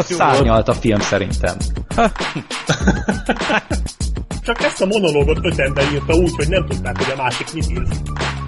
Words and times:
Ott 0.00 0.06
szárnyalt 0.06 0.68
a 0.68 0.74
film 0.74 1.00
szerintem. 1.00 1.56
Csak 4.44 4.62
ezt 4.62 4.80
a 4.80 4.86
monológot 4.86 5.38
öt 5.42 5.58
ember 5.58 5.92
írta 5.92 6.14
úgy, 6.14 6.32
hogy 6.36 6.48
nem 6.48 6.66
tudták, 6.66 6.96
hogy 6.96 7.12
a 7.16 7.22
másik 7.22 7.52
mit 7.54 7.70
ír. 7.70 7.82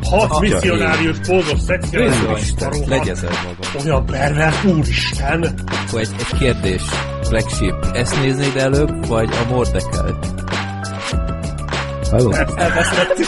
Hat 0.02 0.40
misszionárius, 0.40 1.18
pózos, 1.18 1.60
szexuális, 1.60 2.52
Legyezel 2.86 3.30
magam. 3.30 3.86
Olyan 3.86 4.06
pervers, 4.06 4.64
úristen! 4.64 5.54
Akkor 5.86 6.00
egy, 6.00 6.10
egy 6.18 6.38
kérdés. 6.38 6.82
Black 7.28 7.50
Sheep, 7.50 7.96
ezt 7.96 8.20
néznéd 8.20 8.56
előbb, 8.56 9.06
vagy 9.06 9.30
a 9.32 9.48
Mordekelt? 9.48 10.26
Halló? 12.10 12.32
Elvesztettük. 12.56 13.26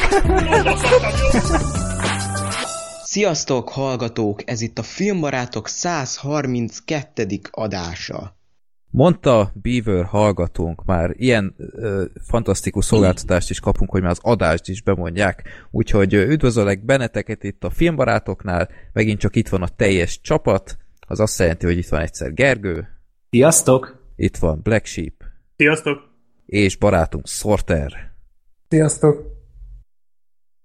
Sziasztok, 3.14 3.68
hallgatók! 3.68 4.50
Ez 4.50 4.60
itt 4.60 4.78
a 4.78 4.82
Filmbarátok 4.82 5.68
132. 5.68 7.26
adása. 7.50 8.36
Mondta 8.90 9.52
Beaver 9.62 10.04
hallgatónk, 10.04 10.84
már 10.84 11.10
ilyen 11.16 11.54
ö, 11.56 12.04
fantasztikus 12.26 12.84
szolgáltatást 12.84 13.50
is 13.50 13.60
kapunk, 13.60 13.90
hogy 13.90 14.02
már 14.02 14.10
az 14.10 14.18
adást 14.22 14.68
is 14.68 14.82
bemondják, 14.82 15.42
úgyhogy 15.70 16.14
ö, 16.14 16.22
üdvözöllek 16.22 16.84
benneteket 16.84 17.44
itt 17.44 17.64
a 17.64 17.70
Filmbarátoknál, 17.70 18.68
megint 18.92 19.18
csak 19.18 19.36
itt 19.36 19.48
van 19.48 19.62
a 19.62 19.68
teljes 19.68 20.20
csapat, 20.20 20.76
az 21.06 21.20
azt 21.20 21.38
jelenti, 21.38 21.66
hogy 21.66 21.78
itt 21.78 21.88
van 21.88 22.00
egyszer 22.00 22.32
Gergő, 22.32 22.88
Sziasztok! 23.30 24.12
itt 24.16 24.36
van 24.36 24.60
Black 24.62 24.86
Sheep, 24.86 25.14
Sziasztok! 25.56 25.98
és 26.46 26.76
barátunk 26.76 27.26
Sorter. 27.26 27.92
Sziasztok! 28.68 29.33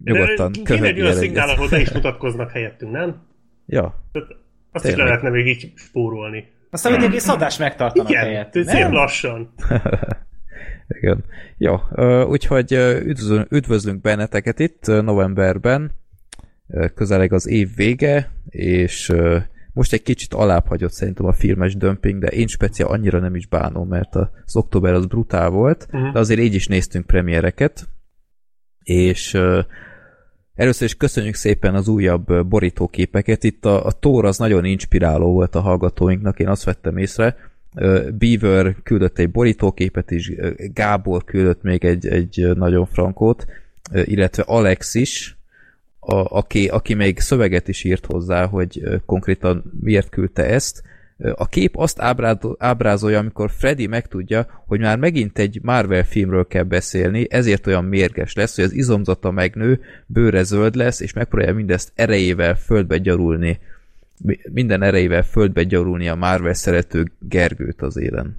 Nyugodtan 0.03 0.51
Kéne 0.51 0.87
egy 0.87 1.01
olyan 1.01 1.13
szignál, 1.13 1.49
ahol 1.49 1.69
be 1.69 1.79
is 1.79 1.91
mutatkoznak 1.91 2.51
helyettünk, 2.51 2.91
nem? 2.91 3.21
Ja, 3.65 4.03
Tehát 4.11 4.29
Azt 4.71 4.85
is 4.85 4.89
Tényleg. 4.89 4.97
le 5.07 5.11
lehetne 5.11 5.29
még 5.29 5.47
így 5.47 5.71
spórolni. 5.75 6.47
Aztán 6.69 6.93
egy 6.95 7.03
egész 7.03 7.27
adást 7.27 7.59
megtartanak 7.59 8.09
Igen, 8.09 8.23
helyett. 8.23 8.51
szép 8.53 8.65
nem? 8.65 8.91
lassan. 8.93 9.53
igen. 11.01 11.23
Jó, 11.57 11.75
úgyhogy 12.23 12.73
üdvözlünk, 13.49 14.01
benneteket 14.01 14.59
itt 14.59 14.85
novemberben, 14.87 15.91
közeleg 16.95 17.33
az 17.33 17.47
év 17.47 17.69
vége, 17.75 18.31
és 18.49 19.13
most 19.73 19.93
egy 19.93 20.01
kicsit 20.03 20.33
alább 20.33 20.67
hagyott 20.67 20.91
szerintem 20.91 21.25
a 21.25 21.33
filmes 21.33 21.75
dömping, 21.75 22.19
de 22.21 22.27
én 22.27 22.47
speciál 22.47 22.89
annyira 22.89 23.19
nem 23.19 23.35
is 23.35 23.47
bánom, 23.47 23.87
mert 23.87 24.15
az 24.15 24.55
október 24.55 24.93
az 24.93 25.05
brutál 25.05 25.49
volt, 25.49 25.87
Mhm. 25.91 26.11
de 26.11 26.19
azért 26.19 26.39
így 26.39 26.53
is 26.53 26.67
néztünk 26.67 27.05
premiereket, 27.05 27.87
és 28.83 29.37
először 30.59 30.87
is 30.87 30.95
köszönjük 30.95 31.35
szépen 31.35 31.75
az 31.75 31.87
újabb 31.87 32.47
borítóképeket. 32.47 33.43
Itt 33.43 33.65
a, 33.65 33.85
a 33.85 33.91
Thor 33.91 34.25
az 34.25 34.37
nagyon 34.37 34.65
inspiráló 34.65 35.31
volt 35.31 35.55
a 35.55 35.61
hallgatóinknak, 35.61 36.39
én 36.39 36.47
azt 36.47 36.63
vettem 36.63 36.97
észre. 36.97 37.35
Beaver 38.17 38.75
küldött 38.83 39.19
egy 39.19 39.31
borítóképet 39.31 40.11
is, 40.11 40.31
Gábor 40.73 41.23
küldött 41.23 41.61
még 41.61 41.85
egy, 41.85 42.07
egy 42.07 42.49
nagyon 42.55 42.85
frankót, 42.85 43.45
illetve 44.03 44.43
Alex 44.43 44.95
is, 44.95 45.37
a, 45.99 46.37
aki, 46.37 46.67
aki 46.67 46.93
még 46.93 47.19
szöveget 47.19 47.67
is 47.67 47.83
írt 47.83 48.05
hozzá, 48.05 48.45
hogy 48.45 49.01
konkrétan 49.05 49.71
miért 49.79 50.09
küldte 50.09 50.45
ezt. 50.45 50.83
A 51.35 51.47
kép 51.47 51.77
azt 51.77 52.01
ábrázolja, 52.57 53.19
amikor 53.19 53.51
Freddy 53.51 53.87
megtudja, 53.87 54.63
hogy 54.67 54.79
már 54.79 54.97
megint 54.97 55.39
egy 55.39 55.59
Marvel 55.61 56.03
filmről 56.03 56.47
kell 56.47 56.63
beszélni, 56.63 57.27
ezért 57.29 57.67
olyan 57.67 57.85
mérges 57.85 58.33
lesz, 58.33 58.55
hogy 58.55 58.63
az 58.63 58.73
izomzata 58.73 59.31
megnő, 59.31 59.81
bőre 60.05 60.43
zöld 60.43 60.75
lesz, 60.75 60.99
és 60.99 61.13
megpróbálja 61.13 61.53
mindezt 61.55 61.91
erejével 61.95 62.55
földbe 62.55 62.97
gyarulni. 62.97 63.59
Mi- 64.17 64.39
Minden 64.51 64.83
erejével 64.83 65.23
földbe 65.23 65.63
gyarulni 65.63 66.07
a 66.07 66.15
Marvel 66.15 66.53
szerető 66.53 67.11
Gergőt 67.19 67.81
az 67.81 67.97
élen. 67.97 68.37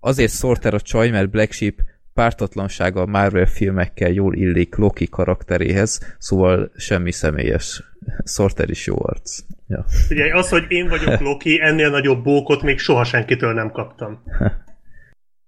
Azért 0.00 0.32
Sorter 0.32 0.74
a 0.74 0.80
csaj, 0.80 1.10
mert 1.10 1.30
Black 1.30 1.52
Sheep 1.52 1.74
pártatlansága 2.14 3.00
a 3.00 3.06
Marvel 3.06 3.46
filmekkel 3.46 4.10
jól 4.10 4.34
illik 4.34 4.76
Loki 4.76 5.08
karakteréhez, 5.08 6.16
szóval 6.18 6.70
semmi 6.76 7.12
személyes. 7.12 7.82
Sorter 8.24 8.70
is 8.70 8.86
jó 8.86 8.94
arc. 8.98 9.38
Ja. 9.68 9.84
Ugye 10.10 10.36
az, 10.36 10.48
hogy 10.48 10.64
én 10.68 10.88
vagyok 10.88 11.20
Loki, 11.20 11.60
ennél 11.60 11.90
nagyobb 11.90 12.22
bókot 12.22 12.62
még 12.62 12.78
soha 12.78 13.04
senkitől 13.04 13.52
nem 13.52 13.70
kaptam. 13.70 14.22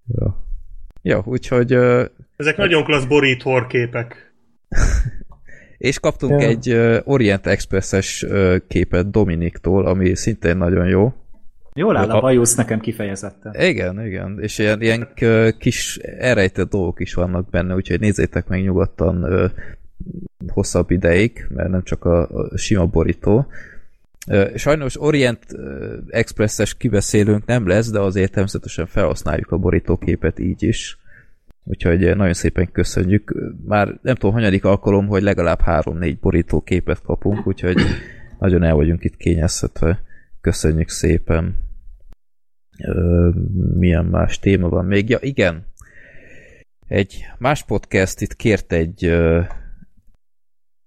Ja, 0.07 0.45
ja 1.03 1.23
úgyhogy 1.27 1.73
Ezek 2.37 2.57
nagyon 2.57 2.85
klassz 2.85 3.05
boríthor 3.05 3.67
képek. 3.67 4.35
és 5.79 5.99
kaptunk 5.99 6.41
Ja. 6.41 6.49
egy 6.49 7.01
Orient 7.05 7.47
Express-es 7.47 8.27
képet 8.69 9.11
Dominiktól, 9.11 9.87
ami 9.87 10.15
szintén 10.15 10.57
nagyon 10.57 10.87
jó. 10.87 11.13
Jól 11.77 11.97
áll 11.97 12.11
A- 12.11 12.21
bajusz 12.21 12.55
nekem 12.55 12.81
kifejezetten. 12.81 13.55
Igen, 13.59 14.07
igen, 14.07 14.39
és 14.41 14.59
ilyen, 14.59 14.83
ilyen 14.83 15.09
kis 15.59 15.97
elrejtett 15.97 16.71
dolgok 16.71 17.01
is 17.01 17.15
vannak 17.15 17.51
benne, 17.51 17.75
úgyhogy 17.75 18.01
nézzétek 18.01 18.47
meg 18.47 18.63
nyugodtan 18.63 19.23
ö, 19.23 19.47
hosszabb 20.49 20.91
ideig, 20.91 21.47
mert 21.49 21.69
nem 21.69 21.83
csak 21.83 22.05
a, 22.05 22.29
a 22.29 22.57
sima 22.57 22.87
borító. 22.87 23.47
Ö, 24.27 24.51
Sajnos 24.57 25.01
Orient 25.01 25.39
Express-es 26.09 26.75
kibeszélőnk 26.77 27.47
nem 27.47 27.67
lesz, 27.67 27.91
de 27.91 28.01
azért 28.01 28.33
természetesen 28.33 28.87
felhasználjuk 28.87 29.51
a 29.51 29.59
borítóképet 29.59 30.39
így 30.39 30.63
is. 30.63 30.99
Úgyhogy 31.65 32.17
nagyon 32.17 32.35
szépen 32.35 32.73
köszönjük. 32.73 33.35
Már 33.67 33.99
nem 34.03 34.15
tudom, 34.15 34.35
hanyadik 34.35 34.65
alkalom, 34.65 35.07
hogy 35.07 35.23
legalább 35.23 35.61
három-négy 35.61 36.19
borítóképet 36.19 37.03
kapunk, 37.03 37.47
úgyhogy 37.47 37.77
nagyon 38.39 38.63
el 38.63 38.75
vagyunk 38.75 39.05
itt 39.05 39.17
kényeztetve. 39.17 40.03
Köszönjük 40.41 40.89
szépen. 40.89 41.64
Ö, 42.79 43.31
milyen 43.75 44.05
más 44.05 44.39
téma 44.39 44.69
van 44.69 44.85
még? 44.85 45.09
Ja, 45.09 45.19
igen. 45.21 45.67
Egy 46.87 47.25
más 47.39 47.65
podcast 47.65 48.21
itt 48.21 48.37
kért 48.37 48.73
egy, 48.73 49.05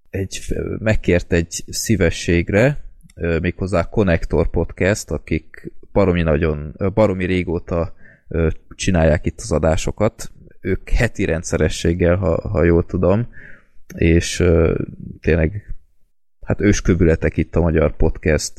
egy 0.09 0.39
megkért 0.79 1.33
egy 1.33 1.63
szívességre, 1.67 2.83
ö, 3.15 3.39
méghozzá 3.39 3.89
Connector 3.89 4.49
Podcast, 4.49 5.11
akik 5.11 5.71
baromi 5.91 6.21
nagyon, 6.21 6.75
baromi 6.93 7.25
régóta 7.25 7.93
csinálják 8.75 9.25
itt 9.25 9.39
az 9.39 9.51
adásokat. 9.51 10.31
Ők 10.61 10.89
heti 10.89 11.25
rendszerességgel, 11.25 12.15
ha, 12.15 12.49
ha 12.49 12.63
jól 12.63 12.85
tudom, 12.85 13.27
és 13.95 14.39
ö, 14.39 14.83
tényleg 15.21 15.75
hát 16.45 16.61
őskövületek 16.61 17.37
itt 17.37 17.55
a 17.55 17.61
magyar 17.61 17.95
podcast 17.95 18.53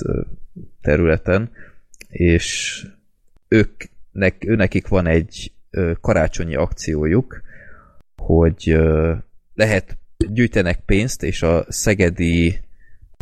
területen, 0.81 1.50
és 2.09 2.87
őknek, 3.48 4.44
őnekik 4.47 4.88
van 4.88 5.06
egy 5.06 5.53
ö, 5.70 5.92
karácsonyi 6.00 6.54
akciójuk, 6.54 7.42
hogy 8.22 8.70
ö, 8.70 9.14
lehet 9.54 9.98
gyűjtenek 10.28 10.81
pénzt, 10.81 11.22
és 11.22 11.42
a 11.42 11.64
szegedi 11.69 12.58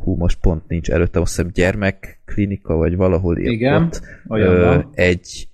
hú, 0.02 0.16
most 0.16 0.38
pont 0.40 0.68
nincs 0.68 0.90
előttem, 0.90 1.22
azt 1.22 1.36
hiszem 1.36 1.50
gyermekklinika, 1.52 2.74
vagy 2.74 2.96
valahol 2.96 3.38
Igen, 3.38 3.82
ott 3.82 4.00
van. 4.26 4.90
egy 4.94 5.48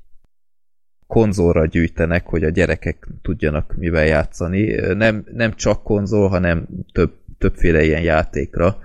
konzolra 1.07 1.67
gyűjtenek, 1.67 2.27
hogy 2.27 2.45
a 2.45 2.49
gyerekek 2.51 3.07
tudjanak 3.23 3.75
mivel 3.77 4.05
játszani. 4.07 4.75
Ö, 4.75 4.95
Nem, 4.95 5.25
nem 5.33 5.55
csak 5.55 5.83
konzol, 5.83 6.29
hanem 6.29 6.67
több, 6.93 7.13
többféle 7.39 7.85
ilyen 7.85 8.03
játékra. 8.03 8.79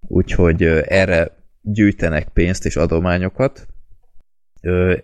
Úgyhogy 0.00 0.62
ö, 0.62 0.80
erre 0.86 1.30
gyűjtenek 1.62 2.28
pénzt 2.28 2.64
és 2.66 2.76
adományokat. 2.76 3.66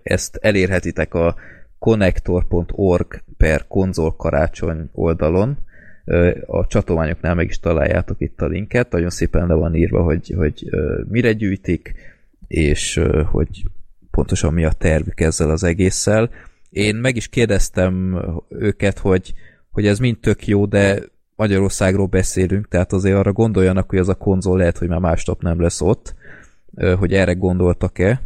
Ezt 0.02 0.36
elérhetitek 0.36 1.14
a 1.14 1.34
connector.org 1.78 3.22
per 3.36 3.64
konzolkarácsony 3.68 4.88
oldalon. 4.92 5.58
Ö, 6.04 6.30
A 6.46 6.66
csatományoknál 6.66 7.34
meg 7.34 7.48
is 7.48 7.58
találjátok 7.58 8.20
itt 8.20 8.40
a 8.40 8.46
linket. 8.46 8.90
Nagyon 8.90 9.10
szépen 9.10 9.46
le 9.46 9.54
van 9.54 9.74
írva, 9.74 10.02
hogy, 10.02 10.34
hogy 10.36 10.70
mire 11.08 11.32
gyűjtik, 11.32 11.94
és 12.46 13.00
hogy 13.30 13.62
pontosan 14.10 14.52
mi 14.52 14.64
a 14.64 14.72
tervük 14.72 15.20
ezzel 15.20 15.50
az 15.50 15.64
egésszel. 15.64 16.30
Én 16.70 16.96
meg 16.96 17.16
is 17.16 17.28
kérdeztem 17.28 18.22
őket, 18.48 18.98
hogy, 18.98 19.34
hogy 19.70 19.86
ez 19.86 19.98
mind 19.98 20.18
tök 20.18 20.46
jó, 20.46 20.66
de 20.66 21.02
Magyarországról 21.36 22.06
beszélünk, 22.06 22.68
tehát 22.68 22.92
azért 22.92 23.16
arra 23.16 23.32
gondoljanak, 23.32 23.88
hogy 23.90 23.98
az 23.98 24.08
a 24.08 24.14
konzol 24.14 24.58
lehet, 24.58 24.78
hogy 24.78 24.88
már 24.88 24.98
másnap 24.98 25.42
nem 25.42 25.60
lesz 25.60 25.80
ott, 25.80 26.14
hogy 26.98 27.12
erre 27.12 27.32
gondoltak-e, 27.32 28.22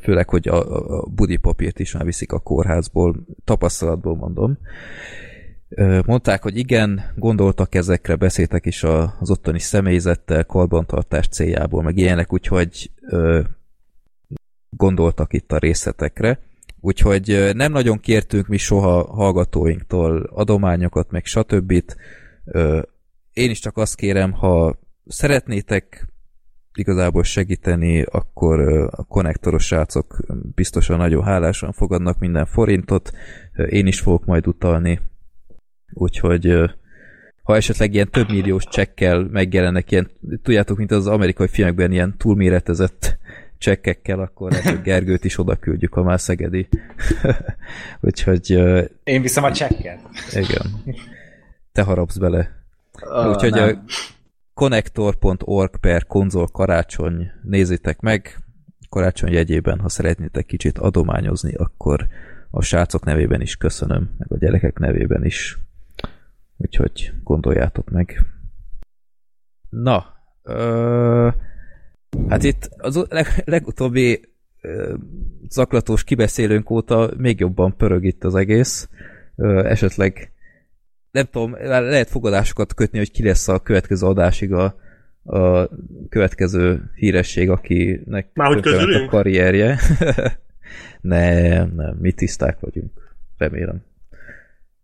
főleg, 0.00 0.28
hogy 0.28 0.48
a, 0.48 0.54
a- 0.54 1.06
budi 1.06 1.36
papírt 1.36 1.78
is 1.78 1.92
már 1.92 2.04
viszik 2.04 2.32
a 2.32 2.38
kórházból, 2.38 3.26
tapasztalatból 3.44 4.16
mondom. 4.16 4.58
Mondták, 6.06 6.42
hogy 6.42 6.56
igen, 6.56 7.12
gondoltak 7.16 7.74
ezekre, 7.74 8.16
beszéltek 8.16 8.66
is 8.66 8.82
az 8.82 9.30
ottani 9.30 9.58
személyzettel, 9.58 10.44
karbantartás 10.44 11.28
céljából, 11.28 11.82
meg 11.82 11.96
ilyenek, 11.96 12.32
úgyhogy 12.32 12.90
gondoltak 14.70 15.32
itt 15.32 15.52
a 15.52 15.58
részletekre. 15.58 16.38
Úgyhogy 16.80 17.50
nem 17.54 17.72
nagyon 17.72 18.00
kértünk 18.00 18.46
mi 18.46 18.56
soha 18.56 19.04
hallgatóinktól 19.04 20.22
adományokat, 20.22 21.10
meg 21.10 21.24
stb. 21.24 21.72
Én 23.32 23.50
is 23.50 23.58
csak 23.58 23.76
azt 23.76 23.94
kérem, 23.94 24.32
ha 24.32 24.78
szeretnétek 25.06 26.11
igazából 26.74 27.22
segíteni, 27.22 28.02
akkor 28.02 28.60
a 28.90 29.04
konnektoros 29.04 29.64
srácok 29.66 30.16
biztosan 30.54 30.96
nagyon 30.96 31.24
hálásan 31.24 31.72
fogadnak 31.72 32.18
minden 32.18 32.46
forintot, 32.46 33.12
én 33.68 33.86
is 33.86 34.00
fogok 34.00 34.24
majd 34.24 34.46
utalni, 34.46 35.00
úgyhogy 35.92 36.54
ha 37.42 37.56
esetleg 37.56 37.94
ilyen 37.94 38.10
több 38.10 38.30
milliós 38.30 38.64
csekkel 38.64 39.28
megjelennek 39.30 39.90
ilyen, 39.90 40.10
tudjátok, 40.42 40.76
mint 40.76 40.90
az 40.90 41.06
amerikai 41.06 41.48
filmekben 41.48 41.92
ilyen 41.92 42.14
túlméretezett 42.16 43.18
csekkekkel, 43.58 44.20
akkor 44.20 44.50
lehet, 44.50 44.82
Gergőt 44.82 45.24
is 45.24 45.38
oda 45.38 45.56
küldjük, 45.56 45.92
ha 45.92 46.02
már 46.02 46.20
szegedi. 46.20 46.68
Úgyhogy 48.00 48.50
Én 49.04 49.22
viszem 49.22 49.44
a 49.44 49.52
csekket. 49.52 50.00
igen. 50.32 50.82
Te 51.72 51.82
harapsz 51.82 52.16
bele. 52.16 52.50
Uh, 53.00 53.28
Úgyhogy 53.28 53.50
nem. 53.50 53.68
a 53.68 53.92
connector.org 54.54 55.76
per 55.76 56.06
konzol 56.06 56.46
karácsony 56.46 57.30
nézzétek 57.42 58.00
meg. 58.00 58.38
Karácsony 58.88 59.32
jegyében, 59.32 59.78
ha 59.78 59.88
szeretnétek 59.88 60.46
kicsit 60.46 60.78
adományozni, 60.78 61.54
akkor 61.54 62.06
a 62.50 62.62
srácok 62.62 63.04
nevében 63.04 63.40
is 63.40 63.56
köszönöm, 63.56 64.14
meg 64.18 64.32
a 64.32 64.36
gyerekek 64.38 64.78
nevében 64.78 65.24
is. 65.24 65.58
Úgyhogy 66.56 67.12
gondoljátok 67.22 67.90
meg. 67.90 68.26
Na, 69.68 70.04
ö, 70.42 71.28
hát 72.28 72.42
itt 72.42 72.70
az 72.76 73.06
leg, 73.08 73.26
legutóbbi 73.44 74.20
ö, 74.60 74.94
zaklatós 75.48 76.04
kibeszélőnk 76.04 76.70
óta 76.70 77.10
még 77.16 77.40
jobban 77.40 77.76
pörög 77.76 78.04
itt 78.04 78.24
az 78.24 78.34
egész. 78.34 78.88
Ö, 79.36 79.66
esetleg 79.66 80.31
nem 81.12 81.24
tudom, 81.30 81.52
le- 81.52 81.80
lehet 81.80 82.08
fogadásokat 82.08 82.74
kötni, 82.74 82.98
hogy 82.98 83.10
ki 83.10 83.24
lesz 83.24 83.48
a 83.48 83.58
következő 83.58 84.06
adásig 84.06 84.52
a, 84.52 84.76
a 85.24 85.68
következő 86.08 86.90
híresség, 86.94 87.50
akinek 87.50 88.30
Már 88.34 88.52
hogy 88.52 88.62
tönkre 88.62 88.86
ment 88.86 89.06
a 89.06 89.10
karrierje. 89.10 89.78
nem, 91.00 91.72
nem, 91.74 91.96
mi 92.00 92.12
tiszták 92.12 92.60
vagyunk. 92.60 92.90
Remélem. 93.38 93.84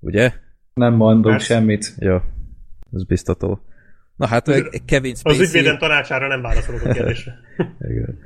Ugye? 0.00 0.32
Nem 0.75 0.94
mondunk 0.94 1.36
Persze. 1.36 1.54
semmit. 1.54 1.94
Ja, 1.98 2.25
ez 2.92 3.04
biztató. 3.04 3.60
Na 4.16 4.26
hát 4.26 4.50
Kevin 4.84 5.12
Az 5.12 5.19
Spacey... 5.19 5.40
ügyvédem 5.44 5.78
tanácsára 5.78 6.26
nem 6.28 6.42
válaszolok 6.42 6.82
a 6.84 6.92
kérdésre. 6.92 7.38
Igen. 7.90 8.19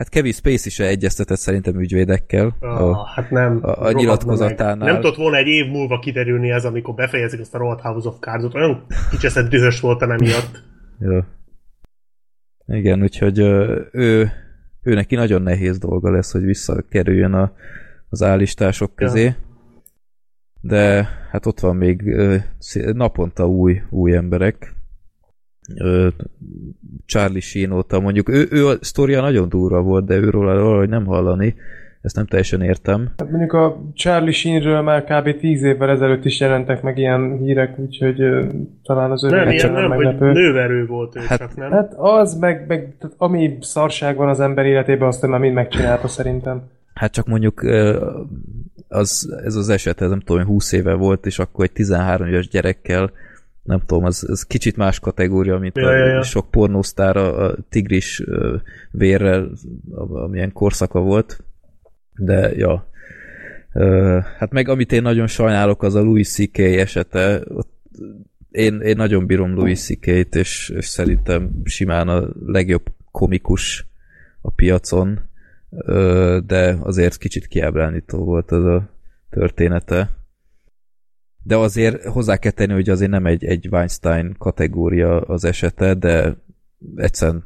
Hát 0.00 0.08
Kevin 0.08 0.32
Spacey 0.32 0.70
se 0.70 0.86
egyeztetett 0.86 1.38
szerintem 1.38 1.80
ügyvédekkel. 1.80 2.56
Ah, 2.60 2.80
A, 2.82 3.04
hát 3.14 3.30
nem. 3.30 3.58
a- 3.62 3.82
a 3.86 3.92
nyilatkozatánál. 3.92 4.76
meg. 4.76 4.86
Nem 4.92 5.00
tudott 5.00 5.16
volna 5.16 5.36
egy 5.36 5.46
év 5.46 5.66
múlva 5.66 5.98
kiderülni 5.98 6.50
ez, 6.50 6.64
amikor 6.64 6.94
befejezik 6.94 7.40
azt 7.40 7.54
a 7.54 7.58
rohadt 7.58 7.80
House 7.80 8.08
of 8.08 8.18
Cards-ot. 8.20 8.54
Olyan 8.54 8.86
kicseszett 9.10 9.48
dühös 9.50 9.80
voltam 9.80 10.10
emiatt. 10.10 10.62
ja. 11.00 11.26
Igen, 12.66 13.02
úgyhogy 13.02 13.38
ő, 13.92 14.32
ő 14.82 14.94
neki 14.94 15.14
nagyon 15.14 15.42
nehéz 15.42 15.78
dolga 15.78 16.10
lesz, 16.10 16.32
hogy 16.32 16.42
visszakerüljön 16.44 17.32
a, 17.32 17.52
az 18.08 18.22
állistások 18.22 18.94
közé. 18.94 19.34
De 20.60 21.08
hát 21.30 21.46
ott 21.46 21.60
van 21.60 21.76
még 21.76 22.02
naponta 22.92 23.46
új, 23.48 23.82
új 23.90 24.16
emberek. 24.16 24.74
Charlie 27.06 27.40
Sheen 27.40 27.72
óta 27.72 28.00
mondjuk, 28.00 28.28
ő, 28.28 28.46
ő 28.50 28.66
a 28.66 28.76
sztoria 28.80 29.20
nagyon 29.20 29.48
durva 29.48 29.82
volt, 29.82 30.06
de 30.06 30.14
őről 30.14 30.44
valahogy 30.44 30.88
nem 30.88 31.04
hallani. 31.06 31.54
Ezt 32.00 32.16
nem 32.16 32.26
teljesen 32.26 32.62
értem. 32.62 33.08
Hát 33.16 33.30
mondjuk 33.30 33.52
a 33.52 33.82
Charlie 33.94 34.30
Sheenről 34.32 34.80
már 34.80 35.04
kb. 35.04 35.38
10 35.38 35.62
évvel 35.62 35.90
ezelőtt 35.90 36.24
is 36.24 36.40
jelentek 36.40 36.82
meg 36.82 36.98
ilyen 36.98 37.38
hírek, 37.38 37.78
úgyhogy 37.78 38.16
talán 38.82 39.10
az 39.10 39.24
ő 39.24 39.28
Nem, 39.28 39.38
nem, 39.44 39.50
ilyen 39.50 39.72
nem, 39.72 39.88
hogy 39.90 40.04
meglepő. 40.04 40.32
nőverő 40.32 40.86
volt 40.86 41.16
ő, 41.16 41.20
Hát- 41.28 41.38
csak 41.38 41.56
nem. 41.56 41.70
Hát 41.70 41.92
az, 41.96 42.34
meg, 42.38 42.64
meg 42.68 42.94
tehát 42.98 43.16
ami 43.18 43.58
szarság 43.60 44.16
van 44.16 44.28
az 44.28 44.40
ember 44.40 44.66
életében, 44.66 45.08
azt 45.08 45.24
ő 45.24 45.28
már 45.28 45.40
mind 45.40 45.54
megcsinálta 45.54 46.08
szerintem. 46.08 46.62
Hát 46.94 47.12
csak 47.12 47.26
mondjuk 47.26 47.62
az, 48.88 49.36
ez 49.44 49.54
az 49.54 49.68
eset, 49.68 50.00
ez 50.00 50.08
nem 50.08 50.20
tudom, 50.20 50.44
20 50.44 50.72
éve 50.72 50.94
volt, 50.94 51.26
és 51.26 51.38
akkor 51.38 51.64
egy 51.64 51.72
13 51.72 52.26
éves 52.26 52.48
gyerekkel, 52.48 53.10
nem 53.62 53.80
tudom, 53.86 54.04
az, 54.04 54.26
az 54.28 54.42
kicsit 54.42 54.76
más 54.76 54.98
kategória, 54.98 55.58
mint 55.58 55.76
Ja, 55.76 55.88
a 55.88 55.94
ja, 55.94 56.06
ja. 56.06 56.22
sok 56.22 56.50
pornósztár 56.50 57.16
a, 57.16 57.44
a 57.44 57.56
tigris 57.68 58.22
vérrel, 58.90 59.50
amilyen 60.08 60.52
korszaka 60.52 61.00
volt. 61.00 61.44
De, 62.16 62.52
ja. 62.56 62.88
Hát 64.38 64.50
meg 64.50 64.68
amit 64.68 64.92
én 64.92 65.02
nagyon 65.02 65.26
sajnálok, 65.26 65.82
az 65.82 65.94
a 65.94 66.00
Louis 66.00 66.28
C.K. 66.28 66.58
esete. 66.58 67.42
Ott 67.48 67.72
én, 68.50 68.80
én 68.80 68.96
nagyon 68.96 69.26
bírom 69.26 69.54
Louis 69.54 69.80
C.K.-t, 69.80 70.34
és, 70.34 70.72
és 70.76 70.86
szerintem 70.86 71.50
simán 71.64 72.08
a 72.08 72.28
legjobb 72.46 72.82
komikus 73.10 73.86
a 74.40 74.50
piacon, 74.50 75.20
de 76.46 76.76
azért 76.80 77.16
kicsit 77.16 77.46
kiábránító 77.46 78.24
volt 78.24 78.52
ez 78.52 78.62
a 78.64 78.90
története. 79.30 80.19
De 81.42 81.56
azért 81.56 82.04
hozzá 82.04 82.36
kell 82.36 82.50
tenni, 82.50 82.72
hogy 82.72 82.88
azért 82.88 83.10
nem 83.10 83.26
egy, 83.26 83.44
egy 83.44 83.68
Weinstein 83.70 84.34
kategória 84.38 85.20
az 85.20 85.44
esete, 85.44 85.94
de 85.94 86.36
egyszerűen 86.96 87.44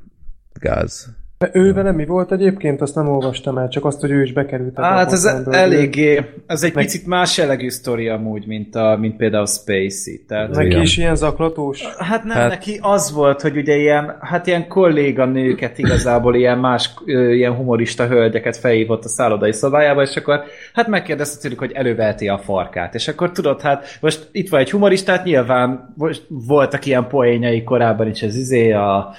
gáz. 0.52 1.23
De 1.38 1.50
ő 1.52 1.72
vele 1.72 1.92
mi 1.92 2.04
volt 2.06 2.32
egyébként? 2.32 2.81
Azt 2.81 2.94
nem 2.94 3.08
olvastam 3.08 3.58
el, 3.58 3.69
csak 3.69 3.84
azt, 3.84 4.00
hogy 4.00 4.10
ő 4.10 4.22
is 4.22 4.32
bekerült. 4.32 4.78
a 4.78 4.82
Hát 4.82 5.12
ez 5.12 5.25
eléggé, 5.50 6.25
ez 6.46 6.62
egy 6.62 6.75
Meg- 6.75 6.84
picit 6.84 7.06
más 7.06 7.38
jellegű 7.38 7.69
sztori 7.70 8.08
amúgy, 8.08 8.46
mint, 8.46 8.75
a, 8.75 8.96
mint 9.00 9.16
például 9.16 9.46
Spacey. 9.46 10.25
Tehát, 10.28 10.50
Neki 10.50 10.66
Igen. 10.66 10.82
is 10.82 10.96
ilyen 10.96 11.16
zaklatós. 11.16 11.84
Hát 11.98 12.25
nem, 12.25 12.36
Hát- 12.36 12.48
neki 12.48 12.78
az 12.82 13.12
volt, 13.12 13.40
hogy 13.40 13.56
ugye 13.56 13.76
ilyen, 13.76 14.16
hát 14.20 14.46
ilyen 14.46 14.69
kolléganőket 14.69 15.78
igazából 15.78 16.34
ilyen 16.34 16.58
más, 16.58 16.90
ilyen 17.06 17.52
humorista 17.54 18.06
hölgyeket 18.06 18.56
felhívott 18.56 19.04
a 19.04 19.08
szállodai 19.08 19.52
szobájába, 19.52 20.02
és 20.02 20.16
akkor 20.16 20.42
hát 20.75 20.86
megkérdezte 20.88 21.40
tőlük, 21.40 21.58
hogy 21.58 21.72
előveheti 21.72 22.28
a 22.28 22.38
farkát. 22.38 22.94
És 22.94 23.08
akkor 23.08 23.32
tudod, 23.32 23.60
hát 23.60 23.98
most 24.00 24.28
itt 24.32 24.48
van 24.48 24.60
egy 24.60 24.70
humoristát, 24.70 25.25
nyilván 25.25 25.92
most 25.96 26.22
voltak 26.28 26.86
ilyen 26.86 27.06
poénjai 27.08 27.62
korábban 27.62 28.08
is 28.08 28.22
az 28.22 28.36
izé 28.36 28.72
a 28.72 29.14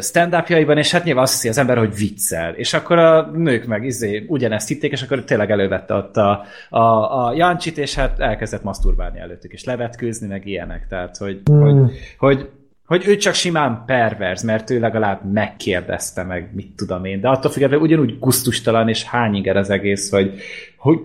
stand-upjaiban, 0.00 0.78
és 0.78 0.90
hát 0.92 1.04
nyilván 1.04 1.22
azt 1.22 1.35
hiszi 1.36 1.48
az 1.48 1.58
ember, 1.58 1.78
hogy 1.78 1.96
viccel. 1.96 2.54
És 2.54 2.74
akkor 2.74 2.98
a 2.98 3.30
nők 3.34 3.66
meg 3.66 3.84
izé 3.84 4.24
ugyanezt 4.28 4.68
hitték, 4.68 4.92
és 4.92 5.02
akkor 5.02 5.24
tényleg 5.24 5.50
elővette 5.50 5.94
ott 5.94 6.16
a, 6.16 6.44
a, 6.68 6.78
a 7.24 7.32
Jancsit, 7.34 7.78
és 7.78 7.94
hát 7.94 8.20
elkezdett 8.20 8.62
maszturbálni 8.62 9.18
előttük, 9.18 9.52
és 9.52 9.64
levetkőzni, 9.64 10.26
meg 10.26 10.46
ilyenek. 10.46 10.86
Tehát, 10.88 11.16
hogy, 11.16 11.40
Hmm. 11.44 11.72
hogy, 11.72 12.00
hogy 12.18 12.48
hogy 12.86 13.04
ő 13.06 13.16
csak 13.16 13.34
simán 13.34 13.82
perverz, 13.86 14.42
mert 14.42 14.70
ő 14.70 14.80
legalább 14.80 15.32
megkérdezte 15.32 16.22
meg, 16.22 16.50
mit 16.54 16.76
tudom 16.76 17.04
én, 17.04 17.20
de 17.20 17.28
attól 17.28 17.50
függetlenül 17.50 17.84
ugyanúgy 17.84 18.18
guztustalan 18.18 18.88
és 18.88 19.04
hányiger 19.04 19.56
az 19.56 19.70
egész, 19.70 20.10
hogy, 20.10 20.34
hogy 20.76 20.98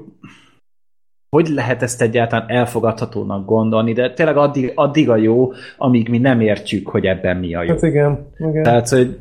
hogy 1.36 1.48
lehet 1.48 1.82
ezt 1.82 2.02
egyáltalán 2.02 2.50
elfogadhatónak 2.50 3.46
gondolni, 3.46 3.94
de 3.94 4.14
tényleg 4.14 4.38
addig, 4.38 4.72
addig 4.76 5.10
a 5.10 5.16
jó, 5.16 5.52
amíg 5.78 6.10
mi 6.10 6.18
nem 6.18 6.42
értjük, 6.42 6.88
hogy 6.88 7.06
ebben 7.06 7.38
mi 7.38 7.56
a 7.56 7.64
jó. 7.64 7.70
Hát 7.70 7.82
igen, 7.82 8.28
igen. 8.38 8.64
Tehát, 8.64 8.90
hogy 8.90 9.18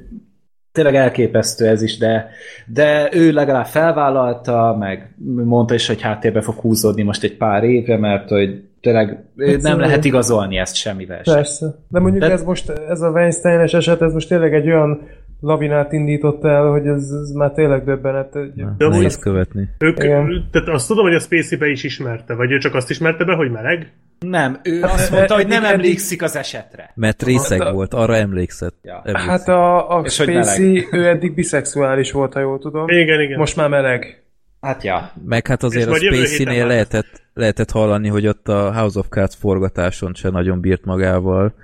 tényleg 0.73 0.95
elképesztő 0.95 1.67
ez 1.67 1.83
is, 1.83 1.99
de, 1.99 2.29
de 2.67 3.09
ő 3.13 3.33
legalább 3.33 3.67
felvállalta, 3.67 4.77
meg 4.79 5.15
mondta 5.45 5.75
is, 5.75 5.87
hogy 5.87 6.01
háttérbe 6.01 6.41
fog 6.41 6.55
húzódni 6.55 7.03
most 7.03 7.23
egy 7.23 7.37
pár 7.37 7.65
évre, 7.65 7.97
mert 7.97 8.29
hogy 8.29 8.63
tényleg 8.81 9.25
Hát, 9.39 9.63
nem 9.63 9.79
lehet 9.79 10.05
igazolni 10.05 10.59
ezt 10.59 10.75
semmivel 10.75 11.23
sem. 11.23 11.35
Persze. 11.35 11.75
De 11.89 12.01
mondjuk 12.01 12.25
De- 12.25 12.33
ez 12.33 12.43
most, 12.43 12.69
ez 12.69 13.01
a 13.01 13.11
Weinstein-es 13.11 13.75
eset, 13.75 14.03
ez 14.03 14.13
most 14.13 14.29
tényleg 14.29 14.55
egy 14.55 14.67
olyan 14.67 15.09
lavinát 15.41 15.93
indított 15.93 16.45
el, 16.45 16.67
hogy 16.71 16.87
ez, 16.87 17.11
ez 17.23 17.31
már 17.31 17.51
tényleg 17.53 17.85
döbbenet. 17.85 18.37
Egy- 18.37 18.53
De 18.79 18.89
Nehéz 18.89 19.19
követni. 19.19 19.69
Ők, 19.79 19.99
Igen. 20.05 20.49
tehát 20.53 20.69
azt 20.69 20.87
tudom, 20.87 21.05
hogy 21.05 21.15
a 21.15 21.19
Spacey-be 21.21 21.67
is 21.67 21.85
ismerte, 21.85 22.35
vagy 22.35 22.51
ő 22.53 22.59
csak 22.59 22.75
azt 22.75 22.91
ismerte 22.91 23.25
be, 23.25 23.35
hogy 23.35 23.51
meleg? 23.51 23.93
Nem, 24.21 24.61
ő 24.63 24.81
Hát, 24.81 24.93
azt 24.93 25.11
mondta, 25.11 25.35
hogy 25.35 25.47
nem 25.47 25.65
emlékszik 25.65 26.23
az 26.23 26.37
esetre. 26.37 26.93
Mert 26.95 27.23
részeg 27.23 27.61
Hát 27.61 27.69
a- 27.69 27.73
volt, 27.73 27.95
arra 27.95 28.17
emlékszett. 28.17 28.75
Ja. 28.83 29.03
emlékszik. 29.05 29.31
Hát 29.31 29.49
a, 29.49 29.97
a 29.99 30.09
Spacey, 30.09 30.87
ő 30.93 31.07
eddig 31.09 31.35
biszexuális 31.35 32.13
volt, 32.13 32.33
ha 32.33 32.41
jól 32.41 32.59
tudom. 32.59 32.89
Igen, 32.89 33.21
igen. 33.21 33.39
Most 33.39 33.57
már 33.57 33.69
meleg. 33.69 34.23
Hát 34.61 34.83
ja. 34.83 35.13
Meg 35.27 35.47
hát 35.47 35.63
azért 35.63 35.89
És 35.91 36.09
a 36.11 36.15
Spacey-nél 36.15 36.67
lehetett, 36.67 37.23
lehetett 37.35 37.71
hallani, 37.71 38.09
hogy 38.09 38.27
ott 38.27 38.49
a 38.49 38.73
House 38.75 38.99
of 38.99 39.09
Cards 39.09 39.37
forgatáson 39.37 40.15
se 40.15 40.31
nagyon 40.31 40.61
bírt 40.61 40.85
magával, 40.85 41.55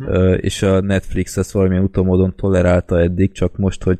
uh-huh. 0.00 0.36
és 0.40 0.62
a 0.62 0.80
Netflix 0.80 1.36
ezt 1.36 1.50
valamilyen 1.52 1.82
utómódon 1.82 2.34
tolerálta 2.36 3.00
eddig, 3.00 3.32
csak 3.32 3.56
most, 3.56 3.82
hogy 3.82 3.98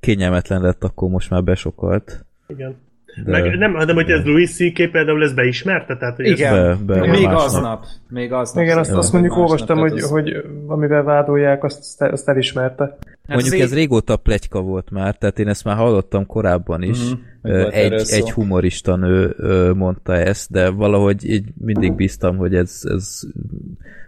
kényelmetlen 0.00 0.62
lett, 0.62 0.84
akkor 0.84 1.08
most 1.08 1.30
már 1.30 1.42
besokalt. 1.44 2.24
igen. 2.48 2.76
De- 3.24 3.30
Meg, 3.30 3.58
nem, 3.58 3.74
hanem 3.74 3.94
hogy 3.94 4.10
ez 4.10 4.24
Louis 4.24 4.54
C.K. 4.54 4.90
például 4.90 5.22
ez 5.22 5.32
beismerte, 5.32 5.96
tehát 5.96 6.16
hogy 6.16 6.26
Igen. 6.26 6.78
Be, 6.86 6.94
be, 7.00 7.06
Még 7.06 7.26
aznap. 7.26 7.84
Még 8.08 8.32
aznap. 8.32 8.64
Igen, 8.64 8.78
azt, 8.78 8.90
azt 8.92 9.12
mondjuk 9.12 9.36
olvastam, 9.36 9.78
hogy, 9.78 9.92
az- 9.92 10.10
hogy 10.10 10.44
amivel 10.66 11.02
vádolják, 11.02 11.64
azt, 11.64 12.02
azt, 12.02 12.28
elismerte. 12.28 12.84
Hát 13.26 13.36
Mondjuk 13.40 13.60
ez 13.60 13.70
így- 13.70 13.76
régóta 13.76 14.16
pletyka 14.16 14.60
volt 14.60 14.90
már, 14.90 15.16
tehát 15.16 15.38
én 15.38 15.48
ezt 15.48 15.64
már 15.64 15.76
hallottam 15.76 16.26
korábban 16.26 16.82
is, 16.82 16.98
Mhm. 16.98 17.52
mm-hmm. 17.52 17.68
Egy, 17.70 17.92
egy 18.10 18.30
humorista 18.30 18.96
nő 18.96 19.34
mondta 19.76 20.14
ezt, 20.14 20.50
de 20.50 20.68
valahogy 20.70 21.24
így 21.30 21.44
mindig 21.64 21.92
bíztam, 21.94 22.36
hogy 22.36 22.54
ez, 22.54 22.80
ez 22.82 23.20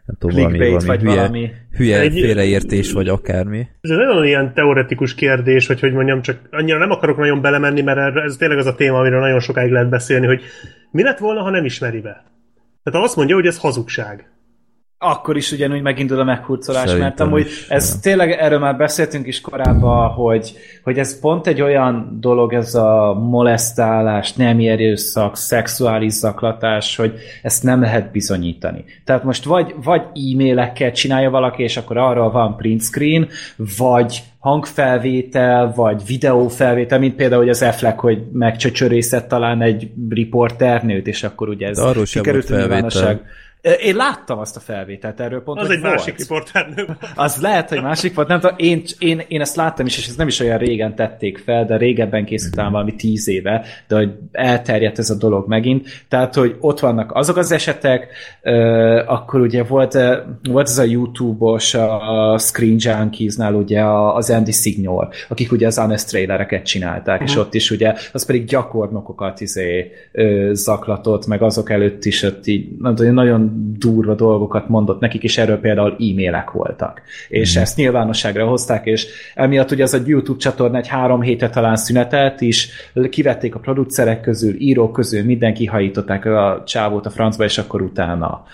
nem 0.09 0.17
tudom, 0.19 0.37
valami, 0.37 0.59
valami 0.59 0.87
vagy 0.87 1.01
hülye, 1.01 1.15
valami. 1.15 1.51
hülye 1.77 2.01
Egy- 2.01 2.13
félreértés, 2.13 2.93
vagy 2.93 3.09
akármi. 3.09 3.59
Ez 3.81 3.91
egy 3.91 3.97
nagyon 3.97 4.27
ilyen 4.27 4.55
teoretikus 4.55 5.15
kérdés, 5.15 5.67
vagy 5.67 5.81
hogy 5.81 5.93
mondjam, 5.93 6.23
csak 6.23 6.39
annyira 6.51 6.79
nem 6.79 6.91
akarok 6.91 7.17
nagyon 7.19 7.41
belemenni, 7.43 7.81
mert 7.83 7.99
erre- 7.99 8.25
ez 8.25 8.37
tényleg 8.37 8.59
az 8.59 8.67
a 8.67 8.75
téma, 8.75 8.99
amiről 8.99 9.21
nagyon 9.21 9.41
sokáig 9.41 9.71
lehet 9.71 9.89
beszélni, 9.89 10.27
hogy 10.27 10.43
mi 10.91 11.03
lett 11.03 11.19
volna, 11.19 11.43
ha 11.43 11.51
nem 11.51 11.65
ismeri 11.65 12.01
be? 12.01 12.25
Tehát 12.83 13.05
azt 13.05 13.17
mondja, 13.17 13.35
hogy 13.35 13.47
ez 13.47 13.59
hazugság. 13.59 14.31
Akkor 15.01 15.37
is 15.37 15.53
ugyanúgy 15.53 15.83
megindul 15.83 16.21
a 16.21 16.25
meghurcolás, 16.25 16.85
mert 16.85 16.99
Szerintem 16.99 17.27
amúgy 17.27 17.47
is, 17.47 17.69
ez 17.69 17.91
ja. 17.93 18.01
tényleg, 18.01 18.31
erről 18.31 18.59
már 18.59 18.77
beszéltünk 18.77 19.27
is 19.27 19.41
korábban, 19.41 20.09
hogy, 20.09 20.53
hogy 20.83 20.99
ez 20.99 21.21
pont 21.21 21.47
egy 21.47 21.61
olyan 21.61 22.17
dolog, 22.21 22.53
ez 22.53 22.75
a 22.75 23.15
molesztálás, 23.15 24.33
nemi 24.33 24.69
erőszak, 24.69 25.37
szexuális 25.37 26.13
zaklatás, 26.13 26.97
hogy 26.97 27.13
ezt 27.43 27.63
nem 27.63 27.81
lehet 27.81 28.11
bizonyítani. 28.11 28.85
Tehát 29.05 29.25
most 29.25 29.45
vagy, 29.45 29.75
vagy 29.83 30.01
e-mailekkel 30.01 30.93
csinálja 30.93 31.31
valaki, 31.31 31.63
és 31.63 31.77
akkor 31.77 31.97
arra 31.97 32.31
van 32.31 32.57
print 32.57 32.83
screen, 32.83 33.29
vagy 33.79 34.23
hangfelvétel, 34.39 35.73
vagy 35.77 36.03
videófelvétel, 36.07 36.99
mint 36.99 37.15
például 37.15 37.41
hogy 37.41 37.51
az 37.51 37.63
Affleck, 37.63 37.99
hogy 37.99 38.23
megcsöcsörészett 38.33 39.29
talán 39.29 39.63
egy 39.63 39.91
riporternőt, 40.09 41.07
és 41.07 41.23
akkor 41.23 41.49
ugye 41.49 41.69
ez 41.69 41.77
De 41.77 41.83
arról 41.83 42.05
sem 42.07 42.23
volt 42.23 42.45
felvétel. 42.45 43.21
Én 43.61 43.97
láttam 43.97 44.39
azt 44.39 44.57
a 44.57 44.61
felvételt 44.61 45.21
erről 45.21 45.43
pont, 45.43 45.61
Az 45.61 45.71
egy 45.71 45.81
volt. 45.81 45.95
másik 45.95 46.19
riporternő. 46.19 46.87
Az 47.15 47.41
lehet, 47.41 47.69
hogy 47.69 47.83
másik 47.83 48.15
volt, 48.15 48.29
nem 48.29 48.41
tudom, 48.41 48.57
én, 48.59 48.83
én, 48.99 49.23
én 49.29 49.41
ezt 49.41 49.57
láttam 49.57 49.87
is, 49.87 49.99
és 49.99 50.07
ez 50.09 50.17
nem 50.17 50.27
is 50.27 50.41
olyan 50.41 50.59
régen 50.59 50.95
tették 50.95 51.39
fel, 51.39 51.65
de 51.65 51.77
régebben 51.77 52.25
készült 52.25 52.55
talán 52.55 52.73
valami 52.73 52.95
tíz 52.95 53.29
éve, 53.29 53.65
de 53.89 53.97
hogy 53.97 54.11
elterjedt 54.33 54.99
ez 54.99 55.11
a 55.11 55.15
dolog 55.15 55.49
megint. 55.49 55.89
Tehát, 56.09 56.35
hogy 56.35 56.57
ott 56.61 56.81
vannak 56.81 57.15
azok 57.15 57.37
az 57.37 57.53
esetek, 57.53 58.07
akkor 59.07 59.41
ugye 59.41 59.63
volt, 59.65 59.99
volt 60.51 60.69
ez 60.69 60.79
a 60.79 60.83
YouTube-os, 60.83 61.75
a, 61.75 62.39
Screen 62.39 62.77
Junkies-nál 62.79 63.55
ugye 63.55 63.83
az 64.15 64.31
Andy 64.31 64.53
Signor, 64.53 65.09
akik 65.29 65.53
ugye 65.53 65.67
az 65.67 65.79
Honest 65.79 66.09
trailereket 66.09 66.65
csinálták, 66.65 67.23
és 67.23 67.37
ott 67.37 67.55
is 67.55 67.71
ugye, 67.71 67.95
az 68.13 68.27
pedig 68.27 68.45
gyakornokokat 68.45 69.41
izé, 69.41 69.93
zaklatott, 70.53 71.27
meg 71.27 71.43
azok 71.43 71.71
előtt 71.71 72.05
is 72.05 72.23
ott 72.23 72.47
így, 72.47 72.69
nem 72.79 72.95
tudom, 72.95 73.15
nagyon 73.15 73.48
durva 73.79 74.15
dolgokat 74.15 74.69
mondott 74.69 75.01
nekik, 75.01 75.23
és 75.23 75.39
erről 75.39 75.59
például 75.59 75.93
e-mailek 75.93 76.51
voltak. 76.51 77.03
És 77.29 77.57
ezt 77.57 77.77
nyilvánosságra 77.77 78.47
hozták, 78.47 78.87
és 78.87 79.07
emiatt 79.35 79.71
ugye 79.71 79.83
az 79.83 79.95
a 79.95 79.99
YouTube 80.07 80.39
csatorna 80.39 80.79
egy 80.79 80.89
három 80.89 81.21
hétre 81.21 81.51
talán 81.51 81.77
szünetelt 81.77 82.41
is, 82.41 82.69
kivették 83.11 83.55
a 83.55 83.59
producerek 83.59 84.21
közül, 84.21 84.55
írók 84.61 84.93
közül, 84.93 85.25
mindenki 85.25 85.67
hajították 85.67 86.25
a 86.25 86.63
csávót 86.67 87.07
a 87.07 87.11
francba, 87.11 87.45
és 87.45 87.59
akkor 87.59 87.83
utána. 87.83 88.45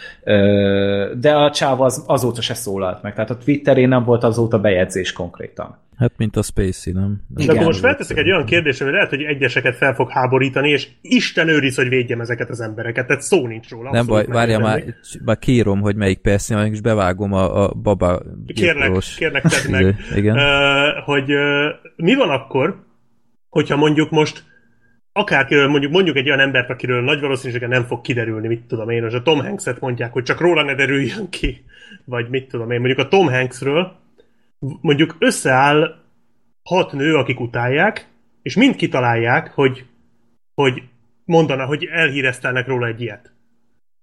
De 1.21 1.35
a 1.35 1.51
csáv 1.51 1.81
az, 1.81 2.05
azóta 2.07 2.41
se 2.41 2.55
szólalt 2.55 3.03
meg, 3.03 3.15
tehát 3.15 3.31
a 3.31 3.37
Twitterén 3.37 3.89
nem 3.89 4.05
volt 4.05 4.25
azóta 4.25 4.59
bejegyzés 4.59 5.13
konkrétan. 5.13 5.77
Hát, 5.97 6.13
mint 6.17 6.37
a 6.37 6.43
Spacey, 6.43 6.93
nem? 6.93 7.21
De 7.29 7.43
Igen. 7.43 7.55
akkor 7.55 7.67
most 7.67 7.81
felteszek 7.81 8.17
egy 8.17 8.31
olyan 8.31 8.45
kérdést, 8.45 8.81
ami 8.81 8.91
lehet, 8.91 9.09
hogy 9.09 9.23
egyeseket 9.23 9.77
fel 9.77 9.95
fog 9.95 10.11
háborítani, 10.11 10.71
és 10.71 10.89
Isten 11.01 11.49
őriz, 11.49 11.77
hogy 11.77 11.89
védjem 11.89 12.21
ezeket 12.21 12.51
az 12.51 12.61
embereket, 12.61 13.07
tehát 13.07 13.23
szó 13.23 13.47
nincs 13.47 13.71
róla. 13.71 13.91
Nem 13.91 14.07
baj, 14.07 14.27
várja 14.27 14.59
már, 14.59 14.85
már 15.25 15.39
kiírom, 15.39 15.81
hogy 15.81 15.97
melyik 15.97 16.19
persze, 16.19 16.67
és 16.67 16.81
bevágom 16.81 17.33
a, 17.33 17.65
a 17.65 17.75
baba 17.75 18.23
Kérlek, 18.47 18.77
gyilkolos- 18.77 19.17
kérlek 19.17 19.43
tedd 19.43 19.71
meg, 19.71 19.97
Igen. 20.17 20.37
Ö, 20.37 20.89
hogy 21.05 21.31
ö, 21.31 21.69
mi 21.97 22.15
van 22.15 22.29
akkor, 22.29 22.85
hogyha 23.49 23.77
mondjuk 23.77 24.11
most 24.11 24.45
akár 25.13 25.67
mondjuk 25.69 25.93
mondjuk 25.93 26.17
egy 26.17 26.27
olyan 26.27 26.41
embert, 26.41 26.71
akiről 26.71 27.03
nagy 27.03 27.21
valószínűséggel 27.21 27.69
nem 27.69 27.85
fog 27.85 28.01
kiderülni, 28.01 28.47
mit 28.49 28.63
tudom 28.63 28.89
én, 28.89 29.03
most 29.03 29.15
a 29.15 29.23
Tom 29.23 29.39
Hanks-et 29.39 29.81
mondják, 29.81 30.13
hogy 30.13 30.23
csak 30.23 30.41
róla 30.41 30.63
ne 30.63 30.75
derüljön 30.75 31.29
ki, 31.31 31.65
vagy 32.05 32.29
mit 32.29 32.49
tudom 32.49 32.71
én, 32.71 32.79
mondjuk 32.79 32.99
a 32.99 33.09
Tom 33.09 33.29
Hanksről 33.29 34.03
mondjuk 34.81 35.17
összeáll 35.19 35.95
hat 36.63 36.93
nő, 36.93 37.15
akik 37.15 37.41
utálják, 37.41 38.09
és 38.43 38.57
mind 38.57 38.77
kitalálják, 38.77 39.53
hogy, 39.55 39.85
hogy 40.55 40.83
mondana, 41.25 41.67
hogy 41.67 41.85
elhíreztelnek 41.85 42.67
róla 42.67 42.87
egy 42.87 43.01
ilyet. 43.01 43.33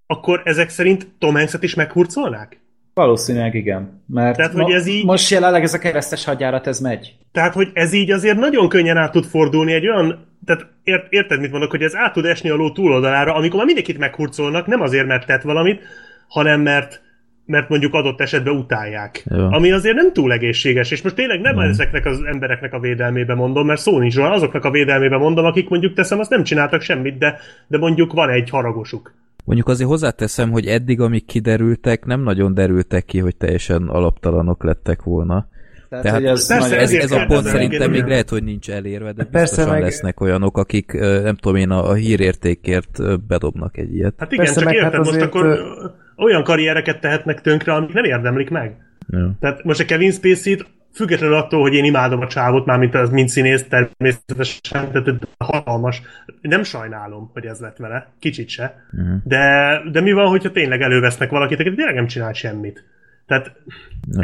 Akkor 0.06 0.41
ezek 0.44 0.70
szerint 0.70 1.08
Tom 1.20 1.34
Hanks-et 1.36 1.63
is 1.63 1.75
meghurcolnák? 1.75 2.60
Valószínűleg 2.94 3.53
igen. 3.53 4.03
Mert 4.08 4.38
Tehát, 4.38 4.53
hogy 4.53 4.72
ez 4.72 4.88
így- 4.88 5.06
most 5.06 5.30
jelenleg 5.30 5.63
ez 5.63 5.74
a 5.74 5.77
keresztes 5.77 6.25
hadjárat, 6.25 6.68
ez 6.68 6.80
megy. 6.80 7.15
Tehát, 7.32 7.53
hogy 7.53 7.70
ez 7.74 7.94
így 7.94 8.12
azért 8.12 8.38
nagyon 8.38 8.70
könnyen 8.70 8.98
át 8.98 9.12
tud 9.12 9.25
fordulni 9.25 9.74
egy 9.74 9.88
olyan, 9.88 10.27
tehát 10.46 10.68
ért, 10.84 11.12
érted, 11.12 11.39
mit 11.39 11.51
mondok, 11.51 11.72
hogy 11.72 11.82
ez 11.82 11.96
át 11.96 12.13
tud 12.13 12.25
esni 12.25 12.50
a 12.50 12.56
ló 12.56 12.72
túloldalára, 12.72 13.34
amikor 13.34 13.58
már 13.58 13.65
mindenkit 13.65 13.98
meghurcolnak, 13.98 14.68
nem 14.68 14.82
azért, 14.82 15.08
mert 15.08 15.25
tett 15.25 15.41
valamit, 15.41 15.82
hanem 16.27 16.62
mert 16.62 17.01
mert 17.45 17.69
mondjuk 17.69 17.93
adott 17.93 18.21
esetben 18.21 18.55
utálják. 18.55 19.24
Jó. 19.29 19.51
Ami 19.51 19.71
azért 19.71 19.95
nem 19.95 20.13
túl 20.13 20.31
egészséges, 20.31 20.91
és 20.91 21.01
most 21.01 21.15
tényleg 21.15 21.41
nem 21.41 21.55
Nem. 21.55 21.69
ezeknek 21.69 22.05
az 22.05 22.21
embereknek 22.25 22.74
a 22.74 22.79
védelmébe 22.79 23.33
mondom, 23.33 23.65
mert 23.65 23.81
szó 23.81 24.00
nincs 24.00 24.15
róla, 24.15 24.31
azoknak 24.31 24.65
a 24.65 24.71
védelmébe 24.71 25.17
mondom, 25.17 25.45
akik 25.45 25.69
mondjuk 25.69 25.93
teszem, 25.93 26.19
azt 26.19 26.29
nem 26.29 26.43
csináltak 26.43 26.81
semmit, 26.81 27.17
de, 27.17 27.39
de 27.67 27.77
mondjuk 27.77 28.13
van 28.13 28.29
egy 28.29 28.50
haragosuk. 28.50 29.13
Mondjuk 29.45 29.67
azért 29.67 29.89
hozzáteszem, 29.89 30.51
hogy 30.51 30.65
eddig, 30.65 31.01
amik 31.01 31.25
kiderültek, 31.25 32.05
nem 32.05 32.21
nagyon 32.24 32.53
derültek 32.53 33.05
ki, 33.05 33.19
hogy 33.19 33.36
teljesen 33.36 33.88
alaptalanok 33.88 34.63
lettek 34.63 35.03
volna. 35.03 35.48
Tehát, 35.89 36.05
Tehát 36.05 36.19
hogy 36.19 36.29
ez 36.29 36.48
persze, 36.48 36.77
Ez, 36.77 36.93
ez 36.93 37.12
a 37.12 37.25
pont 37.25 37.45
szerintem 37.45 37.91
még 37.91 38.03
lehet, 38.03 38.29
hogy 38.29 38.43
nincs 38.43 38.69
elérve, 38.69 39.12
de 39.12 39.24
Persze, 39.24 39.39
biztosan 39.55 39.71
meg- 39.71 39.81
lesznek 39.81 40.19
olyanok, 40.21 40.57
akik 40.57 40.91
nem 41.00 41.36
tudom 41.36 41.57
én, 41.57 41.69
a, 41.69 41.89
a 41.89 41.93
hírértékért 41.93 43.25
bedobnak 43.27 43.77
egy 43.77 43.93
ilyet. 43.95 44.13
Hát 44.17 44.31
igen, 44.31 44.45
Persze, 44.45 44.60
csak 44.60 44.69
meg 44.69 44.74
érted, 44.75 44.91
hát 44.91 45.00
most 45.00 45.10
azért, 45.10 45.25
akkor 45.25 45.45
ö, 45.45 45.86
olyan 46.18 46.44
karriereket 46.44 47.00
tehetnek 47.00 47.41
tönkre, 47.41 47.74
amik 47.74 47.94
nem 47.94 48.03
érdemlik 48.03 48.50
meg. 48.50 48.75
Jó. 49.08 49.27
Tehát 49.39 49.63
most 49.63 49.80
a 49.80 49.86
Kevin 49.86 50.12
Spacey-t 50.12 50.65
függetlenül 50.94 51.36
attól, 51.36 51.62
hogy 51.62 51.74
én 51.74 51.84
imádom 51.84 52.22
a 52.22 52.27
csávot, 52.27 52.65
mármint 52.65 52.96
az 52.96 53.10
mint 53.10 53.30
színész 53.30 53.68
természetesen, 53.68 54.91
tehát 54.91 55.10
hatalmas. 55.38 56.01
Nem 56.41 56.63
sajnálom, 56.63 57.30
hogy 57.34 57.46
ez 57.46 57.60
lett 57.60 57.77
vele, 57.77 58.08
kicsit 58.20 58.50
se. 58.50 58.86
Mhm. 58.91 59.13
De, 59.24 59.77
de 59.91 60.01
mi 60.01 60.12
van, 60.12 60.27
hogyha 60.27 60.51
tényleg 60.51 60.82
elővesznek 60.82 61.30
valakit, 61.30 61.60
aki 61.60 61.74
tényleg 61.74 61.96
nem 61.96 62.08
csinál 62.08 62.34
semmit? 62.34 62.84
Tehát. 63.31 63.51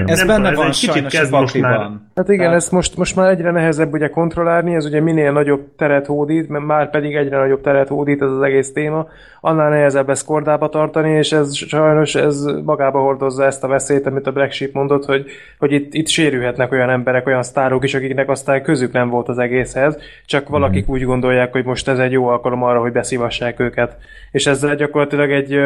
Ez 0.05 0.17
nem 0.17 0.27
benne 0.27 0.49
tudom, 0.49 0.51
ez 0.51 0.57
van 0.57 0.67
egy 0.67 0.79
kicsit 0.79 1.07
kezd 1.07 1.31
most 1.31 1.61
már-. 1.61 1.89
Hát 2.15 2.29
igen, 2.29 2.37
Tehát- 2.37 2.55
ezt 2.55 2.71
most, 2.71 2.97
most 2.97 3.15
már 3.15 3.29
egyre 3.29 3.51
nehezebb 3.51 3.93
ugye 3.93 4.09
kontrollálni, 4.09 4.75
ez 4.75 4.85
ugye 4.85 5.01
minél 5.01 5.31
nagyobb 5.31 5.75
teret 5.77 6.05
hódít, 6.05 6.49
mert 6.49 6.65
már 6.65 6.89
pedig 6.89 7.15
egyre 7.15 7.37
nagyobb 7.37 7.61
teret 7.61 7.87
hódít 7.87 8.21
ez 8.21 8.29
az 8.29 8.41
egész 8.41 8.73
téma, 8.73 9.07
annál 9.41 9.69
nehezebb 9.69 10.09
ezt 10.09 10.25
kordába 10.25 10.69
tartani, 10.69 11.09
és 11.09 11.31
ez 11.31 11.55
sajnos 11.55 12.15
ez 12.15 12.43
magába 12.65 12.99
hordozza 12.99 13.45
ezt 13.45 13.63
a 13.63 13.67
veszélyt, 13.67 14.07
amit 14.07 14.27
a 14.27 14.31
Black 14.31 14.51
Sheep 14.51 14.73
mondott, 14.73 15.05
hogy, 15.05 15.25
hogy 15.59 15.71
itt, 15.71 15.93
itt 15.93 16.07
sérülhetnek 16.07 16.71
olyan 16.71 16.89
emberek, 16.89 17.27
olyan 17.27 17.43
sztárok 17.43 17.83
is, 17.83 17.93
akiknek 17.93 18.29
aztán 18.29 18.63
közük 18.63 18.91
nem 18.91 19.09
volt 19.09 19.29
az 19.29 19.37
egészhez, 19.37 19.97
csak 20.25 20.49
valakik 20.49 20.89
úgy 20.89 21.03
gondolják, 21.03 21.51
hogy 21.51 21.65
most 21.65 21.87
ez 21.87 21.99
egy 21.99 22.11
jó 22.11 22.27
alkalom 22.27 22.63
arra, 22.63 22.79
hogy 22.79 22.91
beszívassák 22.91 23.59
őket. 23.59 23.97
És 24.31 24.47
ezzel 24.47 24.75
gyakorlatilag 24.75 25.31
egy 25.31 25.59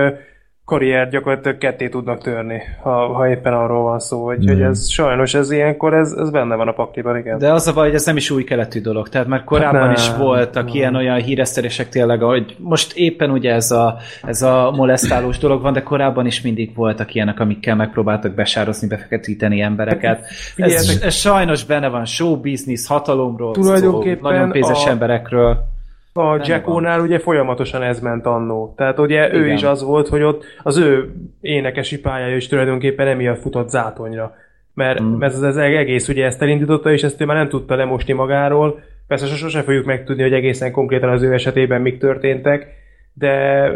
karrier 0.72 1.10
gyakorlatilag 1.10 1.58
ketté 1.58 1.90
tudnak 1.90 2.24
törni, 2.24 2.62
ha, 2.82 3.08
ha 3.14 3.30
éppen 3.30 3.54
arról 3.54 3.84
van 3.84 4.00
szó, 4.00 4.26
hogy, 4.26 4.46
hogy 4.48 4.62
ez 4.62 4.90
sajnos 4.90 5.34
ez 5.34 5.52
ilyenkor, 5.52 5.94
ez, 5.94 6.12
ez 6.12 6.30
benne 6.30 6.56
van 6.56 6.68
a 6.68 6.72
pakliban, 6.72 7.18
igen. 7.18 7.38
De 7.38 7.54
az 7.54 7.68
a 7.68 7.74
baj, 7.74 7.86
hogy 7.86 7.96
ez 7.96 8.06
nem 8.06 8.18
is 8.18 8.30
új 8.30 8.44
keletű 8.44 8.82
dolog. 8.82 9.10
Tehát 9.10 9.28
már 9.28 9.44
korábban 9.44 9.88
Hát 9.88 9.98
is 9.98 10.10
nem, 10.10 10.20
voltak 10.20 10.66
nem. 10.66 10.76
ilyen-olyan 10.76 11.18
híresztelések 11.20 11.90
tényleg, 11.90 12.22
hogy 12.22 12.56
most 12.60 12.94
éppen 12.96 13.30
ugye 13.30 13.54
ez 13.54 13.72
a, 13.72 13.98
ez 14.24 14.42
a 14.42 14.72
molesztálós 14.76 15.38
dolog 15.38 15.62
van, 15.62 15.74
de 15.74 15.82
korábban 15.84 16.26
is 16.26 16.42
mindig 16.42 16.76
voltak 16.76 17.14
ilyenek, 17.16 17.40
amikkel 17.40 17.76
megpróbáltak 17.76 18.34
besározni, 18.34 18.88
befeketíteni 18.88 19.62
embereket. 19.62 20.26
Ez, 20.56 21.00
ez 21.04 21.14
sajnos 21.14 21.64
benne 21.66 21.88
van, 21.88 22.06
show 22.06 22.36
business, 22.42 22.88
hatalomról, 22.88 23.54
Tulajdonképpen 23.54 24.22
szó, 24.24 24.30
nagyon 24.30 24.52
pénzes 24.52 24.86
a- 24.86 24.90
emberekről. 24.90 25.71
A 26.14 26.32
Benne 26.32 26.44
Jacko-nál 26.48 27.00
ugye 27.02 27.20
folyamatosan 27.20 27.84
ez 27.84 28.00
ment 28.00 28.26
annó. 28.26 28.74
Tehát 28.78 29.00
ugye 29.00 29.34
ő 29.34 29.44
Igen. 29.44 29.56
is 29.56 29.64
az 29.64 29.84
volt, 29.84 30.08
hogy 30.08 30.22
ott 30.22 30.44
az 30.64 30.78
ő 30.78 31.12
énekesi 31.42 32.00
pályája 32.00 32.36
is 32.36 32.48
tulajdonképpen 32.48 33.08
emiatt 33.08 33.40
futott 33.40 33.70
zátonyra. 33.70 34.36
Mert, 34.74 35.02
Mm. 35.02 35.06
mert 35.06 35.34
ez 35.34 35.42
az 35.42 35.58
egész 35.58 36.08
ugye 36.08 36.26
ezt 36.26 36.42
elindította, 36.42 36.92
és 36.92 37.04
ezt 37.04 37.22
ő 37.22 37.26
már 37.26 37.36
nem 37.36 37.50
tudta 37.50 37.76
lemosni 37.76 38.14
magáról. 38.14 38.80
Persze 39.08 39.26
sose, 39.26 39.38
sose 39.38 39.62
fogjuk 39.62 39.86
megtudni, 39.86 40.22
hogy 40.22 40.34
egészen 40.34 40.72
konkrétan 40.72 41.10
az 41.10 41.22
ő 41.24 41.34
esetében 41.34 41.82
mik 41.82 42.00
történtek, 42.00 42.68
de, 43.14 43.68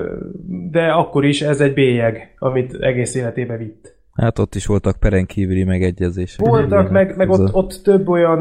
de 0.71 0.87
akkor 0.87 1.25
is 1.25 1.41
ez 1.41 1.61
egy 1.61 1.73
bélyeg, 1.73 2.35
amit 2.39 2.73
egész 2.79 3.15
életébe 3.15 3.57
vitt. 3.57 3.94
Hát 4.15 4.39
ott 4.39 4.55
is 4.55 4.65
voltak 4.65 4.99
peren 4.99 5.25
kívüli 5.25 5.63
megegyezések. 5.63 6.45
Voltak, 6.45 6.89
meg, 6.89 7.13
meg 7.17 7.29
ott, 7.29 7.53
ott 7.53 7.79
több 7.83 8.07
olyan, 8.07 8.39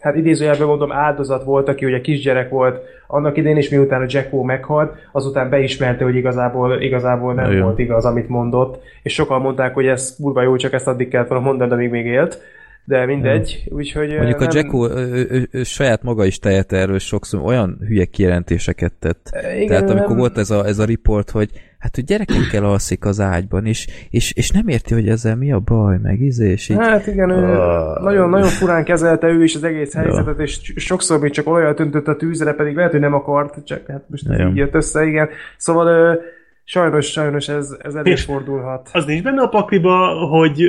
hát 0.00 0.16
idézőjelben 0.16 0.66
mondom, 0.66 0.92
áldozat 0.92 1.44
volt, 1.44 1.68
aki 1.68 1.84
ugye 1.84 2.00
kisgyerek 2.00 2.50
volt 2.50 2.80
annak 3.06 3.36
idén 3.36 3.56
is, 3.56 3.68
miután 3.68 4.02
a 4.02 4.06
Jacko 4.08 4.42
meghalt, 4.42 4.94
azután 5.12 5.50
beismerte, 5.50 6.04
hogy 6.04 6.16
igazából, 6.16 6.80
igazából 6.80 7.34
nem 7.34 7.52
Jó. 7.52 7.62
volt 7.62 7.78
igaz, 7.78 8.04
amit 8.04 8.28
mondott, 8.28 8.82
és 9.02 9.12
sokan 9.14 9.40
mondták, 9.40 9.74
hogy 9.74 9.86
ez 9.86 10.16
kurva 10.20 10.42
jó, 10.42 10.56
csak 10.56 10.72
ezt 10.72 10.88
addig 10.88 11.08
kellett 11.08 11.28
volna 11.28 11.44
mondani, 11.44 11.72
amíg 11.72 11.90
még 11.90 12.06
élt. 12.06 12.40
De 12.84 13.06
mindegy, 13.06 13.64
úgyhogy... 13.68 14.14
Mondjuk 14.16 14.40
a 14.40 14.44
nem- 14.44 14.56
Jacko 14.56 14.88
ő, 14.90 15.26
ő, 15.30 15.48
ő, 15.50 15.62
saját 15.62 16.02
maga 16.02 16.24
is 16.24 16.38
tehet 16.38 16.72
erről 16.72 16.98
sokszor, 16.98 17.40
olyan 17.44 17.78
hülye 17.86 18.04
kijelentéseket 18.04 18.92
tett. 18.92 19.30
Igen, 19.56 19.66
Tehát 19.68 19.90
amikor 19.90 20.08
nem- 20.08 20.18
volt 20.18 20.38
ez 20.38 20.50
a, 20.50 20.66
ez 20.66 20.78
a 20.78 20.84
riport, 20.84 21.30
hogy 21.30 21.50
hát, 21.78 21.94
hogy 21.94 22.04
gyerekekkel 22.04 22.64
alszik 22.64 23.04
az 23.04 23.20
ágyban, 23.20 23.66
és, 23.66 23.86
és, 24.10 24.32
és 24.32 24.50
nem 24.50 24.68
érti, 24.68 24.94
hogy 24.94 25.08
ezzel 25.08 25.36
mi 25.36 25.52
a 25.52 25.58
baj, 25.58 25.98
meg 26.02 26.20
izé, 26.20 26.50
és 26.50 26.68
így, 26.68 26.76
Hát 26.76 27.06
igen, 27.06 27.30
ő 27.30 27.44
Ah. 27.44 28.02
nagyon, 28.02 28.28
nagyon 28.28 28.48
furán 28.48 28.84
kezelte 28.84 29.26
ő 29.26 29.42
is 29.42 29.54
az 29.54 29.64
egész 29.64 29.94
helyzetet, 29.94 30.38
és 30.40 30.72
sokszor 30.76 31.20
még 31.20 31.30
csak 31.30 31.48
olyan 31.48 31.74
öntött 31.80 32.08
a 32.08 32.16
tűzre, 32.16 32.52
pedig 32.52 32.76
lehet, 32.76 32.90
hogy 32.90 33.00
nem 33.00 33.14
akart, 33.14 33.64
csak 33.66 33.86
hát 33.86 34.04
most 34.08 34.24
Ja. 34.28 34.48
így 34.48 34.56
jött 34.56 34.74
össze, 34.74 35.04
igen. 35.04 35.28
Szóval 35.56 36.18
sajnos, 36.64 37.06
sajnos 37.06 37.48
ez, 37.48 37.76
ez 37.82 37.94
előfordulhat. 37.94 38.88
Az 38.92 39.04
nincs 39.04 39.22
benne 39.22 39.42
a 39.42 39.48
pakliba, 39.48 40.08
hogy 40.28 40.62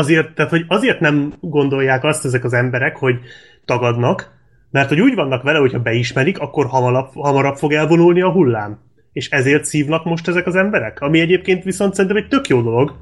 azért, 0.00 0.34
tehát, 0.34 0.50
hogy 0.50 0.64
azért 0.68 1.00
nem 1.00 1.32
gondolják 1.40 2.04
azt 2.04 2.24
ezek 2.24 2.44
az 2.44 2.52
emberek, 2.52 2.96
hogy 2.96 3.18
tagadnak, 3.64 4.38
mert 4.70 4.88
hogy 4.88 5.00
úgy 5.00 5.14
vannak 5.14 5.42
vele, 5.42 5.58
hogyha 5.58 5.80
beismerik, 5.80 6.38
akkor 6.38 6.66
hamarabb, 6.66 7.08
hamarabb 7.14 7.56
fog 7.56 7.72
elvonulni 7.72 8.20
a 8.20 8.32
hullám. 8.32 8.78
És 9.12 9.28
ezért 9.28 9.64
szívnak 9.64 10.04
most 10.04 10.28
ezek 10.28 10.46
az 10.46 10.56
emberek? 10.56 11.00
Ami 11.00 11.20
egyébként 11.20 11.64
viszont 11.64 11.94
szerintem 11.94 12.22
egy 12.22 12.28
tök 12.28 12.48
jó 12.48 12.62
dolog, 12.62 12.94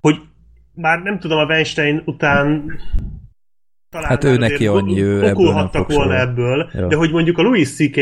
hogy 0.00 0.16
már 0.74 1.02
nem 1.02 1.18
tudom, 1.18 1.38
a 1.38 1.44
Weinstein 1.44 2.02
után 2.04 2.72
talán 3.90 4.08
Hát 4.08 4.24
ő 4.24 4.36
neki 4.36 4.66
annyi, 4.66 5.02
ő 5.02 5.24
ebből 5.24 5.52
nem 5.52 5.84
volna 5.88 6.20
ebből, 6.20 6.70
Ja. 6.74 6.86
de 6.86 6.96
hogy 6.96 7.10
mondjuk 7.10 7.38
a 7.38 7.42
Louis 7.42 7.74
C.K. 7.74 8.00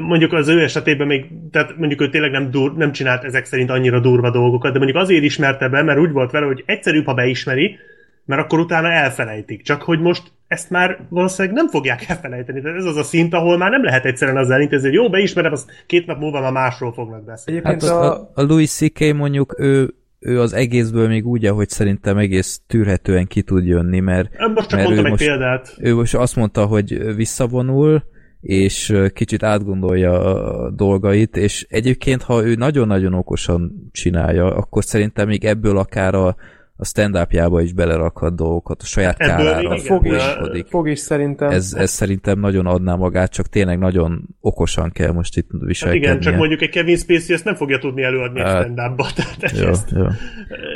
Mondjuk 0.00 0.32
az 0.32 0.48
ő 0.48 0.62
esetében 0.62 1.06
még, 1.06 1.26
tehát 1.50 1.76
mondjuk 1.76 2.00
ő 2.00 2.08
tényleg 2.08 2.30
nem, 2.30 2.50
dur, 2.50 2.76
nem 2.76 2.92
csinált 2.92 3.24
ezek 3.24 3.44
szerint 3.44 3.70
annyira 3.70 4.00
durva 4.00 4.30
dolgokat, 4.30 4.72
de 4.72 4.78
mondjuk 4.78 5.02
azért 5.02 5.22
ismerte 5.24 5.68
be, 5.68 5.82
mert 5.82 5.98
úgy 5.98 6.12
volt 6.12 6.30
vele, 6.30 6.46
hogy 6.46 6.62
egyszerűbb, 6.66 7.04
ha 7.06 7.14
beismeri, 7.14 7.76
mert 8.24 8.42
akkor 8.42 8.58
utána 8.58 8.88
elfelejtik. 8.90 9.62
Csak 9.62 9.82
hogy 9.82 10.00
most 10.00 10.22
ezt 10.46 10.70
már 10.70 10.98
valószínűleg 11.08 11.56
nem 11.56 11.68
fogják 11.68 12.04
elfelejteni. 12.08 12.60
Tehát 12.60 12.78
ez 12.78 12.84
az 12.84 12.96
a 12.96 13.02
szint, 13.02 13.34
ahol 13.34 13.56
már 13.56 13.70
nem 13.70 13.84
lehet 13.84 14.04
egyszerűen 14.04 14.36
azzal 14.36 14.54
elintézni, 14.54 14.86
hogy 14.86 14.96
jó, 14.96 15.10
beismerem, 15.10 15.52
azt 15.52 15.84
két 15.86 16.06
nap 16.06 16.18
múlva 16.18 16.40
már 16.40 16.52
másról 16.52 16.92
fognak 16.92 17.24
beszélni. 17.24 17.60
Hát 17.64 17.74
Egyébként 17.74 17.92
a, 18.00 18.12
a, 18.12 18.30
a 18.34 18.42
Louis 18.42 18.70
C.K. 18.70 19.14
mondjuk 19.14 19.54
ő, 19.58 19.94
ő 20.18 20.40
az 20.40 20.52
egészből 20.52 21.08
még 21.08 21.26
úgy, 21.26 21.44
ahogy 21.44 21.68
szerintem 21.68 22.16
egész 22.16 22.60
tűrhetően 22.66 23.26
ki 23.26 23.42
tud 23.42 23.66
jönni, 23.66 24.00
mert 24.00 24.30
Most 24.54 24.68
csak 24.68 24.78
mert 24.78 24.82
mondtam 24.84 24.92
ő 24.94 25.04
egy 25.04 25.10
most- 25.10 25.24
példát. 25.24 25.74
ő 25.80 25.94
most 25.94 26.14
azt 26.14 26.36
mondta, 26.36 26.66
hogy 26.66 27.14
visszavonul, 27.14 28.04
és 28.40 28.94
kicsit 29.12 29.42
átgondolja 29.42 30.20
a 30.20 30.70
dolgait, 30.70 31.36
és 31.36 31.66
egyébként, 31.68 32.22
ha 32.22 32.46
ő 32.46 32.54
nagyon-nagyon 32.54 33.14
okosan 33.14 33.88
csinálja, 33.92 34.54
akkor 34.56 34.84
szerintem 34.84 35.26
még 35.28 35.44
ebből 35.44 35.78
akár 35.78 36.14
a, 36.14 36.36
a 36.80 36.84
stand-upjába 36.84 37.60
is 37.60 37.72
belerakhat 37.72 38.34
dolgokat, 38.36 38.82
a 38.82 38.84
saját 38.84 39.18
Ebből 39.18 39.36
kárára 39.44 39.78
fog 39.78 40.06
is, 40.06 40.22
fog 40.68 40.88
is 40.88 40.98
szerintem. 40.98 41.50
Ez, 41.50 41.74
ez 41.78 41.90
szerintem 41.90 42.38
nagyon 42.40 42.66
adná 42.66 42.94
magát, 42.94 43.32
csak 43.32 43.46
tényleg 43.46 43.78
nagyon 43.78 44.28
okosan 44.40 44.90
kell 44.90 45.12
most 45.12 45.36
itt 45.36 45.48
Hát 45.52 45.60
viselkednie. 45.66 46.08
igen, 46.08 46.20
csak 46.20 46.36
mondjuk 46.36 46.62
egy 46.62 46.68
Kevin 46.70 46.96
Spacey 46.96 47.34
ezt 47.34 47.44
nem 47.44 47.54
fogja 47.54 47.78
tudni 47.78 48.02
előadni 48.02 48.40
egy 48.40 48.46
Hát, 48.46 48.62
stand-upba. 48.62 49.06
Tehát 49.14 49.58
Jó, 49.58 49.68
ezt, 49.68 49.90
jó. 49.90 50.02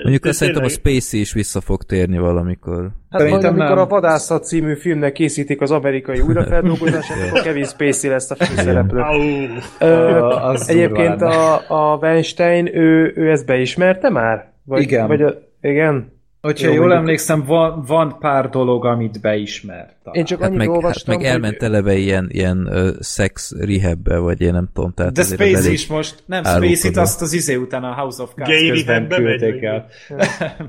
Mondjuk 0.03 0.23
de 0.23 0.29
azt 0.29 0.39
szerintem 0.39 0.65
a 0.65 0.69
Spacey 0.69 1.21
is 1.21 1.33
vissza 1.33 1.61
fog 1.61 1.83
térni 1.83 2.19
valamikor. 2.19 2.81
Hát 3.11 3.21
majd 3.21 3.33
Szerintem 3.33 3.53
amikor 3.55 3.77
nem. 3.77 3.85
a 3.85 3.89
Vadászat 3.89 4.45
című 4.45 4.75
filmnek 4.75 5.13
készítik 5.13 5.61
az 5.61 5.71
amerikai 5.71 6.21
újrafeldolgozását, 6.21 7.17
akkor 7.29 7.41
Kevin 7.41 7.65
Spacey 7.65 8.11
lesz 8.11 8.31
a 8.31 8.35
főszereplő. 8.35 9.03
Egyébként 10.67 11.23
a, 11.23 11.55
a 11.69 11.97
Weinstein, 11.97 12.77
ő, 12.77 13.13
ő 13.17 13.31
ezt 13.31 13.47
beismerte 13.47 14.11
már? 14.11 14.53
Vagy, 14.65 14.83
Igen. 14.83 15.07
Vagy 15.07 15.23
a, 15.23 15.35
igen? 15.63 16.21
Hogyha 16.41 16.67
Jó, 16.67 16.73
jól 16.73 16.81
mondjuk- 16.81 17.01
emlékszem, 17.01 17.45
van, 17.47 17.85
van 17.87 18.17
pár 18.19 18.49
dolog, 18.49 18.85
amit 18.85 19.21
beismer. 19.21 19.91
Talán. 20.03 20.19
Én 20.19 20.25
csak 20.25 20.39
Hát 20.41 20.47
annyit 20.49 20.59
meg, 20.59 20.67
hát 20.69 20.77
olvastam, 20.77 21.17
meg 21.17 21.25
elment 21.25 21.63
eleve 21.63 21.95
ilyen, 21.95 22.27
ilyen 22.31 22.69
uh, 22.71 22.89
sex 23.01 23.53
rehabbe, 23.59 24.19
vagy 24.19 24.41
én 24.41 24.53
nem 24.53 24.69
tudom. 24.75 24.93
Tehát 24.95 25.13
De 25.13 25.23
elég- 25.39 25.73
is 25.73 25.87
most, 25.87 26.23
nem 26.27 26.43
árulkodó. 26.45 26.75
Spacey-t 26.75 26.97
azt 26.97 27.23
az 27.23 27.33
izé 27.33 27.55
után 27.55 27.85
a 27.85 27.95
House 27.95 28.23
of 28.23 28.33
Cards 28.35 28.51
Gay 28.51 28.69
közben 28.71 29.09
küldték 29.09 29.63
el. 29.63 29.87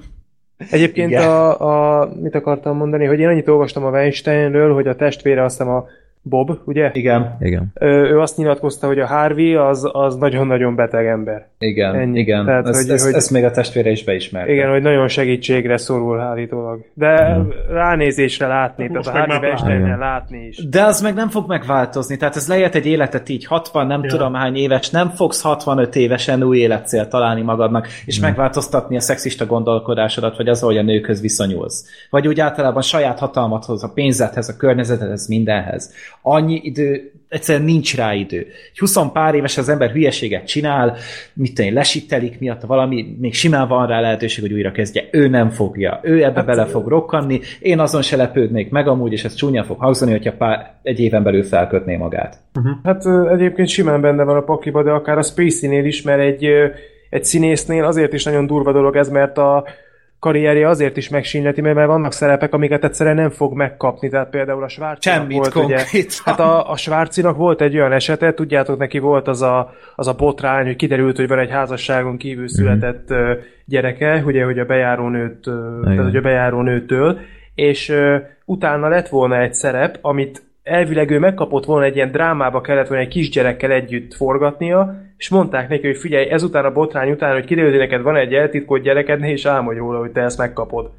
Egyébként 0.72 1.10
Igen. 1.10 1.28
a, 1.30 2.02
a, 2.02 2.10
mit 2.22 2.36
akartam 2.36 2.78
mondani, 2.78 3.06
hogy 3.06 3.20
én 3.20 3.28
annyit 3.28 3.48
olvastam 3.48 3.84
a 3.86 3.90
Weinsteinről, 3.90 4.74
hogy 4.74 4.88
a 4.88 4.96
testvére 4.96 5.44
azt 5.44 5.58
hiszem 5.58 5.74
a 5.74 5.86
Bob, 6.22 6.52
ugye? 6.65 6.89
Igen, 6.94 7.38
Igen. 7.39 7.72
Ö, 7.74 7.86
ő 7.88 8.20
azt 8.20 8.38
nyilatkozta, 8.38 8.88
hogy 8.88 9.00
a 9.00 9.06
Harvey 9.08 9.56
az, 9.56 9.89
az 9.91 10.15
nagyon-nagyon 10.15 10.76
beteg 10.76 11.06
ember. 11.06 11.48
Igen, 11.65 11.95
Ennyi. 11.95 12.19
igen. 12.19 12.45
Tehát, 12.45 12.67
ezt, 12.67 12.82
hogy- 12.82 12.91
ezt, 12.91 13.06
hogy- 13.06 13.13
ezt 13.13 13.32
még 13.32 13.43
a 13.43 13.52
testvére 13.52 13.89
is 13.89 14.04
beismerte. 14.04 14.52
Igen, 14.52 14.69
hogy 14.71 14.82
nagyon 14.82 15.08
segítségre 15.08 15.78
szorul 15.78 16.19
állítólag. 16.19 16.86
De 16.93 17.38
ránézésre 17.69 18.47
látni, 18.47 18.88
tehát 18.88 18.95
Most 18.95 19.08
a 19.10 19.13
meg 19.28 19.30
Harvey 19.60 19.97
látni 19.99 20.45
is. 20.47 20.67
De 20.69 20.84
az 20.84 21.02
meg 21.02 21.13
nem 21.13 21.30
fog 21.30 21.47
megváltozni, 21.47 22.17
tehát 22.17 22.36
ez 22.36 22.47
lehet 22.47 22.76
egy 22.76 22.86
életet 22.86 23.30
így 23.30 23.45
60, 23.45 23.88
nem 23.88 24.04
Ja. 24.04 24.10
tudom 24.10 24.34
hány 24.34 24.56
éves, 24.56 24.89
nem 24.89 25.10
fogsz 25.10 25.41
65 25.41 25.95
évesen 25.95 26.43
új 26.43 26.58
életcél 26.58 27.08
találni 27.08 27.41
magadnak, 27.41 27.88
és 28.06 28.19
megváltoztatni 28.19 28.95
a 28.95 28.99
szexista 28.99 29.45
gondolkodásodat, 29.45 30.38
vagy 30.38 30.47
az, 30.47 30.63
ahogy 30.63 30.78
a 30.78 30.82
nőkhöz 30.82 31.21
viszonyulsz. 31.21 31.86
Vagy 32.10 32.28
úgy 32.28 32.39
általában 32.39 32.82
saját 32.82 33.19
hatalmadhoz, 33.19 33.84
a 33.84 33.91
pénzedhez, 33.93 34.49
a 34.49 34.58
környezetedhez, 34.58 35.28
mindenhez. 35.28 35.93
Annyi 36.21 36.60
idő, 36.63 37.12
egyszerűen 37.34 37.65
nincs 37.65 37.96
rá 37.96 38.13
idő. 38.13 38.38
Egy 38.72 38.80
20 38.80 38.98
pár 39.13 39.36
éves 39.36 39.58
az 39.58 39.69
ember 39.69 39.91
hülyeséget 39.91 40.48
csinál, 40.48 40.96
mit 41.34 41.60
én, 41.60 41.74
lesittelik 41.74 42.39
miatt 42.39 42.62
valami, 42.62 43.15
még 43.19 43.34
simán 43.34 43.67
van 43.67 43.88
rá 43.88 44.00
lehetőség, 44.00 44.43
hogy 44.43 44.54
újra 44.54 44.72
kezdje. 44.72 45.04
Ő 45.12 45.28
nem 45.28 45.50
fogja. 45.50 46.00
Ő 46.04 46.24
ebbe 46.24 46.36
hát, 46.36 46.46
bele 46.46 46.65
fog 46.65 46.88
rokkanni. 46.88 47.39
Én 47.60 47.80
azon 47.80 48.02
se 48.02 48.15
lepődnék 48.15 48.69
meg 48.69 48.88
amúgy, 48.88 49.12
és 49.12 49.24
ez 49.24 49.34
csúnya 49.34 49.63
fog 49.63 49.80
hangzani, 49.80 50.12
hogyha 50.12 50.34
pár, 50.38 50.74
egy 50.84 51.00
éven 51.00 51.24
belül 51.24 51.43
felkötné 51.43 51.96
magát. 51.96 52.38
Hát 52.84 53.06
ö, 53.06 53.30
egyébként 53.30 53.67
simán 53.67 54.02
benne 54.02 54.24
van 54.24 54.36
a 54.36 54.41
pakiba, 54.41 54.84
de 54.84 54.91
akár 54.91 55.17
a 55.17 55.24
Spacey-nél 55.24 55.86
is, 55.86 56.02
mert 56.02 56.22
egy, 56.22 56.48
egy 57.10 57.26
színésznél 57.26 57.84
azért 57.84 58.13
is 58.13 58.24
nagyon 58.24 58.48
durva 58.48 58.72
dolog 58.72 58.96
ez, 58.96 59.10
mert 59.10 59.38
a 59.38 59.63
karrierje 60.24 60.68
azért 60.68 60.98
is 60.98 61.10
megsínleti, 61.10 61.62
mert 61.62 61.76
már 61.76 61.88
vannak 61.88 62.12
szerepek, 62.12 62.54
amiket 62.54 62.84
egyszerűen 62.84 63.16
nem 63.16 63.30
fog 63.30 63.54
megkapni, 63.54 64.10
tehát 64.10 64.30
például 64.30 64.64
a 64.64 64.68
Schwarzinak 64.68 65.20
Semmit 65.20 65.38
volt, 65.38 65.56
ugye, 65.56 65.80
hát 66.24 66.40
a, 66.40 66.72
a 66.72 66.78
Schwarzinak 66.78 67.38
volt 67.38 67.62
egy 67.62 67.78
olyan 67.78 67.92
esete, 67.92 68.34
tudjátok, 68.34 68.78
neki 68.78 69.00
volt 69.00 69.28
az 69.28 69.42
a, 69.42 69.74
az 69.96 70.08
a 70.08 70.14
botrány, 70.14 70.66
hogy 70.66 70.76
kiderült, 70.76 71.18
hogy 71.18 71.28
van 71.28 71.40
egy 71.40 71.50
házasságon 71.50 72.18
kívül 72.18 72.48
született 72.48 73.10
ö, 73.10 73.34
gyereke, 73.66 74.24
ugye, 74.26 74.44
hogy 74.44 74.60
a 74.60 74.66
bejárónőt, 74.66 75.48
ö, 75.48 75.80
tehát, 75.84 76.04
hogy 76.04 76.16
a 76.16 76.22
bejárónőtől, 76.22 77.20
és 77.56 77.90
ö, 77.90 78.18
utána 78.46 78.88
lett 78.88 79.08
volna 79.08 79.40
egy 79.40 79.54
szerep, 79.54 79.98
amit 80.02 80.44
elvileg 80.63 81.10
ő 81.10 81.19
megkapott 81.19 81.65
volna 81.65 81.86
egy 81.86 81.95
ilyen 81.95 82.12
drámába 82.12 82.62
kellett 82.62 82.88
volna 82.88 83.04
egy 83.04 83.10
kisgyerekkel 83.10 83.71
együtt 83.71 84.13
forgatnia, 84.13 85.02
és 85.17 85.30
mondták 85.30 85.69
neki, 85.69 85.88
hogy 85.88 85.97
figyelj, 85.97 86.30
ezután 86.30 86.65
a 86.65 86.71
botrány 86.71 87.12
után, 87.12 87.34
hogy 87.34 87.45
kiderült, 87.45 87.73
hogy 87.73 87.82
neked 87.82 88.02
van 88.02 88.15
egy 88.15 88.34
eltitkolt 88.34 88.84
gyereked, 88.84 89.19
ne 89.19 89.32
is 89.32 89.45
álmodj 89.45 89.78
róla, 89.78 89.99
hogy 89.99 90.12
te 90.12 90.21
ezt 90.21 90.38
megkapod. 90.38 90.91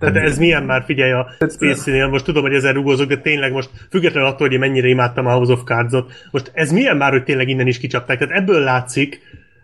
Hát 0.00 0.16
ez 0.16 0.38
milyen 0.38 0.62
már, 0.62 0.82
figyelj 0.84 1.12
a 1.12 1.26
Spacey-nél, 1.48 2.08
most 2.08 2.24
tudom, 2.24 2.42
hogy 2.42 2.54
ezen 2.54 2.74
rugózok, 2.74 3.08
de 3.08 3.16
tényleg 3.16 3.52
most 3.52 3.70
függetlenül 3.90 4.28
attól, 4.28 4.46
hogy 4.46 4.52
én 4.52 4.58
mennyire 4.58 4.88
imádtam 4.88 5.26
a 5.26 5.32
House 5.32 5.52
of 5.52 5.62
Cards-ot, 5.64 6.12
most 6.30 6.50
ez 6.54 6.72
milyen 6.72 6.96
már, 6.96 7.10
hogy 7.10 7.24
tényleg 7.24 7.48
innen 7.48 7.66
is 7.66 7.78
kicsapták, 7.78 8.18
tehát 8.18 8.36
ebből 8.36 8.60
látszik, 8.60 9.20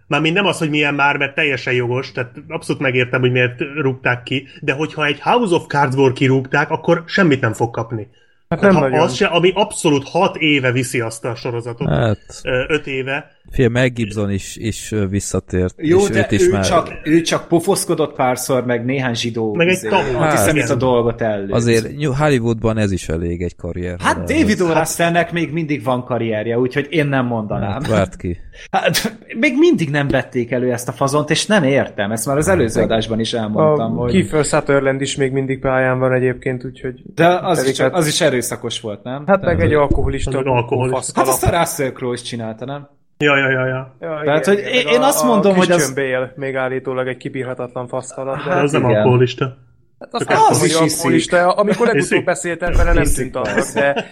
már 0.07 0.21
nem 0.21 0.47
az, 0.47 0.59
hogy 0.59 0.71
milyen 0.71 0.95
már, 0.95 1.17
mert 1.17 1.35
teljesen 1.35 1.73
jogos, 1.73 2.13
tehát 2.13 2.33
abszolút 2.49 2.83
megértem, 2.83 3.21
hogy 3.21 3.33
miért 3.33 3.61
rúgták 3.81 4.23
ki, 4.23 4.47
de 4.61 4.73
hogyha 4.73 5.07
egy 5.07 5.21
House 5.21 5.55
of 5.55 5.67
Cards-ból 5.67 6.13
kirúgták, 6.13 6.71
akkor 6.71 7.03
semmit 7.07 7.41
nem 7.41 7.53
fog 7.53 7.71
kapni. 7.71 8.09
Hát 8.49 8.61
nem 8.61 8.75
ha 8.75 8.81
nagyon. 8.81 9.01
az 9.01 9.15
se, 9.15 9.27
ami 9.27 9.53
abszolút 9.55 10.09
hat 10.09 10.37
éve 10.37 10.73
viszi 10.73 11.01
azt 11.01 11.25
a 11.25 11.35
sorozatot, 11.35 11.89
Hát, 11.89 12.41
öt 12.69 12.87
éve, 12.87 13.39
fél 13.51 13.69
Mel 13.69 13.89
Gibson 13.89 14.31
is, 14.31 14.57
is 14.57 14.95
visszatért. 15.11 15.75
Jó, 15.77 15.99
és 15.99 16.09
de 16.09 16.19
őt 16.19 16.31
is 16.31 16.47
ő, 16.47 16.51
már... 16.51 16.67
csak, 16.67 16.93
ő 17.05 17.21
csak 17.21 17.49
pofoszkodott 17.49 18.15
párszor, 18.15 18.65
meg 18.65 18.85
néhány 18.85 19.15
zsidó 19.15 19.55
Meg 19.55 19.67
egy 19.67 19.73
izé, 19.73 19.89
tap- 19.89 20.15
antiszemita 20.15 20.67
hát, 20.67 20.77
dolgot 20.77 21.21
elő. 21.21 21.47
Azért 21.51 21.97
New- 21.97 22.15
Hollywoodban 22.17 22.79
ez 22.79 22.93
is 22.93 23.09
elég 23.09 23.43
egy 23.43 23.57
karrier. 23.57 23.97
Hát 24.01 24.19
David 24.25 24.61
O. 24.61 24.73
Russellnek 24.73 25.33
még 25.33 25.53
mindig 25.53 25.83
van 25.85 26.05
karrierje, 26.05 26.59
úgyhogy 26.59 26.87
én 26.91 27.07
nem 27.07 27.27
mondanám. 27.27 27.71
Hát, 27.71 27.87
várt 27.87 28.17
ki. 28.17 28.39
Hát, 28.71 29.19
még 29.39 29.55
mindig 29.59 29.91
nem 29.91 30.09
vették 30.09 30.51
elő 30.51 30.73
ezt 30.73 30.89
a 30.89 30.93
fazont, 30.93 31.31
és 31.31 31.47
nem 31.47 31.63
értem. 31.63 32.13
Ezt 32.13 32.27
már 32.27 32.37
az 32.37 32.49
előző 32.49 32.83
adásban 32.83 33.21
is 33.21 33.33
elmondtam. 33.33 33.99
A 33.99 34.01
hogy... 34.01 34.11
Kiefer 34.11 34.45
Sutherland 34.45 35.01
is 35.01 35.17
még 35.17 35.33
mindig 35.33 35.59
pályán 35.61 35.99
van 35.99 36.13
egyébként, 36.13 36.65
úgyhogy... 36.65 37.03
De 37.15 37.27
az 37.27 37.69
is, 37.69 37.81
hát- 37.81 37.95
az 37.95 38.07
is 38.07 38.21
erőszakos 38.39 38.81
volt, 38.81 39.03
nem? 39.03 39.23
Hát 39.27 39.43
meg 39.45 39.61
egy 39.61 39.75
alkoholista. 39.75 40.31
Meg 40.31 40.47
alkoholista. 40.47 41.21
hát 41.21 41.29
azt 41.29 41.45
a 41.47 41.59
Russell 41.59 41.91
Crowe 41.93 42.13
is 42.15 42.23
csinálta, 42.23 42.65
nem? 42.65 42.89
ja, 43.19 43.37
ja, 43.37 43.51
ja, 43.51 43.67
ja. 43.67 43.97
Ja, 44.01 44.21
Tehát, 44.25 44.47
hogy 44.47 44.59
én- 44.59 44.85
meg 44.85 44.93
én 44.95 45.01
azt 45.01 45.25
mondom, 45.25 45.57
hogy 45.57 45.71
az- 45.71 45.95
Bale 45.95 46.33
még 46.37 46.57
állítólag 46.57 47.07
egy 47.09 47.17
kibírhatatlan 47.17 47.89
faszkalap. 47.89 48.45
de- 48.45 48.55
De 48.55 48.61
az 48.61 48.73
nem 48.73 48.83
igen. 48.85 48.97
alkoholista. 48.97 49.57
Hát 49.99 50.09
azt 50.15 50.29
nem 50.29 50.39
az 50.39 50.47
tudom, 50.49 50.65
is 50.65 50.75
hogy 50.75 50.89
alkoholista. 50.91 51.53
Amikor 51.53 51.87
legutóbb 51.87 52.25
beszéltem 52.25 52.73
vele, 52.73 52.93
nem 52.93 53.05
tűnt 53.15 53.37
annak, 53.37 53.73
de 53.75 54.07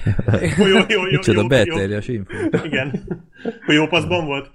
Jó, 0.59 0.67
jó, 0.67 0.75
jó, 0.77 0.85
jó, 0.89 1.01
Micsoda 1.11 1.41
jó, 1.41 1.47
belterjes 1.47 2.09
info. 2.09 2.33
jó. 2.53 2.59
Igen. 2.65 3.03
Hogy 3.67 3.75
jó 3.75 3.87
paszban 3.87 4.27
volt? 4.27 4.51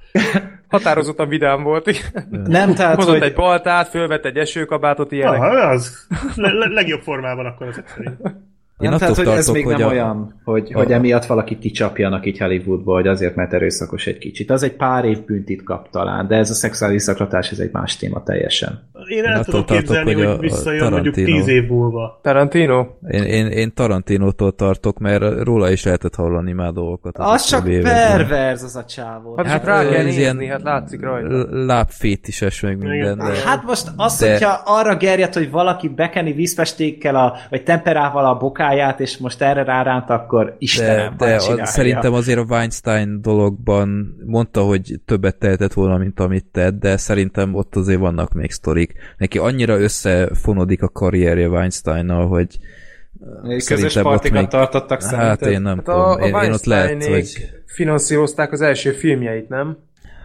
határozottan 0.67 1.27
vidám 1.29 1.63
volt. 1.63 1.89
Nem, 2.29 2.73
tehát, 2.73 2.95
Hozott 2.95 3.12
hogy 3.13 3.21
egy 3.21 3.34
baltát, 3.34 3.88
fölvett 3.88 4.25
egy 4.25 4.38
esőkabátot, 4.38 5.12
ilyenek. 5.12 5.41
Aha, 5.41 5.55
az 5.69 6.07
le, 6.36 6.53
le, 6.53 6.67
legjobb 6.67 7.01
formában 7.01 7.45
akkor 7.45 7.67
ezek 7.67 7.88
szerint. 7.88 8.17
Én 8.84 8.89
nem, 8.89 8.98
tehát, 9.00 9.15
hogy 9.15 9.28
ez 9.28 9.34
tartok, 9.34 9.54
még 9.54 9.65
hogy 9.65 9.78
nem 9.78 9.88
a- 9.88 9.91
olyan, 9.91 10.39
hogy, 10.44 10.72
a- 10.74 10.78
hogy 10.78 10.91
emiatt 10.91 11.26
valakit 11.26 11.60
kicsapjanak 11.60 12.26
így 12.26 12.38
Hollywoodból, 12.38 12.96
hogy 12.96 13.08
azért, 13.08 13.36
mert 13.36 13.54
erőszakos 13.54 14.08
egy 14.08 14.17
kicsit. 14.17 14.52
Az 14.52 14.63
egy 14.63 14.74
pár 14.74 15.06
év 15.06 15.26
büntit 15.26 15.63
kap 15.63 15.89
talán, 15.89 16.28
de 16.28 16.36
ez 16.36 16.50
a 16.50 16.54
szexuális 16.54 17.02
zaklatás, 17.02 17.52
ez 17.52 17.60
egy 17.60 17.70
más 17.72 17.98
téma 17.98 18.24
teljesen. 18.24 18.89
Én 19.08 19.24
el 19.26 19.44
tudom 19.44 19.65
képzelni, 19.65 20.13
hogy 20.13 20.26
hogy, 20.26 20.39
visszajön 20.39 20.91
mondjuk 20.91 21.15
Tarantino. 21.15 21.38
tíz 21.38 21.48
év 21.48 21.67
múlva. 21.67 22.20
Tarantino? 22.24 22.86
Én, 23.10 23.24
én, 23.24 23.48
én 23.48 23.74
Tarantinótól 23.74 24.52
tartok, 24.56 24.98
mert 25.00 25.44
róla 25.44 25.72
is 25.72 25.84
lehetett 25.84 26.15
hallani 26.15 26.52
már 26.52 26.72
dolgokat. 26.72 27.17
Az 27.17 27.46
csak 27.46 27.60
utóbbi 27.60 27.76
években. 27.76 28.17
perverz 28.28 28.63
az 28.63 28.76
a 28.76 28.86
csávó. 28.86 29.34
Hát, 29.38 29.46
Hát, 29.46 29.63
rá 29.65 29.82
kell 29.82 29.94
ez 29.94 30.04
nézni, 30.04 30.22
ilyen 30.22 30.50
hát 30.50 30.62
látszik 30.62 31.02
rajta. 31.02 31.65
Lábfétises 31.65 32.62
meg 32.62 32.78
minden, 32.78 33.17
de... 33.17 33.24
hát 33.46 33.63
most 33.63 33.91
az, 33.96 34.20
De- 34.20 34.32
hogyha 34.32 34.62
arra 34.65 34.96
gerjed, 34.96 35.34
hogy 35.34 35.52
valaki 35.52 35.88
bekeni 35.88 36.32
vízfestékkel, 36.34 37.15
a, 37.15 37.34
vagy 37.50 37.63
temperával 37.63 38.26
a 38.26 38.34
bokáját, 38.71 38.99
és 38.99 39.17
most 39.17 39.41
erre 39.41 39.63
ráránt, 39.63 40.10
akkor 40.10 40.45
De, 40.45 40.55
Istenem, 40.57 41.13
de 41.17 41.38
csinálja. 41.38 41.65
szerintem 41.65 42.13
azért 42.13 42.39
a 42.39 42.45
Weinstein 42.49 43.21
dologban 43.21 44.15
mondta, 44.25 44.62
hogy 44.62 44.99
többet 45.05 45.36
tehetett 45.36 45.73
volna, 45.73 45.97
mint 45.97 46.19
amit 46.19 46.45
tett, 46.51 46.79
de 46.79 46.97
szerintem 46.97 47.55
ott 47.55 47.75
azért 47.75 47.99
vannak 47.99 48.34
még 48.34 48.51
sztorik. 48.51 48.93
Neki 49.17 49.38
annyira 49.38 49.79
összefonodik 49.79 50.81
a 50.84 50.88
karrierje 50.89 51.47
Weinsteinnal, 51.49 52.27
hogy 52.27 52.57
Közös 53.43 53.63
szerintem 53.63 54.03
partikat 54.03 54.39
még- 54.39 54.47
tartottak 54.49 55.01
hát 55.03 55.10
szerinted? 55.12 55.51
én 55.51 55.62
nem 55.62 55.75
Hát 55.75 55.86
tudom. 55.86 55.99
a, 55.99 56.12
a 56.13 56.27
én, 56.27 56.36
én 56.43 56.51
ott 56.51 56.65
lehet, 56.65 57.05
hogy 57.05 57.49
finanszírozták 57.65 58.51
az 58.51 58.62
első 58.62 58.91
filmjeit, 58.91 59.49
nem? 59.49 59.77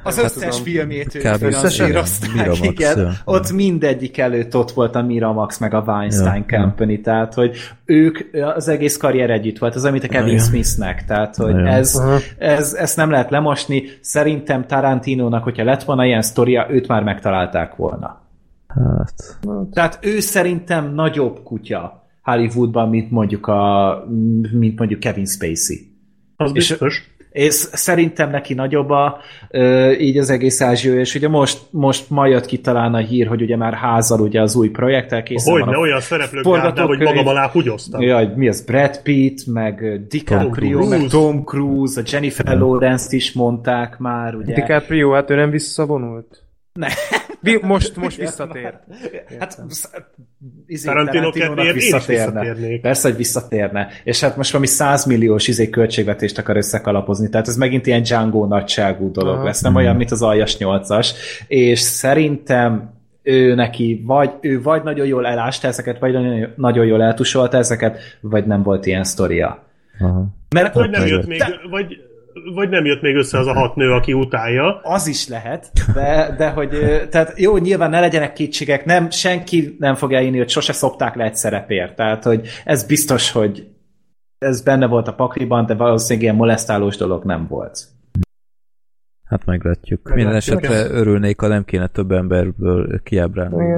Az 0.07 0.17
Hát 0.17 0.25
összes 0.25 0.43
tudom. 0.57 0.63
filmjét 0.65 1.07
Kb. 1.19 1.37
finanszírozták, 1.37 2.59
igen. 2.63 2.99
ja. 2.99 3.11
Ott 3.25 3.53
mindegyik 3.53 4.19
előtt 4.19 4.57
ott 4.57 4.71
volt 4.71 4.95
a 4.95 5.03
Miramax 5.03 5.59
meg 5.59 5.75
a 5.75 5.83
Weinstein 5.87 6.45
Ja, 6.49 6.59
Company, 6.61 7.01
tehát 7.03 7.35
hogy 7.35 7.57
ők, 7.85 8.19
az 8.55 8.69
egész 8.69 8.97
karrier 8.97 9.31
együtt 9.31 9.59
volt, 9.59 9.75
az, 9.75 9.85
amit 9.85 10.05
a 10.05 10.09
Kevin 10.09 10.33
Ja. 10.35 10.39
Smithnek, 10.43 11.05
tehát 11.05 11.37
hogy 11.37 11.55
Ja. 11.55 11.67
ez, 11.67 11.95
Aha. 11.97 12.19
ez, 12.39 12.75
ezt 12.75 12.97
nem 12.97 13.11
lehet 13.11 13.31
lemosni. 13.31 13.83
Szerintem 14.01 14.67
Tarantinónak, 14.67 15.43
hogyha 15.43 15.65
lett 15.65 15.83
volna 15.83 16.05
ilyen 16.05 16.23
sztoria, 16.23 16.67
őt 16.71 16.87
már 16.89 17.03
megtalálták 17.03 17.77
volna. 17.77 18.23
hát, 18.67 19.39
Tehát 19.73 19.99
ő 20.03 20.21
szerintem 20.21 20.95
nagyobb 20.95 21.43
kutya 21.43 22.05
Hollywoodban, 22.23 22.89
mint 22.89 23.11
mondjuk, 23.11 23.47
a, 23.47 24.05
mint 24.53 24.79
mondjuk 24.79 25.01
Kevin 25.01 25.27
Spacey. 25.27 25.95
Az 26.37 26.51
És- 26.55 26.69
biztos. 26.69 27.16
És 27.37 27.55
szerintem 27.73 28.31
neki 28.31 28.55
nagyobb 28.55 28.91
a, 28.91 29.19
ö, 29.51 29.91
így 29.93 30.19
az 30.19 30.31
egész 30.31 30.61
ázsió, 30.61 30.95
és 30.95 31.15
ugye 31.15 31.29
most, 31.29 31.59
most 31.71 32.11
ma 32.11 32.27
jött 32.27 32.47
ki 32.47 32.59
talán 32.59 32.95
a 32.95 32.99
hír, 32.99 33.27
hogy 33.27 33.43
ugye 33.43 33.57
már 33.57 33.75
házal 33.75 34.21
ugye 34.21 34.41
az 34.41 34.57
új 34.57 34.69
projekttel 34.69 35.23
készen 35.23 35.53
Hogyne, 35.53 35.67
van. 35.67 35.75
a- 35.75 35.79
olyan 35.79 36.01
szereplők 36.01 36.45
gárdál, 36.45 36.87
hogy 36.87 36.99
magam 37.01 37.27
alá 37.27 37.49
húgyoztam. 37.51 38.01
Jaj, 38.01 38.33
mi 38.37 38.49
az? 38.49 38.65
Brad 38.65 39.03
Pitt, 39.03 39.47
meg 39.47 40.07
DiCaprio, 40.09 40.79
Tom 40.79 40.89
meg 40.89 40.99
Cruise. 40.99 41.17
Tom 41.19 41.45
Cruise, 41.45 42.01
a 42.01 42.05
Jennifer 42.13 42.59
Lawrence-t 42.59 43.13
is 43.13 43.33
mondták 43.33 43.99
már, 43.99 44.35
ugye? 44.35 44.55
DiCaprio, 44.55 45.11
hát 45.11 45.31
ő 45.31 45.35
nem 45.35 45.51
visszavonult? 45.51 46.43
Ne. 46.77 46.89
Vi- 47.41 47.61
most, 47.63 47.97
most 47.97 48.17
visszatér. 48.17 48.79
Hát, 49.39 49.63
izé, 50.67 50.87
Tarantino 50.87 51.31
kedvéért 51.31 51.75
visszatérne. 51.75 52.41
visszatérnék. 52.41 52.81
Persze, 52.81 53.09
hogy 53.09 53.17
visszatérne. 53.17 53.89
És 54.05 54.21
hát 54.21 54.37
most 54.37 54.51
valami 54.51 54.69
100 54.71 55.05
milliós 55.05 55.49
izé 55.49 55.71
költségvetést 55.71 56.39
akar 56.39 56.57
összekalapozni, 56.57 57.29
tehát 57.29 57.49
ez 57.49 57.57
megint 57.57 57.87
ilyen 57.87 58.03
Django 58.03 58.47
nagyságú 58.47 59.11
dolog 59.11 59.35
Aha. 59.35 59.45
lesz, 59.45 59.61
nem 59.61 59.75
olyan, 59.75 59.97
mint 59.97 60.11
az 60.11 60.23
Aljas 60.23 60.57
8-as. 60.59 61.11
És 61.47 61.81
szerintem 61.81 62.95
ő 63.23 63.55
neki, 63.55 64.03
vagy 64.07 64.31
ő 64.41 64.63
vagy 64.63 64.83
nagyon 64.83 65.07
jól 65.07 65.27
elásta 65.27 65.69
ezeket, 65.69 65.99
vagy 65.99 66.13
nagyon, 66.13 66.53
nagyon 66.57 66.87
jól 66.87 67.03
eltusolta 67.03 67.57
ezeket, 67.57 67.99
vagy 68.21 68.47
nem 68.47 68.63
volt 68.63 68.87
ilyen 68.87 69.05
sztoria. 69.05 69.65
aha. 70.01 70.27
Mert 70.55 70.75
Vagy 70.75 70.91
nem, 70.91 71.07
jött 71.07 71.21
de- 71.21 71.27
még, 71.29 71.43
vagy, 71.71 71.97
vagy 72.55 72.69
nem 72.69 72.85
jött 72.85 73.01
még 73.03 73.17
össze 73.17 73.39
az 73.39 73.47
a 73.47 73.53
hat 73.53 73.77
nő, 73.77 73.93
aki 73.93 74.13
utálja. 74.13 74.81
Az 74.83 75.07
is 75.07 75.29
lehet, 75.29 75.71
de, 75.95 76.35
de 76.39 76.49
hogy, 76.49 76.69
tehát 77.11 77.39
jó, 77.39 77.57
nyilván 77.57 77.91
ne 77.91 78.01
legyenek 78.01 78.33
kétségek, 78.33 78.85
nem, 78.85 79.11
senki 79.11 79.77
nem 79.79 79.95
fog 79.95 80.13
elhinni, 80.13 80.39
hogy 80.39 80.49
sose 80.49 80.73
szopták 80.73 81.15
le 81.15 81.25
egy 81.25 81.37
szerepért, 81.37 81.97
tehát 81.97 82.25
hogy 82.25 82.49
ez 82.65 82.87
biztos, 82.87 83.31
hogy 83.31 83.67
ez 84.39 84.63
benne 84.63 84.87
volt 84.87 85.09
a 85.09 85.15
pakliban, 85.15 85.67
de 85.67 85.75
valószínűleg 85.75 86.23
ilyen 86.23 86.35
molesztálós 86.35 86.97
dolog 86.97 87.25
nem 87.25 87.47
volt. 87.49 87.79
Hát 89.25 89.45
meglátjuk. 89.45 90.01
Meglátjuk. 90.03 90.15
Minden 90.15 90.35
esetre 90.35 90.99
örülnék, 90.99 91.41
ha 91.41 91.47
nem 91.47 91.65
kéne 91.65 91.87
több 91.87 92.11
emberből 92.11 93.01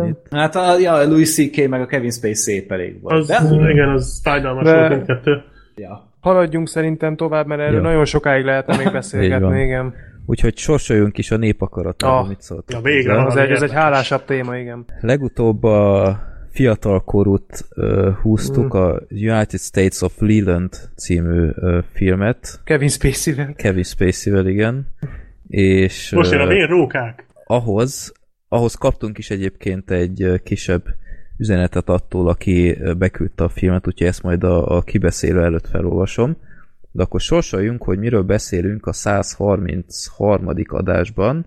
itt. 0.09 0.27
Hát 0.31 0.57
a, 0.57 0.79
ja, 0.79 0.93
a 0.93 1.07
Louis 1.07 1.35
C.K. 1.35 1.69
meg 1.69 1.81
a 1.81 1.87
Kevin 1.87 2.11
Spacey 2.11 2.35
szép 2.35 2.73
elég 2.73 3.01
volt. 3.01 3.15
Az, 3.15 3.27
De, 3.27 3.71
igen, 3.71 3.89
az 3.89 4.21
fájdalmas 4.23 4.65
De- 4.65 4.75
volt 4.75 4.89
mindkettő. 4.89 5.43
ja. 5.77 6.08
Haladjunk 6.33 6.69
szerintem 6.69 7.17
tovább, 7.17 7.47
mert 7.47 7.61
erről 7.61 7.77
Jó. 7.77 7.83
nagyon 7.83 8.05
sokáig 8.05 8.45
lehetne 8.45 8.77
még 8.77 8.93
beszélgetni, 9.01 9.61
igen. 9.63 9.95
Úgyhogy 10.27 10.57
sorsoljunk 10.57 11.19
is 11.19 11.31
a 11.31 11.37
népakaratára, 11.37 12.19
Ah. 12.19 12.29
mit 12.29 12.41
szólt. 12.41 12.69
Na, 12.73 12.81
végre 12.81 13.25
Az 13.25 13.37
egy, 13.37 13.51
ez 13.51 13.63
egy 13.63 13.73
hálásabb 13.73 14.25
téma, 14.25 14.57
igen. 14.57 14.85
Legutóbb 15.01 15.63
a 15.65 16.21
fiatalkorút 16.51 17.65
uh, 17.77 18.09
húztuk, 18.17 18.75
Mm. 18.77 18.81
a 18.81 18.99
United 19.11 19.61
States 19.61 20.01
of 20.01 20.15
Leland 20.19 20.73
című 20.97 21.49
uh, 21.49 21.79
filmet, 21.93 22.61
Kevin 22.65 22.89
Spacey-vel. 22.89 23.53
Kevin 23.57 23.83
Spacey-vel, 23.83 24.47
igen. 24.47 24.87
És 25.49 26.11
Most 26.11 26.31
jön 26.31 26.41
a 26.41 26.45
ö, 26.45 26.49
vérrókák. 26.49 27.25
ahhoz, 27.45 28.13
ahhoz 28.49 28.75
kaptunk 28.75 29.19
is 29.19 29.31
egyébként 29.31 29.91
egy 29.91 30.41
kisebb 30.45 30.85
üzenetet 31.39 31.89
attól, 31.89 32.29
aki 32.29 32.79
beküldte 32.99 33.45
a 33.45 33.49
filmet, 33.49 33.87
úgyhogy 33.87 34.07
ezt 34.07 34.23
majd 34.23 34.45
a, 34.45 34.77
a 34.77 34.83
kibeszélő 34.83 35.43
előtt 35.43 35.67
felolvasom. 35.67 36.37
De 36.91 37.03
akkor 37.03 37.21
sorsoljunk, 37.21 37.83
hogy 37.83 37.99
miről 37.99 38.23
beszélünk 38.23 38.87
a 38.87 38.93
133. 38.93 40.49
adásban. 40.69 41.47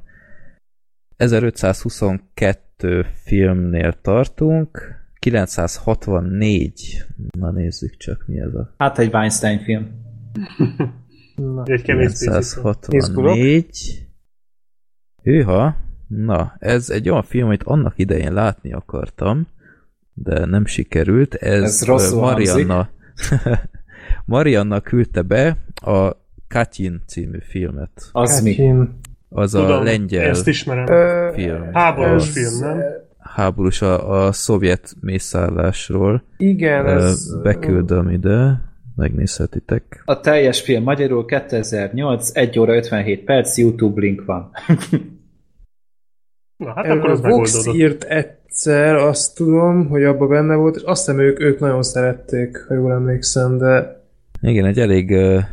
1522 1.18 3.06
filmnél 3.24 3.94
tartunk, 4.02 5.00
964. 5.20 7.04
Na 7.40 7.52
nézzük 7.52 7.98
csak, 7.98 8.24
mi 8.28 8.40
ez 8.40 8.54
a 8.54 8.74
Hát 8.78 9.00
egy 9.00 9.14
Weinstein 9.14 9.60
film. 9.60 9.88
Na. 11.36 11.64
Egy 11.66 11.82
Kevin 11.82 12.10
Spacey. 12.10 12.62
964. 12.62 14.08
Hűha. 15.24 15.76
Na, 16.08 16.56
ez 16.60 16.90
egy 16.90 17.10
olyan 17.10 17.24
film, 17.24 17.46
amit 17.46 17.64
annak 17.64 17.94
idején 17.98 18.34
látni 18.34 18.74
akartam, 18.74 19.48
de 20.14 20.46
nem 20.46 20.66
sikerült. 20.66 21.34
Ez, 21.34 21.62
Ez 21.64 21.86
rosszul 21.86 22.20
Marianna, 22.20 22.90
Marianna 24.26 24.80
küldte 24.82 25.22
be 25.22 25.58
a 25.76 26.12
Katyin 26.48 27.02
című 27.08 27.38
filmet. 27.42 28.10
Az 28.12 28.42
mi? 28.42 28.50
Katyin. 28.56 29.00
Az 29.30 29.54
a 29.56 29.60
Tudom, 29.66 29.84
lengyel 29.84 30.30
ezt 30.30 30.48
ismerem. 30.48 30.88
Ö, 30.88 31.32
film. 31.34 31.74
Háborús 31.74 32.28
ez- 32.28 32.32
film, 32.32 32.60
nem? 32.60 32.82
Háborús 33.20 33.82
a, 33.82 34.26
a 34.26 34.32
szovjet 34.32 34.94
mészállásról. 35.00 36.24
Igen, 36.38 36.86
Ö, 36.86 37.06
ez... 37.06 37.42
Beküldöm 37.42 38.10
ide, 38.10 38.62
megnézhetitek. 38.96 40.02
A 40.06 40.20
teljes 40.20 40.62
film 40.62 40.84
magyarul 40.84 41.26
2008, 41.26 42.30
1 42.34 42.60
óra 42.60 42.76
57 42.76 43.24
perc, 43.24 43.58
YouTube 43.58 44.02
link 44.02 44.26
van. 44.26 44.52
Na, 46.58 46.74
hát 46.76 46.86
Erről 46.86 46.98
akkor 46.98 47.10
az 47.10 47.24
a 47.24 47.30
Vox 47.30 47.66
írt 47.74 48.04
egyszer, 48.52 48.96
azt 48.96 49.36
tudom, 49.36 49.88
hogy 49.88 50.04
abban 50.04 50.30
benne 50.30 50.56
volt, 50.56 50.76
és 50.76 50.82
azt 50.82 51.06
hiszem 51.06 51.20
ők, 51.22 51.40
ők 51.40 51.60
nagyon 51.60 51.84
szerették, 51.84 52.66
ha 52.68 52.74
jól 52.74 52.92
emlékszem, 52.92 53.58
de 53.58 54.04
Igen, 54.42 54.66
egy 54.66 54.80
elég, 54.80 55.12
elég 55.12 55.44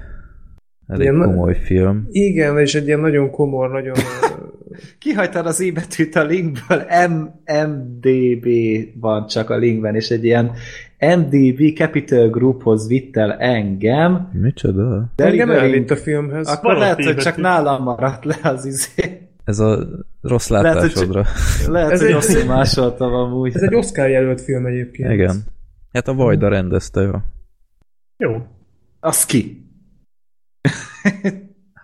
Igen, 1.07 1.21
komoly 1.21 1.57
film. 1.65 2.07
igen, 2.11 2.59
és 2.59 2.75
egy 2.75 2.87
ilyen 2.87 3.01
nagyon 3.01 3.31
komor, 3.31 3.71
nagyon... 3.71 3.95
Kihagytad 4.99 5.47
az 5.47 5.61
i 5.61 5.71
betűt 5.71 6.17
a 6.17 6.25
linkből, 6.25 6.83
M 7.09 7.13
MDB 7.69 8.47
van 9.01 9.27
csak 9.27 9.51
a 9.51 9.57
linkben, 9.57 9.95
és 9.95 10.11
egy 10.11 10.25
ilyen 10.25 10.51
MDB 11.17 11.77
Capital 11.77 12.29
Grouphoz 12.29 12.89
vitt 12.89 13.17
el 13.17 13.33
engem, 13.33 14.31
Micsoda? 14.33 15.13
de 15.17 15.25
Engem 15.25 15.51
elvitt 15.51 15.91
a 15.91 15.97
filmhez. 15.97 16.49
akkor 16.49 16.73
ott 16.73 16.79
lehet, 16.79 17.05
hogy 17.05 17.17
csak 17.17 17.37
nálam 17.37 17.83
maradt 17.83 18.25
le 18.25 18.37
az 18.43 18.65
izé. 18.65 19.28
Ez 19.49 19.59
a 19.59 19.87
rossz 20.21 20.49
Lehet, 20.49 20.73
hogy 20.73 20.83
látásodra. 20.83 21.25
Lehet, 21.67 21.91
Ez 21.91 21.99
hogy 22.01 22.09
egy- 22.09 22.15
rosszul 22.15 22.45
másoltam 22.45 23.13
amúgy. 23.13 23.55
Ez 23.55 23.63
egy 23.63 23.75
Oscar 23.75 24.09
jelölt 24.09 24.41
film 24.41 24.67
egyébként. 24.67 25.13
Igen. 25.13 25.37
Hát 25.93 26.09
a 26.09 26.15
Vajda 26.15 26.49
rendezte, 26.49 27.01
jó. 27.01 27.11
Jó. 28.17 28.47
Az 29.01 29.25
ki? 29.27 29.67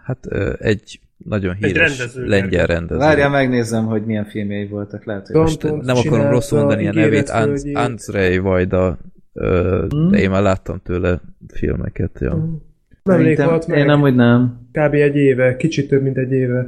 Hát 0.05 0.27
egy 0.59 1.01
nagyon 1.17 1.55
híres 1.55 1.99
rendező, 1.99 2.27
lengyel 2.27 2.67
rendező. 2.67 2.99
Várjál, 2.99 3.31
megnézem, 3.31 3.85
hogy 3.87 4.05
milyen 4.05 4.25
filmjei 4.25 4.67
voltak. 4.67 5.05
Lehet, 5.05 5.27
hogy 5.27 5.37
most... 5.37 5.63
Nem 5.63 5.97
akarom 5.97 6.29
rosszul 6.31 6.59
mondani 6.59 6.89
a 6.89 6.93
nevét. 6.93 7.29
Andrzej 7.75 8.39
Vajda, 8.39 8.99
Hmm? 9.33 10.11
de 10.11 10.19
én 10.19 10.31
már 10.31 10.43
láttam 10.43 10.81
tőle 10.83 11.21
filmeket. 11.53 12.19
Ja. 12.21 12.61
Nemrég 13.03 13.39
meg. 13.39 13.79
Én 13.79 13.85
nem 13.87 14.01
úgy 14.03 14.15
nem. 14.15 14.69
Kb. 14.73 14.95
egy 14.95 15.17
éve, 15.17 15.57
kicsit 15.57 15.89
több, 15.89 16.03
mint 16.03 16.17
egy 16.17 16.33
éve. 16.33 16.67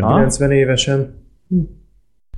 Ah. 0.00 0.14
90 0.14 0.50
évesen. 0.50 1.14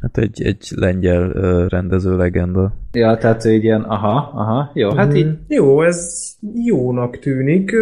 Hát 0.00 0.18
egy, 0.18 0.42
egy 0.42 0.68
lengyel 0.76 1.28
rendező 1.68 2.16
legenda. 2.16 2.72
Ja, 2.92 3.16
tehát 3.16 3.44
ő 3.44 3.52
így 3.52 3.64
ilyen, 3.64 3.80
aha, 3.82 4.30
aha, 4.34 4.70
jó, 4.74 4.90
hát 4.94 5.14
így, 5.14 5.24
Mhm. 5.26 5.34
Jó, 5.48 5.82
ez 5.82 6.28
jónak 6.64 7.18
tűnik. 7.18 7.72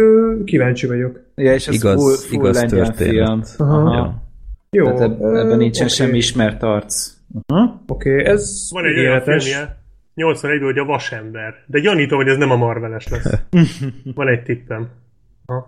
Kíváncsi 0.45 0.87
vagyok. 0.87 1.19
ja, 1.35 1.53
és 1.53 1.67
ez 1.67 1.73
Igaz, 1.73 2.01
full, 2.01 2.15
full 2.15 2.39
igaz 2.39 2.55
lengyel 2.61 2.85
történet. 2.85 3.47
film. 3.49 3.69
Aha. 3.69 3.93
Ja. 3.95 4.23
Jó. 4.71 4.85
Tehát 4.85 5.01
eb- 5.01 5.21
ebben 5.21 5.57
nincsen 5.57 5.85
oké. 5.85 5.93
semmi 5.93 6.17
ismert 6.17 6.63
arc. 6.63 7.11
Uh-huh. 7.47 7.71
Oké, 7.87 8.11
okay, 8.13 8.25
ez 8.25 8.67
Van 8.71 8.85
egy 8.85 8.99
olyan 8.99 9.21
filmje, 9.21 9.77
81 10.15 10.61
hogy 10.61 10.77
a 10.77 10.85
Vasember. 10.85 11.53
De 11.65 11.79
gyanítom, 11.79 12.17
hogy 12.17 12.27
ez 12.27 12.37
nem 12.37 12.51
a 12.51 12.55
Marveles 12.55 13.07
lesz. 13.07 13.33
Van 14.15 14.27
egy 14.27 14.43
tippem. 14.43 14.87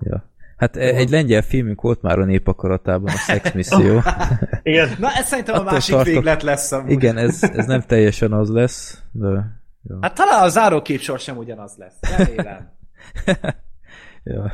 Ja. 0.01 0.23
Hát 0.61 0.75
e- 0.77 0.95
egy 0.95 1.09
lengyel 1.09 1.41
filmünk 1.41 1.81
volt 1.81 2.01
már 2.01 2.19
a 2.19 2.25
népakaratában, 2.25 3.07
a 3.13 3.17
Sex 3.17 3.51
Misszió. 3.53 3.99
Igen, 4.63 4.89
Na, 4.99 5.07
ez 5.17 5.25
szerintem 5.27 5.55
a 5.55 5.57
Attól 5.57 5.71
másik 5.71 5.95
tartok- 5.95 6.13
véglet 6.13 6.43
lesz 6.43 6.71
amúgy. 6.71 6.91
Igen, 6.91 7.17
ez, 7.17 7.43
ez 7.55 7.65
nem 7.65 7.81
teljesen 7.81 8.31
az 8.33 8.49
lesz, 8.49 9.03
de... 9.11 9.27
Jó. 9.89 9.97
Hát 10.01 10.15
talán 10.15 10.43
a 10.43 10.47
záróképsor 10.49 11.19
sem 11.19 11.37
ugyanaz 11.37 11.75
lesz. 11.77 12.17
Remélem. 12.17 12.69
Ja. 14.23 14.51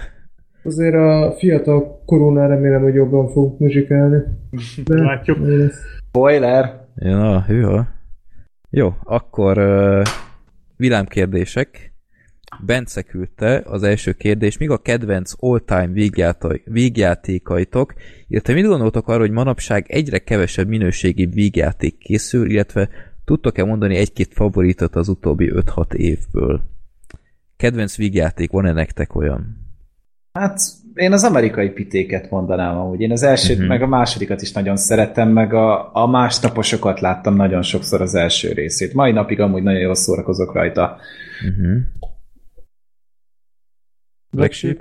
Azért 0.64 0.96
a 0.96 1.36
fiatal 1.38 2.04
koronál 2.06 2.48
remélem, 2.48 2.82
hogy 2.82 2.94
jobban 2.94 3.28
fog 3.32 3.60
muzsikálni. 3.60 4.24
De 4.84 5.02
Látjuk. 5.02 5.38
jó. 5.38 5.66
Spoiler. 6.08 6.88
Ja, 6.96 7.42
hűha. 7.42 7.88
Jó, 8.70 8.94
akkor 9.04 9.58
uh, 9.58 10.02
villámkérdések. 10.76 11.94
Bence 12.66 13.02
küldte 13.02 13.62
az 13.66 13.84
első 13.84 14.12
kérdés, 14.12 14.58
míg 14.58 14.70
a 14.70 14.78
kedvenc 14.78 15.32
all-time 15.40 15.90
vígjátékaitok, 16.66 17.94
illetve 18.28 18.54
mit 18.54 18.66
gondoltok 18.66 19.08
arról, 19.08 19.20
hogy 19.20 19.32
manapság 19.32 19.86
egyre 19.88 20.20
kevesebb 20.20 20.68
minőségi 20.68 21.26
vígjáték 21.26 21.98
készül, 21.98 22.50
illetve 22.50 22.90
tudtok-e 23.26 23.64
mondani 23.64 23.96
egy-két 23.96 24.34
favoritot 24.34 24.96
az 24.96 25.08
utóbbi 25.08 25.52
5-6 25.56 25.94
évből? 25.94 26.62
Kedvenc 27.58 27.96
vígjáték, 27.96 28.52
van-e 28.52 28.72
nektek 28.72 29.16
olyan? 29.16 29.66
Hát 30.32 30.60
én 30.94 31.12
az 31.12 31.24
amerikai 31.24 31.70
pitéket 31.70 32.30
mondanám 32.30 32.78
amúgy. 32.78 33.02
Én 33.02 33.12
az 33.12 33.24
elsőt, 33.24 33.56
uh-huh. 33.56 33.68
meg 33.68 33.82
a 33.82 33.88
másodikat 33.88 34.42
is 34.42 34.52
nagyon 34.52 34.76
szeretem, 34.76 35.30
meg 35.30 35.54
a, 35.54 35.96
a 35.96 36.08
másnaposokat 36.08 37.00
láttam 37.00 37.36
nagyon 37.36 37.62
sokszor 37.62 38.02
az 38.02 38.16
első 38.16 38.52
részét. 38.52 38.94
Mai 38.94 39.12
napig 39.12 39.40
amúgy 39.40 39.64
nagyon 39.64 39.80
jól 39.80 39.96
szórakozok 39.96 40.54
rajta. 40.54 40.98
Uh-huh. 41.50 41.78
Black 44.32 44.52
Sheep? 44.54 44.80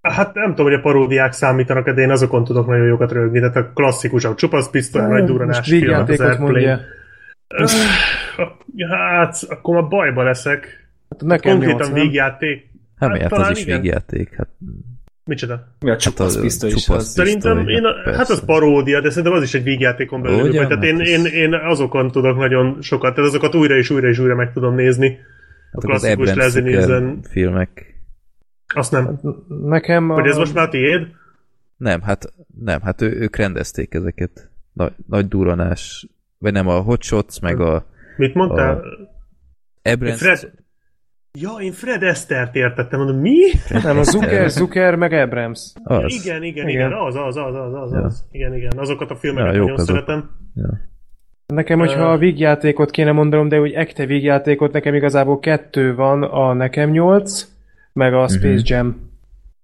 Hát 0.00 0.34
nem 0.34 0.48
tudom, 0.50 0.66
hogy 0.66 0.74
a 0.74 0.80
paródiák 0.80 1.32
számítanak, 1.32 1.90
de 1.90 2.02
én 2.02 2.10
azokon 2.10 2.44
tudok 2.44 2.66
nagyon 2.66 2.86
jókat 2.86 3.12
rögni. 3.12 3.38
Tehát 3.38 3.56
a 3.56 3.72
klasszikus, 3.74 4.24
a 4.24 4.34
csupasz 4.34 4.70
pisztoly, 4.70 5.02
a 5.02 5.08
nagy 5.08 5.24
duranás 5.24 5.68
film, 5.68 5.94
az 5.94 6.08
Airplane. 6.08 6.38
mondja. 6.38 6.80
Öh, 7.48 7.70
Hát, 8.90 9.36
akkor 9.48 9.74
már 9.80 9.88
bajba 9.88 10.22
leszek. 10.22 10.88
Hát 11.10 11.22
nekem 11.22 11.52
Konkrétan 11.58 11.92
végjáték. 11.92 12.70
Hát, 12.96 13.18
hát 13.18 13.28
talán 13.28 13.50
az 13.50 13.58
is 13.58 13.64
igen. 13.64 13.80
végjáték. 13.80 14.34
Hát, 14.36 14.48
Micsoda? 15.24 15.66
Mi 15.80 15.90
a 15.90 15.96
csupasz 15.96 16.34
az- 16.36 16.40
pisztoly 16.40 16.70
is 16.70 16.84
csupasz 16.84 17.02
az. 17.02 17.08
Szerintem 17.08 17.68
én, 17.68 17.84
a, 17.84 18.16
hát 18.16 18.28
az 18.28 18.44
paródia, 18.44 19.00
de 19.00 19.08
szerintem 19.08 19.32
az 19.32 19.42
is 19.42 19.54
egy 19.54 19.62
vígjátékon 19.62 20.22
belül. 20.22 20.48
Ugye? 20.48 20.66
Tehát 20.66 20.84
én, 20.84 20.96
Hát 20.96 21.06
én, 21.06 21.24
ez- 21.24 21.32
én, 21.32 21.54
azokon 21.54 22.10
tudok 22.10 22.36
nagyon 22.36 22.82
sokat, 22.82 23.14
tehát 23.14 23.30
azokat 23.30 23.54
újra 23.54 23.76
és 23.76 23.90
újra 23.90 24.08
és 24.08 24.18
újra 24.18 24.34
meg 24.34 24.52
tudom 24.52 24.74
nézni. 24.74 25.06
A 25.72 25.86
hát 25.88 25.96
az 25.96 26.02
klasszikus 26.02 26.62
Nielsen, 26.62 27.20
filmek. 27.30 27.94
Azt 28.76 28.92
nem. 28.92 29.20
Nekem 29.48 30.10
a... 30.10 30.14
Hogy 30.14 30.26
ez 30.28 30.36
most 30.36 30.54
már 30.54 30.68
tiéd? 30.68 31.06
Nem, 31.76 32.02
hát 32.02 32.32
nem, 32.64 32.80
hát 32.82 33.00
ő, 33.00 33.10
ők 33.20 33.36
rendezték 33.36 33.94
ezeket. 33.94 34.50
Nagy, 34.72 34.92
nagy 35.08 35.28
duranás, 35.28 36.06
vagy 36.38 36.52
nem, 36.52 36.68
a 36.68 36.80
Hot 36.80 37.02
Shots, 37.02 37.40
meg 37.40 37.60
a 37.60 37.86
Mit 38.16 38.34
mondtál? 38.34 38.76
A- 39.82 39.90
Abrams... 39.90 40.18
Fred... 40.18 40.50
Ja, 41.38 41.50
én 41.60 41.72
Fred 41.72 42.02
Esztert 42.02 42.54
értettem, 42.54 42.98
mondom, 42.98 43.20
mi? 43.20 43.36
Nem, 43.82 43.98
a 43.98 44.02
Zucker, 44.02 44.50
Zucker, 44.50 44.94
meg 44.94 45.12
Abrams. 45.12 45.72
Az. 45.82 46.24
Igen, 46.24 46.42
igen, 46.42 46.68
Igen. 46.68 46.68
igen, 46.68 46.92
az, 46.92 47.14
az, 47.14 47.36
az, 47.36 47.54
az, 47.54 47.74
az, 47.74 47.92
Ja. 47.92 48.02
az. 48.02 48.24
Igen, 48.30 48.54
igen, 48.54 48.72
azokat 48.78 49.10
a 49.10 49.16
filmeket 49.16 49.54
Ja, 49.54 49.58
nagyon 49.60 49.74
azok. 49.74 49.86
szeretem. 49.86 50.30
Ja. 50.54 50.68
Nekem, 51.46 51.78
hogyha 51.78 52.12
a 52.12 52.18
vígjátékot 52.18 52.90
kéne 52.90 53.12
mondanom, 53.12 53.48
de 53.48 53.60
úgy 53.60 53.72
ekte 53.72 54.06
vígjátékot, 54.06 54.72
nekem 54.72 54.94
igazából 54.94 55.38
kettő 55.38 55.94
van, 55.94 56.22
a 56.22 56.52
nekem 56.52 56.90
nyolc, 56.90 57.48
meg 57.96 58.14
a 58.14 58.28
Space 58.28 58.48
Mhm. 58.48 58.60
Jam, 58.64 59.10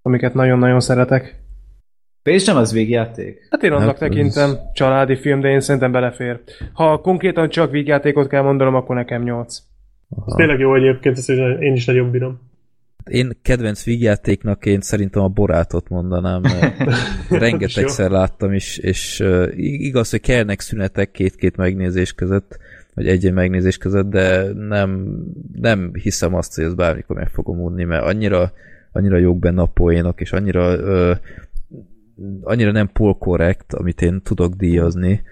amiket 0.02 0.34
nagyon-nagyon 0.34 0.80
szeretek. 0.80 1.40
Space 2.20 2.50
Jam 2.52 2.60
az 2.60 2.72
végjáték? 2.72 3.46
Hát 3.50 3.62
én 3.62 3.72
annak 3.72 3.86
Hát, 3.86 3.98
tekintem 3.98 4.56
családi 4.74 5.16
film, 5.16 5.40
de 5.40 5.48
én 5.48 5.60
szerintem 5.60 5.92
belefér. 5.92 6.40
Ha 6.72 6.98
konkrétan 6.98 7.48
csak 7.48 7.70
vígjátékot 7.70 8.28
kell 8.28 8.42
mondanom, 8.42 8.74
akkor 8.74 8.96
nekem 8.96 9.22
nyolc. 9.22 9.56
Ez 10.10 10.16
Aha. 10.26 10.36
tényleg 10.36 10.58
jó 10.58 10.74
egyébként, 10.74 11.18
ezt 11.18 11.28
én 11.60 11.72
is 11.74 11.84
nagyon 11.84 12.10
bírom. 12.10 12.40
Én 13.10 13.38
kedvenc 13.42 13.84
vígjátéknak 13.84 14.66
én 14.66 14.80
szerintem 14.80 15.22
a 15.22 15.28
borátot 15.28 15.88
mondanám, 15.88 16.40
mert 16.40 16.82
rengetegszer 17.44 18.10
láttam 18.10 18.52
is, 18.52 18.78
és 18.78 19.24
igaz, 19.56 20.10
hogy 20.10 20.20
kellnek 20.20 20.60
szünetek 20.60 21.10
két-két 21.10 21.56
megnézés 21.56 22.12
között, 22.12 22.58
vagy 22.94 23.06
egy-egy 23.08 23.32
megnézés 23.32 23.78
között, 23.78 24.10
de 24.10 24.52
nem, 24.52 25.18
nem 25.52 25.90
hiszem 25.92 26.34
azt, 26.34 26.54
hogy 26.54 26.64
ezt 26.64 26.76
bármikor 26.76 27.16
meg 27.16 27.28
fogom 27.28 27.60
unni, 27.60 27.84
mert 27.84 28.04
annyira, 28.04 28.52
annyira 28.92 29.16
jók 29.16 29.38
benne 29.38 29.62
a 29.62 29.66
poénok, 29.66 30.20
és 30.20 30.32
annyira 30.32 30.76
uh, 30.76 31.16
annyira 32.42 32.72
nem 32.72 32.90
polkorrekt, 32.92 33.72
amit 33.72 34.02
én 34.02 34.22
tudok 34.22 34.54
díjazni, 34.54 35.22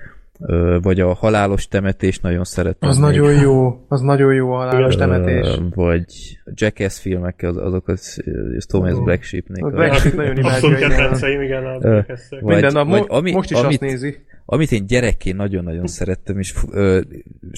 vagy 0.82 1.00
a 1.00 1.14
halálos 1.14 1.68
temetés 1.68 2.18
nagyon 2.18 2.44
szeretem. 2.44 2.88
Az 2.88 2.98
még. 2.98 3.04
nagyon 3.06 3.40
jó, 3.40 3.84
az 3.88 4.00
nagyon 4.00 4.34
jó 4.34 4.52
a 4.52 4.56
halálos 4.56 4.96
temetés. 4.96 5.58
Vagy 5.74 6.38
Jackass 6.54 6.98
filmek, 7.00 7.42
az, 7.42 7.56
azok 7.56 7.88
az, 7.88 8.22
az 8.56 8.64
Thomas 8.66 8.92
Ó. 8.92 9.02
Black 9.02 9.22
Sheepnek. 9.22 9.62
A 9.64 9.66
a- 9.66 9.70
Black 9.70 9.94
Sheep 9.94 10.14
nagyon 10.14 10.36
imádja, 10.36 10.74
kedvenceim, 10.88 11.40
igen, 11.42 11.64
a 11.64 11.78
vagy- 11.78 12.42
Minden 12.42 12.72
nap, 12.72 12.88
vagy 12.88 12.98
mo- 13.00 13.10
ami- 13.10 13.32
most 13.32 13.50
is 13.50 13.56
amit- 13.56 13.70
azt 13.70 13.80
nézi. 13.80 14.16
Amit 14.44 14.72
én 14.72 14.86
gyerekként 14.86 15.36
nagyon-nagyon 15.36 15.86
szerettem, 15.86 16.38
és 16.38 16.54
ö, 16.70 17.00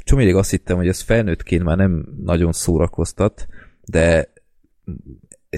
csomilig 0.05 0.35
azt 0.35 0.51
hittem, 0.51 0.77
hogy 0.77 0.89
ez 0.89 1.01
felnőttként 1.01 1.63
már 1.63 1.77
nem 1.77 2.05
nagyon 2.25 2.53
szórakoztat, 2.53 3.47
de 3.85 4.33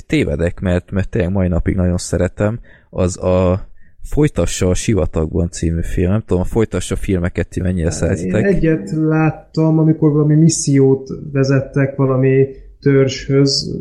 tévedek, 0.07 0.61
mert, 0.61 0.91
mert 0.91 1.09
tényleg 1.09 1.33
mai 1.33 1.49
napig 1.49 1.75
nagyon 1.77 1.97
szeretem, 1.99 2.61
az 2.91 3.19
a 3.19 3.69
Folytassa 4.05 4.69
a 4.69 4.75
sivatagban 4.75 5.51
című 5.51 5.83
film. 5.83 6.11
Nem 6.11 6.21
tudom, 6.27 6.43
a 6.43 6.47
Folytassa 6.47 6.97
filmeket 6.97 7.49
ti 7.49 7.61
mennyire 7.61 7.85
Én 7.85 7.91
szeretitek. 7.91 8.45
egyet 8.45 8.91
láttam, 8.91 9.79
amikor 9.79 10.13
valami 10.13 10.35
missziót 10.35 11.09
vezettek 11.33 11.97
valami 11.97 12.47
törzshöz. 12.81 13.81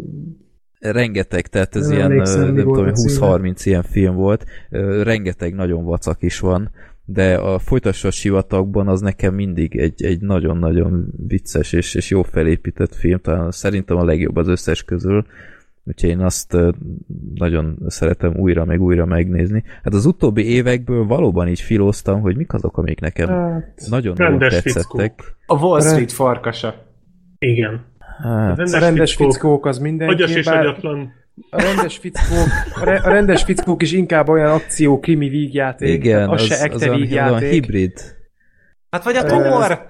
rengeteg, 0.80 1.48
tehát 1.48 1.76
ez 1.76 1.88
Nem 1.88 1.98
ilyen, 1.98 2.12
nem 2.12 2.56
tudom, 2.56 2.86
a 2.86 2.92
címe. 2.92 3.40
20-30 3.40 3.62
ilyen 3.64 3.84
film 3.84 4.16
volt, 4.16 4.46
rengeteg 5.04 5.54
nagyon 5.54 5.84
vacak 5.84 6.22
is 6.22 6.40
van, 6.40 6.72
de 7.06 7.36
a 7.36 7.60
Folytassa 7.60 8.08
a 8.08 8.12
sivatagban 8.12 8.88
az 8.88 9.02
nekem 9.02 9.34
mindig 9.34 9.78
egy, 9.78 10.04
egy 10.04 10.22
nagyon-nagyon 10.22 11.14
vicces 11.28 11.74
és, 11.74 11.96
és 11.96 12.10
jó 12.10 12.22
felépített 12.22 12.96
film, 12.96 13.20
talán 13.20 13.52
szerintem 13.52 13.98
a 13.98 14.06
legjobb 14.06 14.36
az 14.36 14.48
összes 14.48 14.84
közül, 14.84 15.26
úgyhogy 15.86 16.10
én 16.10 16.19
azt 16.19 16.58
nagyon 17.34 17.78
szeretem 17.88 18.34
újra 18.36 18.65
meg 18.65 18.82
újra 18.82 19.06
megnézni. 19.06 19.63
Hát 19.84 19.93
az 19.93 20.06
utóbbi 20.06 20.46
évekből 20.46 21.06
valóban 21.06 21.48
így 21.48 21.60
filóztam, 21.60 22.22
hogy 22.22 22.36
mik 22.38 22.54
azok, 22.54 22.78
amik 22.78 23.00
nekem 23.00 23.28
Hát, 23.30 23.84
nagyon-nagyon 23.89 24.39
rendes 24.39 24.62
tetszettek. 24.62 25.36
A 25.46 25.56
Wall 25.56 25.80
Re- 25.82 25.89
Street 25.89 26.12
farkasa. 26.12 26.76
Igen. 27.38 27.86
Hát, 28.24 28.60
a 28.60 28.80
rendes 28.80 29.15
fickók 29.15 29.65
az 29.65 29.78
mindenki, 29.78 30.13
Agyas 30.13 30.36
és 30.36 30.46
bár 30.46 30.60
agyatlan. 30.60 31.12
a 31.50 31.62
rendes 31.62 31.98
fickók, 31.98 32.48
a, 32.82 32.84
re, 32.84 32.96
a 32.96 33.10
rendes 33.10 33.43
fickók 33.43 33.82
is 33.82 33.91
inkább 33.91 34.28
olyan 34.28 34.52
akció, 34.52 35.00
krimi 35.00 35.30
vígjáték. 35.30 35.93
igen, 36.04 36.30
az, 36.30 36.41
az, 36.41 36.48
se 36.48 36.54
az, 36.54 36.62
ekte 36.62 36.76
olyan, 36.78 36.89
olyan 36.89 37.00
vígjáték. 37.02 37.52
hibrid. 37.52 37.93
Hát 38.89 39.04
vagy 39.04 39.15
a 39.15 39.24
Thor! 39.24 39.86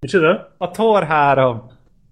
Micsoda? 0.00 0.54
A 0.58 0.70
Thor 0.70 1.02
3. 1.04 1.62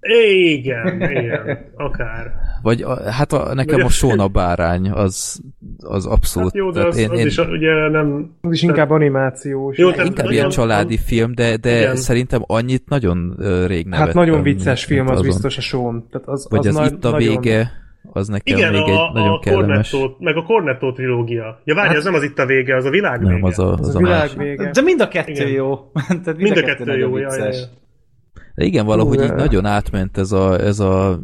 Igen, 0.02 1.00
igen, 1.10 1.58
akár. 1.76 2.32
Vagy 2.62 2.82
a, 2.82 3.10
hát 3.10 3.32
a, 3.32 3.54
nekem 3.54 3.76
Vagy 3.76 3.84
a 3.84 3.88
Sóna 3.88 4.28
bárány 4.28 4.90
az, 4.90 5.40
az 5.78 6.06
abszolút. 6.06 6.48
Hát 6.48 6.58
jó, 6.58 6.70
de 6.70 6.86
az, 6.86 7.08
az 7.10 7.24
is 7.24 7.38
ugye 7.38 7.88
nem... 7.88 8.30
Az 8.40 8.52
is 8.52 8.62
inkább 8.62 8.90
animációs. 8.90 9.78
Jó, 9.78 9.86
Jó, 9.86 9.92
tehát 9.92 10.06
inkább 10.06 10.24
nagyon- 10.24 10.38
ilyen 10.38 10.50
családi 10.50 10.98
film, 10.98 11.34
de, 11.34 11.56
de 11.56 11.78
Igen. 11.78 11.96
szerintem 11.96 12.42
annyit 12.46 12.88
nagyon 12.88 13.34
rég 13.66 13.86
Hát 13.90 13.98
nevettem, 13.98 14.22
nagyon 14.22 14.42
vicces 14.42 14.84
film, 14.84 15.06
az 15.06 15.12
azon. 15.12 15.24
biztos 15.26 15.56
a 15.56 15.60
Sean. 15.60 16.06
Tehát 16.10 16.28
az, 16.28 16.46
Vagy 16.50 16.66
az, 16.66 16.76
az 16.76 16.90
Itt 16.90 17.04
a 17.04 17.10
nagyon- 17.10 17.28
vége, 17.40 17.70
Az 18.12 18.28
nekem 18.28 18.56
Igen, 18.56 18.72
még 18.72 18.80
a, 18.80 18.84
egy 18.84 19.12
nagyon 19.12 19.28
a 19.28 19.38
kellemes. 19.38 19.90
Cornetto, 19.90 20.16
meg 20.24 20.36
a 20.36 20.42
Cornetto 20.42 20.92
trilógia. 20.92 21.60
Ja, 21.64 21.74
várj, 21.74 21.88
Hát- 21.88 21.96
ez 21.96 22.04
nem 22.04 22.14
az 22.14 22.22
itt 22.22 22.38
a 22.38 22.46
vége, 22.46 22.76
az 22.76 22.84
a 22.84 22.90
világ 22.90 23.20
Nem, 23.20 23.34
vége. 23.34 23.46
az 23.46 23.58
a, 23.58 23.72
Az 23.72 23.88
az 23.88 23.94
a 23.94 23.98
a 23.98 24.02
világ 24.02 24.18
másik. 24.18 24.38
vége. 24.38 24.70
De 24.70 24.80
mind 24.82 25.00
a 25.00 25.08
kettő 25.08 25.30
Igen. 25.32 25.48
jó. 25.48 25.78
Tehát 26.24 26.36
Mind 26.36 26.56
a 26.56 26.62
kettő 26.62 26.84
jó, 26.84 27.08
nagyon 27.08 27.10
ja, 27.10 27.18
ja, 27.18 27.44
vicces. 27.44 27.60
ja. 27.60 27.66
De 28.54 28.64
igen, 28.64 28.86
valahogy 28.86 29.16
Hú, 29.18 29.22
így 29.22 29.32
nagyon 29.34 29.64
átment 29.66 30.18
ez 30.18 30.32
a, 30.32 30.60
ez 30.60 30.80
a 30.80 31.20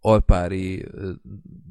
alpári 0.00 0.84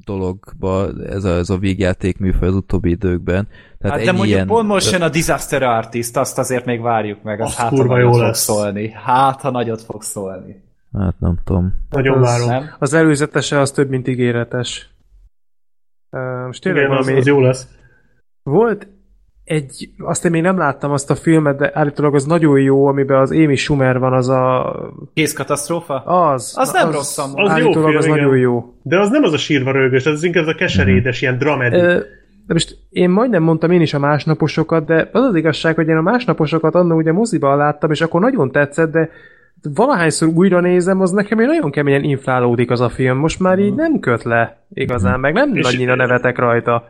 dologba, 0.06 0.90
ez 1.06 1.24
a, 1.24 1.30
ez 1.38 1.50
a 1.50 1.58
vígjáték 1.58 2.18
műfaj 2.18 2.48
az 2.48 2.56
utóbbi 2.56 2.90
időkben. 2.90 3.48
Tehát 3.80 3.98
Hát 3.98 4.06
de 4.06 4.12
mondjuk 4.12 4.36
ilyen, 4.36 4.48
pont 4.48 4.68
most 4.68 4.92
jön 4.92 5.02
a 5.02 5.10
Disaster 5.10 5.64
Artist, 5.64 6.18
azt 6.18 6.38
azért 6.38 6.66
még 6.66 6.82
várjuk 6.82 7.24
meg, 7.24 7.42
az 7.42 7.48
Az 7.48 7.56
hát 7.56 7.70
kurva 7.70 7.98
jó 8.00 8.12
fog 8.12 8.20
lesz. 8.22 8.40
szólni. 8.44 8.90
Hát 8.92 9.42
ha 9.42 9.52
nagyot 9.52 9.82
fog 9.82 10.02
szólni. 10.04 10.64
Hát 10.94 11.20
nem 11.20 11.38
tudom. 11.44 11.74
Nagyon 11.90 12.18
Az- 12.18 12.30
várom. 12.30 12.48
Nem? 12.48 12.76
Az 12.80 12.94
előzetese 12.94 13.60
az 13.60 13.72
több, 13.72 13.90
mint 13.90 14.08
ígéretes. 14.08 14.90
Uh, 16.12 16.46
most 16.46 16.62
tényleg 16.62 16.84
Igen, 16.84 16.98
az, 16.98 17.04
valami... 17.06 17.20
az 17.22 17.28
jó 17.28 17.40
lesz. 17.42 17.68
Volt 18.44 18.88
egy, 19.46 19.90
azt 19.98 20.26
én 20.26 20.32
még 20.32 20.42
nem 20.42 20.58
láttam 20.58 20.92
azt 20.92 21.10
a 21.10 21.16
filmet, 21.16 21.58
de 21.58 21.72
állítólag 21.74 22.16
az 22.16 22.26
nagyon 22.26 22.60
jó, 22.60 22.86
amiben 22.86 23.20
az 23.20 23.32
Amy 23.32 23.56
Schumer 23.56 24.00
van, 24.00 24.14
az 24.14 24.30
a... 24.30 24.76
Kész 25.14 25.34
katasztrófa? 25.34 25.96
Az. 25.96 26.54
Az 26.58 26.72
nem 26.72 26.92
rossz 26.92 27.18
amúgy. 27.18 27.40
Az 27.40 27.48
jó 27.48 27.52
állítólag 27.54 27.88
film, 27.88 27.98
az 27.98 28.06
igen. 28.06 28.18
nagyon 28.18 28.38
jó. 28.38 28.74
De 28.82 29.00
az 29.00 29.10
nem 29.10 29.24
az 29.24 29.34
a 29.34 29.38
sírva 29.38 29.72
rögös, 29.72 30.06
az 30.06 30.24
inkább 30.24 30.44
az 30.44 30.50
a 30.50 30.56
keserédes, 30.56 31.22
ilyen 31.22 31.38
dramedy. 31.38 31.76
Ö, 31.76 31.98
De 32.48 32.54
most 32.54 32.78
én 32.90 33.10
majdnem 33.10 33.44
mondtam 33.44 33.72
én 33.72 33.82
is 33.82 33.94
a 33.94 34.00
másnaposokat, 34.00 34.86
de 34.86 35.10
az 35.12 35.24
az 35.24 35.36
igazság, 35.36 35.76
hogy 35.76 35.88
én 35.88 35.98
a 35.98 36.02
másnaposokat 36.02 36.76
annól 36.76 36.98
ugye 36.98 37.12
moziban 37.12 37.58
láttam, 37.58 37.92
és 37.92 38.02
akkor 38.02 38.22
nagyon 38.22 38.52
tetszett, 38.52 38.92
de 38.92 39.10
valahányszor 39.74 40.28
újra 40.28 40.60
nézem, 40.60 41.02
az 41.02 41.12
nekem 41.12 41.40
egy 41.40 41.48
nagyon 41.48 41.72
keményen 41.72 42.04
inflálódik 42.04 42.72
az 42.72 42.82
a 42.82 42.90
film. 42.90 43.18
Most 43.18 43.40
már 43.40 43.60
így 43.60 43.74
nem 43.76 44.00
köt 44.00 44.24
le 44.24 44.58
igazán, 44.74 45.20
meg 45.20 45.34
nem 45.34 45.56
És- 45.56 45.74
annyira 45.74 45.96
nevetek 45.96 46.38
rajta. 46.38 46.84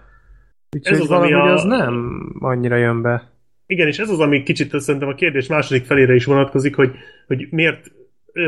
Úgyhogy 0.74 0.94
Ez 0.98 1.00
az, 1.00 1.12
ami 1.12 1.32
valahogy 1.32 1.50
a- 1.50 1.54
az 1.54 1.64
nem 1.64 2.26
annyira 2.40 2.76
jön 2.76 3.02
be. 3.02 3.32
Igen, 3.66 3.88
és 3.88 3.98
ez 4.00 4.10
az, 4.10 4.20
ami 4.20 4.44
kicsit 4.44 4.80
szerintem 4.80 5.10
a 5.10 5.14
kérdés 5.14 5.48
második 5.48 5.86
felére 5.86 6.16
is 6.16 6.26
vonatkozik, 6.26 6.76
hogy, 6.76 6.92
hogy 7.28 7.48
miért 7.50 7.92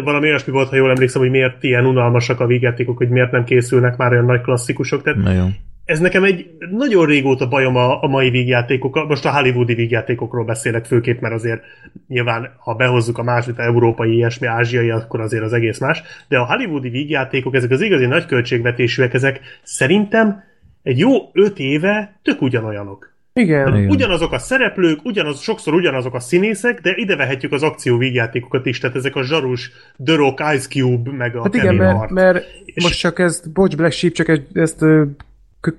valami 0.04 0.28
olyasmi 0.28 0.54
volt, 0.54 0.70
ha 0.70 0.76
jól 0.76 0.90
emlékszem, 0.90 1.22
hogy 1.22 1.30
miért 1.30 1.64
ilyen 1.64 1.86
unalmasak 1.86 2.40
a 2.40 2.46
vígjátékok, 2.46 2.98
hogy 2.98 3.10
miért 3.10 3.32
nem 3.32 3.44
készülnek 3.44 3.98
már 3.98 4.12
olyan 4.12 4.26
nagy 4.26 4.42
klasszikusok. 4.42 5.04
Tehát 5.04 5.24
Nagyon. 5.24 5.52
ez 5.86 6.00
nekem 6.00 6.24
egy 6.24 6.46
nagyon 6.72 7.06
régóta 7.06 7.48
bajom 7.48 7.76
a, 7.76 8.04
a 8.04 8.08
mai 8.08 8.30
vígjátékokkal, 8.30 9.06
most 9.06 9.26
a 9.26 9.32
hollywoodi 9.32 9.74
vígjátékokról 9.74 10.46
beszélek 10.46 10.86
főképp, 10.86 11.20
mert 11.22 11.34
azért 11.34 11.62
nyilván, 12.08 12.50
ha 12.58 12.74
behozzuk 12.74 13.18
a 13.18 13.24
másik, 13.24 13.54
európai, 13.58 14.14
ilyesmi, 14.14 14.48
ázsiai, 14.48 14.90
akkor 14.90 15.20
azért 15.22 15.44
az 15.44 15.54
egész 15.54 15.80
más, 15.80 16.02
de 16.28 16.38
a 16.38 16.46
hollywoodi 16.46 16.90
vígjátékok, 16.90 17.56
ezek 17.56 17.72
az 17.72 17.82
igazi 17.82 18.06
nagy 18.06 18.26
költségvetésűek, 18.26 19.14
ezek 19.14 19.40
szerintem 19.64 20.44
egy 20.86 21.00
jó 21.00 21.30
öt 21.34 21.60
éve 21.60 22.20
tök 22.24 22.42
ugyanolyanok. 22.42 23.14
Igen. 23.34 23.76
Igen. 23.76 23.90
Ugyanazok 23.90 24.32
a 24.32 24.38
szereplők, 24.38 25.00
ugyanaz, 25.04 25.40
sokszor 25.42 25.74
ugyanazok 25.74 26.14
a 26.14 26.20
színészek, 26.20 26.82
de 26.82 26.94
ide 26.96 27.16
vehetjük 27.16 27.52
az 27.52 27.64
akció 27.64 27.98
vígjátékokat 27.98 28.66
is, 28.66 28.80
tehát 28.80 28.96
ezek 28.96 29.16
a 29.16 29.24
zsarus 29.24 29.72
The 30.06 30.16
Rock, 30.16 30.40
Ice 30.56 30.68
Cube, 30.68 31.12
meg 31.12 31.36
a 31.36 31.42
Hát 31.42 31.54
igen, 31.54 31.66
Kevin 31.66 31.82
mert, 31.82 31.98
Hart. 31.98 32.12
mert 32.12 32.46
És- 32.66 32.84
most 32.84 33.00
csak 33.00 33.20
ezt, 33.20 33.52
bocs 33.52 33.76
Black 33.76 33.92
Sheep, 33.92 34.14
csak 34.14 34.28
egy, 34.28 34.48
ezt 34.54 34.86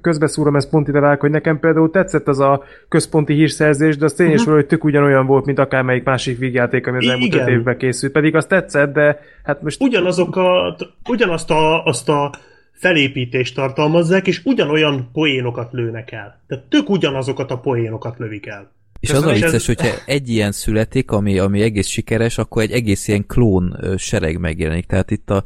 közbeszúrom 0.01 0.57
ezt 0.57 0.71
pont 0.71 0.88
ide 0.88 1.01
vág, 1.01 1.21
hogy 1.21 1.31
nekem 1.31 1.59
például 1.61 1.90
tetszett 1.90 2.29
az 2.29 2.38
a 2.38 2.62
központi 2.88 3.35
hírszerzés, 3.35 3.97
de 3.97 4.05
az 4.05 4.12
tényleg 4.12 4.38
uh-huh. 4.38 4.55
hogy 4.55 4.66
tök 4.66 4.85
ugyanolyan 4.85 5.27
volt, 5.27 5.45
mint 5.45 5.59
akármelyik 5.59 6.05
másik 6.05 6.38
vígjáték, 6.38 6.87
ami 6.87 6.97
az 6.97 7.09
elmúlt 7.09 7.35
öt 7.35 7.49
évben 7.49 7.77
készült. 7.77 8.12
Pedig 8.12 8.35
az 8.35 8.47
tetszett, 8.47 8.92
de 8.92 9.21
hát 9.42 9.62
most 9.62 9.83
ugyanazokat, 9.83 10.92
ugyanazt 11.09 11.51
a, 11.51 11.85
azt 11.85 12.09
a 12.09 12.31
felépítést 12.77 13.55
tartalmazzák, 13.55 14.27
és 14.27 14.41
ugyanolyan 14.45 15.11
poénokat 15.12 15.73
lőnek 15.73 16.12
el. 16.12 16.41
Tehát 16.47 16.65
tök 16.65 16.91
ugyanazokat 16.91 17.51
a 17.51 17.59
poénokat 17.59 18.19
lövik 18.19 18.47
el. 18.47 18.75
És 19.01 19.11
az 19.11 19.17
a 19.17 19.21
Köszönöm, 19.21 19.41
vicces, 19.41 19.67
hogyha 19.67 19.97
egy 20.07 20.29
ilyen 20.29 20.53
születik, 20.53 21.11
ami, 21.11 21.39
ami 21.39 21.61
egész 21.62 21.87
sikeres, 21.87 22.39
akkor 22.39 22.62
egy 22.62 22.71
egész 22.73 23.09
ilyen 23.09 23.27
klón 23.27 23.79
sereg 23.97 24.39
megjelenik. 24.39 24.87
Tehát 24.87 25.11
itt 25.11 25.31
a, 25.31 25.45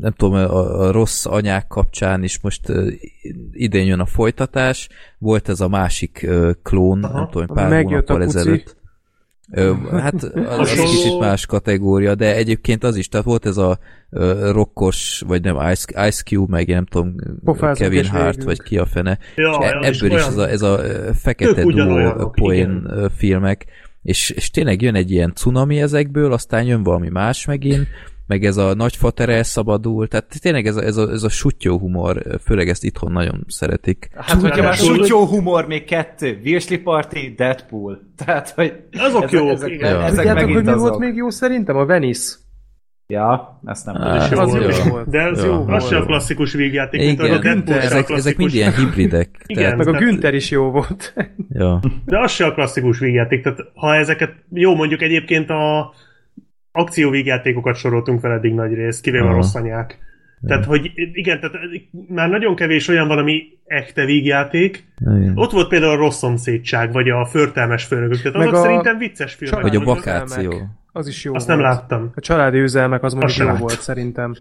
nem 0.00 0.12
tudom, 0.16 0.34
a, 0.34 0.80
a 0.80 0.90
rossz 0.90 1.26
anyák 1.26 1.66
kapcsán 1.66 2.22
is 2.22 2.40
most 2.40 2.60
idén 3.52 3.86
jön 3.86 4.00
a 4.00 4.06
folytatás. 4.06 4.88
Volt 5.18 5.48
ez 5.48 5.60
a 5.60 5.68
másik 5.68 6.26
klón, 6.62 7.04
Aha. 7.04 7.18
nem 7.18 7.28
tudom, 7.30 7.46
pár 7.46 7.68
Megjött 7.68 8.08
a 8.08 8.12
hónappal 8.12 8.26
puci. 8.26 8.38
ezelőtt. 8.38 8.76
Ö, 9.50 9.72
hát 9.90 10.14
az, 10.22 10.58
az 10.58 10.72
kicsit 10.72 11.18
más 11.18 11.46
kategória, 11.46 12.14
de 12.14 12.34
egyébként 12.34 12.84
az 12.84 12.96
is, 12.96 13.08
tehát 13.08 13.26
volt 13.26 13.46
ez 13.46 13.56
a 13.56 13.78
ö, 14.10 14.50
rokkos, 14.52 15.22
vagy 15.26 15.42
nem, 15.42 15.56
Ice, 15.70 16.06
Ice 16.06 16.22
Cube, 16.22 16.56
meg 16.56 16.68
én 16.68 16.74
nem 16.74 16.86
tudom, 16.86 17.14
Pofázunk 17.44 17.76
Kevin 17.76 18.06
Hart, 18.06 18.26
végünk. 18.28 18.44
vagy 18.44 18.62
ki 18.62 18.78
a 18.78 18.86
fene. 18.86 19.18
Ja, 19.36 19.62
e- 19.62 19.88
is 19.88 20.00
ebből 20.00 20.16
is 20.16 20.22
olyan- 20.26 20.28
ez 20.28 20.36
a, 20.36 20.48
ez 20.50 20.62
a 20.62 20.80
fekete 21.14 21.62
duó 21.62 22.30
poén 22.30 22.82
igen. 22.86 23.10
filmek, 23.16 23.66
és, 24.02 24.30
és 24.30 24.50
tényleg 24.50 24.82
jön 24.82 24.94
egy 24.94 25.10
ilyen 25.10 25.32
cunami 25.34 25.80
ezekből, 25.80 26.32
aztán 26.32 26.64
jön 26.64 26.82
valami 26.82 27.08
más 27.08 27.44
megint, 27.44 27.86
meg 28.26 28.44
ez 28.44 28.56
a 28.56 28.74
nagyfater 28.74 29.28
elszabadul, 29.28 30.08
tehát 30.08 30.40
tényleg 30.40 30.66
ez 30.66 30.76
a, 30.76 30.82
ez 30.82 30.96
a, 30.96 31.10
ez 31.10 31.22
a 31.22 31.28
sutyó 31.28 31.78
humor, 31.78 32.22
főleg 32.44 32.68
ezt 32.68 32.84
itthon 32.84 33.12
nagyon 33.12 33.44
szeretik. 33.48 34.08
Hát, 34.14 34.40
hogyha 34.40 34.62
már 34.62 34.74
sutyó 34.74 35.24
humor, 35.24 35.66
még 35.66 35.84
kettő. 35.84 36.38
Virsley 36.42 36.82
Party, 36.82 37.34
Deadpool. 37.36 38.00
Tehát, 38.24 38.50
hogy... 38.50 38.72
Azok 38.98 39.30
jók, 39.30 39.50
ezek, 39.50 39.70
igen. 39.70 39.90
Ja. 39.90 40.02
ezek 40.02 40.08
Tudjátok, 40.16 40.34
megint 40.40 40.54
hogy 40.54 40.64
mi 40.64 40.70
azok. 40.70 40.88
volt 40.88 40.98
még 40.98 41.14
jó 41.14 41.30
szerintem? 41.30 41.76
A 41.76 41.84
Venice. 41.84 42.34
Ja, 43.06 43.60
ezt 43.64 43.86
nem 43.86 43.94
tudom. 43.94 44.16
jó 44.30 44.38
az 44.38 44.84
jó 44.84 44.90
volt. 44.90 45.10
De 45.10 45.18
ez 45.18 45.38
Ja, 45.38 45.44
jó, 45.44 45.60
az 45.60 45.66
volt. 45.66 45.88
se 45.88 45.96
a 45.96 46.04
klasszikus 46.04 46.52
vígjáték, 46.52 47.00
mint 47.00 47.20
az 47.20 47.30
a 47.30 47.40
a 47.66 47.72
ezek, 47.72 48.10
ezek 48.10 48.36
mind 48.36 48.54
ilyen 48.54 48.74
hibridek. 48.74 49.28
Igen. 49.46 49.62
Tehát, 49.62 49.76
Meg 49.76 49.88
a 49.88 49.98
Günther 49.98 50.34
is 50.34 50.50
jó 50.50 50.70
volt. 50.70 51.14
ja. 51.48 51.80
De 52.04 52.18
az 52.18 52.30
se 52.32 52.46
a 52.46 52.54
klasszikus 52.54 52.98
vígjáték. 52.98 53.42
Tehát 53.42 53.58
ha 53.74 53.94
ezeket, 53.94 54.32
jó 54.52 54.74
mondjuk 54.74 55.02
egyébként 55.02 55.50
a 55.50 55.92
akcióvígjátékokat 56.74 57.76
soroltunk 57.76 58.20
fel 58.20 58.32
eddig 58.32 58.54
nagy 58.54 58.74
részt, 58.74 59.02
kivéve 59.02 59.24
a 59.24 59.26
Aha. 59.26 59.36
rossz 59.36 59.54
anyák. 59.54 59.98
Tehát, 60.46 60.64
hogy 60.64 60.90
igen, 61.12 61.40
tehát 61.40 61.56
már 62.08 62.28
nagyon 62.28 62.54
kevés 62.54 62.88
olyan 62.88 63.08
valami 63.08 63.42
echte 63.66 64.04
vígjáték. 64.04 64.84
Igen. 65.00 65.32
Ott 65.34 65.50
volt 65.50 65.68
például 65.68 65.92
a 65.92 65.96
rossz 65.96 66.18
szomszédság, 66.18 66.92
vagy 66.92 67.08
a 67.08 67.24
förtelmes 67.26 67.84
főnökök. 67.84 68.16
Tehát 68.22 68.36
Meg 68.36 68.46
azok 68.46 68.58
a- 68.58 68.62
szerintem 68.62 68.98
vicces 68.98 69.34
filmek. 69.34 69.62
Vagy 69.62 69.76
a 69.76 69.80
vakáció. 69.80 70.54
Az 70.92 71.08
is 71.08 71.24
jó 71.24 71.34
Azt 71.34 71.46
volt. 71.46 71.58
nem 71.58 71.68
láttam. 71.68 72.10
A 72.14 72.20
családi 72.20 72.58
üzelmek 72.58 73.02
az 73.02 73.12
mondjuk 73.14 73.36
jó 73.38 73.44
sem 73.44 73.56
volt 73.56 73.60
láttam. 73.70 73.84
szerintem. 73.84 74.34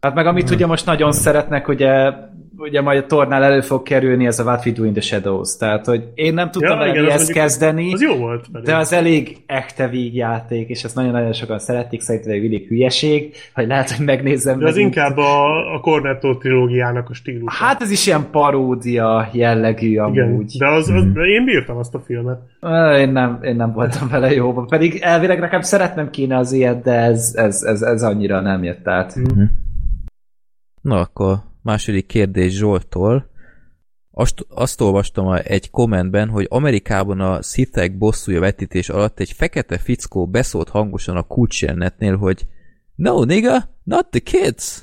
Hát 0.00 0.14
meg 0.14 0.26
amit 0.26 0.50
ugye 0.50 0.66
most 0.66 0.86
nagyon 0.86 1.12
szeretnek, 1.12 1.68
ugye, 1.68 2.12
ugye 2.60 2.80
majd 2.80 2.98
a 3.02 3.06
tornál 3.06 3.42
elő 3.42 3.60
fog 3.60 3.82
kerülni, 3.82 4.26
ez 4.26 4.38
a 4.38 4.44
What 4.44 4.66
We 4.66 4.72
Do 4.72 4.84
in 4.84 4.92
the 4.92 5.00
Shadows. 5.00 5.56
Tehát, 5.56 5.86
hogy 5.86 6.08
én 6.14 6.34
nem 6.34 6.50
tudtam 6.50 6.80
Ja, 6.80 6.86
igen, 6.86 7.04
mondjuk- 7.04 7.30
kezdeni, 7.32 7.92
Az 7.92 8.02
jó 8.02 8.14
volt. 8.16 8.46
Pedig. 8.52 8.66
de 8.66 8.76
az 8.76 8.92
elég 8.92 9.36
echte 9.46 9.88
vígjáték, 9.88 10.68
és 10.68 10.84
ezt 10.84 10.94
nagyon-nagyon 10.94 11.32
sokan 11.32 11.58
szeretik, 11.58 12.00
szerintem 12.00 12.32
egy 12.32 12.40
vidék 12.40 12.68
hülyeség, 12.68 13.34
hogy 13.54 13.66
lehet, 13.66 13.90
hogy 13.90 14.06
megnézzem. 14.06 14.58
de 14.58 14.66
az 14.66 14.74
megint. 14.74 14.94
inkább 14.96 15.16
a, 15.16 15.74
a 15.74 15.80
Cornetto 15.80 16.36
trilógiának 16.36 17.10
a 17.10 17.14
stílus. 17.14 17.58
Hát 17.58 17.82
ez 17.82 17.90
is 17.90 18.06
ilyen 18.06 18.30
paródia 18.30 19.28
jellegű 19.32 19.96
amúgy. 19.98 20.54
igen. 20.54 20.68
De 20.70 20.76
az, 20.76 20.88
az, 20.88 21.04
de 21.12 21.20
én 21.22 21.44
bírtam 21.44 21.76
azt 21.76 21.94
a 21.94 22.00
filmet. 22.00 22.40
Én 22.98 23.08
nem, 23.12 23.38
én 23.42 23.56
nem 23.56 23.72
voltam 23.72 24.08
vele 24.08 24.32
jóban. 24.32 24.66
Pedig 24.66 24.98
elvileg 25.00 25.38
nekem 25.40 25.60
szeretnem 25.60 26.10
kéne 26.10 26.36
az 26.36 26.52
ilyet, 26.52 26.82
de 26.82 26.92
ez, 26.92 27.32
ez, 27.36 27.62
ez, 27.62 27.82
ez 27.82 28.02
annyira 28.02 28.40
nem 28.40 28.64
jött 28.64 28.88
át. 28.88 29.14
Na 30.82 31.00
akkor 31.00 31.36
második 31.62 32.06
kérdés 32.06 32.52
Zsoltól. 32.52 33.28
Azt, 34.10 34.46
azt 34.48 34.80
olvastam 34.80 35.32
egy 35.32 35.70
kommentben, 35.70 36.28
hogy 36.28 36.46
Amerikában 36.48 37.20
a 37.20 37.42
Sithek 37.42 37.98
bosszúja 37.98 38.40
vetítés 38.40 38.88
alatt 38.88 39.20
egy 39.20 39.32
fekete 39.32 39.78
fickó 39.78 40.26
beszólt 40.26 40.68
hangosan 40.68 41.16
a 41.16 41.22
kulcsjelnetnél, 41.22 42.16
hogy 42.16 42.46
No, 42.94 43.24
nigga, 43.24 43.76
not 43.82 44.10
the 44.10 44.20
kids! 44.20 44.82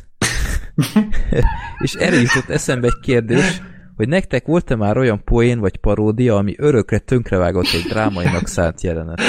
És 1.83 1.93
erre 1.93 2.15
jutott 2.15 2.49
eszembe 2.49 2.87
egy 2.87 2.99
kérdés, 3.01 3.61
hogy 3.97 4.07
nektek 4.07 4.45
volt-e 4.45 4.75
már 4.75 4.97
olyan 4.97 5.23
poén 5.23 5.60
vagy 5.60 5.77
paródia, 5.77 6.36
ami 6.36 6.55
örökre 6.57 6.97
tönkrevágott 6.97 7.67
egy 7.73 7.86
drámainak 7.89 8.47
szánt 8.57 8.81
jelenet? 8.81 9.21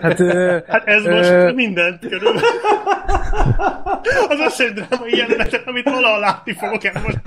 Hát, 0.00 0.20
ö, 0.20 0.58
Hát 0.66 0.86
ez 0.86 1.04
Ö, 1.04 1.42
most 1.42 1.54
mindent 1.54 2.08
körül. 2.08 2.34
Az 4.28 4.38
összes 4.46 4.72
drámai 4.72 5.16
jelenetet, 5.16 5.66
amit 5.66 5.84
valaha 5.84 6.18
látni 6.18 6.52
fogok 6.52 6.84
el 6.84 7.02
most. 7.02 7.18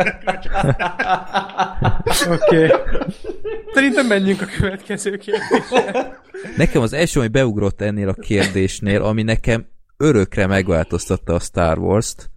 Oké. 2.44 2.66
Okay. 2.66 2.80
Szerintem 3.74 4.08
menjünk 4.08 4.42
a 4.42 4.46
következő 4.60 5.18
kérdésre. 5.18 6.20
Nekem 6.58 6.82
az 6.82 6.94
első, 6.94 7.20
ami 7.20 7.28
beugrott 7.28 7.82
ennél 7.82 8.10
a 8.10 8.14
kérdésnél, 8.14 9.04
ami 9.04 9.24
nekem 9.24 9.66
örökre 9.98 10.48
megváltoztatta 10.48 11.34
a 11.34 11.40
Star 11.40 11.78
Wars-t, 11.78 12.30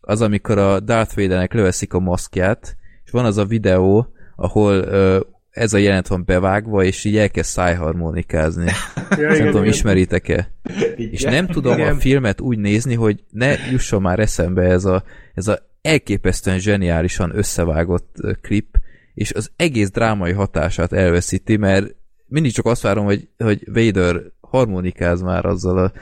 az 0.00 0.20
amikor 0.20 0.58
a 0.58 0.80
Darth 0.80 1.16
Vadernek 1.16 1.52
löveszik 1.52 1.94
a 1.94 1.98
maszkját, 1.98 2.76
van 3.14 3.24
az 3.24 3.38
a 3.38 3.44
videó, 3.44 4.06
ahol 4.36 4.74
ö, 4.74 5.20
ez 5.50 5.72
a 5.72 5.78
jelenet 5.78 6.08
van 6.08 6.24
bevágva, 6.24 6.84
és 6.84 7.04
így 7.04 7.16
elkezd 7.16 7.48
szájharmonikázni. 7.48 8.70
Ja, 9.18 9.28
Nem 9.28 9.46
tudom, 9.46 9.64
ismeritek-e? 9.64 10.50
És 10.96 11.22
nem 11.22 11.46
tudom 11.46 11.78
Igen. 11.78 11.94
a 11.94 11.98
filmet 11.98 12.40
úgy 12.40 12.58
nézni, 12.58 12.94
hogy 12.94 13.24
ne 13.30 13.54
jusson 13.70 14.02
már 14.02 14.18
eszembe 14.18 14.62
ez 14.62 14.84
a, 14.84 15.04
ez 15.34 15.48
a 15.48 15.58
elképesztően 15.82 16.58
zseniálisan 16.58 17.36
összevágott 17.36 18.16
klip, 18.40 18.78
és 19.14 19.32
az 19.32 19.50
egész 19.56 19.90
drámai 19.90 20.32
hatását 20.32 20.92
elveszíti, 20.92 21.56
mert 21.56 21.94
mindig 22.26 22.52
csak 22.52 22.66
azt 22.66 22.82
várom, 22.82 23.04
hogy, 23.04 23.28
hogy 23.38 23.62
Vader 23.72 24.22
harmonikáz 24.40 25.22
már 25.22 25.44
azzal 25.44 25.78
a 25.78 25.92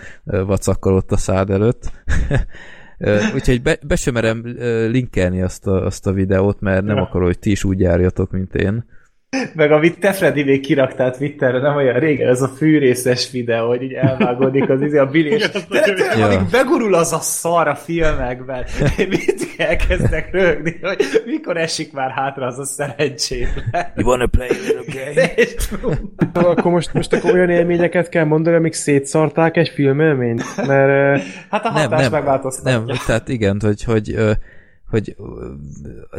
vacakkal 0.45 0.95
ott 0.95 1.13
a 1.13 1.17
szád 1.17 1.51
előtt. 1.51 1.93
Úgyhogy 3.35 3.63
be, 3.63 3.79
be 3.87 3.97
sem 3.97 4.15
merem 4.15 4.43
linkelni 4.91 5.43
azt 5.43 5.67
a, 5.67 5.85
azt 5.85 6.07
a 6.07 6.13
videót, 6.13 6.61
mert 6.61 6.85
nem 6.85 6.97
akarom, 6.97 7.27
hogy 7.27 7.39
ti 7.39 7.51
is 7.51 7.65
úgy 7.65 7.81
járjatok, 7.81 8.31
mint 8.31 8.55
én. 8.55 8.85
Meg 9.55 9.73
amit 9.73 9.99
te 9.99 10.13
Freddy 10.13 10.43
még 10.45 10.61
kiraktál 10.61 11.11
Twitterre, 11.17 11.59
nem 11.59 11.77
olyan 11.77 11.99
régen, 11.99 12.29
ez 12.29 12.43
a 12.43 12.49
fűrészes 12.49 13.31
videó, 13.31 13.69
hogy 13.69 13.83
így 13.83 13.93
elvágódik 13.93 14.69
az 14.69 14.81
izé 14.83 14.99
a 14.99 15.07
De 15.07 15.49
nagyon 15.69 15.83
tényleg, 15.83 16.21
amíg 16.21 16.51
begurul 16.51 16.95
az 16.95 17.13
a 17.13 17.19
szar 17.19 17.69
a 17.69 17.75
filmekben, 17.75 18.65
én 18.99 19.09
mindig 19.09 19.55
elkezdek 19.57 20.33
rögni, 20.33 20.79
hogy 20.83 21.23
mikor 21.25 21.57
esik 21.57 21.93
már 21.93 22.11
hátra 22.11 22.47
az 22.47 22.59
a 22.59 22.65
szerencsétlen. 22.65 23.93
You 23.97 24.07
wanna 24.07 24.27
play 24.27 24.49
a 24.49 24.53
little 24.53 25.03
game? 25.15 25.35
És 25.35 25.69
Akkor 26.33 26.73
most, 26.73 26.93
most 26.93 27.13
akkor 27.13 27.33
olyan 27.33 27.51
élményeket 27.51 28.09
kell 28.09 28.25
mondani, 28.25 28.57
amik 28.57 28.73
szétszarták 28.73 29.57
egy 29.57 29.69
filmélményt? 29.69 30.67
Mert 30.67 31.23
Hát 31.51 31.65
a 31.65 31.73
Nem, 31.73 31.83
hatás 31.83 32.01
nem, 32.01 32.11
megváltoztatja. 32.13 32.79
nem, 32.87 32.97
tehát 33.07 33.29
igen, 33.29 33.61
hogy, 33.61 33.85
hogy, 33.85 34.17
hogy 34.93 35.17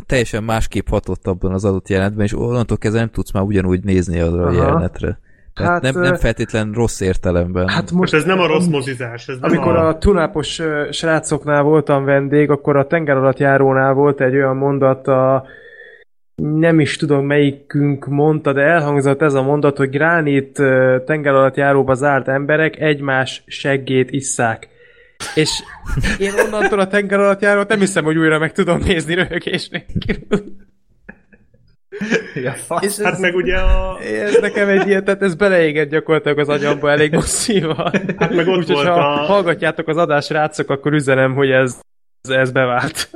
teljesen 0.06 0.44
másképp 0.44 0.88
hatott 0.88 1.28
abban 1.28 1.54
az 1.54 1.66
adott 1.66 1.90
jelenetben, 1.90 2.26
és 2.26 2.34
onnantól 2.34 2.78
kezdve 2.78 3.00
nem 3.00 3.10
tudsz 3.10 3.32
már 3.32 3.44
ugyanúgy 3.44 3.84
nézni 3.84 4.20
arra 4.20 4.46
a 4.46 4.52
jelenetre. 4.52 5.20
Tehát 5.54 5.72
Hát, 5.72 5.94
nem, 5.94 6.02
nem 6.02 6.16
feltétlen 6.16 6.72
rossz 6.72 7.00
értelemben. 7.00 7.68
hát 7.68 7.82
Most 7.82 7.94
most 7.94 8.14
ez 8.14 8.24
nem 8.24 8.40
a 8.40 8.48
rossz 8.48 8.68
mozizás, 8.68 9.28
ez 9.28 9.38
nem 9.40 9.52
Amikor 9.52 9.76
a... 9.76 9.88
a 9.88 9.98
tunápos 9.98 10.62
srácoknál 10.92 11.64
voltam 11.64 12.06
vendég, 12.06 12.50
akkor 12.50 12.76
a 12.76 12.88
tengeralattjárónál 12.88 13.94
volt 13.94 14.22
egy 14.22 14.36
olyan 14.36 14.56
mondat, 14.56 15.08
a, 15.08 15.44
nem 16.36 16.80
is 16.80 16.96
tudom 16.96 17.26
melyikünk 17.26 18.08
mondta, 18.08 18.54
de 18.54 18.62
elhangzott 18.62 19.22
ez 19.22 19.34
a 19.34 19.42
mondat, 19.42 19.78
hogy 19.78 19.90
gránit 19.90 20.60
ö, 20.60 20.98
tengeralattjáróba 21.06 21.94
zárt 21.94 22.28
emberek 22.28 22.80
egymás 22.80 23.44
seggét 23.48 24.12
isszák. 24.12 24.68
És 25.36 25.50
én 26.20 26.32
onnantól 26.46 26.80
a 26.80 26.88
tengeralattjárót 26.88 27.68
nem 27.68 27.80
hiszem, 27.80 28.04
hogy 28.04 28.18
újra 28.18 28.40
meg 28.40 28.52
tudom 28.52 28.80
nézni 28.80 29.14
röhögés 29.14 29.70
nélkül. 29.70 30.44
Ja, 32.36 32.52
fasz. 32.52 32.84
És 32.84 32.98
Hát 33.04 33.14
ez, 33.14 33.20
meg 33.20 33.36
ugye 33.36 33.56
a... 33.58 34.00
ez 34.02 34.38
nekem 34.42 34.68
egy 34.68 34.88
ilyen, 34.88 35.04
tehát 35.04 35.22
ez 35.22 35.36
beleégett 35.36 35.90
gyakorlatilag 35.90 36.40
az 36.40 36.50
agyamba 36.50 36.92
elég 36.92 37.14
masszívan. 37.14 37.92
Hát 38.18 38.34
meg 38.36 38.48
ott 38.48 38.58
Úgyhogy 38.58 38.76
volt 38.76 38.88
ha 38.88 38.94
a- 38.94 39.16
hallgatjátok 39.26 39.88
az 39.88 39.98
adás 39.98 40.30
rácok, 40.30 40.70
akkor 40.70 40.94
üzenem, 40.94 41.34
hogy 41.34 41.52
ez, 41.52 41.80
ez 42.30 42.52
bevált. 42.52 43.10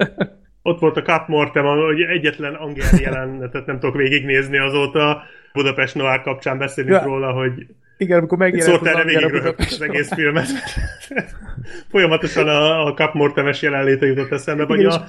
Ott 0.61 0.79
volt 0.79 0.97
a 0.97 1.01
Cup 1.01 1.27
Mortem, 1.27 1.65
hogy 1.65 2.01
egyetlen 2.01 2.53
angol 2.53 2.83
jelenetet 2.99 3.65
nem 3.65 3.79
tudok 3.79 3.95
végignézni 3.95 4.57
azóta. 4.57 5.23
Budapest 5.53 5.95
Noir 5.95 6.21
kapcsán 6.21 6.57
beszélünk 6.57 6.93
Ja. 6.93 7.03
róla, 7.03 7.31
hogy 7.31 7.51
Igen, 7.97 8.17
amikor 8.17 8.37
megjelent 8.37 8.81
szólt 8.81 8.95
az 8.95 9.03
végig 9.03 9.45
az 9.57 9.81
egész 9.81 10.13
filmet. 10.13 10.47
Folyamatosan 11.89 12.47
a, 12.47 12.85
a 12.85 12.93
Cup 12.93 13.13
Mortemes 13.13 13.61
jelenléte 13.61 14.05
jutott 14.05 14.31
eszembe, 14.31 14.65
vagy 14.65 14.85
a... 14.85 15.05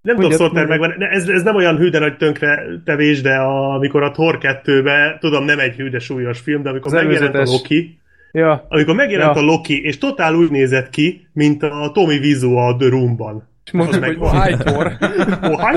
Nem 0.00 0.16
tudom, 0.16 0.30
mondjad. 0.38 0.68
megvan, 0.68 1.02
ez, 1.02 1.28
ez 1.28 1.42
nem 1.42 1.54
olyan 1.54 1.76
hű, 1.76 1.88
de 1.88 1.98
nagy 1.98 2.16
tönkre 2.16 2.62
tevés, 2.84 3.20
de 3.20 3.34
a, 3.36 3.74
amikor 3.74 4.02
a 4.02 4.10
Thor 4.10 4.38
2-be, 4.40 5.16
tudom, 5.20 5.44
nem 5.44 5.58
egy 5.58 5.74
hű, 5.76 5.88
de 5.88 5.98
súlyos 5.98 6.40
film, 6.40 6.62
de 6.62 6.68
amikor 6.68 6.94
Az 6.94 7.02
megjelent 7.02 7.34
a 7.34 7.36
előzetes. 7.36 7.60
Loki, 7.60 7.98
Ja, 8.32 8.66
amikor 8.68 8.94
megjelent 8.94 9.34
Ja. 9.36 9.42
a 9.42 9.44
Loki, 9.44 9.84
és 9.84 9.98
totál 9.98 10.34
úgy 10.34 10.50
nézett 10.50 10.90
ki, 10.90 11.28
mint 11.32 11.62
a 11.62 11.90
Tommy 11.92 12.18
Wiseau 12.18 12.56
a 12.56 12.76
The 12.76 12.88
Room-ban. 12.88 13.48
És 13.64 13.70
mondtuk, 13.70 14.02
Az 14.02 14.08
hogy 14.08 14.16
oh, 14.20 14.46
hi 14.46 14.54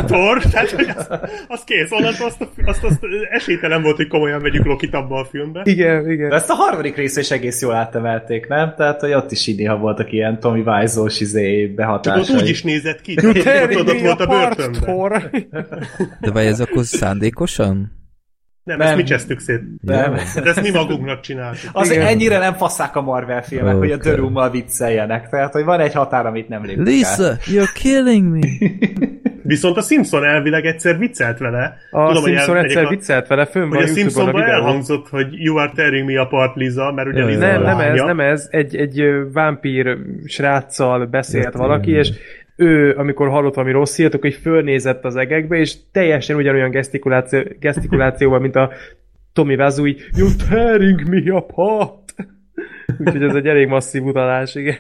Thor! 0.05 0.41
Tehát, 0.41 0.69
hogy 0.69 0.93
az, 0.97 1.07
az 1.47 1.63
kész, 1.63 1.91
onnantól 1.91 2.27
azt, 2.27 2.47
azt, 2.65 2.83
azt 2.83 2.99
esélytelen 3.31 3.81
volt, 3.81 3.95
hogy 3.95 4.07
komolyan 4.07 4.41
vegyük 4.41 4.65
Lokit 4.65 4.93
abba 4.93 5.19
a 5.19 5.25
filmbe. 5.25 5.61
Igen, 5.63 6.11
igen. 6.11 6.29
De 6.29 6.35
ezt 6.35 6.49
a 6.49 6.53
harmadik 6.53 6.95
rész 6.95 7.17
is 7.17 7.31
egész 7.31 7.61
jól 7.61 7.73
átemelték, 7.73 8.47
nem? 8.47 8.73
Tehát, 8.77 8.99
hogy 8.99 9.13
ott 9.13 9.31
is 9.31 9.47
így 9.47 9.57
néha 9.57 9.77
voltak 9.77 10.11
ilyen 10.11 10.39
Tommy 10.39 10.61
Wiseau-s 10.65 11.19
izé 11.19 11.65
behatásai. 11.65 12.35
úgy 12.35 12.49
is 12.49 12.63
nézett 12.63 13.01
ki, 13.01 13.13
Tearing 13.15 13.87
ott, 13.87 13.99
volt 13.99 14.19
a 14.19 14.25
börtönben. 14.25 15.31
De 16.21 16.31
vagy 16.31 16.45
ez 16.45 16.59
akkor 16.59 16.85
szándékosan? 16.85 17.96
Nem, 18.67 18.77
Nem. 18.77 18.87
ezt 18.87 18.95
mi 18.95 19.03
csesztük 19.03 19.39
szét. 19.39 19.61
Nem. 19.81 20.13
De 20.13 20.41
ezt 20.49 20.61
mi 20.61 20.69
magunknak 20.71 21.19
csináltuk. 21.19 21.69
Az 21.73 21.91
Igen. 21.91 22.05
ennyire 22.07 22.37
nem 22.37 22.53
faszák 22.53 22.95
a 22.95 23.01
Marvel 23.01 23.43
filmek, 23.43 23.75
Okay. 23.75 23.89
hogy 23.89 23.99
a 23.99 24.01
The 24.01 24.15
Room-mal 24.15 24.49
vicceljenek. 24.49 25.29
Tehát, 25.29 25.53
hogy 25.53 25.63
van 25.63 25.79
egy 25.79 25.93
határ, 25.93 26.25
amit 26.25 26.49
nem 26.49 26.65
lépnek 26.65 26.87
át. 26.87 26.93
Lisa, 26.93 27.35
you're 27.45 27.69
killing 27.73 28.27
me! 28.27 28.47
Viszont 29.43 29.77
a 29.77 29.81
Simpson 29.81 30.25
elvileg 30.25 30.65
egyszer 30.65 30.97
viccelt 30.97 31.37
vele. 31.39 31.77
A 31.91 32.07
Tudom, 32.07 32.21
hogy 32.21 32.31
Simpson 32.31 32.55
el- 32.57 32.63
egyszer 32.63 32.83
a- 32.85 32.89
viccelt 32.89 33.27
vele, 33.27 33.45
fönn 33.45 33.69
van 33.69 33.79
Hogy 33.81 33.89
a 33.89 33.93
Simpsonban 33.93 34.43
elhangzott, 34.43 35.09
hogy 35.09 35.27
you 35.31 35.57
are 35.57 35.71
tearing 35.75 36.09
me 36.11 36.19
apart, 36.19 36.55
Liza, 36.55 36.91
mert 36.91 37.07
ugye 37.07 37.25
Liza 37.25 37.39
Nem, 37.47 37.61
a 37.61 37.65
nem 37.65 37.79
ez, 37.79 38.01
nem 38.01 38.19
ez. 38.19 38.47
Egy, 38.51 38.75
egy 38.75 39.03
vámpír 39.33 39.97
sráccal 40.25 41.05
beszélt 41.05 41.53
valaki, 41.53 41.91
és 41.91 42.09
ő, 42.57 42.95
amikor 42.95 43.29
hallott 43.29 43.53
valami 43.53 43.73
rossz 43.73 43.95
hírt, 43.95 44.13
akkor 44.13 44.29
így 44.29 44.39
fölnézett 44.41 45.05
az 45.05 45.15
egekbe, 45.15 45.57
és 45.57 45.75
teljesen 45.91 46.35
ugyanolyan 46.35 46.69
gesztikuláció, 46.69 47.41
gesztikulációval, 47.59 48.39
mint 48.39 48.55
a 48.55 48.71
Tommy 49.33 49.55
Wiseau, 49.55 49.85
így 49.85 50.09
You're 50.11 50.47
tearing 50.49 51.07
me 51.07 51.33
apart! 51.33 52.13
Úgyhogy 52.99 53.23
ez 53.23 53.35
egy 53.35 53.47
elég 53.47 53.67
masszív 53.67 54.03
utalás, 54.03 54.55
igen. 54.55 54.77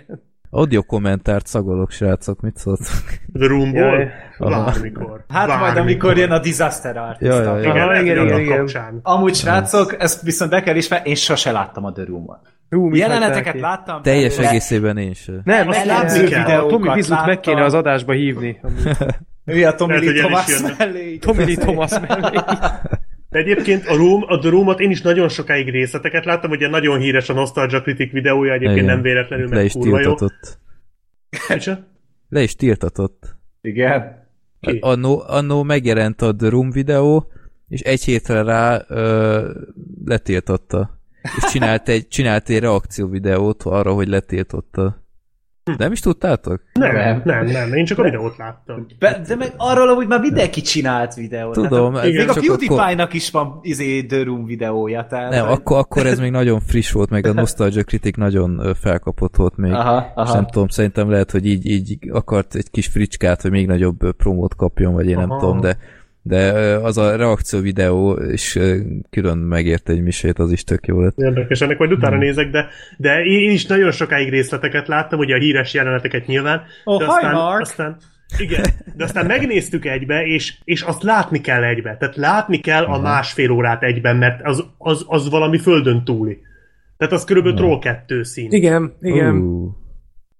Audio 0.49 0.83
kommentárt 0.83 1.47
szagolok, 1.47 1.91
srácok, 1.91 2.41
mit 2.41 2.57
szóltok? 2.57 2.85
The 3.33 3.47
Roomból? 3.47 3.81
Jaj. 3.81 4.09
Bármikor. 4.39 5.23
Hát 5.27 5.47
majd 5.47 5.59
Bármikor. 5.59 5.81
amikor 5.81 6.17
jön 6.17 6.31
a 6.31 6.39
Disaster 6.39 6.97
Artist. 6.97 7.31
Ja, 7.31 7.41
ja, 7.41 7.55
ja. 7.57 7.59
Igen, 7.59 7.77
Aha, 7.77 7.99
igen, 8.01 8.25
igen, 8.25 8.39
igen. 8.39 8.57
kapcsán. 8.57 8.99
Amúgy 9.03 9.35
srácok, 9.35 9.95
ezt 10.01 10.21
viszont 10.21 10.51
be 10.51 10.61
kell 10.61 10.75
ismerni, 10.75 11.09
én 11.09 11.15
sose 11.15 11.51
láttam 11.51 11.85
a 11.85 11.91
The 11.91 12.03
Room-ot. 12.03 12.39
Hú, 12.69 12.95
Jeleneteket 12.95 13.53
ki? 13.53 13.59
láttam. 13.59 14.01
Teljes 14.01 14.31
belőle. 14.35 14.49
egészében 14.49 14.97
én 14.97 15.13
sem. 15.13 15.41
Nem, 15.43 15.67
Azt 15.67 15.77
meg 15.77 15.87
látni 15.87 16.23
kell. 16.27 16.67
Tommy 16.67 16.93
Vizut 16.93 17.25
meg 17.25 17.39
kéne 17.39 17.63
az 17.63 17.73
adásba 17.73 18.13
hívni. 18.13 18.59
Ő 19.45 19.65
a 19.65 19.75
Lehet, 19.77 20.03
Lee 20.03 20.13
Thomas 20.21 20.61
mellé. 20.77 21.17
Tommy 21.17 21.43
Lee 21.45 21.55
Thomas 21.55 21.91
mellé. 22.07 22.37
De 23.29 23.39
egyébként 23.39 23.85
a, 23.85 23.95
Room, 23.95 24.23
a 24.27 24.37
The 24.39 24.49
Room-ot 24.49 24.79
én 24.79 24.91
is 24.91 25.01
nagyon 25.01 25.29
sokáig 25.29 25.69
részleteket 25.69 26.25
láttam, 26.25 26.51
ugye 26.51 26.67
nagyon 26.67 26.99
híres 26.99 27.29
a 27.29 27.33
Nostalgia 27.33 27.81
Critic 27.81 28.11
videója, 28.11 28.53
egyébként 28.53 28.77
Igen. 28.77 28.85
nem 28.89 29.01
véletlenül, 29.01 29.47
Le 29.49 29.55
mert 29.55 29.65
is 29.65 29.71
kurva 29.71 29.99
jó. 29.99 30.03
tiltatott. 30.15 30.59
Micsoda? 31.49 31.87
Le 32.29 32.41
is 32.41 32.55
tiltatott. 32.55 33.35
Igen. 33.61 34.25
Ki? 34.59 34.77
Annó, 34.81 35.23
annó 35.27 35.63
megjelent 35.63 36.21
a 36.21 36.35
The 36.35 36.49
Room 36.49 36.71
videó, 36.71 37.31
és 37.67 37.81
egy 37.81 38.03
hétre 38.03 38.41
rá 38.43 38.85
ö, 38.87 39.51
letiltotta. 40.05 40.99
És 41.21 41.51
csinált 41.51 41.89
egy, 41.89 42.07
csinált 42.07 42.49
egy 42.49 42.59
reakció 42.59 43.07
videót 43.07 43.63
arra, 43.63 43.93
hogy 43.93 44.07
letiltotta. 44.07 45.06
Nem 45.77 45.91
is 45.91 45.99
tudtátok? 45.99 46.61
Nem, 46.73 46.95
Nem. 46.95 47.21
nem, 47.25 47.45
nem, 47.45 47.73
én 47.73 47.85
csak 47.85 47.99
a 47.99 48.03
videót 48.03 48.37
láttam. 48.37 48.85
Be, 48.99 49.21
de 49.27 49.35
meg 49.35 49.53
arról 49.57 49.89
amúgy 49.89 50.07
már 50.07 50.19
mindenki 50.19 50.61
csinált 50.61 51.13
videót. 51.13 51.53
Tudom, 51.53 51.93
Hát, 51.93 52.03
még 52.03 52.29
a 52.29 52.33
PewDiePie-nak 52.33 53.13
is 53.13 53.31
van 53.31 53.59
izé 53.61 54.05
The 54.05 54.23
Room 54.23 54.45
videója. 54.45 55.05
Tehát, 55.09 55.29
Nem, 55.31 55.47
akkor, 55.47 55.77
akkor 55.77 56.05
ez 56.05 56.19
még 56.19 56.31
nagyon 56.31 56.59
friss 56.59 56.91
volt, 56.91 57.09
meg 57.09 57.25
a 57.25 57.33
Nostalgia 57.33 57.83
Critic 57.83 58.17
nagyon 58.17 58.75
felkapott 58.81 59.35
volt 59.35 59.57
még. 59.57 59.71
Aha, 59.71 59.99
És 59.99 60.11
aha. 60.15 60.33
nem 60.33 60.47
tudom, 60.47 60.67
szerintem 60.67 61.09
lehet, 61.09 61.31
hogy 61.31 61.45
így, 61.45 61.65
így 61.65 61.97
akart 62.11 62.55
egy 62.55 62.69
kis 62.71 62.87
fricskát, 62.87 63.41
hogy 63.41 63.51
még 63.51 63.67
nagyobb 63.67 64.11
promót 64.17 64.55
kapjon, 64.55 64.93
vagy 64.93 65.07
én 65.07 65.17
nem 65.17 65.31
Aha. 65.31 65.39
tudom, 65.39 65.59
de 65.59 65.77
de 66.27 66.51
az 66.75 66.97
a 66.97 67.15
reakció 67.15 67.59
videó 67.59 68.19
is 68.31 68.57
külön 69.09 69.37
megért 69.37 69.89
egy 69.89 70.01
misét, 70.01 70.39
az 70.39 70.51
is 70.51 70.63
tök 70.63 70.87
jó 70.87 71.01
lett. 71.01 71.17
Érdekes, 71.17 71.61
ennek 71.61 71.77
majd 71.77 71.91
utána 71.91 72.17
nézek, 72.17 72.49
de, 72.49 72.67
de 72.97 73.23
én 73.23 73.51
is 73.51 73.65
nagyon 73.65 73.91
sokáig 73.91 74.29
részleteket 74.29 74.87
láttam, 74.87 75.19
ugye 75.19 75.35
a 75.35 75.39
híres 75.39 75.73
jeleneteket 75.73 76.25
nyilván. 76.25 76.61
Oh, 76.83 76.99
de 76.99 77.05
hi, 77.05 77.11
aztán, 77.11 77.33
Mark. 77.33 77.61
aztán 77.61 77.97
igen, 78.37 78.65
de 78.95 79.03
aztán 79.03 79.25
megnéztük 79.25 79.85
egybe, 79.85 80.25
és, 80.25 80.57
és 80.63 80.81
azt 80.81 81.03
látni 81.03 81.41
kell 81.41 81.63
egybe. 81.63 81.97
Tehát 81.97 82.15
látni 82.15 82.57
kell 82.57 82.83
a 82.83 83.01
másfél 83.01 83.51
órát 83.51 83.83
egyben, 83.83 84.15
mert 84.15 84.39
az, 84.43 84.63
az, 84.77 85.05
az 85.07 85.29
valami 85.29 85.57
földön 85.57 86.03
túli. 86.03 86.37
Tehát 86.97 87.13
az 87.13 87.23
körülbelül 87.23 87.57
Troll 87.57 87.79
2 87.79 88.23
szín. 88.23 88.51
Igen, 88.51 88.93
igen. 89.01 89.35
Uh, 89.35 89.71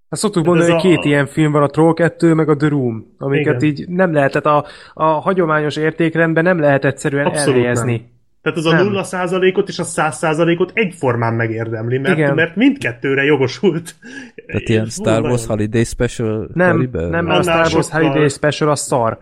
Azt 0.09 0.21
szoktuk 0.21 0.45
Hát 0.45 0.53
mondani, 0.53 0.73
ez 0.75 0.81
hogy 0.81 0.91
a- 0.91 0.95
két 0.95 1.05
ilyen 1.05 1.25
film 1.25 1.51
van, 1.51 1.63
a 1.63 1.67
Troll 1.67 1.93
2 1.93 2.33
meg 2.33 2.49
a 2.49 2.55
The 2.55 2.67
Room, 2.67 3.05
amiket 3.17 3.61
Igen. 3.61 3.63
így 3.63 3.89
nem 3.89 4.13
lehetett, 4.13 4.45
a, 4.45 4.65
a 4.93 5.03
hagyományos 5.03 5.75
értékrendben 5.75 6.43
nem 6.43 6.59
lehet 6.59 6.85
egyszerűen 6.85 7.25
Abszolút 7.25 7.55
elhelyezni. 7.55 7.91
nem. 7.91 8.15
Tehát 8.41 8.57
az 8.57 8.65
a 8.65 8.71
Nem. 8.73 8.91
0%-ot 8.93 9.67
és 9.67 9.79
a 9.79 9.83
100%-ot 9.83 10.71
egyformán 10.73 11.33
megérdemli, 11.33 11.97
mert, 11.97 12.17
Igen. 12.17 12.33
mert 12.33 12.55
mindkettőre 12.55 13.23
jogosult. 13.23 13.95
tehát 14.45 14.69
ilyen 14.69 14.85
Star 14.85 15.21
Wars 15.21 15.45
Holiday 15.45 15.83
Special 15.83 16.49
Nem, 16.53 16.71
kaliber? 16.75 17.09
nem, 17.09 17.25
mert 17.25 17.39
a 17.39 17.41
Star 17.41 17.67
Wars 17.73 17.89
Holiday 17.89 18.29
Special 18.29 18.69
az 18.69 18.79
szar. 18.79 19.17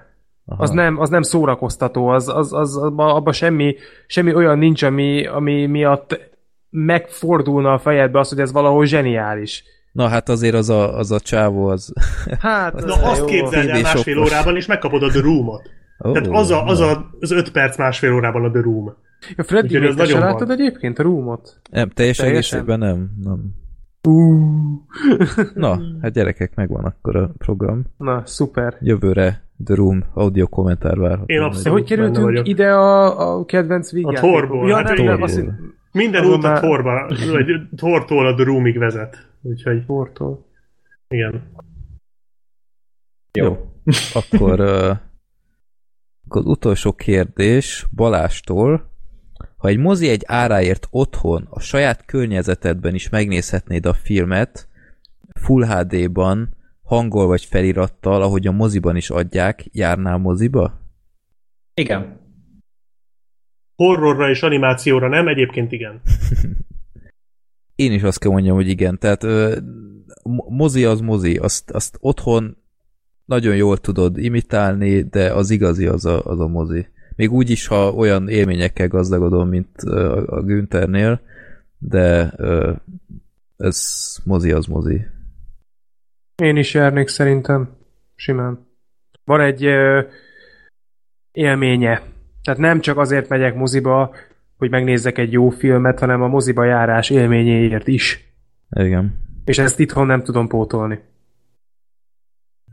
Aha. 0.46 0.64
Az 0.64 0.70
nem, 0.70 1.00
az 1.00 1.10
nem 1.10 1.22
szórakoztató, 1.22 2.08
az, 2.08 2.30
az, 2.30 2.54
az 2.54 2.78
abban 2.78 3.10
abba 3.16 3.32
semmi, 3.32 3.76
semmi 4.08 4.34
olyan 4.36 4.58
nincs, 4.58 4.84
ami, 4.84 5.26
ami 5.28 5.66
miatt 5.66 6.20
megfordulna 6.70 7.74
a 7.74 7.78
fejedbe 7.78 8.20
az, 8.20 8.30
hogy 8.30 8.40
ez 8.40 8.52
valahol 8.52 8.86
zseniális. 8.86 9.64
Na 9.96 10.08
hát 10.08 10.30
azért 10.30 10.54
az 10.56 10.70
a, 10.70 10.98
az 10.98 11.12
a 11.12 11.20
csávó 11.20 11.68
az... 11.68 11.94
Hát, 12.40 12.74
Na 12.86 12.94
ez 12.94 13.00
azt 13.04 13.20
jó. 13.20 13.26
képzeld 13.26 13.70
el 13.70 13.82
másfél 13.82 14.20
órában, 14.20 14.56
és 14.56 14.66
megkapod 14.66 15.04
a 15.04 15.08
The 15.08 15.22
Room-ot. 15.22 15.70
Ó, 16.06 16.12
Tehát 16.12 16.28
az, 16.32 16.52
a, 16.52 16.66
az, 16.66 16.80
na. 16.80 16.86
a, 16.90 17.10
az 17.20 17.32
öt 17.32 17.52
perc 17.52 17.78
másfél 17.78 18.14
órában 18.14 18.44
a 18.44 18.52
The 18.52 18.62
Room. 18.62 18.94
A 19.38 19.44
Freddy, 19.44 19.78
Úgyhogy 19.78 19.92
se 19.92 20.04
nagyon 20.04 20.20
láttad 20.20 20.48
van. 20.48 20.58
egyébként 20.60 21.00
a 21.00 21.04
Roomot? 21.04 21.60
Nem, 21.72 21.90
teljes 21.90 22.18
Teljesen? 22.18 22.60
egészében 22.60 22.80
nem. 22.80 23.10
nem. 23.24 23.40
Na, 25.54 25.80
hát 26.02 26.12
gyerekek, 26.14 26.56
megvan 26.56 26.84
akkor 26.84 27.16
a 27.16 27.32
program. 27.38 27.84
Na, 27.98 28.22
szuper. 28.26 28.78
Jövőre 28.82 29.44
The 29.66 29.76
Room 29.76 30.04
audio 30.14 30.48
kommentár 30.48 30.98
várható. 30.98 31.24
Én 31.26 31.42
abszolút- 31.42 31.80
hogy 31.80 31.88
kerültünk 31.88 32.26
vagyok. 32.26 32.48
ide 32.48 32.72
a, 32.72 33.38
a 33.38 33.46
kedvenc 33.46 33.92
vígjáték? 33.92 34.20
Thorból, 34.20 34.68
Ja, 34.68 34.76
hát 34.76 34.98
nem, 34.98 35.22
azt 35.22 35.44
Minden 35.92 36.26
út 36.26 36.44
a 36.44 36.54
Thorba, 36.54 37.08
vagy 37.32 37.46
Thortól 37.76 38.28
a 38.28 38.34
The 38.36 38.44
Roomig 38.44 38.78
vezet. 38.78 39.18
Úgyhogy 39.46 39.86
Thortól. 39.86 40.46
igen. 41.08 41.52
Jó. 43.32 43.72
Akkor, 44.14 44.60
uh, 44.60 44.98
akkor 46.26 46.42
az 46.42 46.46
utolsó 46.46 46.94
kérdés 46.94 47.86
Balástól. 47.96 48.94
Ha 49.58 49.68
egy 49.68 49.78
mozi 49.78 50.10
egy 50.10 50.24
áráért 50.26 50.88
otthon, 50.90 51.48
a 51.50 51.60
saját 51.60 52.06
környezetedben 52.06 52.94
is 52.96 53.10
megnézhetnéd 53.10 53.86
a 53.86 53.94
filmet, 53.94 54.68
Full 55.40 55.66
HD-ban, 55.66 56.56
hangol 56.82 57.28
vagy 57.28 57.46
felirattal, 57.46 58.22
ahogy 58.22 58.48
a 58.48 58.52
moziban 58.52 58.96
is 58.96 59.10
adják, 59.10 59.66
járnál 59.72 60.18
moziba? 60.18 60.82
Igen. 61.74 62.20
Horrorra 63.76 64.30
és 64.30 64.42
animációra 64.42 65.08
nem, 65.08 65.28
egyébként 65.28 65.72
igen. 65.72 66.02
Én 67.76 67.92
is 67.92 68.04
azt 68.04 68.20
kell 68.20 68.32
mondjam, 68.32 68.56
hogy 68.56 68.68
igen. 68.68 68.98
Tehát 69.00 69.24
ö, 69.24 69.58
mo- 70.24 70.50
mozi 70.50 70.86
az 70.86 71.00
mozi. 71.00 71.38
Azt, 71.38 71.72
azt 71.72 71.98
otthon 72.00 72.58
nagyon 73.26 73.56
jól 73.56 73.78
tudod 73.78 74.18
imitálni, 74.18 75.02
de 75.02 75.34
az 75.34 75.50
igazi 75.50 75.86
az 75.86 76.06
a, 76.06 76.24
az 76.24 76.40
a 76.40 76.48
mozi. 76.48 76.88
Még 77.16 77.32
úgy 77.32 77.50
is, 77.50 77.68
ha 77.68 77.94
olyan 77.94 78.30
élményekkel 78.30 78.88
gazdagodom, 78.88 79.50
mint 79.50 79.78
a, 79.82 80.28
a 80.28 80.42
Günthernél, 80.42 81.22
de 81.78 82.34
ö, 82.38 82.72
ez 83.58 83.78
mozi 84.24 84.52
az 84.52 84.66
mozi. 84.66 85.06
Én 86.36 86.56
is 86.56 86.74
járnék 86.74 87.08
szerintem. 87.08 87.70
Simán. 88.16 88.68
Van 89.24 89.42
egy 89.42 89.66
ö, 89.66 90.02
élménye. 91.32 92.02
Tehát 92.44 92.60
nem 92.60 92.80
csak 92.80 92.98
azért 92.98 93.30
megyek 93.30 93.56
moziba, 93.56 94.16
hogy 94.58 94.70
megnézzek 94.70 95.18
egy 95.18 95.32
jó 95.32 95.50
filmet, 95.50 96.00
hanem 96.00 96.22
a 96.22 96.28
moziba 96.28 96.64
járás 96.64 97.10
élményéért 97.10 97.88
is. 97.88 98.34
Igen. 98.70 99.24
És 99.46 99.58
ezt 99.58 99.80
itthon 99.80 100.06
nem 100.06 100.24
tudom 100.24 100.48
pótolni. 100.48 101.00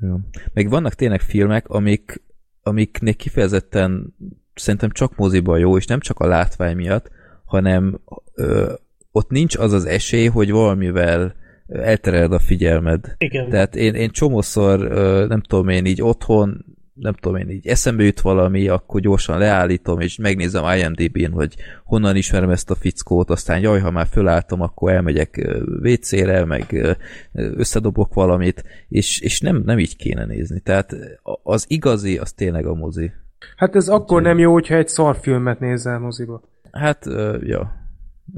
Jó. 0.00 0.16
Meg 0.52 0.68
vannak 0.68 0.94
tényleg 0.94 1.20
filmek, 1.20 1.68
amik, 1.68 2.22
amiknek 2.62 3.16
kifejezetten 3.16 4.14
szerintem 4.54 4.90
csak 4.90 5.16
moziban 5.16 5.58
jó, 5.58 5.76
és 5.76 5.86
nem 5.86 6.00
csak 6.00 6.18
a 6.18 6.26
látvány 6.26 6.76
miatt, 6.76 7.10
hanem 7.44 8.00
ö, 8.34 8.72
ott 9.10 9.30
nincs 9.30 9.56
az 9.56 9.72
az 9.72 9.84
esély, 9.84 10.26
hogy 10.26 10.50
valamivel 10.50 11.34
eltereled 11.66 12.32
a 12.32 12.38
figyelmed. 12.38 13.14
Igen. 13.18 13.50
Tehát 13.50 13.76
én, 13.76 13.94
én 13.94 14.10
csomószor, 14.10 14.80
ö, 14.82 15.26
nem 15.28 15.40
tudom 15.40 15.68
én 15.68 15.84
így 15.84 16.02
otthon, 16.02 16.64
nem 16.94 17.12
tudom 17.12 17.36
én 17.36 17.50
így 17.50 17.66
eszembe 17.66 18.02
jut 18.02 18.20
valami, 18.20 18.68
akkor 18.68 19.00
gyorsan 19.00 19.38
leállítom, 19.38 20.00
és 20.00 20.16
megnézem 20.16 20.64
IMDb-n, 20.78 21.32
hogy 21.32 21.54
honnan 21.84 22.16
ismerem 22.16 22.50
ezt 22.50 22.70
a 22.70 22.74
fickót, 22.74 23.30
aztán 23.30 23.60
jaj, 23.60 23.80
ha 23.80 23.90
már 23.90 24.06
fölálltam, 24.06 24.60
akkor 24.60 24.92
elmegyek 24.92 25.56
WC-re, 25.82 26.44
meg 26.44 26.96
összedobok 27.32 28.14
valamit, 28.14 28.64
és, 28.88 29.20
és 29.20 29.40
nem, 29.40 29.62
nem 29.64 29.78
így 29.78 29.96
kéne 29.96 30.24
nézni. 30.24 30.60
Tehát 30.60 30.96
az 31.42 31.64
igazi, 31.68 32.18
az 32.18 32.32
tényleg 32.32 32.66
a 32.66 32.74
mozi. 32.74 33.12
Hát 33.56 33.76
ez 33.76 33.88
akkor 33.88 34.22
nem 34.22 34.38
jó, 34.38 34.52
hogyha 34.52 34.74
egy 34.74 34.88
szarfilmet 34.88 35.60
nézel 35.60 35.98
moziba. 35.98 36.42
Hát, 36.72 37.04
ja, 37.40 37.90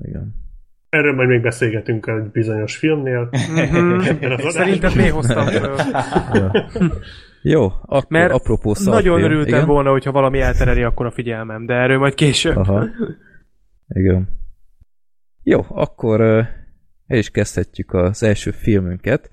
igen. 0.03 0.43
Erről 0.89 1.15
majd 1.15 1.29
még 1.29 1.43
beszélgetünk 1.43 2.07
egy 2.07 2.31
bizonyos 2.31 2.77
filmnél. 2.77 3.29
Mhm. 3.31 4.45
Az 4.47 4.53
Szerintem 4.55 4.93
még 4.97 5.11
hoztam 5.11 5.47
föl. 5.47 5.77
Jó, 7.47 7.65
akkor 7.83 8.05
Mert 8.09 8.33
apropó 8.33 8.75
szarfilm. 8.75 8.95
Nagyon 8.95 9.23
örültem 9.31 9.55
igen? 9.55 9.67
volna, 9.67 9.91
hogyha 9.91 10.13
valami 10.13 10.41
eltereli 10.41 10.83
akkor 10.83 11.07
a 11.07 11.11
figyelmem, 11.11 11.67
de 11.67 11.75
erről 11.75 11.99
majd 11.99 12.15
később. 12.15 12.57
Aha. 12.57 12.87
Igen. 13.89 14.29
Jó, 15.43 15.65
akkor 15.69 16.21
el 17.07 17.19
is 17.19 17.31
kezdhetjük 17.31 17.93
az 17.93 18.23
első 18.23 18.51
filmünket. 18.51 19.31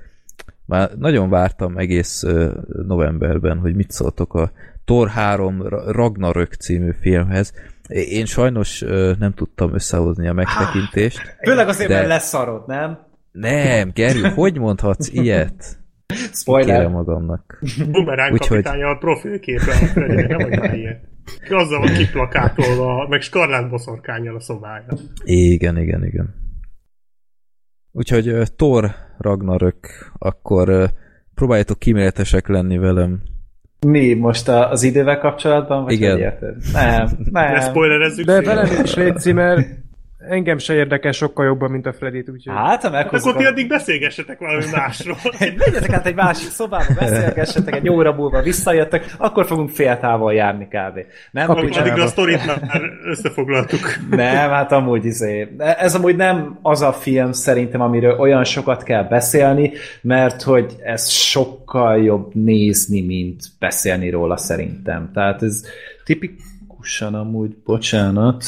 Már 0.65 0.91
nagyon 0.97 1.29
vártam 1.29 1.77
egész 1.77 2.23
novemberben, 2.87 3.57
hogy 3.57 3.75
mit 3.75 3.91
szóltok 3.91 4.33
a 4.33 4.51
Thor 4.85 5.07
3 5.09 5.67
Ra- 5.67 5.91
Ragnarök 5.91 6.53
című 6.53 6.91
filmhez. 6.99 7.53
Én 7.87 8.25
sajnos 8.25 8.79
nem 9.19 9.33
tudtam 9.33 9.73
összehozni 9.73 10.27
a 10.27 10.33
megtekintést. 10.33 11.35
Főleg 11.43 11.67
azért, 11.67 11.89
De- 11.89 11.95
mert 11.95 12.07
leszarod, 12.07 12.67
nem? 12.67 12.99
Nem, 13.31 13.91
Gerő, 13.93 14.21
hogy 14.21 14.57
mondhatsz 14.59 15.09
ilyet? 15.11 15.79
Spoiler. 16.13 16.75
Kérem 16.77 16.91
magamnak. 16.91 17.63
Bumerang 17.91 18.33
Úgyhogy- 18.33 18.47
kapitánya 18.63 18.87
a 18.87 18.95
profilképe 18.97 19.73
nem 20.27 20.37
vagy 20.37 20.59
már 20.59 20.75
ilyet. 20.75 21.09
Azzal 21.49 21.79
van 21.79 21.93
kiplakátolva, 21.93 23.07
meg 23.07 23.21
skarlát 23.21 23.69
boszorkányjal 23.69 24.35
a 24.35 24.39
szobája. 24.39 24.85
Igen, 25.23 25.77
igen, 25.77 26.05
igen. 26.05 26.33
Úgyhogy 27.91 28.29
uh, 28.29 28.43
Thor 28.55 28.91
Ragnarök, 29.17 30.11
akkor 30.17 30.69
uh, 30.69 30.83
próbáljátok 31.33 31.79
kíméletesek 31.79 32.47
lenni 32.47 32.77
velem. 32.77 33.21
Mi 33.87 34.13
most 34.13 34.47
a, 34.47 34.69
az 34.71 34.83
idővel 34.83 35.17
kapcsolatban? 35.19 35.83
Vagy 35.83 35.93
Igen. 35.93 36.11
hogy 36.11 36.19
érted? 36.19 36.55
Nem, 36.73 37.09
nem. 37.31 37.53
Ne 37.53 37.59
spoilerezzük 37.61 38.25
De 38.25 38.41
velem 38.41 38.83
is 38.83 38.95
légy 38.95 39.33
mert 39.33 39.67
engem 40.29 40.57
se 40.57 40.73
érdekel 40.73 41.11
sokkal 41.11 41.45
jobban, 41.45 41.71
mint 41.71 41.85
a 41.85 41.93
Freddy-t, 41.93 42.29
úgyhogy... 42.29 42.53
Hát, 42.55 42.81
ha 42.81 42.87
Akkor 42.87 42.91
meghozzuk 42.91 43.37
ti 43.37 43.43
a... 43.43 43.47
addig 43.47 43.67
beszélgessetek 43.67 44.39
valami 44.39 44.65
másról. 44.71 45.17
Menjetek 45.39 45.89
át 45.93 46.05
egy 46.05 46.15
másik 46.15 46.49
szobába, 46.49 46.93
beszélgessetek, 46.99 47.75
egy 47.75 47.89
óra 47.89 48.13
múlva 48.13 48.41
visszajöttek, 48.41 49.15
akkor 49.17 49.45
fogunk 49.45 49.69
fél 49.69 49.97
távol 49.99 50.33
járni 50.33 50.65
kb. 50.65 50.99
Nem, 51.31 51.45
Kapi 51.45 51.61
hogy 51.61 51.77
Addigra 51.77 52.03
a 52.03 52.07
sztorit 52.07 52.45
már 52.45 52.81
összefoglaltuk. 53.03 53.95
Nem, 54.09 54.49
hát 54.49 54.71
amúgy 54.71 55.05
izé. 55.05 55.55
Ez 55.57 55.95
amúgy 55.95 56.15
nem 56.15 56.59
az 56.61 56.81
a 56.81 56.93
film 56.93 57.31
szerintem, 57.31 57.81
amiről 57.81 58.19
olyan 58.19 58.43
sokat 58.43 58.83
kell 58.83 59.03
beszélni, 59.03 59.71
mert 60.01 60.41
hogy 60.41 60.75
ez 60.83 61.09
sokkal 61.09 62.03
jobb 62.03 62.35
nézni, 62.35 63.01
mint 63.01 63.43
beszélni 63.59 64.09
róla 64.09 64.37
szerintem. 64.37 65.09
Tehát 65.13 65.43
ez 65.43 65.61
tipikusan 66.03 67.15
amúgy, 67.15 67.57
bocsánat, 67.65 68.43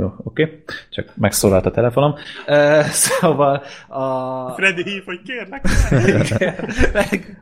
jó, 0.00 0.12
oké, 0.24 0.42
okay. 0.42 0.58
csak 0.90 1.12
megszólalt 1.16 1.66
a 1.66 1.70
telefonom. 1.70 2.14
Uh, 2.46 2.80
szóval 2.80 3.62
a... 3.88 4.48
Freddy 4.50 4.82
hív, 4.82 5.04
hogy 5.04 5.20
kérlek. 5.22 5.68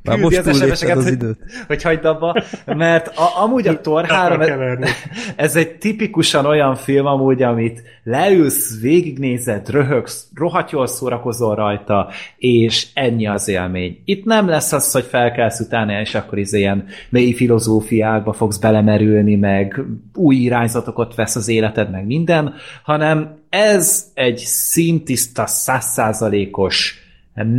Már 0.02 0.18
most 0.18 0.36
az 0.36 0.56
SMS-eket, 0.56 0.96
az 0.96 1.04
hogy- 1.04 1.12
időt. 1.12 1.38
hogy 1.66 1.82
hagyd 1.82 2.04
abba, 2.04 2.42
mert 2.66 3.08
a, 3.08 3.42
amúgy 3.42 3.66
a 3.66 3.80
Thor 3.80 4.04
Akar 4.04 4.16
3, 4.16 4.40
keverni. 4.40 4.88
ez 5.36 5.56
egy 5.56 5.78
tipikusan 5.78 6.46
olyan 6.46 6.74
film 6.74 7.06
amúgy, 7.06 7.42
amit 7.42 7.82
leülsz, 8.04 8.80
végignézed, 8.80 9.68
röhögsz, 9.68 10.28
rohadt 10.34 10.70
jól 10.70 10.86
szórakozol 10.86 11.54
rajta, 11.54 12.08
és 12.36 12.86
ennyi 12.94 13.26
az 13.26 13.48
élmény. 13.48 14.02
Itt 14.04 14.24
nem 14.24 14.48
lesz 14.48 14.72
az, 14.72 14.92
hogy 14.92 15.04
felkelsz 15.04 15.60
utána, 15.60 16.00
és 16.00 16.14
akkor 16.14 16.38
is 16.38 16.52
ilyen 16.52 16.86
mély 17.08 17.32
filozófiákba 17.32 18.32
fogsz 18.32 18.58
belemerülni, 18.58 19.36
meg 19.36 19.84
új 20.14 20.36
irányzatokat 20.36 21.14
vesz 21.14 21.36
az 21.36 21.48
életed, 21.48 21.90
meg 21.90 22.06
minden, 22.06 22.39
hanem 22.82 23.38
ez 23.48 24.10
egy 24.14 24.38
szintiszta, 24.38 25.46
százszázalékos, 25.46 26.98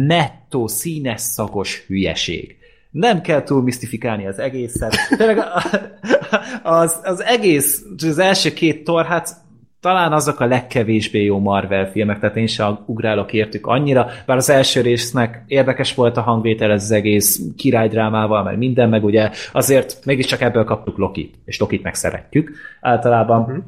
nettó, 0.05 0.67
színes, 0.67 1.21
szagos 1.21 1.83
hülyeség. 1.87 2.55
Nem 2.91 3.21
kell 3.21 3.43
túl 3.43 3.61
misztifikálni 3.61 4.27
az 4.27 4.39
egészet. 4.39 4.95
Az, 6.63 6.99
az 7.03 7.23
egész, 7.23 7.83
az 8.07 8.19
első 8.19 8.53
két 8.53 8.83
tor, 8.83 9.05
hát 9.05 9.35
talán 9.81 10.13
azok 10.13 10.39
a 10.39 10.45
legkevésbé 10.45 11.23
jó 11.23 11.39
Marvel 11.39 11.91
filmek, 11.91 12.19
tehát 12.19 12.35
én 12.35 12.47
sem 12.47 12.79
ugrálok 12.85 13.33
értük 13.33 13.67
annyira, 13.67 14.07
bár 14.25 14.37
az 14.37 14.49
első 14.49 14.81
résznek 14.81 15.43
érdekes 15.47 15.95
volt 15.95 16.17
a 16.17 16.21
hangvétel, 16.21 16.71
ez 16.71 16.83
az 16.83 16.91
egész 16.91 17.41
királydrámával, 17.57 18.43
meg 18.43 18.57
minden, 18.57 18.89
meg 18.89 19.03
ugye 19.03 19.29
azért 19.51 20.05
mégiscsak 20.05 20.41
ebből 20.41 20.63
kaptuk 20.63 20.97
Lokit, 20.97 21.35
és 21.45 21.59
Lokit 21.59 21.83
meg 21.83 21.95
szeretjük 21.95 22.51
általában. 22.81 23.41
Uh-huh. 23.41 23.63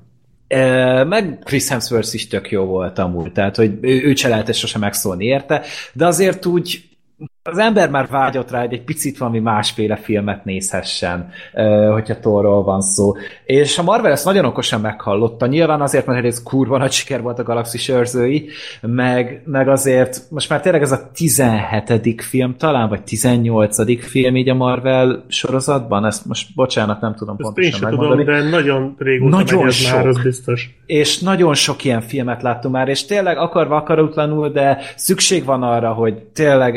Meg 1.08 1.40
Chris 1.44 1.68
Hemsworth 1.68 2.14
is 2.14 2.28
tök 2.28 2.52
jó 2.52 2.66
volt 2.66 3.00
amúgy, 3.00 3.32
tehát 3.32 3.56
hogy 3.56 3.78
ő, 3.82 4.04
őt 4.04 4.18
se 4.18 4.28
lehetett 4.28 4.56
sosem 4.56 4.82
megszólni 4.82 5.26
érte, 5.26 5.62
de 5.94 6.06
azért 6.06 6.46
úgy 6.46 6.84
az 7.46 7.58
ember 7.58 7.90
már 7.90 8.08
vágyott 8.08 8.52
rá, 8.52 8.60
hogy 8.60 8.74
egy 8.74 8.84
picit 8.84 9.18
valami 9.18 9.40
másféle 9.40 9.96
filmet 9.96 10.46
nézhessen, 10.46 11.30
hogyha 11.92 12.20
Thorról 12.20 12.64
van 12.64 12.82
szó. 12.82 13.12
És 13.46 13.78
a 13.78 13.84
Marvel 13.84 14.12
ezt 14.12 14.26
nagyon 14.26 14.46
okosan 14.46 14.82
meghallotta. 14.82 15.46
Nyilván 15.46 15.82
azért, 15.82 16.06
mert 16.06 16.26
ez 16.26 16.44
kurva 16.44 16.78
nagy 16.78 16.92
siker 16.92 17.22
volt 17.22 17.40
a 17.40 17.44
Galaxis 17.44 17.90
őrzői, 17.90 18.50
meg, 18.82 19.42
meg 19.46 19.68
azért 19.70 20.22
most 20.30 20.50
már 20.50 20.62
tényleg 20.62 20.82
ez 20.82 20.92
a 20.92 21.10
17. 21.14 22.22
film 22.22 22.56
talán, 22.58 22.90
vagy 22.90 23.02
18. 23.04 24.06
film 24.06 24.36
így 24.36 24.50
a 24.50 24.54
Marvel 24.54 25.26
sorozatban. 25.28 26.06
Ezt 26.06 26.26
most 26.26 26.48
bocsánat, 26.56 27.02
nem 27.02 27.16
tudom 27.16 27.36
Ezt 27.40 27.48
én 27.48 27.54
pontosan 27.54 27.80
sem 27.80 27.90
megmondani. 27.90 28.24
tudom, 28.24 28.42
de 28.42 28.50
nagyon 28.58 28.96
régóta 28.98 29.36
Nagyon 29.38 29.64
megy 29.64 29.74
sok. 29.74 29.96
már, 29.96 30.08
az 30.08 30.22
biztos. 30.24 30.70
és 30.86 31.20
nagyon 31.20 31.54
sok 31.54 31.84
ilyen 31.84 32.02
filmet 32.02 32.42
láttunk 32.42 32.74
már, 32.74 32.88
és 32.88 33.06
tényleg 33.06 33.38
akarva 33.38 33.76
akaratlanul, 33.76 34.50
de 34.50 34.78
szükség 34.96 35.46
van 35.46 35.64
arra, 35.64 35.94
hogy 35.94 36.18
tényleg 36.24 36.76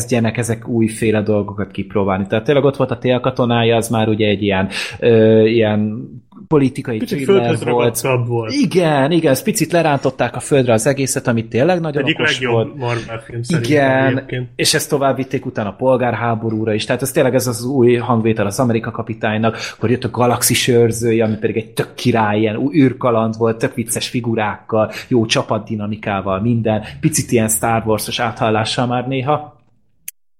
elkezdjenek 0.00 0.36
ezek 0.36 0.68
újféle 0.68 1.22
dolgokat 1.22 1.70
kipróbálni. 1.70 2.26
Tehát 2.26 2.44
tényleg 2.44 2.64
ott 2.64 2.76
volt 2.76 2.90
a 2.90 2.98
télkatonája, 2.98 3.76
az 3.76 3.88
már 3.88 4.08
ugye 4.08 4.26
egy 4.26 4.42
ilyen, 4.42 4.68
ö, 4.98 5.44
ilyen 5.44 6.08
politikai 6.48 6.98
Kicsit 6.98 7.24
földhöz 7.24 7.64
volt. 7.64 8.00
volt. 8.26 8.52
Igen, 8.52 9.10
igen, 9.10 9.32
ez 9.32 9.42
picit 9.42 9.72
lerántották 9.72 10.36
a 10.36 10.40
földre 10.40 10.72
az 10.72 10.86
egészet, 10.86 11.26
ami 11.26 11.48
tényleg 11.48 11.80
nagyon 11.80 12.02
Egyik 12.02 12.18
okos 12.18 12.32
legjobb 12.32 12.52
volt. 12.52 12.76
Marvel 12.76 13.20
film 13.20 13.40
Igen, 13.62 14.06
egyébként. 14.06 14.48
és 14.56 14.74
ezt 14.74 14.88
tovább 14.88 15.16
vitték 15.16 15.46
utána 15.46 15.68
a 15.68 15.72
polgárháborúra 15.72 16.74
is, 16.74 16.84
tehát 16.84 17.02
ez 17.02 17.10
tényleg 17.10 17.34
ez 17.34 17.46
az 17.46 17.64
új 17.64 17.94
hangvétel 17.94 18.46
az 18.46 18.60
Amerika 18.60 18.90
kapitánynak, 18.90 19.56
akkor 19.76 19.90
jött 19.90 20.04
a 20.04 20.10
galaxis 20.10 20.68
őrzője, 20.68 21.24
ami 21.24 21.36
pedig 21.36 21.56
egy 21.56 21.70
tök 21.70 21.94
király, 21.94 22.38
ilyen 22.38 22.70
űrkaland 22.74 23.36
volt, 23.36 23.58
tök 23.58 23.74
vicces 23.74 24.08
figurákkal, 24.08 24.90
jó 25.08 25.26
csapatdinamikával, 25.26 26.40
minden, 26.40 26.84
picit 27.00 27.30
ilyen 27.32 27.48
Star 27.48 27.82
Wars-os 27.86 28.20
áthallással 28.20 28.86
már 28.86 29.08
néha. 29.08 29.58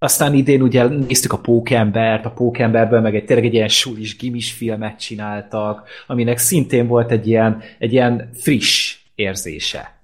Aztán 0.03 0.35
idén 0.35 0.63
ugye 0.63 0.85
néztük 0.85 1.33
a 1.33 1.39
Pókembert, 1.39 2.25
a 2.25 2.31
Pókemberből 2.31 3.01
meg 3.01 3.15
egy 3.15 3.25
tényleg 3.25 3.47
egy 3.47 3.55
ilyen 3.55 3.69
sulis, 3.69 4.17
gimis 4.17 4.53
filmet 4.53 4.99
csináltak, 4.99 5.89
aminek 6.07 6.39
szintén 6.39 6.87
volt 6.87 7.11
egy 7.11 7.27
ilyen, 7.27 7.63
egy 7.79 7.93
ilyen 7.93 8.31
friss 8.35 8.99
érzése. 9.15 10.01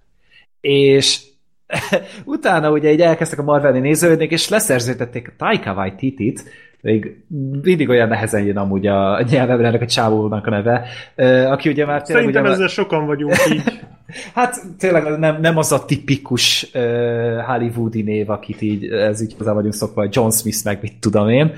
És 0.60 1.20
utána 2.24 2.70
ugye 2.70 2.92
így 2.92 3.00
elkezdtek 3.00 3.38
a 3.38 3.42
Marvelni 3.42 3.78
nézőődni, 3.78 4.26
és 4.30 4.48
leszerződtették 4.48 5.28
a 5.28 5.32
Taika 5.36 5.72
Waititi-t, 5.72 6.44
még 6.86 7.16
mindig 7.62 7.88
olyan 7.88 8.08
nehezen 8.08 8.44
jön 8.44 8.56
amúgy 8.56 8.86
a 8.86 9.22
nyelvemre 9.30 9.66
ennek 9.66 9.82
a 9.82 9.86
csávónak 9.86 10.46
a 10.46 10.50
neve, 10.50 10.86
aki 11.50 11.68
ugye 11.68 11.86
már 11.86 12.02
tényleg 12.02 12.24
Szerintem 12.24 12.44
ugye 12.44 12.52
ezzel 12.52 12.68
sokan 12.68 13.06
vagyunk 13.06 13.34
így. 13.52 13.62
Hát 14.34 14.62
tényleg 14.78 15.18
nem, 15.18 15.40
nem 15.40 15.56
az 15.56 15.72
a 15.72 15.84
tipikus 15.84 16.70
uh, 16.74 16.82
hollywoodi 17.46 18.02
név, 18.02 18.30
akit 18.30 18.62
így, 18.62 18.84
ez 18.84 19.22
így 19.22 19.34
hozzá 19.38 19.52
vagyunk 19.52 19.74
szokva, 19.74 20.00
hogy 20.00 20.14
John 20.16 20.30
Smith 20.30 20.64
meg 20.64 20.78
mit 20.82 20.92
tudom 21.00 21.28
én. 21.28 21.52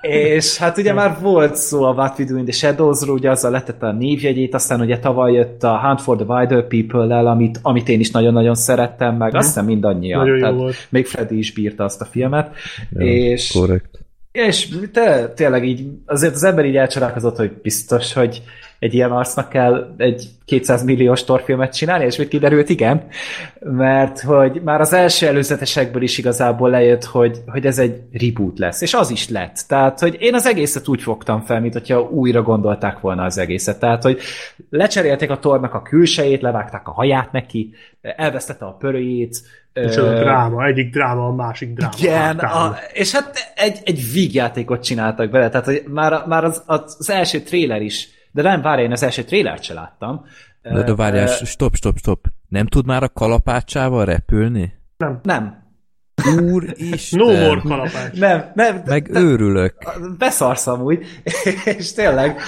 És 0.00 0.56
hát 0.58 0.78
ugye 0.78 0.92
már 0.92 1.16
volt 1.20 1.56
szó 1.56 1.82
a 1.82 1.92
What 1.92 2.18
We 2.18 2.24
Do 2.24 2.36
in 2.36 2.44
the 2.44 2.52
Shadows-ról, 2.52 3.14
ugye 3.14 3.30
azzal 3.30 3.50
letette 3.50 3.86
a 3.86 3.92
névjegyét, 3.92 4.54
aztán 4.54 4.80
ugye 4.80 4.98
tavaly 4.98 5.32
jött 5.32 5.62
a 5.62 5.80
Hunt 5.80 6.00
for 6.00 6.16
the 6.16 6.26
Wilder 6.26 6.66
People-lel, 6.66 7.26
amit, 7.26 7.58
amit 7.62 7.88
én 7.88 8.00
is 8.00 8.10
nagyon-nagyon 8.10 8.54
szerettem, 8.54 9.16
meg 9.16 9.34
azt 9.34 9.46
hiszem 9.46 9.64
mindannyian. 9.64 10.20
Nagyon 10.20 10.38
Tehát 10.38 10.54
volt. 10.54 10.86
Még 10.88 11.06
Freddy 11.06 11.38
is 11.38 11.52
bírta 11.52 11.84
azt 11.84 12.00
a 12.00 12.04
filmet. 12.04 12.54
Ja, 12.92 13.06
és 13.06 13.52
Korrekt. 13.52 14.03
És 14.34 14.68
te, 14.92 15.28
tényleg 15.28 15.64
így, 15.64 15.86
azért 16.06 16.34
az 16.34 16.44
ember 16.44 16.64
így 16.64 16.76
elcsodálkozott, 16.76 17.36
hogy 17.36 17.52
biztos, 17.52 18.12
hogy 18.12 18.42
egy 18.78 18.94
ilyen 18.94 19.10
arcnak 19.10 19.48
kell 19.48 19.94
egy 19.96 20.28
200 20.44 20.84
milliós 20.84 21.24
torfilmet 21.24 21.74
csinálni, 21.74 22.04
és 22.04 22.16
mit 22.16 22.28
kiderült, 22.28 22.68
igen, 22.68 23.06
mert 23.60 24.20
hogy 24.20 24.60
már 24.62 24.80
az 24.80 24.92
első 24.92 25.26
előzetesekből 25.26 26.02
is 26.02 26.18
igazából 26.18 26.70
lejött, 26.70 27.04
hogy, 27.04 27.38
hogy 27.46 27.66
ez 27.66 27.78
egy 27.78 28.00
reboot 28.12 28.58
lesz, 28.58 28.80
és 28.80 28.94
az 28.94 29.10
is 29.10 29.28
lett. 29.28 29.64
Tehát, 29.68 30.00
hogy 30.00 30.16
én 30.18 30.34
az 30.34 30.46
egészet 30.46 30.88
úgy 30.88 31.02
fogtam 31.02 31.40
fel, 31.40 31.60
mint 31.60 31.72
hogyha 31.72 32.00
újra 32.00 32.42
gondolták 32.42 33.00
volna 33.00 33.24
az 33.24 33.38
egészet. 33.38 33.78
Tehát, 33.78 34.02
hogy 34.02 34.20
lecserélték 34.70 35.30
a 35.30 35.38
tornak 35.38 35.74
a 35.74 35.82
külsejét, 35.82 36.42
levágták 36.42 36.88
a 36.88 36.92
haját 36.92 37.32
neki, 37.32 37.74
elvesztette 38.00 38.64
a 38.64 38.76
pörőjét, 38.78 39.42
És 39.74 39.96
az 39.96 40.06
a 40.06 40.18
dráma, 40.18 40.66
egyik 40.66 40.92
dráma, 40.92 41.26
a 41.26 41.32
másik 41.32 41.72
dráma. 41.72 41.92
igen, 41.98 42.38
a, 42.38 42.76
és 42.92 43.12
hát 43.12 43.52
egy, 43.54 43.80
egy 43.84 44.12
vígjátékot 44.12 44.82
csináltak 44.82 45.30
bele, 45.30 45.48
tehát 45.48 45.66
hogy 45.66 45.82
már, 45.86 46.26
már 46.26 46.44
az, 46.44 46.62
az, 46.66 47.10
első 47.10 47.40
tréler 47.40 47.82
is, 47.82 48.08
de 48.32 48.42
nem, 48.42 48.62
várj, 48.62 48.82
én 48.82 48.92
az 48.92 49.02
első 49.02 49.22
trélert 49.22 49.62
se 49.62 49.74
láttam. 49.74 50.24
De, 50.62 50.82
de 50.82 50.94
várjál, 50.94 51.28
Ö, 51.28 51.44
stop, 51.44 51.74
stop, 51.74 51.96
stop. 51.96 52.26
Nem 52.48 52.66
tud 52.66 52.86
már 52.86 53.02
a 53.02 53.08
kalapácsával 53.08 54.04
repülni? 54.04 54.72
Nem. 55.22 55.62
Úristen! 56.40 57.18
No 57.18 57.46
more 57.46 57.60
kalapács. 57.60 58.18
Nem, 58.18 58.50
nem. 58.54 58.82
Meg 58.86 59.10
őrülök. 59.14 59.74
Beszarsz 60.18 60.66
amúgy, 60.66 61.04
és 61.78 61.92
tényleg. 61.92 62.40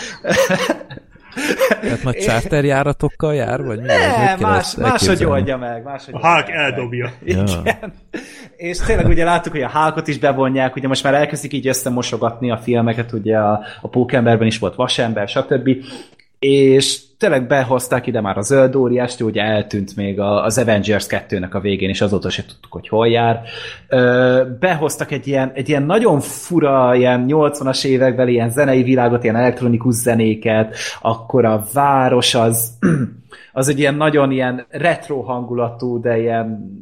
Tehát 1.81 2.03
nagy 2.03 2.17
charterjáratokkal 2.17 3.35
jár, 3.35 3.63
vagy 3.63 3.81
mi? 3.81 3.87
Vagy 3.87 3.97
kell 3.97 4.37
más, 4.41 4.75
máshogy 4.75 5.25
oldja 5.25 5.57
meg. 5.57 5.83
Máshogy 5.83 6.15
A 6.15 6.29
Hulk 6.29 6.51
eldobja. 6.51 7.13
Ja. 7.25 7.45
Igen. 7.61 7.93
És 8.57 8.79
tényleg 8.79 9.07
ugye 9.07 9.25
láttuk, 9.25 9.53
hogy 9.53 9.63
a 9.63 9.71
Hulkot 9.71 10.09
is 10.09 10.19
bevonják, 10.19 10.77
ugye 10.77 10.89
most 10.89 11.03
már 11.03 11.15
elkezdik 11.15 11.53
így 11.53 11.69
összemosogatni 11.69 12.51
a 12.51 12.57
filmeket, 12.57 13.13
ugye 13.13 13.37
a, 13.37 13.61
a 13.81 13.89
Pókemberben 13.89 14.47
is 14.47 14.59
volt 14.59 14.75
Vasember, 14.75 15.29
stb. 15.29 15.71
És 16.39 17.01
tényleg 17.19 17.47
behozták 17.47 18.07
ide 18.07 18.21
már 18.21 18.39
a 18.39 18.43
zöld 18.43 18.77
óriást, 18.77 19.21
ugye 19.21 19.43
eltűnt 19.43 19.97
még 19.97 20.21
az 20.21 20.59
Avengers 20.59 21.07
2-nek 21.09 21.51
a 21.51 21.61
végén, 21.61 21.89
és 21.89 22.01
azóta 22.01 22.31
se 22.31 22.45
tudtuk, 22.45 22.73
hogy 22.73 22.89
hol 22.89 23.09
jár. 23.09 23.43
Behoztak 24.59 25.11
egy 25.11 25.27
ilyen, 25.27 25.51
egy 25.55 25.69
ilyen 25.69 25.83
nagyon 25.83 26.21
fura, 26.21 26.95
ilyen 26.95 27.25
80-as 27.29 27.85
évekbeli 27.85 28.33
ilyen 28.33 28.51
zenei 28.51 28.83
világot, 28.83 29.23
ilyen 29.23 29.37
elektronikus 29.37 29.95
zenéket, 29.95 30.77
akkor 31.01 31.45
a 31.45 31.65
város 31.73 32.35
az, 32.35 32.79
az 33.53 33.69
egy 33.69 33.79
ilyen 33.79 33.95
nagyon 33.95 34.31
ilyen 34.31 34.67
retro 34.69 35.21
hangulatú, 35.21 36.01
de 36.01 36.19
ilyen 36.19 36.75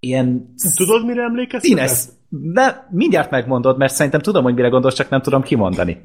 ilyen 0.00 0.54
Tudod, 0.76 1.06
mire 1.06 1.22
emlékeztetek? 1.22 1.88
színes. 1.88 2.04
De 2.28 2.88
mindjárt 2.90 3.30
megmondod, 3.30 3.78
mert 3.78 3.92
szerintem 3.92 4.20
tudom, 4.20 4.42
hogy 4.42 4.54
mire 4.54 4.68
gondolsz, 4.68 4.94
csak 4.94 5.08
nem 5.08 5.22
tudom 5.22 5.42
kimondani. 5.42 6.00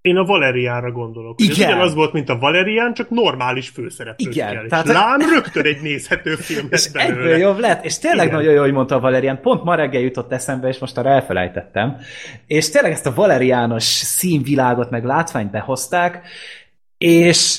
Én 0.00 0.16
a 0.16 0.24
Valeriánra 0.24 0.92
gondolok. 0.92 1.36
hogy 1.38 1.48
Ez 1.50 1.56
Igen. 1.56 1.70
ugyanaz 1.70 1.94
volt, 1.94 2.12
mint 2.12 2.28
a 2.28 2.38
Valerián, 2.38 2.94
csak 2.94 3.10
normális 3.10 3.68
főszereplőkkel. 3.68 4.52
Igen, 4.52 4.68
tehát- 4.68 4.86
Lám 4.86 5.20
rögtön 5.34 5.64
egy 5.64 5.80
nézhető 5.82 6.34
film 6.34 6.66
És 6.70 6.88
lett 6.92 7.02
egyből 7.02 7.16
belőle. 7.22 7.38
jobb 7.38 7.58
lett, 7.58 7.84
és 7.84 7.98
tényleg 7.98 8.26
Igen. 8.26 8.38
nagyon 8.38 8.52
jó, 8.52 8.60
hogy 8.60 8.72
mondta 8.72 8.94
a 8.94 9.00
Valerian. 9.00 9.40
Pont 9.40 9.64
ma 9.64 9.74
reggel 9.74 10.00
jutott 10.00 10.32
eszembe, 10.32 10.68
és 10.68 10.78
most 10.78 10.98
arra 10.98 11.08
elfelejtettem. 11.10 11.96
És 12.46 12.70
tényleg 12.70 12.92
ezt 12.92 13.06
a 13.06 13.14
Valeriános 13.14 13.84
színvilágot 13.84 14.90
meg 14.90 15.04
látványt 15.04 15.50
behozták, 15.50 16.26
és 16.98 17.58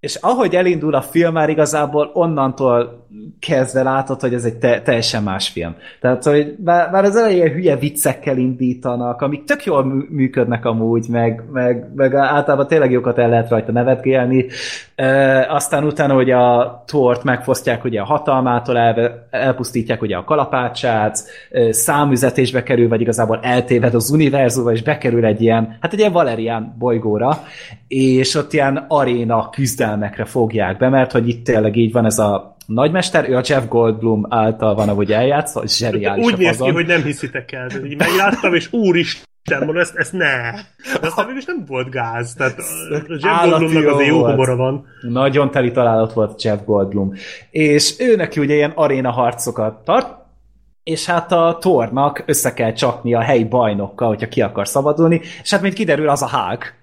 és 0.00 0.14
ahogy 0.20 0.54
elindul 0.54 0.94
a 0.94 1.02
film, 1.02 1.32
már 1.32 1.48
igazából 1.48 2.10
onnantól 2.12 3.03
kezdve 3.38 3.82
látod, 3.82 4.20
hogy 4.20 4.34
ez 4.34 4.44
egy 4.44 4.56
te- 4.56 4.80
teljesen 4.80 5.22
más 5.22 5.48
film. 5.48 5.74
Tehát, 6.00 6.24
hogy 6.24 6.54
már, 6.64 6.90
már 6.90 7.04
az 7.04 7.16
elején 7.16 7.52
hülye 7.52 7.76
viccekkel 7.76 8.36
indítanak, 8.36 9.22
amik 9.22 9.44
tök 9.44 9.64
jól 9.64 9.84
mű- 9.84 10.10
működnek 10.10 10.64
amúgy, 10.64 11.06
meg, 11.08 11.42
meg, 11.52 11.90
meg 11.94 12.14
általában 12.14 12.66
tényleg 12.66 12.90
jókat 12.90 13.18
el 13.18 13.28
lehet 13.28 13.48
rajta 13.48 13.72
nevetgélni. 13.72 14.46
E, 14.94 15.46
aztán 15.52 15.84
utána, 15.84 16.14
hogy 16.14 16.30
a 16.30 16.82
Tort 16.86 17.24
megfosztják 17.24 17.84
ugye 17.84 18.00
a 18.00 18.04
hatalmától, 18.04 18.78
el, 18.78 19.26
elpusztítják 19.30 20.02
ugye 20.02 20.16
a 20.16 20.24
kalapácsát, 20.24 21.24
e, 21.50 21.72
számüzetésbe 21.72 22.62
kerül, 22.62 22.88
vagy 22.88 23.00
igazából 23.00 23.38
eltéved 23.42 23.94
az 23.94 24.10
univerzumba, 24.10 24.72
és 24.72 24.82
bekerül 24.82 25.24
egy 25.24 25.40
ilyen, 25.40 25.76
hát 25.80 25.92
egy 25.92 25.98
ilyen 25.98 26.12
Valerian 26.12 26.74
bolygóra, 26.78 27.42
és 27.88 28.34
ott 28.34 28.52
ilyen 28.52 28.84
aréna 28.88 29.50
küzdelmekre 29.50 30.24
fogják 30.24 30.76
be, 30.76 30.88
mert 30.88 31.12
hogy 31.12 31.28
itt 31.28 31.44
tényleg 31.44 31.76
így 31.76 31.92
van 31.92 32.04
ez 32.04 32.18
a 32.18 32.53
nagymester, 32.66 33.28
ő 33.28 33.36
a 33.36 33.42
Jeff 33.44 33.66
Goldblum 33.68 34.26
által 34.28 34.74
van, 34.74 34.88
ahogy 34.88 35.12
eljátszva, 35.12 35.66
zseniális 35.66 36.24
Úgy 36.24 36.38
néz 36.38 36.58
ki, 36.58 36.70
hogy 36.70 36.86
nem 36.86 37.02
hiszitek 37.02 37.52
el. 37.52 37.68
Így 37.84 37.96
megláttam, 37.96 38.54
és 38.54 38.72
úristen, 38.72 39.58
mondom, 39.58 39.76
ezt, 39.76 39.96
ezt 39.96 40.12
ne. 40.12 40.50
De 41.00 41.06
aztán 41.06 41.26
mégis 41.26 41.44
nem 41.44 41.64
volt 41.66 41.90
gáz. 41.90 42.34
Tehát 42.34 42.58
a 42.58 43.18
Jeff 43.20 43.44
Goldblumnak 43.44 43.94
azért 43.94 44.08
jó 44.08 44.26
humora 44.26 44.56
van. 44.56 44.86
Nagyon 45.00 45.50
teli 45.50 45.70
találat 45.70 46.12
volt 46.12 46.42
Jeff 46.42 46.58
Goldblum. 46.64 47.12
És 47.50 47.94
ő 47.98 48.16
neki 48.16 48.40
ugye 48.40 48.54
ilyen 48.54 48.72
aréna 48.74 49.10
harcokat 49.10 49.84
tart, 49.84 50.22
és 50.84 51.06
hát 51.06 51.32
a 51.32 51.58
Tornak 51.60 52.22
össze 52.26 52.54
kell 52.54 52.72
csapni 52.72 53.14
a 53.14 53.20
helyi 53.20 53.44
bajnokkal, 53.44 54.08
hogyha 54.08 54.28
ki 54.28 54.42
akar 54.42 54.68
szabadulni, 54.68 55.20
és 55.42 55.50
hát 55.50 55.62
mint 55.62 55.74
kiderül, 55.74 56.08
az 56.08 56.22
a 56.22 56.28
Hulk. 56.28 56.74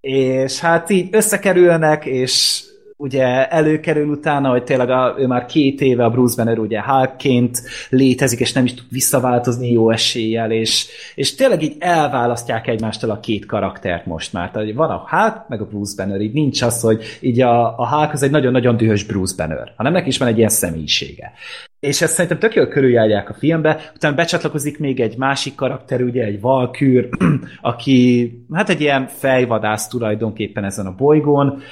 És 0.00 0.60
hát 0.60 0.90
így 0.90 1.08
összekerülnek, 1.10 2.04
és 2.04 2.64
ugye 3.00 3.48
előkerül 3.48 4.08
utána, 4.08 4.50
hogy 4.50 4.62
tényleg 4.62 4.90
a, 4.90 5.14
ő 5.18 5.26
már 5.26 5.46
két 5.46 5.80
éve 5.80 6.04
a 6.04 6.10
Bruce 6.10 6.42
Banner 6.42 6.58
ugye 6.58 6.82
Hulkként 6.82 7.62
létezik, 7.90 8.40
és 8.40 8.52
nem 8.52 8.64
is 8.64 8.74
tud 8.74 8.86
visszaváltozni 8.90 9.72
jó 9.72 9.90
eséllyel, 9.90 10.50
és, 10.50 10.86
és 11.14 11.34
tényleg 11.34 11.62
így 11.62 11.76
elválasztják 11.78 12.66
egymástól 12.66 13.10
a 13.10 13.20
két 13.20 13.46
karaktert 13.46 14.06
most 14.06 14.32
már. 14.32 14.50
Tehát 14.50 14.72
van 14.72 14.90
a 14.90 15.06
Hulk, 15.08 15.48
meg 15.48 15.60
a 15.60 15.66
Bruce 15.66 16.02
Banner, 16.02 16.20
így 16.20 16.32
nincs 16.32 16.62
az, 16.62 16.80
hogy 16.80 17.02
így 17.20 17.40
a, 17.40 17.78
a 17.78 17.88
Hulk 17.88 18.12
az 18.12 18.22
egy 18.22 18.30
nagyon-nagyon 18.30 18.76
dühös 18.76 19.04
Bruce 19.04 19.34
Banner, 19.36 19.72
hanem 19.76 19.92
neki 19.92 20.08
is 20.08 20.18
van 20.18 20.28
egy 20.28 20.36
ilyen 20.36 20.48
személyisége. 20.48 21.32
És 21.80 22.02
ezt 22.02 22.12
szerintem 22.12 22.38
tök 22.38 22.54
jól 22.54 22.68
körüljárják 22.68 23.30
a 23.30 23.34
filmbe, 23.34 23.90
utána 23.94 24.14
becsatlakozik 24.14 24.78
még 24.78 25.00
egy 25.00 25.16
másik 25.16 25.54
karakter, 25.54 26.02
ugye 26.02 26.24
egy 26.24 26.40
valkűr, 26.40 27.08
aki 27.60 28.32
hát 28.52 28.68
egy 28.68 28.80
ilyen 28.80 29.06
fejvadász 29.06 29.88
tulajdonképpen 29.88 30.64
ezen 30.64 30.86
a 30.86 30.94
bolygón, 30.94 31.62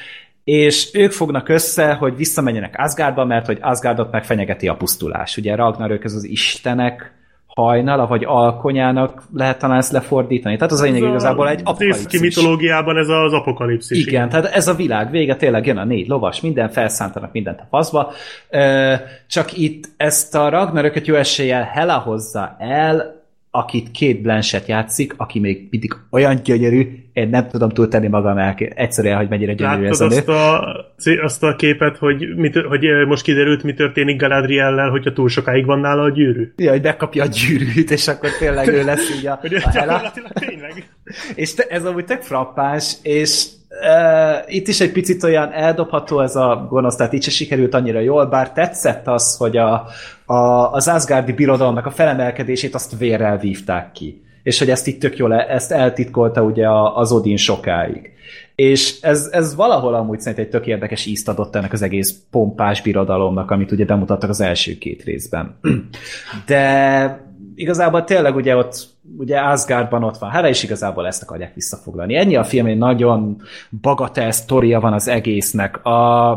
és 0.47 0.91
ők 0.93 1.13
fognak 1.13 1.49
össze, 1.49 1.93
hogy 1.93 2.17
visszamenjenek 2.17 2.75
Asgardba, 2.79 3.25
mert 3.25 3.47
hogy 3.47 3.59
Asgardot 3.61 4.11
megfenyegeti 4.11 4.69
a 4.69 4.75
pusztulás. 4.75 5.37
Ugye 5.37 5.55
Ragnarök 5.55 6.05
ez 6.05 6.13
az 6.13 6.25
istenek 6.25 7.13
hajnala, 7.47 8.07
vagy 8.07 8.25
alkonyának 8.25 9.23
lehet 9.35 9.59
talán 9.59 9.79
ezt 9.79 9.93
lefordítani. 9.93 10.57
Tehát 10.57 10.73
az 10.73 10.81
a 10.81 10.85
lényeg 10.85 11.03
igazából 11.03 11.49
egy 11.49 11.61
apokalipszis. 11.65 12.21
mitológiában 12.21 12.97
ez 12.99 13.09
az 13.09 13.33
apokalipszis. 13.33 13.99
Igen, 13.99 14.09
igen, 14.09 14.29
tehát 14.29 14.57
ez 14.57 14.69
a 14.69 14.75
világ 14.75 15.11
vége, 15.11 15.37
tényleg 15.37 15.67
jön 15.67 15.77
a 15.77 15.85
négy 15.85 16.09
lovas, 16.09 16.41
minden, 16.41 16.69
felszántanak 16.69 17.33
mindent 17.33 17.61
a 17.61 17.67
faszba. 17.71 18.13
Csak 19.27 19.59
itt 19.59 19.85
ezt 19.97 20.35
a 20.35 20.49
Ragnarököt 20.49 21.07
jó 21.07 21.15
eséllyel 21.15 21.63
Hela 21.63 21.99
hozza 21.99 22.57
el, 22.59 23.16
akit 23.57 23.91
két 23.91 24.23
Blanchett 24.23 24.67
játszik, 24.67 25.15
aki 25.17 25.41
még 25.41 25.69
mindig 25.71 25.95
olyan 26.11 26.41
gyönyörű, 26.45 27.05
én 27.13 27.29
nem 27.29 27.49
tudom 27.49 27.69
túltenni 27.69 28.09
magam 28.09 28.39
el, 28.39 28.55
egyszerűen, 28.55 29.17
hogy 29.17 29.29
mennyire 29.29 29.53
gyönyörű 29.53 29.83
Láttad 29.83 29.93
ez 29.93 30.01
a 30.01 30.07
nő. 30.07 30.17
azt 30.17 30.29
a, 30.29 31.23
azt 31.23 31.43
a 31.43 31.57
képet, 31.57 31.97
hogy, 31.97 32.37
mi, 32.37 32.51
hogy 32.69 33.07
most 33.07 33.23
kiderült, 33.23 33.63
mi 33.63 33.75
történik 33.75 34.21
Galadriellel, 34.21 34.91
hogyha 34.91 35.13
túl 35.13 35.29
sokáig 35.29 35.65
van 35.67 35.79
nála 35.79 36.03
a 36.03 36.11
gyűrű? 36.11 36.53
Ja, 36.57 36.71
hogy 36.71 36.81
bekapja 36.81 37.25
a 37.25 37.27
gyűrűt, 37.27 37.91
és 37.91 38.09
akkor 38.09 38.31
tényleg 38.39 38.69
ő 38.69 38.85
lesz 38.85 39.19
így 39.19 39.27
a, 39.27 39.41
a 39.43 39.71
Hela. 39.71 40.13
tényleg. 40.33 40.89
És 41.35 41.55
te, 41.55 41.65
ez 41.69 41.85
amúgy 41.85 42.05
tök 42.05 42.23
frappáns, 42.23 42.97
és 43.03 43.47
uh, 43.71 44.55
itt 44.55 44.69
is 44.69 44.81
egy 44.81 44.93
picit 44.93 45.23
olyan 45.23 45.53
eldobható 45.53 46.21
ez 46.21 46.37
a 46.37 46.67
gonosz, 46.71 46.97
tehát 46.97 47.13
így 47.13 47.23
se 47.23 47.31
sikerült 47.31 47.75
annyira 47.75 48.01
jól, 48.01 48.27
bár 48.27 48.53
tetszett 48.53 49.07
az, 49.07 49.37
hogy 49.37 49.57
a, 49.57 49.87
a, 50.25 50.73
az 50.73 50.89
Asgardi 50.89 51.33
birodalomnak 51.33 51.87
a 51.87 51.91
felemelkedését 51.91 52.75
azt 52.75 52.99
vérrel 52.99 53.39
vívták 53.39 53.93
ki. 53.93 54.25
És 54.43 54.59
hogy 54.59 54.71
ezt 54.71 54.87
itt 54.87 55.01
tök 55.01 55.17
jól, 55.17 55.35
ezt 55.35 55.73
eltitkolta 55.73 56.43
ugye 56.43 56.67
az 56.95 57.13
Odin 57.13 57.37
sokáig. 57.37 58.11
És 58.55 59.01
ez, 59.01 59.29
ez 59.33 59.55
valahol 59.55 59.95
amúgy 59.95 60.21
szerintem 60.21 60.45
egy 60.45 60.51
tök 60.51 60.67
érdekes 60.67 61.07
ízt 61.07 61.29
adott 61.29 61.57
ennek 61.57 61.73
az 61.73 61.83
egész 61.83 62.19
pompás 62.31 62.83
birodalomnak, 62.83 63.51
amit 63.51 63.73
ugye 63.73 63.85
bemutattak 63.85 64.31
az 64.31 64.41
első 64.41 64.79
két 64.79 65.03
részben. 65.03 65.59
De 66.47 67.26
igazából 67.57 68.05
tényleg 68.05 68.37
ugye 68.37 68.57
ott 68.57 68.89
ugye 69.19 69.41
Asgardban 69.41 70.05
ott 70.05 70.19
van 70.19 70.31
Hela, 70.31 70.49
és 70.49 70.63
igazából 70.63 71.07
ezt 71.07 71.23
akarják 71.23 71.55
visszafoglalni. 71.55 72.17
Ennyi 72.17 72.37
a 72.37 72.45
film, 72.45 72.67
egy 72.67 72.79
nagyon 72.79 73.43
bagatel 73.81 74.31
sztoria 74.31 74.81
van 74.81 74.93
az 74.93 75.09
egésznek. 75.09 75.85
A, 75.85 76.31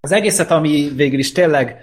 az 0.00 0.12
egészet, 0.12 0.50
ami 0.50 0.90
végül 0.96 1.18
is 1.18 1.32
tényleg 1.32 1.76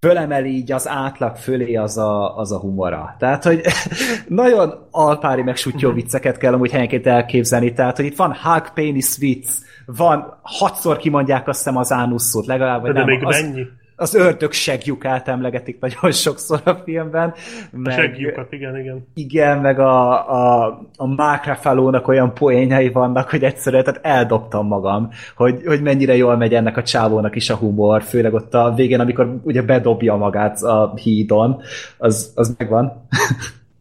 fölemeli 0.00 0.56
így 0.56 0.72
az 0.72 0.88
átlag 0.88 1.36
fölé 1.36 1.74
az 1.74 1.98
a, 1.98 2.36
az 2.36 2.52
a 2.52 2.58
humora. 2.58 3.16
Tehát, 3.18 3.44
hogy 3.44 3.60
nagyon 4.28 4.88
alpári 4.90 5.42
meg 5.42 5.56
sutyó 5.56 5.92
vicceket 5.92 6.36
kell 6.36 6.52
amúgy 6.52 6.70
helyenként 6.70 7.06
elképzelni. 7.06 7.72
Tehát, 7.72 7.96
hogy 7.96 8.04
itt 8.04 8.16
van 8.16 8.36
Hulk 8.42 8.70
penis 8.74 9.16
vicc, 9.16 9.48
van, 9.86 10.38
hatszor 10.42 10.96
kimondják 10.96 11.48
azt 11.48 11.58
hiszem 11.58 11.76
az 11.76 11.92
ánusszót, 11.92 12.46
legalább, 12.46 12.84
De 12.84 12.92
nem. 12.92 13.06
még 13.06 13.24
az, 13.24 13.40
mennyi? 13.40 13.66
Az 13.96 14.14
ördög 14.14 14.52
segjukát 14.52 15.28
emlegetik 15.28 15.80
nagyon 15.80 16.12
sokszor 16.12 16.60
a 16.64 16.74
filmben. 16.84 17.34
A 17.72 17.76
Meg, 17.76 17.94
segjukat, 17.94 18.52
igen, 18.52 18.78
igen. 18.78 19.06
igen, 19.14 19.58
meg 19.58 19.78
a, 19.78 20.10
a, 20.30 20.66
a 20.96 21.06
Mark 21.06 21.46
Ruffalo-nak 21.46 22.08
olyan 22.08 22.34
poénjai 22.34 22.88
vannak, 22.88 23.30
hogy 23.30 23.44
egyszerűen 23.44 23.84
tehát 23.84 24.00
eldobtam 24.02 24.66
magam, 24.66 25.10
hogy, 25.36 25.62
hogy 25.64 25.82
mennyire 25.82 26.16
jól 26.16 26.36
megy 26.36 26.54
ennek 26.54 26.76
a 26.76 26.82
csávónak 26.82 27.36
is 27.36 27.50
a 27.50 27.56
humor, 27.56 28.02
főleg 28.02 28.34
ott 28.34 28.54
a 28.54 28.72
végén, 28.76 29.00
amikor 29.00 29.36
ugye 29.42 29.62
bedobja 29.62 30.16
magát 30.16 30.62
a 30.62 30.94
hídon, 30.94 31.62
az, 31.98 32.32
az 32.34 32.54
megvan. 32.58 33.06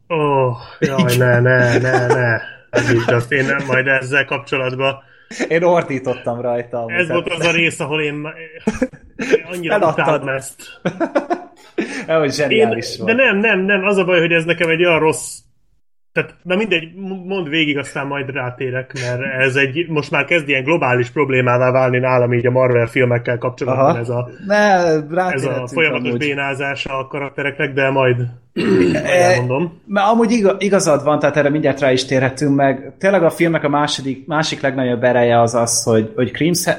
Ó, 0.09 0.15
oh, 0.15 0.55
jaj, 0.79 1.17
ne, 1.17 1.39
ne, 1.39 1.77
ne, 1.77 2.07
ne. 2.07 2.39
Említsd 2.69 3.09
azt, 3.09 3.31
én 3.31 3.45
nem 3.45 3.65
majd 3.67 3.87
ezzel 3.87 4.25
kapcsolatban. 4.25 4.95
Én 5.47 5.63
ordítottam 5.63 6.41
rajta. 6.41 6.77
amúgy, 6.77 6.91
Ez 6.93 7.07
volt 7.07 7.29
az 7.29 7.45
a 7.45 7.51
rész, 7.51 7.79
ahol 7.79 8.01
én, 8.01 8.27
én 9.17 9.45
annyira 9.51 9.77
utáltam 9.91 10.27
ezt. 10.27 10.61
Eh, 12.07 12.15
hogy 12.17 12.25
Én, 12.25 12.31
zseniális 12.31 12.97
de 12.97 13.03
volt. 13.03 13.17
nem, 13.17 13.37
nem, 13.37 13.59
nem, 13.59 13.83
az 13.85 13.97
a 13.97 14.03
baj, 14.05 14.19
hogy 14.19 14.31
ez 14.31 14.43
nekem 14.45 14.69
egy 14.69 14.85
olyan 14.85 14.99
rossz 14.99 15.37
tehát, 16.13 16.35
na 16.43 16.55
mindegy, 16.55 16.83
m- 16.95 17.25
mondd 17.27 17.49
végig, 17.49 17.77
aztán 17.77 18.07
majd 18.07 18.29
rátérek, 18.29 18.91
mert 18.93 19.21
ez 19.47 19.55
egy, 19.55 19.85
most 19.89 20.11
már 20.11 20.25
kezd 20.25 20.49
ilyen 20.49 20.63
globális 20.63 21.09
problémává 21.09 21.71
válni 21.71 21.99
nálam 21.99 22.33
így 22.33 22.45
a 22.45 22.51
Marvel 22.51 22.85
filmekkel 22.87 23.37
kapcsolatban 23.37 23.85
Aha. 23.89 23.97
ez 23.99 24.09
a, 24.09 24.29
Ne, 24.47 24.55
ez 25.31 25.45
a 25.45 25.67
folyamatos 25.67 26.07
amúgy. 26.07 26.17
bénázása 26.19 26.97
a 26.97 27.07
karaktereknek, 27.07 27.73
de 27.73 27.89
majd, 27.99 28.15
elmondom. 29.03 29.81
Mert 29.87 30.07
amúgy 30.07 30.31
iga- 30.31 30.61
igazad 30.61 31.03
van, 31.03 31.19
tehát 31.19 31.37
erre 31.37 31.49
mindjárt 31.49 31.79
rá 31.79 31.91
is 31.91 32.05
térhetünk 32.05 32.55
meg. 32.55 32.93
Tényleg 32.97 33.23
a 33.23 33.29
filmnek 33.29 33.63
a 33.63 33.69
második, 33.69 34.27
másik 34.27 34.61
legnagyobb 34.61 35.03
ereje 35.03 35.41
az 35.41 35.55
az, 35.55 35.83
hogy, 35.83 36.11
hogy 36.15 36.31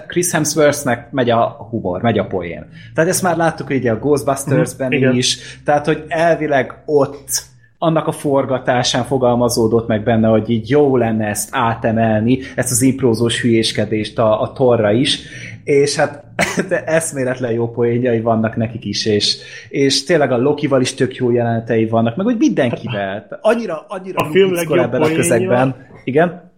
Chris 0.08 0.32
Hemsworthnek 0.32 1.10
megy 1.10 1.30
a 1.30 1.46
humor, 1.70 2.02
megy 2.02 2.18
a 2.18 2.26
poén. 2.26 2.66
Tehát 2.94 3.10
ezt 3.10 3.22
már 3.22 3.36
láttuk 3.36 3.70
ugye 3.70 3.90
a 3.92 3.98
Ghostbusters-ben 3.98 4.92
Mhm, 4.94 5.16
is, 5.16 5.58
tehát 5.64 5.86
hogy 5.86 6.04
elvileg 6.08 6.74
ott 6.86 7.52
annak 7.84 8.06
a 8.06 8.12
forgatásán 8.12 9.04
fogalmazódott 9.04 9.86
meg 9.86 10.02
benne, 10.02 10.28
hogy 10.28 10.50
így 10.50 10.70
jó 10.70 10.96
lenne 10.96 11.26
ezt 11.26 11.48
átemelni, 11.52 12.38
ezt 12.56 12.70
az 12.70 12.82
imprózós 12.82 13.40
hülyéskedést 13.40 14.18
a, 14.18 14.40
a 14.40 14.52
torra 14.52 14.92
is, 14.92 15.20
és 15.64 15.96
hát 15.96 16.24
de 16.68 16.84
eszméletlen 16.84 17.52
jó 17.52 17.70
poénjai 17.70 18.20
vannak 18.20 18.56
nekik 18.56 18.84
is, 18.84 19.06
és, 19.06 19.36
és 19.68 20.04
tényleg 20.04 20.32
a 20.32 20.36
Lokival 20.38 20.80
is 20.80 20.94
tök 20.94 21.14
jó 21.16 21.30
jelenetei 21.30 21.86
vannak, 21.86 22.16
meg 22.16 22.26
hogy 22.26 22.36
mindenkivel. 22.38 23.38
Annyira, 23.40 23.84
annyira 23.88 24.26
A 24.26 24.30
film 24.30 24.52
legjobb 24.52 24.78
ebben 24.78 25.00
a 25.00 25.04
poénja- 25.04 25.16
közegben. 25.22 25.86
Igen? 26.04 26.52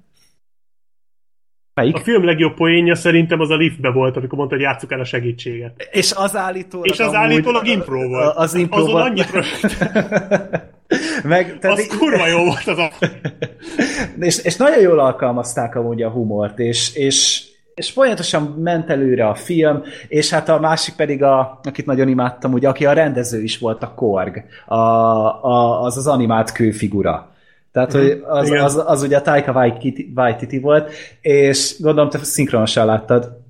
Melyik? 1.74 1.94
A 1.94 1.98
film 1.98 2.24
legjobb 2.24 2.54
poénja 2.54 2.94
szerintem 2.94 3.40
az 3.40 3.50
a 3.50 3.56
liftbe 3.56 3.90
volt, 3.90 4.16
amikor 4.16 4.38
mondta, 4.38 4.54
hogy 4.54 4.64
játsszuk 4.64 4.92
el 4.92 5.00
a 5.00 5.04
segítséget. 5.04 5.88
És 5.92 6.12
az 6.16 6.36
állítólag 6.36 6.86
És 6.86 6.98
az 6.98 7.06
amúgy- 7.06 7.16
állítólag 7.16 7.66
impro 7.66 8.08
volt. 8.08 8.36
Az 8.36 8.54
impro 8.54 8.82
Azon 8.82 9.00
annyit 9.00 9.30
Meg, 11.22 11.58
tehát 11.60 11.76
Az 11.76 11.82
így- 11.84 11.98
kurva 11.98 12.26
jó 12.26 12.44
volt 12.44 12.66
az 12.66 12.78
a... 12.78 12.90
és, 14.18 14.38
és 14.38 14.56
nagyon 14.56 14.80
jól 14.80 14.98
alkalmazták 14.98 15.74
amúgy 15.74 16.02
a 16.02 16.10
humort, 16.10 16.58
és, 16.58 16.94
és, 16.94 17.44
és 17.74 17.90
folyamatosan 17.90 18.42
ment 18.42 18.90
előre 18.90 19.28
a 19.28 19.34
film, 19.34 19.82
és 20.08 20.30
hát 20.30 20.48
a 20.48 20.60
másik 20.60 20.94
pedig, 20.94 21.22
a, 21.22 21.60
akit 21.62 21.86
nagyon 21.86 22.08
imádtam, 22.08 22.52
ugye, 22.52 22.68
aki 22.68 22.86
a 22.86 22.92
rendező 22.92 23.42
is 23.42 23.58
volt, 23.58 23.82
a 23.82 23.94
Korg, 23.94 24.44
a, 24.66 24.74
a, 24.76 25.82
az 25.82 25.96
az 25.96 26.06
animált 26.06 26.52
kőfigura. 26.52 27.30
Tehát, 27.72 27.92
hogy 27.92 28.22
az, 28.26 28.48
igen. 28.48 28.64
az, 28.64 28.82
az, 28.86 29.02
ugye 29.02 29.16
a 29.16 29.22
Taika 29.22 29.72
Waititi 30.14 30.58
volt, 30.58 30.92
és 31.20 31.76
gondolom, 31.78 32.10
te 32.10 32.18
szinkronosan 32.18 32.86
láttad. 32.86 33.44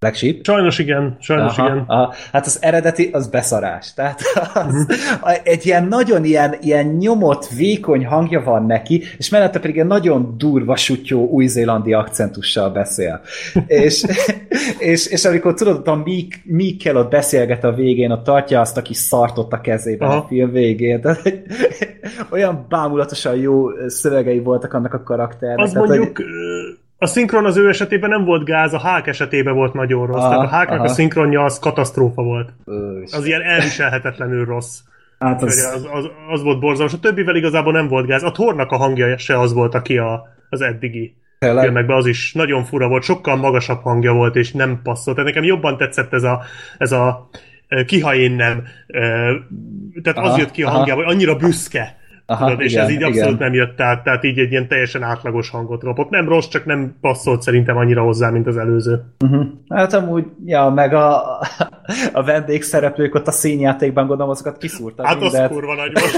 Black 0.00 0.16
Sheep? 0.16 0.44
Sajnos 0.44 0.78
igen, 0.78 1.16
sajnos 1.20 1.58
Aha, 1.58 1.68
igen. 1.68 1.84
aha. 1.86 2.14
Hát 2.32 2.46
az 2.46 2.58
eredeti, 2.60 3.08
az 3.12 3.28
beszarás. 3.28 3.94
Tehát 3.94 4.20
az, 4.54 4.86
egy 5.44 5.66
ilyen 5.66 5.88
nagyon 5.88 6.24
ilyen, 6.24 6.54
ilyen 6.60 6.86
nyomott, 6.86 7.48
vékony 7.48 8.06
hangja 8.06 8.42
van 8.42 8.66
neki, 8.66 9.02
és 9.18 9.28
mellette 9.28 9.60
pedig 9.60 9.78
egy 9.78 9.86
nagyon 9.86 10.34
durva 10.38 10.76
sutyó 10.76 11.28
új-zélandi 11.28 11.92
akcentussal 11.92 12.70
beszél. 12.70 13.20
és, 13.66 14.04
és, 14.78 15.06
és 15.06 15.24
amikor 15.24 15.54
tudod, 15.54 15.88
a 15.88 15.94
Meek, 15.94 16.40
Meekkel 16.44 16.96
ott 16.96 17.10
beszélget 17.10 17.64
a 17.64 17.72
végén, 17.72 18.10
ott 18.10 18.24
tartja 18.24 18.60
azt 18.60 18.76
a 18.76 18.82
kis 18.82 18.96
szartot 18.96 19.52
a 19.52 19.60
kezében 19.60 20.08
Aha. 20.08 20.18
a 20.18 20.26
film 20.28 20.50
végén. 20.50 21.00
Tehát, 21.00 21.22
olyan 22.32 22.66
bámulatosan 22.68 23.36
jó 23.36 23.68
szövegei 23.86 24.40
voltak 24.40 24.72
annak 24.72 24.94
a 24.94 25.02
karakternek. 25.02 25.64
Az 25.64 25.72
Tehát, 25.72 25.88
mondjuk, 25.88 26.18
ö, 26.18 26.24
a 27.02 27.06
szinkron 27.06 27.44
az 27.44 27.56
ő 27.56 27.68
esetében 27.68 28.10
nem 28.10 28.24
volt 28.24 28.44
gáz, 28.44 28.72
a 28.74 28.80
Hulk 28.80 29.06
esetében 29.06 29.54
volt 29.54 29.72
nagyon 29.74 30.06
rossz. 30.06 30.22
Aha, 30.22 30.28
Tehát 30.28 30.44
a 30.52 30.56
Hulknak 30.56 30.78
aha. 30.78 30.84
a 30.88 30.88
szinkronja 30.88 31.44
az 31.44 31.58
katasztrófa 31.58 32.22
volt. 32.22 32.52
hogy, 32.64 33.08
Az 33.12 33.26
ilyen 33.26 33.42
elviselhetetlenül 33.42 34.44
rossz. 34.44 34.78
hát 35.18 35.42
Az, 35.42 35.72
az, 35.74 35.88
az, 35.92 36.10
az, 36.30 36.42
volt 36.42 36.60
borzalmas. 36.60 36.94
A 36.94 36.98
többivel 37.00 37.36
igazából 37.36 37.72
nem 37.72 37.88
volt 37.88 38.06
gáz. 38.06 38.22
A 38.22 38.30
Thornak 38.30 38.70
a 38.70 38.76
hangja 38.76 39.18
se 39.18 39.38
az 39.38 39.52
volt, 39.52 39.74
aki 39.74 39.98
a, 39.98 40.28
az 40.48 40.60
eddigi 40.60 41.14
tényleg, 41.38 41.64
filmekben 41.64 41.96
az 41.96 42.06
is 42.06 42.32
nagyon 42.32 42.64
fura 42.64 42.88
volt, 42.88 43.02
sokkal 43.02 43.36
magasabb 43.36 43.82
hangja 43.82 44.12
volt, 44.12 44.36
és 44.36 44.52
nem 44.52 44.80
passzolt. 44.82 45.16
Tehát 45.16 45.30
nekem 45.30 45.48
jobban 45.48 45.76
tetszett 45.76 46.12
ez 46.12 46.22
a, 46.22 46.42
ez 46.78 46.92
a 46.92 47.28
ö, 47.68 47.84
kiha 47.84 48.14
én 48.14 48.32
nem. 48.32 48.62
Ö, 48.86 48.98
Tehát 50.02 50.18
Aha, 50.18 50.28
az 50.28 50.38
jött 50.38 50.50
ki 50.50 50.62
a 50.62 50.66
aha. 50.66 50.76
hangjával, 50.76 51.04
hogy 51.04 51.14
annyira 51.14 51.36
büszke. 51.36 51.98
Aha, 52.30 52.44
tudod, 52.44 52.60
és 52.60 52.72
igen, 52.72 52.84
ez 52.84 52.90
így 52.90 53.02
abszolút 53.02 53.34
igen. 53.34 53.50
nem 53.50 53.54
jött 53.54 53.80
át, 53.80 54.02
tehát 54.02 54.24
így 54.24 54.38
egy 54.38 54.50
ilyen 54.50 54.68
teljesen 54.68 55.02
átlagos 55.02 55.50
hangot 55.50 55.82
kapott. 55.82 56.10
Nem 56.10 56.28
rossz, 56.28 56.48
csak 56.48 56.64
nem 56.64 56.96
passzolt 57.00 57.42
szerintem 57.42 57.76
annyira 57.76 58.02
hozzá, 58.02 58.30
mint 58.30 58.46
az 58.46 58.56
előző. 58.56 59.02
Uh-huh. 59.24 59.46
Hát 59.68 59.92
amúgy, 59.92 60.24
ja, 60.44 60.68
meg 60.68 60.94
a, 60.94 61.38
a 62.12 62.24
vendégszereplők 62.24 63.14
ott 63.14 63.26
a 63.26 63.30
színjátékban 63.30 64.06
gondolom 64.06 64.30
azokat 64.30 64.58
kiszúrtak. 64.58 65.06
Hát 65.06 65.20
mindent. 65.20 65.44
az 65.44 65.50
kurva 65.50 65.74
nagy 65.74 65.92
volt. 65.92 66.12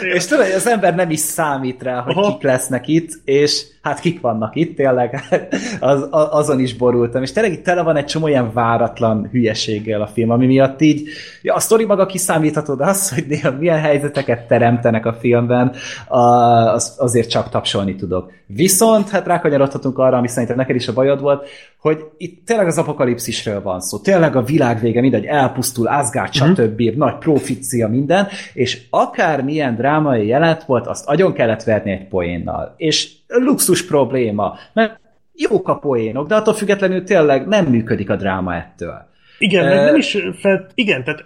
és 0.14 0.26
tudod, 0.26 0.46
az 0.54 0.68
ember 0.68 0.94
nem 0.94 1.10
is 1.10 1.20
számít 1.20 1.82
rá, 1.82 2.00
hogy 2.00 2.16
Aha. 2.16 2.32
kik 2.32 2.42
lesznek 2.42 2.88
itt, 2.88 3.10
és 3.24 3.66
hát 3.82 4.00
kik 4.00 4.20
vannak 4.20 4.56
itt, 4.56 4.76
tényleg 4.76 5.20
az, 5.80 6.08
azon 6.10 6.60
is 6.60 6.76
borultam. 6.76 7.22
És 7.22 7.32
tényleg 7.32 7.52
itt 7.52 7.64
tele 7.64 7.82
van 7.82 7.96
egy 7.96 8.04
csomó 8.04 8.28
ilyen 8.28 8.52
váratlan 8.52 9.28
hülyeséggel 9.30 10.02
a 10.02 10.06
film, 10.06 10.30
ami 10.30 10.46
miatt 10.46 10.80
így, 10.80 11.08
ja, 11.42 11.54
a 11.54 11.60
sztori 11.60 11.84
maga 11.84 12.06
kiszámítható, 12.06 12.74
de 12.74 12.84
az, 12.84 13.14
hogy 13.14 13.24
néha 13.28 13.50
milyen 13.50 13.78
helyzeteket 13.78 14.45
teremtenek 14.46 15.06
a 15.06 15.12
filmben, 15.12 15.72
az, 16.08 16.94
azért 16.98 17.30
csak 17.30 17.48
tapsolni 17.48 17.94
tudok. 17.94 18.32
Viszont, 18.46 19.08
hát 19.08 19.26
rákanyarodhatunk 19.26 19.98
arra, 19.98 20.16
ami 20.16 20.28
szerintem 20.28 20.56
neked 20.56 20.76
is 20.76 20.88
a 20.88 20.92
bajod 20.92 21.20
volt, 21.20 21.48
hogy 21.78 22.04
itt 22.16 22.46
tényleg 22.46 22.66
az 22.66 22.78
apokalipszisről 22.78 23.62
van 23.62 23.80
szó. 23.80 23.98
Tényleg 23.98 24.36
a 24.36 24.42
világ 24.42 24.80
vége, 24.80 25.00
mindegy, 25.00 25.24
elpusztul, 25.24 25.86
Asgard, 25.86 26.30
mm-hmm. 26.42 26.52
stb. 26.52 26.96
nagy 26.96 27.18
profícia, 27.18 27.88
minden, 27.88 28.28
és 28.52 28.82
akár 28.90 29.42
milyen 29.42 29.74
drámai 29.74 30.26
jelent 30.26 30.64
volt, 30.64 30.86
azt 30.86 31.08
agyon 31.08 31.32
kellett 31.32 31.62
verni 31.62 31.90
egy 31.90 32.08
poénnal. 32.08 32.74
És 32.76 33.12
luxus 33.26 33.86
probléma, 33.86 34.58
mert 34.72 35.00
jók 35.34 35.68
a 35.68 35.78
poénok, 35.78 36.26
de 36.26 36.34
attól 36.34 36.54
függetlenül 36.54 37.04
tényleg 37.04 37.46
nem 37.46 37.64
működik 37.64 38.10
a 38.10 38.16
dráma 38.16 38.54
ettől. 38.54 39.06
Igen, 39.38 39.64
uh, 39.64 39.84
nem 39.84 39.96
is 39.96 40.16
fel, 40.40 40.66
igen, 40.74 41.04
tehát 41.04 41.24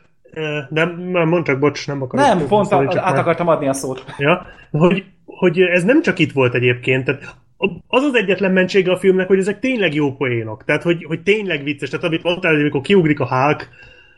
nem, 0.68 0.96
mondd 1.28 1.44
csak, 1.44 1.58
bocs, 1.58 1.86
nem 1.86 2.02
akarok. 2.02 2.26
Nem, 2.26 2.46
pont 2.46 2.72
a, 2.72 2.86
át 2.94 3.18
akartam 3.18 3.48
adni 3.48 3.68
a 3.68 3.72
szót. 3.72 4.04
Ja, 4.18 4.46
hogy, 4.70 5.04
hogy 5.24 5.60
ez 5.60 5.84
nem 5.84 6.02
csak 6.02 6.18
itt 6.18 6.32
volt 6.32 6.54
egyébként, 6.54 7.04
tehát 7.04 7.36
az 7.86 8.02
az 8.02 8.14
egyetlen 8.14 8.52
mentsége 8.52 8.92
a 8.92 8.98
filmnek, 8.98 9.26
hogy 9.26 9.38
ezek 9.38 9.58
tényleg 9.58 9.94
jó 9.94 10.16
poénok. 10.16 10.64
Tehát, 10.64 10.82
hogy, 10.82 11.04
hogy 11.04 11.22
tényleg 11.22 11.62
vicces. 11.62 11.88
Tehát, 11.88 12.04
amit 12.04 12.22
mondtál, 12.22 12.52
hogy 12.52 12.60
amikor 12.60 12.80
kiugrik 12.80 13.20
a 13.20 13.28
Hulk, 13.28 13.68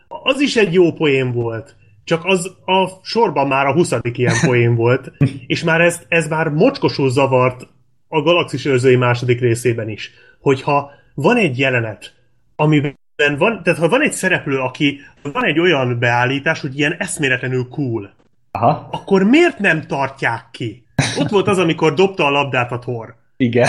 az 0.08 0.40
is 0.40 0.56
egy 0.56 0.72
jó 0.72 0.92
poén 0.92 1.32
volt. 1.32 1.76
Csak 2.04 2.24
az 2.24 2.56
a 2.64 2.88
sorban 3.02 3.46
már 3.46 3.66
a 3.66 3.72
20. 3.72 3.94
ilyen 4.12 4.34
poén 4.46 4.74
volt, 4.74 5.12
és 5.46 5.64
már 5.64 5.80
ez, 5.80 6.02
ez 6.08 6.28
már 6.28 6.48
mocskosul 6.48 7.10
zavart 7.10 7.68
a 8.08 8.22
Galaxis 8.22 8.64
őrzői 8.64 8.96
második 8.96 9.40
részében 9.40 9.88
is. 9.88 10.10
Hogyha 10.40 10.90
van 11.14 11.36
egy 11.36 11.58
jelenet, 11.58 12.14
amiben 12.56 12.98
van, 13.38 13.62
tehát 13.62 13.78
ha 13.78 13.88
van 13.88 14.02
egy 14.02 14.12
szereplő, 14.12 14.58
aki 14.58 15.00
van 15.22 15.44
egy 15.44 15.58
olyan 15.58 15.98
beállítás, 15.98 16.60
hogy 16.60 16.78
ilyen 16.78 16.94
eszméletlenül 16.98 17.68
cool, 17.68 18.14
Aha. 18.50 18.88
akkor 18.90 19.22
miért 19.22 19.58
nem 19.58 19.86
tartják 19.86 20.44
ki? 20.50 20.84
Ott 21.18 21.28
volt 21.28 21.48
az, 21.48 21.58
amikor 21.58 21.94
dobta 21.94 22.24
a 22.24 22.30
labdát 22.30 22.72
a 22.72 22.78
Thor. 22.78 23.14
Igen. 23.36 23.68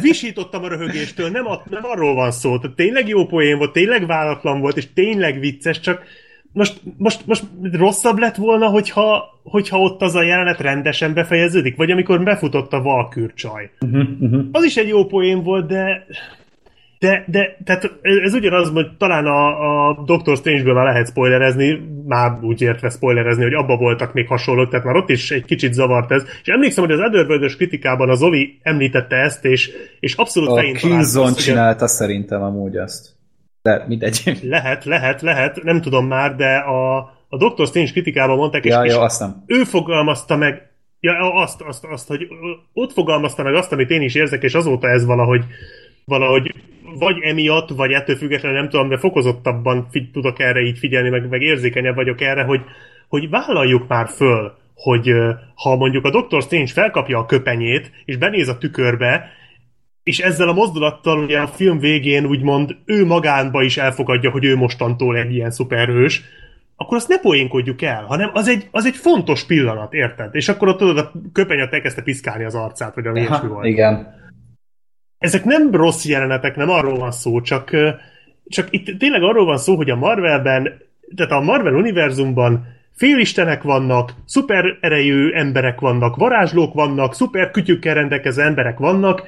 Visítottam 0.00 0.62
a 0.62 0.68
röhögéstől, 0.68 1.30
nem, 1.30 1.46
a, 1.46 1.62
nem 1.70 1.84
arról 1.84 2.14
van 2.14 2.30
szó. 2.30 2.58
Tehát 2.58 2.76
tényleg 2.76 3.08
jó 3.08 3.26
poén 3.26 3.58
volt, 3.58 3.72
tényleg 3.72 4.06
váratlan 4.06 4.60
volt, 4.60 4.76
és 4.76 4.92
tényleg 4.94 5.38
vicces, 5.38 5.80
csak 5.80 6.02
most, 6.52 6.80
most, 6.98 7.26
most 7.26 7.44
rosszabb 7.72 8.18
lett 8.18 8.36
volna, 8.36 8.66
hogyha, 8.66 9.24
hogyha 9.42 9.78
ott 9.78 10.02
az 10.02 10.14
a 10.14 10.22
jelenet 10.22 10.60
rendesen 10.60 11.14
befejeződik? 11.14 11.76
Vagy 11.76 11.90
amikor 11.90 12.22
befutott 12.22 12.72
a 12.72 12.82
valkürcsaj. 12.82 13.70
Uh-huh, 13.80 14.08
uh-huh. 14.20 14.44
Az 14.52 14.64
is 14.64 14.76
egy 14.76 14.88
jó 14.88 15.06
poén 15.06 15.42
volt, 15.42 15.66
de 15.66 16.06
de, 16.98 17.24
de 17.26 17.56
tehát 17.64 17.90
ez 18.24 18.34
ugyanaz, 18.34 18.70
hogy 18.70 18.96
talán 18.98 19.26
a, 19.26 19.88
a 19.88 20.02
Doctor 20.04 20.36
Strange-ből 20.36 20.74
már 20.74 20.84
lehet 20.84 21.08
spoilerezni, 21.08 21.80
már 22.06 22.38
úgy 22.42 22.60
értve 22.60 22.88
spoilerezni, 22.88 23.42
hogy 23.42 23.54
abba 23.54 23.76
voltak 23.76 24.12
még 24.12 24.26
hasonlók, 24.26 24.70
tehát 24.70 24.84
már 24.84 24.96
ott 24.96 25.08
is 25.08 25.30
egy 25.30 25.44
kicsit 25.44 25.72
zavart 25.72 26.10
ez. 26.10 26.22
És 26.42 26.48
emlékszem, 26.48 26.84
hogy 26.84 26.92
az 26.92 27.00
Otherworld 27.00 27.56
kritikában 27.56 28.10
az 28.10 28.22
Oli 28.22 28.58
említette 28.62 29.16
ezt, 29.16 29.44
és, 29.44 29.70
és 30.00 30.14
abszolút 30.14 30.48
a 30.48 30.72
Killzone 30.72 31.34
csinálta 31.34 31.84
ugye... 31.84 31.92
szerintem 31.92 32.42
amúgy 32.42 32.76
azt. 32.76 33.12
De 33.62 33.84
mindegy. 33.88 34.40
Lehet, 34.42 34.84
lehet, 34.84 35.22
lehet, 35.22 35.62
nem 35.62 35.80
tudom 35.80 36.06
már, 36.06 36.36
de 36.36 36.56
a, 36.56 36.96
a 37.28 37.36
Doctor 37.36 37.66
Strange 37.66 37.90
kritikában 37.90 38.36
mondták, 38.36 38.64
ja, 38.64 38.80
és, 38.80 38.92
jó, 38.92 39.00
nem. 39.18 39.42
ő 39.46 39.64
fogalmazta 39.64 40.36
meg, 40.36 40.70
ja, 41.00 41.34
azt, 41.34 41.60
azt, 41.60 41.84
azt, 41.84 42.08
hogy 42.08 42.28
ott 42.72 42.92
fogalmazta 42.92 43.42
meg 43.42 43.54
azt, 43.54 43.72
amit 43.72 43.90
én 43.90 44.02
is 44.02 44.14
érzek, 44.14 44.42
és 44.42 44.54
azóta 44.54 44.88
ez 44.88 45.04
valahogy, 45.04 45.44
valahogy 46.04 46.54
vagy 46.98 47.16
emiatt, 47.22 47.68
vagy 47.68 47.92
ettől 47.92 48.16
függetlenül 48.16 48.58
nem 48.58 48.68
tudom, 48.68 48.88
de 48.88 48.98
fokozottabban 48.98 49.86
figy- 49.90 50.12
tudok 50.12 50.40
erre 50.40 50.60
így 50.60 50.78
figyelni, 50.78 51.08
meg, 51.08 51.28
meg 51.28 51.42
érzékenyebb 51.42 51.94
vagyok 51.94 52.20
erre, 52.20 52.42
hogy, 52.42 52.60
hogy 53.08 53.30
vállaljuk 53.30 53.88
már 53.88 54.08
föl, 54.08 54.52
hogy 54.74 55.12
ha 55.54 55.76
mondjuk 55.76 56.04
a 56.04 56.10
Dr. 56.10 56.42
Strange 56.42 56.72
felkapja 56.72 57.18
a 57.18 57.26
köpenyét, 57.26 57.90
és 58.04 58.16
benéz 58.16 58.48
a 58.48 58.58
tükörbe, 58.58 59.30
és 60.02 60.18
ezzel 60.18 60.48
a 60.48 60.52
mozdulattal 60.52 61.18
ugye 61.18 61.38
a 61.38 61.46
film 61.46 61.78
végén 61.78 62.26
úgymond 62.26 62.76
ő 62.84 63.06
magánba 63.06 63.62
is 63.62 63.76
elfogadja, 63.76 64.30
hogy 64.30 64.44
ő 64.44 64.56
mostantól 64.56 65.16
egy 65.16 65.34
ilyen 65.34 65.50
szuperhős, 65.50 66.22
akkor 66.76 66.96
azt 66.96 67.08
ne 67.08 67.18
poénkodjuk 67.18 67.82
el, 67.82 68.04
hanem 68.04 68.30
az 68.32 68.48
egy, 68.48 68.68
az 68.70 68.86
egy 68.86 68.96
fontos 68.96 69.46
pillanat, 69.46 69.92
érted? 69.92 70.34
És 70.34 70.48
akkor 70.48 70.68
ott 70.68 70.78
tudod, 70.78 70.98
a 70.98 71.12
köpenyet 71.32 71.72
elkezdte 71.72 72.02
piszkálni 72.02 72.44
az 72.44 72.54
arcát, 72.54 72.94
vagy 72.94 73.06
a 73.06 73.16
ilyesmi 73.16 73.48
volt. 73.48 73.66
Igen 73.66 74.22
ezek 75.24 75.44
nem 75.44 75.70
rossz 75.70 76.04
jelenetek, 76.04 76.56
nem 76.56 76.70
arról 76.70 76.98
van 76.98 77.10
szó, 77.10 77.40
csak, 77.40 77.70
csak 78.48 78.66
itt 78.70 78.98
tényleg 78.98 79.22
arról 79.22 79.44
van 79.44 79.58
szó, 79.58 79.76
hogy 79.76 79.90
a 79.90 79.96
Marvelben, 79.96 80.82
tehát 81.16 81.32
a 81.32 81.40
Marvel 81.40 81.74
univerzumban 81.74 82.66
félistenek 82.96 83.62
vannak, 83.62 84.12
szuper 84.26 84.78
erejű 84.80 85.30
emberek 85.32 85.80
vannak, 85.80 86.16
varázslók 86.16 86.74
vannak, 86.74 87.14
szuper 87.14 87.50
kütyükkel 87.50 87.94
rendelkező 87.94 88.42
emberek 88.42 88.78
vannak. 88.78 89.22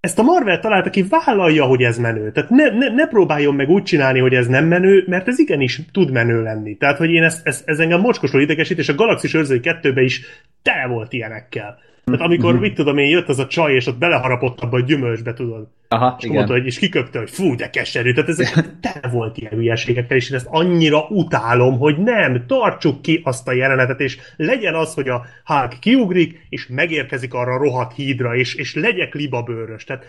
Ezt 0.00 0.18
a 0.18 0.22
Marvel 0.22 0.60
találta 0.60 0.90
ki, 0.90 1.04
vállalja, 1.08 1.64
hogy 1.64 1.82
ez 1.82 1.98
menő. 1.98 2.32
Tehát 2.32 2.50
ne, 2.50 2.68
ne, 2.68 2.88
ne 2.88 3.06
próbáljon 3.06 3.54
meg 3.54 3.68
úgy 3.68 3.82
csinálni, 3.82 4.18
hogy 4.18 4.34
ez 4.34 4.46
nem 4.46 4.66
menő, 4.66 5.04
mert 5.06 5.28
ez 5.28 5.38
igenis 5.38 5.80
tud 5.92 6.10
menő 6.10 6.42
lenni. 6.42 6.76
Tehát, 6.76 6.98
hogy 6.98 7.10
én 7.10 7.22
ezt, 7.22 7.46
ezt, 7.46 7.68
ez 7.68 7.78
engem 7.78 8.00
mocskosról 8.00 8.42
idegesít, 8.42 8.78
és 8.78 8.88
a 8.88 8.94
Galaxis 8.94 9.34
őrzői 9.34 9.60
kettőbe 9.60 10.02
is 10.02 10.22
tele 10.62 10.86
volt 10.86 11.12
ilyenekkel. 11.12 11.78
Tehát 12.10 12.20
amikor, 12.20 12.52
mm-hmm. 12.52 12.60
mit 12.60 12.74
tudom 12.74 12.98
én, 12.98 13.08
jött 13.08 13.28
az 13.28 13.38
a 13.38 13.46
csaj, 13.46 13.74
és 13.74 13.86
ott 13.86 13.98
beleharapott 13.98 14.60
abba 14.60 14.76
a 14.76 14.80
gyümölcsbe, 14.80 15.34
tudod. 15.34 15.66
Aha, 15.88 16.14
és 16.18 16.24
igen. 16.24 16.36
mondta, 16.36 16.52
hogy 16.52 16.66
és 16.66 16.78
kiköpte, 16.78 17.18
hogy 17.18 17.30
fú, 17.30 17.54
de 17.54 17.70
keserű. 17.70 18.12
Tehát 18.12 18.28
ezek 18.28 18.64
te 18.80 19.08
volt 19.12 19.36
ilyen 19.36 19.52
hülyeségekkel, 19.52 20.16
és 20.16 20.30
én 20.30 20.36
ezt 20.36 20.46
annyira 20.50 21.06
utálom, 21.08 21.78
hogy 21.78 21.98
nem, 21.98 22.46
tartsuk 22.46 23.02
ki 23.02 23.20
azt 23.24 23.48
a 23.48 23.52
jelenetet, 23.52 24.00
és 24.00 24.18
legyen 24.36 24.74
az, 24.74 24.94
hogy 24.94 25.08
a 25.08 25.26
Hulk 25.44 25.80
kiugrik, 25.80 26.46
és 26.48 26.66
megérkezik 26.66 27.34
arra 27.34 27.54
a 27.54 27.58
rohadt 27.58 27.94
hídra, 27.94 28.34
és, 28.34 28.54
és 28.54 28.74
legyek 28.74 29.14
libabőrös. 29.14 29.84
Tehát 29.84 30.04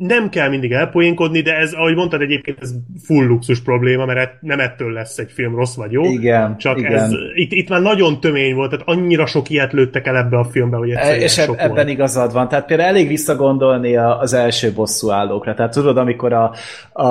nem 0.00 0.28
kell 0.28 0.48
mindig 0.48 0.72
elpoénkodni, 0.72 1.40
de 1.40 1.56
ez, 1.56 1.72
ahogy 1.72 1.94
mondtad, 1.94 2.20
egyébként 2.20 2.58
ez 2.60 2.70
full 3.04 3.26
luxus 3.26 3.60
probléma, 3.60 4.04
mert 4.04 4.32
nem 4.40 4.60
ettől 4.60 4.92
lesz 4.92 5.18
egy 5.18 5.30
film 5.32 5.56
rossz 5.56 5.74
vagy 5.74 5.92
jó. 5.92 6.04
Igen, 6.04 6.56
Csak 6.58 6.78
igen. 6.78 6.92
ez, 6.92 7.10
itt, 7.34 7.52
itt 7.52 7.68
már 7.68 7.80
nagyon 7.80 8.20
tömény 8.20 8.54
volt, 8.54 8.70
tehát 8.70 8.88
annyira 8.88 9.26
sok 9.26 9.50
ilyet 9.50 9.72
lőttek 9.72 10.06
el 10.06 10.16
ebbe 10.16 10.38
a 10.38 10.44
filmbe, 10.44 10.76
hogy 10.76 10.90
egyszerűen 10.90 11.20
És 11.20 11.32
sok 11.32 11.58
ebben 11.58 11.74
volt. 11.74 11.88
igazad 11.88 12.32
van. 12.32 12.48
Tehát 12.48 12.66
például 12.66 12.88
elég 12.88 13.08
visszagondolni 13.08 13.96
az 13.96 14.32
első 14.32 14.72
bosszú 14.72 15.10
állókra. 15.10 15.54
Tehát 15.54 15.72
tudod, 15.72 15.96
amikor 15.96 16.32
a, 16.32 16.54
a, 16.92 17.06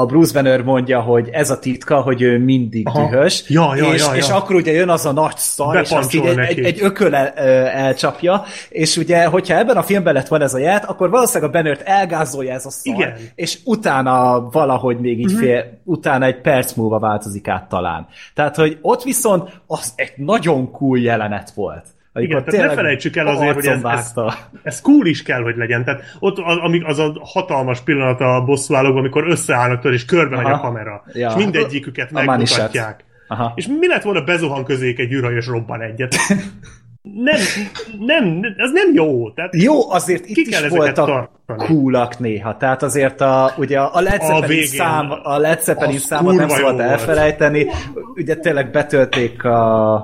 a 0.00 0.06
Bruce 0.06 0.32
Banner 0.32 0.62
mondja, 0.62 1.00
hogy 1.00 1.28
ez 1.32 1.50
a 1.50 1.58
titka, 1.58 2.00
hogy 2.00 2.22
ő 2.22 2.38
mindig 2.38 2.88
Aha. 2.88 3.08
dühös, 3.08 3.44
ja, 3.48 3.72
ja, 3.76 3.92
és, 3.92 4.00
ja, 4.00 4.10
ja. 4.10 4.16
és 4.16 4.28
akkor 4.28 4.56
ugye 4.56 4.72
jön 4.72 4.88
az 4.88 5.06
a 5.06 5.12
nagy 5.12 5.36
szar, 5.36 5.80
és 5.80 5.90
azt 5.90 6.14
így 6.14 6.24
egy, 6.26 6.38
egy, 6.38 6.58
egy 6.58 6.78
ököl 6.82 7.14
el, 7.14 7.28
elcsapja, 7.68 8.44
és 8.68 8.96
ugye, 8.96 9.24
hogyha 9.24 9.58
ebben 9.58 9.76
a 9.76 9.82
filmben 9.82 10.14
lett 10.14 10.28
van 10.28 10.42
ez 10.42 10.54
a 10.54 10.58
ját, 10.58 10.84
akkor 10.84 11.10
valószínűleg 11.10 11.48
a 11.48 11.52
Bannert 11.52 11.82
elgázolja 12.26 12.52
ez 12.52 12.66
a 12.66 12.70
szar, 12.70 12.94
Igen 12.94 13.14
és 13.34 13.58
utána 13.64 14.48
valahogy 14.50 14.98
még 14.98 15.18
így 15.18 15.32
uh-huh. 15.32 15.58
utána 15.84 16.24
egy 16.24 16.40
perc 16.40 16.72
múlva 16.72 16.98
változik 16.98 17.48
át 17.48 17.68
talán. 17.68 18.06
Tehát, 18.34 18.56
hogy 18.56 18.78
ott 18.82 19.02
viszont 19.02 19.60
az 19.66 19.92
egy 19.96 20.12
nagyon 20.16 20.70
cool 20.70 20.98
jelenet 20.98 21.50
volt. 21.50 21.84
Igen, 22.14 22.44
tehát 22.44 22.68
ne 22.68 22.74
felejtsük 22.74 23.16
el 23.16 23.26
azért, 23.26 23.54
hogy 23.54 23.66
ez, 23.66 23.82
ez, 23.84 24.12
ez 24.62 24.80
cool 24.80 25.06
is 25.06 25.22
kell, 25.22 25.42
hogy 25.42 25.56
legyen. 25.56 25.84
Tehát 25.84 26.02
ott 26.18 26.38
az, 26.38 26.80
az 26.84 26.98
a 26.98 27.12
hatalmas 27.20 27.80
pillanat 27.80 28.20
a 28.20 28.42
bosszúállókban, 28.44 29.00
amikor 29.00 29.26
összeállnak 29.26 29.80
tőle, 29.80 29.94
és 29.94 30.04
körbe 30.04 30.36
megy 30.36 30.52
a 30.52 30.60
kamera. 30.60 31.04
Ja. 31.12 31.28
És 31.28 31.34
mindegyiküket 31.34 32.10
megmutatják. 32.10 33.04
Aha. 33.28 33.52
És 33.54 33.66
mi 33.66 33.86
lett 33.86 34.02
volna 34.02 34.24
bezuhan 34.24 34.64
közék 34.64 34.98
egy 34.98 35.12
űrhajó, 35.12 35.36
és 35.36 35.46
robban 35.46 35.80
egyet? 35.80 36.16
nem, 37.14 37.38
nem, 37.98 38.40
ez 38.56 38.70
nem 38.72 38.94
jó. 38.94 39.30
Tehát 39.30 39.56
jó, 39.56 39.90
azért 39.90 40.28
itt 40.28 40.36
is 40.36 40.68
voltak 40.68 41.30
coolak 41.56 42.18
néha. 42.18 42.56
Tehát 42.56 42.82
azért 42.82 43.20
a, 43.20 43.52
ugye 43.56 43.78
a 43.78 44.00
Led 44.00 44.22
Zeppelin 44.22 44.62
a 44.62 44.66
szám, 44.66 45.10
a 45.22 45.38
Led 45.38 45.62
Zeppelin 45.62 45.98
számot 45.98 46.34
nem 46.34 46.48
szabad 46.48 46.80
elfelejteni. 46.80 47.66
Ugye 48.14 48.36
tényleg 48.36 48.70
betölték 48.70 49.44
a, 49.44 49.94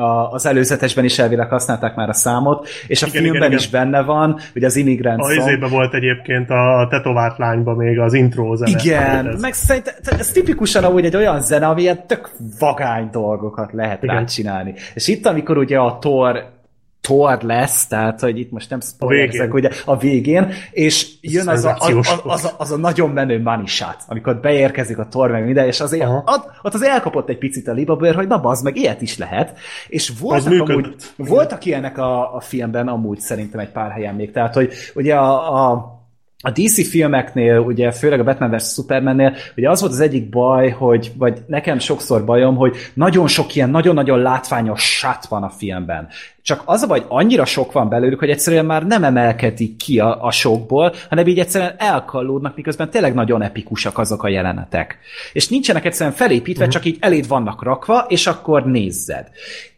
a, 0.00 0.30
az 0.32 0.46
előzetesben 0.46 1.04
is 1.04 1.18
elvileg 1.18 1.48
használták 1.48 1.94
már 1.94 2.08
a 2.08 2.12
számot, 2.12 2.68
és 2.86 3.02
a 3.02 3.06
Igen, 3.06 3.22
filmben 3.22 3.42
igen, 3.48 3.58
is 3.58 3.66
igen. 3.66 3.80
benne 3.90 4.02
van, 4.02 4.38
ugye 4.54 4.66
az 4.66 4.76
Immigrant 4.76 5.20
A 5.20 5.30
Song. 5.30 5.48
izében 5.48 5.70
volt 5.70 5.94
egyébként 5.94 6.50
a 6.50 6.86
tetovált 6.90 7.38
lányban 7.38 7.76
még 7.76 7.98
az 7.98 8.12
intro 8.14 8.54
zene. 8.56 8.70
Igen, 8.70 9.28
Ez- 9.28 9.40
meg 9.40 9.52
szerintem 9.52 9.94
ez 10.18 10.30
tipikusan 10.32 10.84
amúgy 10.84 11.04
egy 11.04 11.16
olyan 11.16 11.40
zene, 11.42 11.66
ami 11.66 11.80
ilyen 11.82 12.06
tök 12.06 12.30
vagány 12.58 13.08
dolgokat 13.12 13.72
lehet 13.72 14.02
Igen. 14.02 14.26
csinálni. 14.26 14.74
És 14.94 15.08
itt, 15.08 15.26
amikor 15.26 15.58
ugye 15.58 15.78
a 15.78 15.98
Thor 16.00 16.58
Thor 17.00 17.42
lesz, 17.42 17.86
tehát, 17.86 18.20
hogy 18.20 18.38
itt 18.38 18.50
most 18.50 18.70
nem 18.70 18.80
spoilerzek, 18.80 19.52
végén. 19.52 19.54
ugye 19.54 19.70
a 19.84 19.96
végén, 19.96 20.52
és 20.70 21.08
jön 21.20 21.48
az 21.48 21.64
a, 21.64 21.70
az, 21.70 21.80
szenzációs 21.80 22.20
az, 22.24 22.44
a, 22.44 22.54
az 22.58 22.70
a 22.70 22.76
nagyon 22.76 23.10
menő 23.10 23.42
shot, 23.64 23.96
amikor 24.06 24.36
beérkezik 24.36 24.98
a 24.98 25.06
Thor 25.06 25.30
meg 25.30 25.44
minden, 25.44 25.66
és 25.66 25.80
azért 25.80 26.08
ott, 26.08 26.50
ott 26.62 26.74
az 26.74 26.82
elkapott 26.82 27.28
egy 27.28 27.38
picit 27.38 27.68
a 27.68 27.72
libabőr, 27.72 28.14
hogy 28.14 28.26
na 28.26 28.40
bazd 28.40 28.64
meg, 28.64 28.76
ilyet 28.76 29.02
is 29.02 29.18
lehet. 29.18 29.58
És 29.88 30.12
voltak 30.20 30.68
amúgy, 30.68 30.94
voltak 31.16 31.64
ilyenek 31.64 31.98
a, 31.98 32.34
a 32.34 32.40
filmben 32.40 32.88
amúgy 32.88 33.20
szerintem 33.20 33.60
egy 33.60 33.70
pár 33.70 33.90
helyen 33.90 34.14
még, 34.14 34.32
tehát, 34.32 34.54
hogy 34.54 34.72
ugye 34.94 35.14
a, 35.14 35.70
a 35.70 35.98
a 36.42 36.50
DC 36.50 36.88
filmeknél, 36.88 37.58
ugye 37.58 37.90
főleg 37.90 38.20
a 38.20 38.24
Batman 38.24 38.50
vs. 38.50 38.72
Supermannél, 38.72 39.36
ugye 39.56 39.70
az 39.70 39.80
volt 39.80 39.92
az 39.92 40.00
egyik 40.00 40.28
baj, 40.28 40.70
hogy, 40.70 41.12
vagy 41.16 41.38
nekem 41.46 41.78
sokszor 41.78 42.24
bajom, 42.24 42.56
hogy 42.56 42.76
nagyon 42.94 43.26
sok 43.26 43.54
ilyen 43.54 43.70
nagyon-nagyon 43.70 44.18
látványos 44.18 44.98
sat 44.98 45.26
van 45.26 45.42
a 45.42 45.50
filmben. 45.50 46.08
Csak 46.42 46.62
az 46.64 46.82
a 46.82 46.86
baj, 46.86 47.04
annyira 47.08 47.44
sok 47.44 47.72
van 47.72 47.88
belőlük, 47.88 48.18
hogy 48.18 48.30
egyszerűen 48.30 48.64
már 48.64 48.86
nem 48.86 49.04
emelkedik 49.04 49.76
ki 49.76 49.98
a, 49.98 50.24
a 50.24 50.30
sokból, 50.30 50.92
hanem 51.08 51.26
így 51.26 51.38
egyszerűen 51.38 51.74
elkallódnak, 51.78 52.56
miközben 52.56 52.90
tényleg 52.90 53.14
nagyon 53.14 53.42
epikusak 53.42 53.98
azok 53.98 54.22
a 54.22 54.28
jelenetek. 54.28 54.98
És 55.32 55.48
nincsenek 55.48 55.84
egyszerűen 55.84 56.16
felépítve, 56.16 56.64
uh-huh. 56.64 56.82
csak 56.82 56.84
így 56.84 56.96
eléd 57.00 57.28
vannak 57.28 57.62
rakva, 57.62 58.06
és 58.08 58.26
akkor 58.26 58.66
nézzed. 58.66 59.28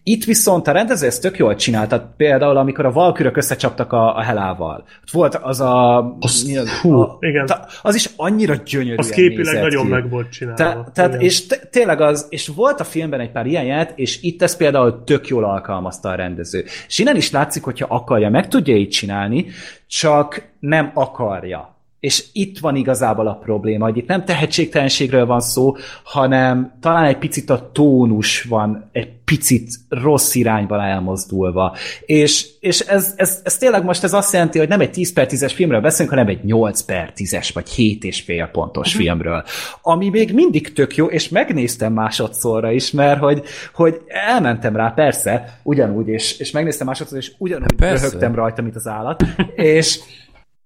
Itt 0.05 0.25
viszont 0.25 0.69
a 0.69 0.73
rendező 0.73 1.07
ezt 1.07 1.23
tök 1.23 1.37
jól 1.37 1.55
csinálta, 1.55 2.15
például 2.17 2.57
amikor 2.57 2.87
a 2.87 2.93
valkürök 2.93 3.37
összecsaptak 3.37 3.93
a, 3.93 4.17
a 4.17 4.23
Helával. 4.23 4.85
Ott 5.03 5.11
volt 5.11 5.35
az 5.35 5.61
a... 5.61 5.99
Azt- 6.21 6.47
mi 6.47 6.57
az, 6.57 6.81
hú, 6.81 7.01
a, 7.01 7.17
igen. 7.21 7.47
Ta, 7.47 7.67
az 7.83 7.95
is 7.95 8.11
annyira 8.17 8.55
gyönyörű. 8.55 8.97
Az 8.97 9.11
képileg 9.11 9.63
nagyon 9.63 9.87
meg 9.87 10.11
volt 10.11 10.31
csinálva. 10.31 10.63
Te, 10.63 10.91
tehát, 10.93 11.11
Igen. 11.11 11.25
és 11.25 11.47
te, 11.47 11.57
tényleg 11.57 12.01
az, 12.01 12.27
és 12.29 12.49
volt 12.49 12.81
a 12.81 12.85
filmben 12.85 13.21
egy 13.21 13.31
pár 13.31 13.47
ilyen 13.47 13.65
jelenet, 13.65 13.93
és 13.99 14.23
itt 14.23 14.43
ezt 14.43 14.57
például 14.57 15.05
tök 15.05 15.29
jól 15.29 15.45
alkalmazta 15.45 16.09
a 16.09 16.15
rendező. 16.15 16.52
És 16.87 16.99
innen 16.99 17.17
is 17.17 17.31
látszik, 17.31 17.63
hogyha 17.63 17.87
akarja, 17.95 18.31
meg 18.31 18.49
tudja 18.49 18.77
így 18.77 18.89
csinálni, 18.89 19.47
csak 19.87 20.43
nem 20.61 20.91
akarja. 20.95 21.77
És 22.03 22.25
itt 22.33 22.59
van 22.59 22.77
igazából 22.77 23.27
a 23.27 23.35
probléma, 23.35 23.85
hogy 23.85 23.97
itt 23.97 24.07
nem 24.07 24.25
tehetségtelenségről 24.25 25.27
van 25.27 25.41
szó, 25.41 25.77
hanem 26.05 26.79
talán 26.81 27.05
egy 27.05 27.19
picit 27.19 27.51
a 27.51 27.71
tónus 27.73 28.43
van 28.43 28.89
egy 28.93 29.09
picit 29.25 29.71
rossz 29.89 30.35
irányba 30.35 30.83
elmozdulva. 30.83 31.77
És, 32.07 32.47
és 32.61 32.81
ez, 32.81 33.15
ez, 33.17 33.41
ez 33.45 33.57
tényleg 33.57 33.85
most 33.85 34.03
ez 34.05 34.13
azt 34.13 34.33
jelenti, 34.33 34.59
hogy 34.59 34.69
nem 34.69 34.81
egy 34.81 34.91
10 34.91 35.13
per 35.13 35.27
10-es 35.31 35.53
filmről 35.55 35.81
beszélünk, 35.81 36.11
hanem 36.11 36.29
egy 36.29 36.45
8 36.45 36.81
per 36.81 37.13
10-es, 37.17 37.51
vagy 37.55 37.69
7 37.69 38.05
és 38.05 38.21
fél 38.21 38.47
pontos 38.47 38.95
filmről. 38.95 39.45
Ami 39.83 40.09
még 40.09 40.35
mindig 40.35 40.73
tök 40.73 40.97
jó, 40.97 41.07
és 41.07 41.29
megnéztem 41.29 41.93
másodszorra 41.93 42.71
is, 42.71 42.91
mert 42.91 43.21
hogy, 43.21 43.43
hogy 43.75 44.01
elmentem 44.07 44.77
rá, 44.77 44.89
persze, 44.89 45.61
ugyanúgy, 45.63 46.09
és, 46.09 46.39
és 46.39 46.51
megnéztem 46.51 46.87
másodszor, 46.87 47.19
és 47.19 47.33
ugyanúgy 47.39 47.75
Persze. 47.77 48.05
röhögtem 48.05 48.35
rajta, 48.35 48.63
mint 48.63 48.77
az 48.77 48.87
állat. 48.87 49.25
és, 49.55 49.99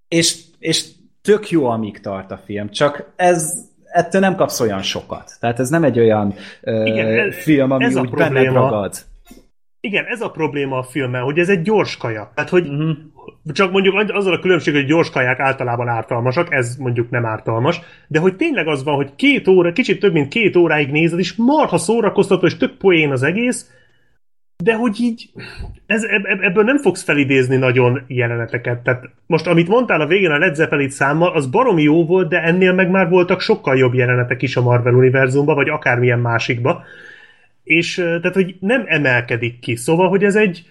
és, 0.09 0.37
és 0.59 0.84
tök 1.27 1.51
jó, 1.51 1.66
amíg 1.66 2.01
tart 2.01 2.31
a 2.31 2.41
film, 2.45 2.70
csak 2.70 3.12
ez 3.16 3.53
ettől 3.93 4.20
nem 4.20 4.35
kapsz 4.37 4.61
olyan 4.61 4.83
sokat. 4.83 5.31
Tehát 5.41 5.59
ez 5.61 5.68
nem 5.68 5.85
egy 5.85 5.99
olyan 5.99 6.35
Igen, 6.62 6.87
Igen, 6.87 7.18
ez- 7.18 7.35
film, 7.43 7.70
ami 7.70 7.85
ez 7.85 7.97
úgy 7.97 8.11
benned 8.11 8.53
ragad. 8.53 8.95
Igen, 9.81 10.05
ez 10.05 10.20
a 10.20 10.31
probléma 10.31 10.79
a 10.79 10.83
filmmel, 10.83 11.22
hogy 11.22 11.39
ez 11.39 11.49
egy 11.49 11.62
gyors 11.62 11.97
kaja. 11.97 12.31
Tehát, 12.35 12.51
hogy 12.51 12.64
Mhm. 12.70 12.91
csak 13.53 13.70
mondjuk 13.72 13.95
azzal 14.09 14.33
a 14.33 14.39
különbség, 14.39 14.74
hogy 14.74 14.87
gyors 14.87 15.11
kaják 15.11 15.39
általában 15.39 15.89
ártalmasak, 15.89 16.53
ez 16.55 16.77
mondjuk 16.77 17.11
nem 17.11 17.27
ártalmas, 17.27 17.81
de 18.09 18.18
hogy 18.18 18.37
tényleg 18.37 18.66
az 18.66 18.85
van, 18.85 18.95
hogy 18.95 19.14
két 19.16 19.49
óra, 19.49 19.72
kicsit 19.72 20.01
több 20.01 20.12
mint 20.12 20.29
két 20.29 20.57
óráig 20.57 20.91
nézed, 20.91 21.18
és 21.18 21.35
marha 21.35 21.79
szórakoztató, 21.79 22.47
és 22.47 22.57
tök 22.57 22.77
poén 22.77 23.11
az 23.11 23.22
egész, 23.22 23.70
de 24.65 24.75
hogy 24.75 25.01
így 25.01 25.31
ez, 25.87 26.03
eb- 26.03 26.27
eb- 26.27 26.43
ebből 26.43 26.65
nem 26.65 26.79
fogsz 26.79 27.03
felidézni 27.03 27.57
nagyon 27.57 28.03
jeleneteket. 28.07 28.83
Tehát 28.83 29.05
most, 29.27 29.47
amit 29.47 29.69
mondtál 29.69 30.01
a 30.01 30.07
végén 30.07 30.31
a 30.31 30.39
Led 30.39 30.55
Zeppelin 30.55 30.89
számmal, 30.89 31.33
az 31.33 31.47
baromi 31.47 31.83
jó 31.83 32.07
volt, 32.07 32.29
de 32.29 32.43
ennél 32.43 32.73
meg 32.73 32.91
már 32.91 33.09
voltak 33.09 33.41
sokkal 33.41 33.77
jobb 33.77 33.95
jelenetek 33.95 34.43
is 34.43 34.57
a 34.57 34.63
Marvel 34.63 34.95
univerzumban, 34.95 35.55
vagy 35.55 35.69
akármilyen 35.69 36.19
másikba. 36.19 36.85
És 37.65 37.95
tehát, 37.95 38.35
hogy 38.35 38.57
nem 38.61 38.85
emelkedik 38.87 39.59
ki. 39.59 39.77
Szóval, 39.77 40.09
hogy 40.09 40.25
ez 40.25 40.37
egy 40.37 40.67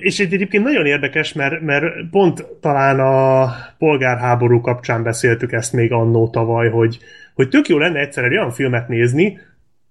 és 0.00 0.20
egy- 0.20 0.32
egyébként 0.34 0.64
nagyon 0.64 0.86
érdekes, 0.86 1.32
mert, 1.32 1.60
mert 1.60 1.84
pont 2.10 2.46
talán 2.60 3.00
a 3.00 3.50
polgárháború 3.78 4.60
kapcsán 4.60 5.02
beszéltük 5.02 5.52
ezt 5.52 5.72
még 5.72 5.92
annó 5.92 6.30
tavaly, 6.30 6.68
hogy, 6.68 6.98
hogy 7.34 7.48
tök 7.48 7.68
jó 7.68 7.78
lenne 7.78 8.00
egyszer 8.00 8.24
egy 8.24 8.32
olyan 8.32 8.50
filmet 8.50 8.88
nézni, 8.88 9.38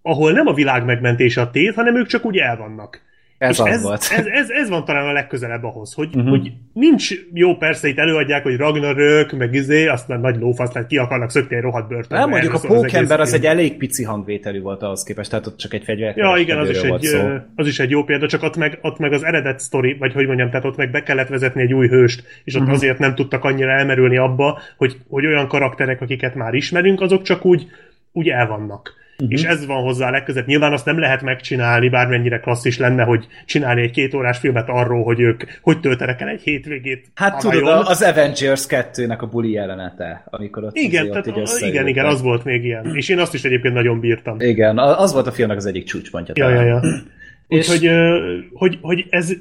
ahol 0.02 0.32
nem 0.32 0.48
a 0.48 0.54
világ 0.54 0.86
megmentése 0.86 1.42
a 1.42 1.50
tét, 1.50 1.74
hanem 1.74 1.98
ők 1.98 2.08
csak 2.08 2.26
úgy 2.26 2.38
el 2.38 2.58
vannak. 2.58 3.02
Ez 3.42 3.50
És 3.50 3.60
az 3.60 3.66
ez, 3.66 3.82
volt. 3.82 4.08
Ez, 4.18 4.26
ez, 4.26 4.50
ez 4.50 4.70
van 4.70 4.86
talán 4.86 5.08
a 5.08 5.12
legközelebb 5.12 5.64
ahhoz, 5.64 5.94
hogy, 5.94 6.16
uh-huh. 6.16 6.30
hogy 6.30 6.52
nincs 6.74 7.10
jó, 7.34 7.56
persze 7.56 7.88
itt 7.88 7.98
előadják, 7.98 8.44
hogy 8.44 8.56
Ragnarök, 8.56 9.32
meg 9.32 9.54
izé, 9.54 9.88
aztán 9.88 10.20
nagy 10.20 10.40
lófasz, 10.40 10.70
tehát 10.70 10.88
ki 10.88 10.98
akarnak 10.98 11.30
szökni 11.30 11.56
egy 11.56 11.62
rohadt 11.62 11.88
börtönbe. 11.88 12.18
Nem, 12.18 12.30
mondjuk 12.30 12.54
a 12.54 12.56
az 12.56 12.66
Pókember 12.66 13.20
az 13.20 13.30
film. 13.30 13.42
egy 13.42 13.48
elég 13.48 13.78
pici 13.78 14.04
hangvételű 14.04 14.62
volt 14.62 14.82
ahhoz 14.84 15.04
képest, 15.04 15.30
tehát 15.30 15.48
ott 15.48 15.58
csak 15.58 15.74
egy 15.74 15.84
fegyver. 15.84 16.18
Ja, 16.18 16.36
igen, 16.38 16.58
az 16.58 16.70
is, 16.70 16.82
egy, 16.82 17.02
szó. 17.02 17.20
az 17.56 17.68
is 17.68 17.80
egy 17.80 17.90
jó 17.90 18.04
példa, 18.04 18.28
csak 18.28 18.44
ott 18.44 18.56
meg, 18.56 18.80
ott 18.82 18.98
meg 18.98 19.14
az 19.14 19.24
eredet 19.24 19.60
sztori, 19.60 19.94
vagy 20.00 20.14
hogy 20.14 20.28
mondjam, 20.28 20.50
tehát 20.50 20.66
ott 20.66 20.78
meg 20.78 20.92
be 20.92 21.04
kellett 21.04 21.28
vezetni 21.28 21.62
egy 21.62 21.74
új 21.74 21.88
hőst, 21.88 22.24
és 22.44 22.54
ott 22.54 22.62
uh-huh. 22.62 22.76
azért 22.76 23.00
nem 23.00 23.16
tudtak 23.16 23.44
annyira 23.44 23.72
elmerülni 23.72 24.18
abba, 24.18 24.60
hogy, 24.78 24.98
hogy 25.10 25.26
olyan 25.26 25.48
karakterek, 25.48 26.02
akiket 26.02 26.36
már 26.36 26.54
ismerünk, 26.54 27.02
azok 27.02 27.22
csak 27.22 27.46
úgy, 27.46 27.68
úgy 28.12 28.30
el 28.30 28.48
vannak. 28.48 29.00
Uh-huh. 29.22 29.40
És 29.40 29.44
ez 29.44 29.66
van 29.66 29.84
hozzá 29.84 30.08
a 30.08 30.12
legközebb. 30.12 30.46
Nyilván 30.46 30.74
azt 30.74 30.86
nem 30.86 31.00
lehet 31.00 31.22
megcsinálni, 31.22 31.90
bármennyire 31.90 32.40
klasszis 32.40 32.78
lenne, 32.78 33.04
hogy 33.04 33.28
csinálni 33.46 33.82
egy 33.82 33.92
két 33.92 34.14
órás 34.14 34.38
filmet 34.38 34.70
arról, 34.70 35.04
hogy 35.04 35.20
ők 35.20 35.44
hogy 35.62 35.80
töltenek 35.80 36.22
el 36.22 36.28
egy 36.28 36.42
hétvégét. 36.42 37.12
Hát 37.16 37.40
tudod, 37.40 37.68
az 37.68 38.02
Avengers 38.02 38.66
2-nek 38.70 39.20
a 39.20 39.26
buli 39.26 39.52
jelenete, 39.52 40.24
amikor 40.26 40.64
ott 40.64 40.76
Igen, 40.76 41.04
izé 41.06 41.18
ott 41.18 41.24
tehát, 41.24 41.62
így 41.62 41.68
igen, 41.68 41.88
igen, 41.88 42.06
az 42.06 42.22
volt 42.22 42.44
még 42.44 42.64
ilyen. 42.64 42.96
És 42.96 43.10
én 43.10 43.20
azt 43.20 43.34
is 43.34 43.44
egyébként 43.44 43.74
nagyon 43.74 44.00
bírtam. 44.00 44.40
Igen, 44.40 44.78
az 44.78 45.14
volt 45.14 45.28
a 45.28 45.32
filmnek 45.32 45.58
az 45.58 45.66
egyik 45.66 45.86
csúcspontja. 45.86 46.34
Ja, 46.38 46.50
ja, 46.50 46.56
talán. 46.56 46.68
ja. 46.68 46.82
És- 47.48 47.70
Úgyhogy, 47.70 47.92
hogy, 48.54 48.78
hogy 48.82 49.06
ez, 49.10 49.34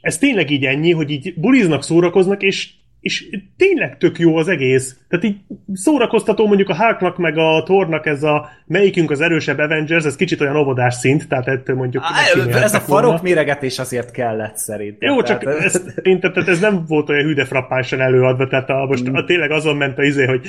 ez 0.00 0.18
tényleg 0.18 0.50
így 0.50 0.64
ennyi, 0.64 0.92
hogy 0.92 1.10
így 1.10 1.34
buliznak, 1.36 1.82
szórakoznak, 1.82 2.42
és, 2.42 2.70
és 3.00 3.28
tényleg 3.56 3.98
tök 3.98 4.18
jó 4.18 4.36
az 4.36 4.48
egész. 4.48 4.96
Tehát 5.08 5.24
így 5.24 5.36
szórakoztató 5.72 6.46
mondjuk 6.46 6.68
a 6.68 6.76
Hulknak 6.76 7.16
meg 7.18 7.38
a 7.38 7.62
Thornak 7.62 8.06
ez 8.06 8.22
a 8.22 8.48
melyikünk 8.66 9.10
az 9.10 9.20
erősebb 9.20 9.58
Avengers, 9.58 10.04
ez 10.04 10.16
kicsit 10.16 10.40
olyan 10.40 10.56
óvodás 10.56 10.94
szint, 10.94 11.28
tehát 11.28 11.48
ettől 11.48 11.76
mondjuk... 11.76 12.02
Á, 12.06 12.20
Ez 12.62 12.74
a 12.74 12.82
volna. 12.86 13.06
farok 13.06 13.22
méregetés 13.22 13.78
azért 13.78 14.10
kellett 14.10 14.56
szerintem. 14.56 15.10
Jó, 15.10 15.22
csak 15.22 15.42
Tehát- 15.44 15.60
ez, 15.60 15.82
szerintem 15.94 16.32
tehát 16.32 16.48
ez 16.48 16.60
nem 16.60 16.84
volt 16.86 17.08
olyan 17.08 17.24
hűde 17.24 17.44
frappánsan 17.44 18.00
előadva, 18.00 18.46
tehát 18.46 18.70
a, 18.70 18.84
most 18.88 19.06
a, 19.12 19.24
tényleg 19.24 19.50
azon 19.50 19.76
ment 19.76 19.98
a 19.98 20.02
izé, 20.02 20.24
hogy 20.24 20.46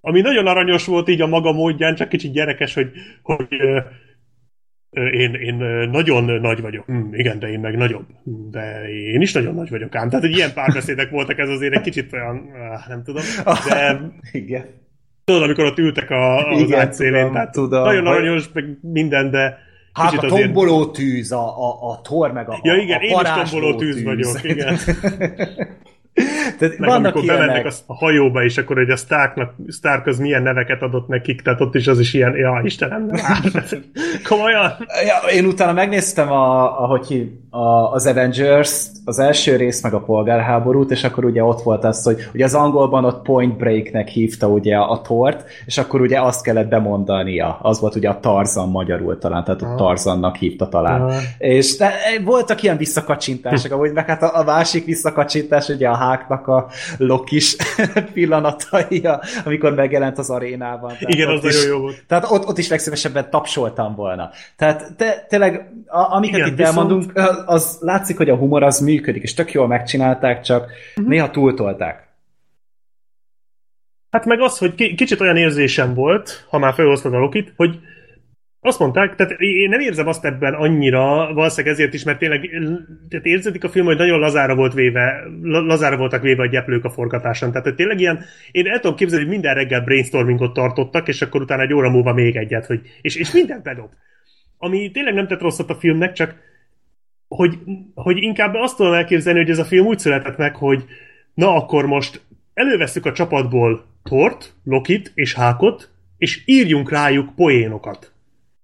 ami 0.00 0.20
nagyon 0.20 0.46
aranyos 0.46 0.86
volt 0.86 1.08
így 1.08 1.20
a 1.20 1.26
maga 1.26 1.52
módján, 1.52 1.94
csak 1.94 2.08
kicsit 2.08 2.32
gyerekes, 2.32 2.74
hogy, 2.74 2.90
hogy 3.22 3.46
én, 4.90 5.34
én 5.34 5.54
nagyon 5.90 6.24
nagy 6.40 6.60
vagyok. 6.60 6.84
Hm, 6.84 7.14
igen, 7.14 7.38
de 7.38 7.48
én 7.48 7.60
meg 7.60 7.76
nagyobb. 7.76 8.06
Hm, 8.24 8.50
De 8.50 8.88
én 8.90 9.20
is 9.20 9.32
nagyon 9.32 9.54
nagy 9.54 9.70
vagyok 9.70 9.94
ám. 9.94 10.08
Tehát, 10.08 10.24
hogy 10.24 10.36
ilyen 10.36 10.52
párbeszédek 10.54 11.10
voltak, 11.10 11.38
ez 11.38 11.48
azért 11.48 11.74
egy 11.74 11.80
kicsit 11.80 12.12
olyan, 12.12 12.50
nem 12.88 13.02
tudom. 13.02 13.22
De 13.68 14.00
Igen. 14.32 14.64
tudod, 15.24 15.42
amikor 15.42 15.64
ott 15.64 15.78
ültek 15.78 16.10
a, 16.10 16.48
az 16.48 16.60
Igen, 16.60 16.80
átszélén, 16.80 17.12
tudom, 17.12 17.32
tehát 17.32 17.52
tudom. 17.52 17.82
nagyon 17.84 18.06
aranyos, 18.06 18.50
meg 18.52 18.78
minden, 18.80 19.30
de 19.30 19.58
Hát 19.92 20.14
a 20.14 20.26
tomboló 20.26 20.86
tűz, 20.86 21.32
a, 21.32 21.68
a, 21.68 21.90
a 21.90 22.00
tor 22.00 22.32
meg 22.32 22.48
a 22.48 22.60
Ja 22.62 22.76
igen, 22.76 22.98
a 22.98 23.02
én 23.02 23.16
is 23.22 23.50
tomboló 23.50 23.74
tűz 23.74 24.02
vagyok, 24.02 24.44
igen. 24.44 24.78
Tehát 26.58 26.78
Meg 26.78 26.88
vannak 26.88 27.04
amikor 27.04 27.22
ilyenek. 27.22 27.46
bemennek 27.46 27.66
a, 27.66 27.92
a 27.92 27.94
hajóba, 27.94 28.44
és 28.44 28.58
akkor 28.58 28.76
hogy 28.76 28.90
a 28.90 28.96
Starknak, 28.96 29.54
Stark 29.68 30.06
az 30.06 30.18
milyen 30.18 30.42
neveket 30.42 30.82
adott 30.82 31.08
nekik, 31.08 31.42
tehát 31.42 31.60
ott 31.60 31.74
is 31.74 31.86
az 31.86 31.98
is 31.98 32.14
ilyen, 32.14 32.36
ja, 32.36 32.60
Istenem, 32.64 33.06
nem 33.06 33.20
komolyan. 34.28 34.72
Ja, 35.06 35.30
én 35.30 35.44
utána 35.44 35.72
megnéztem, 35.72 36.32
a, 36.32 36.82
ahogy 36.82 37.06
hív, 37.06 37.28
a, 37.50 37.92
az 37.92 38.06
Avengers, 38.06 38.86
az 39.04 39.18
első 39.18 39.56
rész, 39.56 39.82
meg 39.82 39.94
a 39.94 40.00
polgárháborút, 40.00 40.90
és 40.90 41.04
akkor 41.04 41.24
ugye 41.24 41.44
ott 41.44 41.62
volt 41.62 41.84
az, 41.84 42.04
hogy 42.04 42.28
ugye 42.34 42.44
az 42.44 42.54
angolban 42.54 43.04
ott 43.04 43.22
Point 43.22 43.56
Breaknek 43.56 44.08
hívta 44.08 44.48
ugye 44.48 44.76
a 44.76 45.00
tort, 45.00 45.44
és 45.66 45.78
akkor 45.78 46.00
ugye 46.00 46.20
azt 46.20 46.42
kellett 46.42 46.68
bemondania. 46.68 47.58
Az 47.62 47.80
volt 47.80 47.94
ugye 47.94 48.08
a 48.08 48.20
Tarzan 48.20 48.68
magyarul 48.68 49.18
talán, 49.18 49.44
tehát 49.44 49.62
ott 49.62 49.68
Ah. 49.70 49.76
Tarzannak 49.76 50.36
hívta 50.36 50.68
talán. 50.68 51.00
Ah. 51.02 51.14
És 51.38 51.76
de, 51.76 51.92
voltak 52.24 52.62
ilyen 52.62 52.76
visszakacsintások, 52.76 53.72
ahogy 53.72 53.92
meg 53.92 54.06
hát 54.06 54.22
a, 54.22 54.38
a 54.38 54.44
másik 54.44 54.84
visszakacsintás, 54.84 55.68
ugye 55.68 55.88
a 55.88 55.94
háknak 56.00 56.46
a 56.46 56.68
lokis 56.98 57.56
pillanatai, 58.12 59.08
amikor 59.44 59.74
megjelent 59.74 60.18
az 60.18 60.30
arénában. 60.30 60.88
Tehát 60.88 61.14
Igen, 61.14 61.28
az 61.28 61.42
nagyon 61.42 61.66
jó 61.66 61.78
volt. 61.78 62.04
Tehát 62.06 62.30
ott, 62.30 62.46
ott 62.46 62.58
is 62.58 62.68
legszívesebben 62.68 63.30
tapsoltam 63.30 63.94
volna. 63.94 64.30
Tehát 64.56 64.96
te, 64.96 65.26
tényleg, 65.28 65.72
a, 65.86 66.14
amiket 66.14 66.36
Igen, 66.36 66.48
itt 66.48 66.56
viszont- 66.56 66.76
elmondunk, 66.76 67.12
az, 67.46 67.78
látszik, 67.80 68.16
hogy 68.16 68.30
a 68.30 68.36
humor 68.36 68.62
az 68.62 68.80
működik, 68.80 69.22
és 69.22 69.34
tök 69.34 69.52
jól 69.52 69.66
megcsinálták, 69.66 70.42
csak 70.42 70.66
uh-huh. 70.96 71.06
néha 71.12 71.30
túltolták. 71.30 72.08
Hát 74.10 74.24
meg 74.24 74.40
az, 74.40 74.58
hogy 74.58 74.74
ki- 74.74 74.94
kicsit 74.94 75.20
olyan 75.20 75.36
érzésem 75.36 75.94
volt, 75.94 76.46
ha 76.48 76.58
már 76.58 76.74
felhoztad 76.74 77.14
a 77.14 77.18
Lokit, 77.18 77.52
hogy 77.56 77.78
azt 78.60 78.78
mondták, 78.78 79.14
tehát 79.14 79.32
én 79.40 79.68
nem 79.68 79.80
érzem 79.80 80.06
azt 80.06 80.24
ebben 80.24 80.54
annyira, 80.54 81.32
valószínűleg 81.34 81.74
ezért 81.74 81.94
is, 81.94 82.04
mert 82.04 82.18
tényleg 82.18 82.50
tehát 83.08 83.26
érzetik 83.26 83.64
a 83.64 83.68
film, 83.68 83.86
hogy 83.86 83.96
nagyon 83.96 84.18
lazára 84.18 84.54
volt 84.54 84.74
véve, 84.74 85.22
la- 85.42 85.60
lazára 85.60 85.96
voltak 85.96 86.22
véve 86.22 86.42
a 86.42 86.46
gyeplők 86.46 86.84
a 86.84 86.90
forgatáson. 86.90 87.52
Tehát 87.52 87.74
tényleg 87.74 88.00
ilyen, 88.00 88.24
én 88.50 88.66
el 88.66 88.80
tudom 88.80 88.96
képzelni, 88.96 89.24
hogy 89.24 89.32
minden 89.32 89.54
reggel 89.54 89.80
brainstormingot 89.80 90.52
tartottak, 90.52 91.08
és 91.08 91.22
akkor 91.22 91.40
utána 91.40 91.62
egy 91.62 91.72
óra 91.72 91.90
múlva 91.90 92.12
még 92.12 92.36
egyet, 92.36 92.66
hogy, 92.66 92.80
és, 93.00 93.16
és 93.16 93.32
mindent 93.32 93.62
bedob. 93.62 93.90
Ami 94.58 94.90
tényleg 94.90 95.14
nem 95.14 95.26
tett 95.26 95.40
rosszat 95.40 95.70
a 95.70 95.74
filmnek, 95.74 96.12
csak 96.12 96.34
hogy, 97.28 97.58
hogy 97.94 98.22
inkább 98.22 98.54
azt 98.54 98.76
tudom 98.76 98.92
elképzelni, 98.92 99.38
hogy 99.38 99.50
ez 99.50 99.58
a 99.58 99.64
film 99.64 99.86
úgy 99.86 99.98
született 99.98 100.36
meg, 100.36 100.56
hogy 100.56 100.84
na 101.34 101.54
akkor 101.54 101.86
most 101.86 102.20
elővesszük 102.54 103.06
a 103.06 103.12
csapatból 103.12 103.84
Tort, 104.02 104.54
Lokit 104.64 105.12
és 105.14 105.34
Hákot, 105.34 105.90
és 106.18 106.42
írjunk 106.46 106.90
rájuk 106.90 107.34
poénokat. 107.34 108.12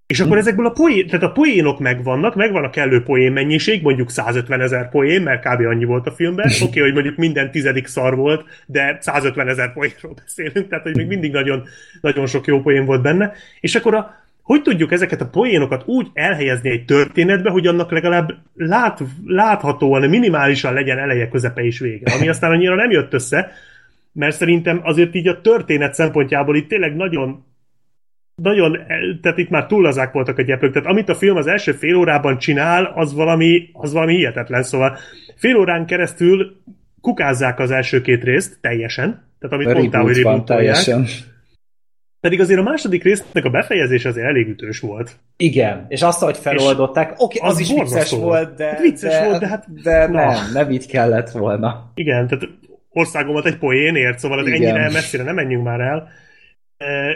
És 0.06 0.20
akkor 0.20 0.36
ezekből 0.36 0.66
a 0.66 0.70
poén, 0.70 1.06
tehát 1.06 1.22
a 1.22 1.32
poénok 1.32 1.78
megvannak, 1.78 2.34
megvan 2.34 2.64
a 2.64 2.70
kellő 2.70 3.02
poén 3.02 3.32
mennyiség, 3.32 3.82
mondjuk 3.82 4.10
150 4.10 4.60
ezer 4.60 4.88
poén, 4.88 5.22
mert 5.22 5.44
kb. 5.44 5.66
annyi 5.66 5.84
volt 5.84 6.06
a 6.06 6.12
filmben. 6.12 6.46
Oké, 6.46 6.64
okay, 6.64 6.82
hogy 6.82 6.92
mondjuk 6.92 7.16
minden 7.16 7.50
tizedik 7.50 7.86
szar 7.86 8.16
volt, 8.16 8.44
de 8.66 8.98
150 9.00 9.48
ezer 9.48 9.72
poénról 9.72 10.14
beszélünk, 10.14 10.68
tehát 10.68 10.84
hogy 10.84 10.96
még 10.96 11.06
mindig 11.06 11.32
nagyon, 11.32 11.62
nagyon 12.00 12.26
sok 12.26 12.46
jó 12.46 12.60
poén 12.60 12.84
volt 12.84 13.02
benne. 13.02 13.32
És 13.60 13.74
akkor 13.74 13.94
a, 13.94 14.24
hogy 14.42 14.62
tudjuk 14.62 14.92
ezeket 14.92 15.20
a 15.20 15.28
poénokat 15.28 15.82
úgy 15.86 16.06
elhelyezni 16.12 16.70
egy 16.70 16.84
történetbe, 16.84 17.50
hogy 17.50 17.66
annak 17.66 17.90
legalább 17.90 18.34
lát, 18.54 19.00
láthatóan, 19.24 20.08
minimálisan 20.08 20.72
legyen 20.72 20.98
eleje, 20.98 21.28
közepe 21.28 21.64
és 21.64 21.78
vége. 21.78 22.12
Ami 22.14 22.28
aztán 22.28 22.50
annyira 22.50 22.74
nem 22.74 22.90
jött 22.90 23.12
össze, 23.12 23.52
mert 24.12 24.36
szerintem 24.36 24.80
azért 24.82 25.14
így 25.14 25.28
a 25.28 25.40
történet 25.40 25.94
szempontjából 25.94 26.56
itt 26.56 26.68
tényleg 26.68 26.96
nagyon 26.96 27.44
nagyon, 28.42 28.78
tehát 29.22 29.38
itt 29.38 29.48
már 29.48 29.66
túllazák 29.66 30.12
voltak 30.12 30.38
a 30.38 30.42
gyeplők, 30.42 30.72
tehát 30.72 30.88
amit 30.88 31.08
a 31.08 31.14
film 31.14 31.36
az 31.36 31.46
első 31.46 31.72
fél 31.72 31.94
órában 31.96 32.38
csinál, 32.38 32.92
az 32.94 33.14
valami, 33.14 33.70
az 33.72 33.92
valami 33.92 34.14
hihetetlen, 34.16 34.62
szóval 34.62 34.96
fél 35.36 35.56
órán 35.56 35.86
keresztül 35.86 36.56
kukázzák 37.00 37.58
az 37.58 37.70
első 37.70 38.00
két 38.00 38.24
részt 38.24 38.58
teljesen, 38.60 39.24
tehát 39.38 39.54
amit 39.56 39.74
mondtál, 39.74 40.02
hogy 40.02 40.44
teljesen. 40.44 41.06
pedig 42.20 42.40
azért 42.40 42.60
a 42.60 42.62
második 42.62 43.02
résznek 43.02 43.44
a 43.44 43.50
befejezés 43.50 44.04
azért 44.04 44.26
elég 44.26 44.48
ütős 44.48 44.80
volt. 44.80 45.16
Igen, 45.36 45.86
és 45.88 46.02
azt, 46.02 46.22
hogy 46.22 46.36
feloldották, 46.36 47.14
oké, 47.16 47.38
az, 47.38 47.52
az 47.52 47.60
is 47.60 47.72
vicces 47.72 48.10
volt, 48.10 48.54
de, 48.56 48.66
Hát 48.66 48.80
vicces 48.80 49.24
volt, 49.24 49.40
de 49.40 49.48
hát- 49.48 49.82
de 49.82 50.06
na. 50.06 50.24
nem, 50.24 50.52
nem 50.52 50.70
így 50.70 50.86
kellett 50.86 51.30
volna. 51.30 51.90
Igen, 51.94 52.26
tehát 52.26 52.48
országomat 52.90 53.46
egy 53.46 53.58
poénért, 53.58 54.18
szóval 54.18 54.46
Igen. 54.46 54.52
ennyire 54.52 54.90
messzire 54.92 55.22
nem 55.22 55.34
menjünk 55.34 55.64
már 55.64 55.80
el. 55.80 56.08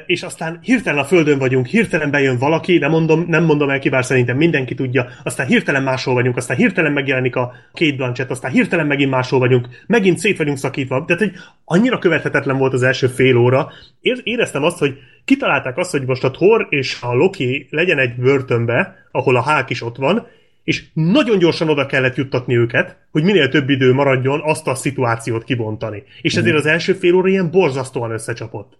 És 0.07 0.23
aztán 0.23 0.59
hirtelen 0.63 0.99
a 0.99 1.05
földön 1.05 1.39
vagyunk, 1.39 1.67
hirtelen 1.67 2.11
bejön 2.11 2.39
valaki, 2.39 2.79
nem 2.79 2.91
mondom, 2.91 3.25
nem 3.29 3.45
mondom 3.45 3.71
el 3.71 3.79
ki, 3.79 3.89
bár 3.89 4.05
szerintem 4.05 4.37
mindenki 4.37 4.75
tudja, 4.75 5.09
aztán 5.25 5.47
hirtelen 5.47 5.83
máshol 5.83 6.15
vagyunk, 6.15 6.37
aztán 6.37 6.57
hirtelen 6.57 6.93
megjelenik 6.93 7.37
a 7.37 7.53
két 7.73 7.97
Blanchett, 7.97 8.31
aztán 8.31 8.51
hirtelen 8.51 8.87
megint 8.87 9.11
máshol 9.11 9.39
vagyunk, 9.39 9.69
megint 9.87 10.19
szét 10.19 10.37
vagyunk 10.37 10.59
szakítva. 10.59 11.05
Tehát, 11.05 11.23
hogy 11.23 11.33
annyira 11.65 11.99
követhetetlen 11.99 12.59
volt 12.59 12.73
az 12.73 12.83
első 12.83 13.07
fél 13.07 13.37
óra. 13.37 13.71
Ér- 14.01 14.21
éreztem 14.25 14.65
azt, 14.65 14.79
hogy 14.79 14.99
kitalálták 15.25 15.77
azt, 15.77 15.91
hogy 15.91 16.05
most 16.05 16.25
a 16.25 16.31
Thor 16.31 16.67
és 16.71 16.99
a 17.01 17.15
Loki 17.15 17.67
legyen 17.71 17.99
egy 17.99 18.15
börtönbe, 18.15 18.95
ahol 19.11 19.37
a 19.37 19.43
hák 19.43 19.71
is 19.71 19.83
ott 19.83 19.97
van, 19.97 20.27
és 20.65 20.85
nagyon 20.93 21.39
gyorsan 21.39 21.69
oda 21.69 21.87
kellett 21.87 22.17
juttatni 22.17 22.57
őket, 22.57 22.97
hogy 23.11 23.23
minél 23.23 23.49
több 23.49 23.69
idő 23.69 23.93
maradjon 23.93 24.41
azt 24.45 24.67
a 24.67 24.75
szituációt 24.75 25.45
kibontani. 25.45 26.03
És 26.23 26.37
ezért 26.37 26.57
az 26.57 26.67
első 26.67 26.93
fél 26.93 27.15
óra 27.15 27.29
ilyen 27.29 27.51
borzasztóan 27.51 28.11
összecsapott. 28.11 28.79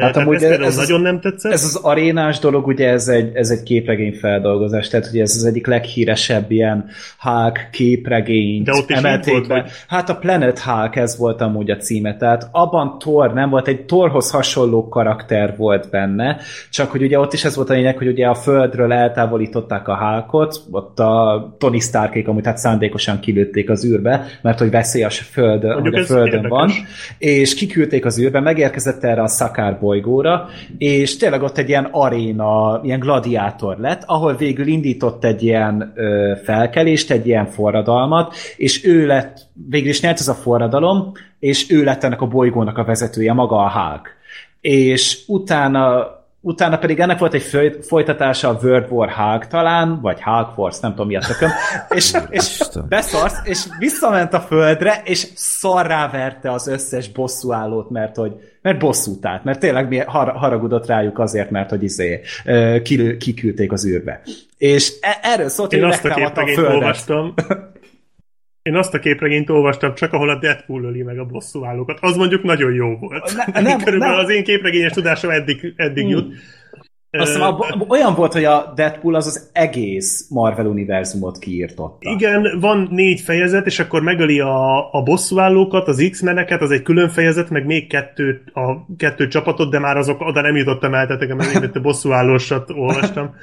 Hát 0.00 0.12
Tehát 0.12 0.28
amúgy 0.28 0.42
ez, 0.42 0.48
például 0.48 0.64
ez- 0.64 0.76
nagyon 0.76 1.00
nem 1.00 1.20
tetszett. 1.20 1.52
Ez 1.52 1.64
az 1.64 1.74
arénás 1.82 2.38
dolog, 2.38 2.66
ugye 2.66 2.88
ez 2.88 3.08
egy, 3.08 3.30
ez 3.34 3.50
egy 3.50 3.62
képregény 3.62 4.12
feldolgozás, 4.12 4.88
tehát 4.88 5.06
ugye 5.12 5.22
ez 5.22 5.34
az 5.36 5.44
egyik 5.44 5.66
leghíresebb 5.66 6.50
ilyen 6.50 6.84
Hulk 7.20 7.58
képregényt 7.72 8.64
De 8.64 8.72
ott 8.72 8.90
is 8.90 9.00
volt, 9.00 9.46
hogy- 9.46 9.62
Hát 9.88 10.08
a 10.08 10.16
Planet 10.16 10.58
Hulk, 10.58 10.96
ez 10.96 11.18
volt 11.18 11.40
amúgy 11.40 11.70
a 11.70 11.76
címe, 11.76 12.16
tehát 12.16 12.48
abban 12.52 12.98
Thor 12.98 13.32
nem 13.32 13.50
volt, 13.50 13.68
egy 13.68 13.84
Thorhoz 13.84 14.30
hasonló 14.30 14.88
karakter 14.88 15.54
volt 15.56 15.90
benne, 15.90 16.36
csak 16.70 16.90
hogy 16.90 17.02
ugye 17.02 17.18
ott 17.18 17.32
is 17.32 17.44
ez 17.44 17.56
volt 17.56 17.70
a 17.70 17.72
lényeg, 17.72 17.96
hogy 17.98 18.06
ugye 18.08 18.26
a 18.26 18.34
Földről 18.34 18.92
eltávolították 18.92 19.88
a 19.88 19.96
Hulkot, 19.96 20.60
ott 20.70 20.98
a 20.98 21.54
Tony 21.58 21.80
Starkék 21.80 22.28
amúgy 22.28 22.46
hát 22.46 22.58
szándékosan 22.58 23.20
kilőtték 23.20 23.70
az 23.70 23.84
űrbe, 23.86 24.26
mert 24.42 24.58
hogy 24.58 24.70
veszélyes 24.70 25.20
a 25.20 25.24
Föld, 25.32 25.62
Mondjuk 25.62 25.82
hogy 25.84 25.94
a 25.94 25.98
ez 25.98 26.06
Földön 26.06 26.26
érdekes. 26.26 26.48
van, 26.50 26.70
és 27.18 27.54
kiküldték 27.54 28.04
az 28.04 28.18
űrbe, 28.20 28.40
megérkezett 28.40 29.04
erre 29.04 29.22
a 29.22 29.26
Szakár 29.28 29.78
bolygóra, 29.88 30.48
és 30.78 31.16
tényleg 31.16 31.42
ott 31.42 31.58
egy 31.58 31.68
ilyen 31.68 31.88
aréna, 31.90 32.80
ilyen 32.82 33.00
gladiátor 33.00 33.78
lett, 33.78 34.02
ahol 34.06 34.36
végül 34.36 34.66
indított 34.66 35.24
egy 35.24 35.42
ilyen 35.42 35.92
ö, 35.94 36.32
felkelést, 36.44 37.10
egy 37.10 37.26
ilyen 37.26 37.46
forradalmat, 37.46 38.34
és 38.56 38.84
ő 38.84 39.06
lett, 39.06 39.38
végül 39.68 39.88
is 39.88 40.00
nyert 40.00 40.20
ez 40.20 40.28
a 40.28 40.34
forradalom, 40.34 41.12
és 41.38 41.70
ő 41.70 41.84
lett 41.84 42.04
ennek 42.04 42.20
a 42.20 42.26
bolygónak 42.26 42.78
a 42.78 42.84
vezetője, 42.84 43.32
maga 43.32 43.56
a 43.56 43.70
Hulk. 43.70 44.16
És 44.60 45.18
utána 45.26 46.06
utána 46.48 46.78
pedig 46.78 47.00
ennek 47.00 47.18
volt 47.18 47.34
egy 47.34 47.42
foly- 47.42 47.84
folytatása 47.84 48.48
a 48.48 48.58
World 48.62 48.86
War 48.90 49.10
Hulk 49.10 49.46
talán, 49.46 50.00
vagy 50.00 50.22
Hulk 50.22 50.52
Force, 50.54 50.78
nem 50.82 50.90
tudom 50.90 51.06
mi 51.06 51.16
a 51.16 51.20
tököm, 51.20 51.50
és, 51.88 52.12
és 52.30 52.62
beszarsz, 52.88 53.40
és 53.44 53.64
visszament 53.78 54.34
a 54.34 54.40
földre, 54.40 55.00
és 55.04 55.26
szarrá 55.34 56.10
verte 56.10 56.52
az 56.52 56.66
összes 56.66 57.08
bosszúállót, 57.12 57.90
mert 57.90 58.16
hogy 58.16 58.32
mert 58.62 58.78
bosszút 58.78 59.26
állt, 59.26 59.44
mert 59.44 59.58
tényleg 59.60 59.88
mi 59.88 59.98
har- 59.98 60.36
haragudott 60.36 60.86
rájuk 60.86 61.18
azért, 61.18 61.50
mert 61.50 61.70
hogy 61.70 61.82
izé, 61.82 62.20
kiküldték 63.18 63.72
az 63.72 63.86
űrbe. 63.86 64.20
És 64.58 64.92
e- 65.00 65.18
erről 65.22 65.48
szólt, 65.48 65.70
hogy 65.70 65.78
Én 65.78 65.84
azt 65.84 66.04
a 66.04 66.08
a 66.38 66.46
földet. 66.46 66.74
olvastam. 66.74 67.34
Én 68.68 68.74
azt 68.76 68.94
a 68.94 68.98
képregényt 68.98 69.50
olvastam, 69.50 69.94
csak 69.94 70.12
ahol 70.12 70.30
a 70.30 70.38
Deadpool 70.38 70.84
öli 70.84 71.02
meg 71.02 71.18
a 71.18 71.24
bosszúállókat. 71.24 71.98
Az 72.00 72.16
mondjuk 72.16 72.42
nagyon 72.42 72.72
jó 72.72 72.96
volt. 72.96 73.34
Ne- 73.36 73.60
nem, 73.60 73.78
Körülbelül 73.84 74.14
nem. 74.16 74.24
az 74.24 74.30
én 74.30 74.44
képregényes 74.44 74.92
tudásom 74.92 75.30
eddig, 75.30 75.72
eddig 75.76 76.04
Hmm. 76.04 76.12
jut. 76.12 76.34
Azt 77.10 77.32
hiszem, 77.32 77.54
olyan 77.88 78.14
volt, 78.14 78.32
hogy 78.32 78.44
a 78.44 78.72
Deadpool 78.74 79.14
az 79.14 79.26
az 79.26 79.50
egész 79.52 80.26
Marvel 80.30 80.66
univerzumot 80.66 81.38
kiírtotta. 81.38 82.10
Igen, 82.10 82.58
van 82.60 82.88
négy 82.90 83.20
fejezet, 83.20 83.66
és 83.66 83.78
akkor 83.78 84.02
megöli 84.02 84.40
a, 84.40 84.92
a 84.92 85.02
bosszúállókat, 85.02 85.88
az 85.88 86.08
X-meneket, 86.10 86.60
az 86.60 86.70
egy 86.70 86.82
külön 86.82 87.08
fejezet, 87.08 87.50
meg 87.50 87.66
még 87.66 87.86
kettő, 87.88 88.42
a 88.54 88.96
kettő 88.96 89.28
csapatot, 89.28 89.70
de 89.70 89.78
már 89.78 89.96
azok 89.96 90.20
oda 90.20 90.40
nem 90.40 90.56
jutottam 90.56 90.94
el, 90.94 91.06
tehát 91.06 91.22
én 91.22 91.70
a 91.74 91.80
bosszúállósat 91.80 92.70
olvastam. 92.70 93.34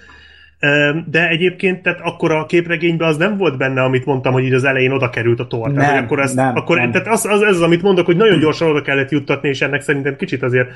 De 1.05 1.27
egyébként, 1.27 1.81
tehát 1.81 1.99
akkor 2.03 2.31
a 2.31 2.45
képregényben 2.45 3.07
az 3.07 3.17
nem 3.17 3.37
volt 3.37 3.57
benne, 3.57 3.83
amit 3.83 4.05
mondtam, 4.05 4.33
hogy 4.33 4.43
így 4.43 4.53
az 4.53 4.63
elején 4.63 4.91
oda 4.91 5.09
került 5.09 5.39
a 5.39 5.47
tor. 5.47 5.71
Tehát, 5.71 5.87
Nem, 5.87 5.95
hogy 5.95 6.03
akkor 6.03 6.19
ezt, 6.19 6.35
nem, 6.35 6.55
akkor, 6.55 6.77
nem. 6.77 6.91
Tehát 6.91 7.07
az, 7.07 7.25
az, 7.25 7.41
ez 7.41 7.55
az, 7.55 7.61
amit 7.61 7.81
mondok, 7.81 8.05
hogy 8.05 8.15
nagyon 8.15 8.39
gyorsan 8.39 8.69
oda 8.69 8.81
kellett 8.81 9.11
juttatni, 9.11 9.49
és 9.49 9.61
ennek 9.61 9.81
szerintem 9.81 10.15
kicsit 10.15 10.43
azért 10.43 10.67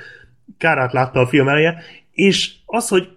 kárát 0.58 0.94
látta 0.94 1.20
a 1.20 1.28
film 1.28 1.48
eleje. 1.48 1.82
És 2.12 2.52
az, 2.66 2.88
hogy 2.88 3.08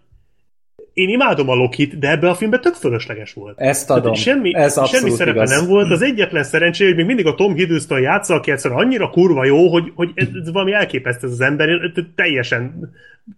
én 0.92 1.08
imádom 1.08 1.48
a 1.48 1.54
Lokit, 1.54 1.98
de 1.98 2.10
ebbe 2.10 2.28
a 2.28 2.34
filmben 2.34 2.60
tök 2.60 2.74
fölösleges 2.74 3.32
volt. 3.32 3.60
Ezt 3.60 3.86
Tehát 3.86 4.02
adom. 4.02 4.14
Semmi, 4.14 4.54
Ez 4.54 4.88
semmi 4.88 5.10
szerepe 5.10 5.36
igaz. 5.36 5.50
nem 5.50 5.68
volt. 5.68 5.90
Az 5.90 6.02
egyetlen 6.02 6.42
szerencsé, 6.42 6.84
hogy 6.84 6.96
még 6.96 7.06
mindig 7.06 7.26
a 7.26 7.34
Tom 7.34 7.54
Hiddleston 7.54 8.00
játsza, 8.00 8.34
aki 8.34 8.50
egyszerűen 8.50 8.80
annyira 8.80 9.10
kurva 9.10 9.44
jó, 9.44 9.68
hogy, 9.68 9.92
hogy 9.94 10.10
ez, 10.14 10.52
valami 10.52 10.72
elképesztő 10.72 11.26
az 11.26 11.40
ember. 11.40 11.68
Én 11.68 12.12
teljesen 12.14 12.90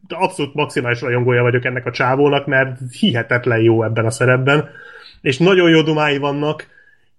abszolút 0.09 0.55
maximális 0.55 1.00
rajongója 1.00 1.42
vagyok 1.42 1.64
ennek 1.64 1.86
a 1.86 1.90
csávónak, 1.90 2.46
mert 2.46 2.78
hihetetlen 2.98 3.61
jó 3.61 3.84
ebben 3.84 4.05
a 4.05 4.11
szerepben. 4.11 4.68
És 5.20 5.38
nagyon 5.38 5.70
jó 5.70 5.82
dumái 5.82 6.18
vannak, 6.18 6.66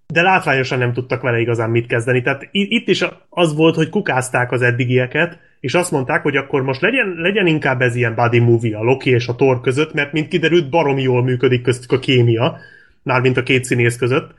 de 0.07 0.21
látványosan 0.21 0.77
nem 0.77 0.93
tudtak 0.93 1.21
vele 1.21 1.39
igazán 1.39 1.69
mit 1.69 1.88
kezdeni. 1.88 2.21
Tehát 2.21 2.47
itt 2.51 2.88
is 2.88 3.05
az 3.29 3.55
volt, 3.55 3.75
hogy 3.75 3.89
kukázták 3.89 4.51
az 4.51 4.61
eddigieket, 4.61 5.39
és 5.66 5.74
azt 5.74 5.91
mondták, 5.91 6.22
hogy 6.22 6.36
akkor 6.36 6.61
most 6.61 6.82
legyen, 6.82 7.13
legyen 7.18 7.47
inkább 7.47 7.82
ez 7.82 7.95
ilyen 7.95 8.16
buddy 8.16 8.39
movie 8.39 8.78
a 8.78 8.84
Loki 8.84 9.09
és 9.09 9.28
a 9.28 9.36
Thor 9.36 9.61
között, 9.61 9.93
mert 9.93 10.11
mint 10.11 10.28
kiderült, 10.28 10.70
baromi 10.70 11.01
jól 11.01 11.24
működik 11.24 11.61
köztük 11.61 11.91
a 11.91 11.99
kémia, 11.99 12.57
mármint 13.03 13.38
a 13.38 13.43
két 13.43 13.63
színész 13.63 13.97
között, 13.97 14.34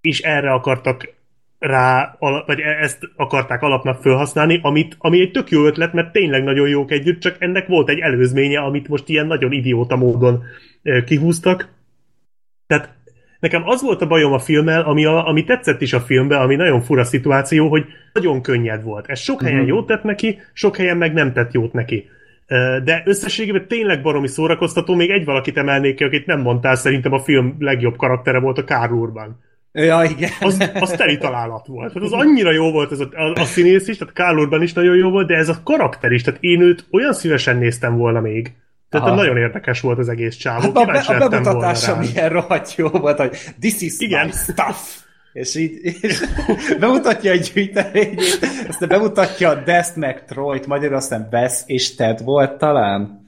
és 0.00 0.20
erre 0.20 0.52
akartak 0.52 1.14
rá, 1.58 2.16
vagy 2.18 2.60
e- 2.60 2.78
ezt 2.80 2.98
akarták 3.16 3.62
alapnak 3.62 4.02
felhasználni, 4.02 4.58
amit, 4.62 4.96
ami 4.98 5.20
egy 5.20 5.30
tök 5.30 5.50
jó 5.50 5.66
ötlet, 5.66 5.92
mert 5.92 6.12
tényleg 6.12 6.44
nagyon 6.44 6.68
jók 6.68 6.90
együtt, 6.90 7.20
csak 7.20 7.36
ennek 7.38 7.66
volt 7.66 7.88
egy 7.88 7.98
előzménye, 7.98 8.60
amit 8.60 8.88
most 8.88 9.08
ilyen 9.08 9.26
nagyon 9.26 9.52
idióta 9.52 9.96
módon 9.96 10.42
kihúztak. 11.04 11.68
Tehát 12.66 12.93
Nekem 13.44 13.68
az 13.68 13.82
volt 13.82 14.02
a 14.02 14.06
bajom 14.06 14.32
a 14.32 14.38
filmmel, 14.38 14.82
ami, 14.82 15.04
a, 15.04 15.28
ami 15.28 15.44
tetszett 15.44 15.80
is 15.80 15.92
a 15.92 16.00
filmben, 16.00 16.40
ami 16.40 16.56
nagyon 16.56 16.80
fura 16.80 17.04
szituáció, 17.04 17.68
hogy 17.68 17.84
nagyon 18.12 18.42
könnyed 18.42 18.82
volt. 18.82 19.06
Ez 19.08 19.18
sok 19.18 19.42
helyen 19.42 19.58
Mhm. 19.58 19.68
jót 19.68 19.86
tett 19.86 20.02
neki, 20.02 20.38
sok 20.52 20.76
helyen 20.76 20.96
meg 20.96 21.12
nem 21.12 21.32
tett 21.32 21.52
jót 21.52 21.72
neki. 21.72 22.08
De 22.84 23.02
összességében 23.04 23.68
tényleg 23.68 24.02
baromi 24.02 24.26
szórakoztató, 24.26 24.94
még 24.94 25.10
egy 25.10 25.24
valakit 25.24 25.56
emelnék 25.56 25.94
ki, 25.94 26.04
akit 26.04 26.26
nem 26.26 26.40
mondtál, 26.40 26.74
szerintem 26.74 27.12
a 27.12 27.18
film 27.18 27.56
legjobb 27.58 27.96
karaktere 27.96 28.38
volt 28.38 28.58
a 28.58 28.88
Urban. 28.90 29.40
Ja, 29.72 30.02
igen. 30.16 30.30
Az, 30.40 30.70
az 30.80 30.90
teli 30.90 31.18
találat 31.18 31.66
volt. 31.66 31.92
Tehát 31.92 32.08
az 32.08 32.12
annyira 32.12 32.50
jó 32.52 32.70
volt 32.70 32.92
ez 32.92 33.00
a, 33.00 33.08
a, 33.12 33.40
a 33.40 33.44
színész 33.44 33.88
is, 33.88 33.98
tehát 33.98 34.36
Urban 34.36 34.62
is 34.62 34.72
nagyon 34.72 34.96
jó 34.96 35.10
volt, 35.10 35.26
de 35.26 35.36
ez 35.36 35.48
a 35.48 35.60
karakter 35.64 36.12
is, 36.12 36.22
tehát 36.22 36.42
én 36.42 36.60
őt 36.60 36.84
olyan 36.90 37.12
szívesen 37.12 37.56
néztem 37.56 37.96
volna 37.96 38.20
még. 38.20 38.52
Tehát 38.94 39.08
Aha. 39.08 39.16
nagyon 39.16 39.36
érdekes 39.36 39.80
volt 39.80 39.98
az 39.98 40.08
egész 40.08 40.36
csávó. 40.36 40.60
Hát 40.60 40.76
a, 40.76 40.84
be, 40.84 40.98
a 40.98 41.28
bemutatása 41.28 41.96
milyen 41.96 42.28
rohadt 42.28 42.74
jó 42.74 42.88
volt, 42.88 43.18
hogy 43.18 43.38
this 43.60 43.80
is 43.80 43.98
Igen. 43.98 44.26
my 44.26 44.32
stuff. 44.32 45.02
És 45.32 45.54
így 45.54 45.78
és 46.00 46.24
bemutatja 46.80 47.30
egy 47.30 47.50
gyűjteményét, 47.54 48.38
aztán 48.68 48.88
bemutatja 48.88 49.48
a 49.48 49.54
Dest 49.54 49.96
meg 49.96 50.24
Troyt, 50.24 50.66
magyarul 50.66 50.96
aztán 50.96 51.28
Bess 51.30 51.62
és 51.66 51.94
Ted 51.94 52.24
volt 52.24 52.58
talán 52.58 53.23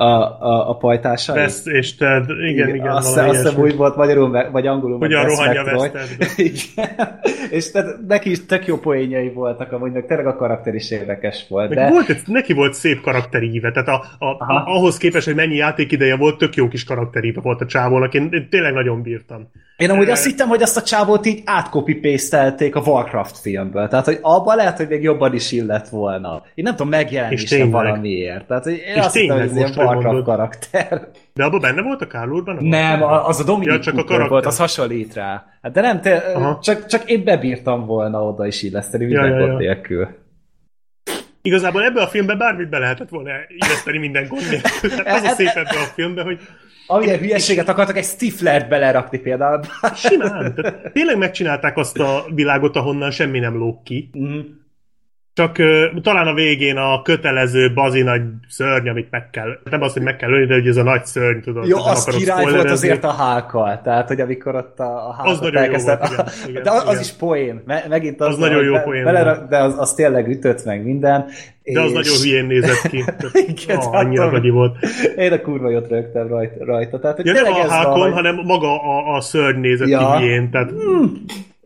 a, 0.00 0.38
a, 0.40 0.68
a 0.70 0.76
pajtásai. 0.76 1.36
Best 1.36 1.66
és 1.66 1.96
Ted, 1.96 2.24
igen, 2.50 2.74
igen, 2.74 2.90
azt, 2.90 3.14
valami 3.14 3.30
azt 3.30 3.42
hiszem 3.42 3.60
úgy 3.60 3.76
volt 3.76 3.96
magyarul, 3.96 4.48
vagy 4.52 4.66
angolul, 4.66 4.98
Hogyan 4.98 5.24
rohanja. 5.24 5.62
Igen. 6.36 7.20
És 7.50 7.70
tehát 7.70 7.96
neki 8.06 8.30
is 8.30 8.46
tök 8.46 8.66
jó 8.66 8.78
poénjai 8.78 9.28
voltak, 9.28 9.72
amúgy 9.72 9.92
meg 9.92 10.06
tényleg 10.06 10.26
a 10.26 10.36
karakter 10.36 10.74
is 10.74 10.90
érdekes 10.90 11.44
volt. 11.48 11.74
De... 11.74 11.88
volt, 11.88 12.26
neki 12.26 12.52
volt 12.52 12.74
szép 12.74 13.00
karakteríve, 13.00 13.70
tehát 13.72 13.88
a, 13.88 14.24
a, 14.24 14.28
a, 14.28 14.62
ahhoz 14.66 14.96
képest, 14.96 15.26
hogy 15.26 15.34
mennyi 15.34 15.56
játékideje 15.56 16.16
volt, 16.16 16.38
tök 16.38 16.54
jó 16.54 16.68
kis 16.68 16.84
karakteríve 16.84 17.40
volt 17.40 17.60
a 17.60 17.66
csávónak, 17.66 18.14
én, 18.14 18.28
én 18.32 18.48
tényleg 18.50 18.72
nagyon 18.72 19.02
bírtam. 19.02 19.48
Én 19.80 19.90
amúgy 19.90 20.10
azt 20.10 20.24
hittem, 20.24 20.48
hogy 20.48 20.62
azt 20.62 20.76
a 20.76 20.82
csávót 20.82 21.26
így 21.26 21.42
átkopi-pastelték 21.44 22.74
a 22.76 22.80
Warcraft 22.80 23.38
filmből. 23.38 23.88
Tehát, 23.88 24.04
hogy 24.04 24.18
abban 24.22 24.56
lehet, 24.56 24.76
hogy 24.76 24.88
még 24.88 25.02
jobban 25.02 25.34
is 25.34 25.52
illett 25.52 25.88
volna. 25.88 26.42
Én 26.54 26.64
nem 26.64 26.76
tudom, 26.76 26.88
megjelenésre 26.88 27.56
tényleg. 27.56 27.70
valamiért. 27.70 28.46
Tehát, 28.46 28.64
hogy 28.64 28.72
én 28.72 28.94
És 28.94 29.00
azt 29.00 29.16
hittem, 29.16 29.36
hogy 29.36 29.48
tényleg 29.48 29.48
ez 29.48 29.56
ilyen 29.56 29.68
most, 29.68 29.78
hogy 29.78 29.89
Warcraft 29.94 30.24
karakter. 30.24 31.08
De 31.34 31.44
abban 31.44 31.60
benne 31.60 31.82
volt 31.82 32.00
a 32.02 32.06
Karl 32.06 32.30
Urban? 32.32 32.56
A 32.56 32.62
Nem, 32.62 33.02
a- 33.02 33.26
az 33.28 33.40
a 33.40 33.44
Dominic 33.44 33.72
Ja, 33.72 33.80
csak 33.80 33.98
a 33.98 34.04
karakter. 34.04 34.28
volt, 34.28 34.46
az 34.46 34.58
hasonlít 34.58 35.14
rá. 35.14 35.44
Hát 35.62 35.72
de 35.72 35.80
nem, 35.80 36.00
te, 36.00 36.16
Aha. 36.16 36.58
csak, 36.62 36.86
csak 36.86 37.10
én 37.10 37.24
bebírtam 37.24 37.86
volna 37.86 38.24
oda 38.24 38.46
is 38.46 38.62
illeszteni, 38.62 39.04
minden 39.04 39.40
ja, 39.40 39.56
nélkül. 39.56 40.08
Igazából 41.42 41.84
ebbe 41.84 42.02
a 42.02 42.06
filmben 42.06 42.38
bármit 42.38 42.68
be 42.68 42.78
lehetett 42.78 43.08
volna 43.08 43.30
illeszteni 43.48 43.98
minden 43.98 44.26
gond 44.28 44.42
nélkül. 44.50 44.90
Tehát 44.90 45.24
az 45.24 45.30
a 45.30 45.34
szép 45.42 45.48
ebbe 45.54 45.70
a 45.80 45.90
filmben, 45.94 46.24
hogy 46.24 46.38
Amilyen 46.86 47.18
hülyeséget 47.18 47.68
akartak 47.68 47.96
egy 47.96 48.04
Stiflert 48.04 48.68
belerakni 48.68 49.18
például. 49.18 49.60
simán. 49.94 50.54
Tehát 50.54 50.92
tényleg 50.92 51.18
megcsinálták 51.18 51.76
azt 51.76 51.98
a 51.98 52.24
világot, 52.34 52.76
ahonnan 52.76 53.10
semmi 53.10 53.38
nem 53.38 53.56
lóg 53.56 53.82
ki. 53.82 54.10
Mhm. 54.12 54.38
Csak 55.34 55.56
uh, 55.58 56.00
talán 56.02 56.26
a 56.26 56.34
végén 56.34 56.76
a 56.76 57.02
kötelező 57.02 57.72
bazi 57.72 58.02
nagy 58.02 58.22
szörny, 58.48 58.88
amit 58.88 59.10
meg 59.10 59.30
kell, 59.30 59.58
nem 59.70 59.82
az, 59.82 59.92
hogy 59.92 60.02
meg 60.02 60.16
kell 60.16 60.30
ölni, 60.32 60.46
de 60.46 60.54
hogy 60.54 60.66
ez 60.66 60.76
a 60.76 60.82
nagy 60.82 61.04
szörny, 61.04 61.40
tudod. 61.40 61.66
Jó, 61.68 61.76
az 61.84 62.04
király 62.04 62.44
volt 62.44 62.70
azért 62.70 63.04
a 63.04 63.10
hákkal, 63.12 63.80
tehát, 63.84 64.08
hogy 64.08 64.20
amikor 64.20 64.54
ott 64.54 64.78
a, 64.80 65.08
a 65.08 65.12
hákat 65.12 65.40
nagyon 65.40 65.62
jó 65.64 65.70
volt, 65.70 66.10
igen, 66.10 66.26
igen, 66.48 66.62
de 66.62 66.70
az, 66.70 66.82
az 66.82 66.88
igen. 66.88 67.00
is 67.00 67.10
poén, 67.12 67.62
Me, 67.66 67.84
megint 67.88 68.20
az, 68.20 68.28
Az 68.28 68.36
nagyon 68.36 68.64
jó 68.64 68.72
be- 68.72 68.80
poén 68.82 69.04
belerak-. 69.04 69.48
De 69.48 69.56
az, 69.58 69.74
az 69.78 69.94
tényleg 69.94 70.28
ütött 70.28 70.64
meg 70.64 70.84
minden. 70.84 71.24
De 71.72 71.80
az 71.80 71.86
és- 71.86 71.92
nagyon 71.92 72.16
hülyén 72.22 72.44
nézett 72.46 72.88
ki. 72.88 73.04
Igen, 73.64 73.76
ah, 73.76 73.94
annyira 73.94 74.30
gagyi 74.30 74.50
volt. 74.50 74.76
Én 75.16 75.32
a 75.32 75.40
kurva 75.40 75.70
jót 75.70 75.88
rögtem 75.88 76.28
rajta. 76.28 76.64
rajta. 76.64 76.98
Tehát, 76.98 77.16
hogy 77.16 77.26
Ja, 77.26 77.32
nem 77.32 77.52
a 77.52 77.68
hákon, 77.68 78.12
hanem 78.12 78.34
maga 78.44 78.82
a, 78.82 79.14
a 79.14 79.20
szörny 79.20 79.60
nézett 79.60 79.88
Ja. 79.88 79.98
Hmm. 80.10 80.18
ki 80.20 80.24
hülyén. 80.26 80.50
Tehát 80.50 80.70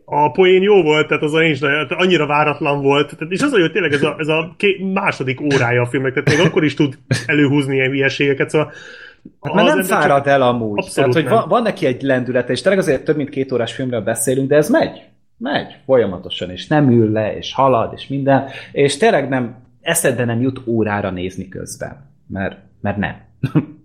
a 0.05 0.31
poén 0.31 0.61
jó 0.61 0.81
volt, 0.83 1.07
tehát 1.07 1.23
az 1.23 1.33
a 1.33 1.39
nincs, 1.39 1.61
nagyon- 1.61 1.87
tehát 1.87 2.03
annyira 2.03 2.25
váratlan 2.25 2.81
volt. 2.81 3.15
Tehát, 3.17 3.33
és 3.33 3.41
az, 3.41 3.51
hogy 3.51 3.71
tényleg 3.71 3.93
ez 3.93 4.03
a, 4.03 4.15
ez 4.17 4.27
a 4.27 4.53
ké, 4.57 4.89
második 4.93 5.41
órája 5.41 5.81
a 5.81 5.85
filmnek, 5.85 6.13
tehát 6.13 6.37
még 6.37 6.47
akkor 6.47 6.63
is 6.63 6.73
tud 6.73 6.97
előhúzni 7.25 7.75
ilyen 7.75 7.89
hülyeségeket, 7.89 8.49
szóval 8.49 8.71
Hát 9.41 9.53
mert 9.53 9.67
nem 9.67 9.83
fárad 9.83 10.27
el 10.27 10.41
amúgy. 10.41 10.79
Abszolút 10.79 11.13
Tehát, 11.13 11.29
hogy 11.29 11.37
van, 11.37 11.49
van 11.49 11.61
neki 11.61 11.85
egy 11.85 12.01
lendülete, 12.01 12.51
és 12.51 12.61
tényleg 12.61 12.81
azért 12.81 13.03
több 13.03 13.15
mint 13.15 13.29
két 13.29 13.51
órás 13.51 13.73
filmről 13.73 14.01
beszélünk, 14.01 14.49
de 14.49 14.55
ez 14.55 14.69
megy. 14.69 15.01
Megy 15.37 15.75
folyamatosan, 15.85 16.49
és 16.49 16.67
nem 16.67 16.91
ül 16.91 17.11
le, 17.11 17.37
és 17.37 17.53
halad, 17.53 17.93
és 17.95 18.07
minden. 18.07 18.47
És 18.71 18.97
tényleg 18.97 19.29
nem, 19.29 19.55
eszedbe 19.81 20.25
nem 20.25 20.41
jut 20.41 20.61
órára 20.65 21.09
nézni 21.09 21.47
közben. 21.49 22.09
Mert, 22.27 22.57
mert 22.81 22.97
nem. 22.97 23.15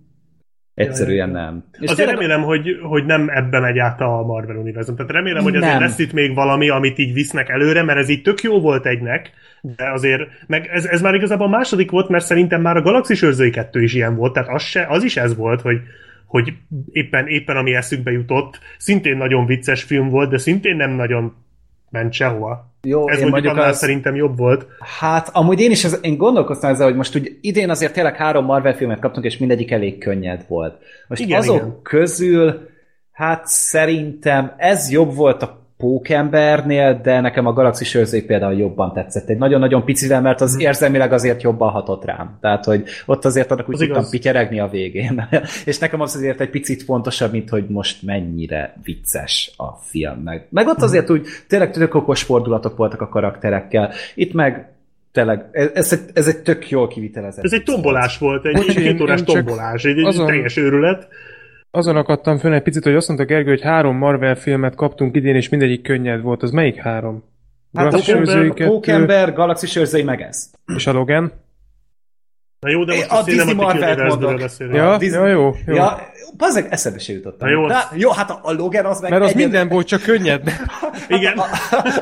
Egyszerűen 0.87 1.29
nem. 1.29 1.63
És 1.71 1.89
Azért 1.89 1.95
tényleg- 1.97 2.15
remélem, 2.15 2.41
hogy, 2.43 2.79
hogy 2.81 3.05
nem 3.05 3.29
ebbe 3.29 3.59
megy 3.59 3.77
át 3.79 4.01
a 4.01 4.23
Marvel 4.25 4.55
univerzum. 4.55 4.95
Tehát 4.95 5.11
remélem, 5.11 5.43
hogy 5.43 5.55
azért 5.55 5.71
Nem. 5.71 5.81
lesz 5.81 5.99
itt 5.99 6.13
még 6.13 6.33
valami, 6.33 6.69
amit 6.69 6.97
így 6.97 7.13
visznek 7.13 7.49
előre, 7.49 7.83
mert 7.83 7.99
ez 7.99 8.09
így 8.09 8.21
tök 8.21 8.41
jó 8.41 8.59
volt 8.59 8.85
egynek, 8.85 9.31
de 9.61 9.91
azért, 9.91 10.21
meg 10.47 10.69
ez, 10.71 10.85
ez 10.85 11.01
már 11.01 11.13
igazából 11.13 11.45
a 11.45 11.49
második 11.49 11.91
volt, 11.91 12.09
mert 12.09 12.25
szerintem 12.25 12.61
már 12.61 12.77
a 12.77 12.81
Galaxis 12.81 13.21
őrzői 13.21 13.49
kettő 13.49 13.81
is 13.81 13.93
ilyen 13.93 14.15
volt, 14.15 14.33
tehát 14.33 14.49
az, 14.49 14.63
se, 14.63 14.85
az 14.89 15.03
is 15.03 15.17
ez 15.17 15.35
volt, 15.35 15.61
hogy 15.61 15.77
hogy 16.31 16.53
éppen, 16.91 17.27
éppen 17.27 17.57
ami 17.57 17.73
eszükbe 17.73 18.11
jutott, 18.11 18.59
szintén 18.77 19.17
nagyon 19.17 19.45
vicces 19.45 19.83
film 19.83 20.09
volt, 20.09 20.29
de 20.29 20.37
szintén 20.37 20.75
nem 20.75 20.91
nagyon 20.91 21.33
ment 21.91 22.13
sehova. 22.13 22.69
Jó, 22.83 23.09
Ez 23.09 23.19
én 23.19 23.27
mondjuk 23.27 23.53
annál 23.53 23.69
az- 23.69 23.77
szerintem 23.77 24.15
jobb 24.15 24.37
volt. 24.37 24.65
Hát, 24.99 25.29
amúgy 25.33 25.59
én 25.59 25.71
is 25.71 25.83
ez, 25.83 25.99
én 26.01 26.17
gondolkoztam 26.17 26.69
ezzel, 26.71 26.85
hogy 26.85 26.95
most 26.95 27.15
úgy 27.15 27.37
idén 27.41 27.69
azért 27.69 27.93
tényleg 27.93 28.15
három 28.15 28.45
Marvel 28.45 28.75
filmet 28.75 28.99
kaptunk, 28.99 29.25
és 29.25 29.37
mindegyik 29.37 29.71
elég 29.71 29.97
könnyed 29.97 30.45
volt. 30.47 30.77
Most 31.07 31.21
Igen, 31.21 31.39
azok 31.39 31.55
igen. 31.55 31.79
közül, 31.81 32.69
hát 33.11 33.47
szerintem 33.47 34.53
ez 34.57 34.91
jobb 34.91 35.15
volt 35.15 35.41
a 35.41 35.60
Pókembernél, 35.81 36.99
de 37.03 37.19
nekem 37.19 37.45
a 37.45 37.53
Galaxis 37.53 37.93
őrzői 37.93 38.21
például 38.23 38.53
jobban 38.57 38.93
tetszett. 38.93 39.29
Egy 39.29 39.37
nagyon-nagyon 39.37 39.83
picivel, 39.85 40.21
mert 40.21 40.41
az 40.41 40.59
érzelmileg 40.59 41.13
azért 41.13 41.41
jobban 41.41 41.69
hatott 41.71 42.05
rám. 42.05 42.37
Tehát, 42.41 42.65
hogy 42.65 42.83
ott 43.05 43.25
azért 43.25 43.51
annak 43.51 43.69
úgy 43.69 43.73
Mhm. 43.75 43.83
Az 43.83 43.87
tudtam 43.89 44.09
pityeregni 44.11 44.59
a 44.59 44.67
végén. 44.67 45.27
és 45.65 45.77
nekem 45.79 46.01
az 46.01 46.15
azért 46.15 46.41
egy 46.41 46.49
picit 46.49 46.83
fontosabb, 46.83 47.31
mint 47.31 47.49
hogy 47.49 47.65
most 47.67 48.01
mennyire 48.03 48.73
vicces 48.83 49.51
a 49.57 49.67
film. 49.83 50.19
Meg, 50.23 50.47
meg 50.49 50.63
Mhm. 50.65 50.73
ott 50.75 50.81
azért 50.81 51.09
úgy 51.09 51.27
tényleg 51.47 51.71
tök 51.71 51.95
okos 51.95 52.23
fordulatok 52.23 52.77
voltak 52.77 53.01
a 53.01 53.07
karakterekkel. 53.09 53.91
Itt 54.15 54.33
meg 54.33 54.69
tényleg, 55.11 55.45
ez, 55.73 55.93
egy, 55.93 55.99
ez 56.13 56.27
egy 56.27 56.37
tök 56.37 56.69
jól 56.69 56.87
kivitelezett. 56.87 57.43
Ez 57.43 57.53
egy 57.53 57.63
tombolás 57.63 58.17
volt, 58.17 58.45
egy, 58.45 58.65
két 58.65 59.01
órás 59.01 59.23
tombolás, 59.23 59.83
egy, 59.83 59.97
egy 59.97 60.05
azon- 60.05 60.25
teljes 60.27 60.57
őrület. 60.57 61.07
Azon 61.71 61.95
akadtam 61.95 62.37
föl 62.37 62.53
egy 62.53 62.61
picit, 62.61 62.83
hogy 62.83 62.95
azt 62.95 63.07
mondta 63.07 63.25
Gergő, 63.25 63.49
hogy 63.49 63.61
három 63.61 63.97
Marvel 63.97 64.35
filmet 64.35 64.75
kaptunk 64.75 65.15
idén, 65.15 65.35
és 65.35 65.49
mindegyik 65.49 65.81
könnyed 65.81 66.21
volt. 66.21 66.43
Az 66.43 66.51
melyik 66.51 66.75
három? 66.75 67.23
Hát 67.73 68.03
kettő 68.03 68.53
Pókember, 68.53 69.33
Galaxis 69.33 69.75
őrzői 69.75 70.03
meg 70.03 70.21
ez. 70.21 70.51
és 70.75 70.87
a 70.87 70.91
Logan. 70.91 71.31
Na 72.65 72.69
jó, 72.69 72.83
de 72.83 72.93
most 72.95 73.11
A 73.11 73.17
a, 73.17 73.23
Disney 73.23 73.53
Universe-ből 73.53 74.05
mondok. 74.07 74.39
Ja, 74.73 74.97
Disney- 74.97 75.21
ja, 75.21 75.27
jó, 75.27 75.55
jó. 75.67 75.73
Ja, 75.75 75.99
bazzeg, 76.37 76.67
eszembe 76.69 76.99
se 76.99 77.13
jutottam. 77.13 77.47
Na 77.47 77.53
jó, 77.53 77.63
az- 77.63 77.87
jó, 77.95 78.09
hát 78.11 78.29
a, 78.29 78.39
a 78.43 78.51
Logan 78.51 78.85
az 78.85 78.99
meg 79.01 79.09
Mert 79.11 79.23
az 79.23 79.29
egyed- 79.29 79.41
minden 79.41 79.67
volt, 79.67 79.87
csak 79.87 80.01
könnyed. 80.01 80.41
Igen. 81.07 81.37
A, 81.37 81.45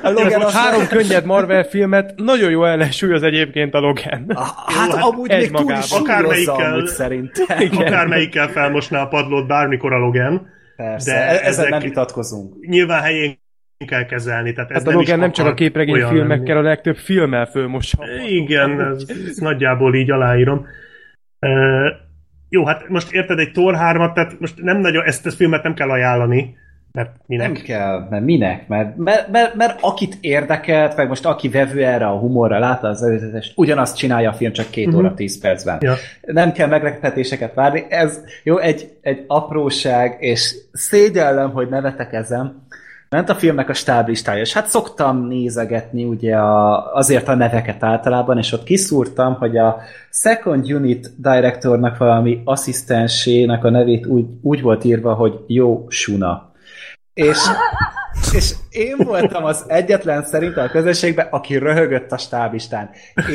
a 0.01 0.09
Logan 0.11 0.41
az 0.41 0.53
Három 0.53 0.79
meg- 0.79 0.87
könnyed 0.89 1.25
Marvel 1.25 1.63
filmet, 1.63 2.13
nagyon 2.15 2.49
jó 2.49 2.65
ellensúlyoz 2.65 3.23
egyébként 3.23 3.73
a 3.73 3.79
Logan. 3.79 4.25
Hát 4.35 4.73
hát 4.73 4.93
amúgy 5.03 5.29
még 5.29 5.51
túl 5.51 5.71
is 5.71 5.91
Akármelyikkel- 5.91 6.71
amúgy 6.73 6.87
szerintem. 6.87 7.59
Igen. 7.59 7.85
Akármelyikkel 7.87 8.47
felmosná 8.57 9.01
a 9.01 9.07
padlót 9.07 9.47
bármikor 9.47 9.93
a 9.93 9.97
Logan, 9.97 10.47
Persze, 10.75 11.11
De 11.11 11.17
de 11.19 11.25
ezzel 11.25 11.45
ezek- 11.47 11.69
nem 11.69 11.79
vitatkozunk. 11.79 12.53
nyilván 12.67 13.01
helyén 13.01 13.39
kell 13.85 14.05
kezelni. 14.05 14.53
Tehát 14.53 14.71
ez 14.71 14.77
Hát 14.77 14.85
a 14.87 14.89
nem 14.89 14.99
Logan 14.99 15.19
nem 15.19 15.31
csak 15.31 15.45
a 15.45 15.53
képregény 15.53 16.05
filmekkel, 16.05 16.57
a 16.57 16.61
legtöbb 16.61 16.95
filmmel 16.95 17.45
fölmossa. 17.45 17.97
lenni. 18.05 18.29
Igen, 18.29 18.79
ez, 18.91 19.05
ez 19.27 19.37
nagyjából 19.37 19.95
így 19.95 20.11
aláírom. 20.11 20.65
Uh, 21.39 21.87
jó, 22.49 22.65
hát 22.65 22.89
most 22.89 23.11
érted 23.11 23.39
egy 23.39 23.51
Thor 23.51 23.75
3 23.75 24.13
tehát 24.13 24.39
most 24.39 24.61
nem 24.61 24.77
nagyon, 24.77 25.05
ezt 25.05 25.25
a 25.25 25.31
filmet 25.31 25.63
nem 25.63 25.73
kell 25.73 25.89
ajánlani, 25.89 26.57
mert 26.91 27.11
minek? 27.25 27.51
Nem 27.51 27.61
kell, 27.61 28.07
mert 28.09 28.23
minek? 28.23 28.67
Mert, 28.67 28.97
mert, 28.97 29.31
mert, 29.31 29.55
mert 29.55 29.77
akit 29.81 30.17
érdekelt, 30.21 30.95
meg 30.95 31.07
most 31.07 31.25
aki 31.25 31.49
vevő 31.49 31.85
erre 31.85 32.07
a 32.07 32.17
humorra, 32.17 32.59
látta 32.59 32.87
az 32.87 33.03
előzetest, 33.03 33.53
ugyanazt 33.55 33.97
csinálja 33.97 34.29
a 34.29 34.33
film 34.33 34.51
csak 34.51 34.69
két 34.69 34.93
óra, 34.93 35.13
tíz 35.13 35.41
percben. 35.41 35.77
Ja. 35.81 35.93
Nem 36.21 36.51
kell 36.51 36.67
meglepetéseket 36.67 37.53
várni. 37.53 37.85
Ez 37.89 38.23
jó, 38.43 38.57
egy, 38.57 38.89
egy 39.01 39.23
apróság, 39.27 40.17
és 40.19 40.55
szégyellem, 40.71 41.51
hogy 41.51 41.69
nevetek 41.69 42.13
ezen. 42.13 42.67
Ment 43.09 43.29
a 43.29 43.35
filmnek 43.35 43.69
a 43.69 43.73
stáblistája, 43.73 44.41
és 44.41 44.53
hát 44.53 44.67
szoktam 44.67 45.27
nézegetni 45.27 46.03
ugye 46.03 46.35
a, 46.35 46.93
azért 46.93 47.27
a 47.27 47.35
neveket 47.35 47.83
általában, 47.83 48.37
és 48.37 48.51
ott 48.51 48.63
kiszúrtam, 48.63 49.33
hogy 49.33 49.57
a 49.57 49.77
Second 50.11 50.71
Unit 50.71 51.11
Directornak 51.17 51.97
valami 51.97 52.41
asszisztensének 52.45 53.63
a 53.63 53.69
nevét 53.69 54.05
úgy, 54.05 54.25
úgy 54.41 54.61
volt 54.61 54.83
írva, 54.83 55.13
hogy 55.13 55.43
Jó 55.47 55.85
Suna. 55.87 56.48
És, 57.19 57.37
és 58.33 58.53
én 58.69 58.95
voltam 58.97 59.43
az 59.43 59.63
egyetlen 59.67 60.25
szerintem 60.25 60.63
a 60.63 60.69
közösségben, 60.69 61.27
aki 61.29 61.57
röhögött 61.57 62.11
a 62.11 62.17
stábistán. 62.17 62.89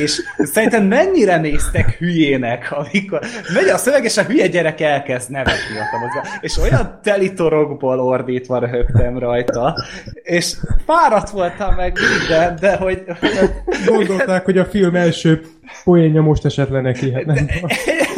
És 0.04 0.20
szerintem 0.36 0.84
mennyire 0.84 1.36
néztek 1.36 1.90
hülyének, 1.90 2.72
amikor 2.72 3.20
megy 3.54 3.68
a 3.68 3.76
szöveg, 3.76 4.04
és 4.04 4.16
a 4.16 4.22
hülye 4.22 4.46
gyerek 4.46 4.80
elkezd 4.80 5.30
nevetni 5.30 5.78
a 5.78 5.88
tabozba. 5.92 6.38
És 6.40 6.56
olyan 6.56 7.00
telitorokból 7.02 8.00
ordítva 8.00 8.58
röhögtem 8.58 9.18
rajta. 9.18 9.84
És 10.22 10.54
fáradt 10.86 11.30
voltam 11.30 11.74
meg 11.74 11.98
minden, 12.18 12.56
de 12.60 12.76
hogy... 12.76 13.04
Gondolták, 13.86 14.44
hogy 14.44 14.58
a 14.58 14.64
film 14.64 14.94
első 14.94 15.40
poénja 15.84 16.22
most 16.22 16.44
esett 16.44 16.68
le 16.68 16.80
neki, 16.80 17.12
hát 17.12 17.24
nem 17.24 17.46
tudom. 17.46 17.68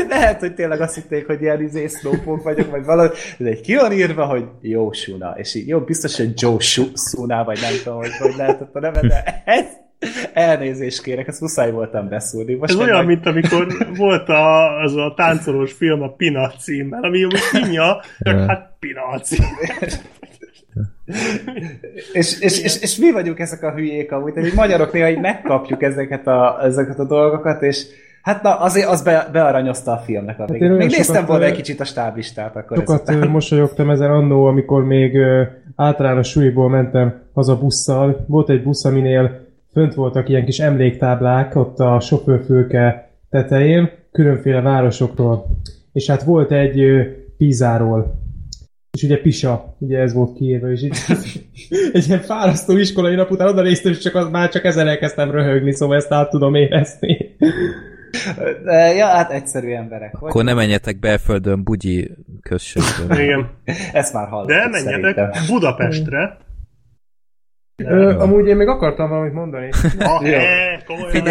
Lehet, 0.17 0.41
hogy 0.41 0.55
tényleg 0.55 0.81
azt 0.81 0.95
hitték, 0.95 1.27
hogy 1.27 1.41
ilyen 1.43 1.63
izé 1.63 1.87
Slowpoke 1.87 2.43
vagyok, 2.43 2.71
vagy 2.71 2.85
valahogy, 2.85 3.17
de 3.39 3.49
egy 3.49 3.61
ki 3.61 3.75
van 3.75 3.93
írva, 3.93 4.25
hogy 4.25 4.45
jó 4.61 4.93
Suna, 4.93 5.35
és 5.37 5.55
így, 5.55 5.69
jó, 5.69 5.81
biztos, 5.81 6.17
hogy 6.17 6.33
Joe 6.37 6.61
Suna, 6.95 7.45
vagy 7.45 7.59
nem 7.61 7.73
tudom, 7.85 7.99
hogy, 7.99 8.17
hogy 8.19 8.35
lehetett 8.37 8.75
a 8.75 8.81
neve, 8.81 9.01
de 9.01 9.43
ez, 9.45 9.65
elnézést 10.33 11.03
kérek, 11.03 11.29
ezt 11.29 11.41
muszáj 11.41 11.71
voltam 11.71 12.09
beszúrni. 12.09 12.55
Most 12.55 12.73
Ez 12.73 12.79
olyan, 12.79 12.97
meg- 12.97 13.07
mint 13.07 13.27
amikor 13.27 13.67
volt 13.97 14.29
a, 14.29 14.81
az 14.81 14.97
a 14.97 15.13
táncolós 15.17 15.73
film 15.73 16.03
a 16.03 16.13
Pina 16.13 16.51
címmel, 16.51 17.03
ami 17.03 17.23
most 17.25 17.51
pinja, 17.51 18.01
csak 18.19 18.49
hát 18.49 18.77
Pina 18.79 19.21
cím. 19.21 19.45
És, 22.13 22.41
és, 22.41 22.61
és, 22.63 22.81
és, 22.81 22.97
mi 22.97 23.13
vagyunk 23.13 23.39
ezek 23.39 23.63
a 23.63 23.73
hülyék 23.73 24.13
amúgy, 24.13 24.33
tehát 24.33 24.53
magyarok 24.53 24.93
néha 24.93 25.09
így 25.09 25.21
megkapjuk 25.21 25.83
ezeket 25.83 26.27
a, 26.27 26.59
ezeket 26.63 26.99
a 26.99 27.05
dolgokat, 27.05 27.63
és 27.63 27.87
hát 28.27 28.43
na, 28.43 28.61
azért 28.61 28.89
az 28.89 29.03
be, 29.03 29.29
bearanyozta 29.33 29.93
a 29.93 29.97
filmnek 29.97 30.39
a 30.39 30.45
végét. 30.45 30.63
én 30.63 30.69
olyan 30.69 30.87
Még 30.87 30.97
néztem 30.97 31.27
volna 31.27 31.45
egy 31.45 31.55
kicsit 31.55 31.81
a 31.81 31.85
stáblistát 31.85 32.57
akkor 32.57 32.77
Sokat 32.77 33.09
ezután. 33.09 33.29
mosolyogtam 33.29 33.91
ezen 33.91 34.11
annó, 34.11 34.45
amikor 34.45 34.85
még 34.85 35.19
általános 35.77 36.29
suliból 36.29 36.69
mentem 36.69 37.15
haza 37.33 37.59
busszal. 37.59 38.25
Volt 38.29 38.51
egy 38.51 38.63
busz, 38.63 38.85
aminél 38.85 39.41
fönt 39.73 39.95
voltak 39.95 40.29
ilyen 40.29 40.45
kis 40.45 40.59
emléktáblák 40.59 41.57
ott 41.57 41.79
a 41.79 42.01
sofőrfülke 42.01 43.11
tetején, 43.31 43.91
különféle 44.13 44.61
városokról. 44.61 45.47
És 45.93 46.11
hát 46.11 46.23
volt 46.23 46.53
egy 46.53 46.83
Pizáról. 47.37 48.21
És 48.93 49.03
ugye 49.03 49.21
Pisa, 49.21 49.77
ugye 49.79 49.99
ez 49.99 50.15
volt 50.15 50.37
kiírva, 50.37 50.71
és 50.71 50.83
így 50.83 50.97
egy 51.93 52.07
ilyen 52.07 52.21
fárasztó 52.21 52.77
iskolai 52.77 53.15
nap 53.15 53.31
után 53.31 53.49
oda 53.49 53.63
néztem, 53.63 53.93
és 53.93 53.99
csak 53.99 54.15
az, 54.15 54.31
már 54.31 54.49
csak 54.49 54.65
ezen 54.65 54.89
elkezdtem 54.89 55.31
röhögni, 55.31 55.73
szóval 55.73 55.97
ezt 55.97 56.13
át 56.13 56.31
tudom 56.31 56.55
érezni. 56.55 57.37
Ja, 58.99 59.07
hát 59.07 59.31
egyszerű 59.31 59.73
emberek. 59.73 60.15
Akkor 60.15 60.33
Vagy? 60.33 60.45
ne 60.45 60.55
menjetek 60.55 60.99
belföldön 60.99 61.63
Bugyi 61.65 62.11
községbe. 62.43 63.23
Igen. 63.23 63.51
Ezt 63.93 64.13
már 64.13 64.29
hallottuk 64.29 64.57
De 64.57 64.69
menjetek 64.69 65.15
szerintem. 65.15 65.31
Budapestre. 65.49 66.37
Ö, 67.85 68.19
amúgy 68.19 68.47
én 68.47 68.57
még 68.57 68.69
akartam 68.69 69.09
valamit 69.09 69.33
mondani. 69.33 69.69
Ah, 69.99 70.23
Jó. 70.31 70.39
komolyan. 70.87 71.25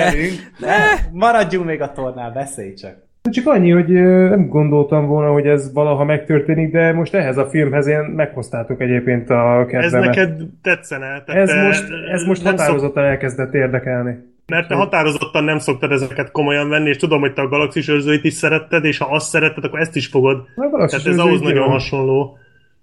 Ne, 0.60 0.76
maradjunk 1.12 1.66
még 1.66 1.82
a 1.82 1.92
tornál, 1.92 2.32
beszélj 2.32 2.74
csak. 2.74 3.04
Csak 3.32 3.48
annyi, 3.48 3.72
hogy 3.72 3.90
nem 4.30 4.48
gondoltam 4.48 5.06
volna, 5.06 5.32
hogy 5.32 5.48
ez 5.48 5.74
valaha 5.74 6.04
megtörténik, 6.04 6.72
de 6.72 6.94
most 6.94 7.14
ehhez 7.14 7.38
a 7.38 7.46
filmhez 7.46 7.88
én 7.88 8.00
meghoztátok 8.00 8.82
egyébként 8.82 9.30
a 9.30 9.60
Ez 9.60 9.68
kedvemet. 9.68 10.08
neked 10.16 10.42
tetszene? 10.62 11.24
Tehát 11.26 11.42
ez, 11.42 11.50
te 11.50 11.62
most, 11.64 11.84
ez 12.12 12.24
most 12.24 12.44
nem 12.44 12.52
szok- 12.56 12.62
határozottan 12.66 13.04
elkezdett 13.04 13.54
érdekelni. 13.54 14.34
Mert 14.48 14.68
te 14.68 14.76
határozottan 14.76 15.44
nem 15.44 15.58
szoktad 15.60 15.92
ezeket 15.92 16.32
komolyan 16.32 16.70
venni, 16.70 16.90
és 16.90 16.98
tudom, 16.98 17.20
hogy 17.20 17.34
te 17.34 17.42
a 17.42 17.48
galaxis 17.48 17.88
őrzőit 17.88 18.24
is 18.24 18.34
szeretted, 18.34 18.86
és 18.86 18.98
ha 18.98 19.06
azt 19.12 19.30
szeretted, 19.30 19.64
akkor 19.64 19.80
ezt 19.80 19.96
is 19.96 20.08
fogod. 20.08 20.44
Na, 20.56 20.70
Tehát 20.70 21.06
ez 21.06 21.18
ahhoz 21.18 21.42
nagyon 21.42 21.66
jó. 21.66 21.70
hasonló. 21.72 22.38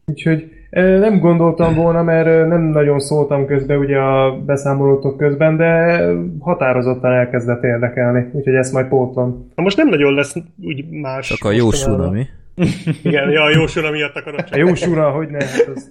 Úgyhogy 0.06 0.50
nem 0.80 1.18
gondoltam 1.18 1.74
volna, 1.74 2.02
mert 2.02 2.48
nem 2.48 2.62
nagyon 2.62 3.00
szóltam 3.00 3.46
közben 3.46 3.78
ugye 3.78 3.98
a 3.98 4.36
beszámolótok 4.46 5.16
közben, 5.16 5.56
de 5.56 6.00
határozottan 6.40 7.12
elkezdett 7.12 7.62
érdekelni. 7.62 8.28
Úgyhogy 8.32 8.54
ezt 8.54 8.72
majd 8.72 8.86
pótlom. 8.86 9.50
Na 9.54 9.62
most 9.62 9.76
nem 9.76 9.88
nagyon 9.88 10.14
lesz 10.14 10.34
úgy 10.62 10.90
más. 10.90 11.28
Csak 11.28 11.44
a 11.44 11.52
jó. 11.52 11.70
Suna, 11.70 12.10
mi? 12.10 12.26
Igen, 13.02 13.30
ja, 13.30 13.42
a 13.42 13.50
jó 13.50 13.66
sura 13.66 13.90
miatt 13.90 14.16
akarod 14.16 14.40
A 14.40 14.44
csak. 14.44 14.58
jó 14.58 14.74
sura, 14.74 15.10
hogy 15.10 15.28
ne, 15.28 15.44
hát 15.44 15.70
az, 15.74 15.88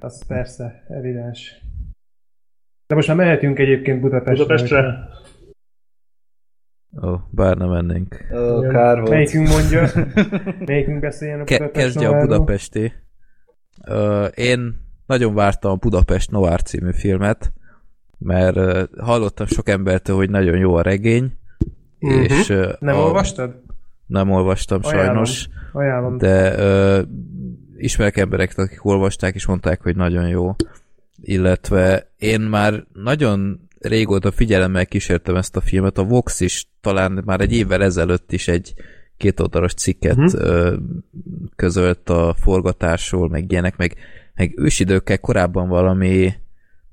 az 0.00 0.26
persze, 0.26 0.84
evidens. 0.88 1.60
De 2.86 2.94
most 2.94 3.08
már 3.08 3.16
mehetünk 3.16 3.58
egyébként 3.58 4.00
Budapestre. 4.00 4.32
Budapestre. 4.44 5.08
Ó, 7.02 7.16
bár 7.30 7.56
nem 7.56 7.68
mennénk. 7.68 8.24
Ó, 8.32 8.60
kár 8.60 8.96
volt. 8.98 9.10
Melyikünk 9.10 9.48
mondja? 9.48 9.88
Melyikünk 10.66 11.00
beszéljen 11.00 11.40
a 11.40 11.44
Budapest 11.44 11.72
kezdje 11.72 12.08
a? 12.08 12.20
Budapesti. 12.20 12.92
Ö, 13.84 14.24
én 14.24 14.80
nagyon 15.06 15.34
vártam 15.34 15.70
a 15.70 15.74
Budapest 15.76 16.30
Noir 16.30 16.62
című 16.62 16.92
filmet, 16.92 17.52
mert 18.18 18.56
ö, 18.56 18.82
hallottam 18.98 19.46
sok 19.46 19.68
embertől, 19.68 20.16
hogy 20.16 20.30
nagyon 20.30 20.56
jó 20.56 20.74
a 20.74 20.82
regény, 20.82 21.38
Mhm. 21.98 22.20
és 22.22 22.46
Nem 22.78 22.96
a, 22.96 22.98
olvastad? 22.98 23.62
Nem 24.06 24.30
olvastam 24.30 24.80
Ajánlom. 24.82 25.04
sajnos, 25.06 25.48
Ajánlom. 25.72 26.18
de 26.18 26.58
ö, 26.58 27.02
ismerek 27.76 28.16
embereket, 28.16 28.58
akik 28.58 28.84
olvasták, 28.84 29.34
és 29.34 29.46
mondták, 29.46 29.82
hogy 29.82 29.96
nagyon 29.96 30.28
jó. 30.28 30.54
Illetve 31.26 32.12
én 32.18 32.40
már 32.40 32.86
nagyon 32.92 33.68
régóta 33.78 34.30
figyelemmel 34.30 34.86
kísértem 34.86 35.36
ezt 35.36 35.56
a 35.56 35.60
filmet. 35.60 35.98
A 35.98 36.04
Vox 36.04 36.40
is 36.40 36.68
talán 36.80 37.22
már 37.24 37.40
egy 37.40 37.52
évvel 37.52 37.82
ezelőtt 37.82 38.32
is 38.32 38.48
egy 38.48 38.74
kétoldalas 39.16 39.74
cikket 39.74 40.34
ö, 40.34 40.76
közölt 41.56 42.10
a 42.10 42.34
forgatásról, 42.40 43.28
meg 43.28 43.52
ilyenek, 43.52 43.76
meg, 43.76 43.94
meg 44.34 44.52
ősidőkkel 44.56 45.18
korábban 45.18 45.68
valami 45.68 46.32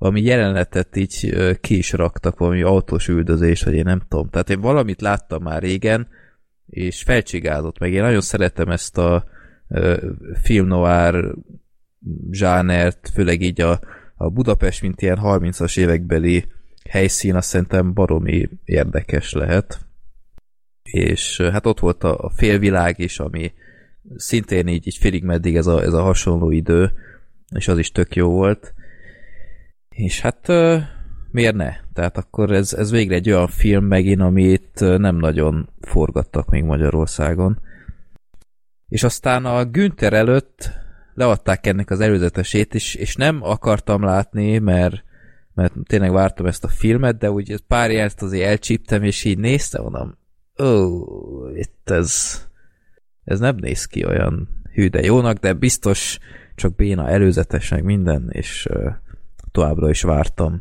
valami 0.02 0.22
jelenetet 0.22 0.96
így 0.96 1.36
ki 1.60 1.76
is 1.76 1.92
raktak, 1.92 2.38
valami 2.38 2.62
autós 2.62 3.08
üldözés, 3.08 3.62
vagy 3.62 3.74
én 3.74 3.84
nem 3.84 4.02
tudom. 4.08 4.28
Tehát 4.28 4.50
én 4.50 4.60
valamit 4.60 5.00
láttam 5.00 5.42
már 5.42 5.62
régen, 5.62 6.08
és 6.66 7.02
felcsigázott 7.02 7.78
meg. 7.78 7.92
Én 7.92 8.02
nagyon 8.02 8.20
szeretem 8.20 8.68
ezt 8.68 8.98
a 8.98 9.24
film 10.42 10.66
noir 10.66 11.34
zsánert, 12.30 13.10
főleg 13.14 13.40
így 13.40 13.60
a, 13.60 13.80
a 14.22 14.28
Budapest, 14.28 14.82
mint 14.82 15.02
ilyen 15.02 15.18
30-as 15.22 15.78
évekbeli 15.78 16.44
helyszín, 16.90 17.34
azt 17.34 17.48
szerintem 17.48 17.92
baromi 17.92 18.48
érdekes 18.64 19.32
lehet. 19.32 19.86
És 20.82 21.40
hát 21.40 21.66
ott 21.66 21.80
volt 21.80 22.04
a, 22.04 22.30
félvilág 22.34 22.98
is, 22.98 23.18
ami 23.18 23.52
szintén 24.16 24.66
így, 24.66 24.86
így 24.86 24.96
félig 24.96 25.24
meddig 25.24 25.56
ez 25.56 25.66
a, 25.66 25.82
ez 25.82 25.92
a 25.92 26.02
hasonló 26.02 26.50
idő, 26.50 26.92
és 27.54 27.68
az 27.68 27.78
is 27.78 27.90
tök 27.90 28.14
jó 28.16 28.28
volt. 28.28 28.74
És 29.88 30.20
hát 30.20 30.48
miért 31.30 31.54
ne? 31.54 31.74
Tehát 31.92 32.16
akkor 32.16 32.50
ez, 32.50 32.72
ez 32.72 32.90
végre 32.90 33.14
egy 33.14 33.30
olyan 33.30 33.48
film 33.48 33.84
megint, 33.84 34.20
amit 34.20 34.80
nem 34.80 35.16
nagyon 35.16 35.68
forgattak 35.80 36.50
még 36.50 36.64
Magyarországon. 36.64 37.60
És 38.88 39.02
aztán 39.02 39.44
a 39.44 39.64
Günther 39.64 40.12
előtt 40.12 40.81
leadták 41.14 41.66
ennek 41.66 41.90
az 41.90 42.00
előzetesét, 42.00 42.74
és, 42.74 42.94
és 42.94 43.16
nem 43.16 43.42
akartam 43.42 44.02
látni, 44.02 44.58
mert, 44.58 45.04
mert 45.54 45.72
tényleg 45.86 46.12
vártam 46.12 46.46
ezt 46.46 46.64
a 46.64 46.68
filmet, 46.68 47.18
de 47.18 47.30
úgy 47.30 47.60
pár 47.66 47.90
járt 47.90 48.22
azért 48.22 48.48
elcsíptem, 48.48 49.02
és 49.02 49.24
így 49.24 49.38
néztem, 49.38 49.82
mondom, 49.82 50.18
ó, 50.62 51.48
itt 51.48 51.90
ez, 51.90 52.42
ez 53.24 53.38
nem 53.38 53.56
néz 53.56 53.84
ki 53.84 54.04
olyan 54.04 54.48
hű 54.72 54.88
de 54.88 55.00
jónak, 55.00 55.36
de 55.36 55.52
biztos 55.52 56.18
csak 56.54 56.74
béna 56.74 57.08
előzetes, 57.08 57.70
meg 57.70 57.84
minden, 57.84 58.28
és 58.30 58.66
uh, 58.70 58.92
továbbra 59.50 59.90
is 59.90 60.02
vártam. 60.02 60.58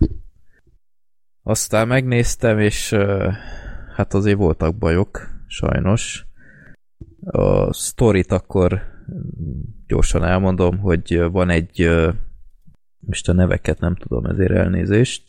Aztán 1.43 1.87
megnéztem, 1.87 2.59
és 2.59 2.91
uh, 2.91 3.33
hát 3.95 4.13
azért 4.13 4.37
voltak 4.37 4.75
bajok, 4.75 5.29
sajnos. 5.47 6.25
A 7.23 7.73
sztorit 7.73 8.31
akkor 8.31 8.81
gyorsan 9.91 10.23
elmondom, 10.23 10.77
hogy 10.77 11.21
van 11.31 11.49
egy 11.49 11.89
most 12.99 13.29
a 13.29 13.33
neveket 13.33 13.79
nem 13.79 13.95
tudom, 13.95 14.25
ezért 14.25 14.51
elnézést, 14.51 15.23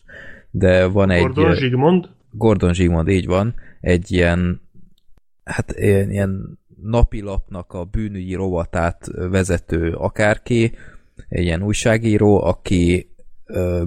de 0.50 0.86
van 0.86 1.10
egy... 1.10 1.22
Gordon 1.22 1.54
Zsigmond. 1.54 2.08
Gordon 2.30 2.72
Zsigmond, 2.72 3.08
így 3.08 3.26
van, 3.26 3.54
egy 3.80 4.12
ilyen 4.12 4.60
hát 5.44 5.72
ilyen, 5.76 6.10
ilyen 6.10 6.58
napilapnak 6.82 7.72
a 7.72 7.84
bűnügyi 7.84 8.34
rovatát 8.34 9.10
vezető 9.30 9.92
akárki, 9.92 10.72
egy 11.28 11.42
ilyen 11.44 11.62
újságíró, 11.62 12.42
aki 12.44 13.10
ö, 13.44 13.82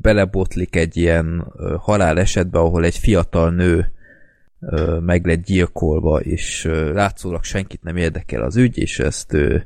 belebotlik 0.00 0.76
egy 0.76 0.96
ilyen 0.96 1.52
halálesetbe, 1.78 2.58
ahol 2.58 2.84
egy 2.84 2.98
fiatal 2.98 3.50
nő 3.50 3.92
meg 5.00 5.26
lett 5.26 5.44
gyilkolva, 5.44 6.20
és 6.20 6.64
ö, 6.64 6.92
látszólag 6.92 7.44
senkit 7.44 7.82
nem 7.82 7.96
érdekel 7.96 8.42
az 8.42 8.56
ügy, 8.56 8.78
és 8.78 8.98
ezt 8.98 9.32
ő, 9.32 9.64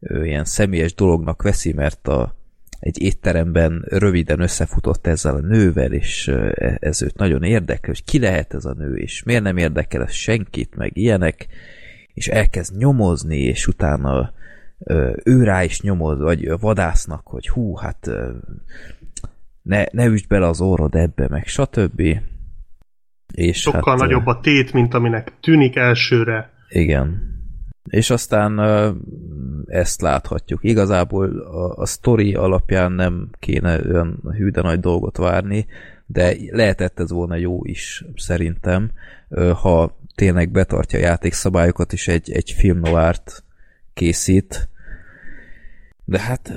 ő 0.00 0.26
ilyen 0.26 0.44
személyes 0.44 0.94
dolognak 0.94 1.42
veszi, 1.42 1.72
mert 1.72 2.08
a, 2.08 2.34
egy 2.80 3.02
étteremben 3.02 3.84
röviden 3.88 4.40
összefutott 4.40 5.06
ezzel 5.06 5.34
a 5.34 5.40
nővel, 5.40 5.92
és 5.92 6.26
ö, 6.26 6.50
ez 6.78 7.02
őt 7.02 7.16
nagyon 7.16 7.42
érdekel, 7.42 7.90
hogy 7.90 8.04
ki 8.04 8.18
lehet 8.18 8.54
ez 8.54 8.64
a 8.64 8.74
nő, 8.74 8.96
és 8.96 9.22
miért 9.22 9.42
nem 9.42 9.56
érdekel 9.56 10.02
ez 10.02 10.12
senkit, 10.12 10.76
meg 10.76 10.96
ilyenek, 10.96 11.46
és 12.14 12.28
elkezd 12.28 12.76
nyomozni, 12.76 13.38
és 13.38 13.66
utána 13.66 14.32
ő 15.24 15.42
rá 15.42 15.62
is 15.62 15.80
nyomoz, 15.80 16.20
vagy 16.20 16.58
vadásznak, 16.60 17.26
hogy 17.26 17.48
hú, 17.48 17.76
hát 17.76 18.10
ne, 19.62 19.84
ne 19.92 20.04
üsd 20.04 20.28
bele 20.28 20.46
az 20.46 20.60
orrod 20.60 20.94
ebbe, 20.94 21.28
meg 21.28 21.46
stb. 21.46 22.02
És 23.34 23.60
Sokkal 23.60 23.82
hát, 23.86 23.98
nagyobb 23.98 24.26
a 24.26 24.40
tét, 24.40 24.72
mint 24.72 24.94
aminek 24.94 25.32
tűnik 25.40 25.76
elsőre. 25.76 26.50
igen. 26.68 27.32
És 27.84 28.10
aztán 28.10 28.60
ezt 29.66 30.00
láthatjuk. 30.00 30.60
Igazából 30.62 31.38
a, 31.38 31.80
a 31.80 31.86
sztori 31.86 32.34
alapján 32.34 32.92
nem 32.92 33.28
kéne 33.38 33.80
olyan 33.80 34.20
hű 34.36 34.48
de 34.48 34.62
nagy 34.62 34.80
dolgot 34.80 35.16
várni, 35.16 35.66
de 36.06 36.34
lehetett 36.50 37.00
ez 37.00 37.10
volna 37.10 37.36
jó 37.36 37.64
is, 37.64 38.04
szerintem, 38.16 38.90
ha 39.54 39.98
tényleg 40.14 40.50
betartja 40.50 40.98
a 40.98 41.02
játékszabályokat, 41.02 41.92
és 41.92 42.08
egy, 42.08 42.30
egy 42.30 42.50
film 42.50 42.78
noárt 42.78 43.44
készít. 43.94 44.68
De 46.04 46.20
hát 46.20 46.52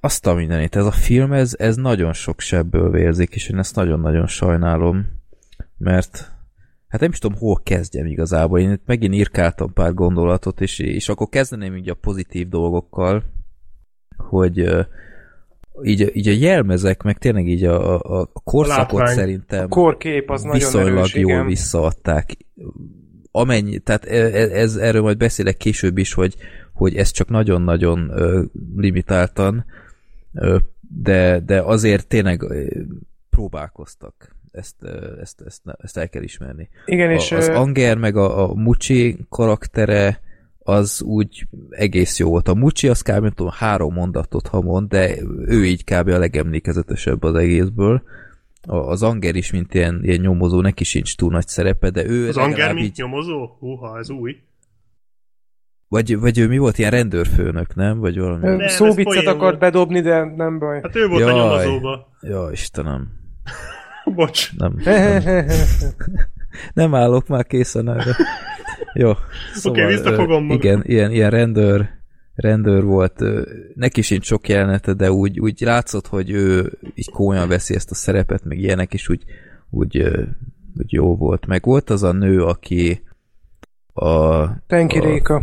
azt 0.00 0.26
a 0.26 0.34
mindenit, 0.34 0.76
ez 0.76 0.86
a 0.86 0.90
film, 0.90 1.32
ez, 1.32 1.54
ez 1.58 1.76
nagyon 1.76 2.12
sok 2.12 2.40
sebből 2.40 2.90
vérzik, 2.90 3.34
és 3.34 3.48
én 3.48 3.58
ezt 3.58 3.76
nagyon-nagyon 3.76 4.26
sajnálom, 4.26 5.06
mert 5.84 6.32
hát 6.88 7.00
nem 7.00 7.10
is 7.10 7.18
tudom, 7.18 7.38
hol 7.38 7.60
kezdjem 7.62 8.06
igazából. 8.06 8.60
Én 8.60 8.70
itt 8.70 8.86
megint 8.86 9.14
írkáltam 9.14 9.72
pár 9.72 9.94
gondolatot, 9.94 10.60
és, 10.60 10.78
és 10.78 11.08
akkor 11.08 11.28
kezdeném 11.28 11.76
így 11.76 11.88
a 11.88 11.94
pozitív 11.94 12.48
dolgokkal, 12.48 13.24
hogy 14.16 14.58
így, 15.82 16.02
a- 16.02 16.10
így 16.12 16.28
a 16.28 16.32
jelmezek, 16.32 17.02
meg 17.02 17.18
tényleg 17.18 17.48
így 17.48 17.64
a, 17.64 17.94
a, 17.94 18.20
a 18.20 18.40
korszakot 18.44 18.98
látvány. 18.98 19.16
szerintem 19.16 19.64
A 19.64 19.68
korkép 19.68 20.30
az 20.30 20.42
nagyon 20.42 20.58
viszonylag 20.58 20.96
erős, 20.96 21.14
jól 21.14 21.30
igen. 21.30 21.46
visszaadták. 21.46 22.36
Amennyi, 23.30 23.78
tehát 23.78 24.04
e- 24.04 24.14
e- 24.32 24.50
ez, 24.58 24.76
erről 24.76 25.02
majd 25.02 25.16
beszélek 25.16 25.56
később 25.56 25.98
is, 25.98 26.12
hogy, 26.12 26.34
hogy 26.72 26.96
ez 26.96 27.10
csak 27.10 27.28
nagyon-nagyon 27.28 28.12
limitáltan, 28.76 29.64
de, 31.02 31.40
de 31.40 31.60
azért 31.62 32.06
tényleg 32.06 32.44
próbálkoztak. 33.30 34.33
Ezt, 34.54 34.74
ezt, 35.20 35.40
ezt, 35.46 35.62
ezt 35.78 35.96
el 35.96 36.08
kell 36.08 36.22
ismerni. 36.22 36.68
Igen, 36.86 37.10
és 37.10 37.32
A, 37.32 37.36
az 37.36 37.48
ö, 37.48 37.54
Anger 37.54 37.96
meg 37.96 38.16
a, 38.16 38.50
a 38.50 38.54
Mucsi 38.54 39.16
karaktere 39.28 40.20
az 40.58 41.02
úgy 41.02 41.46
egész 41.70 42.18
jó 42.18 42.28
volt. 42.28 42.48
A 42.48 42.54
Mucsi 42.54 42.88
az 42.88 43.02
kb. 43.02 43.20
nem 43.22 43.30
tudom, 43.30 43.52
három 43.56 43.92
mondatot 43.94 44.46
ha 44.46 44.60
mond, 44.60 44.88
de 44.88 45.16
ő 45.46 45.64
így 45.64 45.84
kb. 45.84 46.08
a 46.08 46.18
legemlékezetesebb 46.18 47.22
az 47.22 47.34
egészből. 47.34 48.02
A, 48.66 48.76
az 48.76 49.02
Anger 49.02 49.34
is, 49.34 49.50
mint 49.52 49.74
ilyen, 49.74 50.00
ilyen 50.02 50.20
nyomozó, 50.20 50.60
neki 50.60 50.84
sincs 50.84 51.16
túl 51.16 51.30
nagy 51.30 51.48
szerepe, 51.48 51.90
de 51.90 52.06
ő 52.06 52.28
Az 52.28 52.36
Anger, 52.36 52.74
mint 52.74 52.86
így, 52.86 52.96
nyomozó? 52.96 53.56
Húha, 53.58 53.98
ez 53.98 54.10
új. 54.10 54.36
vagy, 55.88 56.18
vagy 56.18 56.38
ő 56.38 56.48
mi 56.48 56.58
volt, 56.58 56.78
ilyen 56.78 56.90
rendőrfőnök, 56.90 57.74
nem? 57.74 57.98
Vagy 57.98 58.18
valami. 58.18 58.62
ez 58.64 58.72
szóviccet 58.72 59.26
akart 59.26 59.38
volt. 59.40 59.58
bedobni, 59.58 60.00
de 60.00 60.24
nem 60.36 60.58
baj. 60.58 60.80
Hát 60.82 60.96
ő 60.96 61.06
volt 61.08 61.22
a 61.22 61.28
Jaj. 61.28 61.38
nyomozóba. 61.38 62.08
Ja, 62.20 62.48
Istenem. 62.52 63.08
Bocs. 64.16 64.56
Nem, 64.56 64.74
nem, 64.84 65.46
nem 66.74 66.94
állok 66.94 67.26
már 67.26 67.46
készen 67.46 67.88
erre. 67.88 68.16
Jó. 68.94 69.12
Szóval, 69.54 69.86
visszafogom 69.86 70.42
ö, 70.42 70.46
magam. 70.46 70.50
Igen, 70.50 70.82
ilyen, 70.86 71.10
ilyen 71.10 71.30
rendőr, 71.30 71.88
rendőr 72.34 72.84
volt. 72.84 73.20
Neki 73.74 74.02
sincs 74.02 74.24
sok 74.24 74.48
jelenete, 74.48 74.92
de 74.92 75.12
úgy, 75.12 75.40
úgy 75.40 75.60
látszott, 75.60 76.06
hogy 76.06 76.30
ő 76.30 76.72
így 76.94 77.10
komolyan 77.10 77.48
veszi 77.48 77.74
ezt 77.74 77.90
a 77.90 77.94
szerepet, 77.94 78.44
meg 78.44 78.58
ilyenek 78.58 78.94
is 78.94 79.08
úgy, 79.08 79.24
úgy, 79.70 80.02
úgy 80.78 80.92
jó 80.92 81.16
volt. 81.16 81.46
Meg 81.46 81.64
volt 81.64 81.90
az 81.90 82.02
a 82.02 82.12
nő, 82.12 82.42
aki 82.42 83.02
a, 83.92 84.46
Tenki 84.66 84.98
a 84.98 85.04
Réka. 85.04 85.42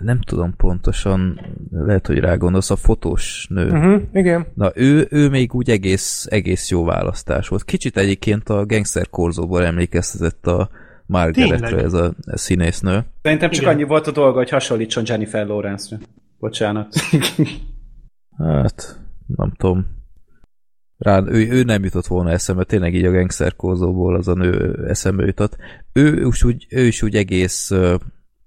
Nem 0.00 0.20
tudom 0.20 0.56
pontosan, 0.56 1.40
lehet, 1.70 2.06
hogy 2.06 2.18
rá 2.18 2.34
gondolsz, 2.34 2.70
a 2.70 2.76
fotós 2.76 3.46
nő. 3.50 3.70
Uh-huh, 3.70 4.02
igen. 4.12 4.46
Na, 4.54 4.70
ő, 4.74 5.06
ő 5.10 5.28
még 5.28 5.54
úgy 5.54 5.70
egész, 5.70 6.26
egész 6.30 6.70
jó 6.70 6.84
választás 6.84 7.48
volt. 7.48 7.64
Kicsit 7.64 7.96
egyébként 7.96 8.48
a 8.48 8.66
Gangster 8.66 9.10
Korzóból 9.10 9.64
emlékeztetett 9.64 10.46
a 10.46 10.70
Margaretre 11.06 11.82
ez 11.82 11.92
a, 11.92 12.14
a 12.26 12.36
színésznő. 12.36 13.04
Szerintem 13.22 13.50
csak 13.50 13.62
Igen. 13.62 13.74
annyi 13.74 13.84
volt 13.84 14.06
a 14.06 14.10
dolga, 14.12 14.38
hogy 14.38 14.50
hasonlítson 14.50 15.04
Jennifer 15.06 15.46
Lawrence-re. 15.46 16.02
Bocsánat. 16.38 16.94
Hát, 18.38 19.00
nem 19.26 19.52
tudom. 19.56 19.86
Rá, 20.98 21.22
ő, 21.26 21.48
ő 21.48 21.62
nem 21.62 21.84
jutott 21.84 22.06
volna 22.06 22.30
eszembe, 22.30 22.64
tényleg 22.64 22.94
így 22.94 23.04
a 23.04 23.10
Gangster 23.10 23.56
Korzóból 23.56 24.14
az 24.16 24.28
a 24.28 24.34
nő 24.34 24.84
eszembe 24.88 25.24
jutott. 25.24 25.56
Ő 25.92 26.26
is 26.26 26.44
úgy, 26.44 26.66
ő 26.70 26.86
is 26.86 27.02
úgy 27.02 27.16
egész, 27.16 27.70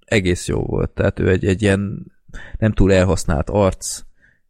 egész 0.08 0.48
jó 0.48 0.62
volt. 0.62 0.90
Tehát 0.90 1.20
ő 1.20 1.30
egy, 1.30 1.46
egy 1.46 1.62
ilyen 1.62 2.12
nem 2.58 2.72
túl 2.72 2.94
elhasznált 2.94 3.50
arc, 3.50 4.04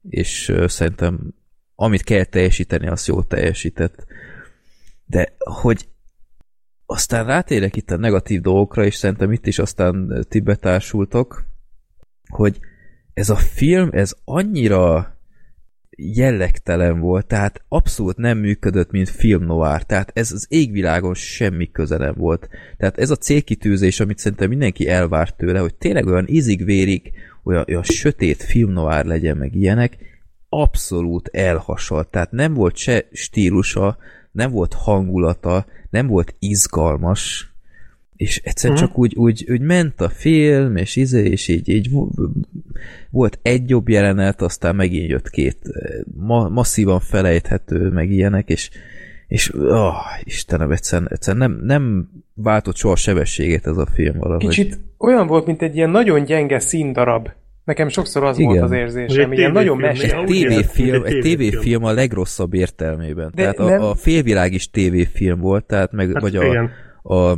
és 0.09 0.53
szerintem 0.65 1.33
amit 1.75 2.03
kell 2.03 2.23
teljesíteni, 2.23 2.87
azt 2.87 3.07
jól 3.07 3.27
teljesített. 3.27 4.05
De 5.05 5.33
hogy 5.37 5.87
aztán 6.85 7.25
rátérek 7.25 7.75
itt 7.75 7.91
a 7.91 7.97
negatív 7.97 8.41
dolgokra, 8.41 8.85
és 8.85 8.95
szerintem 8.95 9.31
itt 9.31 9.47
is 9.47 9.59
aztán 9.59 10.25
ti 10.29 10.39
betársultok, 10.39 11.43
hogy 12.27 12.59
ez 13.13 13.29
a 13.29 13.35
film, 13.35 13.89
ez 13.91 14.15
annyira 14.25 15.16
jellegtelen 15.99 16.99
volt, 16.99 17.27
tehát 17.27 17.61
abszolút 17.67 18.17
nem 18.17 18.37
működött, 18.37 18.91
mint 18.91 19.09
film 19.09 19.43
noir, 19.43 19.83
tehát 19.83 20.11
ez 20.13 20.31
az 20.31 20.45
égvilágon 20.49 21.13
semmi 21.13 21.71
köze 21.71 21.97
nem 21.97 22.13
volt. 22.17 22.49
Tehát 22.77 22.97
ez 22.97 23.09
a 23.09 23.15
célkitűzés, 23.15 23.99
amit 23.99 24.17
szerintem 24.17 24.49
mindenki 24.49 24.87
elvárt 24.87 25.37
tőle, 25.37 25.59
hogy 25.59 25.75
tényleg 25.75 26.05
olyan 26.05 26.27
ízig-vérig, 26.27 27.11
olyan, 27.43 27.65
olyan 27.67 27.83
sötét 27.83 28.43
film 28.43 28.71
noir 28.71 29.05
legyen, 29.05 29.37
meg 29.37 29.55
ilyenek, 29.55 29.97
abszolút 30.49 31.27
elhasalt. 31.27 32.07
Tehát 32.07 32.31
nem 32.31 32.53
volt 32.53 32.75
se 32.75 33.07
stílusa, 33.11 33.97
nem 34.31 34.51
volt 34.51 34.73
hangulata, 34.73 35.65
nem 35.89 36.07
volt 36.07 36.35
izgalmas, 36.39 37.53
és 38.17 38.41
egyszerűen 38.43 38.79
Mhm. 38.79 38.87
csak 38.87 38.97
úgy, 38.97 39.15
úgy, 39.15 39.45
úgy 39.51 39.61
ment 39.61 40.01
a 40.01 40.09
film, 40.09 40.75
és 40.75 40.95
izé, 40.95 41.25
és 41.25 41.47
így, 41.47 41.69
így 41.69 41.89
vo- 41.91 42.11
volt 43.09 43.39
egy 43.41 43.69
jobb 43.69 43.89
jelenet, 43.89 44.41
aztán 44.41 44.75
megint 44.75 45.09
jött 45.09 45.29
két 45.29 45.57
eh, 45.63 45.95
ma, 46.15 46.49
masszívan 46.49 46.99
felejthető, 46.99 47.89
meg 47.89 48.11
ilyenek, 48.11 48.49
és, 48.49 48.69
és 49.27 49.53
oh, 49.53 49.93
Istenem, 50.23 50.71
egyszerűen, 50.71 51.09
egyszerűen 51.11 51.49
nem, 51.49 51.59
nem 51.65 52.09
váltott 52.33 52.75
soha 52.75 52.95
sebességet 52.95 53.67
ez 53.67 53.77
a 53.77 53.85
film 53.93 54.17
valahogy. 54.17 54.47
Kicsit 54.47 54.79
olyan 54.97 55.27
volt, 55.27 55.45
mint 55.45 55.61
egy 55.61 55.75
ilyen 55.75 55.89
nagyon 55.89 56.23
gyenge 56.23 56.59
színdarab. 56.59 57.29
Nekem 57.63 57.87
sokszor 57.89 58.23
az 58.23 58.37
Igen. 58.39 58.49
volt 58.51 58.63
az 58.63 58.71
érzésem, 58.71 59.31
egy 59.31 59.37
ilyen 59.37 59.51
nagyon 59.51 59.79
ja, 59.79 60.19
úgy 60.21 60.25
tévéfilm, 60.27 61.03
egy 61.03 61.13
egy 61.13 61.21
tévéfilm. 61.21 61.83
a 61.83 61.91
legrosszabb 61.91 62.53
értelmében. 62.53 63.31
De 63.35 63.41
tehát 63.41 63.57
nem- 63.57 63.81
a, 63.81 63.89
a 63.89 63.95
félvilág 63.95 64.53
is 64.53 64.69
tévéfilm 64.69 65.39
volt, 65.39 65.65
tehát 65.65 65.91
meg, 65.91 66.11
Hát 66.13 66.21
vagy 66.21 66.33
igen. 66.33 66.65
a, 66.65 66.69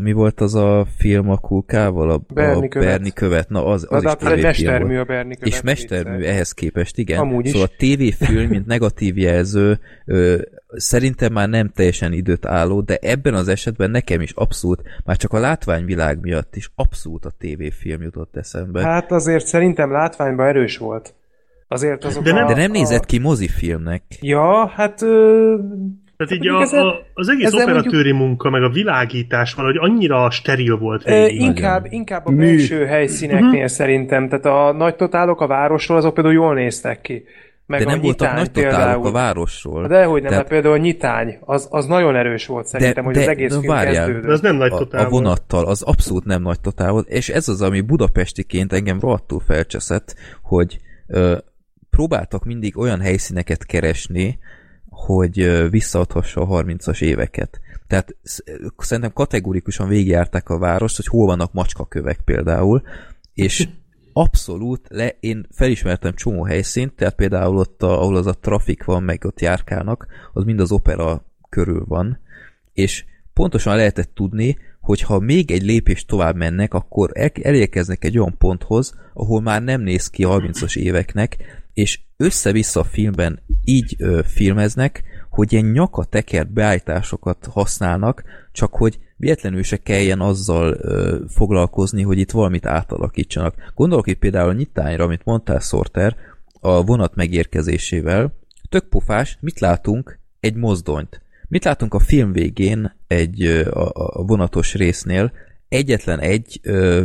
mi 0.01 0.11
volt 0.11 0.41
az 0.41 0.55
a 0.55 0.85
film 0.97 1.29
a 1.29 1.37
kulkával? 1.37 2.09
A, 2.09 2.21
Berni 2.33 2.65
a 2.65 2.69
követ. 2.69 2.87
Berni 2.89 3.11
követ. 3.11 3.49
Na, 3.49 3.65
az, 3.65 3.87
Na, 3.89 3.95
az 3.97 4.03
de 4.03 4.09
is 4.09 4.15
hát 4.23 4.33
egy 4.33 4.41
mestermű 4.43 4.87
volt. 4.95 4.99
a 5.09 5.11
Berni 5.11 5.35
követ. 5.35 5.53
És 5.53 5.61
mestermű 5.61 6.15
vicces. 6.17 6.33
ehhez 6.33 6.51
képest, 6.51 6.97
igen. 6.97 7.19
Amúgy 7.19 7.45
is. 7.45 7.51
Szóval 7.51 7.67
a 7.71 7.75
tévéfilm, 7.77 8.49
mint 8.49 8.65
negatív 8.65 9.17
jelző, 9.17 9.79
ö, 10.05 10.37
szerintem 10.69 11.33
már 11.33 11.49
nem 11.49 11.69
teljesen 11.75 12.13
időt 12.13 12.45
álló, 12.45 12.81
de 12.81 12.97
ebben 13.01 13.33
az 13.33 13.47
esetben 13.47 13.91
nekem 13.91 14.21
is 14.21 14.31
abszolút, 14.31 14.81
már 15.05 15.17
csak 15.17 15.33
a 15.33 15.39
látványvilág 15.39 16.19
miatt 16.21 16.55
is 16.55 16.71
abszolút 16.75 17.25
a 17.25 17.31
tévéfilm 17.37 18.01
jutott 18.01 18.35
eszembe. 18.35 18.81
Hát 18.81 19.11
azért 19.11 19.45
szerintem 19.45 19.91
látványban 19.91 20.47
erős 20.47 20.77
volt. 20.77 21.13
Azért 21.67 22.05
azok 22.05 22.23
De 22.23 22.33
nem- 22.33 22.45
a, 22.45 22.47
de 22.47 22.55
nem 22.55 22.71
nézett 22.71 23.01
A... 23.03 23.05
ki 23.05 23.17
mozifilmnek. 23.19 24.03
Ja, 24.21 24.67
hát... 24.67 25.01
Ö... 25.01 25.55
Tehát 26.19 26.33
így 26.33 26.51
mondjuk 26.51 26.73
a, 26.73 26.87
a, 26.87 27.05
az 27.13 27.29
egész 27.29 27.53
operatőri 27.53 28.11
munka, 28.11 28.49
meg 28.49 28.63
a 28.63 28.69
világítás 28.69 29.53
valahogy 29.53 29.77
annyira 29.77 30.29
steril 30.29 30.77
volt 30.77 31.07
Ö, 31.09 31.11
végig. 31.11 31.41
inkább, 31.41 31.85
inkább 31.89 32.25
a 32.25 32.31
belső 32.31 32.85
helyszíneknél 32.85 33.67
szerintem. 33.67 34.29
Tehát 34.29 34.45
a 34.45 34.71
nagy 34.77 34.95
totálok 34.95 35.41
a 35.41 35.47
városról 35.47 35.97
azok 35.97 36.13
például 36.13 36.35
jól 36.35 36.53
néztek 36.53 37.01
ki. 37.01 37.23
Meg 37.65 37.79
De 37.79 37.85
a 37.85 37.89
nem 37.89 38.01
voltak 38.01 38.33
nagy 38.35 38.51
totálok 38.51 38.77
például. 38.77 39.05
a 39.07 39.11
városról. 39.11 39.87
De 39.87 40.03
hogy 40.03 40.21
nem, 40.21 40.31
Tehát- 40.31 40.35
mert 40.37 40.47
például 40.47 40.73
a 40.73 40.77
nyitány, 40.77 41.37
az, 41.41 41.67
az 41.71 41.85
nagyon 41.85 42.15
erős 42.15 42.45
volt 42.45 42.65
szerintem, 42.67 43.03
hogy 43.03 43.17
az 43.17 43.27
egész 43.27 43.53
de 43.53 43.59
film 43.59 43.73
várjál. 43.73 44.19
De 44.19 44.31
az 44.31 44.41
nem 44.41 44.55
nagy 44.55 44.71
a, 44.71 44.77
totál 44.77 45.05
a 45.05 45.09
vonattal, 45.09 45.65
az 45.65 45.81
abszolút 45.81 46.25
nem 46.25 46.41
nagy 46.41 46.59
totál 46.59 46.91
volt, 46.91 47.07
és 47.09 47.29
ez 47.29 47.47
az, 47.47 47.61
ami 47.61 47.81
budapestiként 47.81 48.73
engem 48.73 48.99
rohadtul 48.99 49.39
felcseszett, 49.39 50.15
hogy 50.41 50.79
ö, 51.07 51.37
próbáltak 51.89 52.45
mindig 52.45 52.77
olyan 52.77 52.99
helyszíneket 52.99 53.65
keresni, 53.65 54.37
hogy 55.05 55.69
visszaadhassa 55.69 56.41
a 56.41 56.63
30-as 56.63 57.01
éveket. 57.01 57.59
Tehát 57.87 58.15
sz- 58.23 58.43
szerintem 58.77 59.13
kategórikusan 59.13 59.87
végigjárták 59.87 60.49
a 60.49 60.57
várost, 60.57 60.95
hogy 60.95 61.05
hol 61.05 61.25
vannak 61.25 61.53
macskakövek 61.53 62.19
például, 62.25 62.81
és 63.33 63.67
abszolút, 64.13 64.81
le, 64.89 65.15
én 65.19 65.47
felismertem 65.51 66.13
csomó 66.13 66.43
helyszínt, 66.43 66.93
tehát 66.93 67.15
például 67.15 67.57
ott, 67.57 67.83
a, 67.83 68.01
ahol 68.01 68.15
az 68.15 68.27
a 68.27 68.39
trafik 68.39 68.83
van, 68.83 69.03
meg 69.03 69.25
ott 69.25 69.41
járkálnak, 69.41 70.07
az 70.33 70.43
mind 70.43 70.59
az 70.59 70.71
opera 70.71 71.25
körül 71.49 71.85
van, 71.87 72.19
és 72.73 73.05
pontosan 73.33 73.75
lehetett 73.75 74.11
tudni, 74.13 74.57
hogyha 74.81 75.19
még 75.19 75.51
egy 75.51 75.63
lépést 75.63 76.07
tovább 76.07 76.35
mennek, 76.35 76.73
akkor 76.73 77.09
el- 77.13 77.31
elérkeznek 77.41 78.03
egy 78.03 78.17
olyan 78.17 78.37
ponthoz, 78.37 78.93
ahol 79.13 79.41
már 79.41 79.63
nem 79.63 79.81
néz 79.81 80.07
ki 80.07 80.23
30-as 80.27 80.77
éveknek, 80.77 81.37
és 81.79 81.99
össze-vissza 82.17 82.79
a 82.79 82.83
filmben 82.83 83.39
így 83.63 83.95
ö, 83.97 84.21
filmeznek, 84.25 85.03
hogy 85.29 85.53
ilyen 85.53 85.65
nyakatekert 85.65 86.53
beállításokat 86.53 87.45
használnak, 87.45 88.23
csak 88.51 88.73
hogy 88.73 88.99
véletlenül 89.17 89.63
se 89.63 89.77
kelljen 89.77 90.19
azzal 90.19 90.73
ö, 90.73 91.17
foglalkozni, 91.27 92.01
hogy 92.01 92.17
itt 92.17 92.31
valamit 92.31 92.65
átalakítsanak. 92.65 93.55
Gondolok 93.75 94.07
itt 94.07 94.19
például 94.19 94.49
a 94.49 94.53
nyitányra, 94.53 95.03
amit 95.03 95.25
mondtál, 95.25 95.59
Sorter, 95.59 96.15
a 96.59 96.83
vonat 96.83 97.15
megérkezésével. 97.15 98.33
Tök 98.69 98.89
pofás, 98.89 99.37
mit 99.41 99.59
látunk? 99.59 100.19
Egy 100.39 100.55
mozdonyt. 100.55 101.21
Mit 101.47 101.63
látunk 101.63 101.93
a 101.93 101.99
film 101.99 102.31
végén 102.31 102.95
egy 103.07 103.41
a, 103.71 103.89
a 103.93 104.23
vonatos 104.23 104.73
résznél? 104.73 105.31
Egyetlen 105.69 106.19
egy 106.19 106.59
ö, 106.63 107.03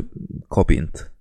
kabint. 0.49 1.13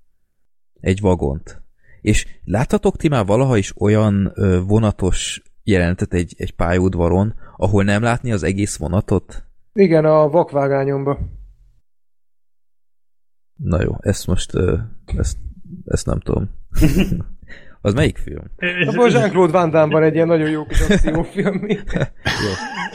Egy 0.79 1.01
vagont. 1.01 1.62
És 2.03 2.27
láthatok 2.43 2.97
ti 2.97 3.07
már 3.07 3.25
valaha 3.25 3.57
is 3.57 3.73
olyan 3.81 4.31
ö, 4.33 4.61
vonatos 4.67 5.41
jelenetet 5.63 6.13
egy, 6.13 6.33
egy 6.37 6.55
pályaudvaron, 6.55 7.33
ahol 7.57 7.83
nem 7.83 8.01
látni 8.01 8.31
az 8.31 8.43
egész 8.43 8.77
vonatot? 8.77 9.45
Igen, 9.73 10.05
a 10.05 10.29
vakvágányomba. 10.29 11.19
Na 13.55 13.81
jó, 13.81 13.91
ezt 13.99 14.27
most, 14.27 14.53
ö, 14.53 14.77
ezt, 15.05 15.37
ezt 15.85 16.05
nem 16.05 16.19
tudom. 16.19 16.49
az 17.85 17.93
melyik 17.93 18.17
film? 18.17 18.43
Abban 18.87 19.11
Jean-Claude 19.11 19.51
Van 19.51 19.69
Damme 19.69 19.93
van 19.93 20.03
egy 20.03 20.15
ilyen 20.15 20.27
nagyon 20.27 20.49
jó 20.49 20.65
kis 20.65 20.81
akciófilm. 20.81 21.67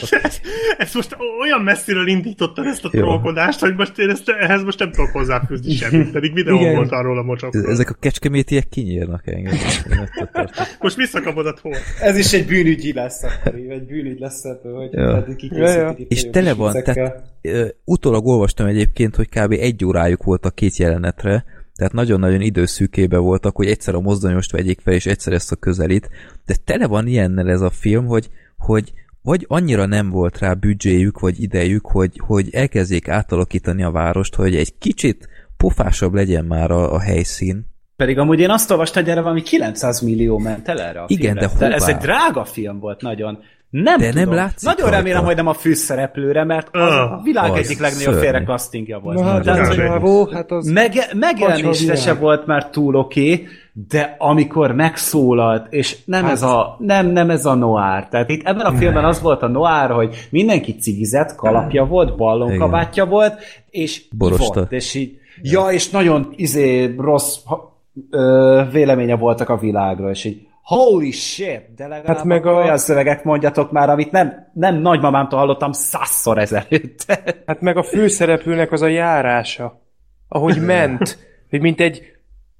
ezt 0.78 0.94
most 0.94 1.16
olyan 1.40 1.60
messziről 1.60 2.08
indítottad 2.08 2.66
ezt 2.66 2.84
a 2.84 2.88
trollkodást, 2.88 3.60
hogy 3.60 3.74
most 3.74 3.98
én 3.98 4.10
ezt, 4.10 4.28
ehhez 4.28 4.62
most 4.62 4.78
nem 4.78 4.90
tudok 4.90 5.10
hozzáfűzni 5.10 5.72
semmit, 5.72 6.10
pedig 6.10 6.34
videó 6.34 6.60
Igen. 6.60 6.74
volt 6.74 6.90
arról 6.90 7.18
a 7.18 7.22
mocsokról. 7.22 7.70
Ezek 7.70 7.90
a 7.90 7.94
kecskemétiek 8.00 8.68
kinyírnak 8.68 9.26
engem. 9.26 9.54
Most 10.80 10.96
visszakapod 10.96 11.46
a 11.46 11.54
hol. 11.62 11.74
Ez 12.00 12.16
is 12.16 12.32
egy 12.32 12.46
bűnügyi 12.46 12.92
lesz 12.92 13.22
akkor, 13.22 13.54
egy 13.54 13.86
bűnügy 13.86 14.18
lesz 14.18 14.44
ebből, 14.44 14.76
hogy 14.76 14.92
Ja. 14.92 15.94
itt 15.96 16.10
És 16.10 16.30
tele 16.30 16.54
van, 16.54 16.82
tehát 16.82 17.22
utólag 17.84 18.26
olvastam 18.26 18.66
egyébként, 18.66 19.16
hogy 19.16 19.28
kb. 19.28 19.52
egy 19.52 19.84
órájuk 19.84 20.22
volt 20.22 20.44
a 20.44 20.50
két 20.50 20.76
jelenetre, 20.76 21.44
tehát 21.78 21.92
nagyon-nagyon 21.92 22.40
időszűkébe 22.40 23.18
voltak, 23.18 23.56
hogy 23.56 23.66
egyszer 23.66 23.94
a 23.94 24.00
mozdonyost 24.00 24.52
vegyék 24.52 24.80
fel, 24.80 24.94
és 24.94 25.06
egyszer 25.06 25.32
ezt 25.32 25.52
a 25.52 25.56
közelít, 25.56 26.10
de 26.46 26.54
tele 26.64 26.86
van 26.86 27.06
ilyennel 27.06 27.50
ez 27.50 27.60
a 27.60 27.70
film, 27.70 28.06
hogy, 28.06 28.28
hogy 28.56 28.92
vagy 29.22 29.44
annyira 29.48 29.86
nem 29.86 30.10
volt 30.10 30.38
rá 30.38 30.54
büdzséjük, 30.54 31.18
vagy 31.18 31.42
idejük, 31.42 31.86
hogy, 31.86 32.20
hogy 32.26 32.48
elkezdjék 32.52 33.08
átalakítani 33.08 33.82
a 33.82 33.90
várost, 33.90 34.34
hogy 34.34 34.56
egy 34.56 34.78
kicsit 34.78 35.28
pofásabb 35.56 36.14
legyen 36.14 36.44
már 36.44 36.70
a, 36.70 36.94
a 36.94 37.00
helyszín. 37.00 37.66
Pedig 37.96 38.18
amúgy 38.18 38.40
én 38.40 38.50
azt 38.50 38.70
olvastam, 38.70 39.02
hogy 39.02 39.12
erre 39.12 39.20
valami 39.20 39.42
900 39.42 40.00
millió 40.00 40.38
ment 40.38 40.68
el 40.68 40.80
erre 40.80 41.00
a 41.00 41.04
Igen, 41.08 41.36
filmre. 41.36 41.58
de 41.58 41.68
de 41.68 41.74
ez 41.74 41.84
hová? 41.84 41.96
egy 41.96 42.02
drága 42.02 42.44
film 42.44 42.78
volt 42.78 43.00
nagyon. 43.00 43.38
Nem 43.70 43.98
De 43.98 44.04
nem 44.12 44.22
tudom. 44.22 44.34
látszik 44.34 44.68
Nagyon 44.68 44.80
rajta. 44.84 44.96
remélem, 44.96 45.24
hogy 45.24 45.36
nem 45.36 45.46
a 45.46 45.52
főszereplőre, 45.52 46.44
mert 46.44 46.68
az 46.72 46.80
Ah, 46.80 47.12
a 47.12 47.20
világ 47.22 47.50
az 47.50 47.56
egyik 47.58 47.78
legnagyobb 47.80 48.12
szörnyű. 48.12 48.20
félre 48.28 48.42
castingja 48.44 48.98
volt. 48.98 49.18
Na 49.18 49.24
hát 49.24 49.42
Tehát, 49.42 49.68
az 49.68 49.74
csávó, 49.74 50.28
hát 50.32 50.50
az... 50.50 50.66
Mege- 50.66 51.14
megjelenésre 51.14 51.94
se 51.96 52.14
volt 52.14 52.46
már 52.46 52.70
túl 52.70 52.94
oké, 52.96 53.32
okay, 53.32 53.46
de 53.88 54.14
amikor 54.18 54.72
megszólalt, 54.72 55.66
és 55.72 55.96
nem, 56.04 56.22
Hát- 56.22 56.32
ez 56.32 56.42
a, 56.42 56.76
nem, 56.78 57.06
nem 57.06 57.30
ez 57.30 57.46
a 57.46 57.54
noir. 57.54 58.06
Tehát 58.10 58.28
itt 58.30 58.46
ebben 58.46 58.66
a 58.66 58.72
filmben 58.76 59.04
az 59.04 59.20
volt 59.20 59.42
a 59.42 59.48
noir, 59.48 59.90
hogy 59.90 60.26
mindenki 60.30 60.74
cigizett, 60.76 61.34
kalapja 61.34 61.84
volt, 61.84 62.16
ballonkabátja 62.16 63.04
volt, 63.06 63.34
és 63.70 64.04
Borosta. 64.18 64.44
ivott, 64.60 64.72
és 64.72 64.94
így, 64.94 65.18
ja, 65.42 65.66
és 65.70 65.90
nagyon 65.90 66.32
izé 66.36 66.94
rossz 66.98 67.36
ö, 68.10 68.62
véleménye 68.72 69.16
voltak 69.16 69.48
a 69.48 69.56
világról, 69.58 70.10
és 70.10 70.24
így 70.24 70.46
holy 70.68 71.10
shit, 71.10 71.74
de 71.76 71.86
legalább 71.86 72.06
Hát 72.16 72.24
meg 72.24 72.44
meg 72.44 72.54
a- 72.54 72.56
olyan 72.56 72.78
szöveget 72.78 73.24
mondjatok 73.24 73.70
már, 73.72 73.90
amit 73.90 74.10
nem, 74.10 74.50
nem 74.54 74.74
nagymamámtól 74.76 75.38
hallottam 75.38 75.72
százszor 75.72 76.38
ezelőtt. 76.38 77.04
Hát 77.46 77.60
meg 77.60 77.76
a 77.76 77.82
főszereplőnek 77.82 78.72
az 78.72 78.82
a 78.82 78.86
járása. 78.86 79.80
Ahogy 80.28 80.60
ment, 80.66 81.18
hogy 81.50 81.60
mint 81.60 81.80
egy 81.80 82.02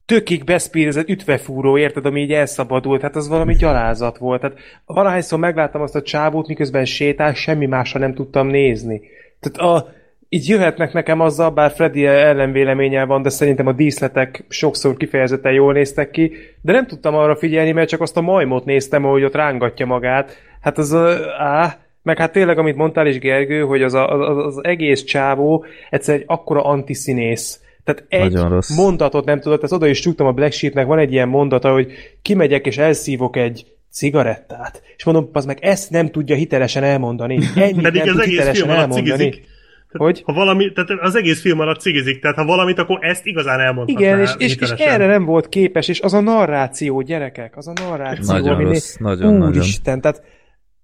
tökig 0.07 0.45
beszpírezett 0.45 1.09
ütvefúró, 1.09 1.79
érted, 1.79 2.07
ami 2.07 2.21
így 2.21 2.33
elszabadult, 2.33 3.03
hát 3.03 3.17
az 3.17 3.29
valami 3.29 3.55
gyalázat 3.55 4.19
volt. 4.19 4.41
Tehát 4.41 4.59
valahányszor 4.87 5.39
megláttam 5.39 5.83
azt 5.83 5.95
a 5.97 6.03
csávót, 6.03 6.47
miközben 6.49 6.85
sétál, 6.85 7.35
semmi 7.35 7.67
másra 7.67 8.01
nem 8.01 8.15
tudtam 8.15 8.47
nézni. 8.47 9.01
Tehát 9.41 9.73
a, 9.73 9.89
így 10.29 10.49
jöhetnek 10.49 10.93
nekem 10.93 11.21
azzal, 11.21 11.51
bár 11.51 11.71
Freddy 11.71 12.07
ellenvéleménye 12.07 13.05
van, 13.05 13.23
de 13.23 13.29
szerintem 13.29 13.67
a 13.67 13.73
díszletek 13.73 14.45
sokszor 14.49 14.97
kifejezetten 14.97 15.53
jól 15.53 15.73
néztek 15.73 16.11
ki, 16.11 16.33
de 16.63 16.73
nem 16.73 16.87
tudtam 16.87 17.15
arra 17.15 17.37
figyelni, 17.37 17.73
mert 17.73 17.89
csak 17.89 18.01
azt 18.01 18.17
a 18.17 18.21
majmot 18.21 18.65
néztem, 18.65 19.05
ahogy 19.05 19.25
ott 19.25 19.35
rángatja 19.35 19.87
magát. 19.87 20.37
Hát 20.61 20.79
az 20.79 20.93
a, 20.93 21.17
á, 21.39 21.79
meg 22.03 22.19
hát 22.19 22.33
tényleg, 22.33 22.59
amit 22.59 22.77
mondtál 22.77 23.07
is, 23.07 23.19
Gergő, 23.19 23.61
hogy 23.61 23.83
az, 23.83 23.95
a, 23.95 24.09
az, 24.09 24.47
az 24.47 24.65
egész 24.65 25.05
csávó 25.05 25.65
egyszer 25.91 26.15
egy 26.15 26.25
akkora 26.27 26.65
antiszínész. 26.65 27.61
Tehát 27.85 28.05
egy 28.09 28.33
Nagyon 28.33 28.49
rossz. 28.51 28.77
mondatot 28.77 29.25
nem 29.25 29.41
tudott, 29.41 29.63
ezt 29.63 29.73
oda 29.73 29.87
is 29.87 30.01
csuktam 30.01 30.27
a 30.27 30.33
Black 30.33 30.53
Sheepnek, 30.53 30.87
van 30.87 30.99
egy 30.99 31.13
ilyen 31.13 31.29
mondata, 31.29 31.73
hogy 31.73 31.93
kimegyek 32.23 32.67
és 32.67 32.79
elszívok 32.79 33.37
egy 33.37 33.67
cigarettát. 33.93 34.83
És 34.97 35.05
mondom, 35.05 35.29
az 35.33 35.45
meg 35.45 35.59
ezt 35.61 35.91
nem 35.91 36.11
tudja 36.11 36.37
hitelesen 36.37 36.83
elmondani. 36.83 37.39
Ennyit 37.57 37.83
Pedig 37.83 38.03
nem 38.03 38.09
az 38.09 38.15
tud 38.15 38.21
egész 38.21 38.33
hitelesen 38.39 38.71
elmondani. 38.71 39.03
cigizik. 39.03 39.57
Hogy? 39.97 40.23
Ha 40.25 40.33
valami, 40.33 40.73
tehát 40.73 40.91
az 40.91 41.15
egész 41.15 41.41
film 41.41 41.61
alatt 41.61 41.81
cigizik, 41.81 42.21
tehát 42.21 42.37
ha 42.37 42.45
valamit, 42.45 42.79
akkor 42.79 42.99
ezt 43.01 43.27
igazán 43.27 43.61
elmondhatná 43.61 44.07
Igen, 44.07 44.21
és, 44.21 44.31
és, 44.39 44.57
és 44.57 44.71
erre 44.71 45.07
nem 45.07 45.25
volt 45.25 45.49
képes, 45.49 45.89
és 45.89 46.01
az 46.01 46.15
a 46.15 46.21
narráció, 46.21 47.01
gyerekek, 47.01 47.57
az 47.57 47.69
a 47.69 47.73
narráció, 47.89 48.33
Nagyon 48.35 48.55
ami 48.55 48.65
rossz, 48.65 48.97
nagyon, 48.97 49.43
Úristen, 49.43 50.01
tehát 50.01 50.23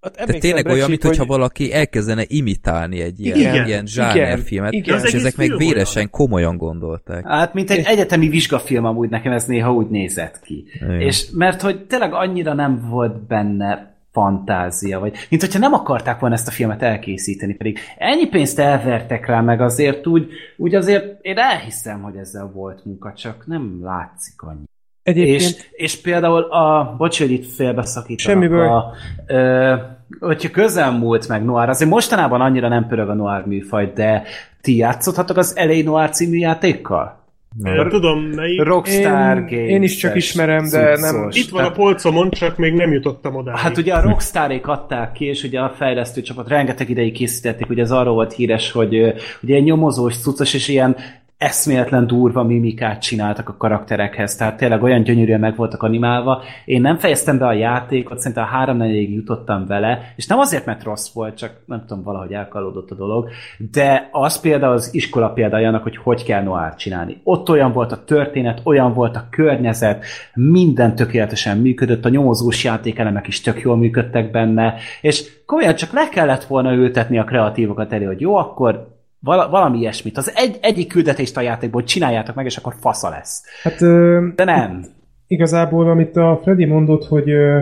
ott 0.00 0.12
Tehát 0.12 0.28
emlékszem, 0.28 0.50
tényleg 0.50 0.74
olyan, 0.74 0.88
mintha 0.88 1.08
hogy- 1.16 1.26
valaki 1.26 1.72
elkezdene 1.72 2.24
imitálni 2.26 3.00
egy 3.00 3.20
ilyen, 3.20 3.38
Igen, 3.38 3.66
ilyen 3.66 3.86
zsánerfilmet, 3.86 4.72
igen. 4.72 5.00
és 5.04 5.12
ezek 5.12 5.36
meg 5.36 5.56
véresen, 5.56 5.96
olyan. 5.96 6.10
komolyan 6.10 6.56
gondolták. 6.56 7.26
Hát, 7.26 7.54
mint 7.54 7.70
egy 7.70 7.84
egyetemi 7.86 8.28
vizsgafilm 8.28 8.84
amúgy 8.84 9.08
nekem 9.08 9.32
ez 9.32 9.44
néha 9.44 9.72
úgy 9.72 9.88
nézett 9.88 10.40
ki. 10.40 10.64
Igen. 10.74 11.00
És 11.00 11.30
mert 11.32 11.60
hogy 11.60 11.86
tényleg 11.86 12.12
annyira 12.12 12.54
nem 12.54 12.86
volt 12.90 13.26
benne 13.26 13.93
fantázia, 14.14 15.00
vagy 15.00 15.16
mint 15.30 15.42
hogyha 15.42 15.58
nem 15.58 15.72
akarták 15.72 16.20
volna 16.20 16.34
ezt 16.34 16.48
a 16.48 16.50
filmet 16.50 16.82
elkészíteni, 16.82 17.54
pedig 17.54 17.78
ennyi 17.98 18.28
pénzt 18.28 18.58
elvertek 18.58 19.26
rá, 19.26 19.40
meg 19.40 19.60
azért 19.60 20.06
úgy, 20.06 20.30
úgy 20.56 20.74
azért 20.74 21.18
én 21.22 21.38
elhiszem, 21.38 22.02
hogy 22.02 22.16
ezzel 22.16 22.50
volt 22.54 22.84
munka, 22.84 23.12
csak 23.12 23.46
nem 23.46 23.78
látszik 23.82 24.42
annyi. 24.42 24.64
Egyébként 25.02 25.40
És, 25.40 25.68
és 25.72 26.00
például 26.00 26.42
a, 26.42 26.94
bocs, 26.98 27.18
hogy 27.18 27.30
itt 27.30 27.46
félbeszakítanak, 27.54 28.42
Semmi 28.42 28.48
baj. 28.48 28.66
a, 28.66 28.92
ö, 29.26 29.74
hogyha 30.20 30.50
közelmúlt 30.50 31.28
meg 31.28 31.44
noir, 31.44 31.68
azért 31.68 31.90
mostanában 31.90 32.40
annyira 32.40 32.68
nem 32.68 32.86
pörög 32.86 33.08
a 33.08 33.14
noir 33.14 33.46
műfaj, 33.46 33.92
de 33.94 34.22
ti 34.60 34.76
játszothatok 34.76 35.36
az 35.36 35.54
LA 35.56 35.82
Noir 35.82 36.10
című 36.10 36.36
játékkal? 36.36 37.23
Nem 37.58 37.88
tudom, 37.88 38.20
melyik. 38.20 38.62
Rockstar 38.62 39.36
Én- 39.36 39.46
Games. 39.46 39.70
én 39.70 39.82
is 39.82 39.96
csak 39.96 40.14
ismerem, 40.16 40.68
de 40.70 40.96
nem- 40.98 41.28
Itt 41.30 41.48
van 41.48 41.64
a 41.64 41.70
polcomon, 41.70 42.30
csak 42.30 42.56
még 42.56 42.72
nem 42.74 42.92
jutottam 42.92 43.34
oda. 43.34 43.56
Hát 43.56 43.76
ugye 43.76 43.94
a 43.94 44.00
Rockstarék 44.00 44.66
adták 44.66 45.12
ki, 45.12 45.24
és 45.24 45.42
ugye 45.42 45.60
a 45.60 45.70
fejlesztő 45.76 46.22
csapat 46.22 46.48
rengeteg 46.48 46.90
ideig 46.90 47.12
készítették, 47.12 47.70
ugye 47.70 47.82
az 47.82 47.90
arról 47.90 48.14
volt 48.14 48.32
híres, 48.32 48.72
hogy 48.72 49.14
ugye 49.42 49.58
nyomozós, 49.58 50.16
cuccos, 50.18 50.54
és 50.54 50.68
ilyen 50.68 50.96
eszméletlen 51.44 52.06
durva 52.06 52.42
mimikát 52.42 53.02
csináltak 53.02 53.48
a 53.48 53.56
karakterekhez, 53.56 54.36
tehát 54.36 54.56
tényleg 54.56 54.82
olyan 54.82 55.02
gyönyörűen 55.02 55.40
meg 55.40 55.56
voltak 55.56 55.82
animálva. 55.82 56.42
Én 56.64 56.80
nem 56.80 56.96
fejeztem 56.96 57.38
be 57.38 57.46
a 57.46 57.52
játékot, 57.52 58.18
szerintem 58.18 58.44
a 58.44 58.46
három 58.46 58.82
jutottam 58.84 59.66
vele, 59.66 60.12
és 60.16 60.26
nem 60.26 60.38
azért, 60.38 60.64
mert 60.64 60.82
rossz 60.82 61.12
volt, 61.12 61.36
csak 61.36 61.52
nem 61.66 61.84
tudom, 61.86 62.02
valahogy 62.02 62.32
elkalódott 62.32 62.90
a 62.90 62.94
dolog, 62.94 63.28
de 63.72 64.08
az 64.12 64.40
például 64.40 64.72
az 64.72 64.94
iskola 64.94 65.28
példája 65.28 65.68
annak, 65.68 65.82
hogy 65.82 65.96
hogy 65.96 66.24
kell 66.24 66.42
noir 66.42 66.74
csinálni. 66.74 67.20
Ott 67.24 67.48
olyan 67.48 67.72
volt 67.72 67.92
a 67.92 68.04
történet, 68.04 68.60
olyan 68.64 68.92
volt 68.92 69.16
a 69.16 69.26
környezet, 69.30 70.04
minden 70.34 70.94
tökéletesen 70.94 71.58
működött, 71.58 72.04
a 72.04 72.08
nyomozós 72.08 72.64
játékelemek 72.64 73.26
is 73.26 73.40
tök 73.40 73.60
jól 73.60 73.76
működtek 73.76 74.30
benne, 74.30 74.74
és 75.00 75.42
komolyan 75.46 75.74
csak 75.74 75.92
le 75.92 76.08
kellett 76.08 76.44
volna 76.44 76.72
ültetni 76.72 77.18
a 77.18 77.24
kreatívokat 77.24 77.92
elé, 77.92 78.04
hogy 78.04 78.20
jó, 78.20 78.36
akkor 78.36 78.93
vala, 79.24 79.48
valami 79.48 79.78
ilyesmit. 79.78 80.16
Az 80.16 80.32
egy, 80.34 80.58
egyik 80.60 80.88
küldetést 80.88 81.36
a 81.36 81.40
játékból 81.40 81.82
csináljátok 81.82 82.34
meg, 82.34 82.44
és 82.44 82.56
akkor 82.56 82.74
fasza 82.80 83.08
lesz. 83.08 83.42
Hát 83.62 83.80
ö, 83.80 84.26
De 84.34 84.44
nem. 84.44 84.84
igazából, 85.26 85.90
amit 85.90 86.16
a 86.16 86.40
Freddy 86.42 86.64
mondott, 86.64 87.04
hogy 87.04 87.30
ö, 87.30 87.58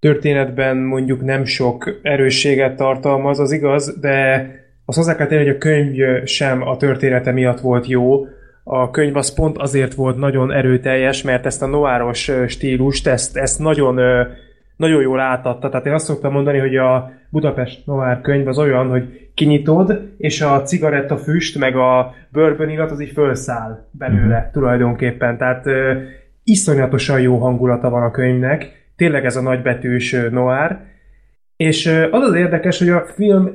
történetben 0.00 0.76
mondjuk 0.76 1.22
nem 1.22 1.44
sok 1.44 1.98
erősséget 2.02 2.76
tartalmaz, 2.76 3.38
az 3.38 3.52
igaz, 3.52 4.00
de 4.00 4.46
azt 4.84 4.98
hozzá 4.98 5.16
kell 5.16 5.26
tenni, 5.26 5.44
hogy 5.44 5.54
a 5.54 5.58
könyv 5.58 6.24
sem 6.24 6.62
a 6.62 6.76
története 6.76 7.32
miatt 7.32 7.60
volt 7.60 7.86
jó. 7.86 8.26
A 8.64 8.90
könyv 8.90 9.16
az 9.16 9.34
pont 9.34 9.58
azért 9.58 9.94
volt 9.94 10.16
nagyon 10.16 10.52
erőteljes, 10.52 11.22
mert 11.22 11.46
ezt 11.46 11.62
a 11.62 11.66
noáros 11.66 12.30
stílust, 12.46 13.06
ezt, 13.06 13.36
ezt 13.36 13.58
nagyon 13.58 14.00
nagyon 14.76 15.02
jól 15.02 15.20
átadta. 15.20 15.68
Tehát 15.68 15.86
én 15.86 15.92
azt 15.92 16.04
szoktam 16.04 16.32
mondani, 16.32 16.58
hogy 16.58 16.76
a 16.76 17.10
Budapest 17.30 17.86
Noir 17.86 18.20
könyv 18.20 18.48
az 18.48 18.58
olyan, 18.58 18.88
hogy 18.88 19.23
kinyitod, 19.34 20.00
és 20.18 20.40
a 20.40 20.62
cigaretta 20.62 21.16
füst, 21.16 21.58
meg 21.58 21.76
a 21.76 22.14
bourbon 22.32 22.70
illat 22.70 22.90
az 22.90 23.00
így 23.00 23.10
felszáll 23.10 23.88
belőle 23.90 24.38
mm-hmm. 24.38 24.50
tulajdonképpen. 24.52 25.38
Tehát 25.38 25.66
ö, 25.66 25.92
iszonyatosan 26.44 27.20
jó 27.20 27.38
hangulata 27.38 27.90
van 27.90 28.02
a 28.02 28.10
könyvnek. 28.10 28.90
Tényleg 28.96 29.24
ez 29.24 29.36
a 29.36 29.42
nagybetűs 29.42 30.12
ö, 30.12 30.28
noir. 30.30 30.78
És 31.56 31.86
az 32.10 32.22
az 32.22 32.34
érdekes, 32.34 32.78
hogy 32.78 32.88
a 32.88 33.06
film 33.14 33.50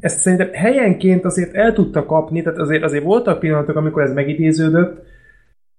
ezt 0.00 0.18
szerintem 0.18 0.48
helyenként 0.52 1.24
azért 1.24 1.54
el 1.54 1.72
tudta 1.72 2.06
kapni, 2.06 2.42
tehát 2.42 2.58
azért, 2.58 2.82
azért 2.82 3.04
voltak 3.04 3.38
pillanatok, 3.38 3.76
amikor 3.76 4.02
ez 4.02 4.12
megidéződött, 4.12 5.02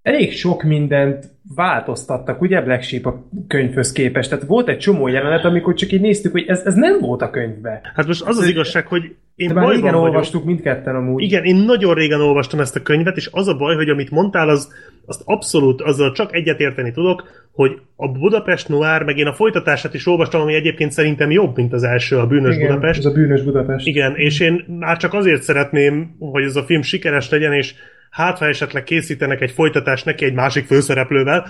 elég 0.01 0.31
sok 0.31 0.63
mindent 0.63 1.25
változtattak, 1.55 2.41
ugye 2.41 2.61
Black 2.61 2.81
Sheep 2.81 3.05
a 3.05 3.29
könyvhöz 3.47 3.91
képest. 3.91 4.29
Tehát 4.29 4.45
volt 4.45 4.67
egy 4.67 4.77
csomó 4.77 5.07
jelenet, 5.07 5.45
amikor 5.45 5.73
csak 5.73 5.91
így 5.91 6.01
néztük, 6.01 6.31
hogy 6.31 6.45
ez, 6.47 6.61
ez 6.65 6.73
nem 6.73 6.99
volt 6.99 7.21
a 7.21 7.29
könyvbe. 7.29 7.81
Hát 7.95 8.07
most 8.07 8.21
az 8.21 8.37
az 8.37 8.47
igazság, 8.47 8.87
hogy 8.87 9.15
én 9.35 9.47
De 9.47 9.53
már 9.53 9.67
régen 9.67 9.81
vagyok. 9.81 10.01
olvastuk 10.01 10.43
mindketten 10.43 10.95
amúgy. 10.95 11.23
Igen, 11.23 11.43
én 11.43 11.55
nagyon 11.55 11.93
régen 11.93 12.21
olvastam 12.21 12.59
ezt 12.59 12.75
a 12.75 12.81
könyvet, 12.81 13.17
és 13.17 13.29
az 13.31 13.47
a 13.47 13.55
baj, 13.55 13.75
hogy 13.75 13.89
amit 13.89 14.11
mondtál, 14.11 14.49
az, 14.49 14.73
azt 15.05 15.21
abszolút, 15.25 15.81
azzal 15.81 16.11
csak 16.11 16.35
egyetérteni 16.35 16.91
tudok, 16.91 17.23
hogy 17.51 17.79
a 17.95 18.07
Budapest 18.11 18.69
Noir, 18.69 19.03
meg 19.03 19.17
én 19.17 19.27
a 19.27 19.33
folytatását 19.33 19.93
is 19.93 20.07
olvastam, 20.07 20.41
ami 20.41 20.53
egyébként 20.53 20.91
szerintem 20.91 21.31
jobb, 21.31 21.55
mint 21.55 21.73
az 21.73 21.83
első, 21.83 22.17
a 22.17 22.27
Bűnös 22.27 22.55
Igen, 22.55 22.67
Budapest. 22.67 22.99
Ez 22.99 23.05
a 23.05 23.11
bűnös 23.11 23.41
Budapest. 23.41 23.87
Igen, 23.87 24.15
és 24.15 24.39
én 24.39 24.65
már 24.79 24.97
csak 24.97 25.13
azért 25.13 25.41
szeretném, 25.41 26.15
hogy 26.19 26.43
ez 26.43 26.55
a 26.55 26.63
film 26.63 26.81
sikeres 26.81 27.29
legyen, 27.29 27.53
és 27.53 27.73
hát 28.09 28.37
ha 28.37 28.45
esetleg 28.45 28.83
készítenek 28.83 29.41
egy 29.41 29.51
folytatást 29.51 30.05
neki 30.05 30.25
egy 30.25 30.33
másik 30.33 30.65
főszereplővel, 30.65 31.45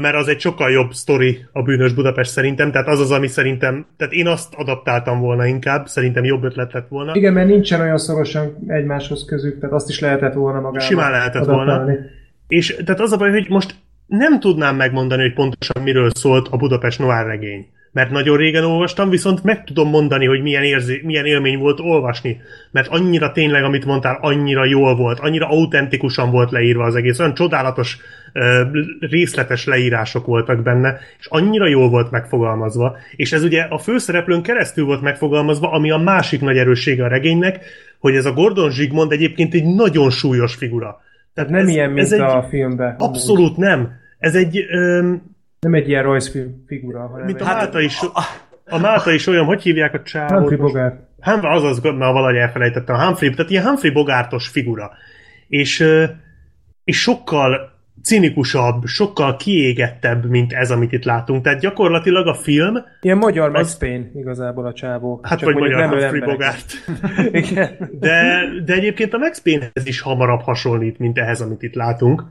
mert 0.00 0.14
az 0.14 0.28
egy 0.28 0.40
sokkal 0.40 0.70
jobb 0.70 0.92
sztori 0.92 1.38
a 1.52 1.62
bűnös 1.62 1.92
Budapest 1.92 2.30
szerintem, 2.30 2.70
tehát 2.70 2.88
az 2.88 3.00
az, 3.00 3.10
ami 3.10 3.26
szerintem, 3.26 3.86
tehát 3.96 4.12
én 4.12 4.26
azt 4.26 4.54
adaptáltam 4.54 5.20
volna 5.20 5.46
inkább, 5.46 5.86
szerintem 5.86 6.24
jobb 6.24 6.44
ötlet 6.44 6.72
lett 6.72 6.88
volna. 6.88 7.14
Igen, 7.14 7.32
mert 7.32 7.48
nincsen 7.48 7.80
olyan 7.80 7.98
szorosan 7.98 8.56
egymáshoz 8.66 9.24
közük, 9.24 9.60
tehát 9.60 9.74
azt 9.74 9.88
is 9.88 10.00
lehetett 10.00 10.34
volna 10.34 10.60
magába 10.60 10.84
Simán 10.84 11.10
lehetett 11.10 11.42
adaptálni. 11.42 11.84
volna. 11.92 12.08
És 12.48 12.76
tehát 12.84 13.00
az 13.00 13.12
a 13.12 13.16
baj, 13.16 13.30
hogy 13.30 13.46
most 13.48 13.74
nem 14.06 14.40
tudnám 14.40 14.76
megmondani, 14.76 15.22
hogy 15.22 15.32
pontosan 15.32 15.82
miről 15.82 16.10
szólt 16.14 16.48
a 16.50 16.56
Budapest 16.56 16.98
Noir 16.98 17.26
regény. 17.26 17.66
Mert 17.92 18.10
nagyon 18.10 18.36
régen 18.36 18.64
olvastam, 18.64 19.10
viszont 19.10 19.44
meg 19.44 19.64
tudom 19.64 19.88
mondani, 19.88 20.26
hogy 20.26 20.42
milyen, 20.42 20.62
érzi, 20.62 21.00
milyen 21.04 21.24
élmény 21.24 21.58
volt 21.58 21.80
olvasni. 21.80 22.40
Mert 22.70 22.88
annyira 22.88 23.32
tényleg, 23.32 23.64
amit 23.64 23.84
mondtál, 23.84 24.18
annyira 24.20 24.64
jól 24.64 24.96
volt, 24.96 25.18
annyira 25.18 25.48
autentikusan 25.48 26.30
volt 26.30 26.50
leírva 26.50 26.84
az 26.84 26.94
egész, 26.94 27.18
olyan 27.18 27.34
csodálatos, 27.34 27.98
részletes 29.00 29.66
leírások 29.66 30.26
voltak 30.26 30.62
benne, 30.62 30.98
és 31.18 31.26
annyira 31.26 31.68
jól 31.68 31.88
volt 31.88 32.10
megfogalmazva. 32.10 32.96
És 33.16 33.32
ez 33.32 33.42
ugye 33.42 33.62
a 33.62 33.78
főszereplőn 33.78 34.42
keresztül 34.42 34.84
volt 34.84 35.00
megfogalmazva, 35.02 35.70
ami 35.72 35.90
a 35.90 35.96
másik 35.96 36.40
nagy 36.40 36.56
erőssége 36.56 37.04
a 37.04 37.08
regénynek, 37.08 37.64
hogy 37.98 38.14
ez 38.14 38.24
a 38.24 38.32
Gordon 38.32 38.70
Zsigmond 38.70 39.12
egyébként 39.12 39.54
egy 39.54 39.64
nagyon 39.64 40.10
súlyos 40.10 40.54
figura. 40.54 41.00
Tehát 41.34 41.50
nem 41.50 41.60
ez, 41.60 41.68
ilyen, 41.68 41.90
mint 41.90 42.06
ez 42.06 42.12
egy, 42.12 42.20
a 42.20 42.46
filmben. 42.48 42.86
amúgy. 42.86 43.08
Abszolút 43.08 43.56
nem. 43.56 43.92
Ez 44.18 44.34
egy, 44.34 44.66
öm, 44.70 45.22
Nem 45.60 45.74
egy 45.74 45.88
ilyen 45.88 46.02
rajzfilm 46.02 46.64
figura, 46.66 47.06
hanem 47.06 47.26
mint 47.26 47.40
a 47.40 47.48
egy... 47.48 47.54
Málta 47.54 47.80
is, 47.80 48.00
a 48.70 48.78
Málta 48.78 49.12
is 49.12 49.26
olyan, 49.26 49.44
hogy 49.44 49.62
hívják 49.62 49.94
a 49.94 50.02
csávót? 50.02 50.38
Humphrey? 50.38 50.58
Bogart. 50.58 51.00
Humphrey, 51.20 51.52
azaz, 51.52 51.80
már 51.80 52.12
valahogy 52.12 52.36
elfelejtettem, 52.36 52.94
a 52.94 53.04
Humphrey, 53.04 53.30
tehát 53.30 53.50
ilyen 53.50 53.64
Humphrey 53.64 53.92
Bogartos 53.92 54.48
figura. 54.48 54.90
És, 55.48 55.84
és 56.84 57.00
sokkal 57.00 57.79
cinikusabb, 58.02 58.84
sokkal 58.86 59.36
kiégettebb, 59.36 60.24
mint 60.28 60.52
ez, 60.52 60.70
amit 60.70 60.92
itt 60.92 61.04
látunk. 61.04 61.42
Tehát 61.42 61.60
gyakorlatilag 61.60 62.26
a 62.26 62.34
film, 62.34 62.74
Ilyen 63.00 63.18
magyar 63.18 63.50
Max 63.50 63.60
Az- 63.60 63.78
Payne 63.78 64.10
igazából 64.14 64.66
a 64.66 64.72
csávó. 64.72 65.20
hát 65.22 65.38
Csak 65.38 65.52
vagy 65.52 65.58
magyar 65.62 65.78
nem 65.78 65.88
Humphrey. 65.90 66.20
Bogart, 66.20 66.72
Igen. 67.42 67.90
de, 68.00 68.42
de 68.64 68.72
egyébként 68.74 69.14
a 69.14 69.18
Max 69.18 69.40
Payne-hez 69.40 69.86
is 69.86 70.00
hamarabb 70.00 70.40
hasonlít, 70.40 70.98
mint 70.98 71.18
ehhez, 71.18 71.40
amit 71.40 71.62
itt 71.62 71.74
látunk. 71.74 72.22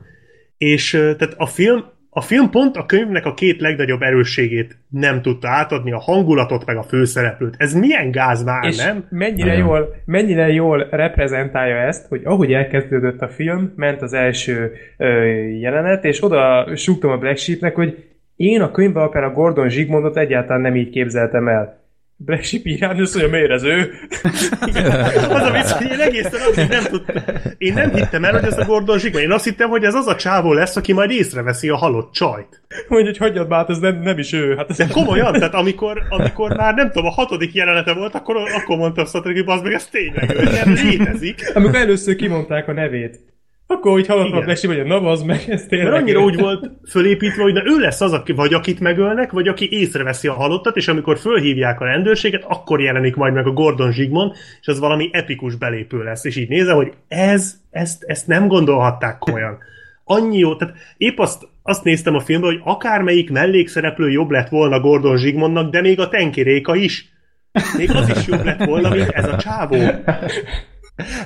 És 0.58 0.90
tehát 0.90 1.34
a 1.36 1.46
film, 1.46 1.84
a 2.12 2.20
film 2.20 2.50
pont 2.50 2.76
a 2.76 2.86
könyvnek 2.86 3.26
a 3.26 3.34
két 3.34 3.60
legnagyobb 3.60 4.02
erősségét 4.02 4.76
nem 4.88 5.22
tudta 5.22 5.48
átadni, 5.48 5.92
a 5.92 5.98
hangulatot 5.98 6.66
meg 6.66 6.76
a 6.76 6.82
főszereplőt. 6.82 7.54
Ez 7.58 7.74
milyen 7.74 8.10
gáz 8.10 8.44
már, 8.44 8.64
És 8.64 8.76
nem? 8.76 9.06
mennyire 9.10 9.56
jól, 9.56 9.94
mennyire 10.04 10.48
jól 10.48 10.88
reprezentálja 10.90 11.76
ezt, 11.76 12.06
hogy 12.08 12.20
ahogy 12.24 12.52
elkezdődött 12.52 13.20
a 13.20 13.28
film, 13.28 13.72
ment 13.76 14.02
az 14.02 14.12
első 14.12 14.72
ö, 14.96 15.06
jelenet, 15.60 16.04
és 16.04 16.22
oda 16.22 16.68
súgtam 16.76 17.10
a 17.10 17.16
Black 17.16 17.36
Sheepnek, 17.36 17.74
hogy 17.74 18.04
én 18.36 18.60
a 18.60 18.70
könyvben 18.70 19.02
akár 19.02 19.24
a 19.24 19.32
Gordon 19.32 19.68
Zsigmondot 19.68 20.16
egyáltalán 20.16 20.60
nem 20.60 20.76
így 20.76 20.90
képzeltem 20.90 21.48
el. 21.48 21.80
Black 22.24 22.44
Sheep 22.44 22.66
írán, 22.66 23.00
azt 23.00 23.14
mondja, 23.14 23.32
miért 23.32 23.50
ez 23.50 23.62
ő? 23.62 23.92
Az 25.36 25.42
a 25.42 25.50
vicc, 25.52 25.70
hogy 25.70 25.90
én 25.90 26.00
egészen 26.00 26.40
addig 26.50 26.68
nem 26.68 26.84
tudtam. 26.84 27.22
Én 27.58 27.72
nem 27.72 27.94
hittem 27.94 28.24
el, 28.24 28.32
hogy 28.32 28.44
ez 28.44 28.58
a 28.58 28.64
Gordon 28.64 28.98
Zsigmond. 28.98 29.24
Én 29.24 29.32
azt 29.32 29.44
hittem, 29.44 29.68
hogy 29.68 29.84
ez 29.84 29.94
az 29.94 30.06
a 30.06 30.16
csávó 30.16 30.52
lesz, 30.52 30.76
aki 30.76 30.92
majd 30.92 31.10
észreveszi 31.10 31.68
a 31.68 31.76
halott 31.76 32.12
csajt. 32.12 32.62
Mondja, 32.88 33.08
hogy 33.08 33.18
hagyjad 33.18 33.48
már, 33.48 33.58
hát 33.58 33.70
ez 33.70 33.78
nem, 33.78 34.00
nem 34.02 34.18
is 34.18 34.32
ő. 34.32 34.56
Hát 34.56 34.70
ez 34.70 34.76
De 34.76 34.86
komolyan, 34.86 35.32
tehát 35.32 35.54
amikor, 35.54 36.02
amikor 36.08 36.56
már 36.56 36.74
nem 36.74 36.90
tudom, 36.90 37.06
a 37.06 37.12
hatodik 37.12 37.54
jelenete 37.54 37.92
volt, 37.92 38.14
akkor, 38.14 38.36
akkor 38.36 38.76
mondtam 38.76 39.04
Szatrik, 39.04 39.36
hogy 39.36 39.44
bazd 39.44 39.62
meg, 39.62 39.72
ez 39.72 39.86
tényleg 39.86 40.30
ő, 40.34 40.70
ez 40.70 40.82
létezik. 40.82 41.50
Amikor 41.54 41.76
először 41.76 42.16
kimondták 42.16 42.68
a 42.68 42.72
nevét. 42.72 43.20
Akkor, 43.72 43.92
hogy 43.92 44.06
hallottam 44.06 44.32
a 44.32 44.34
Igen. 44.34 44.44
Black 44.44 44.60
Sheep, 44.60 44.76
hogy 44.76 44.86
na 44.86 45.00
bazd 45.00 45.26
meg, 45.26 45.44
ez 45.48 45.66
tényleg 45.66 45.90
Mert 45.90 46.02
annyira 46.02 46.20
úgy 46.20 46.40
volt 46.40 46.70
fölépítve, 46.88 47.42
hogy 47.42 47.52
na 47.52 47.62
ő 47.64 47.78
lesz 47.78 48.00
az, 48.00 48.12
aki, 48.12 48.32
vagy 48.32 48.54
akit 48.54 48.80
megölnek, 48.80 49.30
vagy 49.30 49.48
aki 49.48 49.68
észreveszi 49.70 50.28
a 50.28 50.32
halottat, 50.32 50.76
és 50.76 50.88
amikor 50.88 51.18
fölhívják 51.18 51.80
a 51.80 51.84
rendőrséget, 51.84 52.44
akkor 52.48 52.80
jelenik 52.80 53.16
majd 53.16 53.32
meg 53.34 53.46
a 53.46 53.50
Gordon 53.52 53.92
Zsigmond, 53.92 54.32
és 54.60 54.66
az 54.66 54.78
valami 54.78 55.08
epikus 55.12 55.54
belépő 55.54 56.02
lesz. 56.02 56.24
És 56.24 56.36
így 56.36 56.48
nézem, 56.48 56.76
hogy 56.76 56.92
ez, 57.08 57.54
ezt, 57.70 58.04
ezt 58.04 58.26
nem 58.26 58.48
gondolhatták 58.48 59.18
komolyan. 59.18 59.58
Annyi 60.04 60.38
jó, 60.38 60.56
tehát 60.56 60.74
épp 60.96 61.18
azt, 61.18 61.48
azt 61.62 61.84
néztem 61.84 62.14
a 62.14 62.20
filmben, 62.20 62.50
hogy 62.50 62.60
akármelyik 62.64 63.30
mellékszereplő 63.30 64.10
jobb 64.10 64.30
lett 64.30 64.48
volna 64.48 64.80
Gordon 64.80 65.16
Zsigmondnak, 65.16 65.70
de 65.70 65.80
még 65.80 66.00
a 66.00 66.08
tenkiréka 66.08 66.74
is. 66.74 67.12
Még 67.76 67.90
az 67.94 68.08
is 68.08 68.26
jobb 68.26 68.44
lett 68.44 68.64
volna, 68.64 68.88
mint 68.88 69.08
ez 69.08 69.24
a 69.24 69.36
csávó. 69.36 69.76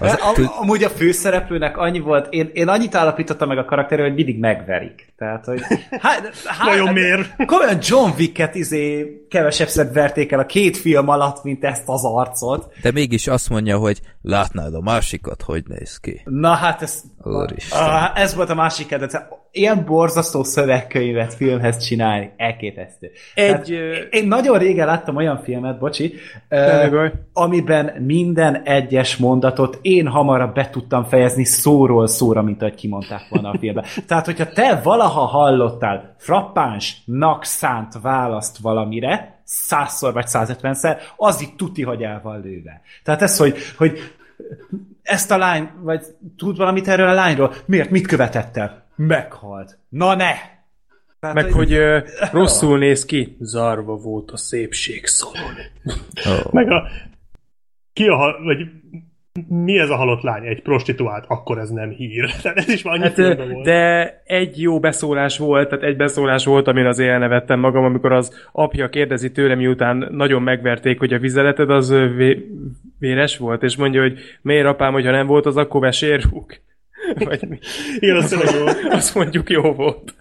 Az, 0.00 0.18
am, 0.20 0.34
amúgy 0.60 0.82
a 0.82 0.88
főszereplőnek 0.88 1.76
annyi 1.76 2.00
volt, 2.00 2.26
én, 2.30 2.50
én 2.52 2.68
annyit 2.68 2.94
állapítottam 2.94 3.48
meg 3.48 3.58
a 3.58 3.64
karakterről, 3.64 4.06
hogy 4.06 4.14
mindig 4.14 4.38
megverik. 4.38 5.12
Tehát, 5.16 5.44
hogy... 5.44 5.60
Hát, 5.90 6.32
hát, 6.44 6.66
Vajon 6.68 6.92
miért? 6.92 7.44
Komolyan 7.46 7.78
John 7.80 8.10
Wicket 8.18 8.54
izé 8.54 9.06
kevesebb 9.28 9.92
verték 9.92 10.32
el 10.32 10.38
a 10.38 10.46
két 10.46 10.76
film 10.76 11.08
alatt, 11.08 11.42
mint 11.42 11.64
ezt 11.64 11.82
az 11.86 12.04
arcot. 12.04 12.72
De 12.82 12.92
mégis 12.92 13.26
azt 13.26 13.48
mondja, 13.48 13.78
hogy 13.78 14.00
látnád 14.22 14.74
a 14.74 14.80
másikat, 14.80 15.42
hogy 15.42 15.62
néz 15.66 15.96
ki. 15.96 16.20
Na 16.24 16.54
hát 16.54 16.82
ez... 16.82 17.02
Úristen. 17.22 17.80
Ah, 17.80 18.20
ez 18.20 18.34
volt 18.34 18.50
a 18.50 18.54
másik 18.54 18.86
kedvenc. 18.86 19.14
Ilyen 19.56 19.84
borzasztó 19.84 20.42
szövegkönyvet 20.44 21.34
filmhez 21.34 21.84
csinálni, 21.84 22.30
elképesztő. 22.36 23.10
Egy, 23.34 23.46
Tehát 23.46 23.68
ö- 23.68 24.12
Én 24.14 24.26
nagyon 24.28 24.58
régen 24.58 24.86
láttam 24.86 25.16
olyan 25.16 25.42
filmet, 25.42 25.78
bocsi, 25.78 26.14
ö, 26.48 27.06
amiben 27.32 28.02
minden 28.02 28.62
egyes 28.62 29.16
mondatot 29.16 29.78
én 29.82 30.06
hamarabb 30.06 30.54
be 30.54 30.70
tudtam 30.70 31.04
fejezni 31.04 31.44
szóról 31.44 32.06
szóra, 32.06 32.42
mint 32.42 32.62
ahogy 32.62 32.74
kimondták 32.74 33.26
volna 33.28 33.50
a 33.50 33.58
filmben. 33.58 33.84
Tehát, 34.08 34.24
hogyha 34.24 34.52
te 34.52 34.80
valaha 34.82 35.24
hallottál 35.24 36.14
frappánsnak 36.18 37.44
szánt 37.44 37.92
választ 38.02 38.58
valamire, 38.58 39.40
százszor 39.44 40.12
vagy 40.12 40.26
százötvenszer, 40.26 40.98
az 41.16 41.40
itt 41.40 41.56
tuti, 41.56 41.82
hogy 41.82 42.02
el 42.02 42.20
van 42.22 42.40
lőve. 42.40 42.80
Tehát 43.04 43.22
ez, 43.22 43.38
hogy, 43.38 43.56
hogy 43.76 43.98
ezt 45.02 45.30
a 45.30 45.38
lány, 45.38 45.70
vagy 45.82 46.04
tud 46.36 46.56
valamit 46.56 46.88
erről 46.88 47.08
a 47.08 47.14
lányról? 47.14 47.52
Miért? 47.66 47.90
Mit 47.90 48.06
követett 48.06 48.56
el? 48.56 48.83
Meghalt. 48.96 49.78
Na 49.88 50.14
ne! 50.14 50.32
Tehát, 51.20 51.36
Meg, 51.36 51.52
hogy 51.52 51.72
ö, 51.72 51.98
rosszul 52.32 52.78
néz 52.78 53.04
ki. 53.04 53.36
Zarva 53.40 53.96
volt 53.96 54.30
a 54.30 54.36
szépség 54.36 55.06
szalon. 55.06 55.54
Oh. 56.26 56.52
Meg 56.52 56.70
a... 56.70 56.88
Ki 57.92 58.06
a... 58.06 58.14
hal- 58.16 58.38
Vagy 58.44 58.58
mi 59.48 59.78
ez 59.78 59.90
a 59.90 59.96
halott 59.96 60.22
lány? 60.22 60.46
Egy 60.46 60.62
prostituált? 60.62 61.24
Akkor 61.28 61.58
ez 61.58 61.70
nem 61.70 61.90
hír. 61.90 62.30
Tehát 62.42 62.56
ez 62.58 62.68
is 62.68 62.82
már 62.82 62.94
annyi 62.94 63.02
Hát, 63.04 63.16
volt. 63.36 63.64
de 63.64 64.22
egy 64.24 64.60
jó 64.60 64.80
beszólás 64.80 65.38
volt, 65.38 65.68
tehát 65.68 65.84
egy 65.84 65.96
beszólás 65.96 66.44
volt, 66.44 66.66
amin 66.66 66.86
azért 66.86 67.10
elnevettem 67.10 67.60
magam, 67.60 67.84
amikor 67.84 68.12
az 68.12 68.48
apja 68.52 68.88
kérdezi 68.88 69.32
tőlem, 69.32 69.58
miután 69.58 70.08
nagyon 70.10 70.42
megverték, 70.42 70.98
hogy 70.98 71.12
a 71.12 71.18
vizeleted 71.18 71.70
az 71.70 71.90
vé- 71.90 72.46
véres 72.98 73.36
volt, 73.38 73.62
és 73.62 73.76
mondja, 73.76 74.00
hogy 74.02 74.18
miért 74.42 74.66
apám, 74.66 74.92
hogyha 74.92 75.10
nem 75.10 75.26
volt, 75.26 75.46
az 75.46 75.56
akkor 75.56 75.80
vesérhúg. 75.80 76.60
Vagy 77.14 77.48
mi? 77.48 77.58
Igen, 77.98 78.16
az 78.16 78.28
tényleg 78.28 78.54
jó. 78.54 78.66
Azt 78.90 79.14
mondjuk 79.14 79.50
jó 79.50 79.72
volt. 79.72 80.14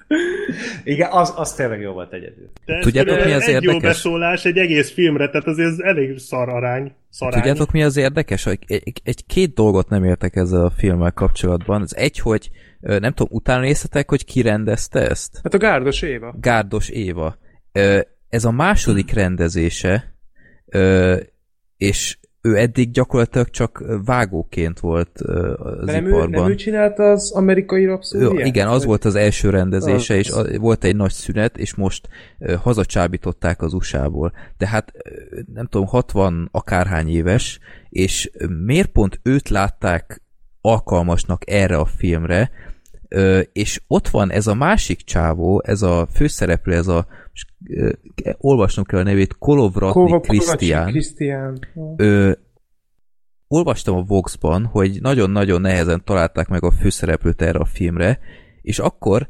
Igen, 0.83 1.11
az, 1.11 1.33
az 1.35 1.53
tényleg 1.53 1.81
jó 1.81 1.91
volt 1.91 2.13
egyedül. 2.13 2.49
De 2.65 2.79
Tudjátok, 2.79 3.25
mi 3.25 3.31
az 3.31 3.41
egy 3.41 3.63
jó 3.63 3.71
érdekes? 3.71 3.81
beszólás 3.81 4.45
egy 4.45 4.57
egész 4.57 4.91
filmre, 4.91 5.29
tehát 5.29 5.47
azért 5.47 5.69
ez 5.69 5.79
elég 5.79 6.17
szar 6.17 6.49
arány. 6.49 6.91
Szarány. 7.09 7.41
Tudjátok, 7.41 7.71
mi 7.71 7.83
az 7.83 7.97
érdekes? 7.97 8.43
Hogy 8.43 8.59
egy, 8.67 9.01
egy 9.03 9.25
két 9.25 9.53
dolgot 9.53 9.89
nem 9.89 10.03
értek 10.03 10.35
ezzel 10.35 10.65
a 10.65 10.71
filmmel 10.77 11.11
kapcsolatban. 11.11 11.81
Az 11.81 11.95
egy, 11.95 12.19
hogy 12.19 12.49
nem 12.79 13.13
tudom, 13.13 13.27
utána 13.31 13.61
néztetek, 13.61 14.09
hogy 14.09 14.25
ki 14.25 14.41
rendezte 14.41 14.99
ezt? 15.09 15.39
Hát 15.43 15.53
a 15.53 15.57
Gárdos 15.57 16.01
Éva. 16.01 16.35
Gárdos 16.39 16.89
Éva. 16.89 17.37
Ez 18.29 18.45
a 18.45 18.51
második 18.51 19.11
rendezése, 19.11 20.15
és 21.77 22.17
ő 22.45 22.57
eddig 22.57 22.91
gyakorlatilag 22.91 23.49
csak 23.49 23.83
vágóként 24.05 24.79
volt 24.79 25.21
az 25.21 25.85
nem 25.85 26.05
ő, 26.05 26.09
iparban. 26.09 26.29
nem 26.29 26.49
ő 26.49 26.55
csinálta 26.55 27.03
az 27.03 27.31
amerikai 27.31 27.83
Ő, 27.83 27.87
rapszódiát? 27.87 28.47
igen, 28.47 28.67
az 28.67 28.77
Vagy- 28.77 28.87
volt 28.87 29.05
az 29.05 29.15
első 29.15 29.49
rendezése, 29.49 30.13
Az- 30.13 30.19
és 30.19 30.29
a, 30.29 30.59
volt 30.59 30.83
egy 30.83 30.95
nagy 30.95 31.11
szünet, 31.11 31.57
és 31.57 31.75
most 31.75 32.07
hazacsábították 32.61 33.61
az 33.61 33.73
USA-ból. 33.73 34.33
De 34.57 34.67
hát 34.67 34.91
nem 35.53 35.65
tudom, 35.67 35.87
60 35.87 36.49
akárhány 36.51 37.09
éves, 37.09 37.59
és 37.89 38.31
miért 38.65 38.89
pont 38.91 39.19
őt 39.23 39.49
látták 39.49 40.21
alkalmasnak 40.61 41.49
erre 41.49 41.77
a 41.77 41.85
filmre, 41.85 42.51
és 43.53 43.81
ott 43.87 44.07
van 44.07 44.31
ez 44.31 44.47
a 44.47 44.53
másik 44.53 45.01
csávó, 45.01 45.61
ez 45.65 45.81
a 45.81 46.07
főszereplő, 46.13 46.73
ez 46.73 46.87
a 46.87 47.07
ö, 47.67 47.91
olvasnom 48.37 48.85
kell 48.85 48.99
a 48.99 49.03
nevét, 49.03 49.37
Kolovratni 49.37 50.19
Krisztián 50.19 50.89
Krisztián. 50.89 51.59
ö, 51.97 52.31
olvastam 53.47 53.95
a 53.95 54.03
Vox-ban, 54.03 54.65
hogy 54.65 55.01
nagyon-nagyon 55.01 55.61
nehezen 55.61 56.01
találták 56.03 56.47
meg 56.47 56.63
a 56.63 56.71
főszereplőt 56.71 57.41
erre 57.41 57.59
a 57.59 57.65
filmre, 57.65 58.19
és 58.61 58.79
akkor 58.79 59.27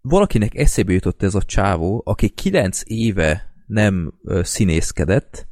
valakinek 0.00 0.54
eszébe 0.54 0.92
jutott 0.92 1.22
ez 1.22 1.34
a 1.34 1.42
csávó, 1.42 2.02
aki 2.04 2.28
kilenc 2.28 2.82
éve 2.84 3.54
nem 3.66 4.12
színészkedett, 4.42 5.48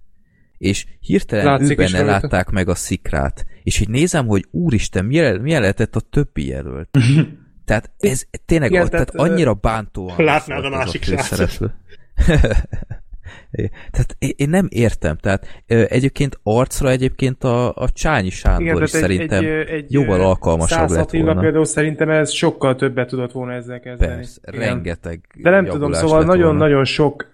és 0.58 0.86
hirtelen 1.00 1.44
Látszik 1.44 1.80
ő 1.80 1.84
benne 1.84 2.02
látták 2.02 2.50
meg 2.50 2.68
a 2.68 2.74
szikrát. 2.74 3.46
És 3.62 3.80
így 3.80 3.88
nézem, 3.88 4.26
hogy 4.26 4.46
úristen, 4.50 5.04
milyen, 5.04 5.40
milyen 5.40 5.60
lehetett 5.60 5.96
a 5.96 6.00
többi 6.00 6.46
jelölt. 6.46 6.88
Tehát 7.64 7.90
ez 7.98 8.24
tényleg, 8.44 8.70
Igen, 8.70 8.86
Igen, 8.86 8.90
tehát, 8.90 9.12
tehát, 9.12 9.30
annyira 9.30 9.54
bántóan 9.54 10.24
Látnád 10.24 10.64
a 10.64 10.68
másik. 10.68 11.06
Igen. 11.06 11.22
Tehát 13.90 14.16
én, 14.18 14.48
nem 14.48 14.66
értem. 14.70 15.16
Tehát 15.16 15.62
egyébként 15.66 16.38
arcra 16.42 16.90
egyébként 16.90 17.44
a, 17.44 17.74
a 17.74 17.90
Csányi 17.92 18.30
Sándor 18.30 18.62
Igen, 18.62 18.82
is 18.82 18.92
egy, 18.92 19.00
szerintem 19.00 19.44
egy, 19.44 19.68
egy, 19.68 19.92
jóval 19.92 20.20
alkalmasabb 20.20 20.90
lett 20.90 21.10
volna. 21.10 21.40
például 21.40 21.64
szerintem 21.64 22.10
ez 22.10 22.30
sokkal 22.30 22.74
többet 22.74 23.08
tudott 23.08 23.32
volna 23.32 23.52
ezzel 23.52 23.80
kezdeni. 23.80 24.14
Persze, 24.14 24.40
Igen. 24.52 24.60
rengeteg 24.60 25.20
De 25.34 25.50
nem 25.50 25.64
tudom, 25.64 25.92
szóval 25.92 26.24
nagyon-nagyon 26.24 26.84
sok 26.84 27.32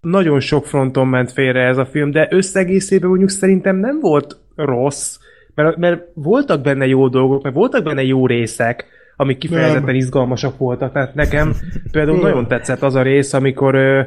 nagyon 0.00 0.40
sok 0.40 0.66
fronton 0.66 1.08
ment 1.08 1.32
félre 1.32 1.66
ez 1.66 1.76
a 1.76 1.86
film, 1.86 2.10
de 2.10 2.28
összegészében 2.30 3.08
mondjuk 3.08 3.30
szerintem 3.30 3.76
nem 3.76 4.00
volt 4.00 4.36
rossz, 4.56 5.18
mert, 5.54 5.76
mert 5.76 6.02
voltak 6.14 6.60
benne 6.60 6.86
jó 6.86 7.08
dolgok, 7.08 7.42
mert 7.42 7.54
voltak 7.54 7.84
benne 7.84 8.02
jó 8.02 8.26
részek, 8.26 8.86
amik 9.20 9.38
kifejezetten 9.38 9.84
Nem. 9.84 9.94
izgalmasak 9.94 10.58
voltak. 10.58 10.92
Tehát 10.92 11.14
nekem 11.14 11.54
például 11.92 12.20
nagyon 12.20 12.48
tetszett 12.48 12.82
az 12.82 12.94
a 12.94 13.02
rész, 13.02 13.32
amikor... 13.32 13.74
Ö, 13.74 14.02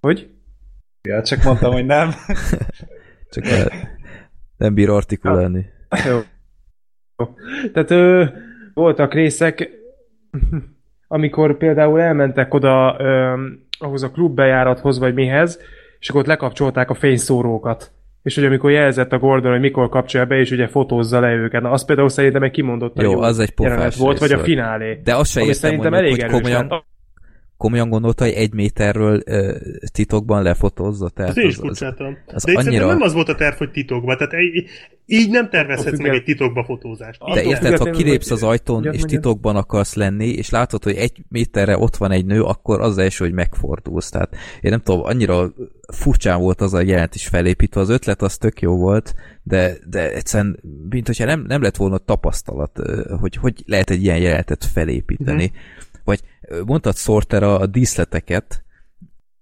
hogy? 0.00 0.30
Ja, 1.02 1.22
csak 1.22 1.42
mondtam, 1.42 1.72
hogy 1.72 1.86
nem. 1.86 2.10
Csak 3.32 3.44
el- 3.46 3.72
nem 4.56 4.74
bír 4.74 4.90
artikulálni. 4.90 5.66
Jó. 6.08 6.18
Tehát 7.72 7.90
ö, 7.90 8.24
voltak 8.74 9.14
részek, 9.14 9.70
amikor 11.08 11.56
például 11.56 12.00
elmentek 12.00 12.54
oda 12.54 12.96
ö, 12.98 13.34
ahhoz 13.78 14.02
a 14.02 14.10
klubbejárathoz, 14.10 14.98
vagy 14.98 15.14
mihez, 15.14 15.60
és 15.98 16.08
akkor 16.08 16.20
ott 16.20 16.26
lekapcsolták 16.26 16.90
a 16.90 16.94
fényszórókat. 16.94 17.92
És 18.28 18.34
hogy 18.34 18.44
amikor 18.44 18.70
jelzett 18.70 19.12
a 19.12 19.18
Gordon, 19.18 19.50
hogy 19.50 19.60
mikor 19.60 19.88
kapcsolja 19.88 20.26
be, 20.26 20.36
és 20.36 20.50
ugye 20.50 20.66
fotózza 20.66 21.20
le 21.20 21.32
őket. 21.32 21.62
Na, 21.62 21.70
az 21.70 21.84
például 21.84 22.08
szerintem 22.08 22.42
egy 22.42 22.50
kimondottan 22.50 23.04
Jó, 23.04 23.10
jó 23.10 23.20
az 23.20 23.38
egy 23.38 23.52
volt, 23.56 24.18
rész 24.18 24.18
vagy 24.18 24.32
a 24.32 24.38
finálé. 24.42 25.00
De 25.04 25.14
azt 25.14 25.30
se 25.30 25.40
értem, 25.40 25.54
szerintem 25.54 25.92
mondjuk, 25.92 26.18
elég 26.18 26.30
hogy 26.30 26.40
komolyan. 26.40 26.84
Komolyan 27.58 27.88
gondolta, 27.88 28.24
hogy 28.24 28.32
egy 28.32 28.54
méterről 28.54 29.22
ö, 29.26 29.56
titokban 29.92 30.42
lefotózza. 30.42 31.08
Tehát 31.08 31.30
Ezt 31.30 31.38
én 31.38 31.46
is 31.48 31.52
az, 31.52 31.58
az, 31.58 31.64
furcsáltam. 31.66 32.16
az 32.26 32.42
De 32.44 32.52
annyira- 32.52 32.86
nem 32.86 33.00
az 33.00 33.12
volt 33.12 33.28
a 33.28 33.34
terv, 33.34 33.56
hogy 33.56 33.70
titokba. 33.70 34.16
Tehát 34.16 34.32
így, 34.34 34.68
így 35.06 35.30
nem 35.30 35.48
tervezhetsz 35.48 35.98
meg 35.98 36.10
egy 36.14 36.24
titokba 36.24 36.64
fotózást. 36.64 37.20
De 37.34 37.42
érted, 37.42 37.78
ha 37.78 37.90
kilépsz 37.90 38.30
az 38.30 38.42
ajtón, 38.42 38.84
és 38.92 39.02
titokban 39.02 39.56
akarsz 39.56 39.94
lenni, 39.94 40.26
és 40.28 40.50
látod, 40.50 40.84
hogy 40.84 40.94
egy 40.96 41.24
méterre 41.28 41.78
ott 41.78 41.96
van 41.96 42.10
egy 42.10 42.26
nő, 42.26 42.42
akkor 42.42 42.80
az 42.80 42.88
az 42.90 42.98
első, 42.98 43.24
hogy 43.24 43.34
megfordulsz. 43.34 44.10
Tehát 44.10 44.34
én 44.60 44.70
nem 44.70 44.80
tudom, 44.80 45.04
annyira 45.04 45.52
furcsán 45.92 46.40
volt 46.40 46.60
az 46.60 46.74
a 46.74 46.80
jelent 46.80 47.14
is 47.14 47.26
felépítve. 47.26 47.80
Az 47.80 47.88
ötlet 47.88 48.22
az 48.22 48.36
tök 48.36 48.60
jó 48.60 48.76
volt, 48.76 49.14
de, 49.42 49.72
de 49.90 50.12
egyszerűen, 50.14 50.60
mint 50.88 51.06
hogyha 51.06 51.24
nem, 51.24 51.44
nem 51.48 51.62
lett 51.62 51.76
volna 51.76 51.98
tapasztalat, 51.98 52.80
hogy 53.20 53.36
hogy 53.36 53.62
lehet 53.66 53.90
egy 53.90 54.02
ilyen 54.02 54.18
jelenetet 54.18 54.64
felépíteni. 54.64 55.44
Mhm. 55.44 55.54
Vagy 56.08 56.22
mondtad 56.64 56.96
Sorter 56.96 57.42
a, 57.42 57.60
a 57.60 57.66
díszleteket, 57.66 58.64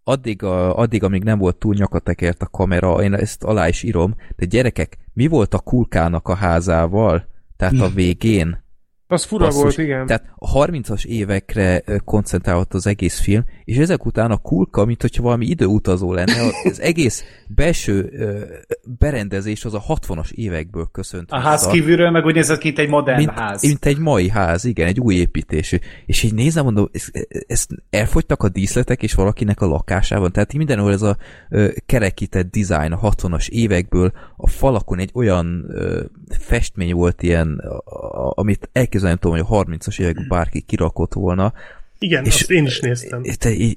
addig, 0.04 0.42
a, 0.42 0.78
addig, 0.78 1.02
amíg 1.02 1.22
nem 1.22 1.38
volt 1.38 1.56
túl 1.56 1.74
nyakatekert 1.74 2.42
a 2.42 2.46
kamera, 2.46 3.02
én 3.02 3.14
ezt 3.14 3.44
alá 3.44 3.68
is 3.68 3.82
írom, 3.82 4.16
de 4.36 4.44
gyerekek, 4.44 4.98
mi 5.12 5.26
volt 5.26 5.54
a 5.54 5.58
kulkának 5.58 6.28
a 6.28 6.34
házával? 6.34 7.28
Tehát 7.56 7.80
a 7.80 7.88
végén? 7.88 8.64
Az 9.08 9.24
fura 9.24 9.44
Basszus. 9.44 9.62
volt, 9.62 9.78
igen. 9.78 10.06
Tehát 10.06 10.32
a 10.34 10.52
30-as 10.52 11.04
évekre 11.04 11.82
koncentrálhat 12.04 12.74
az 12.74 12.86
egész 12.86 13.20
film, 13.20 13.44
és 13.64 13.76
ezek 13.76 14.06
után 14.06 14.30
a 14.30 14.36
kulka, 14.36 14.84
mint 14.84 15.00
hogyha 15.00 15.22
valami 15.22 15.46
időutazó 15.46 16.12
lenne, 16.12 16.34
az 16.64 16.80
egész 16.80 17.24
belső 17.46 18.12
berendezés 18.98 19.64
az 19.64 19.74
a 19.74 19.82
60-as 19.88 20.30
évekből 20.30 20.88
köszönt 20.92 21.30
A 21.30 21.38
ház 21.38 21.66
kívülről 21.66 22.10
meg 22.10 22.24
úgy 22.24 22.34
nézett 22.34 22.58
ki, 22.58 22.66
mint 22.66 22.78
egy 22.78 22.88
modern 22.88 23.18
mint, 23.18 23.30
ház. 23.30 23.62
mint 23.62 23.84
egy 23.84 23.98
mai 23.98 24.28
ház, 24.28 24.64
igen, 24.64 24.86
egy 24.86 25.00
új 25.00 25.14
építésű. 25.14 25.76
És 26.06 26.22
így 26.22 26.34
nézem, 26.34 26.64
mondom, 26.64 26.88
ezt, 26.92 27.28
ezt 27.46 27.70
elfogytak 27.90 28.42
a 28.42 28.48
díszletek, 28.48 29.02
és 29.02 29.14
valakinek 29.14 29.60
a 29.60 29.66
lakásában. 29.66 30.32
Tehát 30.32 30.54
mindenhol 30.54 30.92
ez 30.92 31.02
a 31.02 31.16
kerekített 31.86 32.50
design 32.50 32.92
a 32.92 33.10
60-as 33.10 33.48
évekből, 33.48 34.12
a 34.36 34.48
falakon 34.48 34.98
egy 34.98 35.10
olyan 35.14 35.66
festmény 36.38 36.94
volt 36.94 37.22
ilyen, 37.22 37.62
amit 38.34 38.68
elképzelni 39.04 39.08
nem 39.08 39.16
tudom, 39.16 39.46
hogy 39.46 39.68
a 39.68 39.78
30-as 39.78 40.00
években 40.00 40.26
bárki 40.28 40.60
kirakott 40.60 41.12
volna. 41.12 41.52
Igen, 41.98 42.24
És- 42.24 42.34
azt 42.34 42.50
én 42.50 42.64
is 42.64 42.80
néztem. 42.80 43.20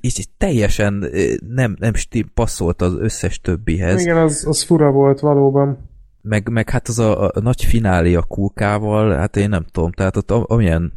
Így 0.01 0.29
teljesen 0.37 1.01
ö, 1.11 1.33
nem, 1.53 1.75
nem 1.79 1.93
sti- 1.93 2.31
passzolt 2.33 2.81
az 2.81 2.93
összes 2.99 3.39
többihez. 3.39 4.01
Igen, 4.01 4.17
az, 4.17 4.45
az 4.47 4.63
fura 4.63 4.91
volt 4.91 5.19
valóban. 5.19 5.77
Meg, 6.21 6.49
meg 6.49 6.69
hát 6.69 6.87
az 6.87 6.99
a, 6.99 7.27
a 7.27 7.39
nagy 7.41 7.63
finálé 7.63 8.15
a 8.15 8.21
kulkával, 8.21 9.15
hát 9.15 9.37
én 9.37 9.49
nem 9.49 9.65
tudom, 9.71 9.91
tehát 9.91 10.15
ott 10.17 10.31
amilyen 10.31 10.91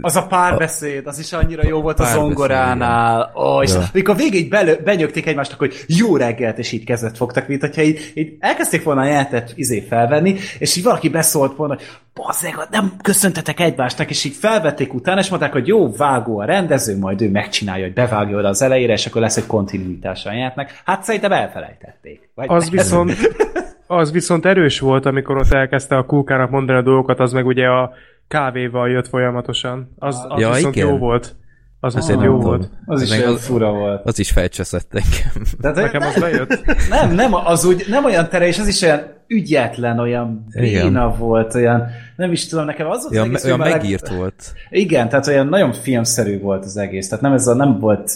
Az 0.00 0.16
a 0.16 0.26
párbeszéd, 0.26 1.06
az 1.06 1.18
is 1.18 1.32
annyira 1.32 1.66
jó 1.66 1.80
volt 1.80 2.00
a 2.00 2.04
zongoránál. 2.04 3.32
Ó, 3.36 3.62
és 3.62 3.72
Ja. 3.72 3.82
amikor 3.92 4.16
végig 4.16 4.48
belő, 4.48 4.80
benyögték 4.84 5.26
egymásnak, 5.26 5.58
hogy 5.58 5.84
jó 5.86 6.16
reggelt, 6.16 6.58
és 6.58 6.72
így 6.72 6.84
kezet 6.84 7.16
fogtak, 7.16 7.48
mint 7.48 7.60
hogyha 7.60 7.82
így, 7.82 8.12
így 8.14 8.36
elkezdték 8.38 8.82
volna 8.82 9.00
a 9.00 9.04
jelentet 9.04 9.52
izé 9.54 9.80
felvenni, 9.80 10.36
és 10.58 10.76
így 10.76 10.84
valaki 10.84 11.08
beszólt 11.08 11.56
volna, 11.56 11.74
hogy 11.74 11.84
bazzeg, 12.14 12.54
nem 12.70 12.92
köszöntetek 13.02 13.60
egymásnak, 13.60 14.10
és 14.10 14.24
így 14.24 14.34
felvették 14.34 14.94
utána, 14.94 15.20
és 15.20 15.28
mondták, 15.28 15.52
hogy 15.52 15.66
jó, 15.66 15.92
vágó 15.92 16.38
a 16.38 16.44
rendező, 16.44 16.98
majd 16.98 17.20
ő 17.22 17.30
megcsinálja, 17.30 17.84
hogy 17.84 17.94
bevágja 17.94 18.38
oda 18.38 18.48
az 18.48 18.62
elejére, 18.62 18.92
és 18.92 19.06
akkor 19.06 19.20
lesz 19.20 19.36
egy 19.36 19.46
kontinuitás 19.46 20.26
a 20.26 20.32
jelentnek. 20.32 20.82
Hát 20.84 21.02
szerintem 21.04 21.32
elfelejtették. 21.32 22.28
Vagy 22.34 22.46
Az 22.48 22.70
viszont, 22.70 23.16
az 23.86 24.12
viszont 24.12 24.46
erős 24.46 24.80
volt, 24.80 25.06
amikor 25.06 25.36
ott 25.36 25.52
elkezdte 25.52 25.96
a 25.96 26.04
kulkának 26.06 26.50
mondani 26.50 26.78
a 26.78 26.82
dolgokat, 26.82 27.20
az 27.20 27.32
meg 27.32 27.46
ugye 27.46 27.66
a 27.66 27.92
kávéval 28.28 28.90
jött 28.90 29.08
folyamatosan. 29.08 29.94
Az, 29.98 30.24
az 30.28 30.40
Ja, 30.40 30.50
viszont 30.52 30.76
igen. 30.76 30.88
jó 30.88 30.96
volt. 30.98 31.36
Az 31.80 31.94
viszont 31.94 32.20
én 32.20 32.24
jó 32.26 32.30
nem 32.32 32.40
tudom. 32.40 32.56
volt. 32.58 32.70
Az 32.86 33.02
is 33.02 33.10
olyan 33.10 33.32
az- 33.32 33.46
fura 33.46 33.70
volt. 33.72 34.06
Az 34.06 34.18
is 34.18 34.30
felcseszett 34.30 34.94
engem. 34.94 35.46
Hogy 35.62 35.82
Nekem 35.82 36.02
az 36.02 36.20
bejött. 36.20 36.64
Nem, 36.88 37.14
nem, 37.14 37.34
az 37.34 37.64
úgy, 37.64 37.84
nem 37.88 38.04
olyan 38.04 38.28
terelés, 38.28 38.58
az 38.58 38.66
is 38.68 38.82
olyan 38.82 39.00
ügyetlen, 39.26 39.98
olyan 39.98 40.44
Igen. 40.52 40.82
béna 40.86 41.16
volt, 41.16 41.54
olyan, 41.54 41.86
nem 42.16 42.32
is 42.32 42.46
tudom, 42.46 42.64
nekem 42.64 42.86
az 42.86 42.98
volt 43.02 43.10
az 43.10 43.16
Ja, 43.16 43.22
egész 43.24 43.44
olyan 43.44 43.60
a 43.60 43.64
leg- 43.64 43.72
megírt 43.76 44.08
volt. 44.08 44.52
Igen, 44.70 45.08
tehát 45.08 45.26
olyan 45.26 45.46
nagyon 45.46 45.72
filmszerű 45.72 46.40
volt 46.40 46.64
az 46.64 46.76
egész, 46.76 47.08
tehát 47.08 47.24
nem 47.24 47.32
ez 47.32 47.46
a, 47.46 47.54
nem 47.54 47.78
volt 47.78 48.12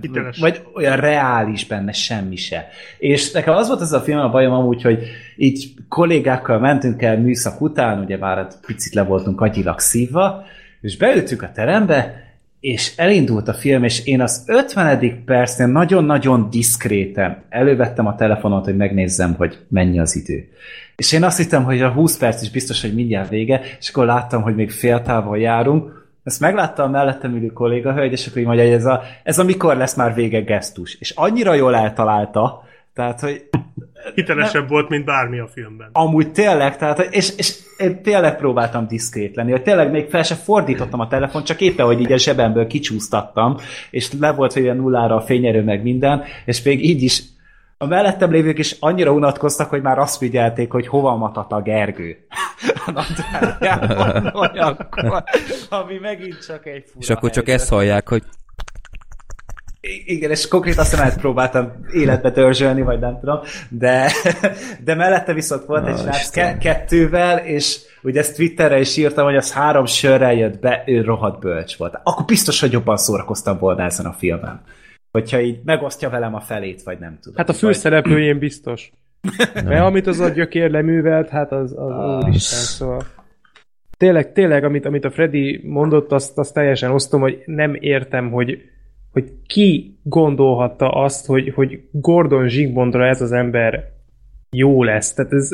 Hiteles. 0.00 0.38
vagy 0.38 0.62
olyan 0.74 0.96
reális 0.96 1.66
benne 1.66 1.92
semmi 1.92 2.36
se. 2.36 2.68
És 2.98 3.32
nekem 3.32 3.54
az 3.54 3.68
volt 3.68 3.80
ez 3.80 3.92
a 3.92 4.00
film 4.00 4.18
a 4.18 4.28
bajom 4.30 4.52
amúgy, 4.52 4.82
hogy 4.82 4.98
így 5.36 5.74
kollégákkal 5.88 6.58
mentünk 6.58 7.02
el 7.02 7.18
műszak 7.18 7.60
után, 7.60 8.00
ugye 8.00 8.16
már 8.16 8.38
egy 8.38 8.54
picit 8.66 8.94
le 8.94 9.02
voltunk 9.02 9.40
agyilag 9.40 9.78
szívva, 9.78 10.44
és 10.80 10.96
beültünk 10.96 11.42
a 11.42 11.50
terembe, 11.54 12.22
és 12.60 12.96
elindult 12.96 13.48
a 13.48 13.54
film, 13.54 13.84
és 13.84 14.06
én 14.06 14.20
az 14.20 14.44
50. 14.46 15.24
percnél 15.24 15.66
nagyon-nagyon 15.66 16.50
diszkréten 16.50 17.42
elővettem 17.48 18.06
a 18.06 18.14
telefonot, 18.14 18.64
hogy 18.64 18.76
megnézzem, 18.76 19.34
hogy 19.34 19.58
mennyi 19.68 19.98
az 19.98 20.16
idő. 20.16 20.48
És 20.96 21.12
én 21.12 21.24
azt 21.24 21.36
hittem, 21.36 21.64
hogy 21.64 21.82
a 21.82 21.90
20 21.90 22.18
perc 22.18 22.42
is 22.42 22.50
biztos, 22.50 22.80
hogy 22.80 22.94
mindjárt 22.94 23.28
vége, 23.28 23.60
és 23.78 23.88
akkor 23.88 24.06
láttam, 24.06 24.42
hogy 24.42 24.54
még 24.54 24.70
fél 24.70 25.02
távol 25.02 25.38
járunk, 25.38 26.04
ezt 26.24 26.40
megláttam 26.40 26.90
mellettem 26.90 27.34
ülő 27.34 27.46
kollégahölgy, 27.46 28.12
és 28.12 28.26
akkor 28.26 28.38
így 28.38 28.46
mondja, 28.46 28.64
hogy 28.64 28.72
ez 28.72 28.84
a, 28.84 29.02
ez 29.22 29.38
a 29.38 29.44
mikor 29.44 29.76
lesz 29.76 29.94
már 29.94 30.14
vége 30.14 30.40
gesztus. 30.40 30.96
És 31.00 31.10
annyira 31.10 31.54
jól 31.54 31.76
eltalálta, 31.76 32.62
tehát, 32.94 33.20
hogy 33.20 33.48
hitelesebb 34.14 34.68
volt, 34.68 34.88
mint 34.88 35.04
bármi 35.04 35.38
a 35.38 35.48
filmben. 35.48 35.88
Amúgy 35.92 36.32
tényleg, 36.32 36.76
tehát, 36.76 36.98
és, 36.98 37.36
és 37.36 37.58
én 37.76 38.02
tényleg 38.02 38.36
próbáltam 38.36 38.86
diszkrét 38.86 39.36
lenni, 39.36 39.50
hogy 39.50 39.62
tényleg 39.62 39.90
még 39.90 40.08
fel 40.08 40.22
se 40.22 40.34
fordítottam 40.34 41.00
a 41.00 41.08
telefon, 41.08 41.44
csak 41.44 41.60
éppen, 41.60 41.86
hogy 41.86 42.00
így 42.00 42.12
a 42.12 42.18
zsebemből 42.18 42.66
kicsúsztattam, 42.66 43.56
és 43.90 44.12
le 44.20 44.32
volt, 44.32 44.52
hogy 44.52 44.62
ilyen 44.62 44.76
nullára 44.76 45.16
a 45.16 45.20
fényerő 45.20 45.62
meg 45.62 45.82
minden, 45.82 46.22
és 46.44 46.62
még 46.62 46.84
így 46.84 47.02
is 47.02 47.22
a 47.78 47.86
mellettem 47.86 48.30
lévők 48.30 48.58
is 48.58 48.76
annyira 48.80 49.12
unatkoztak, 49.12 49.68
hogy 49.68 49.82
már 49.82 49.98
azt 49.98 50.16
figyelték, 50.16 50.72
hogy 50.72 50.86
hova 50.86 51.16
matat 51.16 51.52
a 51.52 51.62
Gergő. 51.62 52.16
olyankor, 54.42 55.24
ami 55.68 55.98
megint 56.00 56.46
csak 56.46 56.66
egy 56.66 56.84
fura 56.86 56.98
És 56.98 57.10
akkor 57.10 57.30
csak 57.30 57.46
helyzet. 57.46 57.62
ezt 57.62 57.72
hallják, 57.72 58.08
hogy 58.08 58.22
Igen, 60.04 60.30
és 60.30 60.48
konkrét 60.48 60.76
nem 60.96 61.12
próbáltam 61.16 61.72
életbe 61.92 62.30
törzsölni, 62.32 62.82
vagy 62.82 62.98
nem 62.98 63.18
tudom, 63.20 63.38
de, 63.68 64.10
de 64.84 64.94
mellette 64.94 65.32
viszont 65.32 65.64
volt 65.64 65.86
egy 65.86 65.92
Na, 65.94 65.98
srác 66.00 66.20
Istenem. 66.20 66.58
ke- 66.58 66.62
kettővel, 66.76 67.38
és 67.38 67.78
ugye 68.02 68.20
ezt 68.20 68.36
Twitterre 68.36 68.78
is 68.80 68.96
írtam, 68.96 69.24
hogy 69.24 69.36
az 69.36 69.52
három 69.52 69.86
sörrel 69.86 70.34
jött 70.34 70.60
be, 70.60 70.82
ő 70.86 71.00
rohadt 71.02 71.40
bölcs 71.40 71.76
volt. 71.76 72.00
Akkor 72.02 72.24
biztos, 72.24 72.60
hogy 72.60 72.72
jobban 72.72 72.96
szórakoztam 72.96 73.58
volna 73.58 73.82
ezen 73.82 74.06
a 74.06 74.12
filmen. 74.12 74.60
Hogyha 75.10 75.40
így 75.40 75.60
megosztja 75.64 76.10
velem 76.10 76.34
a 76.34 76.40
felét, 76.40 76.82
vagy 76.82 76.98
nem 76.98 77.18
tudom. 77.20 77.36
Hát 77.36 77.48
a 77.48 77.52
Vagy- 77.52 77.60
főszereplőjén 77.60 78.38
biztos. 78.38 78.92
Mert 79.54 79.80
amit 79.84 80.06
az 80.06 80.20
a 80.20 80.28
gyökér 80.28 80.70
leművelt, 80.70 81.28
hát 81.28 81.52
az, 81.52 81.72
az 81.72 81.90
Ah. 81.90 82.24
úristen, 82.24 82.58
szóval. 82.58 83.02
Tényleg, 83.96 84.32
tényleg, 84.32 84.64
amit, 84.64 84.86
amit 84.86 85.04
a 85.04 85.10
Freddy 85.10 85.60
mondott, 85.64 86.12
azt, 86.12 86.38
azt 86.38 86.54
teljesen 86.54 86.90
osztom, 86.90 87.20
hogy 87.20 87.42
nem 87.46 87.76
értem, 87.80 88.30
hogy, 88.30 88.58
hogy 89.14 89.32
ki 89.46 89.98
gondolhatta 90.02 90.90
azt, 90.90 91.26
hogy, 91.26 91.52
hogy 91.54 91.80
Gordon 91.90 92.48
Zsigmondra 92.48 93.06
ez 93.06 93.20
az 93.20 93.32
ember 93.32 93.92
jó 94.50 94.82
lesz. 94.82 95.14
Tehát 95.14 95.32
ez 95.32 95.48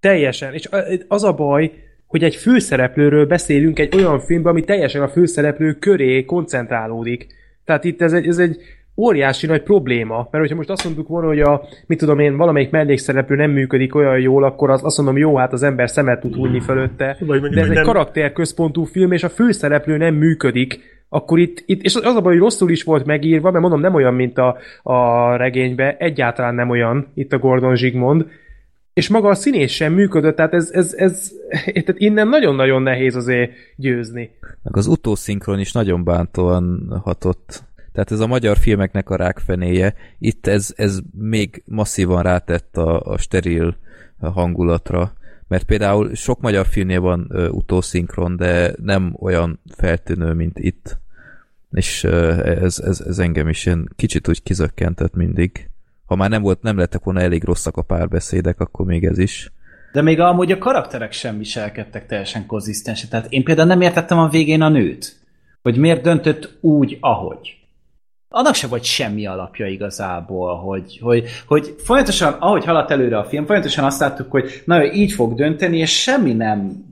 teljesen. 0.00 0.52
És 0.52 0.68
az 1.08 1.24
a 1.24 1.32
baj, 1.32 1.72
hogy 2.06 2.22
egy 2.22 2.34
főszereplőről 2.34 3.26
beszélünk 3.26 3.78
egy 3.78 3.96
olyan 3.96 4.20
filmben, 4.20 4.52
ami 4.52 4.64
teljesen 4.64 5.02
a 5.02 5.08
főszereplő 5.08 5.72
köré 5.72 6.24
koncentrálódik. 6.24 7.26
Tehát 7.64 7.84
itt 7.84 8.02
ez 8.02 8.12
egy, 8.12 8.26
ez 8.26 8.38
egy 8.38 8.56
óriási 8.96 9.46
nagy 9.46 9.62
probléma, 9.62 10.16
mert 10.16 10.44
hogyha 10.44 10.56
most 10.56 10.70
azt 10.70 10.84
mondtuk 10.84 11.08
volna, 11.08 11.26
hogy 11.26 11.40
a, 11.40 11.62
mit 11.86 11.98
tudom 11.98 12.18
én, 12.18 12.36
valamelyik 12.36 12.70
mellékszereplő 12.70 13.36
nem 13.36 13.50
működik 13.50 13.94
olyan 13.94 14.18
jól, 14.18 14.44
akkor 14.44 14.70
az, 14.70 14.84
azt 14.84 14.96
mondom, 14.96 15.16
jó, 15.16 15.36
hát 15.36 15.52
az 15.52 15.62
ember 15.62 15.90
szemet 15.90 16.20
tud 16.20 16.34
hújni 16.34 16.60
fölötte, 16.60 17.16
Vagy 17.18 17.28
mondjuk, 17.28 17.54
de 17.54 17.60
ez 17.60 17.68
egy 17.68 17.74
nem- 17.74 17.84
karakterközpontú 17.84 18.84
film, 18.84 19.12
és 19.12 19.22
a 19.22 19.28
főszereplő 19.28 19.96
nem 19.96 20.14
működik, 20.14 20.93
akkor 21.08 21.38
itt, 21.38 21.62
itt 21.66 21.82
és 21.82 21.94
az 21.94 22.14
a 22.16 22.20
baj, 22.20 22.32
hogy 22.32 22.42
rosszul 22.42 22.70
is 22.70 22.82
volt 22.82 23.06
megírva, 23.06 23.50
mert 23.50 23.62
mondom, 23.62 23.80
nem 23.80 23.94
olyan, 23.94 24.14
mint 24.14 24.38
a, 24.38 24.56
a 24.82 25.30
regénybe, 25.36 25.96
egyáltalán 25.96 26.54
nem 26.54 26.70
olyan 26.70 27.06
itt 27.14 27.32
a 27.32 27.38
Gordon 27.38 27.76
Zsigmond, 27.76 28.26
és 28.94 29.08
maga 29.08 29.28
a 29.28 29.34
színés 29.34 29.74
sem 29.74 29.92
működött, 29.92 30.36
tehát 30.36 30.54
ez, 30.54 30.70
ez, 30.70 30.94
ez 30.96 31.32
tehát 31.64 31.94
innen 32.00 32.28
nagyon-nagyon 32.28 32.82
nehéz 32.82 33.16
azért 33.16 33.52
győzni. 33.76 34.30
meg 34.62 34.76
az 34.76 34.86
utószinkron 34.86 35.58
is 35.58 35.72
nagyon 35.72 36.04
bántóan 36.04 37.00
hatott. 37.04 37.62
Tehát 37.92 38.10
ez 38.10 38.20
a 38.20 38.26
magyar 38.26 38.56
filmeknek 38.56 39.10
a 39.10 39.16
rákfenéje. 39.16 39.94
Itt 40.18 40.46
ez, 40.46 40.72
ez 40.76 40.98
még 41.18 41.62
masszívan 41.66 42.22
rátett 42.22 42.76
a, 42.76 43.00
a 43.00 43.18
steril 43.18 43.76
hangulatra. 44.20 45.12
Mert 45.54 45.66
például 45.66 46.14
sok 46.14 46.40
magyar 46.40 46.66
filmnél 46.66 47.00
van 47.00 47.26
ö, 47.28 47.48
utószinkron, 47.48 48.36
de 48.36 48.72
nem 48.82 49.16
olyan 49.20 49.60
feltűnő, 49.76 50.32
mint 50.32 50.58
itt. 50.58 50.98
És 51.72 52.04
ö, 52.04 52.46
ez, 52.46 52.78
ez, 52.78 53.00
ez 53.00 53.18
engem 53.18 53.48
is 53.48 53.66
ilyen 53.66 53.88
kicsit 53.96 54.28
úgy 54.28 54.42
kizökkentett 54.42 55.14
mindig. 55.14 55.70
Ha 56.06 56.14
már 56.14 56.30
nem 56.30 56.42
volt, 56.42 56.62
nem 56.62 56.78
lettek 56.78 57.04
volna 57.04 57.20
elég 57.20 57.44
rosszak 57.44 57.76
a 57.76 57.82
párbeszédek, 57.82 58.60
akkor 58.60 58.86
még 58.86 59.04
ez 59.04 59.18
is. 59.18 59.52
De 59.92 60.02
még 60.02 60.20
amúgy 60.20 60.52
a 60.52 60.58
karakterek 60.58 61.12
sem 61.12 61.38
viselkedtek 61.38 62.06
teljesen 62.06 62.46
konzisztensen. 62.46 63.08
Tehát 63.08 63.32
én 63.32 63.44
például 63.44 63.68
nem 63.68 63.80
értettem 63.80 64.18
a 64.18 64.28
végén 64.28 64.62
a 64.62 64.68
nőt. 64.68 65.16
Hogy 65.62 65.76
miért 65.76 66.02
döntött 66.02 66.56
úgy, 66.60 66.98
ahogy. 67.00 67.56
Annak 68.36 68.54
sem 68.54 68.70
volt 68.70 68.84
semmi 68.84 69.26
alapja 69.26 69.66
igazából, 69.66 70.56
hogy, 70.56 70.98
hogy, 71.02 71.24
hogy 71.46 71.74
folyamatosan, 71.78 72.32
ahogy 72.32 72.64
haladt 72.64 72.90
előre 72.90 73.18
a 73.18 73.24
film, 73.24 73.44
folyamatosan 73.44 73.84
azt 73.84 74.00
láttuk, 74.00 74.30
hogy 74.30 74.62
na, 74.64 74.84
ő 74.84 74.90
így 74.92 75.12
fog 75.12 75.34
dönteni, 75.34 75.78
és 75.78 76.02
semmi 76.02 76.32
nem 76.32 76.84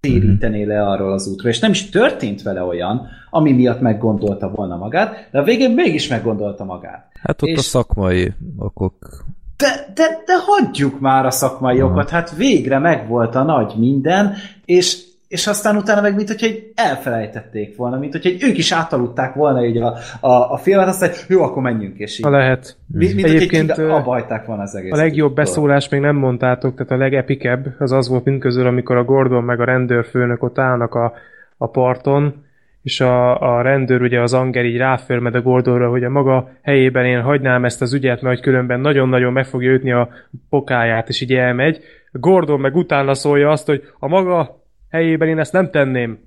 térítené 0.00 0.64
le 0.64 0.82
arról 0.88 1.12
az 1.12 1.28
útról, 1.28 1.50
és 1.50 1.58
nem 1.58 1.70
is 1.70 1.88
történt 1.88 2.42
vele 2.42 2.62
olyan, 2.62 3.08
ami 3.30 3.52
miatt 3.52 3.80
meggondolta 3.80 4.50
volna 4.50 4.76
magát, 4.76 5.28
de 5.30 5.38
a 5.38 5.42
végén 5.42 5.70
mégis 5.70 6.08
meggondolta 6.08 6.64
magát. 6.64 7.10
Hát 7.22 7.42
ott 7.42 7.48
És- 7.48 7.58
a 7.58 7.62
szakmai 7.62 8.32
okok. 8.58 9.24
De, 9.56 9.92
de, 9.94 10.22
de 10.26 10.34
hagyjuk 10.46 11.00
már 11.00 11.26
a 11.26 11.30
szakmai 11.30 11.82
okat, 11.82 12.10
hát 12.10 12.36
végre 12.36 12.78
megvolt 12.78 13.34
a 13.34 13.42
nagy 13.42 13.74
minden, 13.76 14.34
és, 14.64 15.02
és 15.34 15.46
aztán 15.46 15.76
utána 15.76 16.00
meg, 16.00 16.14
mint 16.14 16.28
hogy 16.28 16.42
egy 16.42 16.72
elfelejtették 16.74 17.76
volna, 17.76 17.98
mint 17.98 18.12
hogy 18.12 18.36
ők 18.40 18.58
is 18.58 18.72
átaludták 18.72 19.34
volna 19.34 19.64
így 19.64 19.76
a, 19.76 19.96
a, 20.20 20.52
a 20.52 20.56
filmet, 20.56 20.88
aztán, 20.88 21.10
jó, 21.28 21.42
akkor 21.42 21.62
menjünk, 21.62 21.98
és 21.98 22.18
így. 22.18 22.24
Ha 22.24 22.30
lehet. 22.30 22.76
Mi, 22.86 23.12
mint 23.14 23.26
Egyébként, 23.26 23.72
hogy 23.72 24.02
hagyták 24.04 24.46
volna 24.46 24.62
az 24.62 24.74
egész. 24.74 24.92
A 24.92 24.96
legjobb 24.96 25.34
beszólás 25.34 25.88
még 25.88 26.00
nem 26.00 26.16
mondtátok, 26.16 26.74
tehát 26.74 26.92
a 26.92 26.96
legepikebb 26.96 27.74
az 27.78 27.92
az 27.92 28.08
volt 28.08 28.24
mindközül, 28.24 28.66
amikor 28.66 28.96
a 28.96 29.04
Gordon 29.04 29.44
meg 29.44 29.60
a 29.60 29.64
rendőrfőnök 29.64 30.42
ott 30.42 30.58
állnak 30.58 30.94
a, 30.94 31.12
a 31.56 31.68
parton, 31.68 32.44
és 32.82 33.00
a, 33.00 33.40
a 33.56 33.62
rendőr, 33.62 34.02
ugye 34.02 34.20
az 34.20 34.34
Anger 34.34 34.64
így 34.64 34.76
ráförmed 34.76 35.34
a 35.34 35.42
Gordonra, 35.42 35.88
hogy 35.88 36.04
a 36.04 36.10
maga 36.10 36.50
helyében 36.62 37.04
én 37.04 37.20
hagynám 37.20 37.64
ezt 37.64 37.82
az 37.82 37.94
ügyet, 37.94 38.22
mert 38.22 38.40
különben 38.40 38.80
nagyon-nagyon 38.80 39.32
meg 39.32 39.46
fogja 39.46 39.72
ütni 39.72 39.92
a 39.92 40.08
pokáját, 40.48 41.08
és 41.08 41.20
így 41.20 41.32
elmegy. 41.32 41.80
Gordon 42.12 42.60
meg 42.60 42.76
utána 42.76 43.14
szólja 43.14 43.50
azt, 43.50 43.66
hogy 43.66 43.82
a 43.98 44.08
maga 44.08 44.62
helyében 44.94 45.28
én 45.28 45.38
ezt 45.38 45.52
nem 45.52 45.70
tenném. 45.70 46.18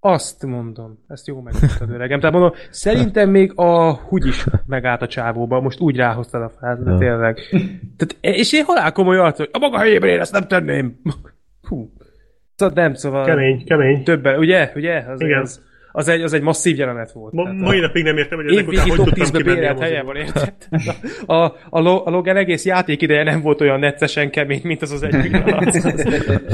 Azt 0.00 0.46
mondom, 0.46 1.04
ezt 1.08 1.26
jó 1.26 1.40
megmondtad, 1.40 1.90
öregem. 1.90 2.20
Tehát 2.20 2.34
mondom, 2.34 2.52
szerintem 2.70 3.30
még 3.30 3.52
a 3.54 3.94
húgy 3.94 4.26
is 4.26 4.46
megállt 4.66 5.02
a 5.02 5.06
csávóba, 5.06 5.60
most 5.60 5.80
úgy 5.80 5.96
ráhoztad 5.96 6.42
a 6.42 6.74
de 6.76 6.90
Ja. 6.90 6.98
tényleg. 6.98 7.38
Tehát, 7.96 8.16
és 8.20 8.52
én 8.52 8.64
halál 8.64 8.92
komoly 8.92 9.16
arc, 9.18 9.36
hogy 9.36 9.48
a 9.52 9.58
maga 9.58 9.78
helyében 9.78 10.10
én 10.10 10.20
ezt 10.20 10.32
nem 10.32 10.46
tenném. 10.48 11.00
Hú. 11.68 11.92
Szóval 12.54 12.74
nem, 12.74 12.94
szóval 12.94 13.24
Kemény, 13.24 13.64
kemény. 13.64 14.04
többen, 14.04 14.38
ugye? 14.38 14.72
Ugye? 14.74 14.98
Az, 15.08 15.20
Igen. 15.20 15.40
az, 15.40 15.62
az, 15.98 16.08
egy, 16.08 16.22
az 16.22 16.32
egy 16.32 16.42
masszív 16.42 16.78
jelenet 16.78 17.12
volt. 17.12 17.32
Ma, 17.32 17.42
Tehát, 17.42 17.58
mai 17.58 17.80
napig 17.80 18.04
nem 18.04 18.16
értem, 18.16 18.38
hogy 18.38 18.52
ezek 18.52 18.68
után 18.68 18.88
hogy 18.88 18.96
top 18.96 19.06
tudtam 19.06 19.26
10-be 19.26 19.38
kimenni 19.38 19.66
a 19.66 19.74
bérelt 19.74 20.04
van, 20.04 20.16
érted? 20.16 20.54
A, 21.26 21.34
a, 21.34 21.56
a, 21.70 21.80
Lo- 21.80 22.06
a 22.06 22.10
Logan 22.10 22.36
egész 22.36 22.64
játék 22.64 23.02
ideje 23.02 23.22
nem 23.22 23.40
volt 23.40 23.60
olyan 23.60 23.78
neccesen 23.78 24.30
kemény, 24.30 24.60
mint 24.62 24.82
az 24.82 24.90
az 24.90 25.02
egy 25.02 25.20
pillanat. 25.20 25.70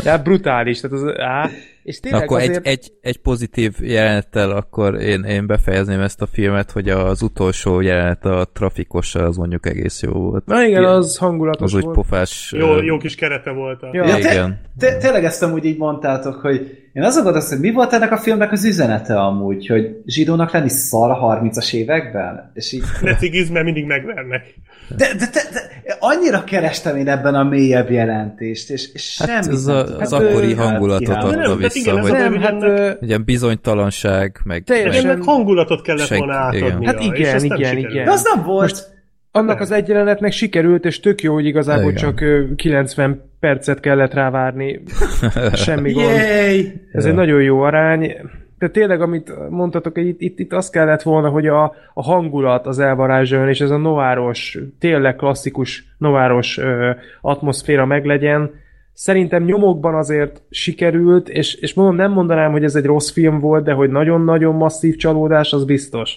De 0.03 0.19
brutális. 0.19 0.81
Tehát 0.81 0.97
az, 0.97 1.19
á, 1.19 1.51
és 1.83 2.01
tényleg 2.01 2.23
akkor 2.23 2.41
azért... 2.41 2.67
egy, 2.67 2.67
egy, 2.67 2.93
egy 3.01 3.17
pozitív 3.17 3.75
jelenettel 3.81 4.51
akkor 4.51 4.95
én, 5.01 5.23
én 5.23 5.47
befejezném 5.47 6.01
ezt 6.01 6.23
a 6.23 6.27
filmet, 6.27 6.71
hogy 6.71 6.89
az 6.89 7.23
utolsó 7.23 7.81
jelenet 7.81 8.25
a 8.25 8.51
trafikossal 8.53 9.25
az 9.25 9.37
mondjuk 9.37 9.67
egész 9.67 10.03
jó 10.03 10.13
volt. 10.13 10.47
Na 10.47 10.65
igen, 10.65 10.85
az 10.85 11.17
hangulatos 11.17 11.73
Az 11.73 11.75
úgy 11.75 11.83
volt. 11.85 11.95
pofás... 11.95 12.55
Jó, 12.57 12.83
jó 12.83 12.97
kis 12.97 13.15
kerete 13.15 13.51
volt. 13.51 13.83
A... 13.83 13.89
Ja. 13.93 14.07
Ja, 14.07 14.15
te, 14.19 14.33
igen. 14.33 14.61
te, 14.79 14.97
tényleg 14.97 15.25
ezt 15.25 15.43
amúgy 15.43 15.65
így 15.65 15.79
mondtátok, 15.79 16.35
hogy 16.35 16.84
én 16.95 17.03
azon 17.03 17.23
gondolom, 17.23 17.49
hogy 17.49 17.59
mi 17.59 17.71
volt 17.71 17.93
ennek 17.93 18.13
a 18.13 18.17
filmnek 18.17 18.53
az 18.53 18.65
üzenete 18.65 19.21
amúgy, 19.21 19.67
hogy 19.67 19.97
zsidónak 20.07 20.53
lenni 20.53 20.69
szar 20.69 21.11
a 21.11 21.41
30-as 21.43 21.75
években? 21.75 22.51
És 22.55 22.73
így, 22.73 22.83
Ne 23.03 23.15
cigizz, 23.17 23.51
mert 23.51 23.65
mindig 23.65 23.85
megvernek. 23.87 24.55
de, 24.97 25.07
de, 25.19 25.27
de, 25.33 25.41
de, 25.53 25.97
annyira 26.01 26.45
kerestem 26.45 26.97
én 26.97 27.09
ebben 27.09 27.35
a 27.35 27.43
mélyebb 27.45 27.91
jelentést, 27.91 28.71
és, 28.71 28.93
és 28.93 29.17
Hát 29.19 29.29
semmi 29.45 29.55
ez 29.57 29.67
a- 29.67 29.73
nem 29.73 30.01
az 30.01 30.09
tudtam. 30.09 30.27
akkori 30.27 30.55
Hát, 30.55 30.67
hangulatot 30.67 31.07
kihámolom. 31.07 31.39
adta 31.39 31.49
Nem, 31.49 31.59
vissza, 31.59 31.79
igen, 31.79 31.97
ez 31.99 32.03
hogy 32.09 32.13
Nem, 32.19 32.41
hát... 32.41 32.63
ennek- 32.63 33.03
ugye 33.03 33.19
bizonytalanság, 33.19 34.39
meg, 34.45 34.65
Teljesen- 34.65 35.07
meg 35.07 35.23
hangulatot 35.23 35.83
kellett 35.83 36.07
Senki- 36.07 36.25
volna 36.25 36.39
átadnia. 36.41 36.67
igen. 36.67 36.85
Hát 36.85 37.01
igen, 37.01 37.35
nem 37.37 37.45
igen, 37.45 37.59
sikerült. 37.59 37.91
igen. 37.93 38.05
De 38.05 38.11
az 38.11 38.27
nem 38.35 38.45
volt. 38.45 38.71
Most, 38.71 38.93
Annak 39.37 39.61
az 39.61 39.71
egy 39.71 39.89
jelenetnek 39.89 40.33
sikerült, 40.33 40.85
és 40.85 41.01
tök 41.01 41.23
jó, 41.23 41.35
hogy 41.35 41.47
igazából 41.47 41.91
Igen. 41.91 41.95
csak 41.95 42.21
ö, 42.21 42.45
90 42.57 43.31
percet 43.45 43.81
kellett 43.81 44.15
rávárni. 44.15 44.81
Semmi 45.53 45.93
gond. 45.93 46.07
Yay! 46.07 46.81
Ez 46.93 47.05
egy 47.05 47.15
nagyon 47.15 47.43
jó 47.43 47.61
arány. 47.61 48.15
De 48.59 48.69
tényleg, 48.69 49.01
amit 49.01 49.49
mondtatok, 49.51 49.99
itt, 49.99 50.21
itt, 50.21 50.39
itt 50.39 50.53
az 50.53 50.71
kellett 50.71 51.03
volna, 51.03 51.29
hogy 51.29 51.47
a, 51.47 51.75
a 51.95 52.03
hangulat 52.03 52.67
az 52.67 52.79
elvarázsoljon, 52.79 53.49
és 53.49 53.61
ez 53.61 53.71
a 53.71 53.77
nováros, 53.77 54.59
tényleg 54.79 55.17
klasszikus 55.17 55.95
nováros 55.99 56.59
ö, 56.59 56.91
atmoszféra 57.21 57.87
meglegyen. 57.87 58.51
Szerintem 58.93 59.45
nyomokban 59.45 59.95
azért 59.95 60.43
sikerült, 60.51 61.29
és, 61.29 61.55
és 61.55 61.75
mondom, 61.75 61.97
nem 61.97 62.13
mondanám, 62.13 62.51
hogy 62.51 62.65
ez 62.65 62.75
egy 62.75 62.85
rossz 62.85 63.11
film 63.11 63.39
volt, 63.39 63.65
de 63.65 63.73
hogy 63.73 63.91
nagyon-nagyon 63.91 64.55
masszív 64.55 64.97
csalódás, 64.97 65.53
az 65.53 65.65
biztos. 65.65 66.17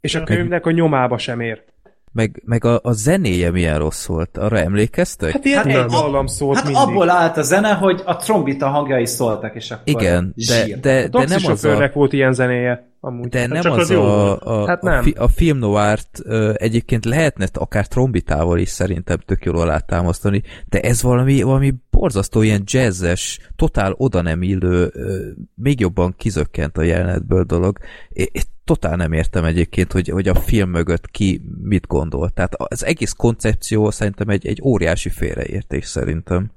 És 0.00 0.14
a 0.14 0.24
könyvnek 0.24 0.66
a 0.66 0.70
nyomába 0.70 1.18
sem 1.18 1.40
ér. 1.40 1.62
Meg, 2.12 2.42
meg 2.44 2.64
a, 2.64 2.80
a 2.82 2.92
zenéje 2.92 3.50
milyen 3.50 3.78
rossz 3.78 4.06
volt. 4.06 4.38
Arra 4.38 4.58
emlékeztek? 4.58 5.30
Hát 5.32 5.44
ilyen 5.44 5.56
Hát 5.56 5.66
hát 5.66 5.74
nem. 5.74 5.84
egy 5.84 5.90
dallam 5.90 6.26
szólt 6.26 6.56
Hát 6.56 6.64
mindig. 6.64 6.82
abból 6.82 7.10
állt 7.10 7.36
a 7.36 7.42
zene, 7.42 7.72
hogy 7.72 8.02
a 8.04 8.16
trombita 8.16 8.68
hangjai 8.68 9.06
szóltak, 9.06 9.54
és 9.54 9.70
akkor 9.70 9.82
Igen, 9.84 10.34
de, 10.48 10.76
de, 10.80 11.08
de 11.08 11.24
nem 11.24 11.50
az 11.50 11.64
a... 11.64 11.90
Volt 11.94 12.12
ilyen 12.12 12.32
zenéje. 12.32 12.88
amúgy. 13.00 13.28
De 13.28 13.46
nem 13.46 13.62
csak 13.62 13.76
az, 13.76 13.90
az 13.90 13.96
a, 13.96 14.38
a, 14.40 14.66
Hát 14.66 14.82
a, 14.82 14.88
nem. 14.90 15.02
fi, 15.02 15.10
a 15.18 15.28
film 15.28 15.58
noirt 15.58 16.18
ö, 16.24 16.52
egyébként 16.56 17.04
lehetne 17.04 17.46
akár 17.52 17.86
trombitával 17.86 18.58
is 18.58 18.68
szerintem 18.68 19.18
tök 19.26 19.44
jól 19.44 19.60
alátámasztani, 19.60 20.42
de 20.68 20.80
ez 20.80 21.02
valami, 21.02 21.42
valami 21.42 21.74
borzasztó 21.90 22.42
ilyen 22.42 22.62
jazzes, 22.64 23.38
totál 23.56 23.94
oda 23.96 24.22
nem 24.22 24.42
illő, 24.42 24.90
ö, 24.92 25.26
még 25.54 25.80
jobban 25.80 26.14
kizökkent 26.16 26.78
a 26.78 26.82
jelenetből 26.82 27.44
dolog. 27.44 27.78
Én 28.08 28.26
totál 28.70 28.96
nem 28.96 29.12
értem 29.12 29.44
egyébként, 29.44 29.92
hogy, 29.92 30.08
hogy 30.08 30.28
a 30.28 30.34
film 30.34 30.70
mögött 30.70 31.10
ki 31.10 31.42
mit 31.62 31.86
gondol. 31.86 32.30
Tehát 32.30 32.54
az 32.54 32.84
egész 32.84 33.12
koncepció 33.12 33.90
szerintem 33.90 34.28
egy, 34.28 34.46
egy 34.46 34.60
óriási 34.64 35.08
félreértés 35.08 35.84
szerintem. 35.84 36.50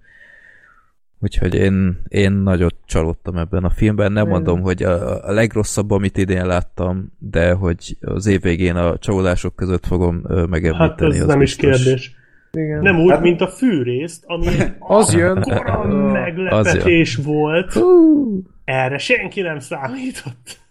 Úgyhogy 1.20 1.54
én, 1.56 2.02
én 2.08 2.32
nagyot 2.32 2.76
csalódtam 2.86 3.38
ebben 3.38 3.64
a 3.64 3.70
filmben. 3.70 4.12
Nem 4.12 4.28
mondom, 4.28 4.62
hogy 4.62 4.84
a, 4.84 5.26
a 5.28 5.32
legrosszabb, 5.32 5.92
amit 5.92 6.18
idén 6.18 6.46
láttam, 6.46 7.12
de 7.20 7.52
hogy 7.54 7.98
az 8.02 8.26
év 8.26 8.42
végén 8.42 8.76
a 8.76 8.98
csalódások 8.98 9.56
között 9.56 9.86
fogom 9.86 10.22
ö, 10.28 10.38
Hát 10.40 10.48
megemlíteni. 10.50 11.16
ez 11.16 11.22
az 11.22 11.28
nem 11.28 11.42
is 11.42 11.56
biztos. 11.56 11.84
kérdés. 11.84 12.16
Igen. 12.52 12.82
Nem 12.82 13.00
úgy, 13.00 13.20
mint 13.20 13.42
a 13.42 13.48
fűrészt, 13.48 14.24
ami 14.28 14.48
Az 14.80 15.14
jön. 15.14 15.38
akkora 15.38 15.86
Ö, 15.90 16.12
meglepetés 16.12 17.16
volt. 17.16 17.80
Erre 18.64 18.98
senki 18.98 19.42
nem 19.42 19.60
számított. 19.60 20.62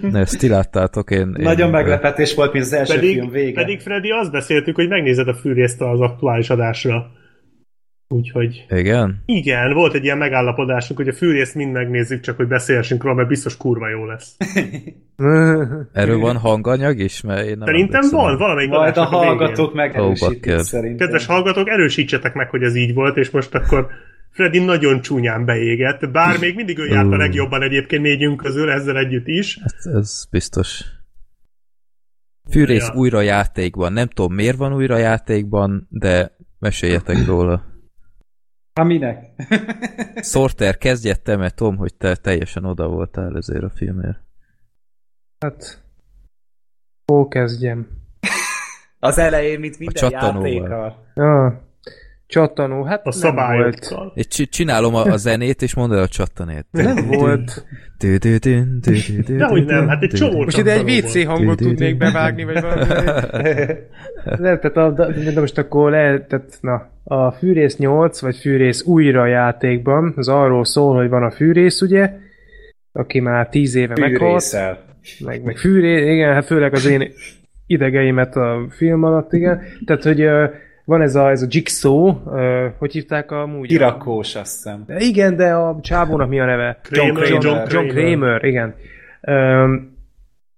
Ne, 0.00 0.18
ezt 0.20 0.38
ti 0.38 0.48
láttátok, 0.48 1.10
én... 1.10 1.18
én 1.18 1.32
Nagyon 1.36 1.70
meglepetés 1.70 2.34
volt, 2.34 2.52
mint 2.52 2.64
az 2.64 2.72
első 2.72 2.94
Pedig, 2.94 3.14
film 3.14 3.30
vége. 3.30 3.60
pedig 3.60 3.80
Freddy, 3.80 4.10
azt 4.10 4.30
beszéltük, 4.32 4.74
hogy 4.74 4.88
megnézed 4.88 5.28
a 5.28 5.34
fűrészt 5.34 5.80
az 5.80 6.00
aktuális 6.00 6.50
adásra. 6.50 7.10
Úgyhogy 8.08 8.66
Igen? 8.68 9.22
igen, 9.26 9.72
volt 9.72 9.94
egy 9.94 10.04
ilyen 10.04 10.18
megállapodásunk, 10.18 10.98
hogy 10.98 11.08
a 11.08 11.12
fűrészt 11.12 11.54
mind 11.54 11.72
megnézzük, 11.72 12.20
csak 12.20 12.36
hogy 12.36 12.46
beszélhessünk 12.46 13.02
róla, 13.02 13.14
mert 13.14 13.28
biztos 13.28 13.56
kurva 13.56 13.88
jó 13.88 14.04
lesz. 14.04 14.36
Erről 15.92 16.18
van 16.18 16.36
hanganyag 16.36 16.98
is? 16.98 17.20
Mert 17.20 17.46
én 17.46 17.56
nem 17.58 17.66
Szerintem 17.66 18.08
van 18.10 18.36
valamelyik 18.36 18.70
Majd 18.70 18.96
a 18.96 19.08
végén. 19.10 19.26
hallgatók 19.26 19.74
megerősítik 19.74 20.40
bakker. 20.40 20.60
szerintem. 20.64 21.06
Kedves 21.06 21.26
hallgatók, 21.26 21.68
erősítsetek 21.68 22.34
meg, 22.34 22.50
hogy 22.50 22.62
ez 22.62 22.74
így 22.76 22.94
volt, 22.94 23.16
és 23.16 23.30
most 23.30 23.54
akkor 23.54 23.86
Freddy 24.36 24.64
nagyon 24.64 25.00
csúnyán 25.00 25.44
beégett, 25.44 26.10
bár 26.10 26.38
még 26.38 26.54
mindig 26.54 26.78
ő 26.78 26.86
járt 26.86 27.12
a 27.12 27.16
legjobban 27.16 27.62
egyébként 27.62 28.02
négyünk 28.02 28.36
közül, 28.42 28.70
ezzel 28.70 28.96
együtt 28.98 29.26
is. 29.26 29.56
Ez, 29.64 29.86
ez 29.86 30.26
biztos. 30.30 30.84
Fűrész 32.50 32.86
Ja. 32.86 32.94
újra 32.94 33.20
játékban. 33.20 33.92
Nem 33.92 34.06
tudom, 34.08 34.34
miért 34.34 34.56
van 34.56 34.74
újra 34.74 34.96
játékban, 34.96 35.86
de 35.90 36.36
meséljetek 36.58 37.26
róla. 37.26 37.64
Ha 38.72 38.84
minek? 38.84 39.24
Sorter, 40.32 40.76
kezdjed 40.78 41.20
te, 41.20 41.36
mert 41.36 41.54
tudom, 41.54 41.76
hogy 41.76 41.94
te 41.94 42.16
teljesen 42.16 42.64
oda 42.64 42.88
voltál 42.88 43.36
ezért 43.36 43.62
a 43.62 43.70
filmért. 43.70 44.18
Hát, 45.38 45.84
hol 47.12 47.28
kezdjem? 47.28 47.88
Az 48.98 49.18
elején, 49.18 49.60
mint 49.60 49.78
minden 49.78 50.04
A 50.04 50.08
csattanóval. 50.10 50.48
játékkal. 50.48 51.06
Ja, 51.14 51.65
csattanó, 52.26 52.82
hát 52.82 53.06
A 53.06 53.10
nem 53.10 53.12
volt. 53.12 53.14
szabályokkal. 53.14 54.12
Csi- 54.28 54.50
csinálom 54.50 54.94
a, 54.94 55.02
a 55.04 55.16
zenét, 55.16 55.62
és 55.62 55.74
mondod 55.74 55.98
a 55.98 56.08
csattanét. 56.08 56.66
Nem 56.70 57.06
volt. 57.06 57.66
Dehogy 59.26 59.64
nem, 59.64 59.88
hát 59.88 60.02
egy 60.02 60.10
csomó 60.10 60.42
Most 60.42 60.58
ide 60.58 60.72
egy 60.72 61.04
WC 61.04 61.24
hangot 61.24 61.56
tudnék 61.58 61.96
bevágni, 61.96 62.44
vagy 62.44 62.60
valami. 62.60 62.84
Nem, 64.24 64.58
tehát 64.60 64.76
a, 64.76 64.90
de, 64.90 65.30
de 65.32 65.40
most 65.40 65.58
akkor 65.58 65.90
le, 65.90 66.20
tehát, 66.20 66.58
na, 66.60 66.88
a 67.04 67.30
Fűrész 67.30 67.76
8, 67.76 68.20
vagy 68.20 68.36
Fűrész 68.36 68.84
újra 68.84 69.26
játékban, 69.26 70.12
az 70.16 70.28
arról 70.28 70.64
szól, 70.64 70.96
hogy 70.96 71.08
van 71.08 71.22
a 71.22 71.30
Fűrész, 71.30 71.80
ugye, 71.80 72.12
aki 72.92 73.20
már 73.20 73.48
tíz 73.48 73.74
éve 73.74 73.94
meghalt, 74.00 74.20
Fűrészel. 74.20 74.78
meg, 75.24 75.42
meg 75.42 75.56
Fűrész, 75.56 76.14
igen, 76.14 76.32
hát 76.32 76.44
főleg 76.46 76.72
az 76.72 76.86
én 76.86 77.12
idegeimet 77.66 78.36
a 78.36 78.66
film 78.70 79.02
alatt, 79.02 79.32
igen. 79.32 79.60
Tehát, 79.84 80.02
hogy 80.02 80.20
van 80.86 81.02
ez 81.02 81.14
a, 81.14 81.30
ez 81.30 81.42
a 81.42 81.46
Jigsaw, 81.48 82.14
ö, 82.26 82.66
hogy 82.78 82.92
hívták 82.92 83.30
a 83.30 83.46
múgy? 83.46 83.72
Irakós, 83.72 84.34
azt 84.34 84.54
hiszem. 84.54 84.84
De 84.86 84.98
Igen, 84.98 85.36
de 85.36 85.52
a 85.52 85.78
csávónak 85.82 86.28
mi 86.28 86.40
a 86.40 86.44
neve? 86.44 86.80
Kramer, 86.82 87.28
John 87.28 87.46
John, 87.46 87.64
Kramer. 87.64 87.72
John 87.72 87.88
Kramer, 87.88 88.44
igen. 88.44 88.74
Um, 89.20 89.96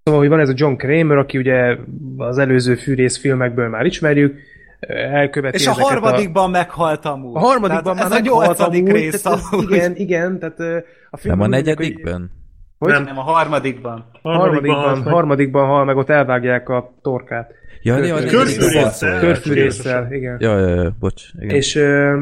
szóval, 0.03 0.21
hogy 0.21 0.29
van 0.29 0.41
ez 0.41 0.49
a 0.49 0.53
John 0.57 0.75
Kramer, 0.75 1.17
aki 1.17 1.39
ugye 1.39 1.77
az 2.17 2.39
előző 2.39 2.75
fűrész 2.75 3.19
filmekből 3.19 3.69
már 3.69 3.85
ismerjük, 3.85 4.37
elköveti 5.13 5.57
És 5.57 5.67
a 5.67 5.73
harmadikban 5.73 6.51
meghalt 6.51 7.05
amúgy. 7.05 7.37
A, 7.37 7.39
a 7.39 7.43
harmadikban 7.43 7.95
Tehát 7.97 8.11
már 8.11 8.19
ez 8.19 8.27
a 8.27 8.31
meghalt 8.31 8.47
nyolcadik 8.47 8.89
amúgy, 8.89 9.01
rész 9.01 9.23
tehát 9.23 9.41
amúgy. 9.53 9.71
Igen, 9.71 9.97
igen, 9.97 10.39
tehát 10.39 10.85
a 11.11 11.17
film 11.17 11.39
Nem 11.39 11.47
a 11.47 11.49
negyedikben? 11.49 12.31
Hogy? 12.79 12.93
Nem. 12.93 13.03
Nem, 13.03 13.19
a 13.19 13.23
harmadikban. 13.23 14.11
Harmadikban, 14.23 14.99
meg. 14.99 15.13
harmadikban 15.13 15.67
hal 15.67 15.85
meg, 15.85 15.97
ott 15.97 16.09
elvágják 16.09 16.69
a 16.69 16.95
torkát. 17.03 17.53
Ja, 17.97 18.05
ja, 18.05 18.15
negyedikben. 18.15 18.82
Körfűrésszel, 19.20 20.12
igen. 20.12 20.36
Ja, 20.40 20.59
ja, 20.59 20.82
ja, 20.82 20.97
bocs. 21.01 21.23
Igen. 21.39 21.56
És 21.56 21.74
ö, 21.77 22.20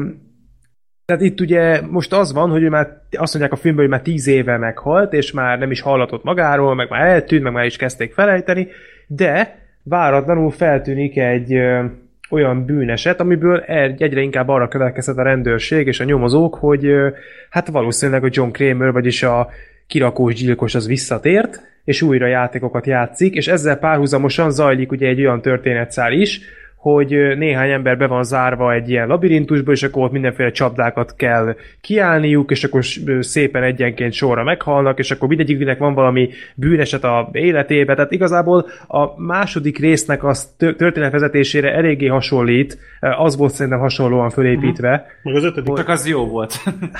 tehát 1.05 1.21
itt 1.21 1.39
ugye 1.41 1.81
most 1.89 2.13
az 2.13 2.33
van, 2.33 2.49
hogy 2.49 2.63
ő 2.63 2.69
már 2.69 2.87
azt 3.17 3.33
mondják 3.33 3.53
a 3.53 3.61
filmben, 3.61 3.83
hogy 3.83 3.93
már 3.93 4.01
tíz 4.03 4.27
éve 4.27 4.57
meghalt, 4.57 5.13
és 5.13 5.31
már 5.31 5.59
nem 5.59 5.71
is 5.71 5.81
hallatott 5.81 6.23
magáról, 6.23 6.75
meg 6.75 6.89
már 6.89 7.07
eltűnt, 7.07 7.43
meg 7.43 7.53
már 7.53 7.65
is 7.65 7.75
kezdték 7.77 8.13
felejteni, 8.13 8.67
de 9.07 9.59
váratlanul 9.83 10.51
feltűnik 10.51 11.17
egy 11.17 11.53
ö, 11.53 11.83
olyan 12.29 12.65
bűneset, 12.65 13.19
amiből 13.19 13.59
egy- 13.59 14.01
egyre 14.01 14.21
inkább 14.21 14.47
arra 14.47 14.67
következett 14.67 15.17
a 15.17 15.23
rendőrség 15.23 15.87
és 15.87 15.99
a 15.99 16.03
nyomozók, 16.03 16.55
hogy 16.55 16.85
ö, 16.85 17.07
hát 17.49 17.67
valószínűleg 17.67 18.23
a 18.23 18.29
John 18.31 18.51
Kramer, 18.51 18.91
vagyis 18.91 19.23
a 19.23 19.49
kirakós 19.87 20.33
gyilkos 20.33 20.75
az 20.75 20.87
visszatért, 20.87 21.61
és 21.83 22.01
újra 22.01 22.27
játékokat 22.27 22.85
játszik, 22.85 23.35
és 23.35 23.47
ezzel 23.47 23.77
párhuzamosan 23.77 24.51
zajlik 24.51 24.91
ugye 24.91 25.07
egy 25.07 25.19
olyan 25.19 25.41
történetszál 25.41 26.11
is, 26.11 26.41
hogy 26.75 27.37
néhány 27.37 27.69
ember 27.69 27.97
be 27.97 28.07
van 28.07 28.23
zárva 28.23 28.73
egy 28.73 28.89
ilyen 28.89 29.07
labirintusba, 29.07 29.71
és 29.71 29.83
akkor 29.83 30.03
ott 30.03 30.11
mindenféle 30.11 30.51
csapdákat 30.51 31.15
kell 31.15 31.55
kiállniuk, 31.81 32.51
és 32.51 32.63
akkor 32.63 32.85
szépen 33.19 33.63
egyenként 33.63 34.13
sorra 34.13 34.43
meghalnak, 34.43 34.99
és 34.99 35.11
akkor 35.11 35.27
mindegyiknek 35.27 35.77
van 35.77 35.93
valami 35.93 36.29
bűneset 36.55 37.03
a 37.03 37.29
életébe. 37.31 37.95
Tehát 37.95 38.11
igazából 38.11 38.65
a 38.87 39.21
második 39.21 39.79
résznek 39.79 40.23
a 40.23 40.33
tör- 40.57 40.77
történetvezetésére 40.77 41.73
eléggé 41.73 42.07
hasonlít, 42.07 42.77
az 42.99 43.37
volt 43.37 43.53
szerintem 43.53 43.81
hasonlóan 43.81 44.29
fölépítve. 44.29 45.05
Meg 45.23 45.35
az 45.35 45.43
ötödik. 45.43 45.73
Csak 45.73 45.89
az 45.89 46.07
jó 46.07 46.27
volt. 46.27 46.53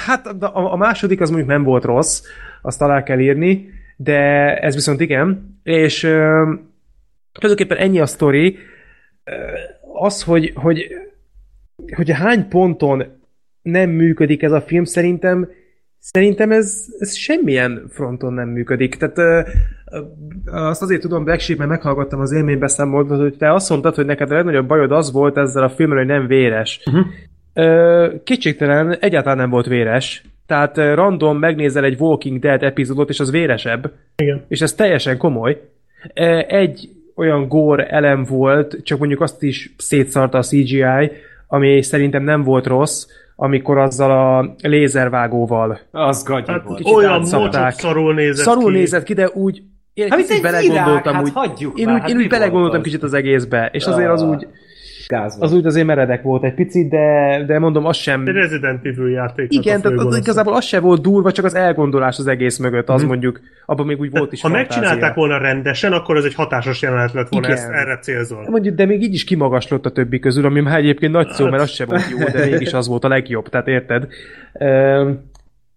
Hát 0.08 0.26
a, 0.26 0.72
a 0.74 0.76
második 0.76 1.22
az 1.22 1.30
mondjuk 1.30 1.50
nem 1.50 1.64
volt 1.64 1.84
rossz, 1.84 2.22
azt 2.68 2.82
alá 2.82 3.04
kell 3.04 3.20
írni, 3.20 3.70
de 3.96 4.20
ez 4.58 4.76
viszont 4.76 5.02
igen, 5.02 5.60
és 5.64 6.04
ö, 6.04 6.54
tulajdonképpen 7.32 7.78
ennyi 7.78 8.00
a 8.00 8.06
sztori. 8.06 8.58
Az, 9.94 10.24
hogy, 10.24 10.52
hogy, 10.56 10.88
hogy 11.96 12.12
hány 12.12 12.48
ponton 12.48 13.04
nem 13.62 13.90
működik 13.90 14.42
ez 14.44 14.52
a 14.52 14.62
film, 14.62 14.84
szerintem 14.84 15.50
Szerintem 16.00 16.52
ez, 16.52 16.86
ez 17.00 17.16
semmilyen 17.16 17.86
fronton 17.90 18.34
nem 18.34 18.50
működik. 18.50 18.96
Tehát 18.96 19.18
ö, 19.18 19.42
ö, 19.92 20.02
azt 20.46 20.82
azért 20.82 21.02
tudom, 21.02 21.24
Black 21.24 21.40
Sheep, 21.40 21.58
mert 21.58 21.70
meghallgattam 21.70 22.20
az 22.20 22.32
élménybeszámolót, 22.32 23.20
hogy 23.20 23.38
te 23.38 23.54
azt 23.54 23.70
mondtad, 23.70 23.96
hogy 23.96 24.06
neked 24.06 24.32
a 24.32 24.36
legnagyobb 24.36 24.68
bajod 24.68 24.92
az 24.92 25.12
volt 25.12 25.38
ezzel 25.38 25.64
a 25.64 25.70
filmmel, 25.70 25.98
hogy 25.98 26.08
nem 26.08 26.28
véres. 26.28 26.82
Uh-huh. 26.86 27.06
Ö, 27.54 28.14
kétségtelen 28.24 28.98
egyáltalán 29.00 29.38
nem 29.38 29.50
volt 29.50 29.66
véres. 29.66 30.24
Tehát 30.48 30.78
ö, 30.78 30.94
random 30.94 31.38
megnézel 31.38 31.84
egy 31.84 32.00
Walking 32.00 32.40
Dead 32.40 32.64
epizódot, 32.64 33.10
és 33.10 33.20
az 33.20 33.32
véresebb. 33.32 33.92
Igen. 34.18 34.46
És 34.48 34.62
ez 34.62 34.74
teljesen 34.74 35.18
komoly. 35.18 35.62
Ö, 36.14 36.40
Egy 36.48 36.90
olyan 37.16 37.48
gore 37.48 37.88
elem 37.88 38.24
volt, 38.24 38.78
csak 38.84 39.00
mondjuk 39.00 39.22
azt 39.22 39.44
is 39.44 39.74
szétszarta 39.78 40.38
a 40.38 40.42
CGI, 40.44 40.86
ami 41.48 41.82
szerintem 41.82 42.24
nem 42.24 42.44
volt 42.44 42.66
rossz, 42.66 43.06
amikor 43.36 43.78
azzal 43.78 44.12
a 44.12 44.56
lézervágóval 44.68 45.80
Az 45.92 46.24
gagyi 46.24 46.52
Hát 46.52 46.64
volt. 46.64 46.86
olyan 46.86 47.20
mocsok 47.20 47.70
szarul 47.72 48.14
nézett 48.14 48.46
Szarul 48.46 48.72
ki. 48.72 48.78
nézett 48.78 49.04
ki, 49.04 49.14
de 49.14 49.30
úgy 49.34 49.62
én 49.94 50.10
Hát, 50.10 50.20
kicsit 50.20 50.42
belegondoltam 50.42 51.02
virág, 51.18 51.22
úgy. 51.24 51.32
hát 51.36 51.48
hagyjuk 51.48 51.80
én 51.80 51.86
már, 51.86 51.94
úgy, 51.96 52.02
hát 52.02 52.10
én 52.10 52.18
úgy 52.18 52.28
belegondoltam 52.28 52.80
az? 52.80 52.86
kicsit 52.86 53.04
az 53.04 53.14
egészbe, 53.14 53.70
és 53.72 53.86
azért 53.86 54.10
az 54.10 54.22
Ah, 54.22 54.30
úgy, 54.30 54.48
Gáz 55.08 55.38
volt. 55.38 55.50
az 55.52 55.58
úgy 55.58 55.66
azért 55.66 55.86
meredek 55.86 56.22
volt 56.22 56.44
egy 56.44 56.54
picit, 56.54 56.90
de, 56.90 57.44
de 57.48 57.60
mondom, 57.60 57.86
az 57.86 57.96
sem... 57.98 58.28
Egy 58.28 58.34
Resident 58.34 58.86
Evil 58.86 59.10
játék. 59.10 59.54
Igen, 59.54 59.82
tehát 59.82 59.98
az, 59.98 60.18
igazából 60.18 60.54
az 60.54 60.66
se 60.66 60.80
volt 60.80 61.02
durva, 61.02 61.32
csak 61.32 61.46
az 61.46 61.56
elgondolás 61.56 62.18
az 62.18 62.28
egész 62.28 62.58
mögött, 62.58 62.90
az 62.90 63.04
mondjuk, 63.04 63.40
abban 63.66 63.86
még 63.86 64.00
úgy 64.00 64.12
volt 64.12 64.32
is 64.32 64.42
Ha 64.42 64.48
fantázia. 64.50 64.80
megcsinálták 64.82 65.16
volna 65.16 65.38
rendesen, 65.38 65.92
akkor 65.94 66.18
ez 66.18 66.24
egy 66.24 66.34
hatásos 66.34 66.82
jelenet 66.82 67.14
lett 67.14 67.30
volna, 67.30 67.48
Igen. 67.48 67.58
ezt 67.58 67.70
erre 67.70 67.98
célzol. 67.98 68.46
Mondjuk, 68.50 68.76
de 68.76 68.86
még 68.86 69.02
így 69.04 69.14
is 69.14 69.24
kimagaslott 69.24 69.86
a 69.86 69.92
többi 69.92 70.20
közül, 70.20 70.46
ami 70.46 70.62
már 70.62 70.78
egyébként 70.78 71.12
nagy 71.12 71.28
szó, 71.30 71.50
mert 71.50 71.64
az 71.64 71.70
se 71.70 71.86
volt 71.86 72.10
jó, 72.10 72.18
de 72.18 72.46
mégis 72.46 72.74
az 72.74 72.88
volt 72.88 73.04
a 73.04 73.08
legjobb, 73.08 73.50
tehát 73.50 73.68
érted? 73.68 74.08
Üm, 74.62 75.20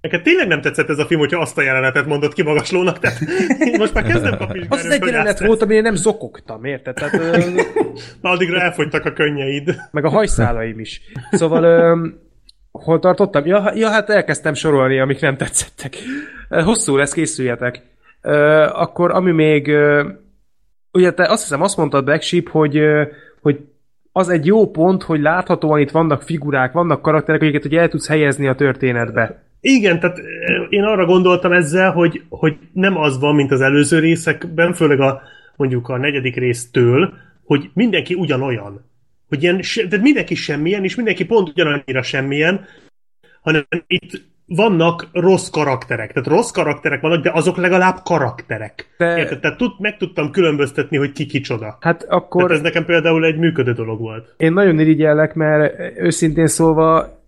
Neked 0.00 0.22
tényleg 0.22 0.46
nem 0.48 0.60
tetszett 0.60 0.88
ez 0.88 0.98
a 0.98 1.04
film, 1.06 1.20
hogyha 1.20 1.40
azt 1.40 1.58
a 1.58 1.62
jelenetet 1.62 2.06
mondott 2.06 2.32
kimagaslónak, 2.32 2.98
tehát 2.98 3.18
én 3.58 3.74
most 3.78 3.94
már 3.94 4.04
kezdem 4.04 4.36
kapni 4.36 4.66
az 4.68 4.86
egy 4.86 5.04
jelenet 5.04 5.40
volt, 5.40 5.62
amire 5.62 5.80
nem 5.80 5.94
zokogtam, 5.94 6.64
érted? 6.64 6.94
Tehát, 6.94 7.14
ö, 7.14 7.60
Na, 8.20 8.30
addigra 8.30 8.60
elfogytak 8.60 9.04
a 9.04 9.12
könnyeid. 9.12 9.76
meg 9.90 10.04
a 10.04 10.08
hajszálaim 10.08 10.78
is. 10.78 11.00
Szóval, 11.30 11.62
öm, 11.64 12.18
Hol 12.72 12.98
tartottam? 12.98 13.46
Ja, 13.46 13.72
ja, 13.74 13.88
hát 13.88 14.10
elkezdtem 14.10 14.54
sorolni, 14.54 15.00
amik 15.00 15.20
nem 15.20 15.36
tetszettek. 15.36 15.96
Hosszú 16.48 16.96
lesz, 16.96 17.12
készüljetek. 17.12 17.82
Ö, 18.22 18.32
akkor 18.72 19.10
ami 19.10 19.30
még... 19.30 19.68
Ö, 19.68 20.08
ugye 20.92 21.12
te 21.12 21.22
azt 21.28 21.42
hiszem 21.42 21.62
azt 21.62 21.76
mondtad, 21.76 22.04
Black 22.04 22.22
Sheep, 22.22 22.48
hogy, 22.48 22.76
ö, 22.76 23.02
hogy 23.40 23.58
az 24.12 24.28
egy 24.28 24.46
jó 24.46 24.70
pont, 24.70 25.02
hogy 25.02 25.20
láthatóan 25.20 25.80
itt 25.80 25.90
vannak 25.90 26.22
figurák, 26.22 26.72
vannak 26.72 27.02
karakterek, 27.02 27.42
akiket 27.42 27.62
hogy 27.62 27.74
el 27.74 27.88
tudsz 27.88 28.08
helyezni 28.08 28.46
a 28.46 28.54
történetbe. 28.54 29.42
Igen, 29.60 30.00
tehát 30.00 30.18
eh, 30.18 30.24
én 30.68 30.82
arra 30.82 31.04
gondoltam 31.04 31.52
ezzel, 31.52 31.92
hogy, 31.92 32.22
hogy 32.28 32.58
nem 32.72 32.96
az 32.96 33.18
van, 33.18 33.34
mint 33.34 33.50
az 33.50 33.60
előző 33.60 33.98
részekben, 33.98 34.72
főleg 34.72 35.00
a 35.00 35.22
mondjuk 35.56 35.88
a 35.88 35.96
negyedik 35.96 36.36
résztől, 36.36 37.12
hogy 37.44 37.70
mindenki 37.74 38.14
ugyanolyan. 38.14 38.88
Hogy 39.28 39.42
ilyen, 39.42 39.60
tehát 39.74 40.04
mindenki 40.04 40.34
semmilyen, 40.34 40.84
és 40.84 40.94
mindenki 40.94 41.24
pont 41.24 41.48
ugyanannyira 41.48 42.02
semmilyen, 42.02 42.64
hanem 43.40 43.66
itt 43.86 44.22
vannak 44.56 45.06
rossz 45.12 45.48
karakterek. 45.48 46.12
Tehát 46.12 46.28
rossz 46.28 46.50
karakterek 46.50 47.00
vannak, 47.00 47.22
de 47.22 47.30
azok 47.34 47.56
legalább 47.56 47.96
karakterek. 48.04 48.94
De- 48.98 49.16
Érted? 49.18 49.40
Tehát 49.40 49.56
tud, 49.56 49.70
meg 49.78 49.96
tudtam 49.96 50.30
különböztetni, 50.30 50.96
hogy 50.96 51.12
ki 51.12 51.26
kicsoda. 51.26 51.76
Hát 51.80 52.02
Akkor... 52.08 52.42
Tehát 52.42 52.56
ez 52.56 52.62
nekem 52.62 52.84
például 52.84 53.24
egy 53.24 53.38
működő 53.38 53.72
dolog 53.72 54.00
volt. 54.00 54.34
én 54.36 54.52
nagyon 54.52 54.78
irigyellek, 54.78 55.34
mert 55.34 55.74
őszintén 55.98 56.46
szólva 56.46 57.18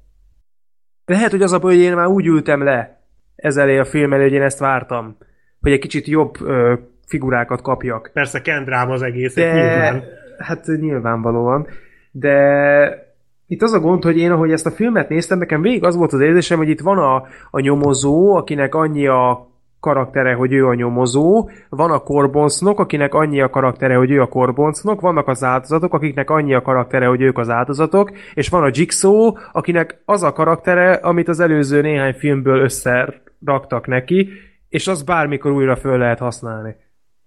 lehet, 1.05 1.31
hogy 1.31 1.43
az 1.43 1.53
a 1.53 1.59
baj, 1.59 1.75
hogy 1.75 1.83
én 1.83 1.95
már 1.95 2.07
úgy 2.07 2.27
ültem 2.27 2.63
le 2.65 3.01
ez 3.37 3.57
elé 3.57 3.79
a 3.79 3.85
film 3.85 4.13
elé, 4.13 4.23
hogy 4.23 4.33
én 4.33 4.43
ezt 4.43 4.59
vártam, 4.59 5.17
hogy 5.61 5.73
egy 5.73 5.79
kicsit 5.79 6.07
jobb 6.07 6.41
ö, 6.41 6.75
figurákat 7.07 7.63
kapjak. 7.63 8.11
Persze 8.13 8.41
kendrám 8.41 8.91
az 8.91 9.03
egész, 9.03 9.35
De, 9.35 9.53
nyilván. 9.53 10.03
hát 10.39 10.67
nyilvánvalóan. 10.81 11.67
De 12.11 13.12
itt 13.53 13.63
az 13.63 13.73
a 13.73 13.81
gond, 13.81 14.03
hogy 14.03 14.19
én, 14.19 14.31
ahogy 14.31 14.53
ezt 14.53 14.67
a 14.67 14.71
filmet 14.71 15.09
néztem, 15.09 15.39
nekem 15.39 15.63
végig 15.63 15.85
az 15.85 15.97
volt 15.97 16.13
az 16.13 16.21
érzésem, 16.21 16.59
hogy 16.59 16.69
itt 16.69 16.81
van 16.81 16.99
a, 16.99 17.27
a 17.51 17.61
nyomozó, 17.61 18.37
akinek 18.37 18.75
annyi 18.75 19.07
a 19.07 19.51
karaktere, 19.81 20.35
hogy 20.35 20.53
ő 20.53 20.67
a 20.67 20.75
nyomozó, 20.75 21.51
van 21.69 21.91
a 21.91 21.99
korboncnok, 21.99 22.81
akinek 22.81 23.15
annyi 23.15 23.41
a 23.41 23.51
karaktere, 23.51 23.97
hogy 23.97 24.11
ő 24.11 24.21
a 24.21 24.27
korboncnok, 24.27 25.01
vannak 25.01 25.29
az 25.29 25.45
áldozatok, 25.45 25.95
akiknek 25.95 26.31
annyi 26.31 26.55
a 26.55 26.63
karaktere, 26.63 27.07
hogy 27.07 27.21
ők 27.21 27.39
az 27.39 27.51
áldozatok, 27.51 28.13
és 28.35 28.49
van 28.49 28.63
a 28.63 28.71
Jigsaw, 28.73 29.33
akinek 29.53 30.03
az 30.05 30.23
a 30.23 30.33
karaktere, 30.33 30.93
amit 30.93 31.29
az 31.29 31.41
előző 31.41 31.81
néhány 31.81 32.15
filmből 32.15 32.61
összeraktak 32.61 33.87
neki, 33.87 34.29
és 34.69 34.89
az 34.89 35.03
bármikor 35.03 35.53
újra 35.53 35.77
föl 35.77 35.99
lehet 35.99 36.19
használni. 36.19 36.77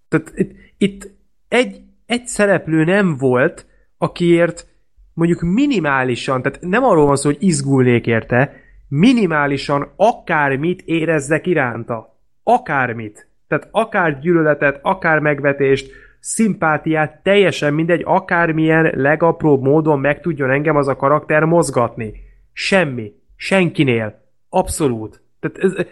Tehát 0.07 0.31
itt, 0.35 0.52
itt 0.77 1.11
egy, 1.47 1.81
egy 2.06 2.26
szereplő 2.26 2.84
nem 2.84 3.18
volt, 3.18 3.65
akiért 3.97 4.73
mondjuk 5.15 5.41
minimálisan, 5.41 6.41
tehát 6.41 6.61
nem 6.61 6.83
arról 6.83 7.05
van 7.05 7.15
szó, 7.15 7.29
hogy 7.29 7.43
izgulnék 7.43 8.07
érte, 8.07 8.53
minimálisan 8.87 9.93
akármit 9.95 10.81
érezzek 10.81 11.47
iránta. 11.47 12.19
Akármit. 12.43 13.29
Tehát 13.47 13.67
akár 13.71 14.19
gyűlöletet, 14.19 14.79
akár 14.81 15.19
megvetést, 15.19 15.91
szimpátiát, 16.19 17.23
teljesen 17.23 17.73
mindegy, 17.73 18.01
akármilyen 18.05 18.91
legapróbb 18.95 19.61
módon 19.61 19.99
meg 19.99 20.21
tudjon 20.21 20.51
engem 20.51 20.75
az 20.75 20.87
a 20.87 20.95
karakter 20.95 21.43
mozgatni. 21.43 22.13
Semmi. 22.53 23.11
Senkinél. 23.35 24.23
Abszolút. 24.49 25.21
Tehát 25.39 25.57
ez, 25.57 25.85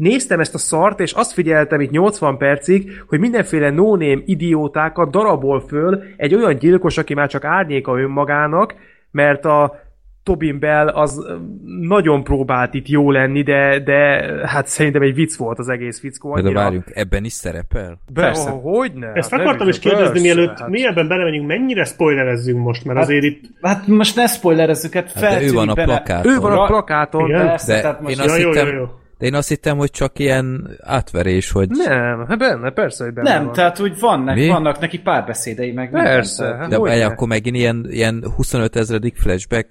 néztem 0.00 0.40
ezt 0.40 0.54
a 0.54 0.58
szart, 0.58 1.00
és 1.00 1.12
azt 1.12 1.32
figyeltem 1.32 1.80
itt 1.80 1.90
80 1.90 2.36
percig, 2.36 3.02
hogy 3.06 3.18
mindenféle 3.18 3.70
no-name 3.70 4.22
idiótákat 4.24 5.10
darabol 5.10 5.60
föl 5.60 6.02
egy 6.16 6.34
olyan 6.34 6.56
gyilkos, 6.56 6.98
aki 6.98 7.14
már 7.14 7.28
csak 7.28 7.44
árnyéka 7.44 7.98
önmagának, 8.00 8.74
mert 9.10 9.44
a 9.44 9.78
Tobin 10.22 10.58
Bell 10.58 10.88
az 10.88 11.26
nagyon 11.80 12.24
próbált 12.24 12.74
itt 12.74 12.88
jó 12.88 13.10
lenni, 13.10 13.42
de, 13.42 13.80
de 13.84 13.98
hát 14.46 14.66
szerintem 14.66 15.02
egy 15.02 15.14
vicc 15.14 15.36
volt 15.36 15.58
az 15.58 15.68
egész 15.68 16.00
fickó. 16.00 16.34
De 16.34 16.40
Annyira... 16.40 16.60
várjunk, 16.60 16.84
ebben 16.94 17.24
is 17.24 17.32
szerepel? 17.32 17.98
Be, 18.12 18.22
Persze. 18.22 18.50
Oh, 18.50 18.62
hogyne? 18.62 19.12
Ezt 19.12 19.30
Hát 19.30 19.40
akartam 19.40 19.68
is 19.68 19.78
kérdezni, 19.78 20.06
persze, 20.06 20.22
mielőtt 20.22 20.58
hát- 20.58 20.68
mélyebben 20.68 21.08
belemegyünk, 21.08 21.46
mennyire 21.46 21.84
spoilerezzünk 21.84 22.58
most, 22.64 22.84
mert 22.84 22.98
azért 22.98 23.24
itt 23.24 23.44
Hát 23.62 23.86
most 23.86 24.16
ne 24.16 24.26
spoilerezzük, 24.26 24.92
hát 24.92 25.12
Hát 25.12 25.38
de 25.38 25.42
ő 25.42 25.52
van 25.52 25.68
a 25.68 25.74
plakáton. 25.74 26.32
Ő 26.32 26.38
van 26.38 26.52
a 26.52 26.66
plakáton. 26.66 27.28
Igen? 27.28 27.46
Persze, 27.46 27.74
De 27.74 27.80
tehát 27.80 28.00
most 28.00 28.18
én 28.18 28.24
Ja, 28.24 28.32
azt 28.32 28.40
jó, 28.40 28.48
hittem, 28.48 28.66
jó, 28.66 28.72
jó. 28.72 28.88
De 29.20 29.26
én 29.26 29.34
azt 29.34 29.48
hittem, 29.48 29.76
hogy 29.76 29.90
csak 29.90 30.18
ilyen 30.18 30.70
átverés, 30.80 31.50
hogy... 31.50 31.68
Nem, 31.68 32.24
hát 32.28 32.38
benne, 32.38 32.70
persze, 32.70 33.04
hogy 33.04 33.12
benne 33.12 33.30
Nem, 33.34 33.44
van. 33.44 33.52
tehát 33.52 33.80
úgy 33.80 33.98
vannak, 33.98 34.34
Mi? 34.34 34.46
vannak 34.48 34.78
neki 34.78 34.98
párbeszédei, 34.98 35.72
meg 35.72 35.92
minden, 35.92 36.12
Persze, 36.12 36.42
tehát- 36.42 36.58
hát 36.58 36.68
De 36.68 36.78
várj, 36.78 37.02
akkor 37.02 37.28
megint 37.28 37.56
ilyen, 37.56 37.86
ilyen 37.90 38.24
25 38.36 38.76
ezredik 38.76 39.16
flashback. 39.16 39.68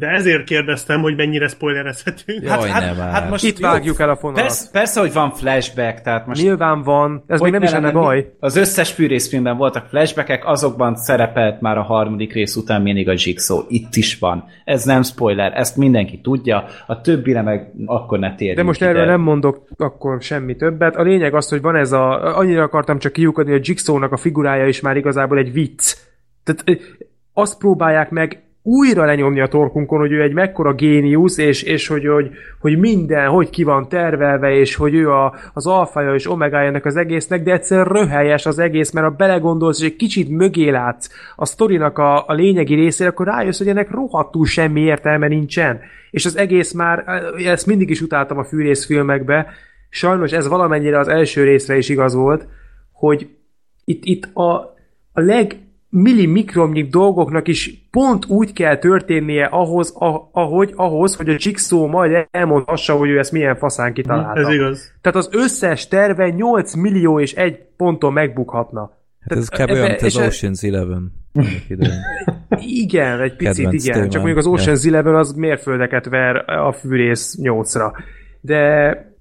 De 0.00 0.08
ezért 0.08 0.44
kérdeztem, 0.44 1.00
hogy 1.00 1.16
mennyire 1.16 1.48
spoilerezhetünk. 1.48 2.42
Jaj, 2.42 2.68
hát, 2.68 2.80
nem 2.80 2.88
hát, 2.88 2.96
már. 2.96 3.12
hát 3.12 3.30
most 3.30 3.44
Itt 3.44 3.58
vágjuk 3.58 4.00
el 4.00 4.10
a 4.10 4.16
fonalat. 4.16 4.42
Persze, 4.42 4.68
persze, 4.72 5.00
hogy 5.00 5.12
van 5.12 5.30
flashback, 5.30 6.00
tehát 6.02 6.26
most 6.26 6.42
Nyilván 6.42 6.82
van, 6.82 7.24
ez 7.26 7.40
még 7.40 7.50
Hogy 7.50 7.50
nem 7.50 7.62
is 7.62 7.70
ne 7.70 7.78
lenne 7.78 7.92
baj. 7.92 8.32
Az 8.40 8.56
összes 8.56 8.92
fűrészfilmben 8.92 9.56
voltak 9.56 9.86
flashbackek, 9.86 10.46
azokban 10.46 10.96
szerepelt 10.96 11.60
már 11.60 11.78
a 11.78 11.82
harmadik 11.82 12.32
rész 12.32 12.56
után 12.56 12.82
mindig 12.82 13.08
a 13.08 13.12
Jigsaw. 13.16 13.62
Itt 13.68 13.94
is 13.94 14.18
van. 14.18 14.44
Ez 14.64 14.84
nem 14.84 15.02
spoiler, 15.02 15.52
ezt 15.54 15.76
mindenki 15.76 16.20
tudja, 16.20 16.66
a 16.86 17.00
többire 17.00 17.42
meg 17.42 17.72
akkor 17.86 18.18
ne 18.18 18.34
térjünk 18.34 18.58
De 18.58 18.64
most 18.64 18.80
ide. 18.80 18.88
erről 18.88 19.06
nem 19.06 19.20
mondok 19.20 19.68
akkor 19.76 20.22
semmi 20.22 20.56
többet. 20.56 20.96
A 20.96 21.02
lényeg 21.02 21.34
az, 21.34 21.48
hogy 21.48 21.60
van 21.60 21.76
ez 21.76 21.92
a... 21.92 22.36
Annyira 22.38 22.62
akartam 22.62 22.98
csak 22.98 23.12
kiukadni, 23.12 23.50
hogy 23.50 23.60
a 23.60 23.64
Jigsaw-nak 23.66 24.12
a 24.12 24.16
figurája 24.16 24.66
is 24.66 24.80
már 24.80 24.96
igazából 24.96 25.38
egy 25.38 25.52
vicc. 25.52 25.96
Tehát 26.44 26.80
azt 27.32 27.58
próbálják 27.58 28.10
meg 28.10 28.45
újra 28.66 29.04
lenyomni 29.04 29.40
a 29.40 29.46
torkunkon, 29.46 29.98
hogy 29.98 30.12
ő 30.12 30.22
egy 30.22 30.32
mekkora 30.32 30.72
géniusz, 30.72 31.38
és, 31.38 31.62
és 31.62 31.86
hogy, 31.86 32.06
hogy, 32.06 32.30
hogy 32.60 32.78
minden, 32.78 33.28
hogy 33.28 33.50
ki 33.50 33.62
van 33.62 33.88
tervelve, 33.88 34.54
és 34.54 34.74
hogy 34.74 34.94
ő 34.94 35.10
a, 35.10 35.34
az 35.52 35.66
alfaja 35.66 36.14
és 36.14 36.30
omegája 36.30 36.68
ennek 36.68 36.84
az 36.84 36.96
egésznek, 36.96 37.42
de 37.42 37.52
egyszer 37.52 37.86
röhelyes 37.86 38.46
az 38.46 38.58
egész, 38.58 38.90
mert 38.90 39.06
ha 39.06 39.12
belegondolsz, 39.12 39.80
és 39.80 39.86
egy 39.86 39.96
kicsit 39.96 40.28
mögé 40.28 40.68
látsz 40.68 41.08
a 41.36 41.44
sztorinak 41.44 41.98
a, 41.98 42.26
a 42.26 42.32
lényegi 42.32 42.74
részére, 42.74 43.10
akkor 43.10 43.26
rájössz, 43.26 43.58
hogy 43.58 43.68
ennek 43.68 43.90
rohadtul 43.90 44.46
semmi 44.46 44.80
értelme 44.80 45.28
nincsen. 45.28 45.80
És 46.10 46.24
az 46.24 46.36
egész 46.36 46.72
már, 46.72 47.04
ezt 47.44 47.66
mindig 47.66 47.90
is 47.90 48.00
utáltam 48.00 48.38
a 48.38 48.44
fűrészfilmekbe, 48.44 49.46
sajnos 49.88 50.32
ez 50.32 50.48
valamennyire 50.48 50.98
az 50.98 51.08
első 51.08 51.44
részre 51.44 51.76
is 51.76 51.88
igaz 51.88 52.14
volt, 52.14 52.46
hogy 52.92 53.28
itt, 53.84 54.04
itt 54.04 54.24
a, 54.34 54.52
a 55.12 55.20
leg 55.20 55.56
millimikromnyi 56.02 56.82
dolgoknak 56.82 57.48
is 57.48 57.88
pont 57.90 58.26
úgy 58.26 58.52
kell 58.52 58.78
történnie 58.78 59.44
ahhoz, 59.44 59.94
ahogy, 60.32 60.72
ahhoz, 60.76 61.16
hogy 61.16 61.28
a 61.28 61.36
Jigsaw 61.38 61.86
majd 61.86 62.26
elmondhassa, 62.30 62.96
hogy 62.96 63.08
ő 63.08 63.18
ezt 63.18 63.32
milyen 63.32 63.56
faszán 63.56 63.92
kitalálta. 63.92 64.40
Ez 64.40 64.54
igaz. 64.54 64.92
Tehát 65.00 65.18
az 65.18 65.28
összes 65.32 65.88
terve 65.88 66.28
8 66.28 66.74
millió 66.74 67.20
és 67.20 67.34
egy 67.34 67.58
ponton 67.76 68.12
megbukhatna. 68.12 68.90
Hát 69.20 69.38
ez 69.38 69.48
kb. 69.48 69.70
olyan, 69.70 69.88
mint 69.88 70.02
az 70.02 70.16
Ocean's 70.18 70.64
Eleven. 70.64 71.12
Igen, 72.82 73.20
egy 73.20 73.36
picit 73.36 73.54
Kedvenc 73.54 73.82
igen. 73.82 73.94
témám. 73.94 74.10
Csak 74.10 74.22
mondjuk 74.22 74.46
az 74.46 74.62
Ocean's 74.62 74.86
Eleven 74.86 75.14
az 75.14 75.32
mérföldeket 75.32 76.04
ver 76.04 76.36
a 76.48 76.72
fűrész 76.72 77.38
8-ra. 77.42 77.92
De 78.40 79.14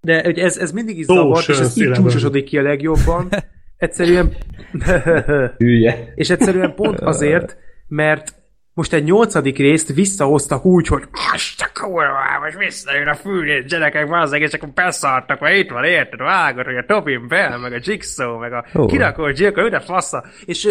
de 0.00 0.22
ez, 0.22 0.56
ez 0.56 0.72
mindig 0.72 0.98
is 0.98 1.04
zavart, 1.04 1.48
és 1.48 1.58
ez 1.58 1.80
így 1.80 1.92
csúcsosodik 1.92 2.44
ki 2.44 2.58
a 2.58 2.62
legjobban. 2.62 3.28
Egyszerűen 3.76 4.36
Hülye. 5.58 6.12
És 6.14 6.30
egyszerűen 6.30 6.74
pont 6.74 7.00
azért, 7.00 7.56
mert 7.88 8.34
most 8.74 8.92
egy 8.92 9.04
nyolcadik 9.04 9.58
részt 9.58 9.94
visszahoztak 9.94 10.64
úgy, 10.64 10.86
hogy 10.86 11.02
most 11.32 11.62
a 11.62 11.80
kurva, 11.80 12.40
most 12.42 12.58
visszajön 12.58 13.08
a 13.08 13.14
fűrész, 13.14 13.64
gyerekek, 13.64 14.06
valószínűleg, 14.06 14.48
és 14.48 14.54
akkor 14.54 14.68
beszartak, 14.68 15.40
mert 15.40 15.56
itt 15.56 15.70
van, 15.70 15.84
érted, 15.84 16.18
vágod, 16.18 16.64
hogy 16.64 16.76
a 16.76 16.84
Tobin 16.86 17.28
Bell, 17.28 17.58
meg 17.58 17.72
a 17.72 17.78
Jigsaw, 17.80 18.38
meg 18.38 18.52
a 18.52 18.64
Ó. 18.74 18.86
kirakolt 18.86 19.36
gyilkos, 19.36 19.62
minden 19.62 19.80
fassa, 19.80 20.24
és 20.44 20.68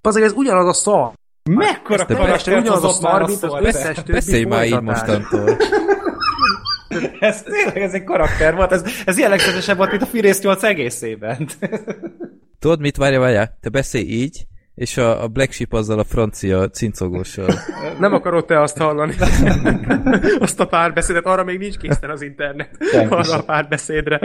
az 0.00 0.16
ez 0.16 0.32
ugyanaz 0.32 0.68
a 0.68 0.72
szar. 0.72 1.12
Mekkora 1.50 2.04
de 2.04 2.14
karakter 2.14 2.58
ugyanaz 2.58 2.84
a 2.84 2.88
szar, 2.88 3.26
mint 3.26 3.42
az 3.42 3.56
összes 3.60 3.96
többi 3.96 4.12
Beszélj 4.12 4.44
már 4.44 4.64
így 4.64 4.80
mostantól. 4.80 5.56
Ez 7.20 7.42
tényleg 7.42 7.76
ez 7.82 7.92
egy 7.92 8.04
karakter 8.04 8.54
volt, 8.54 8.72
ez, 8.72 8.84
ez 9.06 9.18
jellegzetesebb 9.18 9.76
volt, 9.76 9.90
mint 9.90 10.02
a 10.02 10.06
Fűrész 10.06 10.40
8 10.40 10.62
egészében. 10.62 11.48
Tudod 12.58 12.80
mit? 12.80 12.96
Várja, 12.96 13.20
várja. 13.20 13.56
Te 13.60 13.68
beszélj 13.68 14.04
így, 14.04 14.46
és 14.74 14.96
a, 14.96 15.22
a 15.22 15.28
Black 15.28 15.52
Sheep 15.52 15.72
azzal 15.72 15.98
a 15.98 16.04
francia 16.04 16.70
cincogóssal. 16.70 17.48
Nem 17.98 18.12
akarod 18.12 18.44
te 18.44 18.60
azt 18.60 18.76
hallani. 18.76 19.14
azt 20.38 20.60
a 20.60 20.66
párbeszédet, 20.66 21.24
arra 21.26 21.44
még 21.44 21.58
nincs 21.58 21.76
készen 21.76 22.10
az 22.10 22.22
internet. 22.22 22.70
Senki 22.80 23.14
arra 23.14 23.22
sem. 23.24 23.38
a 23.38 23.42
párbeszédre. 23.42 24.20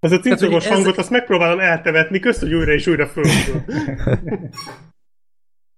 Ez 0.00 0.12
a 0.12 0.18
cincogos 0.18 0.64
ez- 0.66 0.72
hangot, 0.72 0.96
azt 0.98 1.10
megpróbálom 1.10 1.58
eltevetni, 1.58 2.18
közt, 2.18 2.40
hogy 2.40 2.54
újra 2.54 2.72
és 2.72 2.86
újra 2.86 3.06
fölhúzom. 3.06 3.64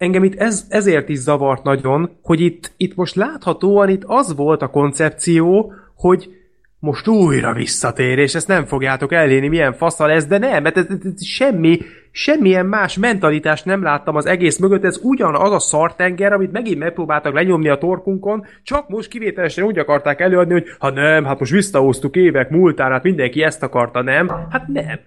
Engem 0.03 0.24
itt 0.24 0.41
ez, 0.41 0.66
ezért 0.69 1.09
is 1.09 1.19
zavart 1.19 1.62
nagyon, 1.62 2.11
hogy 2.23 2.41
itt, 2.41 2.73
itt 2.77 2.95
most 2.95 3.15
láthatóan 3.15 3.89
itt 3.89 4.03
az 4.07 4.37
volt 4.37 4.62
a 4.62 4.69
koncepció, 4.70 5.73
hogy 5.95 6.31
most 6.79 7.09
újra 7.09 7.53
visszatér, 7.53 8.19
és 8.19 8.35
ezt 8.35 8.49
nem 8.49 8.65
fogjátok 8.65 9.12
elérni, 9.12 9.49
milyen 9.49 9.73
faszal 9.73 10.11
ez, 10.11 10.27
de 10.27 10.39
nem, 10.39 10.62
mert 10.62 10.77
ez, 10.77 10.87
ez, 10.89 10.97
ez 11.15 11.24
semmi, 11.24 11.79
semmilyen 12.11 12.66
más 12.66 12.99
mentalitást 12.99 13.65
nem 13.65 13.83
láttam 13.83 14.16
az 14.16 14.27
egész 14.27 14.59
mögött, 14.59 14.85
ez 14.85 15.01
ugyanaz 15.03 15.53
a 15.53 15.59
szartenger, 15.59 16.33
amit 16.33 16.53
megint 16.53 16.79
megpróbáltak 16.79 17.35
lenyomni 17.35 17.69
a 17.69 17.79
torkunkon, 17.79 18.47
csak 18.62 18.89
most 18.89 19.09
kivételesen 19.09 19.65
úgy 19.65 19.79
akarták 19.79 20.20
előadni, 20.20 20.53
hogy 20.53 20.66
ha 20.79 20.91
nem, 20.91 21.24
hát 21.24 21.39
most 21.39 21.53
visszahoztuk 21.53 22.16
évek 22.16 22.51
múltán, 22.51 22.91
hát 22.91 23.03
mindenki 23.03 23.43
ezt 23.43 23.62
akarta, 23.62 24.03
nem? 24.03 24.29
Hát 24.51 24.69
nem. 24.69 25.01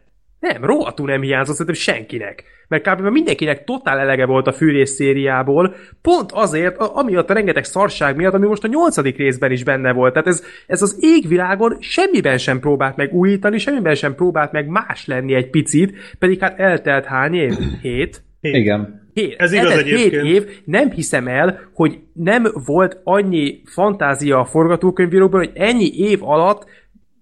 Nem, 0.52 0.66
rohadtul 0.66 1.08
nem 1.08 1.22
hiányzott 1.22 1.56
szerintem 1.56 1.82
senkinek. 1.82 2.44
Mert 2.68 2.88
kb. 2.90 3.02
mindenkinek 3.02 3.64
totál 3.64 4.00
elege 4.00 4.26
volt 4.26 4.48
a 4.48 4.54
fűrész 4.54 4.92
szériából, 4.92 5.76
pont 6.02 6.32
azért, 6.32 6.78
a- 6.78 6.96
amiatt 6.96 7.30
a 7.30 7.34
rengeteg 7.34 7.64
szarság 7.64 8.16
miatt, 8.16 8.34
ami 8.34 8.48
most 8.48 8.64
a 8.64 8.68
nyolcadik 8.68 9.18
részben 9.18 9.52
is 9.52 9.64
benne 9.64 9.94
volt. 9.94 10.12
Tehát 10.14 10.28
ez, 10.28 10.44
ez 10.68 10.82
az 10.82 10.98
égvilágon 11.00 11.78
semmiben 11.80 12.38
sem 12.38 12.60
próbált 12.60 12.96
meg 12.96 13.14
újítani, 13.14 13.58
semmiben 13.58 13.96
sem 13.96 14.16
próbált 14.16 14.52
meg 14.52 14.68
más 14.68 15.06
lenni 15.06 15.34
egy 15.34 15.50
picit, 15.50 15.98
pedig 16.20 16.40
hát 16.40 16.60
eltelt 16.60 17.06
hány 17.06 17.34
év? 17.34 17.54
Hét? 17.82 18.24
Igen. 18.42 19.10
Hét, 19.14 19.36
Ez 19.38 19.52
igaz 19.54 19.66
eltelt 19.70 19.86
hét 19.86 19.96
egyébként. 19.96 20.26
év, 20.26 20.62
nem 20.66 20.92
hiszem 20.92 21.28
el, 21.28 21.60
hogy 21.74 22.00
nem 22.14 22.46
volt 22.66 23.00
annyi 23.04 23.62
fantázia 23.66 24.40
a 24.40 24.46
forgatókönyvírókban, 24.46 25.40
hogy 25.40 25.52
ennyi 25.54 25.98
év 25.98 26.24
alatt 26.24 26.66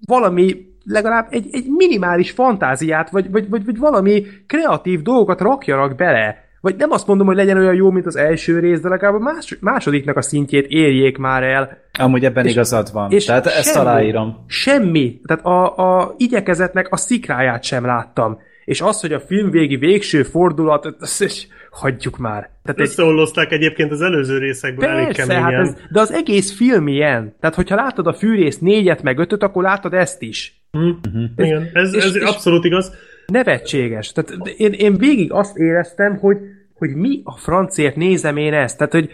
valami 0.07 0.55
legalább 0.83 1.27
egy, 1.29 1.47
egy 1.51 1.65
minimális 1.67 2.31
fantáziát, 2.31 3.09
vagy, 3.09 3.31
vagy, 3.31 3.49
vagy, 3.49 3.65
vagy 3.65 3.77
valami 3.77 4.25
kreatív 4.47 5.01
dolgokat 5.01 5.41
rakjanak 5.41 5.95
bele. 5.95 6.41
Vagy 6.61 6.75
nem 6.75 6.91
azt 6.91 7.07
mondom, 7.07 7.27
hogy 7.27 7.35
legyen 7.35 7.57
olyan 7.57 7.75
jó, 7.75 7.91
mint 7.91 8.05
az 8.05 8.15
első 8.15 8.59
rész, 8.59 8.79
de 8.81 8.89
legalább 8.89 9.15
a 9.15 9.23
más, 9.23 9.57
másodiknak 9.59 10.17
a 10.17 10.21
szintjét 10.21 10.65
érjék 10.67 11.17
már 11.17 11.43
el. 11.43 11.77
Amúgy 11.99 12.25
ebben 12.25 12.45
És- 12.45 12.51
igazad 12.51 12.91
van. 12.93 13.11
és 13.11 13.25
Tehát 13.25 13.45
ezt 13.45 13.73
semmi. 13.73 13.87
aláírom. 13.87 14.43
Semmi. 14.47 15.19
Tehát 15.25 15.45
a, 15.45 15.77
a 15.99 16.13
igyekezetnek 16.17 16.87
a 16.91 16.97
szikráját 16.97 17.63
sem 17.63 17.85
láttam. 17.85 18.37
És 18.65 18.81
az, 18.81 19.01
hogy 19.01 19.13
a 19.13 19.19
film 19.19 19.49
végi 19.49 19.75
végső 19.75 20.23
fordulat, 20.23 20.95
ezt 20.99 21.47
hagyjuk 21.71 22.17
már. 22.17 22.49
Tehát 22.63 22.79
egy, 22.79 22.85
Összeollozták 22.87 23.51
egyébként 23.51 23.91
az 23.91 24.01
előző 24.01 24.37
részekből 24.37 24.89
elég 24.89 25.05
persze, 25.05 25.33
hát 25.33 25.41
keményen. 25.41 25.61
ez, 25.61 25.75
de 25.91 25.99
az 25.99 26.11
egész 26.11 26.55
film 26.55 26.87
ilyen. 26.87 27.35
Tehát, 27.39 27.55
hogyha 27.55 27.75
látod 27.75 28.07
a 28.07 28.13
fűrész 28.13 28.57
négyet 28.59 29.03
meg 29.03 29.17
ötöt, 29.17 29.43
akkor 29.43 29.63
látod 29.63 29.93
ezt 29.93 30.21
is. 30.21 30.62
Igen, 31.35 31.69
ez, 31.73 31.93
és- 31.95 32.03
ez 32.03 32.15
és- 32.15 32.21
abszolút 32.23 32.65
igaz. 32.65 32.95
Nevetséges. 33.25 34.11
Tehát 34.11 34.47
én, 34.47 34.71
én 34.73 34.97
végig 34.97 35.31
azt 35.31 35.57
éreztem, 35.57 36.17
hogy, 36.17 36.37
hogy 36.73 36.89
mi 36.95 37.21
a 37.23 37.37
francért 37.37 37.95
nézem 37.95 38.37
én 38.37 38.53
ezt. 38.53 38.77
Tehát, 38.77 38.93
hogy 38.93 39.09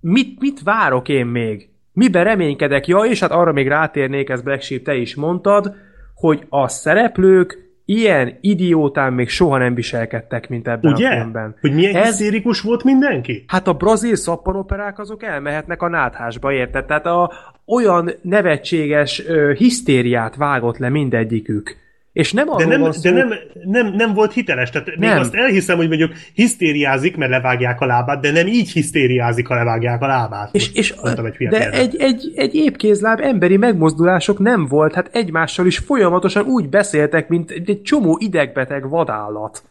mit, 0.00 0.40
mit 0.40 0.60
várok 0.62 1.08
én 1.08 1.26
még? 1.26 1.68
Miben 1.92 2.24
reménykedek? 2.24 2.86
Ja, 2.86 2.98
és 2.98 3.20
hát 3.20 3.30
arra 3.30 3.52
még 3.52 3.68
rátérnék, 3.68 4.28
ezt 4.28 4.44
Black 4.44 4.62
Sheep 4.62 4.82
te 4.82 4.94
is 4.94 5.14
mondtad, 5.14 5.74
hogy 6.14 6.46
a 6.48 6.68
szereplők 6.68 7.67
ilyen 7.90 8.38
idiótán 8.40 9.12
még 9.12 9.28
soha 9.28 9.58
nem 9.58 9.74
viselkedtek, 9.74 10.48
mint 10.48 10.68
ebben 10.68 10.92
a 10.92 10.94
Ugye? 10.94 11.10
filmben. 11.10 11.56
Hogy 11.60 11.74
milyen 11.74 11.94
Ez- 11.96 12.06
hisztérikus 12.06 12.60
volt 12.60 12.84
mindenki? 12.84 13.44
Hát 13.46 13.68
a 13.68 13.72
brazil 13.72 14.16
szappanoperák 14.16 14.98
azok 14.98 15.22
elmehetnek 15.22 15.82
a 15.82 15.88
náthásba, 15.88 16.52
érted? 16.52 16.84
Tehát 16.84 17.06
a, 17.06 17.32
olyan 17.66 18.10
nevetséges 18.22 19.26
ö, 19.26 19.52
hisztériát 19.56 20.36
vágott 20.36 20.78
le 20.78 20.88
mindegyikük. 20.88 21.76
És 22.12 22.32
nem 22.32 22.46
De, 22.56 22.66
nem, 22.66 22.80
van 22.80 22.90
de 22.90 22.96
szó, 22.96 23.10
nem, 23.10 23.32
nem, 23.64 23.86
nem 23.86 24.14
volt 24.14 24.32
hiteles. 24.32 24.70
Tehát 24.70 24.86
még 24.86 24.98
Nem. 24.98 25.18
azt 25.18 25.34
elhiszem, 25.34 25.76
hogy 25.76 25.88
mondjuk 25.88 26.12
hisztériázik, 26.34 27.16
mert 27.16 27.30
levágják 27.30 27.80
a 27.80 27.86
lábát, 27.86 28.20
de 28.20 28.32
nem 28.32 28.46
így 28.46 28.70
hisztériázik, 28.70 29.46
ha 29.46 29.54
levágják 29.54 30.02
a 30.02 30.06
lábát. 30.06 30.54
És, 30.54 30.64
Most 30.64 30.76
és 30.76 30.94
mondtam 31.02 31.26
egy 31.26 31.48
de 31.48 31.70
egy, 31.70 31.96
egy, 31.98 32.32
egy 32.34 32.54
épkézláb 32.54 33.20
emberi 33.20 33.56
megmozdulások 33.56 34.38
nem 34.38 34.66
volt, 34.66 34.94
hát 34.94 35.08
egymással 35.12 35.66
is 35.66 35.78
folyamatosan 35.78 36.44
úgy 36.46 36.68
beszéltek, 36.68 37.28
mint 37.28 37.50
egy, 37.50 37.70
egy 37.70 37.82
csomó 37.82 38.18
idegbeteg 38.20 38.88
vadállat. 38.88 39.62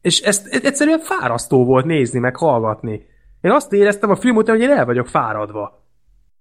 És 0.00 0.20
ezt 0.20 0.46
ez 0.46 0.64
egyszerűen 0.64 0.98
fárasztó 0.98 1.64
volt 1.64 1.84
nézni, 1.84 2.18
meg 2.18 2.36
hallgatni. 2.36 3.06
Én 3.40 3.50
azt 3.50 3.72
éreztem 3.72 4.10
a 4.10 4.16
film 4.16 4.36
után, 4.36 4.56
hogy 4.56 4.64
én 4.64 4.70
el 4.70 4.84
vagyok 4.84 5.08
fáradva. 5.08 5.84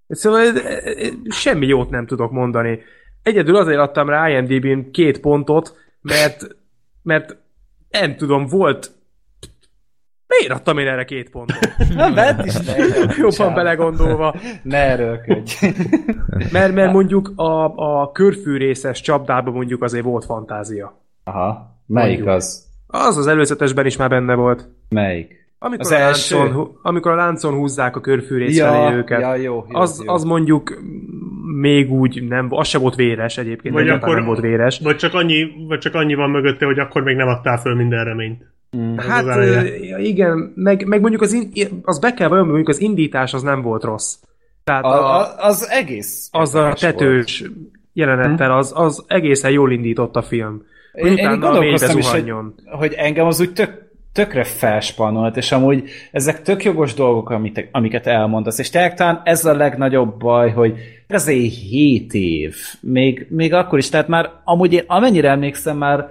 Szóval 0.08 0.40
ez- 0.40 0.56
ez- 0.56 1.12
semmi 1.30 1.68
jót 1.68 1.90
nem 1.90 2.06
tudok 2.06 2.32
mondani. 2.32 2.80
Egyedül 3.30 3.56
azért 3.56 3.80
adtam 3.80 4.10
rá 4.10 4.30
IMDb-n 4.30 4.91
két 4.91 5.19
pontot, 5.19 5.76
mert, 6.01 6.47
mert 7.03 7.38
nem 7.89 8.15
tudom, 8.15 8.45
volt 8.45 8.91
Miért 10.38 10.53
adtam 10.53 10.77
én 10.77 10.88
erre 10.88 11.06
két 11.06 11.30
pontot? 11.30 11.60
Na, 11.95 12.14
vedd 12.14 12.45
is 12.45 12.53
te. 12.53 12.76
Jobban 13.18 13.53
belegondolva. 13.53 14.35
Ne 14.64 14.77
erőlködj. 14.77 15.53
Mert, 16.51 16.73
mert 16.73 16.91
mondjuk 16.91 17.31
a, 17.35 17.76
a 17.76 18.11
körfűrészes 18.11 19.01
csapdában 19.01 19.53
mondjuk 19.53 19.84
azért 19.84 20.03
volt 20.03 20.26
fantázia. 20.26 21.01
Aha. 21.23 21.81
Melyik 21.85 22.15
Mondjuk. 22.15 22.35
az? 22.35 22.68
Az 22.88 23.18
az 23.18 23.27
előzetesben 23.27 23.85
is 23.85 23.97
már 23.97 24.10
benne 24.10 24.35
volt. 24.35 24.69
Melyik? 24.89 25.39
Amikor, 25.61 25.86
Az 25.86 25.91
a 25.91 25.95
első? 25.95 26.38
láncon, 26.38 26.77
amikor 26.81 27.11
a 27.11 27.15
láncon 27.15 27.53
húzzák 27.53 27.95
a 27.95 27.99
körfűrész 27.99 28.60
felé 28.60 28.95
őket. 28.95 29.22
ja, 29.22 29.36
jó, 29.36 29.41
jó, 29.44 29.80
az, 29.80 30.03
jó. 30.06 30.14
az 30.14 30.23
mondjuk 30.23 30.81
még 31.60 31.91
úgy 31.91 32.27
nem, 32.27 32.48
az 32.49 32.68
se 32.68 32.77
volt 32.77 32.95
véres 32.95 33.38
egyébként, 33.38 33.73
Vagy 33.73 33.90
akkor- 33.90 34.15
nem 34.15 34.26
volt 34.26 34.40
véres. 34.40 34.80
Vagy 34.84 34.95
csak, 34.95 35.14
annyi, 35.14 35.52
vagy 35.68 35.80
csak 35.80 35.94
annyi 35.95 36.14
van 36.15 36.30
mögötte, 36.30 36.65
hogy 36.65 36.80
akkor 36.80 37.03
még 37.03 37.15
nem 37.15 37.27
adtál 37.27 37.57
föl 37.60 37.76
minden 37.76 38.03
reményt. 38.03 38.44
Mm. 38.77 38.98
az 38.98 39.06
Hát 39.06 39.26
az 39.26 39.65
igen, 39.98 40.52
meg, 40.56 40.86
meg 40.88 41.02
mondjuk 41.02 41.22
az, 41.22 41.34
in, 41.34 41.52
az 41.84 41.99
be 41.99 42.14
kell 42.14 42.27
vajon, 42.27 42.45
mondjuk 42.45 42.69
az 42.69 42.81
indítás 42.81 43.34
az 43.34 43.41
nem 43.41 43.61
volt 43.61 43.84
rossz. 43.84 44.15
Tehát 44.64 44.84
a, 44.84 45.19
A, 45.19 45.36
az 45.38 45.68
egész. 45.69 46.30
azzal 46.31 46.61
a 46.64 46.65
érdekes 46.65 46.81
volt. 46.81 46.95
tetős 46.98 47.44
jelenettel 47.94 48.57
az, 48.57 48.72
az 48.76 49.03
egészen 49.07 49.52
jól 49.52 49.72
indított 49.72 50.15
a 50.15 50.22
film. 50.22 50.61
Én, 50.94 51.18
én 51.18 51.40
gondolkoztam 51.40 51.98
is, 51.98 52.11
hogy, 52.11 52.34
hogy 52.65 52.94
engem 52.94 53.26
az 53.26 53.40
úgy 53.40 53.53
tök, 53.53 53.89
tökre 54.14 54.44
felspannolt, 54.44 55.38
és 55.38 55.52
amúgy 55.52 55.90
ezek 56.11 56.41
tök 56.41 56.64
jogos 56.64 56.94
dolgok, 56.94 57.30
amit, 57.30 57.69
amiket 57.72 58.07
elmondasz, 58.07 58.60
és 58.60 58.69
tényleg 58.69 58.94
talán 58.94 59.22
ez 59.23 59.45
a 59.45 59.56
legnagyobb 59.56 60.19
baj, 60.19 60.52
hogy 60.52 60.77
azért 61.07 61.53
7 61.53 62.14
év, 62.14 62.56
még, 62.81 63.27
még 63.30 63.53
akkor 63.53 63.80
is, 63.80 63.90
tehát 63.90 64.07
már 64.07 64.30
amúgy 64.44 64.73
én 64.73 64.84
amennyire 64.88 65.30
emlékszem, 65.30 65.77
már 65.77 66.07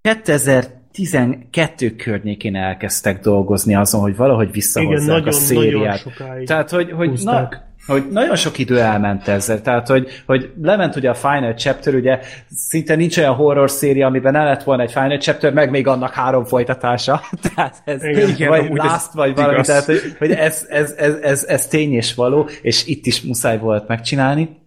2012 0.00 1.90
környékén 1.96 2.56
elkezdtek 2.56 3.20
dolgozni 3.20 3.74
azon, 3.74 4.00
hogy 4.00 4.16
valahogy 4.16 4.42
Igen, 4.42 4.54
visszahozzák 4.54 5.06
nagyon, 5.06 5.28
a 5.28 5.32
szériát. 5.32 5.72
nagyon 5.74 5.96
sokáig. 5.96 6.46
Tehát, 6.46 6.70
hogy, 6.70 6.90
hogy, 6.90 7.06
na, 7.06 7.12
húzták. 7.12 7.60
Hogy 7.86 8.08
nagyon 8.10 8.36
sok 8.36 8.58
idő 8.58 8.80
elment 8.80 9.28
ezzel, 9.28 9.62
tehát, 9.62 9.88
hogy, 9.88 10.22
hogy 10.26 10.50
lement 10.62 10.96
ugye 10.96 11.10
a 11.10 11.14
Final 11.14 11.54
Chapter, 11.54 11.94
ugye 11.94 12.20
szinte 12.56 12.94
nincs 12.94 13.18
olyan 13.18 13.34
horror 13.34 13.70
széria, 13.70 14.06
amiben 14.06 14.32
ne 14.32 14.44
lett 14.44 14.62
volna 14.62 14.82
egy 14.82 14.92
Final 14.92 15.18
Chapter, 15.18 15.52
meg 15.52 15.70
még 15.70 15.86
annak 15.86 16.12
három 16.12 16.44
folytatása, 16.44 17.20
tehát 17.54 17.82
ez 17.84 18.04
Igen. 18.04 18.48
Vagy 18.48 18.70
Last, 18.74 19.12
vagy 19.12 19.34
valami, 19.34 19.52
igaz. 19.52 19.66
tehát, 19.66 19.84
hogy, 19.84 20.00
hogy 20.18 20.30
ez, 20.30 20.66
ez, 20.68 20.94
ez, 20.96 21.14
ez, 21.22 21.44
ez 21.44 21.66
tény 21.66 21.92
és 21.92 22.14
való, 22.14 22.48
és 22.62 22.86
itt 22.86 23.06
is 23.06 23.20
muszáj 23.22 23.58
volt 23.58 23.88
megcsinálni, 23.88 24.60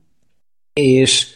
és 0.74 1.28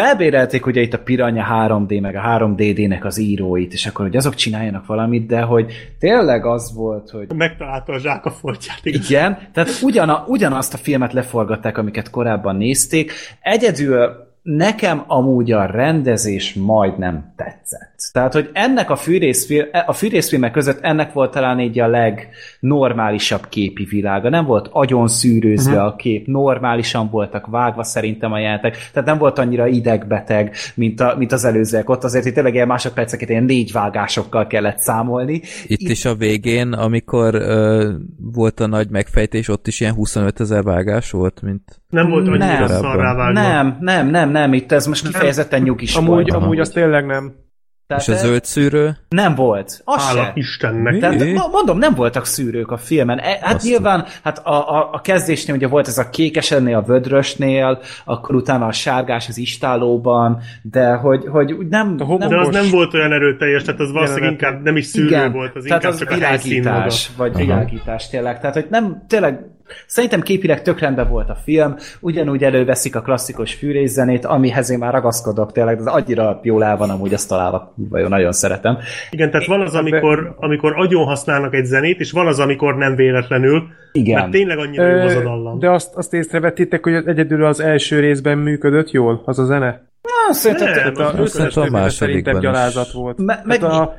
felbérelték 0.00 0.66
ugye 0.66 0.80
itt 0.80 0.92
a 0.92 0.98
Piranha 0.98 1.68
3D, 1.68 2.00
meg 2.00 2.16
a 2.16 2.20
3DD-nek 2.20 3.04
az 3.04 3.18
íróit, 3.18 3.72
és 3.72 3.86
akkor, 3.86 4.04
hogy 4.04 4.16
azok 4.16 4.34
csináljanak 4.34 4.86
valamit, 4.86 5.26
de 5.26 5.40
hogy 5.40 5.72
tényleg 5.98 6.46
az 6.46 6.74
volt, 6.74 7.10
hogy 7.10 7.26
Megtalálta 7.34 7.92
a 7.92 7.98
zsák 7.98 8.24
a 8.24 8.30
foltját, 8.30 8.80
igaz? 8.82 9.10
igen, 9.10 9.38
tehát 9.52 9.68
ugyana, 9.82 10.24
ugyanazt 10.26 10.74
a 10.74 10.76
filmet 10.76 11.12
leforgatták, 11.12 11.78
amiket 11.78 12.10
korábban 12.10 12.56
nézték. 12.56 13.12
Egyedül 13.40 14.26
nekem 14.42 15.04
amúgy 15.06 15.52
a 15.52 15.66
rendezés 15.66 16.54
majdnem 16.54 17.32
tetszett. 17.36 17.95
Tehát, 18.12 18.32
hogy 18.32 18.50
ennek 18.52 18.90
a 18.90 18.96
fűrészfilm, 18.96 19.66
a 19.86 19.92
fűrészfilmek 19.92 20.52
között 20.52 20.80
ennek 20.80 21.12
volt 21.12 21.30
talán 21.30 21.60
így 21.60 21.80
a 21.80 21.86
legnormálisabb 21.86 23.48
képi 23.48 23.84
világa. 23.84 24.28
Nem 24.28 24.44
volt 24.44 24.68
agyon 24.72 25.08
szűrőzve 25.08 25.74
uh-huh. 25.74 25.86
a 25.86 25.96
kép, 25.96 26.26
normálisan 26.26 27.08
voltak 27.10 27.46
vágva 27.46 27.82
szerintem 27.82 28.32
a 28.32 28.38
jelentek, 28.38 28.76
tehát 28.92 29.08
nem 29.08 29.18
volt 29.18 29.38
annyira 29.38 29.66
idegbeteg, 29.66 30.54
mint, 30.74 31.00
a, 31.00 31.14
mint 31.18 31.32
az 31.32 31.44
előzőek. 31.44 31.88
Ott 31.90 32.04
azért 32.04 32.24
itt 32.24 32.34
tényleg 32.34 32.54
ilyen 32.54 32.66
másodperceket 32.66 33.28
ilyen 33.28 33.44
négy 33.44 33.72
vágásokkal 33.72 34.46
kellett 34.46 34.78
számolni. 34.78 35.42
Itt 35.66 35.88
is 35.88 36.04
a 36.04 36.14
végén, 36.14 36.72
amikor 36.72 37.34
ö, 37.34 37.92
volt 38.32 38.60
a 38.60 38.66
nagy 38.66 38.90
megfejtés, 38.90 39.48
ott 39.48 39.66
is 39.66 39.80
ilyen 39.80 39.94
25 39.94 40.40
ezer 40.40 40.62
vágás 40.62 41.10
volt, 41.10 41.42
mint... 41.42 41.80
Nem 41.88 42.08
volt 42.08 42.28
annyira 42.28 42.66
Nem. 42.66 42.66
szarrá 42.66 43.14
vágva. 43.14 43.40
Nem, 43.40 43.76
nem, 43.80 44.08
nem, 44.08 44.30
nem, 44.30 44.52
itt 44.52 44.72
ez 44.72 44.86
most 44.86 45.06
kifejezetten 45.06 45.62
nyugis 45.62 45.94
Amúgy, 45.96 46.08
volt. 46.08 46.42
amúgy 46.42 46.60
az 46.60 46.70
tényleg 46.70 47.06
nem. 47.06 47.45
Tehát 47.86 48.02
És 48.02 48.08
a 48.08 48.16
zöld 48.16 48.44
szűrő? 48.44 48.96
Nem 49.08 49.34
volt. 49.34 49.80
Az 49.84 50.06
Hála 50.06 50.22
se. 50.24 50.32
Istennek. 50.34 50.98
Tehát 50.98 51.32
mo- 51.32 51.52
mondom, 51.52 51.78
nem 51.78 51.94
voltak 51.94 52.24
szűrők 52.24 52.70
a 52.70 52.76
filmen. 52.76 53.18
E, 53.18 53.38
hát 53.40 53.54
Azt 53.54 53.64
nyilván, 53.64 54.04
hát 54.22 54.38
a, 54.38 54.74
a, 54.74 54.88
a 54.92 55.00
kezdésnél 55.00 55.56
ugye 55.56 55.68
volt 55.68 55.88
ez 55.88 55.98
a 55.98 56.10
kékesennél, 56.10 56.76
a 56.76 56.82
vödrösnél, 56.82 57.80
akkor 58.04 58.34
utána 58.34 58.66
a 58.66 58.72
sárgás 58.72 59.28
az 59.28 59.38
istálóban, 59.38 60.40
de 60.62 60.94
hogy, 60.94 61.24
hogy 61.26 61.52
úgy 61.52 61.66
nem... 61.66 61.96
A 61.98 62.16
nem 62.16 62.28
De 62.28 62.40
az 62.40 62.48
nem 62.48 62.70
volt 62.70 62.94
olyan 62.94 63.12
erőteljes, 63.12 63.62
tehát 63.62 63.80
az 63.80 63.92
valószínűleg 63.92 64.22
Jelenet. 64.22 64.42
inkább 64.42 64.64
nem 64.64 64.76
is 64.76 64.86
szűrő 64.86 65.06
igen, 65.06 65.32
volt, 65.32 65.56
az 65.56 65.64
tehát 65.64 65.82
inkább 65.82 65.92
az 65.92 65.98
csak 65.98 66.10
a 66.10 66.14
világítás, 66.14 67.10
vagy 67.16 67.34
világítás 67.36 68.08
tényleg. 68.08 68.40
Tehát, 68.40 68.54
hogy 68.54 68.66
nem, 68.70 69.04
tényleg 69.08 69.44
Szerintem 69.86 70.20
képileg 70.20 70.62
tök 70.62 70.78
rendben 70.78 71.08
volt 71.08 71.28
a 71.28 71.36
film, 71.44 71.76
ugyanúgy 72.00 72.44
előveszik 72.44 72.96
a 72.96 73.00
klasszikus 73.00 73.54
fűrészzenét, 73.54 74.24
amihez 74.24 74.70
én 74.70 74.78
már 74.78 74.92
ragaszkodok 74.92 75.52
tényleg, 75.52 75.82
de 75.82 75.90
annyira 75.90 76.40
jól 76.42 76.64
el 76.64 76.76
van 76.76 76.90
amúgy 76.90 77.14
azt 77.14 77.28
találva, 77.28 77.74
jó, 77.92 78.06
nagyon 78.06 78.32
szeretem. 78.32 78.78
Igen, 79.10 79.30
tehát 79.30 79.46
van 79.46 79.60
az, 79.60 79.74
amikor, 79.74 80.34
amikor 80.36 80.72
agyon 80.76 81.04
használnak 81.04 81.54
egy 81.54 81.64
zenét, 81.64 82.00
és 82.00 82.10
van 82.12 82.26
az, 82.26 82.38
amikor 82.38 82.76
nem 82.76 82.94
véletlenül, 82.94 83.62
Igen. 83.92 84.20
mert 84.20 84.30
tényleg 84.30 84.58
annyira 84.58 84.86
jó 84.86 85.04
az 85.04 85.14
a 85.14 85.22
dallam. 85.22 85.58
De 85.58 85.70
azt, 85.70 85.94
azt 85.94 86.14
észrevettétek, 86.14 86.84
hogy 86.84 86.94
egyedül 86.94 87.44
az 87.44 87.60
első 87.60 88.00
részben 88.00 88.38
működött 88.38 88.90
jól 88.90 89.22
az 89.24 89.38
a 89.38 89.44
zene? 89.44 89.84
Ah, 90.28 90.34
szerintem 90.34 90.92
Nem, 90.92 91.06
az 91.06 91.12
Az 91.12 91.18
összes 91.18 91.56
a 91.56 91.60
többiben 91.60 91.80
másodikban 91.80 92.22
szerintem 92.34 92.38
gyalázat 92.38 92.92
volt. 92.92 93.18
Me- 93.18 93.44
meg 93.44 93.60
meg- 93.60 93.70
a, 93.70 93.94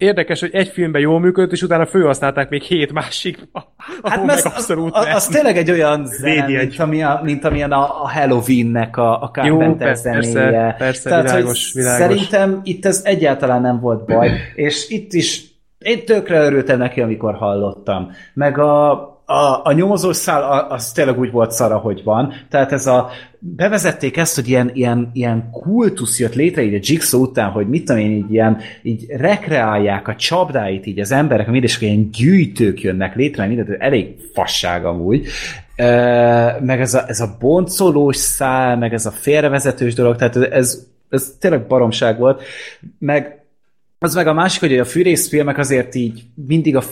érdekes, 0.00 0.40
hogy 0.40 0.50
egy 0.52 0.68
filmben 0.68 1.00
jól 1.00 1.20
működött, 1.20 1.52
és 1.52 1.62
utána 1.62 1.86
főhasználták 1.86 2.48
még 2.48 2.62
hét 2.62 2.92
másik, 2.92 3.48
ahol 3.52 3.68
Hát 4.02 4.24
mert 4.24 4.44
az, 4.44 4.52
abszolút 4.52 4.94
az, 4.94 5.06
az 5.14 5.26
tényleg 5.26 5.56
egy 5.56 5.70
olyan 5.70 6.06
zene, 6.06 6.46
mint, 6.46 6.78
ami 6.78 7.02
a, 7.02 7.20
mint 7.22 7.44
amilyen 7.44 7.72
a, 7.72 8.02
a 8.02 8.10
Halloween-nek 8.10 8.96
a, 8.96 9.22
a 9.22 9.30
Carpenter 9.32 9.86
persze, 9.86 10.20
zenéje. 10.20 10.74
persze, 10.78 11.14
hogy 11.14 11.24
világos, 11.24 11.72
világos. 11.72 11.98
Szerintem 11.98 12.60
itt 12.62 12.86
ez 12.86 13.00
egyáltalán 13.04 13.60
nem 13.60 13.80
volt 13.80 14.04
baj, 14.04 14.30
és 14.54 14.88
itt 14.88 15.12
is 15.12 15.44
én 15.78 16.04
tökre 16.04 16.44
örültem 16.44 16.78
neki, 16.78 17.00
amikor 17.00 17.34
hallottam. 17.34 18.10
Meg 18.34 18.58
a, 18.58 18.92
a, 19.30 19.60
a 19.64 19.72
nyomozós 19.72 20.16
szál, 20.16 20.66
az 20.68 20.92
tényleg 20.92 21.18
úgy 21.18 21.30
volt 21.30 21.50
szara, 21.50 21.76
hogy 21.76 22.02
van. 22.04 22.32
Tehát 22.48 22.72
ez 22.72 22.86
a, 22.86 23.10
bevezették 23.38 24.16
ezt, 24.16 24.34
hogy 24.34 24.48
ilyen, 24.48 24.70
ilyen, 24.74 25.10
ilyen 25.12 25.50
kultusz 25.50 26.18
jött 26.18 26.34
létre 26.34 26.62
így 26.62 26.74
a 26.74 26.78
Jigsaw 26.80 27.22
után, 27.22 27.50
hogy 27.50 27.68
mit 27.68 27.84
tudom 27.84 28.00
én, 28.00 28.10
így 28.10 28.32
ilyen, 28.32 28.58
így 28.82 29.06
rekreálják 29.08 30.08
a 30.08 30.16
csapdáit 30.16 30.86
így 30.86 31.00
az 31.00 31.12
emberek, 31.12 31.46
mind 31.46 31.64
és 31.64 31.80
ilyen 31.80 32.10
gyűjtők 32.10 32.80
jönnek 32.80 33.14
létre, 33.14 33.46
mindent, 33.46 33.80
elég 33.80 34.14
fasság 34.34 34.84
amúgy. 34.84 35.26
Ö, 35.76 35.84
meg 36.60 36.80
ez 36.80 36.94
a, 36.94 37.04
ez 37.06 37.20
a 37.20 37.36
boncolós 37.40 38.16
szál, 38.16 38.76
meg 38.76 38.92
ez 38.92 39.06
a 39.06 39.10
félrevezetős 39.10 39.94
dolog, 39.94 40.16
tehát 40.16 40.36
ez, 40.36 40.86
ez 41.08 41.36
tényleg 41.40 41.66
baromság 41.66 42.18
volt. 42.18 42.42
Meg 42.98 43.44
az 43.98 44.14
meg 44.14 44.26
a 44.26 44.32
másik, 44.32 44.60
hogy 44.60 44.78
a 44.78 44.84
fűrészfilmek 44.84 45.58
azért 45.58 45.94
így 45.94 46.22
mindig 46.34 46.76
a 46.76 46.82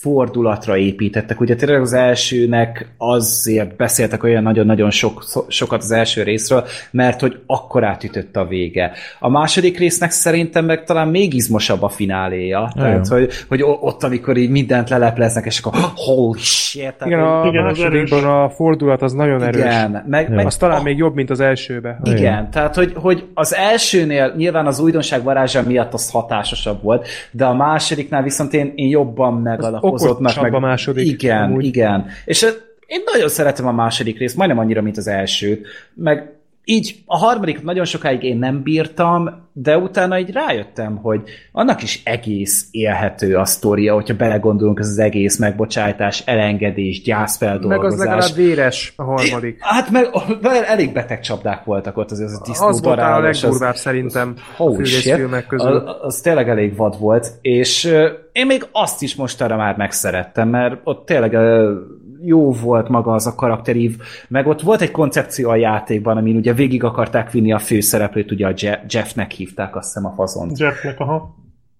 fordulatra 0.00 0.76
építettek. 0.76 1.40
Ugye 1.40 1.54
tényleg 1.54 1.80
az 1.80 1.92
elsőnek 1.92 2.94
azért 2.98 3.76
beszéltek 3.76 4.22
olyan 4.22 4.42
nagyon-nagyon 4.42 4.90
sok, 4.90 5.22
so- 5.28 5.50
sokat 5.50 5.82
az 5.82 5.90
első 5.90 6.22
részről, 6.22 6.64
mert 6.90 7.20
hogy 7.20 7.40
akkor 7.46 7.84
átütött 7.84 8.36
a 8.36 8.44
vége. 8.46 8.92
A 9.20 9.28
második 9.30 9.78
résznek 9.78 10.10
szerintem 10.10 10.64
meg 10.64 10.84
talán 10.84 11.08
még 11.08 11.34
izmosabb 11.34 11.82
a 11.82 11.88
fináléja. 11.88 12.70
Tehát, 12.74 13.06
hogy, 13.06 13.30
hogy 13.48 13.62
ott, 13.62 14.02
amikor 14.02 14.36
így 14.36 14.50
mindent 14.50 14.88
lelepleznek, 14.88 15.44
és 15.46 15.58
akkor 15.58 15.72
holy 15.94 16.38
shit! 16.38 16.82
Tehát, 16.82 17.06
Igen, 17.06 17.20
a 17.20 17.46
Igen, 17.46 17.64
az 17.66 17.78
másodikban 17.78 18.24
a 18.24 18.50
fordulat 18.50 19.02
az 19.02 19.12
nagyon 19.12 19.42
erős. 19.42 19.60
igen, 19.64 20.04
meg, 20.08 20.30
meg 20.34 20.46
Az 20.46 20.56
talán 20.56 20.82
még 20.82 20.96
jobb, 20.96 21.14
mint 21.14 21.30
az 21.30 21.40
elsőbe. 21.40 21.98
igen, 22.02 22.50
tehát 22.50 22.74
hogy, 22.74 22.92
hogy 22.94 23.24
az 23.34 23.54
elsőnél 23.54 24.32
nyilván 24.36 24.66
az 24.66 24.80
újdonság 24.80 25.22
varázsa 25.22 25.62
miatt 25.66 25.92
az 25.92 26.10
hatásosabb 26.10 26.82
volt, 26.82 27.06
de 27.30 27.44
a 27.44 27.54
másodiknál 27.54 28.22
viszont 28.22 28.54
én, 28.54 28.72
én 28.74 28.88
jobban 28.88 29.34
megalapozottnak. 29.92 30.32
okosabb 30.32 30.52
a 30.54 30.58
második, 30.58 31.06
Igen, 31.06 31.42
amúgy. 31.42 31.64
igen. 31.64 32.06
És 32.24 32.42
én 32.86 33.00
nagyon 33.12 33.28
szeretem 33.28 33.66
a 33.66 33.72
második 33.72 34.18
részt, 34.18 34.36
majdnem 34.36 34.58
annyira, 34.58 34.82
mint 34.82 34.96
az 34.96 35.06
elsőt. 35.06 35.66
Meg 35.94 36.35
így 36.68 37.02
a 37.06 37.16
harmadik 37.16 37.62
nagyon 37.62 37.84
sokáig 37.84 38.22
én 38.22 38.38
nem 38.38 38.62
bírtam, 38.62 39.44
de 39.52 39.78
utána 39.78 40.18
így 40.18 40.30
rájöttem, 40.32 40.96
hogy 40.96 41.22
annak 41.52 41.82
is 41.82 42.00
egész 42.04 42.68
élhető 42.70 43.36
a 43.36 43.44
sztoria, 43.44 43.94
hogyha 43.94 44.16
belegondolunk, 44.16 44.78
ez 44.78 44.88
az 44.88 44.98
egész 44.98 45.38
megbocsájtás, 45.38 46.22
elengedés, 46.26 46.96
Meg 46.96 47.04
gyászfeldolgozás. 47.06 47.92
az 47.92 47.98
legalább 47.98 48.34
véres 48.34 48.92
a 48.96 49.02
harmadik. 49.02 49.56
Hát 49.60 49.90
meg 49.90 50.08
elég 50.66 50.92
beteg 50.92 51.20
csapdák 51.20 51.64
voltak 51.64 51.96
ott, 51.96 52.10
azért 52.10 52.30
az 52.30 52.40
a 52.40 52.44
disznó 52.46 52.66
Az 52.66 52.82
volt 52.82 52.98
a 52.98 53.20
legdurvább 53.20 53.76
szerintem 53.76 54.34
a 54.56 54.62
shit. 54.62 54.76
fűrészfilmek 54.76 55.46
közül. 55.46 55.76
Az, 55.76 55.96
az 56.00 56.20
tényleg 56.20 56.48
elég 56.48 56.76
vad 56.76 56.98
volt, 56.98 57.32
és 57.40 57.84
én 58.32 58.46
még 58.46 58.66
azt 58.72 59.02
is 59.02 59.14
mostanra 59.14 59.56
már 59.56 59.76
megszerettem, 59.76 60.48
mert 60.48 60.80
ott 60.84 61.06
tényleg 61.06 61.34
jó 62.24 62.52
volt 62.52 62.88
maga 62.88 63.12
az 63.12 63.26
a 63.26 63.34
karakterív, 63.34 63.96
meg 64.28 64.46
ott 64.46 64.60
volt 64.60 64.80
egy 64.80 64.90
koncepció 64.90 65.50
a 65.50 65.56
játékban, 65.56 66.16
amin 66.16 66.36
ugye 66.36 66.52
végig 66.52 66.84
akarták 66.84 67.30
vinni 67.30 67.52
a 67.52 67.58
főszereplőt, 67.58 68.30
ugye 68.30 68.46
a 68.46 68.52
Je- 68.56 68.92
Jeffnek 68.92 69.32
hívták 69.32 69.76
azt 69.76 69.86
hiszem 69.86 70.06
a 70.06 70.14
fazont. 70.14 70.58
Jeffnek, 70.58 71.00
aha. 71.00 71.34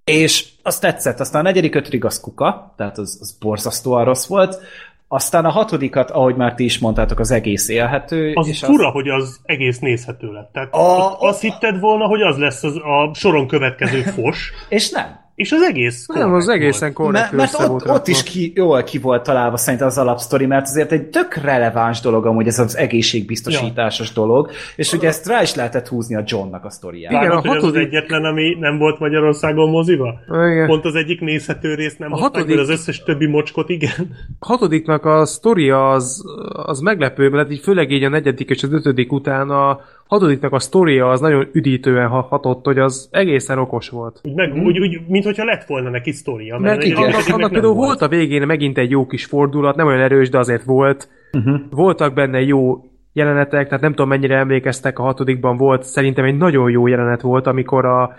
És 0.04 0.48
azt 0.62 0.80
tetszett, 0.80 1.20
aztán 1.20 1.40
a 1.40 1.44
negyedik, 1.44 1.74
ötödik 1.74 2.04
az 2.04 2.20
kuka, 2.20 2.74
tehát 2.76 2.98
az, 2.98 3.18
az 3.20 3.36
borzasztóan 3.40 4.04
rossz 4.04 4.26
volt, 4.26 4.60
aztán 5.08 5.44
a 5.44 5.50
hatodikat, 5.50 6.10
ahogy 6.10 6.36
már 6.36 6.54
ti 6.54 6.64
is 6.64 6.78
mondtátok, 6.78 7.18
az 7.18 7.30
egész 7.30 7.68
élhető. 7.68 8.32
Az 8.34 8.48
és 8.48 8.60
fura, 8.64 8.90
hogy 8.90 9.08
az 9.08 9.40
egész 9.42 9.78
nézhető 9.78 10.32
lett. 10.32 10.52
Tehát 10.52 10.74
a, 10.74 11.20
azt 11.20 11.40
hitted 11.40 11.80
volna, 11.80 12.06
hogy 12.06 12.20
az 12.22 12.36
lesz 12.36 12.62
az, 12.62 12.76
a 12.76 13.10
soron 13.14 13.46
következő 13.46 14.00
fos, 14.00 14.52
És 14.68 14.90
nem. 14.90 15.25
És 15.36 15.52
az 15.52 15.62
egész 15.62 16.06
Nem, 16.06 16.34
az 16.34 16.48
egészen 16.48 16.92
volt. 16.94 17.12
Mert, 17.12 17.28
korrekt 17.28 17.32
mert 17.32 17.52
össze 17.52 17.62
ott, 17.62 17.70
volt 17.70 17.98
ott 17.98 18.08
is 18.08 18.22
ki, 18.22 18.52
jól 18.54 18.82
ki 18.82 18.98
volt 18.98 19.22
találva 19.22 19.56
szerintem 19.56 19.88
az 19.88 19.98
alapsztori, 19.98 20.46
mert 20.46 20.66
azért 20.66 20.92
egy 20.92 21.02
tök 21.02 21.34
releváns 21.34 22.00
dolog 22.00 22.26
amúgy 22.26 22.46
ez 22.46 22.58
az 22.58 22.76
egészségbiztosításos 22.76 24.06
ja. 24.06 24.14
dolog, 24.14 24.50
és 24.76 24.92
ugye 24.92 25.08
ezt 25.08 25.26
rá 25.26 25.42
is 25.42 25.54
lehetett 25.54 25.88
húzni 25.88 26.16
a 26.16 26.22
Johnnak 26.26 26.64
a 26.64 26.70
sztoriát. 26.70 27.12
Igen, 27.12 27.30
a 27.30 27.40
hogy 27.40 27.48
az 27.48 27.54
hatodik- 27.54 27.86
egyetlen, 27.86 28.24
ami 28.24 28.56
nem 28.60 28.78
volt 28.78 28.98
Magyarországon 28.98 29.70
moziba? 29.70 30.14
Igen. 30.28 30.66
Pont 30.66 30.84
az 30.84 30.94
egyik 30.94 31.20
nézhető 31.20 31.74
részt 31.74 31.98
nem 31.98 32.12
A 32.12 32.16
hatodik... 32.16 32.46
hatodik- 32.46 32.60
az 32.60 32.68
összes 32.68 33.02
többi 33.02 33.26
mocskot 33.26 33.68
igen. 33.68 34.16
A 34.38 34.46
hatodiknak 34.46 35.04
a 35.04 35.26
sztoria 35.26 35.90
az, 35.90 36.24
az 36.52 36.80
meglepő, 36.80 37.28
mert 37.28 37.50
így 37.50 37.60
főleg 37.60 37.90
így 37.90 38.04
a 38.04 38.08
negyedik 38.08 38.50
és 38.50 38.62
az 38.62 38.72
ötödik 38.72 39.12
után 39.12 39.50
a 39.50 39.80
hatodiknak 40.06 40.52
a 40.52 40.58
sztoria 40.58 41.10
az 41.10 41.20
nagyon 41.20 41.48
üdítően 41.52 42.08
ha- 42.08 42.20
hatott, 42.30 42.64
hogy 42.64 42.78
az 42.78 43.08
egészen 43.12 43.58
okos 43.58 43.88
volt. 43.88 44.20
Úgy, 44.24 44.34
meg, 44.34 44.54
úgy, 44.54 44.78
úgy, 44.78 45.00
mint 45.08 45.24
hogyha 45.24 45.44
lett 45.44 45.64
volna 45.66 45.90
neki 45.90 46.12
sztoria. 46.12 46.58
Mert 46.58 46.82
egy- 46.82 46.86
igen. 46.88 47.02
annak, 47.02 47.28
annak 47.28 47.50
például 47.52 47.74
volt 47.74 48.00
a 48.02 48.08
végén 48.08 48.46
megint 48.46 48.78
egy 48.78 48.90
jó 48.90 49.06
kis 49.06 49.24
fordulat, 49.24 49.76
nem 49.76 49.86
olyan 49.86 50.00
erős, 50.00 50.28
de 50.30 50.38
azért 50.38 50.64
volt. 50.64 51.08
Uh-huh. 51.32 51.60
Voltak 51.70 52.14
benne 52.14 52.40
jó 52.40 52.84
jelenetek, 53.12 53.66
tehát 53.66 53.80
nem 53.82 53.90
tudom 53.90 54.08
mennyire 54.08 54.36
emlékeztek, 54.36 54.98
a 54.98 55.02
hatodikban 55.02 55.56
volt, 55.56 55.82
szerintem 55.82 56.24
egy 56.24 56.36
nagyon 56.36 56.70
jó 56.70 56.86
jelenet 56.86 57.20
volt, 57.20 57.46
amikor 57.46 57.84
a 57.84 58.16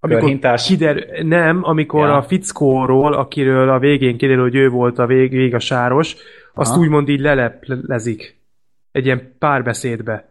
amikor 0.00 0.20
Körhintás? 0.22 0.66
kider, 0.66 1.06
nem, 1.22 1.60
amikor 1.62 2.06
Ja. 2.06 2.16
a 2.16 2.22
fickóról, 2.22 3.12
akiről 3.12 3.68
a 3.68 3.78
végén 3.78 4.16
kiderül, 4.16 4.42
hogy 4.42 4.54
ő 4.54 4.68
volt 4.68 4.98
a 4.98 5.06
vég, 5.06 5.30
vég 5.30 5.54
a 5.54 5.58
sáros, 5.58 6.16
azt 6.54 6.70
Aha. 6.72 6.80
úgymond 6.80 7.08
így 7.08 7.20
leleplezik 7.20 8.36
egy 8.92 9.04
ilyen 9.04 9.34
párbeszédbe. 9.38 10.28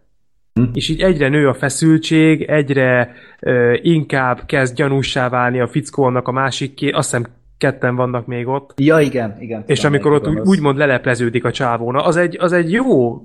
Hm. 0.53 0.63
És 0.73 0.89
így 0.89 1.01
egyre 1.01 1.27
nő 1.29 1.47
a 1.47 1.53
feszültség, 1.53 2.41
egyre 2.41 3.13
ö, 3.39 3.73
inkább 3.81 4.45
kezd 4.45 4.75
gyanúsá 4.75 5.29
válni 5.29 5.59
a 5.59 5.67
fickó 5.67 6.03
annak 6.03 6.27
a 6.27 6.31
másik, 6.31 6.73
ké- 6.73 6.93
azt 6.93 7.09
hiszem 7.11 7.25
ketten 7.57 7.95
vannak 7.95 8.25
még 8.25 8.47
ott, 8.47 8.73
Ja, 8.79 8.99
igen, 8.99 9.35
igen. 9.39 9.63
és 9.67 9.77
tudom, 9.79 9.91
amikor 9.91 10.11
ott 10.11 10.27
úgy, 10.27 10.39
úgymond 10.47 10.77
lelepleződik 10.77 11.45
a 11.45 11.51
csávóna, 11.51 12.03
az 12.03 12.17
egy, 12.17 12.37
az 12.39 12.51
egy 12.51 12.71
jó 12.71 13.21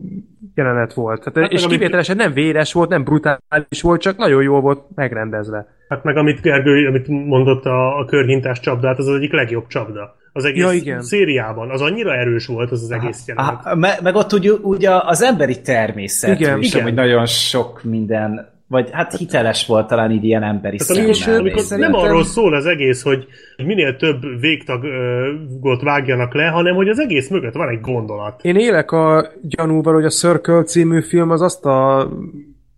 jelenet 0.55 0.92
volt. 0.94 1.18
Tehát, 1.18 1.38
Hát 1.38 1.52
és 1.52 1.60
meg 1.60 1.68
amit- 1.68 1.78
kivételesen 1.78 2.16
nem 2.16 2.32
véres 2.32 2.72
volt, 2.72 2.88
nem 2.88 3.05
brutális 3.05 3.82
volt, 3.82 4.00
csak 4.00 4.16
nagyon 4.16 4.42
jól 4.42 4.60
volt 4.60 4.80
megrendezve. 4.94 5.66
Hát 5.88 6.05
meg 6.05 6.16
amit 6.16 6.40
Gergő, 6.40 6.86
amit 6.88 7.09
mondott 7.09 7.64
a, 7.64 7.98
a 7.98 8.05
körhintás 8.05 8.60
csapdát, 8.60 8.98
az 8.98 9.06
az 9.09 9.16
egyik 9.16 9.32
legjobb 9.32 9.66
csapda. 9.66 10.16
Az 10.32 10.44
egész 10.44 10.62
Ja, 10.62 10.72
igen. 10.72 11.02
szériában. 11.02 11.70
Az 11.70 11.80
annyira 11.80 12.14
erős 12.14 12.46
volt 12.46 12.70
az 12.70 12.82
az 12.82 12.90
egész 12.90 13.22
jelenet. 13.26 13.60
Á, 13.64 13.74
me, 13.74 13.98
meg 14.02 14.14
ott 14.14 14.32
ugye, 14.32 14.52
ugye 14.52 14.90
az 14.90 15.22
emberi 15.22 15.60
természet 15.60 16.40
Igen. 16.40 16.59
is, 16.59 16.68
Igen. 16.72 16.82
hogy 16.82 16.94
nagyon 16.94 17.26
sok 17.26 17.82
minden, 17.82 18.48
vagy 18.66 18.88
hát 18.92 19.16
hiteles 19.16 19.66
volt 19.66 19.86
talán 19.86 20.10
így 20.10 20.24
ilyen 20.24 20.42
emberi 20.42 20.76
Tehát 20.76 20.96
amikor, 20.96 21.14
szemmel 21.14 21.40
amikor 21.40 21.56
nézni. 21.60 21.76
nem 21.78 21.94
arról 21.94 22.24
szól 22.24 22.55
az 22.55 22.66
egész, 22.66 23.02
hogy 23.02 23.26
minél 23.56 23.96
több 23.96 24.20
végtagot 24.40 25.82
vágjanak 25.82 26.34
le, 26.34 26.46
hanem 26.46 26.74
hogy 26.74 26.88
az 26.88 26.98
egész 26.98 27.28
mögött 27.28 27.55
van 27.55 27.68
egy 27.68 27.80
gondolat. 27.80 28.44
Én 28.44 28.56
élek 28.56 28.90
a 28.92 29.26
gyanúval, 29.42 29.94
hogy 29.94 30.05
a 30.05 30.09
Circle 30.10 30.62
című 30.62 31.02
film 31.02 31.30
az 31.30 31.42
azt 31.42 31.64
a 31.64 32.09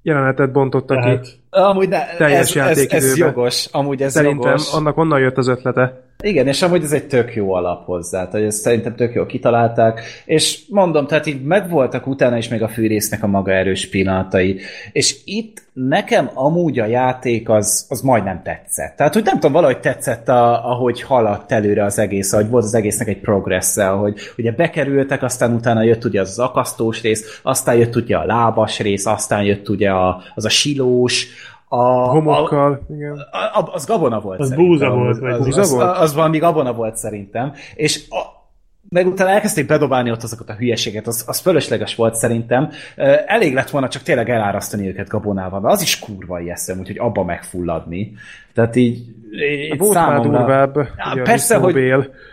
jelenetet 0.03 0.53
bontotta 0.53 0.95
ki. 0.95 1.01
Tehát 1.01 1.39
Amúgy 1.51 1.89
ne, 1.89 1.99
Teljes 2.17 2.57
ez, 2.57 2.79
ez, 2.79 2.93
ez 2.93 3.17
jogos, 3.17 3.69
amúgy 3.73 4.03
ez 4.03 4.13
Szerintem 4.13 4.51
jogos. 4.51 4.73
annak 4.75 4.97
onnan 4.97 5.21
jött 5.21 5.37
az 5.37 5.49
ötlete. 5.49 6.09
Igen, 6.23 6.47
és 6.47 6.63
amúgy 6.63 6.83
ez 6.83 6.93
egy 6.93 7.07
tök 7.07 7.35
jó 7.35 7.53
alap 7.53 7.85
hozzá, 7.85 8.29
tehát 8.29 8.47
ezt 8.47 8.61
szerintem 8.61 8.95
tök 8.95 9.15
jól 9.15 9.27
kitalálták, 9.27 10.01
és 10.25 10.63
mondom, 10.69 11.07
tehát 11.07 11.27
így 11.27 11.43
megvoltak 11.43 12.07
utána 12.07 12.37
is 12.37 12.49
még 12.49 12.63
a 12.63 12.69
fűrésznek 12.69 13.23
a 13.23 13.27
maga 13.27 13.53
erős 13.53 13.89
pillanatai, 13.89 14.61
és 14.93 15.17
itt 15.25 15.63
nekem 15.73 16.31
amúgy 16.35 16.79
a 16.79 16.87
játék 16.87 17.49
az, 17.49 17.87
az 17.89 18.01
majdnem 18.01 18.43
tetszett. 18.43 18.97
Tehát, 18.97 19.15
hogy 19.15 19.25
nem 19.25 19.35
tudom, 19.35 19.53
valahogy 19.53 19.81
tetszett, 19.81 20.29
a, 20.29 20.71
ahogy 20.71 21.03
haladt 21.03 21.53
előre 21.53 21.85
az 21.85 21.99
egész, 21.99 22.33
ahogy 22.33 22.49
volt 22.49 22.65
az 22.65 22.75
egésznek 22.75 23.09
egy 23.09 23.21
progressze, 23.21 23.87
hogy 23.87 24.21
ugye 24.37 24.53
bekerültek, 24.53 25.23
aztán 25.23 25.55
utána 25.55 25.83
jött 25.83 26.05
ugye 26.05 26.21
az 26.21 26.39
akasztós 26.39 27.03
rész, 27.03 27.41
aztán 27.43 27.77
jött 27.77 27.97
ugye 27.97 28.17
a 28.17 28.25
lábas 28.25 28.81
rész, 28.81 29.07
aztán 29.07 29.43
jött 29.43 29.69
ugye 29.69 29.91
a, 29.91 30.23
az 30.35 30.45
a 30.45 30.49
silós, 30.49 31.27
a, 31.73 32.09
Homokkal, 32.09 32.87
igen. 32.91 33.27
a, 33.31 33.59
a, 33.59 33.71
az 33.73 33.87
gabona 33.87 34.21
volt 34.21 34.41
Az 34.41 34.55
búza 34.55 34.91
volt, 34.91 35.19
vagy 35.19 35.33
az, 35.33 35.45
búza 35.45 35.61
az, 35.61 35.73
volt? 35.73 35.91
Az, 35.91 36.01
az 36.01 36.15
valami 36.15 36.39
gabona 36.39 36.73
volt 36.73 36.97
szerintem. 36.97 37.53
És 37.75 38.09
a, 38.09 38.41
meg 38.89 39.07
utána 39.07 39.31
elkezdték 39.31 39.67
bedobálni 39.67 40.11
ott 40.11 40.23
azokat 40.23 40.49
a 40.49 40.55
hülyeséget, 40.55 41.07
az, 41.07 41.25
az 41.27 41.39
fölösleges 41.39 41.95
volt 41.95 42.15
szerintem. 42.15 42.71
Elég 43.27 43.55
lett 43.55 43.71
volna 43.71 43.89
csak 43.89 44.03
tényleg 44.03 44.31
elárasztani 44.31 44.89
őket 44.89 45.09
gabonával, 45.09 45.61
mert 45.61 45.75
az 45.75 45.83
is 45.83 45.99
kurva 45.99 46.41
ijesztő, 46.41 46.79
úgyhogy 46.79 46.99
abba 46.99 47.25
megfulladni. 47.25 48.13
Tehát 48.61 48.77
így, 48.77 48.99
így 49.33 49.79
Volt 49.79 49.95
már 49.95 50.21
durvább. 50.21 50.77
Ja, 50.77 51.23
persze, 51.23 51.57
hogy, 51.57 51.75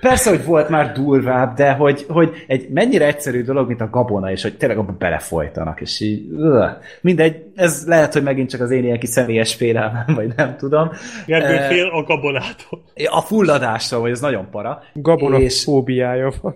persze, 0.02 0.30
hogy 0.30 0.46
volt 0.46 0.70
már 0.70 0.92
durvább, 0.92 1.56
de 1.56 1.72
hogy, 1.72 2.06
hogy 2.10 2.44
egy 2.48 2.70
mennyire 2.70 3.06
egyszerű 3.06 3.44
dolog, 3.44 3.68
mint 3.68 3.82
a 3.82 3.90
gabona, 3.90 4.32
és 4.32 4.42
hogy 4.42 4.58
tényleg 4.58 4.78
abba 4.78 4.96
belefolytanak, 5.00 5.82
és 5.82 6.00
így, 6.00 6.32
ugh. 6.32 6.66
mindegy, 7.02 7.36
ez 7.56 7.84
lehet, 7.88 8.14
hogy 8.14 8.24
megint 8.24 8.50
csak 8.50 8.62
az 8.62 8.72
én 8.72 8.84
ilyen 8.84 9.00
kis 9.00 9.10
személyes 9.10 9.56
félelmem, 9.56 10.06
vagy 10.16 10.34
nem 10.36 10.56
tudom. 10.58 10.90
Gergő 11.26 11.48
Eh, 11.56 11.70
fél 11.70 11.86
a 11.86 12.04
gabonától. 12.04 12.84
A 13.10 13.22
fulladástól, 13.22 14.00
vagy 14.00 14.12
ez 14.12 14.20
nagyon 14.20 14.50
para. 14.52 14.82
Gabona 14.94 15.40
És- 15.40 15.64
fóbiája 15.64 16.32
van. 16.42 16.54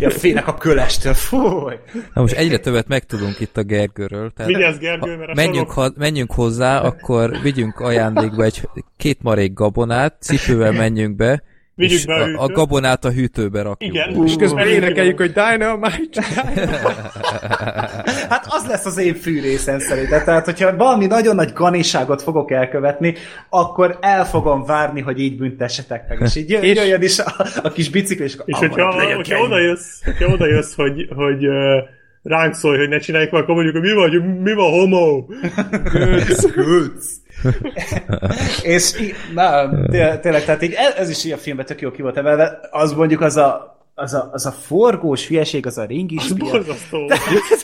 ja, 0.00 0.10
félnek 0.10 0.48
a 0.48 0.54
kölestől, 0.54 1.14
fúj! 1.14 1.74
Na 2.14 2.20
most 2.20 2.34
egyre 2.36 2.58
többet 2.58 2.88
megtudunk 2.88 3.40
itt 3.40 3.56
a 3.56 3.62
Gergőről. 3.62 4.30
Tehát 4.36 4.52
Vigyázz, 4.52 4.78
Gergő, 4.78 5.16
mert 5.16 5.30
a 5.30 5.34
menjünk, 5.34 5.70
ha, 5.70 5.90
menjünk 5.96 6.32
hozzá, 6.32 6.80
akkor 6.80 7.30
vigyünk 7.42 7.80
ajándékba 7.80 8.42
egy 8.44 8.67
két 8.96 9.18
marék 9.22 9.52
gabonát, 9.52 10.16
cipővel 10.20 10.72
menjünk 10.82 11.16
be, 11.16 11.42
Vigyük 11.74 11.98
és 11.98 12.06
be 12.06 12.14
a 12.14 12.22
a, 12.22 12.42
a 12.42 12.46
gabonát 12.48 13.04
a 13.04 13.10
hűtőbe 13.10 13.62
rakjuk. 13.62 13.94
Igen. 13.94 14.26
És 14.26 14.36
közben 14.36 14.66
énekeljük, 14.66 15.18
hogy 15.18 15.32
Dynamite, 15.32 16.22
Hát 18.28 18.46
az 18.48 18.66
lesz 18.68 18.84
az 18.84 18.98
én 18.98 19.14
fűrészem 19.14 19.78
szerintem. 19.78 20.24
Tehát, 20.24 20.44
hogyha 20.44 20.76
valami 20.76 21.06
nagyon 21.06 21.34
nagy 21.34 21.52
ganiságot 21.52 22.22
fogok 22.22 22.50
elkövetni, 22.50 23.14
akkor 23.48 23.98
el 24.00 24.26
fogom 24.26 24.64
várni, 24.64 25.00
hogy 25.00 25.20
így 25.20 25.36
büntessetek 25.36 26.08
meg. 26.08 26.20
És 26.20 26.36
így 26.36 26.50
jö- 26.50 26.64
jöjjön 26.76 27.02
is 27.02 27.18
a, 27.18 27.34
a 27.62 27.72
kis 27.72 27.90
bicikli, 27.90 28.24
és, 28.24 28.36
És 28.44 28.58
hogyha, 28.58 28.88
"Ah, 28.88 28.96
legyek 28.96 29.16
hogyha 29.16 29.34
ennyi." 29.34 29.44
oda 29.44 29.58
jössz, 29.58 30.02
hogyha 30.04 30.32
oda 30.32 30.46
jössz 30.46 30.74
hogy, 30.74 31.08
hogy 31.16 31.46
uh, 31.46 31.54
ránk 32.28 32.54
szólj, 32.54 32.78
hogy 32.78 32.88
ne 32.88 32.98
csináljuk, 32.98 33.32
akkor 33.32 33.54
mondjuk, 33.54 33.76
hogy 33.76 33.84
mi 33.84 33.92
vagy, 33.92 34.40
mi 34.42 34.52
van 34.54 34.70
homo? 34.70 35.24
Götz. 36.54 37.20
és 38.62 39.00
í- 39.00 39.14
na, 39.34 39.70
té- 39.90 40.20
tényleg, 40.20 40.44
tehát 40.44 40.62
így 40.62 40.72
ez, 40.72 40.94
ez 40.96 41.08
is 41.10 41.24
ilyen 41.24 41.38
filmben 41.38 41.66
tök 41.66 41.80
jó 41.80 41.90
ki 41.90 42.02
volt 42.02 42.16
emelve, 42.16 42.58
az 42.70 42.92
mondjuk 42.92 43.20
az 43.20 43.36
a, 43.36 43.77
az 43.98 44.14
a, 44.14 44.28
az 44.32 44.46
a 44.46 44.50
forgós 44.50 45.26
hülyeség, 45.26 45.66
az 45.66 45.78
a 45.78 45.84
ringis 45.84 46.32
Borzasztó. 46.32 47.10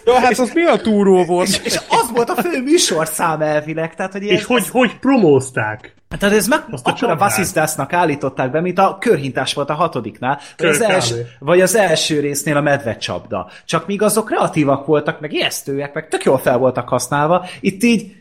Ja, 0.04 0.18
hát 0.18 0.38
az 0.38 0.50
mi 0.54 0.64
a 0.64 0.76
túró 0.76 1.24
volt? 1.24 1.48
és, 1.48 1.60
és 1.64 1.80
az 1.88 2.10
volt 2.12 2.30
a 2.30 2.34
fő 2.34 2.62
műsorszám 2.62 3.42
elvileg, 3.42 3.94
tehát 3.94 4.12
hogy 4.12 4.22
És 4.22 4.44
hogy, 4.44 4.68
hogy 4.68 4.98
promózták? 4.98 5.94
Tehát 6.18 6.36
ez 6.36 6.46
meg 6.46 6.64
Azt 6.70 6.86
a 6.86 6.90
akkor 6.90 6.92
a 6.92 6.96
csapdát. 6.96 7.18
Vasszisztásznak 7.18 7.92
állították 7.92 8.50
be, 8.50 8.60
mint 8.60 8.78
a 8.78 8.96
körhintás 9.00 9.54
volt 9.54 9.70
a 9.70 9.74
hatodiknál, 9.74 10.40
vagy 10.56 10.68
az, 10.68 11.12
kb. 11.12 11.26
vagy 11.38 11.60
az 11.60 11.74
első 11.74 12.20
résznél 12.20 12.56
a 12.56 12.60
medvecsapda. 12.60 13.50
Csak 13.64 13.86
míg 13.86 14.02
azok 14.02 14.24
kreatívak 14.24 14.86
voltak, 14.86 15.20
meg 15.20 15.32
ijesztőek, 15.32 15.94
meg 15.94 16.08
tök 16.08 16.24
jól 16.24 16.38
fel 16.38 16.58
voltak 16.58 16.88
használva, 16.88 17.46
itt 17.60 17.82
így, 17.82 18.12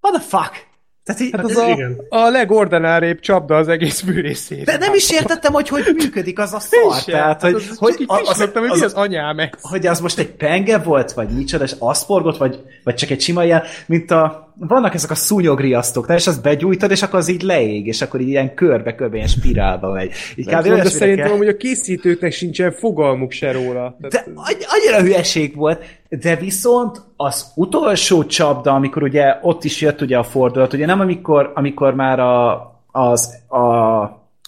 what 0.00 0.20
the 0.20 0.38
fuck? 0.38 0.67
Tehát 1.08 1.22
így, 1.22 1.30
Hát 1.36 1.44
az 1.44 1.56
a, 1.56 1.68
igen. 1.68 1.96
a 2.08 2.28
legordinárébb 2.28 3.20
csapda 3.20 3.56
az 3.56 3.68
egész 3.68 4.02
műrészét. 4.02 4.64
de 4.64 4.76
nem 4.76 4.94
is 4.94 5.10
értettem, 5.10 5.52
hogy 5.52 5.68
hogy 5.68 5.82
működik 5.94 6.38
az 6.38 6.52
a 6.52 6.60
szar. 6.60 7.04
Tehát, 7.04 7.40
hogy, 7.40 7.52
hogy, 7.52 7.64
hogy 7.76 8.00
így 8.00 8.06
az, 8.08 8.28
pislogtam, 8.28 8.62
hogy 8.62 8.70
az, 8.70 8.78
mi 8.78 8.84
az, 8.84 8.92
az 8.92 9.02
anyám 9.02 9.38
ez? 9.38 9.48
hogy 9.60 9.86
az 9.86 10.00
most 10.00 10.18
egy 10.18 10.30
penge 10.30 10.78
volt, 10.78 11.12
vagy 11.12 11.28
micsoda, 11.28 11.64
és 11.64 11.74
azt 11.78 12.04
forgott, 12.04 12.36
vagy, 12.36 12.60
vagy 12.84 12.94
csak 12.94 13.10
egy 13.10 13.20
sima 13.20 13.44
ilyen, 13.44 13.62
mint 13.86 14.10
a, 14.10 14.52
vannak 14.58 14.94
ezek 14.94 15.10
a 15.10 15.14
szúnyogriasztók, 15.14 16.08
és 16.16 16.26
azt 16.26 16.42
begyújtad, 16.42 16.90
és 16.90 17.02
akkor 17.02 17.18
az 17.18 17.28
így 17.28 17.42
leég, 17.42 17.86
és 17.86 18.02
akkor 18.02 18.20
így 18.20 18.28
ilyen 18.28 18.54
körbe-körbe, 18.54 19.16
ilyen 19.16 19.28
spirálba 19.28 19.92
megy. 19.92 20.12
Így 20.36 20.46
Nem 20.46 20.62
tudom, 20.62 20.78
de 20.78 20.88
szerintem 20.88 21.24
kell. 21.26 21.34
amúgy 21.34 21.48
a 21.48 21.56
készítőknek 21.56 22.32
sincsen 22.32 22.72
fogalmuk 22.72 23.32
se 23.32 23.52
róla. 23.52 23.96
De 23.98 24.24
annyira 24.44 25.02
hülyeség 25.02 25.56
volt, 25.56 25.84
de 26.08 26.36
viszont 26.36 27.00
az 27.16 27.52
utolsó 27.54 28.24
csapda, 28.24 28.74
amikor 28.74 29.02
ugye 29.02 29.38
ott 29.42 29.64
is 29.64 29.80
jött 29.80 30.00
ugye 30.00 30.18
a 30.18 30.22
fordulat, 30.22 30.72
ugye 30.72 30.86
nem 30.86 31.00
amikor, 31.00 31.52
amikor 31.54 31.94
már 31.94 32.20
a, 32.20 32.72
az, 32.86 33.36
a, 33.48 34.02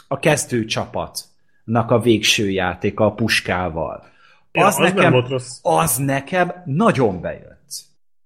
a 0.09 0.19
kezdő 0.21 0.65
csapatnak 0.65 1.91
a 1.91 2.01
végső 2.01 2.51
játéka 2.51 3.05
a 3.05 3.13
puskával. 3.13 4.05
Ja, 4.53 4.67
az 4.67 4.77
nem 4.77 5.13
volt 5.13 5.29
rossz. 5.29 5.59
az 5.63 5.97
nekem 5.97 6.53
nagyon 6.65 7.21
bejött. 7.21 7.73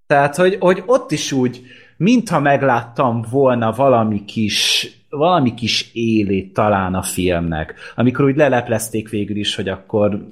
Tehát, 0.07 0.37
hogy, 0.37 0.57
hogy 0.61 0.83
ott 0.87 1.11
is 1.11 1.33
úgy, 1.33 1.63
mintha 1.97 2.41
megláttam 2.41 3.27
volna 3.31 3.73
valami 3.73 4.25
kis, 4.25 4.91
valami 5.11 5.55
kis 5.55 5.91
élét 5.93 6.53
talán 6.53 6.95
a 6.95 7.03
filmnek, 7.03 7.75
amikor 7.97 8.25
úgy 8.25 8.37
leleplezték 8.37 9.09
végül 9.09 9.37
is, 9.37 9.55
hogy 9.55 9.69
akkor 9.69 10.27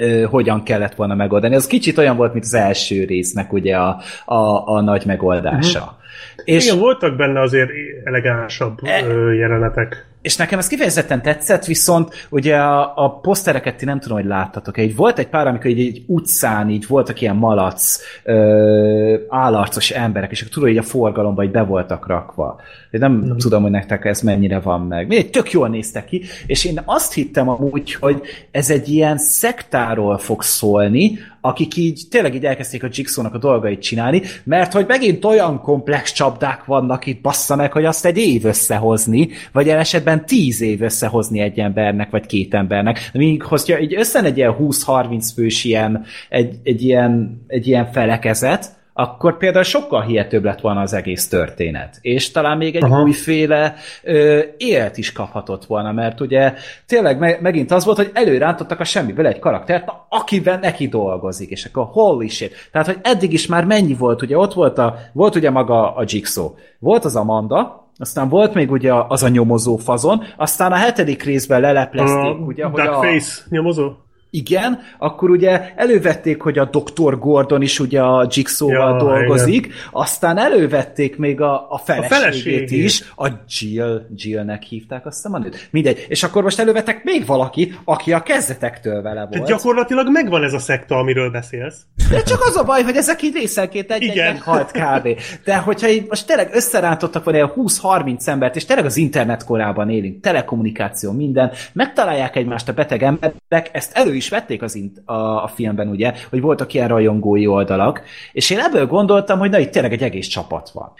ö, 0.00 0.22
hogyan 0.22 0.62
kellett 0.62 0.94
volna 0.94 1.14
megoldani. 1.14 1.54
Az 1.54 1.66
kicsit 1.66 1.98
olyan 1.98 2.16
volt, 2.16 2.32
mint 2.32 2.44
az 2.44 2.54
első 2.54 3.04
résznek 3.04 3.52
ugye 3.52 3.76
a, 3.76 4.00
a, 4.24 4.68
a 4.74 4.80
nagy 4.80 5.06
megoldása. 5.06 5.78
Uh-huh. 5.78 5.98
És, 6.44 6.66
Igen, 6.66 6.78
voltak 6.78 7.16
benne 7.16 7.40
azért 7.40 7.70
elegánsabb 8.04 8.78
E- 8.82 9.34
jelenetek. 9.34 10.09
És 10.22 10.36
nekem 10.36 10.58
ez 10.58 10.66
kifejezetten 10.66 11.22
tetszett, 11.22 11.64
viszont 11.64 12.26
ugye 12.30 12.56
a, 12.56 12.92
a 13.04 13.10
posztereket 13.10 13.76
ti 13.76 13.84
nem 13.84 14.00
tudom, 14.00 14.16
hogy 14.16 14.26
láttatok 14.26 14.78
egy 14.78 14.96
Volt 14.96 15.18
egy 15.18 15.28
pár, 15.28 15.46
amikor 15.46 15.70
így, 15.70 15.86
egy 15.86 16.02
utcán 16.06 16.70
így 16.70 16.86
voltak 16.86 17.20
ilyen 17.20 17.36
malac, 17.36 17.98
ö, 18.24 19.16
állarcos 19.28 19.90
emberek, 19.90 20.30
és 20.30 20.40
akkor 20.40 20.52
tudod, 20.52 20.68
hogy 20.68 20.78
a 20.78 20.82
forgalomba 20.82 21.44
így 21.44 21.50
be 21.50 21.62
voltak 21.62 22.06
rakva. 22.06 22.60
Én 22.90 23.00
nem 23.00 23.12
mm. 23.12 23.36
tudom, 23.36 23.62
hogy 23.62 23.70
nektek 23.70 24.04
ez 24.04 24.20
mennyire 24.20 24.60
van 24.60 24.80
meg. 24.80 25.06
Mindegy, 25.06 25.30
tök 25.30 25.50
jól 25.50 25.68
néztek 25.68 26.04
ki, 26.04 26.22
és 26.46 26.64
én 26.64 26.80
azt 26.84 27.12
hittem 27.12 27.48
amúgy, 27.48 27.94
hogy 27.94 28.22
ez 28.50 28.70
egy 28.70 28.88
ilyen 28.88 29.18
szektáról 29.18 30.18
fog 30.18 30.42
szólni, 30.42 31.18
akik 31.40 31.76
így 31.76 32.02
tényleg 32.10 32.34
így 32.34 32.44
elkezdték 32.44 32.82
a 32.82 32.88
Jigsaw-nak 32.90 33.34
a 33.34 33.38
dolgait 33.38 33.82
csinálni, 33.82 34.22
mert 34.44 34.72
hogy 34.72 34.84
megint 34.88 35.24
olyan 35.24 35.60
komplex 35.60 36.12
csapdák 36.12 36.64
vannak 36.64 37.06
itt, 37.06 37.20
bassza 37.20 37.56
meg, 37.56 37.72
hogy 37.72 37.84
azt 37.84 38.04
egy 38.04 38.18
év 38.18 38.44
összehozni, 38.44 39.28
vagy 39.52 39.68
el 39.68 39.78
esetben 39.78 40.26
tíz 40.26 40.60
év 40.60 40.82
összehozni 40.82 41.40
egy 41.40 41.58
embernek, 41.58 42.10
vagy 42.10 42.26
két 42.26 42.54
embernek. 42.54 43.10
Míg 43.12 43.42
hogyha 43.42 43.80
így 43.80 43.94
összen 43.94 44.24
egy 44.24 44.36
ilyen 44.36 44.56
20-30 44.60 45.28
fős 45.34 45.64
ilyen, 45.64 46.04
egy, 46.28 46.54
egy, 46.62 46.82
ilyen, 46.82 47.42
egy 47.46 47.66
ilyen 47.66 47.92
felekezet, 47.92 48.78
akkor 49.00 49.36
például 49.36 49.64
sokkal 49.64 50.02
hihetőbb 50.02 50.44
lett 50.44 50.60
volna 50.60 50.80
az 50.80 50.92
egész 50.92 51.28
történet. 51.28 51.98
És 52.00 52.30
talán 52.30 52.56
még 52.56 52.76
egy 52.76 52.84
Aha. 52.84 53.02
újféle 53.02 53.74
ö, 54.02 54.40
élet 54.56 54.96
is 54.96 55.12
kaphatott 55.12 55.64
volna, 55.64 55.92
mert 55.92 56.20
ugye 56.20 56.54
tényleg 56.86 57.18
me- 57.18 57.40
megint 57.40 57.70
az 57.70 57.84
volt, 57.84 57.96
hogy 57.96 58.10
előrántottak 58.12 58.80
a 58.80 58.84
semmiből 58.84 59.26
egy 59.26 59.38
karaktert, 59.38 59.86
na, 59.86 60.06
akivel 60.08 60.58
neki 60.58 60.88
dolgozik, 60.88 61.50
és 61.50 61.64
akkor 61.64 61.86
holy 61.90 62.26
shit. 62.26 62.68
Tehát, 62.72 62.86
hogy 62.86 62.98
eddig 63.02 63.32
is 63.32 63.46
már 63.46 63.64
mennyi 63.64 63.94
volt, 63.94 64.22
ugye 64.22 64.36
ott 64.36 64.52
volt, 64.52 64.78
a, 64.78 64.96
volt 65.12 65.34
ugye 65.34 65.50
maga 65.50 65.94
a 65.94 66.04
Jigsaw, 66.06 66.50
volt 66.78 67.04
az 67.04 67.16
Amanda, 67.16 67.88
aztán 67.96 68.28
volt 68.28 68.54
még 68.54 68.70
ugye 68.70 68.92
az 69.08 69.22
a 69.22 69.28
nyomozó 69.28 69.76
fazon, 69.76 70.22
aztán 70.36 70.72
a 70.72 70.76
hetedik 70.76 71.22
részben 71.22 71.60
leleplezték, 71.60 72.46
ugye, 72.46 72.64
hogy 72.64 72.80
a, 72.80 72.84
Duckface 72.84 73.42
nyomozó? 73.48 73.90
Igen, 74.30 74.80
akkor 74.98 75.30
ugye 75.30 75.74
elővették, 75.76 76.42
hogy 76.42 76.58
a 76.58 76.64
Dr. 76.64 77.18
Gordon 77.18 77.62
is 77.62 77.80
ugye 77.80 78.00
a 78.00 78.26
Jigsaw-val 78.30 78.90
Ja, 78.90 78.96
dolgozik, 78.96 79.72
aztán 79.90 80.38
elővették 80.38 81.16
még 81.18 81.40
a, 81.40 81.66
a 81.70 81.78
feleségét, 81.84 82.18
feleségét. 82.18 82.70
is, 82.70 83.12
a 83.16 83.28
Jill, 83.48 84.06
Jillnek 84.14 84.62
hívták 84.62 85.06
azt 85.06 85.26
a 85.26 85.38
nőt. 85.38 85.68
Mindegy. 85.70 86.06
És 86.08 86.22
akkor 86.22 86.42
most 86.42 86.58
elővettek 86.58 87.04
még 87.04 87.26
valaki, 87.26 87.74
aki 87.84 88.12
a 88.12 88.22
kezdetektől 88.22 89.02
vele 89.02 89.20
volt. 89.20 89.30
Tehát 89.30 89.46
gyakorlatilag 89.48 90.08
megvan 90.10 90.42
ez 90.42 90.52
a 90.52 90.58
szekta, 90.58 90.96
amiről 90.96 91.30
beszélsz. 91.30 91.76
De 92.10 92.22
csak 92.22 92.40
az 92.44 92.56
a 92.56 92.64
baj, 92.64 92.82
hogy 92.82 92.96
ezek 92.96 93.22
így 93.22 93.34
részenként 93.34 93.90
egy 93.90 94.02
Igen. 94.02 94.32
meghalt 94.32 94.70
kb. 94.70 95.08
De 95.44 95.56
hogyha 95.56 95.88
így 95.88 96.06
most 96.08 96.26
tényleg 96.26 96.48
összerántottak 96.52 97.24
volna 97.24 97.38
ilyen 97.38 97.52
20-30 97.56 98.26
embert, 98.26 98.56
és 98.56 98.64
tényleg 98.64 98.84
az 98.84 98.96
internet 98.96 99.44
korában 99.44 99.90
élünk, 99.90 100.20
telekommunikáció, 100.20 101.12
minden, 101.12 101.52
megtalálják 101.72 102.36
egymást 102.36 102.68
a 102.68 102.72
beteg 102.72 103.02
emberek, 103.02 103.68
ezt 103.72 103.96
elő 103.96 104.14
is 104.20 104.28
vették 104.28 104.62
az 104.62 104.74
int- 104.74 105.08
a, 105.08 105.42
a 105.44 105.48
filmben, 105.48 105.88
ugye, 105.88 106.14
hogy 106.30 106.40
voltak 106.40 106.74
ilyen 106.74 106.88
rajongói 106.88 107.46
oldalak, 107.46 108.02
és 108.32 108.50
én 108.50 108.58
ebből 108.58 108.86
gondoltam, 108.86 109.38
hogy 109.38 109.50
na 109.50 109.58
itt 109.58 109.70
tényleg 109.70 109.92
egy 109.92 110.02
egész 110.02 110.26
csapat 110.26 110.70
van. 110.70 110.92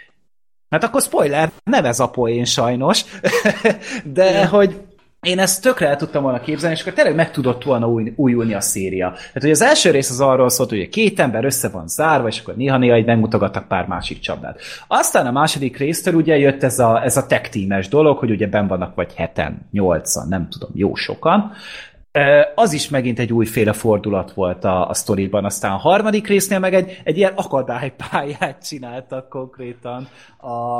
Hát 0.69 0.83
akkor 0.83 1.01
spoiler, 1.01 1.51
nem 1.63 1.85
ez 1.85 1.99
a 1.99 2.09
poén 2.09 2.45
sajnos, 2.45 3.05
de 4.13 4.45
hogy 4.45 4.75
én 5.21 5.39
ezt 5.39 5.61
tökre 5.61 5.87
el 5.87 5.95
tudtam 5.95 6.23
volna 6.23 6.39
képzelni, 6.39 6.75
és 6.75 6.81
akkor 6.81 6.93
tényleg 6.93 7.15
meg 7.15 7.31
tudott 7.31 7.63
volna 7.63 7.89
új, 7.89 8.13
újulni 8.15 8.53
a 8.53 8.61
széria. 8.61 9.11
Tehát, 9.11 9.41
hogy 9.41 9.51
az 9.51 9.61
első 9.61 9.91
rész 9.91 10.09
az 10.09 10.19
arról 10.19 10.49
szólt, 10.49 10.69
hogy 10.69 10.89
két 10.89 11.19
ember 11.19 11.45
össze 11.45 11.69
van 11.69 11.87
zárva, 11.87 12.27
és 12.27 12.39
akkor 12.39 12.55
néha-néha 12.55 12.97
így 12.97 13.05
megmutogattak 13.05 13.67
pár 13.67 13.87
másik 13.87 14.19
csapdát. 14.19 14.59
Aztán 14.87 15.27
a 15.27 15.31
második 15.31 15.77
résztől 15.77 16.13
ugye 16.13 16.37
jött 16.37 16.63
ez 16.63 16.79
a, 16.79 17.03
ez 17.03 17.17
a 17.17 17.25
tech 17.25 17.89
dolog, 17.89 18.17
hogy 18.17 18.31
ugye 18.31 18.47
ben 18.47 18.67
vannak 18.67 18.95
vagy 18.95 19.13
heten, 19.13 19.67
nyolcan, 19.71 20.27
nem 20.27 20.49
tudom, 20.49 20.69
jó 20.73 20.95
sokan, 20.95 21.51
Az 22.55 22.73
is 22.73 22.89
megint 22.89 23.19
egy 23.19 23.33
újféle 23.33 23.73
fordulat 23.73 24.31
volt 24.31 24.63
a, 24.63 24.89
a 24.89 24.93
sztoriban. 24.93 25.45
Aztán 25.45 25.71
a 25.71 25.77
harmadik 25.77 26.27
résznél 26.27 26.59
meg 26.59 26.73
egy, 26.73 27.01
egy 27.03 27.17
ilyen 27.17 27.33
akadálypályát 27.35 28.57
csináltak 28.69 29.29
konkrétan 29.29 30.07
a, 30.37 30.79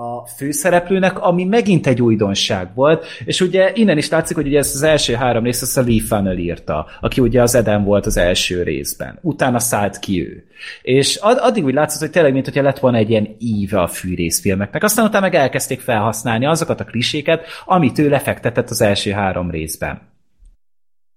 a 0.00 0.26
főszereplőnek, 0.36 1.22
ami 1.22 1.44
megint 1.44 1.86
egy 1.86 2.02
újdonság 2.02 2.74
volt, 2.74 3.06
és 3.24 3.40
ugye 3.40 3.70
innen 3.74 3.98
is 3.98 4.08
látszik, 4.08 4.36
hogy 4.36 4.46
ugye 4.46 4.58
ezt 4.58 4.74
az 4.74 4.82
első 4.82 5.14
három 5.14 5.44
részt 5.44 5.62
ezt 5.62 5.78
a 5.78 5.82
Lee 5.82 6.02
Funnel 6.06 6.38
írta, 6.38 6.86
aki 7.00 7.20
ugye 7.20 7.42
az 7.42 7.54
Eden 7.54 7.84
volt 7.84 8.06
az 8.06 8.16
első 8.16 8.62
részben. 8.62 9.18
Utána 9.22 9.58
szállt 9.58 9.98
ki 9.98 10.28
ő. 10.28 10.46
És 10.82 11.16
ad, 11.16 11.38
addig 11.40 11.64
úgy 11.64 11.74
látszott, 11.74 12.00
hogy 12.00 12.10
tényleg, 12.10 12.32
mint 12.32 12.44
hogyha 12.44 12.62
lett 12.62 12.78
volna 12.78 12.96
egy 12.96 13.10
ilyen 13.10 13.36
íve 13.38 13.80
a 13.80 13.86
fűrészfilmeknek. 13.86 14.84
Aztán 14.84 15.04
utána 15.04 15.24
meg 15.24 15.34
elkezdték 15.34 15.80
felhasználni 15.80 16.46
azokat 16.46 16.80
a 16.80 16.84
kliséket, 16.84 17.46
amit 17.64 17.98
ő 17.98 18.08
lefektetett 18.08 18.70
az 18.70 18.80
első 18.80 19.10
három 19.10 19.50
részben. 19.50 20.14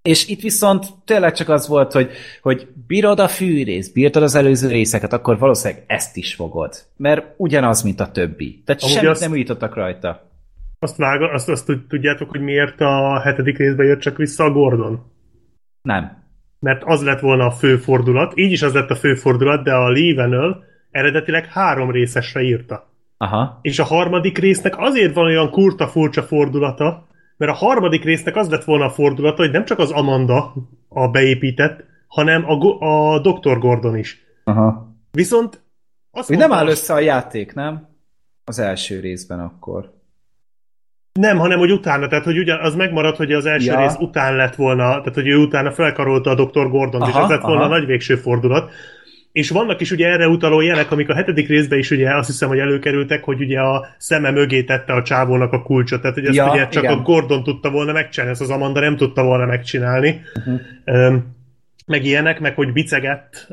És 0.10 0.28
itt 0.28 0.42
viszont 0.42 0.86
tényleg 1.06 1.34
csak 1.34 1.50
az 1.50 1.68
volt, 1.68 1.92
hogy, 1.92 2.10
hogy 2.42 2.68
bírod 2.88 3.20
a 3.20 3.28
fűrész, 3.28 3.90
bírtad 3.92 4.24
az 4.24 4.36
előző 4.36 4.68
részeket, 4.68 5.14
akkor 5.14 5.38
valószínűleg 5.40 5.84
ezt 5.88 6.18
is 6.18 6.34
fogod. 6.36 6.74
Mert 6.98 7.26
ugyanaz, 7.38 7.82
mint 7.82 8.00
a 8.00 8.12
többi. 8.12 8.62
Tehát 8.66 8.82
Amúgy 8.82 8.96
semmit 8.96 9.10
azt- 9.10 9.22
nem 9.22 9.32
újítottak 9.32 9.76
rajta. 9.76 10.32
Azt, 10.80 10.98
vág, 10.98 11.22
azt, 11.22 11.50
azt 11.50 11.66
tud- 11.66 11.88
tudjátok, 11.88 12.30
hogy 12.30 12.42
miért 12.42 12.82
a 12.82 13.20
hetedik 13.24 13.58
részben 13.58 13.86
jött 13.86 14.00
csak 14.00 14.18
vissza 14.18 14.44
a 14.44 14.52
Gordon? 14.52 15.12
Nem. 15.82 16.24
Mert 16.60 16.82
az 16.86 17.04
lett 17.04 17.20
volna 17.20 17.46
a 17.46 17.52
fő 17.52 17.78
fordulat, 17.78 18.38
így 18.38 18.52
is 18.52 18.62
az 18.62 18.74
lett 18.74 18.90
a 18.90 18.96
fő 18.96 19.16
fordulat, 19.16 19.64
de 19.64 19.74
a 19.74 19.90
Lee 19.90 20.16
Venel 20.16 20.64
eredetileg 20.92 21.46
három 21.46 21.92
részesre 21.92 22.42
írta. 22.42 22.90
Aha. 23.18 23.60
És 23.62 23.80
a 23.80 23.84
harmadik 23.84 24.38
résznek 24.38 24.74
azért 24.78 25.14
van 25.14 25.26
olyan 25.26 25.50
kurta 25.50 25.88
furcsa 25.88 26.24
fordulata, 26.24 27.08
mert 27.40 27.52
a 27.52 27.56
harmadik 27.56 28.04
résznek 28.04 28.36
az 28.36 28.50
lett 28.50 28.64
volna 28.64 28.86
a 28.86 28.90
fordulata, 28.90 29.42
hogy 29.42 29.52
nem 29.52 29.66
csak 29.66 29.80
az 29.80 29.92
Amanda 29.92 30.54
a 30.88 31.08
beépített, 31.08 31.84
hanem 32.08 32.50
a, 32.50 32.56
Go- 32.56 32.82
a 32.82 33.20
Dr. 33.20 33.58
Gordon 33.60 33.98
is. 33.98 34.24
Aha. 34.44 34.96
Viszont 35.12 35.62
azt 36.12 36.28
Hogy 36.28 36.38
nem 36.38 36.48
mondta- 36.48 36.66
áll 36.68 36.72
össze 36.74 36.94
a 36.94 37.00
játék, 37.00 37.54
nem? 37.54 37.88
Az 38.44 38.60
első 38.60 39.00
részben 39.00 39.40
akkor. 39.40 39.94
Nem, 41.14 41.38
hanem 41.38 41.60
hogy 41.60 41.72
utána, 41.72 42.08
tehát 42.08 42.24
hogy 42.26 42.38
ugyan, 42.38 42.60
az 42.60 42.76
megmarad, 42.76 43.16
hogy 43.16 43.32
az 43.34 43.46
első 43.46 43.66
Ja. 43.72 43.80
rész 43.80 43.96
után 44.00 44.36
lett 44.36 44.56
volna, 44.56 44.84
tehát 44.84 45.14
hogy 45.14 45.28
ő 45.28 45.38
utána 45.38 45.72
felkarolta 45.72 46.30
a 46.30 46.36
Dr. 46.46 46.70
Gordon, 46.70 47.02
és 47.02 47.08
Aha, 47.08 47.24
ez 47.24 47.30
lett 47.30 47.42
volna 47.42 47.62
aha. 47.64 47.74
a 47.74 47.78
nagy 47.78 47.86
végső 47.86 48.16
fordulat. 48.16 48.72
És 49.32 49.50
vannak 49.50 49.82
is 49.82 49.92
ugye 49.92 50.08
erre 50.08 50.28
utaló 50.28 50.62
jelek, 50.62 50.92
amik 50.92 51.10
a 51.10 51.16
hetedik 51.16 51.48
részben 51.48 51.80
is 51.80 51.92
ugye 51.92 52.16
azt 52.16 52.28
hiszem, 52.28 52.50
hogy 52.50 52.60
előkerültek, 52.60 53.24
hogy 53.24 53.42
ugye 53.42 53.60
a 53.60 53.88
szeme 53.98 54.32
mögé 54.32 54.64
tette 54.64 54.94
a 54.94 55.04
csávónak 55.04 55.54
a 55.54 55.62
kulcsot, 55.62 56.02
tehát 56.02 56.16
hogy 56.16 56.26
ezt 56.26 56.36
Ja, 56.36 56.52
ugye 56.52 56.68
csak 56.68 56.84
igen. 56.84 56.98
a 56.98 57.02
Gordon 57.02 57.44
tudta 57.44 57.70
volna 57.70 57.92
megcsinálni, 57.92 58.34
ezt 58.34 58.42
az 58.42 58.50
Amanda 58.50 58.80
nem 58.80 58.96
tudta 58.96 59.24
volna 59.24 59.46
megcsinálni. 59.46 60.22
Uh-huh. 60.36 60.60
Öm, 60.86 61.38
meg 61.86 62.06
ilyenek, 62.06 62.40
meg 62.40 62.56
hogy 62.56 62.74
bicegett 62.74 63.48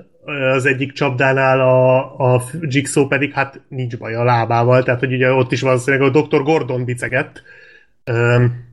az 0.54 0.66
egyik 0.66 0.92
csapdánál 0.92 1.60
a, 1.60 2.34
a 2.34 2.42
Jigsaw 2.60 3.06
pedig 3.06 3.32
hát 3.32 3.60
nincs 3.68 3.98
baj 3.98 4.14
a 4.14 4.24
lábával, 4.24 4.82
tehát 4.82 5.00
hogy 5.00 5.12
ugye 5.12 5.32
ott 5.32 5.52
is 5.52 5.60
valószínűleg 5.60 6.14
a 6.14 6.20
Dr. 6.20 6.42
Gordon 6.42 6.84
bicegett. 6.84 7.42
Öm, 8.04 8.65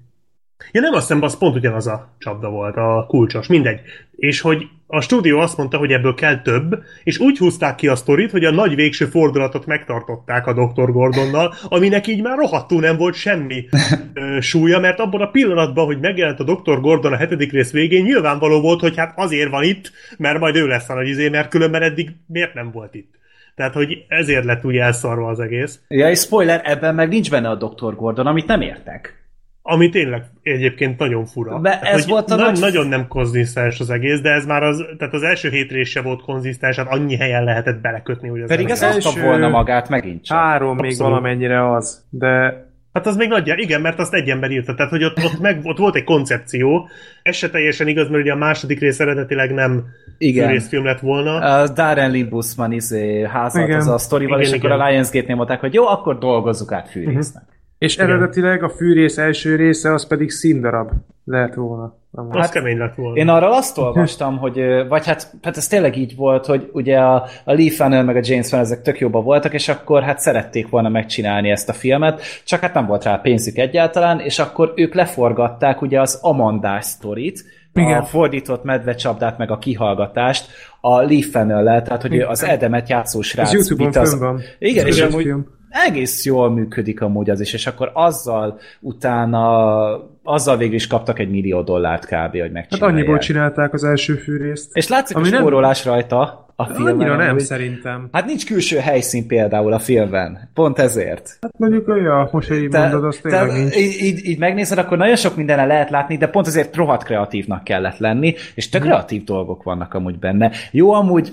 ja 0.72 0.82
nem, 0.82 0.94
azt 0.94 1.08
hiszem, 1.08 1.24
az 1.24 1.38
pont 1.38 1.56
ugyanaz 1.56 1.88
a 1.88 2.16
csapda 2.18 2.50
volt, 2.50 2.76
a 2.76 3.06
kulcsos, 3.08 3.48
mindegy. 3.48 3.80
És 4.16 4.42
hogy 4.42 4.68
a 4.88 5.02
stúdió 5.02 5.40
azt 5.40 5.58
mondta, 5.58 5.78
hogy 5.78 5.92
ebből 5.92 6.14
kell 6.14 6.42
több, 6.42 6.84
és 7.04 7.20
úgy 7.20 7.38
húzták 7.38 7.76
ki 7.76 7.88
a 7.88 7.96
sztorit, 7.96 8.32
hogy 8.32 8.46
a 8.46 8.52
nagy 8.52 8.76
végső 8.76 9.06
fordulatot 9.06 9.66
megtartották 9.66 10.48
a 10.48 10.54
Dr. 10.54 10.92
Gordonnal, 10.92 11.54
aminek 11.68 12.08
így 12.08 12.22
már 12.22 12.38
rohadtul 12.38 12.80
nem 12.80 12.98
volt 12.98 13.16
semmi 13.16 13.66
ö, 14.14 14.40
súlya, 14.40 14.80
mert 14.80 15.00
abban 15.00 15.22
a 15.22 15.30
pillanatban, 15.30 15.86
hogy 15.86 16.00
megjelent 16.00 16.40
a 16.40 16.44
Dr. 16.44 16.80
Gordon 16.80 17.14
a 17.14 17.18
hetedik 17.18 17.52
rész 17.52 17.72
végén, 17.72 18.04
nyilvánvaló 18.04 18.62
volt, 18.62 18.80
hogy 18.80 18.98
hát 18.98 19.14
azért 19.16 19.50
van 19.50 19.64
itt, 19.64 19.92
mert 20.18 20.40
majd 20.40 20.56
ő 20.56 20.68
lesz 20.68 20.90
a 20.90 20.94
nagy 20.94 21.08
izé, 21.08 21.30
mert 21.30 21.50
különben 21.50 21.82
eddig 21.82 22.12
miért 22.28 22.54
nem 22.54 22.72
volt 22.72 22.96
itt. 22.96 23.14
Tehát, 23.56 23.74
hogy 23.74 24.06
ezért 24.08 24.46
lett 24.46 24.66
úgy 24.66 24.78
elszarva 24.78 25.28
az 25.28 25.40
egész. 25.40 25.80
Ja, 25.88 26.10
és 26.10 26.20
spoiler, 26.20 26.62
ebben 26.64 26.96
meg 26.96 27.10
nincs 27.10 27.30
benne 27.30 27.50
a 27.50 27.56
Dr. 27.56 27.96
Gordon, 27.96 28.28
amit 28.28 28.48
nem 28.48 28.62
értek. 28.62 29.23
Ami 29.65 29.90
tényleg 29.90 30.23
egyébként 30.41 30.99
nagyon 30.99 31.26
fura. 31.26 31.60
De 31.60 31.69
Tehát, 31.69 31.85
ez 31.95 32.07
volt 32.07 32.31
a 32.31 32.35
na- 32.35 32.44
nagy- 32.44 32.60
Nagyon 32.60 32.88
nem 32.88 33.07
konzisztens 33.07 33.80
az 33.80 33.90
egész, 33.90 34.22
de 34.22 34.30
ez 34.30 34.45
már 34.45 34.64
az, 34.64 34.85
tehát 34.98 35.14
az 35.14 35.23
első 35.23 35.49
hét 35.49 35.72
rész 35.72 35.90
se 35.90 36.02
volt 36.02 36.22
konzisztens, 36.22 36.76
hát 36.76 36.88
annyi 36.91 37.15
helyen 37.18 37.44
lehetett 37.44 37.81
belekötni, 37.81 38.27
hogy 38.27 38.41
az 38.41 38.48
Pedig 38.49 38.69
ez 38.69 38.81
adta 38.84 38.94
első- 38.95 39.22
volna 39.22 39.49
magát 39.49 39.90
megint 39.90 40.23
csak. 40.23 40.38
Három 40.38 40.76
még 40.76 40.85
Abszolút. 40.85 41.11
valamennyire 41.11 41.72
az, 41.73 42.03
de 42.10 42.61
Hát 42.94 43.07
az 43.07 43.15
még 43.15 43.27
nagyjából, 43.27 43.64
igen, 43.64 43.81
mert 43.81 43.99
azt 43.99 44.14
egy 44.14 44.30
ember 44.30 44.52
írta, 44.52 44.73
tehát 44.76 44.91
hogy 44.91 45.03
ott, 45.03 45.18
ott, 45.18 45.40
meg, 45.40 45.60
ott 45.64 45.77
volt 45.77 45.95
egy 45.95 46.03
koncepció, 46.03 46.88
ez 47.23 47.35
se 47.35 47.49
teljesen 47.49 47.88
igaz, 47.88 48.10
mert 48.10 48.23
ugye 48.23 48.31
a 48.31 48.35
második 48.35 48.80
rész 48.80 48.99
eredetileg 48.99 49.53
nem 49.53 49.84
Igen. 50.18 50.49
részfilm 50.49 50.85
lett 50.85 50.99
volna. 50.99 51.35
A 51.35 51.68
Darren 51.68 52.11
Lee 52.11 52.26
Busman 52.26 52.72
izé, 52.72 53.22
házalt 53.22 53.68
Igen. 53.68 53.80
az 53.80 53.88
a 53.88 53.98
sztorival, 53.98 54.40
Igen, 54.40 54.52
és 54.53 54.57
akkor 54.57 54.69
igen. 54.69 54.81
a 54.85 54.90
Lionsgate-nél 54.90 55.35
mondták, 55.35 55.60
hogy 55.60 55.73
jó, 55.73 55.88
akkor 55.88 56.18
dolgozzuk 56.18 56.72
át 56.72 56.90
fűrésznek. 56.90 57.44
És 57.84 57.97
eredetileg 57.97 58.64
a 58.64 58.69
fűrész 58.69 59.18
első 59.18 59.55
része 59.55 59.93
az 59.93 60.07
pedig 60.07 60.30
színdarab 60.31 60.91
lehet 61.26 61.55
volna. 61.55 61.95
Amúgy. 62.11 62.38
hát- 62.38 62.51
kemény 62.51 62.77
lett 62.77 62.95
volna. 62.95 63.15
Én 63.18 63.27
arról 63.27 63.51
azt 63.53 63.77
olvastam, 63.77 64.38
hogy, 64.38 64.61
vagy 64.88 65.05
hát, 65.05 65.31
hát 65.41 65.57
ez 65.57 65.68
tényleg 65.68 65.97
így 65.97 66.15
volt, 66.15 66.45
hogy 66.45 66.69
ugye 66.73 66.97
a, 66.97 67.15
a 67.43 67.53
Lee 67.53 67.72
Funnel 67.72 68.03
meg 68.03 68.15
a 68.15 68.19
James 68.23 68.47
Funnel 68.49 68.65
ezek 68.65 68.81
tök 68.81 68.99
jóba 68.99 69.22
voltak, 69.22 69.53
és 69.53 69.68
akkor 69.69 70.03
hát 70.03 70.19
szerették 70.19 70.69
volna 70.69 70.89
megcsinálni 70.89 71.49
ezt 71.49 71.69
a 71.69 71.73
filmet, 71.73 72.22
csak 72.45 72.60
hát 72.61 72.73
nem 72.73 72.85
volt 72.85 73.03
rá 73.03 73.15
pénzük 73.15 73.57
egyáltalán, 73.57 74.19
és 74.19 74.39
akkor 74.39 74.73
ők 74.76 74.93
leforgatták 74.93 75.81
ugye 75.81 76.01
az 76.01 76.19
Amandás 76.22 76.85
sztorit, 76.85 77.43
Igen. 77.73 77.99
a 77.99 78.03
fordított 78.03 78.64
medvecsapdát, 78.64 79.38
meg 79.38 79.51
a 79.51 79.57
kihallgatást 79.57 80.47
a 80.81 81.01
Lee 81.01 81.23
Funnel-lel, 81.31 81.81
tehát 81.81 82.01
hogy 82.01 82.15
ő 82.15 82.26
az 82.26 82.43
Edemet 82.43 82.89
játszó 82.89 83.22
srác. 83.22 83.47
Ez 83.47 83.53
YouTube-on 83.53 84.03
az- 84.03 84.19
van. 84.19 84.41
Igen, 84.60 84.88
és 84.88 85.01
amúgy 85.01 85.23
film. 85.23 85.45
Egész 85.86 86.26
jól 86.26 86.50
működik 86.52 87.02
amúgy 87.02 87.30
az 87.30 87.40
is, 87.41 87.54
és 87.54 87.68
akkor 87.68 87.91
azzal 87.94 88.60
utána 88.80 90.12
azzal 90.24 90.58
végül 90.58 90.76
is 90.76 90.88
kaptak 90.88 91.20
egy 91.20 91.30
millió 91.30 91.62
dollárt 91.62 92.06
kb. 92.06 92.12
hogy 92.32 92.40
Hát 92.40 92.52
megcsinálják. 92.52 92.82
annyiból 92.98 93.18
csinálták 93.18 93.74
az 93.74 93.84
első 93.84 94.14
fűrészt. 94.16 94.76
És 94.76 94.88
látszik 94.88 95.16
Ami 95.16 95.28
a 95.28 95.30
nem- 95.32 95.40
spórolás 95.40 95.86
rajta 95.86 96.45
a 96.56 96.66
filmben. 96.66 96.94
Annyira 96.96 97.16
nem 97.16 97.30
amúgy. 97.30 97.40
szerintem. 97.42 98.08
Hát 98.12 98.26
nincs 98.26 98.46
külső 98.46 98.78
helyszín 98.78 99.28
például 99.28 99.74
a 99.74 99.80
filmben. 99.80 100.50
Pont 100.54 100.80
ezért. 100.80 101.38
Hát 101.42 101.52
mondjuk 101.58 101.88
olyan, 101.88 102.30
most 102.32 102.48
hogy 102.48 102.58
így 102.62 102.70
Te, 102.70 102.80
mondod, 102.80 103.04
az 103.04 103.20
tényleg 103.22 103.48
te, 103.48 103.54
nincs. 103.54 103.76
így, 103.76 103.98
így, 104.02 104.26
így 104.26 104.40
megnézed, 104.40 104.78
akkor 104.78 104.98
nagyon 104.98 105.16
sok 105.16 105.36
mindenre 105.36 105.66
lehet 105.66 105.90
látni, 105.90 106.18
de 106.18 106.28
pont 106.28 106.48
azért 106.48 106.76
rohadt 106.76 107.04
kreatívnak 107.04 107.64
kellett 107.64 107.98
lenni, 107.98 108.34
és 108.56 108.64
Mhm. 108.70 108.72
tök 108.74 108.82
kreatív 108.82 109.24
dolgok 109.24 109.64
vannak 109.64 109.94
amúgy 109.94 110.20
benne. 110.20 110.52
Jó, 110.72 110.92
amúgy 110.94 111.32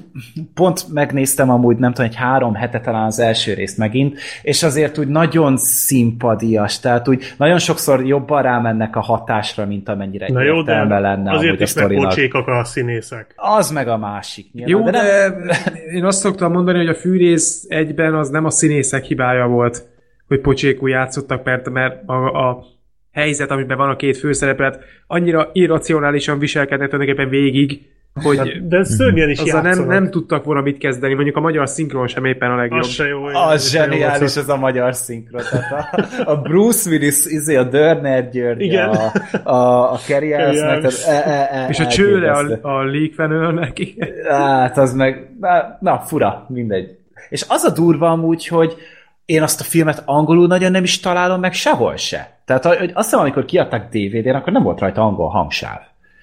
pont 0.55 0.93
megnéztem 0.93 1.51
amúgy, 1.51 1.77
nem 1.77 1.93
tudom, 1.93 2.11
egy 2.11 2.17
három 2.17 2.55
hete 2.55 2.81
talán 2.81 3.07
az 3.07 3.19
első 3.19 3.55
részt 3.55 3.79
megint, 3.79 4.19
és 4.43 4.63
azért 4.63 4.99
úgy 4.99 5.09
nagyon 5.09 5.57
szimpadias, 5.57 6.81
tehát 6.81 7.09
úgy 7.09 7.35
nagyon 7.37 7.59
sokszor 7.59 8.07
jobban 8.07 8.43
rámennek 8.43 8.97
a 8.97 9.01
hatásra, 9.01 9.67
mint 9.67 9.89
amennyire 9.89 10.27
Na 10.33 10.43
jó, 10.43 10.63
de 10.63 10.99
lenne 10.99 11.31
azért 11.33 11.49
amúgy 11.49 11.49
a 11.49 11.53
is 11.53 11.59
meg 11.59 11.69
sztorinak. 11.69 12.47
a 12.47 12.65
színészek. 12.65 13.33
Az 13.37 13.71
meg 13.71 13.89
a 13.89 13.97
másik. 13.99 14.53
Nyilván, 14.53 14.71
Jó, 14.79 14.85
de, 14.85 14.91
nem- 14.91 15.05
de 15.07 15.20
én 15.97 16.05
azt 16.05 16.21
szoktam 16.21 16.53
mondani, 16.53 16.79
hogy 16.79 16.89
a 16.89 16.95
fűrész 16.95 17.65
egyben 17.69 18.15
az 18.15 18.29
nem 18.29 18.45
a 18.45 18.51
színészek 18.51 19.05
hibája 19.05 19.47
volt, 19.47 19.87
hogy 20.29 20.41
pocsékul 20.41 20.91
játszottak, 20.91 21.45
mert, 21.45 21.71
mert 21.71 22.09
a, 22.09 22.49
a 22.49 22.65
helyzet, 23.13 23.51
amiben 23.51 23.77
van 23.77 23.91
a 23.91 23.97
két 23.97 24.17
főszerepet, 24.17 24.85
annyira 25.07 25.51
irracionálisan 25.53 26.39
viselkednek 26.39 26.89
tulajdonképpen 26.91 27.31
végig, 27.31 27.89
hogy 28.15 28.39
Hát, 28.39 28.69
de 28.69 28.85
szörnyen 28.85 29.31
is 29.31 29.39
azzal 29.39 29.61
nem, 29.61 29.87
nem 29.87 30.11
tudtak 30.11 30.45
volna 30.45 30.61
mit 30.61 30.79
kezdeni. 30.79 31.15
Mondjuk 31.15 31.37
a 31.37 31.41
magyar 31.41 31.69
szinkron 31.69 32.07
sem 32.07 32.25
éppen 32.25 32.51
a 32.51 32.57
legjobb. 32.57 32.81
Az 32.81 32.89
se 32.89 33.07
jó. 33.07 33.25
Az 33.25 33.71
zseniális 33.71 34.37
ez 34.37 34.49
a 34.49 34.57
magyar 34.57 34.95
szinkron. 34.95 35.43
Tehát 35.51 35.95
a, 36.25 36.31
a 36.31 36.41
Bruce 36.41 36.91
Willis, 36.91 37.27
izé, 37.27 37.57
a 37.57 37.65
Dörner 37.65 38.31
György, 38.31 38.61
Igen. 38.61 38.89
a, 38.89 39.13
a, 39.51 39.93
a 39.93 39.99
Kerry 40.07 40.33
e, 40.33 40.39
e, 40.39 41.49
e, 41.51 41.67
És 41.69 41.81
a 41.81 41.87
csőre 41.87 42.33
a, 42.33 42.59
a 42.63 42.85
Leak 42.85 43.53
neki. 43.55 43.97
Hát 44.29 44.79
az 44.79 44.95
meg, 44.95 45.31
na, 45.41 45.77
na, 45.81 45.99
fura, 45.99 46.47
mindegy. 46.49 46.99
És 47.29 47.45
az 47.49 47.65
a 47.65 47.71
durva 47.71 48.11
amúgy, 48.11 48.47
hogy 48.47 48.77
én 49.25 49.43
azt 49.43 49.61
a 49.61 49.65
filmet 49.65 50.03
angolul 50.05 50.47
nagyon 50.47 50.71
nem 50.71 50.83
is 50.83 51.01
találom 51.01 51.41
meg 51.41 51.53
sehol 51.53 51.97
se. 51.97 52.39
Tehát 52.45 52.65
hogy 52.65 52.91
azt 52.95 53.09
hiszem, 53.09 53.21
amikor 53.21 53.45
kiadták 53.45 53.89
DVD-n, 53.89 54.35
akkor 54.35 54.53
nem 54.53 54.63
volt 54.63 54.81
rajta 54.81 55.03
angol 55.03 55.29
hangsáv. 55.29 55.79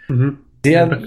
Mhm. 0.08 0.28
Ilyen, 0.70 1.04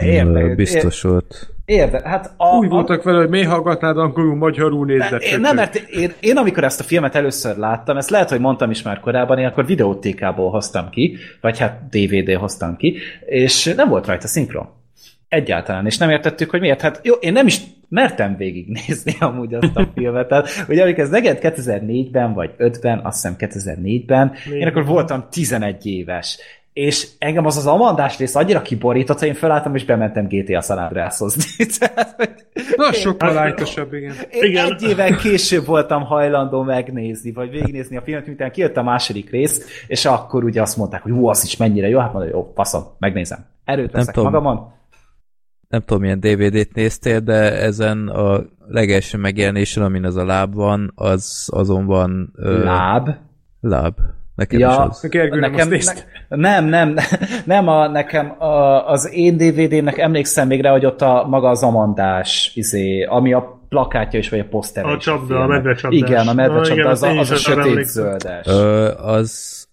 érde, 0.00 0.54
Biztos 0.54 1.02
volt. 1.02 1.56
Érde, 1.66 2.00
hát 2.04 2.34
a, 2.36 2.56
Úgy 2.56 2.68
voltak 2.68 3.02
vele, 3.02 3.18
hogy 3.18 3.28
miért 3.28 3.48
hallgatnád 3.48 3.98
angolul, 3.98 4.34
magyarul 4.36 4.86
nézd 4.86 5.16
én, 5.20 5.40
nem, 5.40 5.54
mert 5.54 5.74
én, 5.74 6.12
én, 6.20 6.36
amikor 6.36 6.64
ezt 6.64 6.80
a 6.80 6.84
filmet 6.84 7.14
először 7.14 7.56
láttam, 7.56 7.96
ezt 7.96 8.10
lehet, 8.10 8.30
hogy 8.30 8.40
mondtam 8.40 8.70
is 8.70 8.82
már 8.82 9.00
korábban, 9.00 9.38
én 9.38 9.46
akkor 9.46 9.66
videótékából 9.66 10.50
hoztam 10.50 10.90
ki, 10.90 11.16
vagy 11.40 11.58
hát 11.58 11.80
DVD 11.90 12.32
hoztam 12.32 12.76
ki, 12.76 12.96
és 13.26 13.72
nem 13.76 13.88
volt 13.88 14.06
rajta 14.06 14.26
szinkron. 14.26 14.68
Egyáltalán, 15.28 15.86
és 15.86 15.98
nem 15.98 16.10
értettük, 16.10 16.50
hogy 16.50 16.60
miért. 16.60 16.80
Hát 16.80 17.00
jó, 17.02 17.14
én 17.14 17.32
nem 17.32 17.46
is 17.46 17.60
mertem 17.88 18.36
végignézni 18.36 19.14
amúgy 19.20 19.54
azt 19.54 19.76
a 19.76 19.88
filmet. 19.94 20.28
Tehát, 20.28 20.64
ugye 20.68 20.82
amikor 20.82 21.02
ez 21.02 21.10
megjelent 21.10 21.40
2004-ben, 21.42 22.34
vagy 22.34 22.50
5-ben, 22.58 23.00
azt 23.04 23.22
hiszem 23.22 23.36
2004-ben, 23.38 24.32
én 24.52 24.66
akkor 24.66 24.84
voltam 24.84 25.26
11 25.30 25.86
éves. 25.86 26.38
És 26.76 27.08
engem 27.18 27.46
az 27.46 27.56
az 27.56 27.66
amandás 27.66 28.18
rész 28.18 28.34
annyira 28.34 28.62
kiborított, 28.62 29.18
hogy 29.18 29.28
én 29.28 29.34
felálltam 29.34 29.74
és 29.74 29.84
bementem 29.84 30.26
GTA 30.28 30.60
San 30.60 30.78
hogy 32.16 32.34
Na, 32.76 32.92
sokkal 32.92 33.32
lájtosabb, 33.32 33.92
igen. 33.92 34.14
én 34.30 34.42
Igen. 34.42 34.72
egy 34.72 34.82
éven 34.82 35.16
később 35.16 35.66
voltam 35.66 36.04
hajlandó 36.04 36.62
megnézni, 36.62 37.32
vagy 37.32 37.50
végignézni 37.50 37.96
a 37.96 38.02
filmet, 38.02 38.26
miután 38.26 38.50
kijött 38.50 38.76
a 38.76 38.82
második 38.82 39.30
rész, 39.30 39.84
és 39.86 40.04
akkor 40.04 40.44
ugye 40.44 40.62
azt 40.62 40.76
mondták, 40.76 41.02
hogy 41.02 41.12
hú, 41.12 41.28
az 41.28 41.44
is 41.44 41.56
mennyire 41.56 41.88
jó, 41.88 41.98
hát 41.98 42.12
mondom, 42.12 42.30
jó, 42.30 42.52
faszom, 42.54 42.82
megnézem. 42.98 43.46
Erőt 43.64 43.92
veszek 43.92 44.14
tudom. 44.14 44.32
magamon. 44.32 44.72
Nem 45.68 45.80
tudom, 45.80 46.02
milyen 46.02 46.20
DVD-t 46.20 46.74
néztél, 46.74 47.20
de 47.20 47.60
ezen 47.60 48.08
a 48.08 48.44
legelső 48.68 49.18
megjelenésen, 49.18 49.82
amin 49.82 50.04
az 50.04 50.16
a 50.16 50.24
láb 50.24 50.54
van, 50.54 50.92
az 50.94 51.48
azonban 51.52 52.32
ö, 52.34 52.64
Láb. 52.64 53.08
láb. 53.60 53.94
Nekem 54.36 54.58
Ja, 54.58 54.68
is 54.68 54.76
az. 54.76 55.08
A 55.30 55.36
nekem, 55.36 55.68
ne, 56.28 56.60
nem, 56.60 56.64
nem, 56.68 56.94
nem 57.44 57.68
a, 57.68 57.88
nekem 57.88 58.42
a, 58.42 58.88
az 58.88 59.12
én 59.12 59.36
DVD-nek 59.36 59.98
emlékszem 59.98 60.46
még 60.46 60.60
rá, 60.60 60.70
hogy 60.70 60.86
ott 60.86 61.02
a 61.02 61.26
maga 61.28 61.48
az 61.48 61.62
amandás, 61.62 62.52
izé, 62.54 63.02
ami 63.02 63.32
a 63.32 63.60
plakátja 63.68 64.18
is, 64.18 64.28
vagy 64.28 64.38
a 64.38 64.44
poszter. 64.44 64.84
A 64.84 64.98
csapda, 64.98 65.42
a 65.42 65.46
medvecsapdás. 65.46 66.00
Igen, 66.00 66.28
a 66.28 66.32
Na, 66.32 66.32
igen, 66.32 66.34
medvecsapda, 66.34 66.88
az, 66.88 67.02
a, 67.02 67.10
én 67.10 67.18
az 67.18 67.30
a 67.30 67.36
sötét 67.36 67.84
zöldes. 67.84 68.46
Ö, 68.46 68.92
az... 68.96 69.64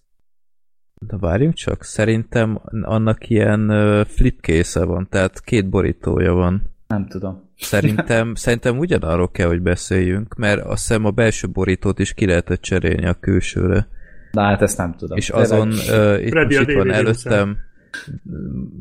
De 0.94 1.16
várjunk 1.20 1.54
csak, 1.54 1.82
szerintem 1.82 2.60
annak 2.82 3.28
ilyen 3.28 3.72
flipkésze 4.08 4.84
van, 4.84 5.06
tehát 5.10 5.40
két 5.40 5.68
borítója 5.68 6.32
van. 6.32 6.62
Nem 6.86 7.06
tudom. 7.06 7.50
Szerintem, 7.56 8.34
szerintem 8.44 8.78
ugyanarról 8.78 9.30
kell, 9.30 9.46
hogy 9.46 9.62
beszéljünk, 9.62 10.34
mert 10.34 10.60
azt 10.60 10.86
hiszem 10.86 11.04
a 11.04 11.10
belső 11.10 11.48
borítót 11.48 11.98
is 11.98 12.14
ki 12.14 12.26
lehetett 12.26 12.60
cserélni 12.60 13.06
a 13.06 13.14
külsőre. 13.14 13.88
Na 14.34 14.42
hát 14.42 14.62
ezt 14.62 14.78
nem 14.78 14.94
tudom. 14.98 15.16
És 15.16 15.30
azon 15.30 15.68
uh, 15.68 16.22
itt, 16.22 16.30
Freddy 16.30 16.56
most 16.56 16.68
itt 16.68 16.76
van 16.76 16.92
előttem, 16.92 17.56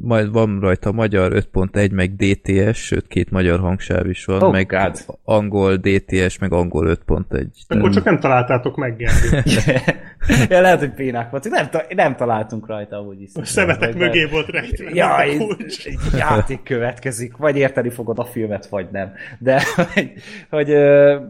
majd 0.02 0.32
van 0.32 0.60
rajta 0.60 0.92
magyar 0.92 1.32
5.1, 1.54 1.92
meg 1.92 2.16
DTS, 2.16 2.78
sőt 2.78 3.08
két 3.08 3.32
magyar 3.32 3.60
hangsáv 3.60 4.10
is 4.10 4.26
van, 4.26 4.42
Oh, 4.42 4.52
meg 4.52 4.68
God. 4.68 5.06
angol 5.24 5.76
DTS, 5.76 6.38
meg 6.40 6.54
angol 6.54 6.98
5.1. 7.08 7.46
Akkor 7.68 7.90
csak 7.90 8.04
nem 8.04 8.20
találtátok 8.20 8.76
meg, 8.76 8.96
ja, 10.50 10.62
lehet, 10.62 10.80
hogy 10.80 10.94
bénák 10.94 11.30
voltunk. 11.30 11.56
Nem, 11.56 11.70
ta- 11.70 11.94
nem 11.94 12.16
találtunk 12.16 12.68
rajta, 12.68 13.02
úgy 13.02 13.22
is. 13.22 13.30
A 13.34 13.46
szemetek 13.46 13.96
mögé 13.96 14.26
volt 14.26 14.48
rejtve. 14.48 14.90
Jaj, 14.94 15.36
a 15.36 15.38
kulcs. 15.38 15.86
egy 15.86 16.00
játék 16.18 16.64
következik, 16.64 17.38
vagy 17.38 17.58
érteni 17.58 17.90
fogod 17.90 18.20
a 18.20 18.26
filmet, 18.26 18.68
vagy 18.68 18.88
nem. 18.92 19.12
De 19.40 19.62
hogy, 19.94 20.12
hogy 20.50 20.68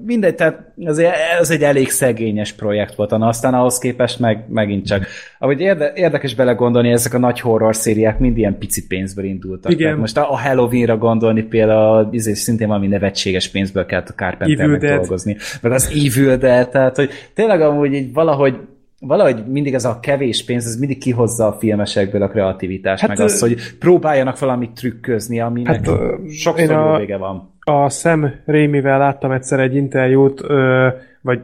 mindegy, 0.05 0.35
tehát 0.35 0.72
azért 0.85 1.15
ez 1.39 1.49
egy 1.49 1.64
elég 1.64 1.89
szegényes 1.89 2.53
projekt 2.53 2.95
volt, 2.95 3.11
aztán 3.11 3.53
ahhoz 3.53 3.77
képest 3.77 4.19
meg, 4.19 4.45
megint 4.49 4.85
csak. 4.85 5.05
Ahogy 5.39 5.60
érde, 5.60 5.91
érdekes 5.95 6.35
belegondolni, 6.35 6.91
ezek 6.91 7.14
a 7.14 7.18
nagy 7.18 7.39
horror 7.39 7.73
szériák 7.74 8.20
mind 8.20 8.38
ilyen 8.38 8.58
pici 8.58 8.88
pénzből 8.88 9.26
indultak. 9.26 9.72
Igen. 9.72 9.84
Tehát 9.84 10.00
most 10.00 10.18
a 10.18 10.32
a 10.32 10.40
Halloweenra 10.40 10.98
gondolni 10.98 11.41
például, 11.41 12.08
izé, 12.12 12.34
szintén 12.34 12.68
valami 12.68 12.88
nevetséges 12.88 13.48
pénzből 13.50 13.86
kellett 13.86 14.10
a 14.10 14.14
Carpenternek 14.14 14.82
dolgozni. 14.82 15.38
Meg 15.62 15.72
az 15.72 15.90
Evil 16.06 16.38
Dead, 16.38 16.70
tehát 16.70 16.95
hogy 16.95 17.10
tényleg 17.34 17.62
amúgy 17.62 17.94
így 17.94 18.14
valahogy 18.14 18.58
valahogy 19.00 19.45
mindig 19.48 19.74
ez 19.74 19.86
a 19.86 20.00
kevés 20.00 20.45
pénz, 20.45 20.66
ez 20.66 20.76
mindig 20.76 20.98
kihozza 20.98 21.48
a 21.48 21.58
filmesekből 21.60 22.22
a 22.22 22.28
kreativitást, 22.28 23.02
hát, 23.02 23.10
meg 23.10 23.20
azt, 23.20 23.40
hogy 23.40 23.56
próbáljanak 23.80 24.40
valamit 24.40 24.72
trükközni, 24.72 25.40
aminek 25.40 25.76
Hát, 25.76 25.88
ö, 25.88 26.16
sokszor 26.30 26.72
a- 26.76 26.91
jó 26.91 26.98
vége 26.98 27.18
van. 27.18 27.52
A 27.60 27.90
Sam 27.90 28.32
Raimivel 28.45 28.98
láttam 28.98 29.32
egyszer 29.32 29.60
egy 29.60 29.76
interjút, 29.76 30.41
ö, 30.48 30.88
vagy 31.22 31.40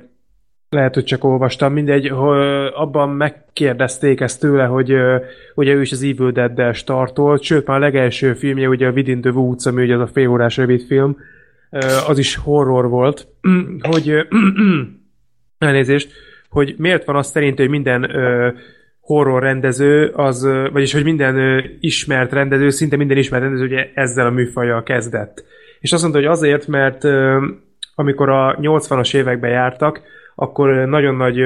lehet, 0.70 0.94
hogy 0.94 1.04
csak 1.04 1.24
olvastam, 1.24 1.74
mindegy, 1.74 2.08
abban 2.74 3.10
megkérdezték 3.10 4.20
ezt 4.20 4.40
tőle, 4.40 4.66
hogy 4.66 4.94
ugye 5.56 5.74
ő 5.74 5.82
is 5.82 5.92
az 5.92 6.04
Evil 6.04 6.32
Dead-del 6.32 6.74
startolt, 6.74 7.42
sőt 7.42 7.68
már 7.68 7.78
a 7.78 7.80
legelső 7.80 8.34
filmje, 8.34 8.68
ugye 8.68 8.88
a 8.88 8.92
Within 8.92 9.22
the 9.22 9.32
Woods, 9.32 9.66
ami 9.66 9.84
ugye 9.84 9.96
az 9.96 10.02
a 10.02 10.08
félórás 10.08 10.58
rövid 10.58 10.82
film, 10.82 11.18
az 12.08 12.18
is 12.18 12.36
horror 12.36 12.90
volt, 12.90 13.28
hogy 13.92 14.28
elnézést, 15.58 16.12
hogy 16.50 16.76
miért 16.78 17.06
van 17.06 17.16
az 17.16 17.28
szerint, 17.28 17.58
hogy 17.58 17.70
minden 17.70 18.12
horror 19.00 19.42
rendező, 19.42 20.08
az, 20.08 20.48
vagyis 20.72 20.94
hogy 20.94 21.04
minden 21.04 21.64
ismert 21.80 22.34
rendező, 22.34 22.70
szinte 22.70 22.96
minden 22.96 23.18
ismert 23.18 23.44
rendező 23.44 23.66
ugye 23.66 23.90
ezzel 23.94 24.26
a 24.26 24.30
műfajjal 24.32 24.84
kezdett. 24.84 25.44
És 25.80 25.92
azt 25.92 26.02
mondta, 26.02 26.20
hogy 26.20 26.30
azért, 26.30 26.68
mert 26.68 27.04
amikor 27.96 28.30
a 28.30 28.58
80-as 28.62 29.16
években 29.16 29.50
jártak, 29.50 30.02
akkor 30.40 30.88
nagyon 30.88 31.16
nagy 31.16 31.38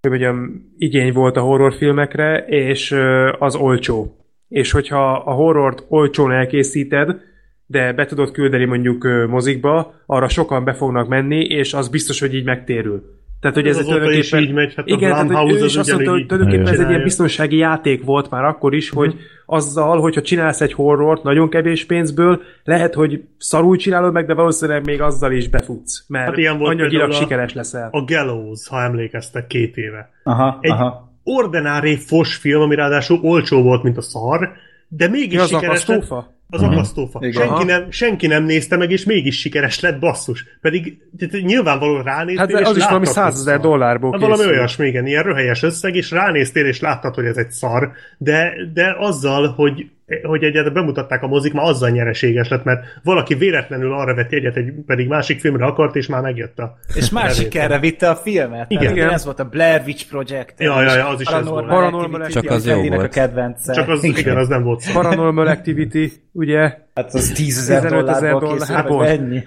hogy 0.00 0.10
mondjam, 0.10 0.64
igény 0.78 1.12
volt 1.12 1.36
a 1.36 1.40
horrorfilmekre, 1.40 2.44
és 2.46 2.96
az 3.38 3.56
olcsó. 3.56 4.16
És 4.48 4.70
hogyha 4.70 5.12
a 5.12 5.32
horrort 5.32 5.84
olcsón 5.88 6.32
elkészíted, 6.32 7.20
de 7.66 7.92
be 7.92 8.06
tudod 8.06 8.30
küldeni 8.30 8.64
mondjuk 8.64 9.08
mozikba, 9.28 9.94
arra 10.06 10.28
sokan 10.28 10.64
be 10.64 10.72
fognak 10.72 11.08
menni, 11.08 11.44
és 11.44 11.74
az 11.74 11.88
biztos, 11.88 12.20
hogy 12.20 12.34
így 12.34 12.44
megtérül. 12.44 13.19
Tehát, 13.40 13.56
hogy 13.56 13.66
ez, 13.66 13.78
is 13.78 13.84
tulajdonképpen... 13.84 14.42
így 14.42 14.52
megy, 14.52 14.74
hát 14.74 14.86
a 14.86 14.90
igen, 14.94 15.10
tehát, 15.10 15.42
hogy 15.42 15.52
ő 15.52 15.54
az 15.54 15.64
is 15.64 15.76
azt 15.76 15.92
mondta, 15.92 16.10
hogy 16.10 16.26
tulajdonképpen 16.26 16.72
ez 16.72 16.80
egy 16.80 16.88
ilyen 16.88 17.02
biztonsági 17.02 17.56
játék 17.56 18.04
volt 18.04 18.30
már 18.30 18.44
akkor 18.44 18.74
is, 18.74 18.90
hogy 18.90 19.14
azzal, 19.46 20.00
hogyha 20.00 20.22
csinálsz 20.22 20.60
egy 20.60 20.72
horrort 20.72 21.22
nagyon 21.22 21.48
kevés 21.48 21.84
pénzből, 21.84 22.42
lehet, 22.64 22.94
hogy 22.94 23.24
szarul 23.38 23.76
csinálod 23.76 24.12
meg, 24.12 24.26
de 24.26 24.34
valószínűleg 24.34 24.84
még 24.84 25.00
azzal 25.00 25.32
is 25.32 25.48
befutsz, 25.48 26.04
mert 26.08 26.26
Hát 26.26 26.36
ilyen 26.36 26.58
volt 26.58 26.70
anyagilag 26.78 27.10
a- 27.10 27.12
sikeres 27.12 27.52
leszel. 27.54 27.88
A 27.92 28.04
Gallows, 28.04 28.68
ha 28.68 28.82
emlékeztek, 28.82 29.46
két 29.46 29.76
éve. 29.76 30.10
Aha, 30.24 30.58
Egy 30.60 30.70
aha. 30.70 31.12
ordinári 31.24 31.96
fos 31.96 32.36
film, 32.36 32.60
ami 32.60 32.74
ráadásul 32.74 33.18
olcsó 33.22 33.62
volt, 33.62 33.82
mint 33.82 33.96
a 33.96 34.02
szar, 34.02 34.52
de 34.88 35.08
mégis 35.08 35.34
Mi 35.34 35.38
az 35.38 35.48
sikeres 35.48 35.86
lett. 35.86 36.08
Az 36.50 36.62
akasztófa. 36.62 37.18
Igen. 37.22 37.46
Senki 37.46 37.64
nem, 37.64 37.90
senki 37.90 38.26
nem 38.26 38.44
nézte 38.44 38.76
meg, 38.76 38.90
és 38.90 39.04
mégis 39.04 39.40
sikeres 39.40 39.80
lett, 39.80 39.98
basszus. 39.98 40.44
Pedig 40.60 40.98
nyilvánvalóan 41.42 42.02
ránéztél, 42.02 42.38
Hát 42.56 42.60
és 42.60 42.68
az 42.68 42.76
is 42.76 42.84
valami 42.84 43.06
láttad, 43.06 43.22
hogy 43.22 43.32
100 43.32 43.40
ezer 43.40 43.60
szar. 43.60 43.70
dollárból 43.70 44.10
Hát 44.12 44.20
valami 44.20 44.44
olyasmi, 44.44 44.86
igen, 44.86 45.06
ilyen 45.06 45.22
röhelyes 45.22 45.62
összeg, 45.62 45.94
és 45.94 46.10
ránéztél, 46.10 46.66
és 46.66 46.80
láttad, 46.80 47.14
hogy 47.14 47.24
ez 47.24 47.36
egy 47.36 47.50
szar, 47.50 47.90
de, 48.18 48.52
de 48.74 48.96
azzal, 48.98 49.48
hogy 49.56 49.86
hogy 50.22 50.42
egyáltalán 50.42 50.72
bemutatták 50.74 51.22
a 51.22 51.26
mozik, 51.26 51.52
már 51.52 51.64
azzal 51.64 51.88
nyereséges 51.90 52.48
lett, 52.48 52.64
mert 52.64 52.80
valaki 53.02 53.34
véletlenül 53.34 53.92
arra 53.92 54.14
vett 54.14 54.30
jegyet, 54.32 54.56
egy, 54.56 54.72
pedig 54.86 55.08
másik 55.08 55.40
filmre 55.40 55.64
akart, 55.64 55.96
és 55.96 56.06
már 56.06 56.20
megjött 56.22 56.58
a 56.58 56.78
És 56.94 57.10
bevétel. 57.10 57.34
sikerre 57.34 57.78
vitte 57.78 58.08
a 58.10 58.16
filmet. 58.16 58.70
Igen. 58.70 58.94
Tehát 58.94 59.12
ez 59.12 59.24
volt 59.24 59.40
a 59.40 59.44
Blair 59.44 59.82
Witch 59.86 60.08
Project. 60.08 60.54
Ja, 60.58 60.82
ja, 60.82 60.94
ja, 60.96 61.08
az 61.08 61.20
is 61.20 61.26
ez 61.26 61.48
volt. 61.48 61.66
Paranormal 61.66 62.20
Activity, 62.20 62.46
Csak 62.46 62.56
az 62.56 62.66
jó 62.66 62.82
volt. 62.82 63.02
a 63.02 63.08
kedvence. 63.08 63.72
Csak 63.72 63.88
az, 63.88 64.04
igen, 64.04 64.36
az 64.36 64.48
nem 64.48 64.62
volt 64.62 64.80
szar. 64.80 64.94
Paranormal 65.02 65.46
Activity, 65.46 66.12
ugye? 66.40 66.76
Hát 66.94 67.14
az 67.14 67.28
10 67.34 67.58
ezer 67.58 67.80
15 67.82 68.08
ezer 68.08 68.20
dollárból 68.20 68.48
készült, 68.50 68.68
dollárból. 68.68 68.96
vagy 68.98 69.08
ennyi. 69.08 69.42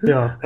Ja. 0.00 0.38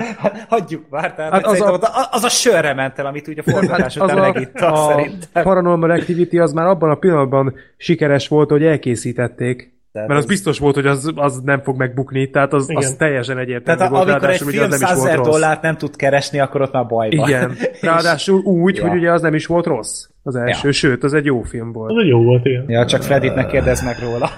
Hagyjuk 0.48 0.84
már, 0.90 1.14
tehát 1.14 1.32
Hát 1.32 1.44
hát 1.46 1.52
az 1.52 1.60
az, 1.60 1.68
a- 1.68 1.86
a, 1.86 2.08
az 2.10 2.24
a 2.24 2.28
sörre 2.28 2.74
ment 2.74 2.98
el, 2.98 3.06
amit 3.06 3.28
ugye 3.28 3.42
a 3.46 3.50
forgatás 3.50 3.96
az 3.96 4.02
után 4.02 4.18
a, 4.18 4.20
megittak 4.20 4.72
a 4.72 4.76
szerintem. 4.76 5.42
Paranormal 5.42 5.90
Activity 5.90 6.38
az 6.38 6.52
már 6.52 6.66
abban 6.66 6.90
a 6.90 6.94
pillanatban 6.94 7.54
sikeres 7.76 8.28
volt, 8.28 8.50
hogy 8.50 8.64
elkészítették. 8.64 9.72
Tehát 9.92 10.08
Mert 10.08 10.20
az 10.20 10.24
ez- 10.26 10.32
biztos 10.34 10.58
volt, 10.58 10.74
hogy 10.74 10.86
az, 10.86 11.12
az 11.14 11.40
nem 11.44 11.60
fog 11.62 11.76
megbukni, 11.76 12.30
tehát 12.30 12.52
az, 12.52 12.70
Igen. 12.70 12.82
az 12.82 12.94
teljesen 12.98 13.38
egyértelmű 13.38 13.78
Tehát 13.80 13.92
a, 13.92 13.96
volt, 13.96 14.08
amikor 14.08 14.28
egy 14.30 14.38
ráadásul 14.38 14.46
ugye 14.48 14.58
film 14.58 14.72
az 14.72 14.78
nem 14.78 14.82
is 14.82 14.88
100 14.88 14.98
volt 14.98 15.08
ezer 15.10 15.18
rossz. 15.24 15.30
dollárt 15.30 15.62
nem 15.62 15.76
tud 15.76 15.96
keresni, 15.96 16.40
akkor 16.40 16.60
ott 16.62 16.72
már 16.72 16.86
baj 16.86 17.08
van. 17.16 17.28
Igen, 17.28 17.50
És- 17.72 17.82
ráadásul 17.82 18.40
úgy, 18.40 18.76
Ja. 18.76 18.88
hogy 18.88 18.98
ugye 18.98 19.12
az 19.12 19.22
nem 19.22 19.34
is 19.34 19.46
volt 19.46 19.66
rossz 19.66 20.06
az 20.22 20.36
első, 20.36 20.66
Ja. 20.66 20.72
sőt, 20.72 21.04
az 21.04 21.12
egy 21.14 21.24
jó 21.24 21.42
film 21.42 21.68
Az 21.68 21.74
volt. 21.74 22.00
egy 22.02 22.08
jó 22.08 22.22
volt, 22.22 22.44
igen. 22.46 22.64
Ja, 22.68 22.86
csak 22.86 23.02
Fredit 23.02 23.34
ne 23.34 23.46
kérdezz 23.46 23.82
meg 23.84 23.96
róla. 24.02 24.30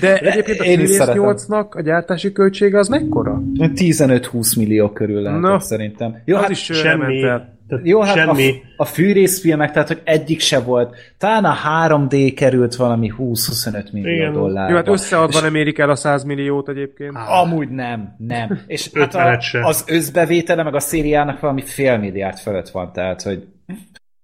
De 0.00 0.18
egyébként 0.18 0.60
a 0.60 0.64
én 0.64 0.80
is 0.80 0.96
Furious 0.96 0.96
szeretem. 0.96 1.22
8-nak 1.22 1.68
a 1.70 1.80
gyártási 1.80 2.32
költsége 2.32 2.78
az 2.78 2.88
mekkora? 2.88 3.42
15-20 3.54 4.56
millió 4.56 4.90
körül 4.90 5.22
lehetett 5.22 5.42
Na, 5.42 5.60
szerintem. 5.60 6.22
Jó, 6.24 6.36
az 6.36 6.42
hát, 6.42 6.50
is 6.50 6.62
Semmi. 6.62 7.20
Tehát 7.68 7.86
jó, 7.86 8.00
hát 8.00 8.14
semmi. 8.14 8.48
a, 8.76 8.82
a 8.82 8.84
fűrészfilmek, 8.84 9.72
tehát 9.72 9.88
hogy 9.88 10.00
egyik 10.04 10.40
se 10.40 10.60
volt. 10.60 10.96
Talán 11.18 11.44
a 11.44 11.54
3D 11.88 12.32
került 12.36 12.74
valami 12.74 13.12
20-25 13.18 13.92
millió 13.92 14.14
Igen. 14.14 14.32
dollárba. 14.32 14.70
Jó, 14.70 14.76
hát 14.76 14.88
összeadva 14.88 15.40
nem 15.40 15.54
érik 15.54 15.78
el 15.78 15.90
a 15.90 15.94
100 15.94 16.24
milliót 16.24 16.68
egyébként. 16.68 17.16
Amúgy 17.26 17.68
nem, 17.68 18.14
nem. 18.18 18.60
És 18.66 18.90
hát 18.94 19.14
a, 19.14 19.38
az 19.66 19.84
összbevétele 19.86 20.62
meg 20.62 20.74
a 20.74 20.80
szériának 20.80 21.40
valami 21.40 21.62
fél 21.62 21.98
milliárd 21.98 22.38
fölött 22.38 22.68
van, 22.68 22.92
tehát 22.92 23.22
hogy 23.22 23.46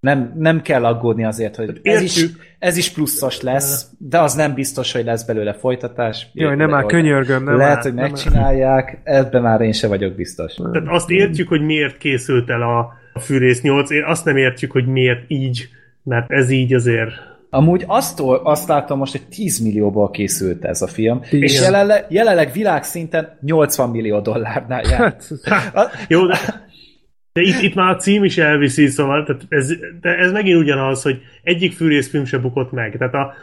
nem, 0.01 0.32
nem 0.36 0.62
kell 0.62 0.85
aggódni 0.85 1.24
azért, 1.24 1.56
hogy 1.56 1.81
ez 1.82 2.01
is, 2.01 2.27
ez 2.59 2.77
is 2.77 2.90
pluszos 2.90 3.40
lesz, 3.40 3.86
de 3.98 4.20
az 4.20 4.35
nem 4.35 4.55
biztos, 4.55 4.93
hogy 4.93 5.05
lesz 5.05 5.24
belőle 5.24 5.52
folytatás. 5.52 6.27
Jaj, 6.32 6.56
nem 6.56 6.70
már 6.70 6.85
könyörgöm, 6.85 7.44
nem 7.44 7.56
Lehet, 7.56 7.82
hogy 7.82 7.94
megcsinálják, 7.94 9.01
ebben 9.05 9.43
már 9.43 9.60
én 9.60 9.72
se 9.72 9.86
vagyok 9.86 10.14
biztos. 10.14 10.55
Tehát 10.55 10.89
azt 10.89 11.10
értjük, 11.10 11.48
hogy 11.48 11.60
miért 11.60 11.98
készült 11.98 12.51
el 12.51 12.62
a, 12.62 12.98
Fűrész 13.20 13.60
8, 13.60 13.90
én 13.90 14.05
azt 14.05 14.24
nem 14.24 14.36
értjük, 14.36 14.70
hogy 14.70 14.86
miért 14.86 15.24
így, 15.28 15.68
mert 16.02 16.31
ez 16.31 16.51
így 16.51 16.74
azért... 16.74 17.10
Amúgy 17.51 17.85
azt, 17.86 18.20
azt 18.43 18.68
látom 18.68 18.98
most, 18.98 19.12
hogy 19.12 19.27
10 19.28 19.59
millióból 19.59 20.10
készült 20.10 20.64
ez 20.64 20.82
a 20.82 20.86
film, 20.86 21.20
Igen. 21.31 21.43
és 21.43 21.60
jelenleg, 21.60 22.06
jelenleg 22.09 22.52
világszinten 22.52 23.39
80 23.40 23.90
millió 23.90 24.20
dollárnál 24.20 24.82
jár. 24.90 25.16
Hát, 25.44 26.05
Jó, 26.09 26.27
de 26.27 26.39
De 27.32 27.40
itt, 27.40 27.62
itt 27.62 27.74
már 27.74 27.90
a 27.90 27.97
cím 27.97 28.24
is 28.24 28.39
elviszi, 28.39 28.86
szóval 28.86 29.24
tehát 29.24 29.43
ez, 29.48 29.73
de 30.01 30.16
ez 30.16 30.33
megint 30.33 30.60
ugyanaz, 30.60 31.02
hogy 31.02 31.23
egyik 31.42 31.73
fűrészfilm 31.73 32.25
se 32.25 32.39
bukott 32.39 32.73
meg. 32.73 32.97
Tehát 32.99 33.15
a, 33.15 33.34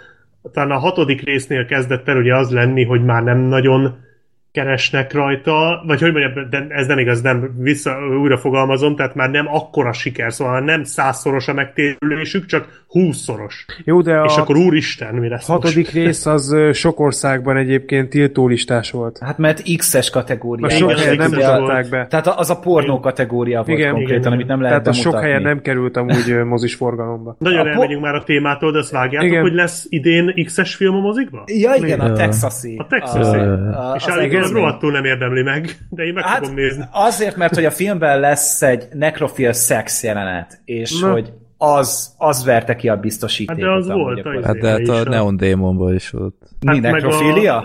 talán 0.52 0.72
a 0.72 0.80
hatodik 0.80 1.22
résznél 1.22 1.66
kezdett 1.66 2.08
el 2.08 2.18
ugye 2.18 2.36
az 2.36 2.52
lenni, 2.52 2.84
hogy 2.84 3.04
már 3.04 3.24
nem 3.24 3.40
nagyon 3.40 4.06
keresnek 4.52 5.14
rajta, 5.14 5.84
vagy 5.88 6.02
hogy 6.02 6.12
mondjam, 6.12 6.50
de 6.50 6.66
ez 6.70 6.88
nem 6.88 6.98
igaz, 7.00 7.22
nem 7.22 7.52
vissza, 7.58 7.98
újra 8.22 8.38
fogalmazom, 8.38 8.96
tehát 8.96 9.16
már 9.16 9.30
nem 9.30 9.48
akkora 9.50 9.94
siker, 9.94 10.34
szóval 10.34 10.60
nem 10.60 10.84
százszoros 10.84 11.48
a 11.48 11.54
megtérülésük, 11.54 12.46
csak 12.46 12.86
húszszoros. 12.88 13.66
Jó, 13.84 14.02
de 14.02 14.18
a 14.18 14.26
És 14.26 14.36
akkor 14.38 14.58
úristen, 14.58 15.16
mi 15.16 15.28
lesz 15.28 15.48
hatodik 15.48 15.84
most? 15.84 15.94
rész 15.94 16.26
az 16.26 16.56
sok 16.74 17.00
országban 17.00 17.58
egyébként 17.58 18.10
tiltólistás 18.10 18.92
volt. 18.92 19.18
Hát 19.20 19.38
mert 19.38 19.62
X-es 19.78 20.10
kategória. 20.10 20.66
A 20.66 20.70
sok 20.70 20.90
igen, 20.90 21.02
helyen 21.02 21.16
nem 21.16 21.34
igen, 21.34 21.62
mutatták 21.62 21.90
be. 21.90 22.08
Tehát 22.08 22.28
az 22.28 22.50
a 22.50 22.60
pornó 22.60 23.00
kategória 23.00 23.64
volt 23.64 23.80
Igen, 23.80 23.92
konkrétan, 23.92 24.20
igen, 24.20 24.32
amit 24.32 24.48
nem 24.48 24.62
lehet 24.62 24.78
Tehát 24.84 24.88
a 24.88 25.02
sok 25.02 25.04
bemutatni. 25.04 25.28
helyen 25.28 25.42
nem 25.42 25.62
került 25.62 25.98
amúgy 25.98 26.46
mozis 26.46 26.76
forgalomba. 26.76 27.36
Nagyon 27.40 27.60
A 27.60 27.64
po- 27.64 27.72
elmegyünk 27.72 28.02
már 28.02 28.16
a 28.16 28.24
témától, 28.24 28.72
de 28.72 28.78
azt 28.78 28.92
vágjátok, 28.92 29.30
Igen. 29.30 29.42
hogy 29.42 29.54
lesz 29.54 29.86
idén 29.90 30.34
X-es 30.46 30.76
film 30.76 30.96
a 30.96 31.00
mozikba? 31.00 31.44
Ja, 31.46 31.74
igen, 31.76 32.00
a 32.00 32.06
Ja. 32.08 32.14
Texasi. 32.14 32.76
A 32.78 32.88
Texasi. 32.90 33.38
A, 33.38 33.92
a, 33.92 33.94
És 33.96 34.06
az 34.06 34.12
állítólag 34.12 34.47
egészmény. 34.50 34.64
rohadtul 34.64 34.92
nem 34.92 35.06
érdemli 35.06 35.42
meg, 35.44 35.78
de 35.90 36.04
én 36.04 36.14
meg 36.14 36.24
Hát 36.24 36.38
fogom 36.38 36.54
nézni. 36.56 36.84
azért, 36.92 37.36
mert 37.36 37.56
hogy 37.56 37.66
a 37.66 37.72
filmben 37.72 38.20
lesz 38.20 38.62
egy 38.62 38.88
nekrofil 38.94 39.54
szex 39.54 40.04
jelenet, 40.04 40.62
és 40.66 41.00
Na. 41.00 41.12
hogy 41.12 41.34
az, 41.58 42.14
az 42.18 42.46
verte 42.46 42.76
ki 42.76 42.90
a 42.90 42.98
biztosítékot. 42.98 43.64
Hát 43.64 43.72
de 43.72 43.76
az 43.78 43.88
volt, 43.88 44.26
az- 44.26 44.46
Hát 44.46 44.58
de 44.60 44.70
hát 44.70 44.88
a 44.88 44.94
a- 44.96 45.04
Neon 45.04 45.38
Demonban 45.38 45.94
is 45.94 46.10
volt. 46.10 46.34
Mi, 46.60 46.68
Hát 46.74 46.82
meg 46.82 46.92
nekrofília? 46.92 47.58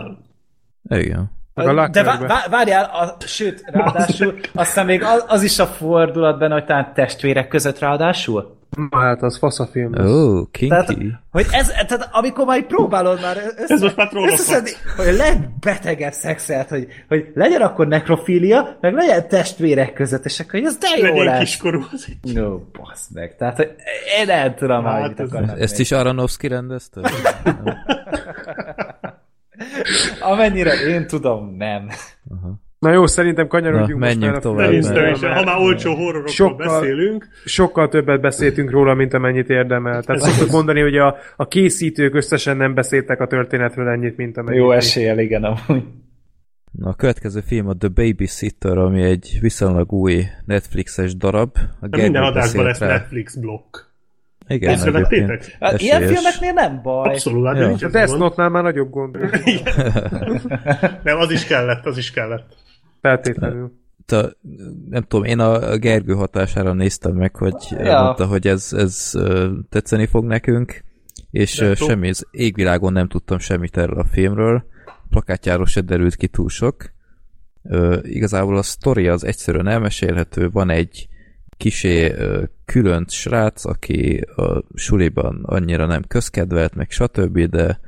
a- 0.88 0.96
Igen. 0.96 1.30
A 1.54 1.88
De 1.88 2.02
vá- 2.02 2.26
vá- 2.26 2.48
várjál, 2.50 2.84
a, 2.84 3.16
sőt, 3.26 3.62
ráadásul 3.66 4.34
aztán 4.54 4.86
még 4.86 5.02
az, 5.02 5.24
az 5.28 5.42
is 5.42 5.58
a 5.58 5.66
fordulat 5.66 6.38
benne, 6.38 6.52
hogy 6.54 6.64
talán 6.64 6.92
testvérek 6.94 7.48
között 7.48 7.78
ráadásul. 7.78 8.60
Na, 8.76 8.98
hát 8.98 9.22
az 9.22 9.38
fasz 9.38 9.60
a 9.60 9.66
film. 9.66 9.92
Ó, 10.00 10.04
oh, 10.04 10.46
Tehát, 10.68 10.86
kinky. 10.86 11.12
hogy 11.30 11.46
ez, 11.50 11.68
tehát 11.68 12.08
amikor 12.12 12.46
már 12.46 12.62
próbálod 12.66 13.20
már 13.20 13.36
össze, 13.56 13.74
Ez 13.74 13.80
most 13.80 13.96
már 13.96 14.08
összeszedni, 14.14 14.70
hogy 14.96 15.06
a 15.08 15.12
legbetegebb 15.12 16.12
szexet, 16.12 16.68
hogy, 16.68 16.86
hogy 17.08 17.30
legyen 17.34 17.60
akkor 17.60 17.86
nekrofília, 17.86 18.78
meg 18.80 18.94
legyen 18.94 19.28
testvérek 19.28 19.92
között, 19.92 20.24
és 20.24 20.40
akkor 20.40 20.52
hogy 20.52 20.64
ez 20.64 20.76
de 20.76 20.86
jó 20.96 21.02
Legyen 21.04 21.24
lesz. 21.24 21.38
kiskorú. 21.38 21.82
Az 21.92 22.06
egy... 22.22 22.34
No, 22.34 22.58
bassz 22.58 23.08
meg. 23.12 23.36
Tehát, 23.36 23.56
hogy 23.56 23.74
én 24.20 24.26
nem 24.26 24.54
tudom, 24.54 24.84
Hát 24.84 25.18
hogy 25.18 25.28
ez- 25.42 25.58
Ezt 25.58 25.72
még. 25.72 25.80
is 25.80 25.92
Aronofsky 25.92 26.48
rendezte? 26.48 27.00
Amennyire 30.20 30.72
én 30.74 31.06
tudom, 31.06 31.54
nem. 31.56 31.88
Na 32.82 32.92
jó, 32.92 33.06
szerintem 33.06 33.44
Na, 33.44 33.50
kanyarodjunk 33.50 34.00
most 34.00 34.14
menjünk 34.14 34.24
már 34.24 34.34
a 34.34 34.40
tovább. 34.40 34.82
Szerintem 34.82 35.14
is, 35.14 35.20
mert 35.20 35.34
ha 35.34 35.44
már 35.44 35.58
olcsó 35.60 35.94
horrorokról 35.94 36.26
Sokkal- 36.26 36.80
beszélünk, 36.80 37.28
Sokkal 37.44 37.88
többet 37.88 38.20
beszéltünk 38.20 38.70
róla, 38.70 38.94
mint 38.94 39.14
amennyit 39.14 39.48
érdemel. 39.48 40.02
Tehát 40.02 40.22
szoktuk 40.22 40.50
mondani, 40.50 40.80
hogy 40.80 40.96
a, 40.96 41.16
a 41.36 41.48
készítők 41.48 42.14
összesen 42.14 42.56
nem 42.56 42.74
beszéltek 42.74 43.20
a 43.20 43.26
történetről 43.26 43.88
ennyit, 43.88 44.16
mint 44.16 44.36
amennyit. 44.36 44.60
Jó 44.60 44.70
eséllyel, 44.70 45.18
igen, 45.18 45.44
amúgy. 45.44 45.84
Na, 46.72 46.88
a 46.88 46.94
következő 46.94 47.40
film 47.46 47.68
a 47.68 47.76
The 47.76 47.88
Babysitter, 47.88 48.78
ami 48.78 49.02
egy 49.02 49.38
viszonylag 49.40 49.92
új 49.92 50.24
Netflixes 50.44 51.16
darab. 51.16 51.56
A 51.80 51.88
de 51.88 52.02
minden 52.02 52.22
adásban 52.22 52.64
lesz. 52.64 52.78
Netflix 52.78 53.34
blokk. 53.36 53.76
Igen, 54.48 54.70
Észrevettétek? 54.72 55.28
egyébként. 55.30 55.56
Hát, 55.60 55.80
ilyen 55.80 56.02
filmeknél 56.02 56.52
nem 56.52 56.80
baj. 56.82 57.08
Abszolút, 57.08 57.46
hát 57.46 57.56
Ja. 57.56 57.66
nincs 57.66 57.82
A 57.82 57.86
ez 57.86 57.92
Death. 57.92 58.16
Note-nál 58.18 58.48
már 58.48 58.62
nagyobb 58.62 58.90
gond. 58.90 59.16
Nem, 61.04 61.18
az 61.18 61.30
is 61.30 61.44
kellett, 61.46 61.86
az 61.86 61.98
is 61.98 62.10
kellett. 62.10 62.60
Feltétlenül. 63.02 63.72
a, 64.06 64.16
nem 64.90 65.02
tudom, 65.02 65.24
én 65.24 65.38
a 65.38 65.76
Gergő 65.76 66.12
hatására 66.12 66.72
néztem 66.72 67.14
meg, 67.14 67.36
hogy 67.36 67.54
Ja. 67.70 68.02
mondta, 68.02 68.26
hogy 68.26 68.46
ez, 68.46 68.72
ez 68.72 69.12
tetszeni 69.68 70.06
fog 70.06 70.24
nekünk, 70.24 70.84
és 71.30 71.54
tó- 71.54 71.76
semmi, 71.76 72.08
az 72.08 72.26
égvilágon 72.30 72.92
nem 72.92 73.08
tudtam 73.08 73.38
semmit 73.38 73.76
erről 73.76 73.98
a 73.98 74.04
filmről, 74.04 74.64
plakátjáról 75.10 75.66
se 75.66 75.80
derült 75.80 76.16
ki 76.16 76.26
túl 76.28 76.48
sok. 76.48 76.92
Ö, 77.62 77.98
igazából 78.02 78.56
a 78.56 78.62
sztori 78.62 79.08
az 79.08 79.24
egyszerűen 79.24 79.68
elmesélhető, 79.68 80.50
van 80.50 80.70
egy 80.70 81.08
kisé 81.56 82.10
ö, 82.10 82.42
különt 82.64 83.10
srác, 83.10 83.64
aki 83.64 84.20
a 84.36 84.62
suliban 84.74 85.40
annyira 85.44 85.86
nem 85.86 86.02
közkedvelt, 86.08 86.74
meg 86.74 86.90
stb., 86.90 87.38
de 87.38 87.80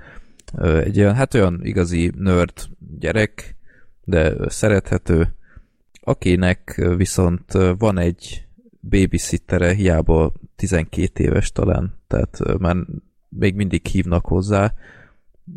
ö, 0.57 0.79
egy 0.79 0.99
olyan, 1.01 1.15
hát 1.15 1.35
olyan 1.35 1.61
igazi 1.63 2.13
nerd 2.19 2.53
gyerek, 2.99 3.57
de 4.05 4.51
szerethető, 4.51 5.35
akinek 6.01 6.83
viszont 6.97 7.53
van 7.79 7.99
egy 7.99 8.47
babysittere, 8.81 9.73
hiába 9.73 10.33
12 10.57 11.25
éves 11.25 11.53
talán, 11.53 11.95
tehát 12.07 12.59
már 12.59 12.77
még 13.29 13.55
mindig 13.55 13.87
hívnak 13.87 14.27
hozzá, 14.27 14.75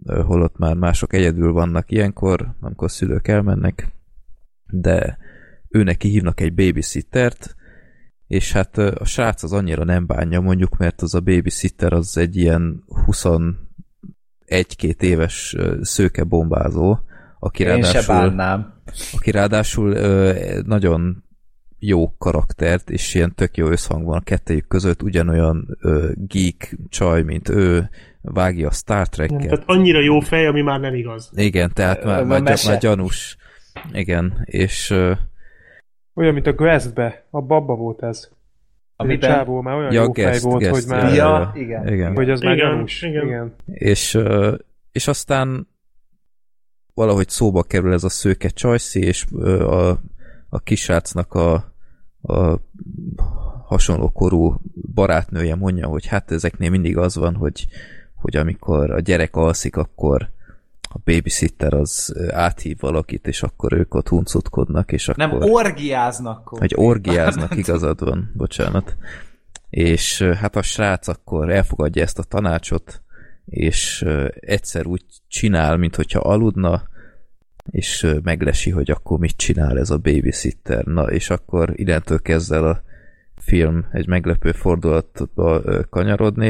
holott 0.06 0.58
már 0.58 0.76
mások 0.76 1.14
egyedül 1.14 1.52
vannak 1.52 1.92
ilyenkor, 1.92 2.56
amikor 2.60 2.92
szülők 2.92 3.28
elmennek, 3.28 3.88
de 4.70 5.18
ő 5.70 5.84
neki 5.84 6.10
hívnak 6.10 6.40
egy 6.40 6.54
babysittert, 6.54 7.56
és 8.28 8.52
hát 8.52 8.78
a 8.78 9.06
srác 9.06 9.44
az 9.44 9.54
annyira 9.54 9.84
nem 9.84 10.06
bánja 10.06 10.42
mondjuk, 10.42 10.78
mert 10.78 11.02
az 11.02 11.16
a 11.16 11.20
babysitter 11.20 11.94
az 11.94 12.18
egy 12.18 12.36
ilyen 12.36 12.84
21-2 13.06 13.56
éves 15.02 15.56
szőke 15.82 16.24
bombázó, 16.24 16.98
aki 17.40 17.64
Én 17.64 17.70
se 17.84 17.92
ráadásul, 17.92 18.16
bánnám. 18.16 18.74
aki 19.14 19.32
ráadásul 19.32 19.92
ö, 19.92 20.34
nagyon 20.66 21.24
jó 21.80 22.16
karaktert, 22.18 22.90
és 22.90 23.14
ilyen 23.16 23.36
tök 23.36 23.58
jó 23.58 23.68
összhang 23.68 24.06
van 24.06 24.18
a 24.18 24.22
kettejük 24.24 24.68
között, 24.68 25.02
ugyanolyan 25.04 25.78
ö, 25.82 26.12
geek 26.16 26.78
csaj, 26.90 27.22
mint 27.24 27.50
ő, 27.50 27.90
vágja 28.22 28.68
a 28.68 28.72
Star 28.72 29.10
Trek-et. 29.10 29.38
Tehát 29.42 29.64
annyira 29.66 30.00
jó 30.00 30.20
fej, 30.20 30.48
ami 30.48 30.62
már 30.62 30.80
nem 30.80 30.94
igaz. 30.94 31.32
Igen, 31.36 31.72
tehát 31.74 32.04
már, 32.04 32.24
már, 32.24 32.40
gy- 32.40 32.44
mese. 32.50 32.70
már 32.70 32.80
gyanús. 32.80 33.38
Igen, 33.92 34.42
és 34.46 34.90
ö, 34.90 35.12
Olyan, 36.14 36.34
mint 36.34 36.48
a 36.48 36.56
Questbe. 36.56 37.26
A 37.30 37.42
babba 37.42 37.76
volt 37.76 38.04
ez. 38.04 38.30
A 38.96 39.04
Amiben- 39.04 39.30
csávó 39.32 39.62
már 39.62 39.76
olyan 39.76 39.92
Ja, 39.92 40.02
jó 40.02 40.14
fej 40.14 40.24
Guest, 40.26 40.44
volt, 40.44 40.60
Guest, 40.62 40.74
hogy 40.74 40.86
már... 40.98 41.14
Ja, 41.14 41.16
ja, 41.16 41.52
igen. 41.56 41.88
igen. 41.94 42.16
Hogy 42.16 42.30
az 42.30 42.42
már 42.42 42.56
Igen, 42.56 42.70
gyanús. 42.70 43.02
igen. 43.02 43.26
Igen. 43.26 43.54
És, 43.66 44.14
ö, 44.14 44.56
és 44.92 45.08
aztán 45.08 45.68
valahogy 46.98 47.30
szóba 47.30 47.64
kerül 47.64 47.94
ez 47.94 48.04
a 48.04 48.10
szőke 48.10 48.50
csajszi, 48.50 49.00
és 49.00 49.26
a, 49.32 49.90
a 50.50 50.60
kisrácnak 50.64 51.34
a, 51.34 51.54
a 52.22 52.60
hasonló 53.66 54.10
korú 54.10 54.62
barátnője 54.94 55.56
mondja, 55.56 55.88
hogy 55.88 56.06
hát 56.06 56.32
ezeknél 56.32 56.70
mindig 56.70 56.98
az 56.98 57.16
van, 57.16 57.36
hogy, 57.36 57.68
hogy 58.16 58.38
amikor 58.38 58.92
a 58.92 59.00
gyerek 59.00 59.36
alszik, 59.36 59.76
akkor 59.76 60.30
a 60.82 60.98
babysitter 61.04 61.74
az 61.74 62.16
áthív 62.30 62.78
valakit, 62.80 63.28
és 63.28 63.44
akkor 63.44 63.74
ők 63.74 63.94
ott 63.94 64.08
huncutkodnak, 64.08 64.92
és 64.92 65.12
Nem 65.16 65.32
akkor... 65.32 65.50
orgiáznak. 65.50 66.48
Hogy 66.48 66.74
orgiáznak, 66.76 67.56
igazad 67.56 68.04
van, 68.04 68.32
bocsánat. 68.34 68.96
És 69.70 70.22
hát 70.22 70.56
a 70.56 70.62
srác 70.62 71.08
akkor 71.08 71.50
elfogadja 71.50 72.02
ezt 72.04 72.20
a 72.20 72.24
tanácsot, 72.24 73.02
és 73.50 74.06
egyszer 74.40 74.86
úgy 74.86 75.02
csinál, 75.28 75.78
mintha 75.78 76.20
aludna, 76.20 76.84
és 77.72 78.08
meglesi, 78.24 78.70
hogy 78.70 78.92
akkor 78.92 79.20
mit 79.20 79.38
csinál 79.38 79.80
ez 79.80 79.90
a 79.90 79.98
babysitter. 79.98 80.84
Na, 80.84 81.04
és 81.04 81.30
akkor 81.30 81.70
innentől 81.76 82.22
kezd 82.22 82.52
el 82.52 82.68
a 82.68 82.82
film 83.42 83.86
egy 83.92 84.08
meglepő 84.08 84.52
fordulatba 84.52 85.62
kanyarodni. 85.90 86.48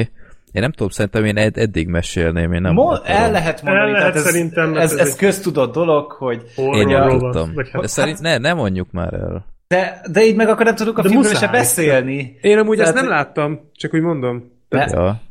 Én 0.51 0.61
nem 0.61 0.71
tudom, 0.71 0.89
szerintem 0.89 1.25
én 1.25 1.37
ed- 1.37 1.57
eddig 1.57 1.87
mesélném, 1.87 2.53
én 2.53 2.61
nem 2.61 2.73
Mo- 2.73 3.01
el 3.05 3.31
lehet 3.31 3.61
mondani, 3.61 3.87
El 3.91 3.97
lehet 3.99 4.15
ez, 4.15 4.21
szerintem, 4.23 4.75
ez, 4.77 4.91
ez 4.91 4.97
ez, 4.99 5.07
egy- 5.07 5.15
köztudott 5.15 5.73
dolog, 5.73 6.11
hogy 6.11 6.45
Én 6.55 6.87
nem 6.87 7.07
van. 7.07 7.19
tudtam. 7.19 7.53
Hát- 7.71 7.81
De 7.81 7.87
szerint, 7.87 8.19
ne, 8.19 8.37
nem 8.37 8.55
mondjuk 8.57 8.91
már 8.91 9.13
el. 9.13 9.45
de, 9.67 10.01
de 10.11 10.25
így 10.25 10.35
meg 10.35 10.47
akkor 10.49 10.65
nem 10.65 10.75
tudunk 10.75 10.97
a 10.97 11.01
De 11.01 11.09
filmről 11.09 11.33
se 11.33 11.47
beszélni. 11.47 12.37
Én 12.41 12.57
amúgy 12.57 12.79
ezt 12.79 12.93
Tehát- 12.93 13.07
nem 13.07 13.17
láttam, 13.17 13.59
csak 13.73 13.93
úgy 13.93 14.01
mondom. 14.01 14.51
De, 14.69 14.89
Ja. 14.91 15.21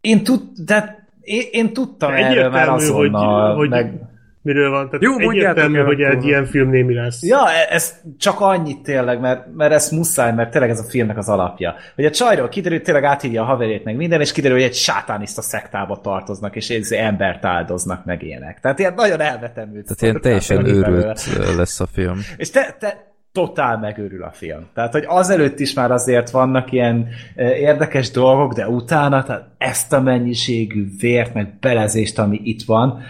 én, 0.00 0.22
tud, 0.24 0.40
de 0.64 0.99
én, 1.30 1.42
én 1.50 1.72
tudtam 1.72 2.10
De 2.10 2.16
erről 2.16 2.50
már 2.50 2.68
egyértelmű, 2.68 2.82
azonnal, 2.82 3.48
hogy- 3.48 3.56
hogy- 3.56 3.68
meg... 3.68 4.08
Miről 4.42 4.70
van? 4.70 4.88
Tehát 4.88 5.02
Jó, 5.02 5.30
egyértelmű, 5.30 5.78
el 5.78 5.84
hogy 5.84 6.00
egy 6.00 6.24
ilyen 6.24 6.44
film 6.46 6.70
némi 6.70 6.94
lesz. 6.94 7.22
Ja, 7.22 7.48
e- 7.50 7.74
ez 7.74 7.94
csak 8.18 8.40
annyit 8.40 8.82
tényleg, 8.82 9.20
mert, 9.20 9.46
mert 9.54 9.72
ez 9.72 9.90
muszáj, 9.90 10.32
mert 10.32 10.50
tényleg 10.50 10.70
ez 10.70 10.78
a 10.78 10.88
filmnek 10.88 11.18
az 11.18 11.28
alapja. 11.28 11.74
Hogy 11.94 12.04
a 12.04 12.10
csajról 12.10 12.48
kiderül, 12.48 12.80
tényleg 12.80 13.04
áthívja 13.04 13.42
a 13.42 13.44
haverét 13.44 13.84
meg 13.84 13.96
minden, 13.96 14.20
és 14.20 14.32
kiderül, 14.32 14.56
hogy 14.56 14.66
egy 14.66 14.74
sátániszta 14.74 15.42
szektába 15.42 16.00
tartoznak, 16.00 16.56
és 16.56 16.70
ez 16.70 16.90
embert 16.90 17.44
áldoznak 17.44 18.04
meg 18.04 18.22
ilyenek. 18.22 18.60
Tehát 18.60 18.78
ilyen 18.78 18.94
nagyon 18.94 19.20
elvetemült. 19.20 19.84
Tehát 19.84 20.02
ilyen 20.02 20.20
teljesen 20.20 20.66
őrült 20.66 21.56
lesz 21.56 21.80
a 21.80 21.86
film. 21.92 22.18
És 22.36 22.50
te, 22.50 22.76
te 22.78 23.09
totál 23.32 23.78
megőrül 23.78 24.22
a 24.22 24.32
film. 24.32 24.66
Tehát, 24.74 24.92
hogy 24.92 25.04
azelőtt 25.06 25.58
is 25.58 25.74
már 25.74 25.90
azért 25.90 26.30
vannak 26.30 26.72
ilyen 26.72 27.08
e, 27.36 27.56
érdekes 27.56 28.10
dolgok, 28.10 28.52
de 28.52 28.68
utána 28.68 29.22
tehát 29.22 29.48
ezt 29.58 29.92
a 29.92 30.00
mennyiségű 30.00 30.86
vért, 30.98 31.34
meg 31.34 31.58
belezést, 31.60 32.18
ami 32.18 32.40
itt 32.42 32.62
van, 32.62 33.02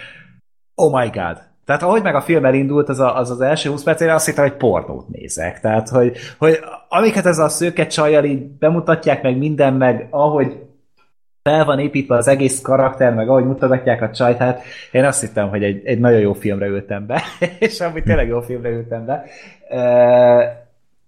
oh 0.74 1.00
my 1.00 1.08
god. 1.08 1.48
Tehát 1.64 1.82
ahogy 1.82 2.02
meg 2.02 2.14
a 2.14 2.20
film 2.20 2.44
elindult, 2.44 2.88
az 2.88 3.00
a, 3.00 3.16
az, 3.16 3.30
az 3.30 3.40
első 3.40 3.70
20 3.70 3.82
perc, 3.82 4.00
én 4.00 4.08
azt 4.08 4.26
hittem, 4.26 4.44
hogy 4.44 4.56
pornót 4.56 5.08
nézek. 5.08 5.60
Tehát, 5.60 5.88
hogy, 5.88 6.16
hogy 6.38 6.58
amiket 6.88 7.26
ez 7.26 7.38
a 7.38 7.48
szőke 7.48 7.86
csajjal 7.86 8.24
így 8.24 8.42
bemutatják, 8.42 9.22
meg 9.22 9.38
minden, 9.38 9.74
meg 9.74 10.06
ahogy 10.10 10.56
fel 11.42 11.64
van 11.64 11.78
építve 11.78 12.16
az 12.16 12.28
egész 12.28 12.60
karakter, 12.60 13.14
meg 13.14 13.28
ahogy 13.28 13.44
mutatják 13.44 14.02
a 14.02 14.10
csajt, 14.10 14.36
hát 14.36 14.62
én 14.92 15.04
azt 15.04 15.20
hittem, 15.20 15.48
hogy 15.48 15.64
egy, 15.64 15.80
egy 15.84 15.98
nagyon 15.98 16.20
jó 16.20 16.32
filmre 16.32 16.66
ültem 16.66 17.06
be, 17.06 17.22
és 17.58 17.80
amúgy 17.80 18.02
tényleg 18.02 18.28
jó 18.28 18.40
filmre 18.40 18.68
ültem 18.68 19.06
be. 19.06 19.24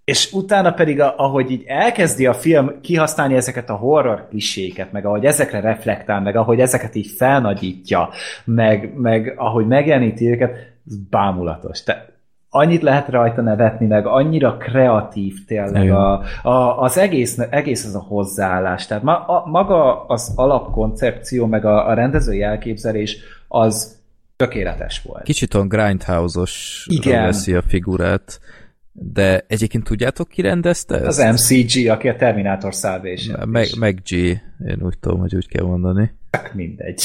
És 0.04 0.32
utána 0.32 0.72
pedig, 0.72 1.00
ahogy 1.00 1.50
így 1.50 1.64
elkezdi 1.66 2.26
a 2.26 2.34
film 2.34 2.80
kihasználni 2.80 3.34
ezeket 3.34 3.70
a 3.70 3.74
horror 3.76 4.26
kliséket, 4.28 4.92
meg 4.92 5.06
ahogy 5.06 5.24
ezekre 5.24 5.60
reflektál, 5.60 6.20
meg 6.20 6.36
ahogy 6.36 6.60
ezeket 6.60 6.94
így 6.94 7.10
felnagyítja, 7.16 8.08
meg, 8.44 8.92
meg 8.96 9.34
ahogy 9.36 9.66
megjeleníti 9.66 10.30
őket, 10.30 10.50
ez 10.86 10.96
bámulatos. 11.10 11.82
Te, 11.82 12.12
annyit 12.54 12.82
lehet 12.82 13.08
rajta 13.08 13.42
nevetni, 13.42 13.86
meg 13.86 14.06
annyira 14.06 14.56
kreatív 14.56 15.34
tényleg 15.46 15.90
a, 15.90 16.22
a, 16.42 16.80
az 16.80 16.98
egész, 16.98 17.38
egész 17.50 17.84
az 17.84 17.94
a 17.94 18.04
hozzáállás. 18.08 18.86
Tehát 18.86 19.02
ma, 19.02 19.24
a, 19.24 19.46
maga 19.46 20.04
az 20.06 20.32
alapkoncepció, 20.36 21.46
meg 21.46 21.64
a, 21.64 21.88
a 21.88 21.94
rendezői 21.94 22.42
elképzelés 22.42 23.18
az 23.48 24.01
tökéletes 24.42 25.02
volt. 25.02 25.22
Kicsit 25.22 25.54
olyan 25.54 25.68
grindhouse-os 25.68 26.86
veszi 27.04 27.54
a 27.54 27.62
figurát. 27.62 28.40
De 28.92 29.44
egyébként 29.46 29.84
tudjátok, 29.84 30.28
ki 30.28 30.42
rendezte 30.42 30.94
ezt? 30.94 31.20
Az 31.20 31.48
MCG, 31.48 31.88
aki 31.88 32.08
a 32.08 32.16
Terminator 32.16 32.72
Salvation. 32.72 33.48
Meg, 33.48 33.68
meg 33.78 34.02
G, 34.08 34.12
én 34.12 34.78
úgy 34.80 34.98
tudom, 34.98 35.20
hogy 35.20 35.34
úgy 35.34 35.48
kell 35.48 35.64
mondani. 35.64 36.14
Mindegy. 36.52 37.02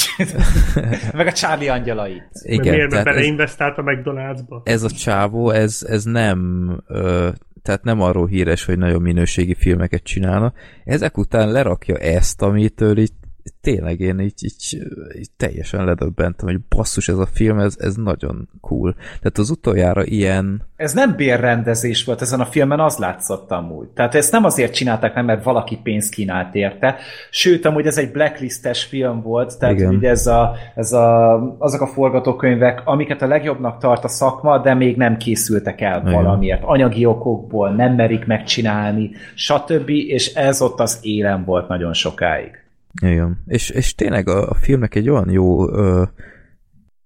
meg 1.12 1.26
a 1.26 1.32
Charlie 1.32 1.68
angyalai. 1.68 2.22
Igen, 2.42 2.74
miért, 2.74 2.90
mert 2.90 3.04
beleinvestált 3.04 3.78
a 3.78 3.82
McDonald'sba? 3.82 4.60
Ez 4.64 4.82
a 4.82 4.90
csávó, 4.90 5.50
ez, 5.50 5.86
ez 5.88 6.04
nem... 6.04 6.70
Ö, 6.86 7.28
tehát 7.62 7.82
nem 7.82 8.00
arról 8.00 8.26
híres, 8.26 8.64
hogy 8.64 8.78
nagyon 8.78 9.02
minőségi 9.02 9.54
filmeket 9.54 10.02
csinálna. 10.02 10.52
Ezek 10.84 11.18
után 11.18 11.52
lerakja 11.52 11.96
ezt, 11.96 12.42
amitől 12.42 12.98
itt 12.98 13.27
tényleg 13.60 14.00
én 14.00 14.20
így, 14.20 14.44
így, 14.44 14.82
így 15.18 15.30
teljesen 15.36 15.84
ledöbbentem, 15.84 16.48
hogy 16.48 16.60
basszus, 16.68 17.08
ez 17.08 17.18
a 17.18 17.26
film, 17.32 17.58
ez, 17.58 17.76
ez 17.78 17.94
nagyon 17.94 18.48
cool. 18.60 18.94
Tehát 18.94 19.38
az 19.38 19.50
utoljára 19.50 20.04
ilyen... 20.04 20.66
Ez 20.76 20.92
nem 20.92 21.16
bérrendezés 21.16 22.04
volt 22.04 22.22
ezen 22.22 22.40
a 22.40 22.44
filmen, 22.44 22.80
az 22.80 22.96
látszott 22.96 23.50
amúgy. 23.50 23.88
Tehát 23.88 24.14
ezt 24.14 24.32
nem 24.32 24.44
azért 24.44 24.74
csinálták, 24.74 25.14
nem, 25.14 25.24
mert 25.24 25.44
valaki 25.44 25.78
pénzt 25.82 26.14
kínált 26.14 26.54
érte. 26.54 26.96
Sőt, 27.30 27.64
amúgy 27.64 27.86
ez 27.86 27.98
egy 27.98 28.10
blacklistes 28.10 28.84
film 28.84 29.22
volt, 29.22 29.58
tehát 29.58 29.74
Igen. 29.74 29.94
ugye 29.94 30.08
ez 30.08 30.26
a, 30.26 30.56
ez 30.74 30.92
a, 30.92 31.34
azok 31.58 31.80
a 31.80 31.86
forgatókönyvek, 31.86 32.82
amiket 32.84 33.22
a 33.22 33.26
legjobbnak 33.26 33.78
tart 33.78 34.04
a 34.04 34.08
szakma, 34.08 34.58
de 34.58 34.74
még 34.74 34.96
nem 34.96 35.16
készültek 35.16 35.80
el 35.80 36.00
Igen. 36.00 36.12
valamiért. 36.12 36.62
Anyagi 36.64 37.04
okokból 37.04 37.70
nem 37.70 37.94
merik 37.94 38.26
megcsinálni, 38.26 39.10
stb. 39.34 39.88
És 39.88 40.34
ez 40.34 40.60
ott 40.62 40.80
az 40.80 40.98
élem 41.02 41.44
volt 41.44 41.68
nagyon 41.68 41.92
sokáig. 41.92 42.66
Igen. 43.00 43.42
És, 43.46 43.70
és 43.70 43.94
tényleg 43.94 44.28
a, 44.28 44.50
a 44.50 44.54
filmnek 44.54 44.94
egy 44.94 45.08
olyan 45.08 45.30
jó 45.30 45.72
ö, 45.72 46.02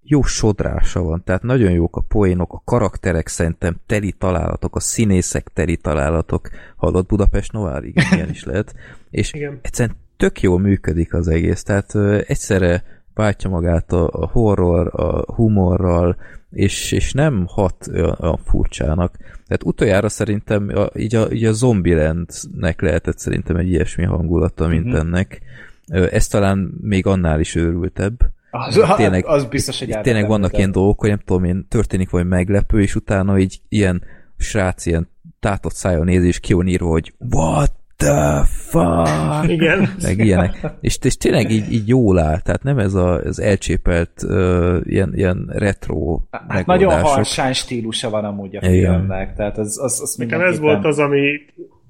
jó 0.02 0.22
sodrása 0.22 1.02
van, 1.02 1.22
tehát 1.24 1.42
nagyon 1.42 1.70
jók 1.70 1.96
a 1.96 2.04
poénok, 2.08 2.52
a 2.52 2.62
karakterek 2.64 3.28
szerintem 3.28 3.76
teli 3.86 4.12
találatok, 4.12 4.76
a 4.76 4.80
színészek 4.80 5.50
teli 5.54 5.76
találatok. 5.76 6.48
Hallott 6.76 7.08
Budapest 7.08 7.52
Noir? 7.52 7.84
Igen, 7.84 8.04
ilyen 8.12 8.30
is 8.30 8.44
lehet. 8.44 8.74
És 9.10 9.32
Igen. 9.32 9.58
egyszerűen 9.62 9.96
tök 10.16 10.40
jól 10.40 10.58
működik 10.58 11.14
az 11.14 11.28
egész, 11.28 11.62
tehát 11.62 11.94
ö, 11.94 12.20
egyszerre 12.26 12.84
váltja 13.14 13.50
magát 13.50 13.92
a, 13.92 14.08
a 14.12 14.26
horror, 14.26 14.90
a 15.00 15.32
humorral, 15.34 16.16
és, 16.50 16.92
és 16.92 17.12
nem 17.12 17.44
hat 17.46 17.86
a 18.16 18.36
furcsának. 18.44 19.16
Tehát 19.18 19.64
utoljára 19.64 20.08
szerintem 20.08 20.70
a, 20.74 20.98
így, 20.98 21.14
a, 21.14 21.32
így 21.32 21.44
a 21.44 21.52
Zombielandnek 21.52 22.80
lehetett 22.80 23.18
szerintem 23.18 23.56
egy 23.56 23.68
ilyesmi 23.68 24.04
hangulata, 24.04 24.66
mint 24.66 24.86
mm-hmm. 24.86 24.96
ennek 24.96 25.42
ez 25.86 26.26
talán 26.26 26.72
még 26.80 27.06
annál 27.06 27.40
is 27.40 27.54
őrültebb. 27.54 28.20
Az, 28.50 28.80
tényleg, 28.96 29.26
az 29.26 29.44
biztos, 29.44 29.78
hogy 29.78 29.98
Tényleg 30.00 30.26
vannak 30.26 30.56
ilyen 30.56 30.72
dolgok, 30.72 31.00
hogy 31.00 31.08
nem 31.08 31.20
tudom 31.24 31.44
én, 31.44 31.66
történik 31.68 32.10
vagy 32.10 32.26
meglepő, 32.26 32.80
és 32.80 32.94
utána 32.94 33.38
így 33.38 33.60
ilyen 33.68 34.02
srác 34.36 34.86
ilyen 34.86 35.08
tátott 35.40 35.74
szájon 35.74 36.04
nézi, 36.04 36.26
és 36.26 36.40
ki 36.40 36.56
írva, 36.64 36.88
hogy 36.88 37.14
what 37.18 37.72
the 37.96 38.44
fuck? 38.44 39.48
Igen. 39.56 39.94
Meg 40.02 40.18
ilyenek. 40.18 40.66
És, 40.80 40.98
és 41.02 41.16
tényleg 41.16 41.50
így, 41.50 41.72
így 41.72 41.88
jól 41.88 42.18
áll, 42.18 42.40
tehát 42.40 42.62
nem 42.62 42.78
ez 42.78 42.94
a, 42.94 43.14
az 43.14 43.40
elcsépelt 43.40 44.22
uh, 44.22 44.76
ilyen, 44.84 45.12
ilyen 45.14 45.50
retro 45.52 46.20
hát 46.30 46.66
Nagyon 46.66 47.00
harsány 47.00 47.52
stílusa 47.52 48.10
van 48.10 48.24
amúgy 48.24 48.56
a 48.56 48.60
filmnek, 48.60 49.34
tehát 49.36 49.58
az, 49.58 49.78
az, 49.82 50.00
az 50.00 50.26
ez 50.28 50.58
volt 50.58 50.84
az, 50.84 50.98
ami 50.98 51.40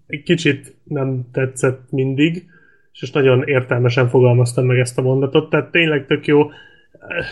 egy 0.07 0.23
kicsit 0.23 0.77
nem 0.85 1.29
tetszett 1.33 1.91
mindig, 1.91 2.47
és 2.93 3.01
most 3.01 3.15
nagyon 3.15 3.43
értelmesen 3.47 4.09
fogalmaztam 4.09 4.67
meg 4.67 4.79
ezt 4.79 4.99
a 4.99 5.03
mondatot, 5.03 5.51
tehát 5.51 5.71
tényleg 5.71 6.07
tök 6.07 6.27
jó. 6.27 6.51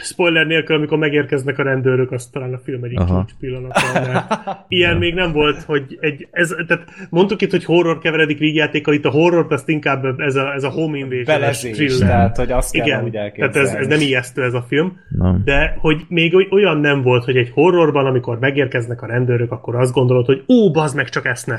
Spoiler 0.02 0.46
nélkül, 0.46 0.76
amikor 0.76 0.98
megérkeznek 0.98 1.58
a 1.58 1.62
rendőrök, 1.62 2.12
az 2.12 2.26
talán 2.26 2.54
a 2.54 2.58
film 2.58 2.84
egyik 2.84 2.98
csúcs 2.98 3.32
pillanata, 3.40 3.80
mert 3.92 4.34
ilyen 4.68 4.96
még 4.96 5.14
nem 5.14 5.32
volt, 5.32 5.62
hogy 5.62 5.98
egy, 6.00 6.28
ez, 6.30 6.54
tehát 6.66 6.84
mondtuk 7.10 7.42
itt, 7.42 7.50
hogy 7.50 7.64
horror 7.64 7.98
keveredik 7.98 8.38
vígjátékkal, 8.38 8.94
itt 8.94 9.04
a 9.04 9.10
horror 9.10 9.46
azt 9.48 9.68
inkább 9.68 10.20
ez 10.20 10.36
a, 10.36 10.52
ez 10.52 10.64
a 10.64 10.70
home 10.70 10.98
invasion 10.98 11.52
thriller. 11.72 12.08
tehát 12.08 12.36
hogy 12.36 12.52
azt 12.52 12.72
kell 12.72 12.86
Igen, 12.86 13.04
úgy 13.04 13.12
tehát 13.12 13.56
ez, 13.56 13.74
ez 13.74 13.86
nem 13.86 14.00
ijesztő 14.00 14.42
ez 14.42 14.54
a 14.54 14.64
film, 14.68 15.00
nem. 15.08 15.42
de 15.44 15.76
hogy 15.78 16.04
még 16.08 16.46
olyan 16.50 16.80
nem 16.80 17.02
volt, 17.02 17.24
hogy 17.24 17.36
egy 17.36 17.50
horrorban, 17.54 18.06
amikor 18.06 18.38
megérkeznek 18.38 19.02
a 19.02 19.06
rendőrök, 19.06 19.52
akkor 19.52 19.76
azt 19.76 19.92
gondolod, 19.92 20.26
hogy 20.26 20.44
ó, 20.48 20.70
bazd 20.70 20.96
meg, 20.96 21.08
csak 21.08 21.26
ezt 21.26 21.46
ne. 21.46 21.58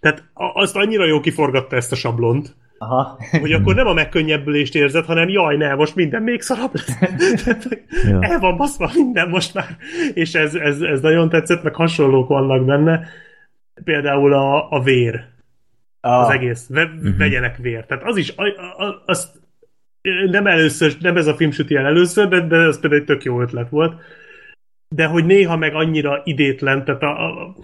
Tehát 0.00 0.24
azt 0.34 0.76
annyira 0.76 1.06
jó 1.06 1.20
kiforgatta 1.20 1.76
ezt 1.76 1.92
a 1.92 1.96
sablont, 1.96 2.54
Aha. 2.78 3.18
Hogy 3.40 3.52
akkor 3.52 3.74
nem 3.74 3.86
a 3.86 3.92
megkönnyebbülést 3.92 4.74
érzed, 4.74 5.04
hanem 5.04 5.28
jaj, 5.28 5.56
ne, 5.56 5.74
most 5.74 5.94
minden 5.94 6.22
még 6.22 6.42
szarabb 6.42 6.70
lesz. 6.72 6.98
ja. 8.10 8.18
El 8.20 8.38
van 8.38 8.56
baszva 8.56 8.90
minden 8.94 9.28
most 9.28 9.54
már. 9.54 9.76
És 10.14 10.34
ez, 10.34 10.54
ez, 10.54 10.80
ez 10.80 11.00
nagyon 11.00 11.28
tetszett, 11.28 11.62
meg 11.62 11.74
hasonlók 11.74 12.28
vannak 12.28 12.64
benne. 12.64 13.08
Például 13.84 14.32
a, 14.32 14.70
a 14.70 14.82
vér. 14.82 15.24
Ah. 16.00 16.20
Az 16.20 16.30
egész. 16.30 16.68
Ve, 16.68 16.84
uh-huh. 16.84 17.16
Vegyenek 17.16 17.56
vér. 17.56 17.84
Tehát 17.84 18.04
az 18.04 18.16
is, 18.16 18.32
a, 18.36 18.42
a, 18.84 19.02
azt 19.06 19.40
nem 20.30 20.46
először, 20.46 20.96
nem 21.00 21.16
ez 21.16 21.26
a 21.26 21.34
film 21.34 21.50
süti 21.50 21.76
el 21.76 21.86
először, 21.86 22.28
de, 22.28 22.40
de 22.40 22.56
ez 22.56 22.80
például 22.80 23.00
egy 23.00 23.06
tök 23.06 23.24
jó 23.24 23.40
ötlet 23.40 23.68
volt. 23.68 24.00
De 24.88 25.06
hogy 25.06 25.24
néha 25.24 25.56
meg 25.56 25.74
annyira 25.74 26.20
idétlen, 26.24 26.84
tehát 26.84 27.02
a, 27.02 27.26
a 27.26 27.54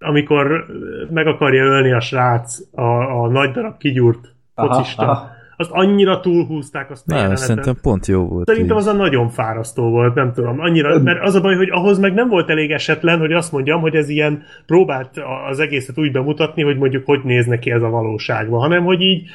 amikor 0.00 0.66
meg 1.10 1.26
akarja 1.26 1.64
ölni 1.64 1.92
a 1.92 2.00
srác 2.00 2.58
a, 2.72 3.22
a 3.22 3.28
nagy 3.28 3.50
darab 3.50 3.76
kigyúrt 3.76 4.34
focista, 4.54 5.02
aha, 5.02 5.10
aha. 5.10 5.30
azt 5.56 5.70
annyira 5.70 6.20
túlhúzták 6.20 6.90
azt 6.90 7.06
Nem, 7.06 7.34
szerintem 7.34 7.76
pont 7.82 8.06
jó 8.06 8.26
volt. 8.26 8.46
Szerintem 8.46 8.76
az 8.76 8.86
a 8.86 8.92
nagyon 8.92 9.28
fárasztó 9.28 9.90
volt, 9.90 10.14
nem 10.14 10.32
tudom, 10.32 10.60
annyira, 10.60 10.98
mert 10.98 11.22
az 11.22 11.34
a 11.34 11.40
baj, 11.40 11.54
hogy 11.56 11.70
ahhoz 11.70 11.98
meg 11.98 12.14
nem 12.14 12.28
volt 12.28 12.50
elég 12.50 12.70
esetlen, 12.70 13.18
hogy 13.18 13.32
azt 13.32 13.52
mondjam, 13.52 13.80
hogy 13.80 13.94
ez 13.94 14.08
ilyen 14.08 14.42
próbált 14.66 15.10
az 15.50 15.60
egészet 15.60 15.98
úgy 15.98 16.12
bemutatni, 16.12 16.62
hogy 16.62 16.76
mondjuk 16.76 17.06
hogy 17.06 17.20
néz 17.24 17.46
neki 17.46 17.70
ez 17.70 17.82
a 17.82 17.90
valóságban, 17.90 18.60
hanem 18.60 18.84
hogy 18.84 19.00
így 19.00 19.28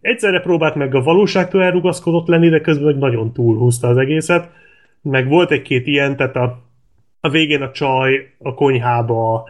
egyszerre 0.00 0.40
próbált 0.40 0.74
meg 0.74 0.94
a 0.94 1.02
valóságtól 1.02 1.62
elrugaszkodott 1.62 2.26
lenni, 2.26 2.48
de 2.48 2.60
közben 2.60 2.84
meg 2.84 2.98
nagyon 2.98 3.32
túlhúzta 3.32 3.88
az 3.88 3.96
egészet, 3.96 4.50
meg 5.02 5.28
volt 5.28 5.50
egy-két 5.50 5.86
ilyen, 5.86 6.16
tehát 6.16 6.36
a, 6.36 6.58
a 7.20 7.28
végén 7.28 7.62
a 7.62 7.70
csaj 7.70 8.34
a 8.38 8.54
konyhába 8.54 9.48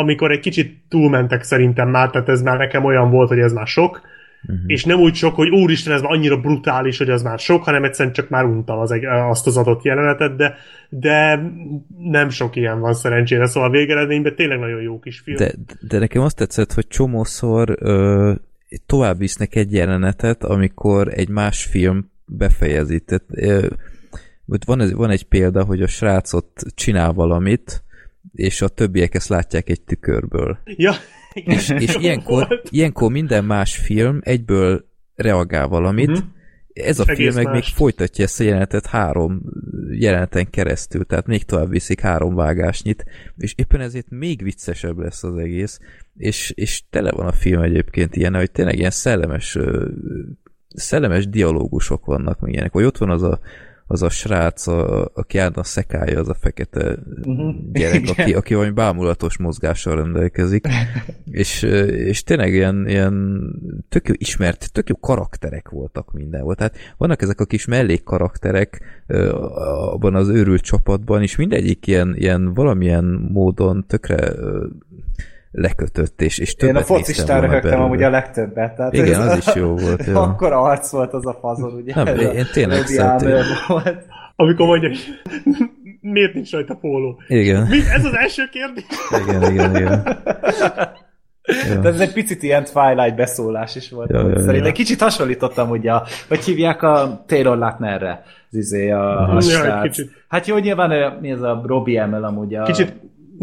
amikor 0.00 0.30
egy 0.30 0.40
kicsit 0.40 0.82
túlmentek 0.88 1.42
szerintem 1.42 1.88
már, 1.88 2.10
tehát 2.10 2.28
ez 2.28 2.42
már 2.42 2.58
nekem 2.58 2.84
olyan 2.84 3.10
volt, 3.10 3.28
hogy 3.28 3.38
ez 3.38 3.52
már 3.52 3.66
sok, 3.66 4.00
uh-huh. 4.42 4.64
és 4.66 4.84
nem 4.84 4.98
úgy 4.98 5.14
sok, 5.14 5.34
hogy 5.34 5.48
úristen, 5.48 5.92
ez 5.92 6.02
már 6.02 6.12
annyira 6.12 6.40
brutális, 6.40 6.98
hogy 6.98 7.10
az 7.10 7.22
már 7.22 7.38
sok, 7.38 7.64
hanem 7.64 7.84
egyszerűen 7.84 8.14
csak 8.14 8.28
már 8.28 8.44
untam 8.44 8.78
az, 8.78 8.94
azt 9.28 9.46
az 9.46 9.56
adott 9.56 9.82
jelenetet, 9.82 10.36
de, 10.36 10.56
de 10.88 11.42
nem 11.98 12.28
sok 12.28 12.56
ilyen 12.56 12.80
van 12.80 12.94
szerencsére, 12.94 13.46
szóval 13.46 13.68
a 13.68 13.72
végeredményben 13.72 14.34
tényleg 14.34 14.58
nagyon 14.58 14.82
jó 14.82 14.98
kis 14.98 15.20
film. 15.20 15.36
De, 15.36 15.52
de 15.88 15.98
nekem 15.98 16.22
azt 16.22 16.36
tetszett, 16.36 16.72
hogy 16.72 16.86
csomószor 16.86 17.76
ö, 17.80 18.32
tovább 18.86 19.18
visznek 19.18 19.54
egy 19.54 19.72
jelenetet, 19.72 20.44
amikor 20.44 21.08
egy 21.08 21.28
más 21.28 21.64
film 21.64 22.10
befejezi. 22.26 23.00
Tehát, 23.00 23.24
ö, 23.28 23.66
van, 24.66 24.90
van 24.94 25.10
egy 25.10 25.24
példa, 25.24 25.64
hogy 25.64 25.82
a 25.82 25.86
srácot 25.86 26.46
csinál 26.74 27.12
valamit, 27.12 27.82
és 28.32 28.62
a 28.62 28.68
többiek 28.68 29.14
ezt 29.14 29.28
látják 29.28 29.68
egy 29.68 29.80
tükörből. 29.80 30.58
Ja, 30.64 30.92
igen, 31.32 31.56
és, 31.56 31.68
és 31.68 31.94
ilyenkor, 31.94 32.62
ilyenkor 32.70 33.10
minden 33.10 33.44
más 33.44 33.76
film 33.76 34.20
egyből 34.22 34.84
reagál 35.14 35.68
valamit, 35.68 36.08
uh-huh. 36.08 36.24
Ez 36.72 36.98
a 36.98 37.04
film 37.04 37.34
meg 37.34 37.50
még 37.50 37.62
folytatja 37.62 38.24
ezt 38.24 38.40
a 38.40 38.44
jelenetet 38.44 38.86
három 38.86 39.42
jeleneten 39.90 40.50
keresztül, 40.50 41.04
tehát 41.04 41.26
még 41.26 41.44
tovább 41.44 41.70
viszik 41.70 42.00
három 42.00 42.34
vágásnyit, 42.34 43.04
és 43.36 43.54
éppen 43.56 43.80
ezért 43.80 44.10
még 44.10 44.42
viccesebb 44.42 44.98
lesz 44.98 45.24
az 45.24 45.36
egész, 45.36 45.80
és, 46.16 46.52
és 46.54 46.82
tele 46.90 47.10
van 47.10 47.26
a 47.26 47.32
film 47.32 47.62
egyébként 47.62 48.16
ilyen, 48.16 48.34
hogy 48.34 48.50
tényleg 48.50 48.78
ilyen 48.78 48.90
szellemes, 48.90 49.58
szellemes 50.68 51.28
dialógusok 51.28 52.04
vannak, 52.04 52.40
meg 52.40 52.52
ilyenek, 52.52 52.72
hogy 52.72 52.84
ott 52.84 52.98
van 52.98 53.10
az 53.10 53.22
a, 53.22 53.40
az 53.92 54.02
a 54.02 54.08
srác, 54.08 54.66
a, 54.66 55.10
aki 55.14 55.38
állandóan 55.38 55.64
szekálja, 55.64 56.18
az 56.20 56.28
a 56.28 56.34
fekete 56.34 56.96
Mhm. 57.24 57.48
gyerek, 57.72 58.00
Igen. 58.00 58.14
aki, 58.16 58.34
aki 58.34 58.54
valami 58.54 58.72
bámulatos 58.72 59.38
mozgással 59.38 59.96
rendelkezik, 59.96 60.66
és, 61.30 61.62
és 61.88 62.22
tényleg 62.22 62.52
ilyen, 62.52 62.88
ilyen 62.88 63.42
tök 63.88 64.08
jó 64.08 64.14
ismert, 64.18 64.72
tök 64.72 64.88
jó 64.88 64.96
karakterek 64.96 65.68
voltak 65.68 66.12
mindenhol. 66.12 66.54
Tehát 66.54 66.76
vannak 66.96 67.22
ezek 67.22 67.40
a 67.40 67.44
kis 67.44 67.66
mellékkarakterek 67.66 68.80
abban 69.92 70.14
az 70.14 70.28
őrült 70.28 70.62
csapatban, 70.62 71.22
és 71.22 71.36
mindegyik 71.36 71.86
ilyen, 71.86 72.14
ilyen 72.16 72.54
valamilyen 72.54 73.28
módon 73.32 73.84
tökre 73.86 74.32
lekötött, 75.52 76.22
és, 76.22 76.38
és 76.38 76.50
Én 76.50 76.56
többet 76.56 76.74
a 76.74 76.78
néztem 76.78 76.96
focistán 76.96 77.40
röhögtem 77.40 77.80
amúgy 77.80 78.02
a 78.02 78.10
legtöbbet. 78.10 78.74
Tehát 78.76 78.92
Igen, 78.92 79.20
ez- 79.20 79.26
az 79.26 79.36
is 79.46 79.54
jó 79.54 79.74
volt, 79.76 80.04
jó. 80.06 80.16
Akkor 80.20 80.52
arc 80.52 80.90
volt 80.90 81.12
az 81.12 81.26
a 81.26 81.38
fazon, 81.40 81.72
ugye? 81.72 81.92
Nem, 81.94 82.06
ez 82.06 82.18
a 82.18 82.32
én 82.32 82.46
tényleg 82.52 82.86
szeretem. 82.86 83.42
Volt. 83.68 84.04
Amikor 84.36 84.66
mondja, 84.66 84.90
miért 86.00 86.34
nincs 86.34 86.52
rajta 86.52 86.74
póló. 86.74 87.20
Igen, 87.28 87.66
Mi? 87.66 87.78
Ez 87.94 88.04
az 88.04 88.14
első 88.14 88.42
kérdés? 88.52 88.84
igen, 89.26 89.52
igen, 89.52 89.76
igen. 89.76 90.02
De 91.82 91.88
ez 91.88 92.00
egy 92.00 92.12
picit 92.12 92.42
ilyen 92.42 92.64
Twilight 92.64 93.16
beszólás 93.16 93.76
is 93.76 93.90
volt. 93.90 94.10
Ja, 94.10 94.18
Ja, 94.18 94.24
ja, 94.26 94.32
ja. 94.32 94.38
Szerintem 94.38 94.66
egy 94.68 94.72
kicsit 94.72 95.00
hasonlítottam 95.00 95.70
ugye, 95.70 95.92
a, 95.92 96.06
hogy 96.28 96.44
hívják 96.44 96.82
a 96.82 97.24
Taylor 97.26 97.58
Lautnerre, 97.58 98.22
az 98.50 98.56
izé 98.56 98.90
a, 98.90 99.34
a 99.36 99.38
Ja. 99.64 99.84
Hát 100.28 100.46
jó, 100.46 100.56
nyilván 100.58 101.18
mi 101.20 101.30
ez 101.30 101.40
a 101.40 101.62
Robbie 101.66 102.02
Amell 102.02 102.24
amúgy 102.24 102.54
a... 102.54 102.62
Kicsit, 102.62 102.92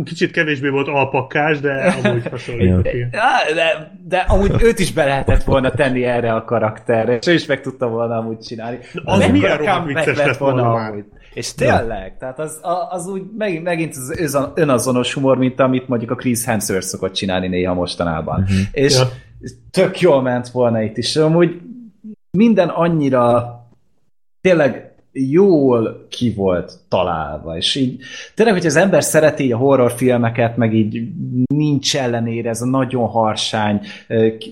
kicsit 0.03 0.31
kevésbé 0.31 0.67
volt 0.69 0.87
alpakkás, 0.87 1.59
de 1.59 1.95
amúgy 2.03 2.27
hasonlít. 2.29 2.85
igen. 2.93 3.09
Ja, 3.11 3.53
de, 3.55 3.91
de 4.07 4.17
amúgy 4.17 4.51
őt 4.61 4.79
is 4.79 4.93
be 4.93 5.05
lehetett 5.05 5.43
volna 5.43 5.71
tenni 5.71 6.03
erre 6.03 6.33
a 6.33 6.43
karakterre, 6.43 7.17
és 7.17 7.27
ő 7.27 7.33
is 7.33 7.45
meg 7.45 7.61
tudta 7.61 7.87
volna 7.87 8.17
amúgy 8.17 8.39
csinálni. 8.39 8.77
az 9.03 9.17
Mekkora 9.17 9.31
milyen 9.31 9.57
rohadt 9.57 9.85
vicces 9.85 10.17
lett 10.17 10.37
volna 10.37 10.71
amúgy. 10.73 11.05
És 11.33 11.53
tényleg, 11.53 12.17
tehát 12.19 12.39
az, 12.39 12.59
az 12.89 13.07
úgy 13.07 13.21
megint, 13.37 13.63
megint 13.63 13.95
az 13.95 14.37
önazonos 14.53 15.13
humor, 15.13 15.37
mint 15.37 15.59
amit 15.59 15.87
mondjuk 15.87 16.11
a 16.11 16.15
Chris 16.15 16.45
Hemsworth 16.45 16.85
szokott 16.85 17.13
csinálni 17.13 17.47
néha 17.47 17.73
mostanában. 17.73 18.41
Uh-huh. 18.41 18.57
És 18.71 18.97
Ja. 18.97 19.07
tök 19.71 19.99
jól 19.99 20.21
ment 20.21 20.49
volna 20.49 20.81
itt 20.81 20.97
is. 20.97 21.15
Amúgy 21.15 21.59
minden 22.31 22.69
annyira 22.69 23.53
tényleg 24.41 24.88
jól 25.11 26.05
ki 26.09 26.33
volt 26.35 26.73
találva, 26.89 27.57
és 27.57 27.75
így 27.75 27.99
tényleg, 28.35 28.55
hogy 28.55 28.65
az 28.65 28.75
ember 28.75 29.03
szereti 29.03 29.51
a 29.51 29.57
horrorfilmeket, 29.57 30.57
meg 30.57 30.73
így 30.73 31.01
nincs 31.53 31.95
ellenére 31.97 32.49
ez 32.49 32.61
a 32.61 32.65
nagyon 32.65 33.07
harsány, 33.07 33.81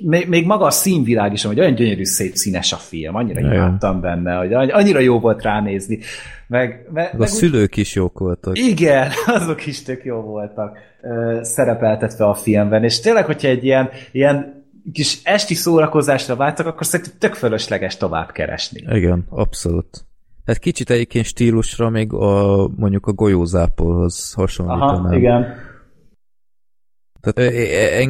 még, 0.03 0.27
még 0.27 0.45
maga 0.45 0.65
a 0.65 0.69
színvilág 0.71 1.33
is, 1.33 1.43
hogy 1.43 1.59
olyan 1.59 1.75
gyönyörű, 1.75 2.03
szép 2.03 2.33
színes 2.35 2.73
a 2.73 2.77
film, 2.77 3.15
annyira 3.15 3.39
Ja. 3.39 3.53
imádtam 3.53 4.01
benne, 4.01 4.35
hogy 4.35 4.53
anny- 4.53 4.71
annyira 4.71 4.99
jó 4.99 5.19
volt 5.19 5.41
ránézni. 5.41 5.99
Meg, 6.47 6.69
meg, 6.69 6.93
Meg 6.93 7.05
a 7.13 7.17
meg 7.17 7.27
úgy- 7.27 7.33
szülők 7.33 7.77
is 7.77 7.95
jók 7.95 8.19
voltak. 8.19 8.57
igen, 8.57 9.09
azok 9.39 9.65
is 9.65 9.81
tök 9.83 10.03
jó 10.03 10.21
voltak 10.21 10.77
szerepeltetve 11.41 12.25
a 12.25 12.33
filmben, 12.33 12.83
és 12.83 12.99
tényleg, 12.99 13.25
hogyha 13.25 13.47
egy 13.47 13.63
ilyen, 13.63 13.89
ilyen 14.11 14.65
kis 14.93 15.19
esti 15.23 15.53
szórakozásra 15.53 16.35
vágytak, 16.35 16.65
akkor 16.65 16.85
szerintem 16.85 17.15
tök 17.19 17.33
fölösleges 17.33 17.97
tovább 17.97 18.31
keresni. 18.31 18.83
Igen, 18.89 19.25
abszolút. 19.29 20.05
Tehát 20.47 20.61
kicsit 20.61 20.89
egyébként 20.89 21.25
stílusra 21.25 21.89
még 21.89 22.13
a, 22.13 22.67
mondjuk 22.75 23.05
a 23.05 23.13
golyózápolhoz 23.13 24.33
hasonlítanám. 24.33 25.05
Aha, 25.05 25.15
igen. 25.15 25.45
Tehát 27.21 27.53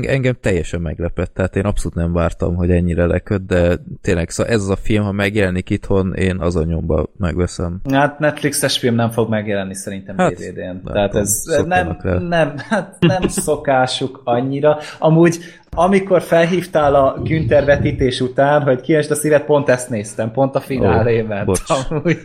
engem 0.05 0.35
teljesen 0.41 0.81
meglepett, 0.81 1.33
tehát 1.33 1.55
én 1.55 1.65
abszolút 1.65 1.97
nem 1.97 2.13
vártam, 2.13 2.55
hogy 2.55 2.71
ennyire 2.71 3.05
leköt, 3.05 3.45
de 3.45 3.79
tényleg, 4.01 4.29
szóval 4.29 4.53
ez 4.53 4.61
az 4.61 4.69
a 4.69 4.75
film, 4.75 5.03
ha 5.03 5.11
megjelenik 5.11 5.69
itthon, 5.69 6.13
én 6.13 6.39
az 6.39 6.55
a 6.55 6.63
nyomba 6.63 7.05
megveszem. 7.17 7.81
Hát 7.91 8.19
Netflixes 8.19 8.77
film 8.77 8.95
nem 8.95 9.09
fog 9.09 9.29
megjelenni 9.29 9.75
szerintem 9.75 10.17
Hát, 10.17 10.33
DVD-n. 10.33 10.83
Tehát 10.83 11.15
ez 11.15 11.43
nem, 11.65 11.97
nem, 12.19 12.53
hát 12.57 12.97
nem 12.99 13.27
szokásuk 13.47 14.21
annyira. 14.23 14.77
Amúgy, 14.99 15.39
amikor 15.75 16.21
felhívtál 16.21 16.95
a 16.95 17.17
Günther 17.23 17.65
vetítés 17.65 18.21
után, 18.21 18.61
hogy 18.61 18.81
kiesd 18.81 19.11
a 19.11 19.15
szívet, 19.15 19.45
pont 19.45 19.69
ezt 19.69 19.89
néztem, 19.89 20.31
pont 20.31 20.55
a 20.55 20.59
finálé 20.59 21.21
Ó, 21.21 21.25
ment. 21.25 21.49
Amúgy, 21.89 22.17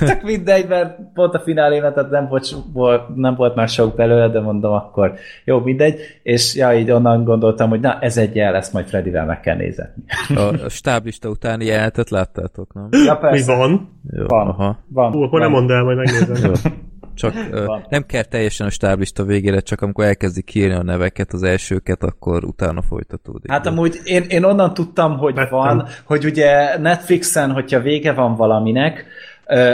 csak 0.00 0.22
mindegy, 0.22 0.68
mert 0.68 0.98
pont 1.14 1.34
a 1.34 1.38
finálé 1.40 1.80
ment, 1.80 1.94
tehát 1.94 2.10
nem 2.10 2.28
volt, 2.72 3.02
nem 3.14 3.34
volt 3.34 3.54
már 3.54 3.68
sok 3.68 3.96
belőle, 3.96 4.28
de 4.28 4.40
mondom 4.40 4.72
akkor, 4.72 5.14
jó, 5.44 5.60
mindegy. 5.60 6.00
És 6.22 6.54
ja, 6.54 6.74
így 6.74 6.90
onnan 6.90 7.24
gondoltam, 7.24 7.68
hogy 7.68 7.80
na, 7.80 7.98
ez 8.00 8.16
egy 8.16 8.34
jel, 8.36 8.54
ezt 8.54 8.72
majd 8.72 8.86
Fredivel 8.86 9.24
meg 9.26 9.40
kell 9.40 9.56
nézetni. 9.56 10.02
A, 10.36 10.40
a 10.40 10.68
stáblista 10.68 11.28
utáni 11.28 11.64
jelentet 11.64 12.10
láttátok, 12.10 12.74
nem? 12.74 12.88
Ja, 12.90 13.12
Mi 13.12 13.18
persze. 13.20 13.56
van? 13.56 14.00
Jó, 14.10 14.26
Van. 14.26 14.48
Aha. 14.48 14.78
Van. 14.88 15.14
Ú, 15.14 15.22
akkor 15.22 15.40
nem 15.40 15.50
van. 15.52 15.60
mondd 15.64 15.76
el, 15.76 15.82
majd 15.82 15.96
megnézem. 15.96 16.36
Jó. 16.44 16.70
Csak 17.14 17.34
Van. 17.66 17.86
nem 17.88 18.06
kell 18.06 18.22
teljesen 18.22 18.66
a 18.66 18.70
stáblista 18.70 19.24
végére, 19.24 19.60
csak 19.60 19.80
amikor 19.80 20.04
elkezdik 20.04 20.44
kiírni 20.44 20.74
a 20.74 20.82
neveket, 20.82 21.32
az 21.32 21.42
elsőket, 21.42 22.02
akkor 22.02 22.44
utána 22.44 22.82
folytatódik. 22.82 23.50
Hát 23.50 23.66
amúgy 23.66 24.00
én, 24.04 24.22
én 24.28 24.44
onnan 24.44 24.74
tudtam, 24.74 25.18
hogy 25.18 25.34
Vettem. 25.34 25.58
van, 25.58 25.86
hogy 26.04 26.24
ugye 26.24 26.78
Netflixen, 26.78 27.52
hogyha 27.52 27.80
vége 27.80 28.12
van 28.12 28.34
valaminek, 28.34 29.06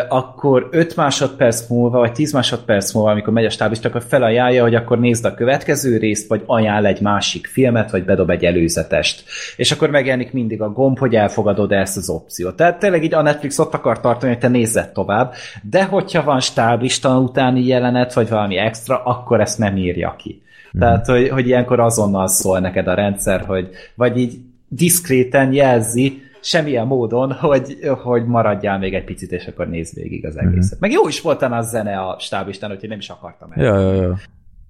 akkor 0.09 0.69
5 0.71 0.97
másodperc 0.97 1.69
múlva, 1.69 1.99
vagy 1.99 2.13
10 2.13 2.33
másodperc 2.33 2.93
múlva, 2.93 3.11
amikor 3.11 3.33
megy 3.33 3.45
a 3.45 3.51
stáblista, 3.51 3.89
akkor 3.89 4.03
felajánlja, 4.09 4.63
hogy 4.63 4.75
akkor 4.75 4.99
nézd 4.99 5.25
a 5.25 5.35
következő 5.35 5.97
részt, 5.97 6.29
vagy 6.29 6.43
ajánl 6.47 6.87
egy 6.87 7.01
másik 7.01 7.47
filmet, 7.47 7.91
vagy 7.91 8.05
bedob 8.05 8.31
egy 8.31 8.45
előzetest. 8.45 9.25
És 9.57 9.73
akkor 9.73 9.91
megjelenik 9.91 10.33
mindig 10.33 10.63
a 10.63 10.73
gomb, 10.73 10.99
hogy 10.99 11.15
elfogadod 11.15 11.73
ezt 11.73 11.97
az 11.97 12.09
opciót. 12.09 12.57
Tehát 12.57 12.79
tényleg 12.79 13.05
így 13.05 13.15
a 13.15 13.23
Netflix 13.23 13.59
ott 13.59 13.75
akar 13.75 14.01
tartani, 14.01 14.33
hogy 14.33 14.41
te 14.41 14.49
nézzed 14.49 14.89
tovább, 14.93 15.33
de 15.63 15.85
hogyha 15.85 16.23
van 16.23 16.41
stáblista 16.41 17.19
utáni 17.19 17.67
jelenet, 17.67 18.13
vagy 18.13 18.29
valami 18.29 18.57
extra, 18.57 19.03
akkor 19.05 19.41
ezt 19.41 19.59
nem 19.59 19.77
írja 19.77 20.15
ki. 20.19 20.43
Tehát, 20.79 21.07
hogy, 21.07 21.29
hogy 21.29 21.47
ilyenkor 21.47 21.81
azonnal 21.81 22.29
szól 22.29 22.59
neked 22.59 22.87
a 22.87 22.95
rendszer, 22.95 23.41
hogy 23.41 23.69
vagy 23.95 24.19
így 24.19 24.39
diszkréten 24.69 25.53
jelzi, 25.53 26.23
semmilyen 26.41 26.87
módon, 26.87 27.33
hogy, 27.33 27.79
hogy 28.03 28.27
maradjál 28.27 28.79
még 28.79 28.95
egy 28.95 29.05
picit, 29.05 29.33
és 29.33 29.47
akkor 29.47 29.69
nézd 29.69 29.95
végig 29.95 30.27
az 30.27 30.37
egészet. 30.37 30.81
Meg 30.81 30.91
jó 30.91 31.09
is 31.09 31.21
volt 31.21 31.43
a 31.43 31.63
zene 31.63 32.01
a 32.01 32.19
stábistán, 32.19 32.71
úgyhogy 32.71 32.89
nem 32.89 32.99
is 32.99 33.09
akartam 33.09 33.53
el. 33.53 33.65
Ja, 33.65 33.81
ja, 33.81 34.03
ja. 34.03 34.19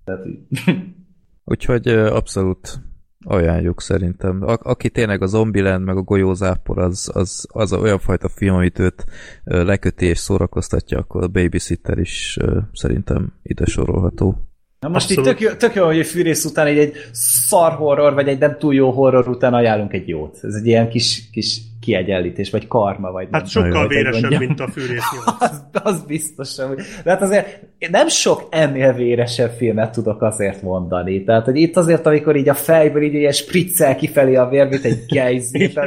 Tehát, 0.04 0.20
Úgyhogy 1.44 1.88
abszolút 1.88 2.80
ajánljuk 3.24 3.80
szerintem. 3.80 4.42
A- 4.42 4.58
aki 4.62 4.90
tényleg 4.90 5.22
a 5.22 5.26
Zombieland 5.26 5.84
meg 5.84 5.96
a 5.96 6.02
golyózápor, 6.02 6.78
az, 6.78 7.10
az, 7.14 7.46
az 7.52 7.72
olyan 7.72 7.98
fajta 7.98 8.28
film, 8.28 8.54
amit 8.54 8.78
őt 8.78 9.04
leköti 9.44 10.06
és 10.06 10.18
szórakoztatja, 10.18 10.98
akkor 10.98 11.22
a 11.22 11.28
Babysitter 11.28 11.98
is 11.98 12.38
szerintem 12.72 13.32
ide 13.42 13.64
sorolható. 13.64 14.47
Na 14.80 14.88
most 14.88 15.10
Abszolút. 15.10 15.30
itt 15.30 15.36
tök 15.36 15.48
jó, 15.48 15.56
tök 15.56 15.74
jó, 15.74 15.84
hogy 15.84 16.00
a 16.00 16.04
fűrész 16.04 16.44
után 16.44 16.68
így 16.68 16.78
egy 16.78 16.94
szar 17.12 17.72
horror, 17.72 18.14
vagy 18.14 18.28
egy 18.28 18.38
nem 18.38 18.56
túl 18.58 18.74
jó 18.74 18.90
horror 18.90 19.28
után 19.28 19.54
ajánlunk 19.54 19.92
egy 19.92 20.08
jót. 20.08 20.38
Ez 20.42 20.54
egy 20.54 20.66
ilyen 20.66 20.88
kis, 20.88 21.28
kis 21.32 21.60
kiegyenlítés, 21.80 22.50
vagy 22.50 22.66
karma, 22.66 23.10
vagy 23.10 23.28
nem 23.30 23.40
Hát 23.40 23.52
tudom, 23.52 23.68
sokkal 23.68 23.86
hogy 23.86 23.96
véresebb, 23.96 24.20
mondjam. 24.20 24.42
mint 24.42 24.60
a 24.60 24.68
fűrész. 24.68 25.04
Az, 25.38 25.62
az 25.82 26.02
biztos, 26.06 26.56
hogy... 26.56 26.76
De 27.04 27.10
hát 27.10 27.22
azért 27.22 27.60
nem 27.90 28.08
sok 28.08 28.46
ennél 28.50 28.92
véresebb 28.92 29.50
filmet 29.50 29.92
tudok 29.92 30.22
azért 30.22 30.62
mondani. 30.62 31.24
Tehát, 31.24 31.44
hogy 31.44 31.56
itt 31.56 31.76
azért, 31.76 32.06
amikor 32.06 32.36
így 32.36 32.48
a 32.48 32.54
fejből 32.54 33.02
így 33.02 33.14
ilyen 33.14 33.32
spriccel 33.32 33.96
kifelé 33.96 34.34
a 34.34 34.48
vér, 34.48 34.68
mint 34.68 34.84
egy 34.84 35.04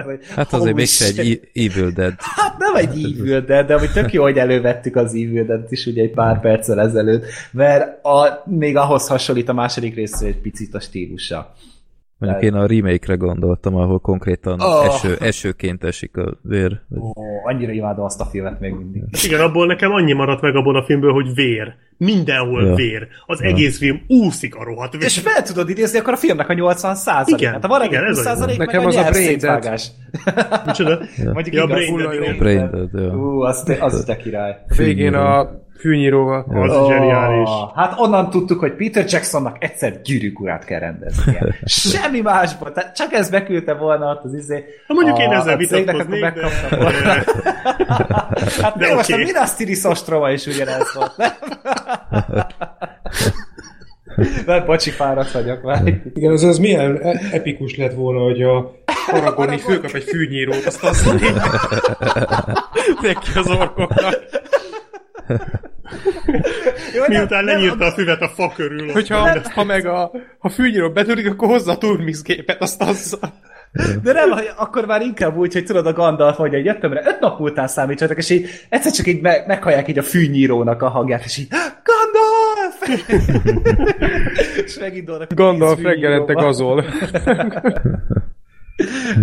hogy 0.06 0.20
Hát 0.36 0.54
azért 0.54 0.76
mégse 0.76 1.06
egy 1.06 1.50
Evil 1.54 1.90
Dead. 1.90 2.14
Hát 2.18 2.58
nem 2.58 2.76
egy 2.76 3.16
Evil 3.20 3.42
Dead, 3.42 3.66
de 3.66 3.74
amúgy 3.74 3.92
tök 3.92 4.14
jó, 4.14 4.24
hogy 4.24 4.38
elővettük 4.38 4.96
az 4.96 5.14
Evil 5.14 5.46
dead 5.46 5.66
is 5.70 5.86
ugye 5.86 6.02
egy 6.02 6.12
pár 6.12 6.40
perccel 6.40 6.80
ezelőtt, 6.80 7.26
mert 7.52 8.06
a, 8.06 8.44
még 8.46 8.78
ahhoz 8.78 9.08
hasonlít 9.08 9.50
a 9.50 9.54
második 9.54 9.96
rész 9.96 10.22
egy 10.22 10.38
picit 10.42 10.74
a 10.74 10.80
stílusa. 10.80 11.54
Mondjuk 12.22 12.44
én 12.44 12.54
a 12.54 12.66
remake-re 12.66 13.16
gondoltam, 13.16 13.76
ahol 13.76 14.00
konkrétan 14.00 14.60
Oh. 14.62 14.86
eső, 14.86 15.16
esőként 15.20 15.84
esik 15.84 16.18
a 16.18 16.38
vér. 16.42 16.82
Ó, 17.00 17.12
annyira 17.44 17.72
imádom 17.72 18.06
azt 18.06 18.22
a 18.22 18.26
filmet 18.26 18.60
még 18.60 18.74
mindig. 18.74 19.04
Igen, 19.26 19.40
abból 19.40 19.66
nekem 19.66 19.92
annyi 19.92 20.14
maradt 20.14 20.42
meg 20.42 20.56
abból 20.56 20.76
a 20.76 20.84
filmből, 20.84 21.12
hogy 21.14 21.34
vér. 21.34 21.74
Mindenhol 21.98 22.66
Ja. 22.66 22.74
vér. 22.76 23.08
Az 23.26 23.42
egész 23.42 23.78
film 23.78 24.02
úszik 24.08 24.56
a 24.56 24.64
rohadt 24.64 24.94
vér. 24.94 25.04
És 25.04 25.20
fel 25.20 25.42
tudod 25.44 25.70
idézni 25.70 26.00
akkor 26.00 26.14
a 26.14 26.18
filmnek 26.18 26.50
a 26.50 26.54
80 26.54 26.96
százalék. 26.96 27.40
Igen, 27.42 27.54
Hát 27.54 27.68
van 27.68 27.84
igen, 27.84 28.04
ez 28.04 28.18
20 28.18 28.26
a 28.26 28.30
jó. 28.30 28.36
százalék, 28.36 28.58
meg 28.58 28.68
Nekem 28.68 28.84
a 28.84 28.88
az 28.88 28.96
a 28.96 29.00
nyelv 29.00 29.12
Brain 29.12 29.28
Dead. 29.28 29.40
szétvágás. 29.40 29.92
Micsoda? 30.66 31.00
Mondjuk 31.34 31.56
Ja, 31.56 31.64
igaz, 31.64 32.90
ja. 32.94 33.16
Ú, 33.16 33.42
az, 33.42 33.64
te- 33.64 33.78
az 33.84 34.04
te 34.06 34.18
király. 34.18 34.58
Végén 34.78 35.14
a 35.14 35.50
fűnyíróval. 35.82 36.46
Az 36.50 36.76
oh. 36.76 36.88
zseniális. 36.88 37.50
Hát 37.76 38.00
onnan 38.00 38.30
tudtuk, 38.30 38.60
hogy 38.60 38.74
Peter 38.74 39.06
Jacksonnak 39.08 39.64
egyszer 39.64 40.02
gyűrűk 40.02 40.40
urát 40.40 40.66
kell 40.66 40.80
rendeznie. 40.80 41.56
Semmi 41.66 42.22
másból. 42.22 42.72
Tehát 42.72 42.96
csak 42.96 43.14
ez 43.14 43.30
beküldte 43.30 43.74
volna 43.74 44.12
ott 44.12 44.24
az 44.24 44.34
izé. 44.34 44.64
Ha 44.88 44.94
mondjuk 44.94 45.20
én 45.20 45.30
a- 45.30 45.34
ezzel 45.34 45.58
cégnek, 45.58 45.96
akkor 45.96 46.14
vitatkoznék, 46.14 47.04
de... 47.04 47.24
Hát 48.62 48.78
De 48.78 48.88
de 48.88 48.94
most 48.96 49.12
oké. 49.12 49.22
a 49.22 49.26
Minas 49.26 49.56
Tirith 49.56 49.86
ostroma 49.86 50.32
is 50.32 50.46
ugyanez 50.46 50.94
volt, 50.94 51.18
nem? 51.18 51.32
Mert 54.46 54.66
bocsi, 54.66 54.90
fáradt 54.90 55.32
vagyok 55.32 55.62
már. 55.62 56.02
Igen, 56.14 56.32
az, 56.32 56.44
az 56.44 56.58
milyen 56.58 57.02
epikus 57.32 57.78
lett 57.78 57.94
volna, 57.94 58.20
hogy 58.20 58.42
a 58.42 58.72
Aragorn 59.12 59.52
így 59.52 59.62
fölkap 59.62 59.92
egy 59.92 60.04
fűnyírót, 60.04 60.66
azt 60.66 60.84
azt 60.84 61.06
neki 63.02 63.30
az 63.36 63.48
orkoknak. 63.50 64.16
Jó, 66.96 67.04
Miután 67.08 67.44
nem- 67.44 67.56
lenyírta 67.56 67.86
a 67.86 67.92
füvet 67.92 68.22
a 68.22 68.28
fa 68.28 68.52
körül. 68.56 68.92
Hogyha 68.92 69.42
ha 69.54 69.64
meg 69.64 69.86
a, 69.86 70.12
ha 70.40 70.50
fűnyíró 70.50 70.90
betörik, 70.92 71.30
akkor 71.30 71.48
hozza 71.48 71.72
a 71.72 71.78
Turmix 71.78 72.22
gépet, 72.22 72.62
azt 72.62 72.82
azzal. 72.82 73.34
De 74.04 74.14
nem, 74.14 74.30
akkor 74.58 74.86
már 74.86 75.02
inkább 75.02 75.38
úgy, 75.38 75.54
hogy 75.54 75.64
tudod, 75.66 75.88
a 75.88 75.94
Gandalf 75.94 76.38
vagy 76.38 76.54
egy 76.54 76.66
jöttemre, 76.66 77.02
öt 77.06 77.20
nap 77.20 77.40
után 77.40 77.68
számítsatok, 77.68 78.18
és 78.18 78.30
így 78.30 78.50
egyszer 78.70 78.92
csak 78.92 79.08
így 79.08 79.22
me- 79.22 79.48
meghallják 79.48 79.88
így 79.88 79.98
a 79.98 80.04
fűnyírónak 80.04 80.82
a 80.82 80.90
hangját, 80.90 81.24
és 81.26 81.38
így 81.38 81.48
Gandalf! 81.84 83.00
és 84.66 84.80
megindulnak. 84.80 85.34
Gandalf 85.34 85.82
reggelente 85.82 86.34
gazol. 86.34 86.86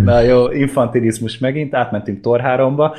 Na 0.04 0.20
jó, 0.20 0.50
infantilizmus 0.50 1.38
megint, 1.38 1.74
átmentünk 1.74 2.20
Thor 2.20 2.40
3-ba. 2.44 2.96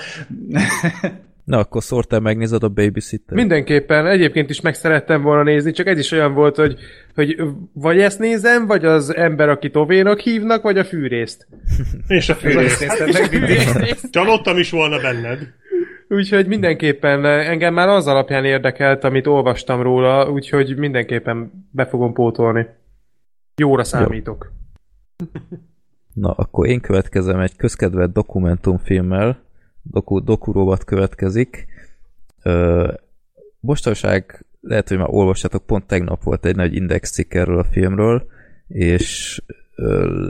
Na, 1.50 1.58
akkor 1.58 1.84
szórtál 1.84 2.20
megnézed 2.20 2.64
a 2.64 2.68
babysitter? 2.68 3.36
Mindenképpen, 3.38 4.08
egyébként 4.08 4.50
is 4.50 4.62
meg 4.62 4.74
szerettem 4.74 5.22
volna 5.22 5.44
nézni, 5.44 5.72
csak 5.72 5.88
ez 5.88 6.00
is 6.00 6.12
olyan 6.12 6.34
volt, 6.34 6.56
hogy, 6.56 6.80
hogy 7.16 7.42
vagy 7.74 8.00
ezt 8.00 8.20
nézem, 8.20 8.68
vagy 8.68 8.86
az 8.86 9.16
ember, 9.16 9.50
akit 9.50 9.76
Ovénak 9.76 10.20
hívnak, 10.20 10.62
vagy 10.62 10.78
a 10.78 10.84
fűrészt. 10.84 11.48
És 12.08 12.30
a 12.30 12.36
fűrész. 12.36 12.80
Nézted 12.80 13.14
meg 13.14 13.32
mindig. 13.32 13.58
Csalódtam 14.10 14.58
is 14.58 14.72
volna 14.72 15.02
benned. 15.02 15.40
Úgyhogy 16.08 16.48
mindenképpen 16.48 17.26
engem 17.26 17.74
már 17.74 17.88
az 17.88 18.08
alapján 18.08 18.46
érdekelt, 18.46 19.04
amit 19.04 19.28
olvastam 19.28 19.82
róla, 19.82 20.32
úgyhogy 20.32 20.78
mindenképpen 20.78 21.68
be 21.72 21.86
fogom 21.86 22.14
pótolni. 22.14 22.68
Jóra 23.56 23.84
számítok. 23.84 24.52
Na, 26.14 26.32
akkor 26.32 26.68
én 26.68 26.80
következem 26.80 27.40
egy 27.40 27.56
közkedvelt 27.56 28.12
dokumentumfilmmel, 28.12 29.48
doku, 29.84 30.24
dokurovat 30.24 30.84
következik. 30.84 31.68
Ö, 32.44 32.94
mostanság 33.60 34.46
lehet, 34.62 34.88
hogy 34.88 34.98
már 34.98 35.10
olvassátok, 35.10 35.66
pont 35.66 35.86
tegnap 35.86 36.24
volt 36.24 36.46
egy 36.46 36.56
nagy 36.56 36.76
index 36.76 37.12
cikk 37.12 37.34
erről 37.34 37.60
a 37.60 37.64
filmről, 37.64 38.28
és 38.68 39.42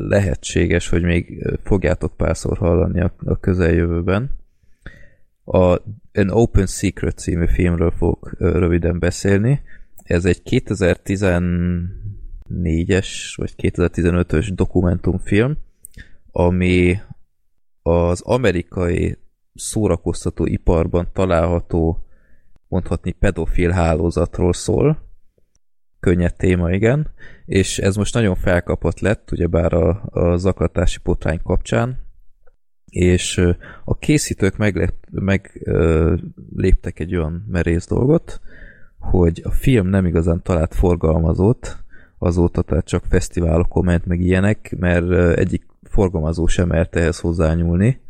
lehetséges, 0.07 0.89
hogy 0.89 1.03
még 1.03 1.47
fogjátok 1.63 2.17
párszor 2.17 2.57
hallani 2.57 3.01
a, 3.01 3.13
a 3.25 3.39
közeljövőben. 3.39 4.29
A 5.45 5.77
An 6.13 6.29
Open 6.29 6.65
Secret 6.65 7.17
című 7.17 7.47
filmről 7.47 7.91
fogok 7.91 8.31
ö, 8.37 8.59
röviden 8.59 8.99
beszélni. 8.99 9.61
Ez 10.03 10.25
egy 10.25 10.41
2014-es 10.49 13.33
vagy 13.35 13.53
2015-ös 13.57 14.51
dokumentumfilm, 14.55 15.57
ami 16.31 16.99
az 17.81 18.21
amerikai 18.21 19.17
szórakoztató 19.59 20.45
iparban 20.45 21.09
található, 21.13 22.03
mondhatni 22.67 23.11
pedofil 23.11 23.69
hálózatról 23.69 24.53
szól. 24.53 25.07
Könnyed 25.99 26.35
téma, 26.35 26.71
igen. 26.71 27.11
És 27.45 27.79
ez 27.79 27.95
most 27.95 28.13
nagyon 28.13 28.35
felkapott 28.35 28.99
lett, 28.99 29.31
ugyebár 29.31 29.73
a, 29.73 30.03
a 30.09 30.37
zaklatási 30.37 30.99
potrány 30.99 31.41
kapcsán, 31.43 31.97
és 32.89 33.41
a 33.85 33.97
készítők 33.97 34.57
meglép, 34.57 34.93
meg, 35.11 35.61
ö, 35.63 36.15
léptek 36.55 36.99
egy 36.99 37.15
olyan 37.15 37.45
merész 37.47 37.87
dolgot, 37.87 38.41
hogy 38.99 39.41
a 39.45 39.51
film 39.51 39.87
nem 39.87 40.05
igazán 40.05 40.41
talált 40.43 40.75
forgalmazót, 40.75 41.83
azóta 42.17 42.61
tehát 42.61 42.85
csak 42.85 43.03
fesztiválokon 43.09 43.85
ment 43.85 44.05
meg 44.05 44.19
ilyenek, 44.21 44.75
mert 44.79 45.37
egyik 45.37 45.65
forgalmazó 45.83 46.47
sem 46.47 46.67
mert 46.67 46.95
ehhez 46.95 47.19
hozzányúlni. 47.19 48.01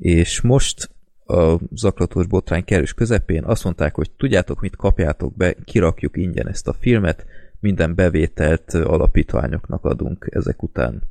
És 0.00 0.40
most 0.40 0.90
a 1.26 1.58
zaklatós 1.74 2.26
botrány 2.26 2.64
kerülés 2.64 2.94
közepén 2.94 3.44
azt 3.44 3.64
mondták, 3.64 3.94
hogy 3.94 4.10
tudjátok 4.10 4.60
mit, 4.60 4.76
kapjátok 4.76 5.36
be, 5.36 5.54
kirakjuk 5.64 6.16
ingyen 6.16 6.48
ezt 6.48 6.68
a 6.68 6.72
filmet, 6.72 7.26
minden 7.60 7.94
bevételt 7.94 8.74
alapítványoknak 8.74 9.84
adunk 9.84 10.28
ezek 10.30 10.62
után, 10.62 11.02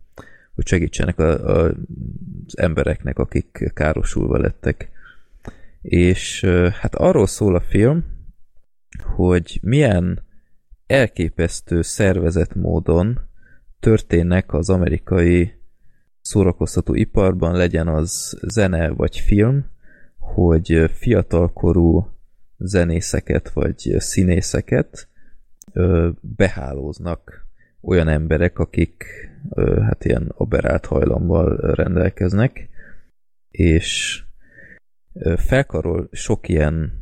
hogy 0.56 0.68
segítsenek 0.68 1.20
a, 1.20 1.24
a, 1.24 1.64
az 2.46 2.58
embereknek, 2.58 3.20
akik 3.20 3.72
károsulva 3.74 4.38
lettek. 4.38 4.90
És 5.82 6.46
hát 6.80 6.96
arról 6.96 7.28
szól 7.28 7.56
a 7.56 7.62
film, 7.62 8.04
hogy 9.16 9.60
milyen 9.64 10.24
elképesztő 10.88 11.82
szervezett 11.82 12.56
módon 12.56 13.20
történnek 13.80 14.54
az 14.54 14.70
amerikai 14.70 15.59
szórakoztató 16.30 16.94
iparban, 16.94 17.56
legyen 17.56 17.88
az 17.88 18.38
zene 18.42 18.90
vagy 18.90 19.20
film, 19.20 19.66
hogy 20.18 20.92
fiatalkorú 20.94 22.08
zenészeket 22.58 23.50
vagy 23.50 23.96
színészeket 23.98 25.08
behálóznak 26.22 27.46
olyan 27.82 28.08
emberek, 28.08 28.60
akik 28.60 29.06
hát 29.82 30.06
ilyen 30.06 30.34
aberált 30.38 30.86
hajlammal 30.86 31.56
rendelkeznek, 31.76 32.70
és 33.50 34.22
felkarol 35.36 36.10
sok 36.12 36.50
ilyen 36.50 37.02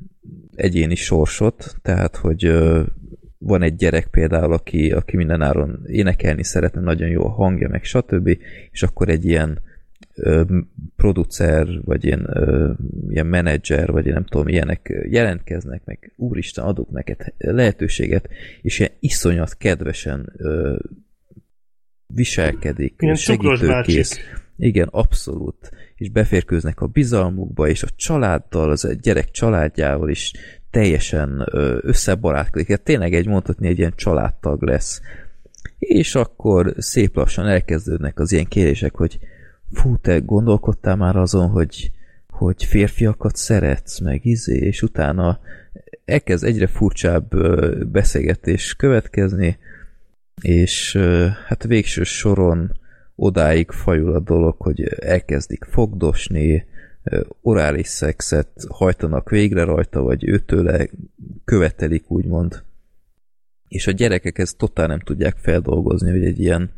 egyéni 0.56 0.96
sorsot, 0.96 1.76
tehát 1.82 2.16
hogy 2.16 2.54
van 3.38 3.62
egy 3.62 3.76
gyerek 3.76 4.08
például, 4.08 4.54
aki, 4.54 4.92
aki 4.92 5.18
mindenáron 5.18 5.84
énekelni 5.88 6.44
szeretne, 6.44 6.82
nagyon 6.82 7.10
jó 7.10 7.26
a 7.26 7.30
hangja, 7.30 7.70
meg 7.70 7.84
stb., 7.84 8.38
és 8.72 8.84
akkor 8.84 9.10
egy 9.10 9.26
ilyen 9.26 9.60
ö, 10.14 10.44
producer, 10.96 11.68
vagy 11.84 12.06
ilyen, 12.06 12.28
ö, 12.34 12.72
ilyen 13.10 13.26
menedzser, 13.26 13.92
vagy 13.92 14.06
nem 14.06 14.26
tudom, 14.26 14.48
ilyenek 14.48 15.06
jelentkeznek, 15.10 15.82
meg 15.86 16.14
úristen, 16.16 16.66
adok 16.66 16.90
neked 16.90 17.34
lehetőséget, 17.38 18.30
és 18.62 18.80
ilyen 18.80 18.92
iszonyat 19.00 19.58
kedvesen 19.58 20.34
ö, 20.38 20.76
viselkedik, 22.08 22.96
Ilyen 23.00 23.16
segítőkész. 23.16 24.20
Igen, 24.58 24.88
abszolút. 24.92 25.72
És 25.96 26.10
beférkőznek 26.10 26.82
a 26.82 26.88
bizalmukba, 26.88 27.68
és 27.68 27.84
a 27.84 27.88
családdal, 27.96 28.70
az 28.70 28.86
egy 28.86 29.00
gyerek 29.00 29.32
családjával 29.32 30.10
is 30.10 30.34
teljesen 30.72 31.48
összebarátkozik. 31.82 32.70
Hát 32.70 32.82
tényleg 32.82 33.14
egy 33.14 33.28
mondhatni 33.28 33.68
egy 33.68 33.78
ilyen 33.78 33.94
családtag 33.96 34.64
lesz. 34.64 35.02
És 35.80 36.16
akkor 36.16 36.74
szép 36.78 37.16
lassan 37.16 37.48
elkezdődnek 37.48 38.20
az 38.20 38.32
ilyen 38.32 38.46
kérések, 38.46 38.96
hogy 38.96 39.20
fú, 39.72 39.98
te 39.98 40.20
gondolkodtál 40.20 40.96
már 40.96 41.16
azon, 41.16 41.50
hogy, 41.50 41.92
hogy 42.30 42.64
férfiakat 42.64 43.36
szeretsz, 43.36 44.00
meg 44.00 44.26
izé, 44.26 44.58
és 44.58 44.82
utána 44.82 45.40
elkezd 46.06 46.44
egyre 46.44 46.68
furcsább 46.68 47.36
beszélgetés 47.92 48.74
következni, 48.74 49.58
és 50.42 50.98
hát 51.48 51.64
végső 51.64 52.04
soron 52.04 52.72
odáig 53.16 53.72
fajul 53.72 54.14
a 54.14 54.20
dolog, 54.20 54.56
hogy 54.58 54.84
elkezdik 54.84 55.64
fogdosni, 55.64 56.66
orális 57.42 57.88
szexet 57.88 58.50
hajtanak 58.70 59.30
végre 59.30 59.64
rajta, 59.64 60.02
vagy 60.02 60.28
őtőle 60.28 60.88
követelik, 61.46 62.12
úgymond. 62.12 62.64
És 63.68 63.88
a 63.88 63.92
gyerekek 63.92 64.38
ezt 64.38 64.58
totál 64.58 64.88
nem 64.88 65.00
tudják 65.00 65.38
feldolgozni, 65.38 66.12
hogy 66.12 66.24
egy 66.24 66.40
ilyen 66.40 66.72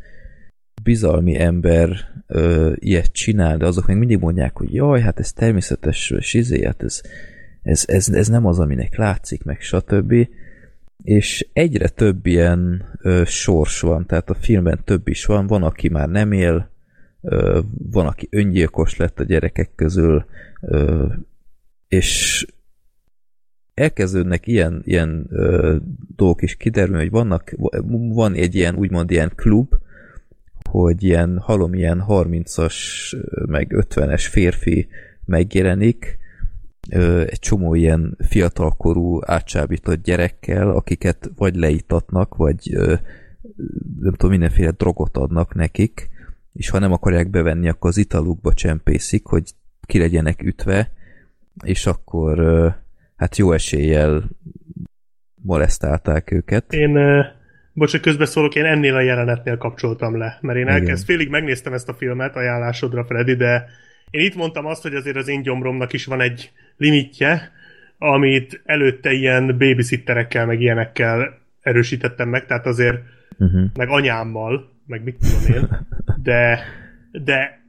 bizalmi 0.84 1.40
ember 1.40 1.98
ö, 2.28 2.72
ilyet 2.76 3.12
csinál, 3.12 3.58
de 3.58 3.66
azok 3.66 3.88
meg 3.88 3.98
mindig 3.98 4.20
mondják, 4.20 4.58
hogy 4.58 4.74
jaj, 4.74 5.02
hát 5.02 5.20
ez 5.20 5.34
természetes, 5.34 6.12
és 6.12 6.34
izé, 6.34 6.66
hát 6.66 6.84
ez, 6.84 7.02
ez, 7.62 7.84
ez, 7.88 8.10
ez 8.10 8.28
nem 8.28 8.46
az, 8.46 8.60
aminek 8.60 8.98
látszik, 8.98 9.44
meg 9.44 9.62
stb. 9.62 10.28
És 11.04 11.48
egyre 11.54 11.88
több 11.88 12.26
ilyen 12.26 12.86
ö, 13.02 13.22
sors 13.26 13.80
van, 13.80 14.06
tehát 14.06 14.30
a 14.30 14.34
filmben 14.34 14.82
több 14.84 15.08
is 15.08 15.26
van, 15.26 15.48
van, 15.48 15.64
aki 15.64 15.90
már 15.90 16.10
nem 16.10 16.32
él, 16.32 16.70
van, 17.92 18.06
aki 18.06 18.28
öngyilkos 18.32 18.98
lett 18.98 19.20
a 19.20 19.24
gyerekek 19.24 19.72
közül, 19.76 20.26
és 21.88 22.46
elkezdődnek 23.74 24.48
ilyen, 24.48 24.82
ilyen 24.86 25.26
ö, 25.30 25.76
dolgok 26.16 26.42
is 26.42 26.56
kiderülni, 26.56 27.02
hogy 27.02 27.10
vannak, 27.10 27.56
van 28.14 28.34
egy 28.34 28.56
ilyen, 28.56 28.76
úgymond 28.76 29.12
ilyen 29.12 29.32
klub, 29.36 29.74
hogy 30.70 31.04
ilyen 31.04 31.38
halom 31.38 31.74
ilyen 31.74 32.04
30-as, 32.08 32.76
meg 33.46 33.68
50-es 33.76 34.28
férfi 34.30 34.88
megjelenik, 35.26 36.18
egy 37.26 37.40
csomó 37.40 37.76
ilyen 37.76 38.18
fiatalkorú 38.20 39.20
átsábított 39.26 40.04
gyerekkel, 40.04 40.70
akiket 40.70 41.32
vagy 41.36 41.56
leítatnak, 41.56 42.36
vagy 42.36 42.78
nem 44.00 44.12
tudom, 44.12 44.30
mindenféle 44.30 44.72
drogot 44.72 45.18
adnak 45.18 45.56
nekik, 45.56 46.10
és 46.54 46.70
ha 46.70 46.80
nem 46.80 46.92
akarják 46.92 47.30
bevenni, 47.30 47.70
akkor 47.70 47.90
az 47.90 47.98
italukba 47.98 48.54
csempészik, 48.54 49.26
hogy 49.26 49.44
ki 49.82 50.00
legyenek 50.00 50.44
ütve, 50.44 50.92
és 51.64 51.86
akkor 51.86 52.38
hát 53.16 53.38
jó 53.38 53.52
eséllyel 53.52 54.30
molesztálták 55.42 56.32
őket. 56.32 56.74
Én, 56.74 57.24
bocs, 57.74 57.92
hogy 57.92 58.00
közbeszólok, 58.00 58.56
én 58.56 58.66
ennél 58.66 58.96
a 58.96 59.02
jelenetnél 59.02 59.58
kapcsoltam 59.58 60.18
le, 60.18 60.38
mert 60.42 60.58
én 60.58 60.68
elkezd, 60.68 61.06
félig 61.06 61.30
megnéztem 61.30 61.74
ezt 61.74 61.90
a 61.90 61.94
filmet 61.94 62.36
ajánlásodra, 62.36 63.06
Freddy, 63.06 63.36
de 63.36 63.66
én 64.10 64.26
itt 64.26 64.36
mondtam 64.36 64.66
azt, 64.66 64.82
hogy 64.82 64.94
azért 64.94 65.16
az 65.16 65.28
én 65.28 65.42
gyomromnak 65.42 65.94
is 65.94 66.06
van 66.06 66.22
egy 66.22 66.52
limitje, 66.78 67.52
amit 67.98 68.62
előtte 68.66 69.12
ilyen 69.12 69.58
babysitterekkel, 69.58 70.46
meg 70.46 70.62
ilyenekkel 70.62 71.38
erősítettem 71.62 72.30
meg, 72.30 72.46
tehát 72.46 72.66
azért 72.66 72.98
Uh-huh. 73.40 73.70
meg 73.74 73.90
anyámmal, 73.90 74.70
meg 74.86 75.04
mit 75.04 75.18
tudom 75.18 75.56
én, 75.56 75.88
de, 76.24 76.60
de 77.12 77.60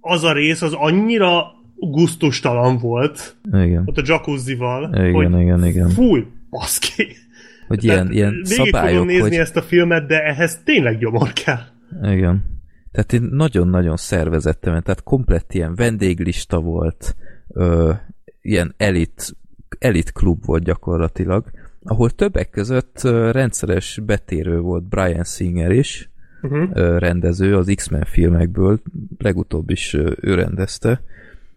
az 0.00 0.24
a 0.24 0.32
rész 0.32 0.62
az 0.62 0.72
annyira 0.72 1.52
gusztustalan 1.76 2.78
volt, 2.78 3.36
Igen. 3.52 3.82
ott 3.86 3.98
a 3.98 4.02
jacuzzival, 4.04 4.90
Igen, 4.94 5.12
hogy 5.12 5.40
igen, 5.40 5.64
igen. 5.64 5.88
fúj, 5.88 6.26
baszki. 6.50 7.06
Hogy 7.68 7.84
ilyen, 7.84 8.12
ilyen 8.12 8.30
végig 8.30 8.46
szabályok, 8.46 8.90
fogom 8.90 9.06
nézni 9.06 9.22
hogy... 9.22 9.32
ezt 9.32 9.56
a 9.56 9.62
filmet, 9.62 10.06
de 10.06 10.22
ehhez 10.22 10.62
tényleg 10.64 10.98
gyomor 10.98 11.32
kell. 11.32 11.60
Igen. 12.02 12.44
Tehát 12.92 13.12
én 13.12 13.28
nagyon-nagyon 13.30 13.96
szervezettem, 13.96 14.80
tehát 14.82 15.02
komplett 15.02 15.54
ilyen 15.54 15.74
vendéglista 15.74 16.60
volt, 16.60 17.16
ö, 17.48 17.92
ilyen 18.40 18.74
elit, 18.76 19.36
elit 19.78 20.12
klub 20.12 20.44
volt 20.44 20.64
gyakorlatilag, 20.64 21.44
ahol 21.82 22.10
többek 22.10 22.50
között 22.50 23.00
rendszeres 23.32 24.00
betérő 24.06 24.60
volt 24.60 24.88
Brian 24.88 25.24
Singer 25.24 25.70
is, 25.70 26.10
Uh-huh. 26.42 26.98
rendező 26.98 27.56
az 27.56 27.72
X-Men 27.74 28.04
filmekből, 28.04 28.80
legutóbb 29.18 29.70
is 29.70 29.94
ő 30.20 30.34
rendezte, 30.34 31.02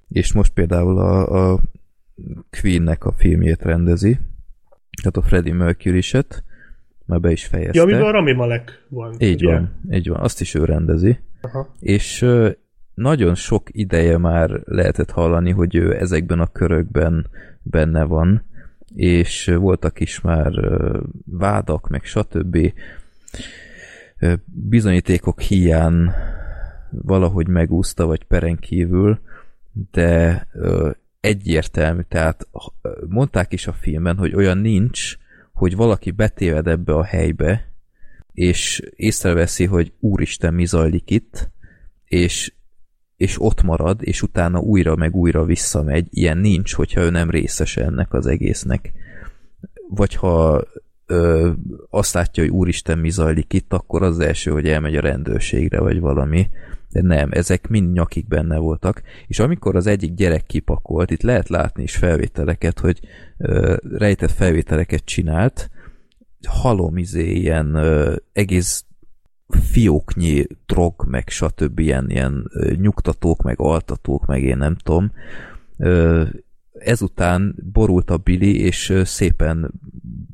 és 0.10 0.34
most 0.34 0.54
például 0.54 1.00
a, 1.00 1.52
a 1.52 1.60
Queen-nek 2.62 3.06
a 3.06 3.12
filmjét 3.12 3.62
rendezi, 3.62 4.20
tehát 5.02 5.18
a 5.18 5.22
Freddie 5.22 5.54
Mercury-set, 5.54 6.44
már 7.06 7.20
be 7.20 7.32
is 7.32 7.46
fejezte. 7.46 7.78
Ja, 7.78 7.84
amiben 7.84 8.02
a 8.02 8.12
Rami 8.12 8.34
Malek 8.34 8.86
van. 8.90 9.16
Így 9.20 9.44
ugye? 9.44 9.54
van, 9.54 9.72
így 9.92 10.08
van, 10.10 10.20
azt 10.20 10.42
is 10.42 10.54
ő 10.54 10.66
rendezi. 10.66 11.20
Aha. 11.42 11.74
És 11.80 12.26
nagyon 12.94 13.36
sok 13.36 13.68
ideje 13.72 14.18
már 14.18 14.62
lehetett 14.66 15.12
hallani, 15.12 15.52
hogy 15.52 15.76
ő 15.76 16.00
ezekben 16.00 16.40
a 16.40 16.52
körökben 16.52 17.28
benne 17.62 18.04
van, 18.04 18.44
és 18.96 19.52
voltak 19.56 20.00
is 20.00 20.22
már 20.22 20.52
vádak, 21.26 21.90
meg 21.90 22.04
stb. 22.04 22.74
Bizonyítékok 24.46 25.42
hiány 25.42 26.12
valahogy 26.90 27.48
megúszta, 27.48 28.06
vagy 28.06 28.24
peren 28.24 28.58
kívül, 28.58 29.20
de 29.92 30.48
egyértelmű, 31.20 32.02
tehát 32.08 32.48
mondták 33.08 33.54
is 33.54 33.68
a 33.68 33.74
filmben, 33.74 34.18
hogy 34.18 34.36
olyan 34.36 34.58
nincs, 34.58 35.18
hogy 35.54 35.76
valaki 35.76 36.12
betéved 36.12 36.68
ebbe 36.68 36.94
a 36.94 37.04
helybe, 37.04 37.72
és 38.34 38.82
észreveszi, 38.96 39.66
hogy 39.66 39.94
úristen, 40.00 40.54
mi 40.54 40.66
zajlik 40.66 41.10
itt, 41.10 41.50
és, 42.06 42.54
és 43.18 43.42
ott 43.42 43.62
marad, 43.62 44.00
és 44.04 44.22
utána 44.22 44.60
újra 44.60 44.96
meg 44.96 45.16
újra 45.16 45.46
visszamegy. 45.46 46.08
Ilyen 46.10 46.38
nincs, 46.38 46.74
hogyha 46.74 47.02
ő 47.02 47.10
nem 47.10 47.30
részes 47.30 47.78
ennek 47.78 48.14
az 48.14 48.26
egésznek. 48.28 48.92
Vagy 49.90 50.16
ha 50.16 50.64
ö, 51.12 51.52
azt 51.90 52.14
látja, 52.14 52.44
hogy 52.44 52.52
úristen, 52.52 53.00
mi 53.00 53.10
zajlik 53.10 53.54
itt, 53.54 53.74
akkor 53.74 54.04
az 54.04 54.20
első, 54.20 54.52
hogy 54.52 54.68
elmegy 54.68 54.96
a 54.96 55.02
rendőrségre, 55.02 55.80
vagy 55.80 56.00
valami. 56.00 56.50
De 56.90 57.02
nem, 57.02 57.30
ezek 57.32 57.68
mind 57.68 57.92
nyakig 57.92 58.28
benne 58.28 58.58
voltak. 58.58 59.02
És 59.28 59.40
amikor 59.40 59.76
az 59.76 59.88
egyik 59.88 60.14
gyerek 60.14 60.46
kipakolt, 60.46 61.12
itt 61.12 61.22
lehet 61.22 61.50
látni 61.50 61.84
is 61.84 61.96
felvételeket, 61.96 62.80
hogy 62.80 63.00
ö, 63.38 63.76
rejtett 63.98 64.32
felvételeket 64.32 65.06
csinált, 65.06 65.70
halom 66.48 66.98
izé, 66.98 67.32
ilyen 67.32 67.76
ö, 67.76 68.16
egész 68.34 68.86
fióknyi 69.60 70.48
drog, 70.66 71.06
meg 71.08 71.30
stb. 71.30 71.80
ilyen, 71.80 72.10
ilyen 72.10 72.52
nyugtatók, 72.76 73.42
meg 73.42 73.60
altatók, 73.60 74.26
meg 74.26 74.44
én 74.44 74.58
nem 74.58 74.76
tudom. 74.76 75.12
Ö, 75.78 76.24
ezután 76.72 77.56
borult 77.74 78.10
a 78.10 78.18
Billy, 78.18 78.60
és 78.60 78.94
szépen 79.04 79.72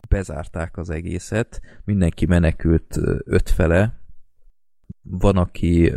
bezárták 0.09 0.77
az 0.77 0.89
egészet, 0.89 1.61
mindenki 1.85 2.25
menekült 2.25 2.99
ötfele, 3.25 3.99
van, 5.01 5.37
aki 5.37 5.93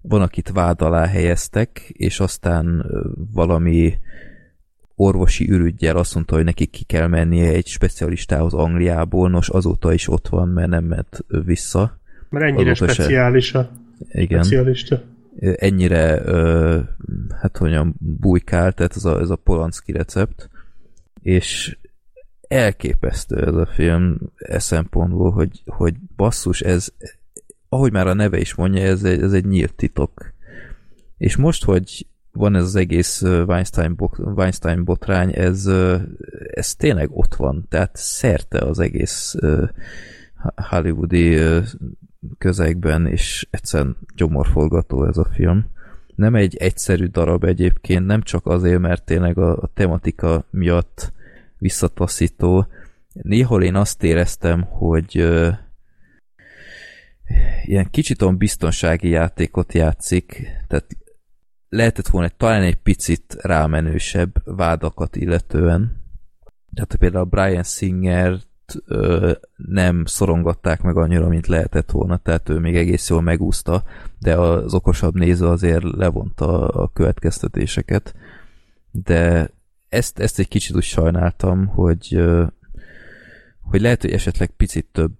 van, 0.00 0.22
akit 0.22 0.50
vád 0.50 0.82
alá 0.82 1.06
helyeztek, 1.06 1.78
és 1.92 2.20
aztán 2.20 2.86
valami 3.32 3.94
orvosi 4.94 5.50
ürügyjel 5.50 5.96
azt 5.96 6.14
mondta, 6.14 6.34
hogy 6.34 6.44
neki 6.44 6.66
ki 6.66 6.84
kell 6.84 7.06
mennie 7.06 7.48
egy 7.48 7.66
specialistához 7.66 8.54
Angliából, 8.54 9.30
nos 9.30 9.48
azóta 9.48 9.92
is 9.92 10.08
ott 10.08 10.28
van, 10.28 10.48
mert 10.48 10.68
nem 10.68 10.84
ment 10.84 11.24
vissza. 11.44 12.00
Mert 12.28 12.44
ennyire 12.44 12.70
Azóta 12.70 12.92
se. 12.92 13.02
speciális 13.02 13.54
a 13.54 13.70
Igen. 14.10 14.42
specialista. 14.42 15.02
Ennyire, 15.40 16.22
hát 17.40 17.56
hogyan 17.56 17.94
bujkál, 17.98 18.72
tehát 18.72 18.96
ez 18.96 19.04
a, 19.04 19.20
ez 19.20 19.30
a 19.30 19.36
Polanski 19.36 19.92
recept, 19.92 20.50
és 21.22 21.78
elképesztő 22.48 23.46
ez 23.46 23.54
a 23.54 23.66
film 23.66 24.18
e 24.36 24.58
szempontból, 24.58 25.30
hogy, 25.30 25.62
hogy 25.66 25.94
basszus, 26.16 26.60
ez, 26.60 26.88
ahogy 27.68 27.92
már 27.92 28.06
a 28.06 28.14
neve 28.14 28.38
is 28.38 28.54
mondja, 28.54 28.82
ez 28.82 29.04
egy, 29.04 29.22
ez 29.22 29.32
egy 29.32 29.46
nyílt 29.46 29.74
titok. 29.74 30.32
És 31.16 31.36
most, 31.36 31.64
hogy 31.64 32.06
van 32.32 32.56
ez 32.56 32.62
az 32.62 32.76
egész 32.76 33.22
Weinstein, 33.22 33.96
Weinstein 34.18 34.84
botrány, 34.84 35.32
ez, 35.34 35.70
ez 36.50 36.74
tényleg 36.74 37.10
ott 37.12 37.34
van, 37.34 37.66
tehát 37.68 37.90
szerte 37.96 38.58
az 38.58 38.78
egész 38.78 39.34
hollywoodi 40.54 41.38
közegben, 42.38 43.06
és 43.06 43.48
egyszerűen 43.50 43.96
gyomorforgató 44.14 45.06
ez 45.06 45.16
a 45.16 45.28
film. 45.32 45.64
Nem 46.14 46.34
egy 46.34 46.56
egyszerű 46.56 47.06
darab 47.06 47.44
egyébként, 47.44 48.06
nem 48.06 48.22
csak 48.22 48.46
azért, 48.46 48.80
mert 48.80 49.04
tényleg 49.04 49.38
a, 49.38 49.56
a 49.56 49.70
tematika 49.74 50.46
miatt 50.50 51.12
visszataszító. 51.58 52.66
Néhol 53.12 53.62
én 53.62 53.74
azt 53.74 54.02
éreztem, 54.02 54.62
hogy 54.62 55.18
ö, 55.18 55.50
ilyen 57.64 57.90
kicsit 57.90 58.36
biztonsági 58.36 59.08
játékot 59.08 59.72
játszik, 59.72 60.46
tehát 60.68 60.96
lehetett 61.68 62.08
volna 62.08 62.28
talán 62.28 62.62
egy 62.62 62.82
picit 62.82 63.36
rámenősebb 63.38 64.56
vádakat 64.56 65.16
illetően. 65.16 66.02
Tehát 66.74 66.96
például 66.96 67.24
Brian 67.24 67.62
Singer 67.62 68.38
ö, 68.86 69.32
nem 69.56 70.04
szorongatták 70.04 70.82
meg 70.82 70.96
annyira, 70.96 71.28
mint 71.28 71.46
lehetett 71.46 71.90
volna, 71.90 72.16
tehát 72.16 72.48
ő 72.48 72.58
még 72.58 72.76
egész 72.76 73.08
jól 73.08 73.22
megúszta, 73.22 73.82
de 74.18 74.34
az 74.34 74.74
okosabb 74.74 75.14
néző 75.14 75.46
azért 75.46 75.82
levonta 75.82 76.68
a 76.68 76.88
következtetéseket. 76.88 78.14
De 78.90 79.50
ezt, 79.88 80.18
ezt 80.18 80.38
egy 80.38 80.48
kicsit 80.48 80.76
úgy 80.76 80.82
sajnáltam, 80.82 81.66
hogy, 81.66 82.08
ö, 82.14 82.44
hogy 83.62 83.80
lehet, 83.80 84.00
hogy 84.00 84.12
esetleg 84.12 84.50
picit 84.50 84.86
több 84.92 85.16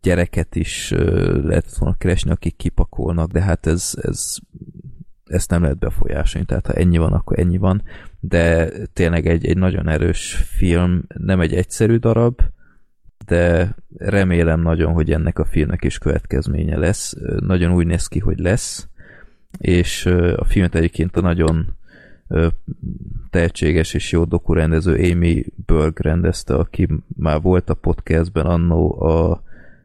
gyereket 0.00 0.54
is 0.54 0.90
ö, 0.90 1.32
lehetett 1.42 1.74
volna 1.74 1.96
keresni, 1.96 2.30
akik 2.30 2.56
kipakolnak, 2.56 3.30
de 3.30 3.42
hát 3.42 3.66
ez, 3.66 3.94
ez 4.02 4.36
ezt 5.26 5.50
nem 5.50 5.62
lehet 5.62 5.78
befolyásolni, 5.78 6.46
tehát 6.46 6.66
ha 6.66 6.72
ennyi 6.72 6.98
van, 6.98 7.12
akkor 7.12 7.38
ennyi 7.38 7.56
van, 7.58 7.82
de 8.28 8.70
tényleg 8.92 9.26
egy, 9.26 9.46
egy 9.46 9.58
nagyon 9.58 9.88
erős 9.88 10.34
film, 10.34 11.04
nem 11.16 11.40
egy 11.40 11.54
egyszerű 11.54 11.96
darab, 11.96 12.40
de 13.26 13.74
remélem 13.96 14.60
nagyon, 14.60 14.92
hogy 14.92 15.12
ennek 15.12 15.38
a 15.38 15.44
filmnek 15.44 15.84
is 15.84 15.98
következménye 15.98 16.76
lesz. 16.76 17.16
Nagyon 17.38 17.72
úgy 17.72 17.86
néz 17.86 18.06
ki, 18.06 18.18
hogy 18.18 18.38
lesz, 18.38 18.88
és 19.58 20.06
a 20.36 20.44
filmet 20.44 20.74
egyébként 20.74 21.16
a 21.16 21.20
nagyon 21.20 21.76
tehetséges 23.30 23.94
és 23.94 24.12
jó 24.12 24.24
dokurendező 24.24 25.12
Amy 25.12 25.44
Berg 25.66 26.00
rendezte, 26.00 26.54
aki 26.54 26.88
már 27.16 27.40
volt 27.40 27.70
a 27.70 27.74
podcastben 27.74 28.46
annó 28.46 29.02
a 29.02 29.42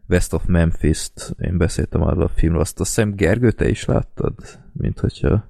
West 0.09 0.33
of 0.33 0.45
Memphis-t, 0.45 1.35
én 1.39 1.57
beszéltem 1.57 2.01
arról 2.01 2.23
a 2.23 2.27
filmről, 2.27 2.61
azt 2.61 2.79
a 2.79 2.83
szem 2.83 3.15
Gergő, 3.15 3.51
te 3.51 3.69
is 3.69 3.85
láttad? 3.85 4.33
Mint 4.71 4.99
hogyha, 4.99 5.47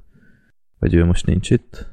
vagy 0.79 0.93
ő 0.93 1.05
most 1.05 1.25
nincs 1.25 1.49
itt? 1.49 1.90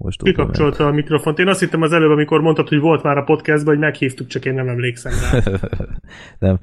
Most 0.00 0.22
Kikapcsolta 0.22 0.86
a 0.86 0.92
mikrofont. 0.92 1.38
Én 1.38 1.48
azt 1.48 1.60
hittem 1.60 1.82
az 1.82 1.92
előbb, 1.92 2.10
amikor 2.10 2.40
mondtad, 2.40 2.68
hogy 2.68 2.78
volt 2.80 3.02
már 3.02 3.16
a 3.16 3.22
podcastban, 3.22 3.74
hogy 3.74 3.82
meghívtuk, 3.82 4.26
csak 4.26 4.44
én 4.44 4.54
nem 4.54 4.68
emlékszem 4.68 5.12
rá. 5.22 5.40
nem, 6.48 6.58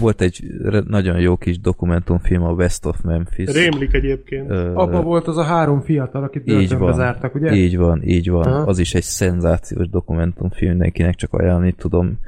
volt 0.00 0.20
egy 0.20 0.44
nagyon 0.88 1.20
jó 1.20 1.36
kis 1.36 1.60
dokumentumfilm, 1.60 2.42
a 2.42 2.52
West 2.52 2.86
of 2.86 3.00
Memphis. 3.02 3.52
Rémlik 3.52 3.92
egyébként. 3.92 4.50
Uh, 4.50 4.78
Abba 4.78 5.02
volt 5.02 5.26
az 5.26 5.36
a 5.36 5.42
három 5.42 5.80
fiatal, 5.80 6.22
akit 6.22 6.44
börtönbe 6.44 6.92
zártak, 6.92 7.34
ugye? 7.34 7.52
Így 7.52 7.76
van, 7.76 8.02
így 8.02 8.30
van. 8.30 8.46
Aha. 8.46 8.66
Az 8.66 8.78
is 8.78 8.94
egy 8.94 9.02
szenzációs 9.02 9.88
dokumentumfilm, 9.88 10.70
mindenkinek 10.70 11.14
csak 11.14 11.32
ajánlani 11.32 11.72
tudom. 11.72 12.18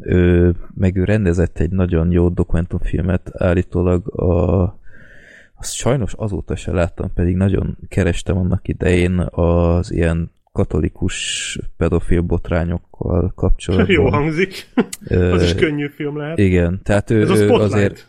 Ő, 0.00 0.54
meg 0.74 0.96
ő 0.96 1.04
rendezett 1.04 1.58
egy 1.58 1.70
nagyon 1.70 2.10
jó 2.10 2.28
dokumentumfilmet, 2.28 3.30
állítólag 3.34 4.20
a 4.20 4.77
azt 5.58 5.74
sajnos 5.74 6.12
azóta 6.16 6.56
se 6.56 6.72
láttam, 6.72 7.12
pedig 7.14 7.36
nagyon 7.36 7.76
kerestem 7.88 8.36
annak 8.36 8.68
idején 8.68 9.18
az 9.30 9.92
ilyen 9.92 10.30
katolikus 10.52 11.58
pedofil 11.76 12.20
botrányokkal 12.20 13.32
kapcsolatban. 13.34 13.94
Jó 13.98 14.08
hangzik. 14.08 14.70
Az 15.08 15.42
is 15.42 15.54
könnyű 15.54 15.88
film 15.88 16.16
lehet. 16.16 16.38
Igen, 16.38 16.80
tehát 16.82 17.10
ő, 17.10 17.26
ő 17.26 17.50
azért 17.50 18.08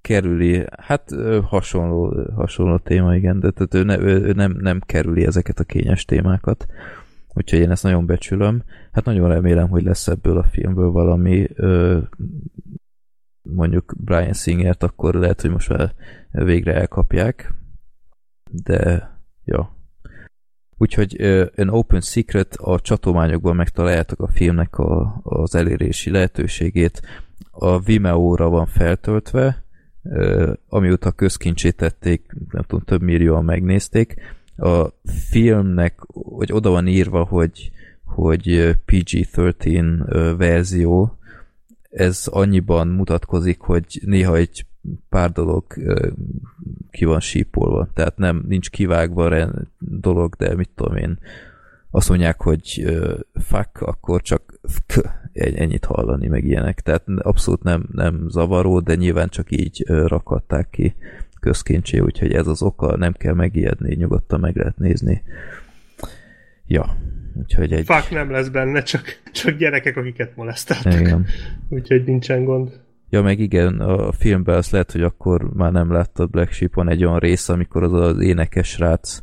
kerüli, 0.00 0.64
hát 0.78 1.10
hasonló, 1.44 2.14
hasonló 2.34 2.76
téma, 2.76 3.14
igen, 3.14 3.40
de 3.40 3.50
tehát 3.50 3.74
ő, 3.74 3.82
ne, 3.82 3.98
ő 3.98 4.32
nem, 4.32 4.56
nem 4.60 4.80
kerüli 4.86 5.26
ezeket 5.26 5.58
a 5.58 5.64
kényes 5.64 6.04
témákat. 6.04 6.66
úgyhogy 7.34 7.58
én 7.58 7.70
ezt 7.70 7.82
nagyon 7.82 8.06
becsülöm. 8.06 8.62
Hát 8.92 9.04
nagyon 9.04 9.28
remélem, 9.28 9.68
hogy 9.68 9.82
lesz 9.82 10.08
ebből 10.08 10.38
a 10.38 10.42
filmből 10.42 10.90
valami 10.90 11.46
ö, 11.54 11.98
mondjuk 13.54 13.94
Brian 13.96 14.32
Singert, 14.32 14.82
akkor 14.82 15.14
lehet, 15.14 15.40
hogy 15.40 15.50
most 15.50 15.68
már 15.68 15.94
végre 16.30 16.74
elkapják, 16.74 17.52
de 18.50 19.10
ja. 19.44 19.74
Úgyhogy 20.78 21.20
An 21.56 21.68
Open 21.68 22.00
Secret 22.00 22.54
a 22.54 22.80
csatományokban 22.80 23.56
megtaláljátok 23.56 24.20
a 24.20 24.28
filmnek 24.28 24.78
a, 24.78 25.20
az 25.22 25.54
elérési 25.54 26.10
lehetőségét. 26.10 27.02
A 27.50 27.80
Vimeo-ra 27.80 28.48
van 28.48 28.66
feltöltve, 28.66 29.64
amióta 30.68 31.12
közkincsét 31.12 31.76
tették, 31.76 32.32
nem 32.50 32.62
tudom, 32.62 32.84
több 32.84 33.02
millióan 33.02 33.44
megnézték. 33.44 34.14
A 34.56 34.86
filmnek, 35.30 35.98
hogy 36.12 36.52
oda 36.52 36.70
van 36.70 36.86
írva, 36.86 37.24
hogy, 37.24 37.70
hogy 38.04 38.76
PG-13 38.86 40.34
verzió, 40.38 41.18
ez 41.96 42.26
annyiban 42.26 42.88
mutatkozik, 42.88 43.60
hogy 43.60 44.00
néha 44.04 44.36
egy 44.36 44.66
pár 45.08 45.32
dolog 45.32 45.64
ki 46.90 47.04
van 47.04 47.20
sípolva. 47.20 47.88
Tehát 47.94 48.16
nem, 48.16 48.44
nincs 48.48 48.70
kivágva 48.70 49.50
dolog, 49.78 50.34
de 50.34 50.54
mit 50.54 50.70
tudom 50.74 50.96
én, 50.96 51.18
azt 51.90 52.08
mondják, 52.08 52.42
hogy 52.42 52.96
fuck, 53.34 53.80
akkor 53.80 54.22
csak 54.22 54.60
ennyit 55.32 55.84
hallani, 55.84 56.26
meg 56.26 56.44
ilyenek. 56.44 56.80
Tehát 56.80 57.02
abszolút 57.18 57.62
nem, 57.62 57.88
nem 57.92 58.28
zavaró, 58.28 58.80
de 58.80 58.94
nyilván 58.94 59.28
csak 59.28 59.50
így 59.50 59.84
rakadták 59.86 60.70
ki 60.70 60.94
közkincsé, 61.40 61.98
úgyhogy 61.98 62.32
ez 62.32 62.46
az 62.46 62.62
oka, 62.62 62.96
nem 62.96 63.12
kell 63.12 63.34
megijedni, 63.34 63.94
nyugodtan 63.94 64.40
meg 64.40 64.56
lehet 64.56 64.78
nézni. 64.78 65.22
Ja, 66.66 66.96
úgyhogy 67.38 67.72
egy... 67.72 67.84
Fuck 67.84 68.10
nem 68.10 68.30
lesz 68.30 68.48
benne, 68.48 68.82
csak, 68.82 69.02
csak 69.32 69.56
gyerekek, 69.56 69.96
akiket 69.96 70.36
molesztáltak. 70.36 71.00
Igen. 71.00 71.26
Úgyhogy 71.68 72.04
nincsen 72.04 72.44
gond. 72.44 72.80
Ja, 73.10 73.22
meg 73.22 73.38
igen, 73.38 73.80
a 73.80 74.12
filmben 74.12 74.56
azt 74.56 74.70
lehet, 74.70 74.92
hogy 74.92 75.02
akkor 75.02 75.50
már 75.54 75.72
nem 75.72 75.92
láttad 75.92 76.30
Black 76.30 76.52
Sheep, 76.52 76.74
van 76.74 76.88
egy 76.88 77.04
olyan 77.04 77.18
rész, 77.18 77.48
amikor 77.48 77.82
az 77.82 77.92
az 77.92 78.20
énekes 78.20 78.78
rác 78.78 79.22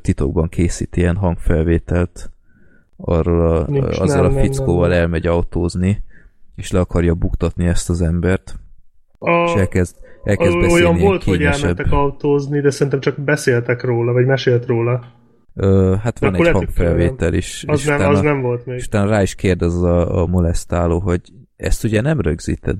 titokban 0.00 0.48
készít 0.48 0.96
ilyen 0.96 1.16
hangfelvételt 1.16 2.30
arról 2.96 3.56
a, 3.56 3.64
Nincs, 3.68 3.98
azzal 3.98 4.28
nem, 4.28 4.36
a 4.36 4.40
fickóval 4.40 4.80
nem, 4.80 4.90
nem. 4.90 4.98
elmegy 4.98 5.26
autózni, 5.26 6.02
és 6.56 6.70
le 6.70 6.80
akarja 6.80 7.14
buktatni 7.14 7.66
ezt 7.66 7.90
az 7.90 8.02
embert. 8.02 8.54
A, 9.18 9.30
és 9.30 9.52
elkezd, 9.54 9.96
elkezd 10.24 10.58
beszélni 10.58 10.72
Olyan 10.72 10.98
volt, 10.98 11.22
hogy 11.24 11.42
elmentek 11.42 11.92
autózni, 11.92 12.60
de 12.60 12.70
szerintem 12.70 13.00
csak 13.00 13.20
beszéltek 13.20 13.82
róla, 13.82 14.12
vagy 14.12 14.26
mesélt 14.26 14.66
róla. 14.66 15.04
Ö, 15.54 15.94
hát 16.02 16.18
van 16.18 16.34
egy 16.34 16.48
hangfelvétel 16.48 17.34
is. 17.34 17.64
Az, 17.66 17.84
nem, 17.84 18.00
az 18.00 18.18
a, 18.18 18.22
nem 18.22 18.40
volt 18.40 18.66
még. 18.66 18.76
És 18.76 18.86
utána 18.86 19.10
rá 19.10 19.22
is 19.22 19.34
kérdez 19.34 19.74
a, 19.74 20.22
a 20.22 20.26
molesztáló, 20.26 20.98
hogy 20.98 21.20
ezt 21.56 21.84
ugye 21.84 22.00
nem 22.00 22.20
rögzíted? 22.20 22.78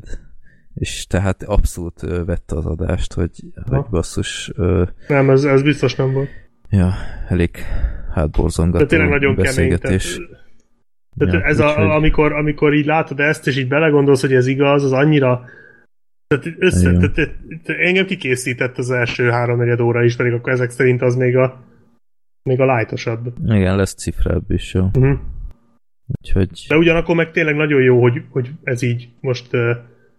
És 0.74 1.06
tehát 1.06 1.42
abszolút 1.42 2.00
vette 2.00 2.56
az 2.56 2.66
adást, 2.66 3.12
hogy, 3.12 3.30
hogy 3.68 3.84
basszus... 3.90 4.50
Ö, 4.56 4.82
nem, 5.08 5.30
ez, 5.30 5.44
ez 5.44 5.62
biztos 5.62 5.94
nem 5.94 6.12
volt. 6.12 6.28
Ja, 6.70 6.92
elég 7.28 7.56
hátborzongató 8.14 8.84
De 8.84 8.86
tényleg 8.86 9.08
nagyon 9.08 9.34
beszélgetés. 9.34 10.14
kemény. 10.14 10.28
Tehát, 11.18 11.32
tehát 11.32 11.34
ja, 11.34 11.50
ez 11.50 11.58
a, 11.58 11.80
hogy... 11.80 11.90
amikor, 11.90 12.32
amikor 12.32 12.74
így 12.74 12.86
látod 12.86 13.20
ezt, 13.20 13.46
és 13.46 13.58
így 13.58 13.68
belegondolsz, 13.68 14.20
hogy 14.20 14.34
ez 14.34 14.46
igaz, 14.46 14.84
az 14.84 14.92
annyira 14.92 15.44
tehát, 16.26 16.56
össze, 16.58 16.92
tehát, 16.92 17.12
tehát, 17.12 17.34
engem 17.80 18.06
kikészített 18.06 18.78
az 18.78 18.90
első 18.90 19.30
három 19.30 19.80
óra 19.80 20.04
is, 20.04 20.16
pedig 20.16 20.32
akkor 20.32 20.52
ezek 20.52 20.70
szerint 20.70 21.02
az 21.02 21.14
még 21.14 21.36
a 21.36 21.71
még 22.42 22.60
a 22.60 22.64
lájtosabb. 22.64 23.32
Igen, 23.44 23.76
lesz 23.76 23.94
cifrább 23.94 24.50
is, 24.50 24.74
jó. 24.74 24.84
Uh-huh. 24.84 25.18
Úgyhogy... 26.06 26.64
De 26.68 26.76
ugyanakkor 26.76 27.16
meg 27.16 27.30
tényleg 27.30 27.54
nagyon 27.54 27.82
jó, 27.82 28.00
hogy, 28.00 28.22
hogy 28.30 28.50
ez 28.62 28.82
így 28.82 29.08
most 29.20 29.54
uh, 29.54 29.60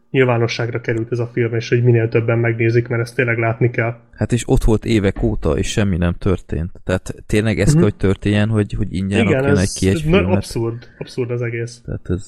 nyilvánosságra 0.10 0.82
került 0.82 1.12
ez 1.12 1.20
a 1.20 1.28
film, 1.28 1.54
és 1.56 1.70
hogy 1.70 1.84
minél 1.84 2.10
többen 2.10 2.38
megnézik, 2.38 2.88
mert 2.88 3.02
ezt 3.02 3.16
tényleg 3.16 3.38
látni 3.38 3.70
kell. 3.70 3.96
Hát 4.12 4.32
és 4.32 4.44
ott 4.48 4.64
volt 4.64 4.86
évek 4.86 5.24
óta, 5.24 5.58
és 5.58 5.72
semmi 5.72 5.98
nem 5.98 6.14
történt. 6.14 6.72
Tehát 6.84 7.16
tényleg 7.26 7.60
ez 7.60 7.68
uh-huh. 7.68 7.82
kell, 7.82 7.90
hogy 7.90 8.00
történjen, 8.00 8.50
hogy, 8.50 8.74
hogy 8.74 8.94
ingyen 8.94 9.26
Igen, 9.26 9.58
egy 9.58 9.74
ki 9.74 9.90
egy 9.90 10.02
filmet. 10.02 10.36
abszurd, 10.36 10.90
abszurd 10.98 11.32
az 11.32 11.42
egész. 11.42 11.82
Tehát 11.86 12.10
ez, 12.10 12.26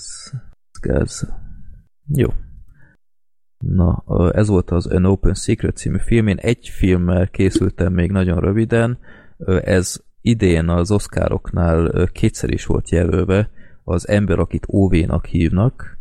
ez 0.72 0.80
gáz. 0.82 1.34
Jó. 2.08 2.28
Na, 3.58 4.04
ez 4.34 4.48
volt 4.48 4.72
az 4.72 4.88
An 4.88 5.06
Open 5.06 5.34
Secret 5.34 5.78
című 5.78 5.98
film. 5.98 6.28
Én 6.28 6.38
egy 6.38 6.70
filmmel 6.70 7.28
készültem 7.28 7.94
még 7.94 8.12
nagyon 8.12 8.40
röviden. 8.40 9.00
Ez 9.64 9.96
idén 10.22 10.70
az 10.70 10.92
Oscaroknál 10.92 12.10
kétszer 12.12 12.50
is 12.50 12.66
volt 12.66 12.90
jelölve. 12.90 13.50
Az 13.84 14.08
ember, 14.08 14.40
akit 14.40 14.68
Óvénak 14.70 15.26
hívnak, 15.26 15.98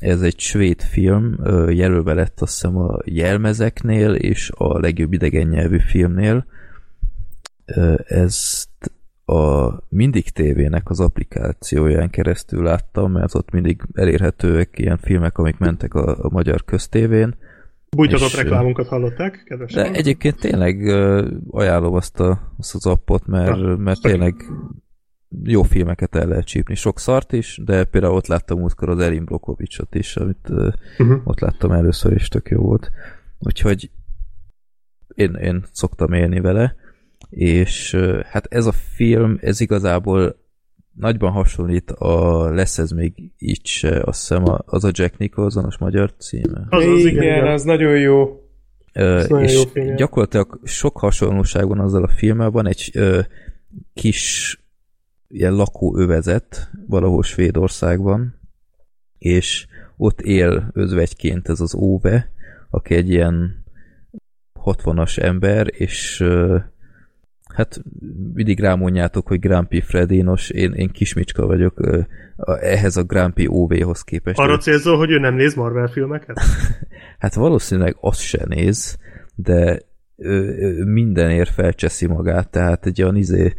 ez 0.00 0.22
egy 0.22 0.38
svéd 0.38 0.82
film, 0.82 1.36
jelölve 1.68 2.14
lett 2.14 2.40
azt 2.40 2.52
hiszem 2.52 2.76
a 2.76 2.98
jelmezeknél 3.04 4.14
és 4.14 4.50
a 4.54 4.78
legjobb 4.78 5.12
idegen 5.12 5.46
nyelvű 5.46 5.78
filmnél. 5.78 6.46
Ezt 8.06 8.68
a 9.24 9.70
Mindig 9.88 10.30
tévének 10.30 10.90
az 10.90 11.00
applikációján 11.00 12.10
keresztül 12.10 12.62
láttam, 12.62 13.12
mert 13.12 13.34
ott 13.34 13.50
mindig 13.50 13.82
elérhetőek 13.94 14.78
ilyen 14.78 14.98
filmek, 14.98 15.38
amik 15.38 15.58
mentek 15.58 15.94
a, 15.94 16.24
a 16.24 16.28
magyar 16.30 16.64
köztévén. 16.64 17.34
Bújtatott 17.96 18.34
reklámunkat 18.34 18.88
hallották, 18.88 19.42
kedves 19.44 19.72
De 19.72 19.92
egyébként 19.92 20.38
tényleg 20.38 20.86
ajánlom 21.50 21.94
azt, 21.94 22.20
a, 22.20 22.52
azt 22.58 22.74
az 22.74 22.86
appot, 22.86 23.26
mert, 23.26 23.76
mert 23.76 24.00
tényleg 24.00 24.34
jó 25.42 25.62
filmeket 25.62 26.14
el 26.14 26.26
lehet 26.26 26.44
csípni. 26.44 26.74
Sok 26.74 26.98
szart 26.98 27.32
is, 27.32 27.60
de 27.64 27.84
például 27.84 28.14
ott 28.14 28.26
láttam 28.26 28.58
múltkor 28.58 28.88
az 28.88 28.98
Erin 28.98 29.24
Brokovicsot 29.24 29.94
is, 29.94 30.16
amit 30.16 30.48
uh-huh. 30.98 31.20
ott 31.24 31.40
láttam 31.40 31.72
először, 31.72 32.12
és 32.12 32.28
tök 32.28 32.48
jó 32.48 32.60
volt. 32.60 32.90
Úgyhogy 33.38 33.90
én, 35.14 35.34
én 35.34 35.64
szoktam 35.72 36.12
élni 36.12 36.40
vele, 36.40 36.76
és 37.30 37.96
hát 38.24 38.46
ez 38.50 38.66
a 38.66 38.72
film, 38.72 39.38
ez 39.40 39.60
igazából 39.60 40.36
nagyban 40.96 41.32
hasonlít 41.32 41.90
a 41.90 42.48
Lesz 42.50 42.78
ez 42.78 42.90
még 42.90 43.32
így 43.38 43.66
se, 43.66 44.02
azt 44.04 44.20
hiszem 44.20 44.44
az 44.64 44.84
a 44.84 44.90
Jack 44.92 45.18
Nicholsonos 45.18 45.78
magyar 45.78 46.14
címe. 46.18 46.66
Az 46.68 46.84
az, 46.84 46.98
igen, 46.98 47.22
igen, 47.22 47.46
az 47.46 47.62
nagyon 47.62 47.98
jó. 47.98 48.22
Uh, 48.94 49.42
és 49.42 49.54
jó 49.54 49.62
film, 49.62 49.96
gyakorlatilag 49.96 50.60
sok 50.64 50.98
hasonlóság 50.98 51.68
van 51.68 51.80
azzal 51.80 52.02
a 52.02 52.08
filmmel, 52.08 52.50
van 52.50 52.66
egy 52.66 52.90
uh, 52.94 53.18
kis 53.94 54.60
ilyen 55.28 55.54
lakóövezet 55.54 56.70
valahol 56.86 57.22
Svédországban, 57.22 58.40
és 59.18 59.66
ott 59.96 60.20
él 60.20 60.70
özvegyként 60.72 61.48
ez 61.48 61.60
az 61.60 61.74
Óve, 61.74 62.30
aki 62.70 62.94
egy 62.94 63.10
ilyen 63.10 63.64
60-as 64.64 65.18
ember, 65.18 65.66
és 65.70 66.20
uh, 66.20 66.60
hát 67.56 67.82
mindig 68.34 68.60
rámondjátok, 68.60 69.26
hogy 69.26 69.38
Grumpy 69.38 69.80
Freddy, 69.80 70.22
nos, 70.22 70.50
én, 70.50 70.72
én 70.72 70.88
kismicska 70.88 71.46
vagyok 71.46 72.06
ehhez 72.60 72.96
a 72.96 73.02
Grumpy 73.02 73.46
OV-hoz 73.48 74.02
képest. 74.02 74.38
Arra 74.38 74.58
célzol, 74.58 74.96
hogy 74.96 75.10
ő 75.10 75.18
nem 75.18 75.34
néz 75.34 75.54
Marvel 75.54 75.88
filmeket? 75.88 76.40
hát 77.18 77.34
valószínűleg 77.34 77.96
azt 78.00 78.20
se 78.20 78.44
néz, 78.48 78.98
de 79.34 79.80
mindenért 80.84 81.50
felcseszi 81.50 82.06
magát, 82.06 82.50
tehát 82.50 82.86
egy 82.86 83.02
olyan 83.02 83.16
izé, 83.16 83.54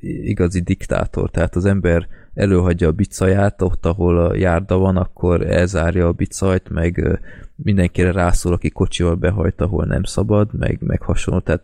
igazi 0.00 0.60
diktátor, 0.60 1.30
tehát 1.30 1.56
az 1.56 1.64
ember 1.64 2.08
előhagyja 2.34 2.88
a 2.88 2.92
bicaját, 2.92 3.62
ott, 3.62 3.86
ahol 3.86 4.18
a 4.18 4.34
járda 4.34 4.76
van, 4.78 4.96
akkor 4.96 5.50
elzárja 5.50 6.06
a 6.06 6.12
bicajt, 6.12 6.68
meg 6.68 7.20
mindenkire 7.54 8.12
rászól, 8.12 8.52
aki 8.52 8.70
kocsival 8.70 9.14
behajt, 9.14 9.60
ahol 9.60 9.84
nem 9.84 10.02
szabad, 10.02 10.48
meg, 10.52 10.78
meg 10.80 11.02
hasonló, 11.02 11.40
tehát 11.40 11.62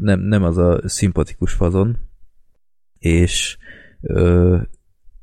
nem, 0.00 0.20
nem 0.20 0.42
az 0.42 0.58
a 0.58 0.88
szimpatikus 0.88 1.52
fazon, 1.52 1.96
és 2.98 3.56
ö, 4.00 4.56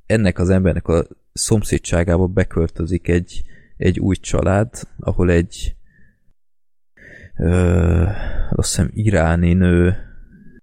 ennek 0.06 0.40
az 0.40 0.50
embernek 0.50 0.88
a 0.88 1.06
szomszédságába 1.34 2.28
beköltözik 2.28 3.08
egy, 3.08 3.42
egy 3.78 4.00
új 4.00 4.16
család, 4.16 4.70
ahol 5.00 5.32
egy 5.32 5.76
ö, 7.38 8.04
azt 8.50 8.70
hiszem 8.70 8.90
iráni 8.94 9.54
nő 9.54 9.96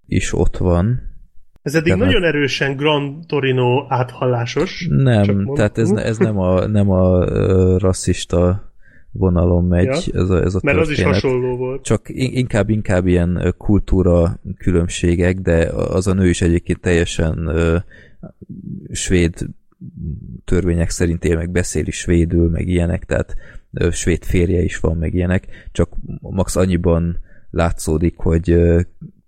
is 0.07 0.33
ott 0.33 0.57
van. 0.57 1.07
Ez 1.63 1.75
eddig 1.75 1.93
tehát 1.93 2.07
nagyon 2.07 2.25
erősen 2.25 2.77
Grand 2.77 3.27
Torino 3.27 3.87
áthallásos. 3.89 4.87
Nem, 4.91 5.55
tehát 5.55 5.79
ez, 5.79 5.91
ez 5.91 6.19
nem 6.19 6.39
a, 6.39 6.67
nem 6.67 6.91
a 6.91 7.25
rasszista 7.79 8.68
vonalon 9.19 9.65
megy 9.65 9.85
ja, 9.85 10.21
ez 10.21 10.31
a, 10.31 10.43
ez 10.43 10.55
a 10.55 10.61
Mert 10.63 10.77
történet. 10.77 10.79
az 10.79 10.91
is 10.91 11.03
hasonló 11.03 11.57
volt. 11.57 11.83
Csak 11.83 12.09
inkább, 12.15 12.71
inkább 12.71 13.07
ilyen 13.07 13.55
kultúra 13.59 14.41
különbségek, 14.59 15.41
de 15.41 15.69
az 15.73 16.07
a 16.07 16.13
nő 16.13 16.29
is 16.29 16.43
egyébként 16.43 16.81
teljesen 16.81 17.49
uh, 17.49 17.77
svéd 18.93 19.35
törvények 20.45 20.91
szerint 20.91 21.25
él, 21.25 21.37
meg 21.37 21.51
beszéli 21.51 21.91
svédül, 21.91 22.49
meg 22.51 22.69
ilyenek, 22.69 23.05
tehát 23.05 23.37
svéd 23.91 24.25
férje 24.25 24.63
is 24.63 24.79
van, 24.79 24.97
meg 24.97 25.15
ilyenek, 25.15 25.47
csak 25.73 25.89
max 26.21 26.57
annyiban 26.57 27.19
látszódik, 27.51 28.15
hogy 28.17 28.57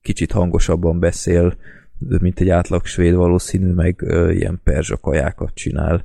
kicsit 0.02 0.32
hangosabban 0.32 0.98
beszél, 0.98 1.54
mint 1.98 2.40
egy 2.40 2.48
átlag 2.48 2.86
svéd 2.86 3.14
valószínű, 3.14 3.72
meg 3.72 4.02
ö, 4.02 4.30
ilyen 4.30 4.60
perzsa 4.64 4.96
kajákat 4.96 5.54
csinál. 5.54 6.04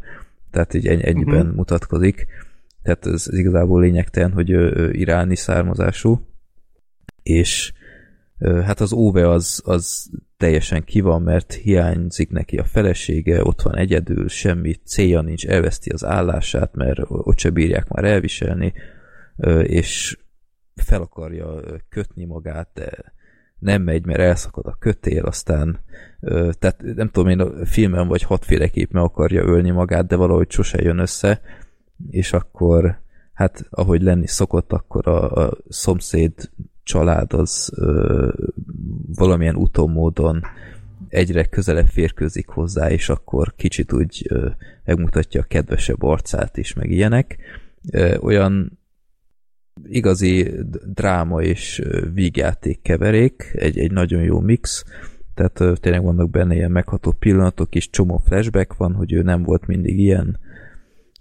Tehát 0.51 0.73
így 0.73 0.87
ennyi, 0.87 1.07
ennyiben 1.07 1.41
uh-huh. 1.41 1.55
mutatkozik. 1.55 2.27
Tehát 2.85 3.05
ez, 3.05 3.27
ez 3.31 3.37
igazából 3.37 3.81
lényegtelen, 3.81 4.31
hogy 4.31 4.51
ö, 4.51 4.89
iráni 4.91 5.35
származású. 5.35 6.27
És 7.23 7.73
ö, 8.37 8.61
hát 8.61 8.79
az 8.79 8.93
Óve 8.93 9.29
az, 9.29 9.61
az 9.65 10.09
teljesen 10.37 10.83
ki 10.83 11.01
van, 11.01 11.21
mert 11.21 11.53
hiányzik 11.53 12.29
neki 12.29 12.57
a 12.57 12.63
felesége, 12.63 13.43
ott 13.43 13.61
van 13.61 13.75
egyedül, 13.75 14.27
semmi 14.27 14.73
célja 14.73 15.21
nincs, 15.21 15.47
elveszti 15.47 15.89
az 15.89 16.05
állását, 16.05 16.75
mert 16.75 16.99
ott 17.07 17.37
se 17.37 17.49
bírják 17.49 17.87
már 17.87 18.03
elviselni, 18.03 18.73
és 19.63 20.17
fel 20.75 21.01
akarja 21.01 21.61
kötni 21.89 22.25
magát, 22.25 22.69
de 22.73 23.13
nem 23.59 23.81
megy, 23.81 24.05
mert 24.05 24.19
elszakad 24.19 24.65
a 24.65 24.77
kötél, 24.79 25.23
aztán 25.23 25.79
tehát 26.59 26.81
nem 26.81 27.09
tudom 27.09 27.29
én 27.29 27.39
a 27.39 27.65
filmen 27.65 28.07
vagy 28.07 28.21
hatféleképp 28.21 28.91
meg 28.91 29.03
akarja 29.03 29.43
ölni 29.43 29.71
magát, 29.71 30.07
de 30.07 30.15
valahogy 30.15 30.51
sose 30.51 30.81
jön 30.81 30.99
össze, 30.99 31.41
és 32.09 32.33
akkor 32.33 33.03
hát 33.33 33.65
ahogy 33.69 34.01
lenni 34.01 34.27
szokott, 34.27 34.73
akkor 34.73 35.07
a, 35.07 35.31
a 35.31 35.57
szomszéd 35.69 36.33
család 36.83 37.33
az 37.33 37.71
ö, 37.75 38.29
valamilyen 39.15 39.55
utómódon 39.55 40.43
egyre 41.09 41.45
közelebb 41.45 41.87
férkőzik 41.87 42.47
hozzá, 42.47 42.89
és 42.89 43.09
akkor 43.09 43.53
kicsit 43.55 43.93
úgy 43.93 44.25
ö, 44.29 44.49
megmutatja 44.83 45.41
a 45.41 45.45
kedvesebb 45.47 46.03
arcát 46.03 46.57
is, 46.57 46.73
meg 46.73 46.91
ilyenek. 46.91 47.37
Ö, 47.91 48.17
olyan 48.17 48.79
igazi 49.83 50.51
dráma 50.93 51.41
és 51.41 51.81
vígjáték 52.13 52.81
keverék, 52.81 53.51
egy, 53.53 53.79
egy 53.79 53.91
nagyon 53.91 54.21
jó 54.21 54.39
mix, 54.39 54.83
tehát 55.33 55.59
ö, 55.59 55.73
tényleg 55.79 56.03
vannak 56.03 56.29
benne 56.29 56.55
ilyen 56.55 56.71
megható 56.71 57.11
pillanatok 57.11 57.75
is, 57.75 57.89
csomó 57.89 58.17
flashback 58.17 58.77
van, 58.77 58.93
hogy 58.93 59.13
ő 59.13 59.21
nem 59.21 59.43
volt 59.43 59.67
mindig 59.67 59.99
ilyen, 59.99 60.39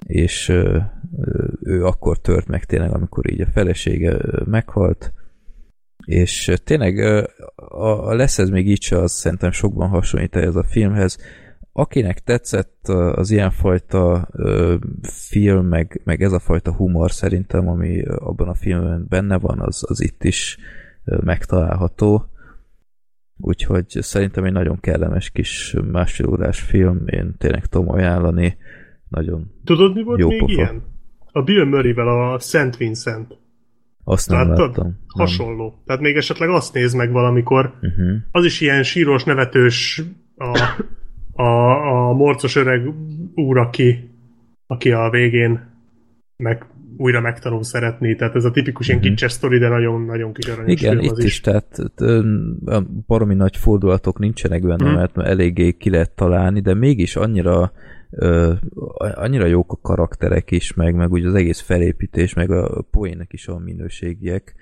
és 0.06 0.48
ő 1.62 1.84
akkor 1.84 2.20
tört 2.20 2.46
meg 2.46 2.64
tényleg, 2.64 2.94
amikor 2.94 3.30
így 3.30 3.40
a 3.40 3.46
felesége 3.46 4.18
meghalt, 4.44 5.12
és 6.06 6.54
tényleg 6.64 6.98
a, 7.54 8.14
lesz 8.14 8.38
ez 8.38 8.48
még 8.48 8.68
így 8.68 8.82
se, 8.82 8.98
az 8.98 9.12
szerintem 9.12 9.50
sokban 9.50 9.88
hasonlít 9.88 10.36
ez 10.36 10.56
a 10.56 10.64
filmhez, 10.64 11.18
akinek 11.72 12.18
tetszett 12.18 12.88
az 12.88 13.30
ilyenfajta 13.30 14.28
film, 15.02 15.66
meg, 15.66 16.00
meg 16.04 16.22
ez 16.22 16.32
a 16.32 16.38
fajta 16.38 16.72
humor 16.72 17.10
szerintem, 17.10 17.68
ami 17.68 18.02
abban 18.02 18.48
a 18.48 18.54
filmben 18.54 19.06
benne 19.08 19.38
van, 19.38 19.60
az, 19.60 19.84
az 19.88 20.00
itt 20.00 20.24
is 20.24 20.58
megtalálható. 21.04 22.28
Úgyhogy 23.36 23.86
szerintem 23.88 24.44
egy 24.44 24.52
nagyon 24.52 24.80
kellemes 24.80 25.30
kis 25.30 25.76
másfél 25.90 26.28
órás 26.28 26.60
film, 26.60 27.06
én 27.06 27.34
tényleg 27.38 27.66
tudom 27.66 27.90
ajánlani. 27.90 28.56
Nagyon 29.14 29.50
Tudod, 29.64 29.94
mi 29.94 30.02
volt 30.02 30.20
jó 30.20 30.28
még 30.28 30.38
pofa. 30.38 30.52
ilyen? 30.52 30.82
A 31.32 31.42
Bill 31.42 31.64
Murray-vel 31.64 32.08
a 32.08 32.38
Szent 32.38 32.76
Vincent. 32.76 33.38
Azt 34.04 34.28
nem 34.28 34.38
Láttad? 34.48 34.58
láttam. 34.58 34.84
Nem. 34.84 34.96
Hasonló. 35.06 35.82
Tehát 35.86 36.02
még 36.02 36.16
esetleg 36.16 36.48
azt 36.48 36.74
nézd 36.74 36.96
meg 36.96 37.12
valamikor. 37.12 37.64
Uh-huh. 37.82 38.16
Az 38.30 38.44
is 38.44 38.60
ilyen 38.60 38.82
síros, 38.82 39.24
nevetős 39.24 40.02
a, 40.36 40.58
a, 41.42 42.08
a 42.08 42.12
morcos 42.12 42.56
öreg 42.56 42.92
úr, 43.34 43.58
aki, 43.58 44.10
aki 44.66 44.92
a 44.92 45.10
végén 45.10 45.72
meg, 46.36 46.66
újra 46.96 47.20
megtanul 47.20 47.62
szeretni. 47.62 48.14
Tehát 48.14 48.34
ez 48.34 48.44
a 48.44 48.50
tipikus 48.50 48.88
ilyen 48.88 49.00
Mhm. 49.00 49.08
kicses 49.08 49.32
sztori, 49.32 49.58
de 49.58 49.68
nagyon-nagyon 49.68 50.32
kis 50.32 50.46
aranyos 50.46 50.80
Igen, 50.80 50.98
film 50.98 51.12
itt 51.12 51.18
is, 51.18 51.24
is 51.24 51.40
tehát 51.40 51.78
baromi 53.06 53.34
nagy 53.34 53.56
fordulatok 53.56 54.18
nincsenek 54.18 54.62
benne, 54.62 54.84
Mhm. 54.90 54.94
mert 54.94 55.18
eléggé 55.18 55.72
ki 55.72 55.90
lehet 55.90 56.10
találni, 56.14 56.60
de 56.60 56.74
mégis 56.74 57.16
annyira 57.16 57.72
ö, 58.16 58.52
annyira 59.14 59.46
jók 59.46 59.72
a 59.72 59.78
karakterek 59.82 60.50
is, 60.50 60.74
meg, 60.74 60.94
meg 60.94 61.12
úgy 61.12 61.24
az 61.24 61.34
egész 61.34 61.60
felépítés, 61.60 62.34
meg 62.34 62.50
a 62.50 62.82
poének 62.90 63.32
is 63.32 63.48
a 63.48 63.58
minőségiek. 63.58 64.54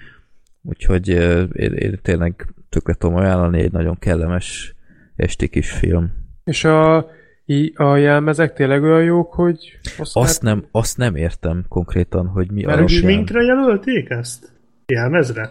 Úgyhogy 0.63 1.11
ö, 1.11 1.43
én, 1.43 1.73
én 1.73 1.99
tényleg 2.03 2.55
tökre 2.69 2.95
tudom 2.95 3.17
ajánlani, 3.17 3.61
egy 3.61 3.73
nagyon 3.73 3.99
kellemes 3.99 4.75
esti 5.17 5.49
kis 5.49 5.71
film. 5.71 6.13
És 6.45 6.65
a, 6.65 7.07
i- 7.45 7.73
a 7.77 7.97
jelmezek 7.97 8.53
tényleg 8.53 8.83
olyan 8.83 9.03
jók, 9.05 9.33
hogy... 9.35 9.79
Azt 10.13 10.43
nem, 10.43 10.65
azt 10.71 10.97
nem 10.97 11.15
értem 11.17 11.65
konkrétan, 11.69 12.27
hogy 12.27 12.51
mi 12.51 12.65
Mert 12.65 12.79
alapján. 12.79 13.01
Sminkre 13.01 13.43
jelölték 13.43 14.11
ezt? 14.11 14.53
Jelmezre? 14.87 15.51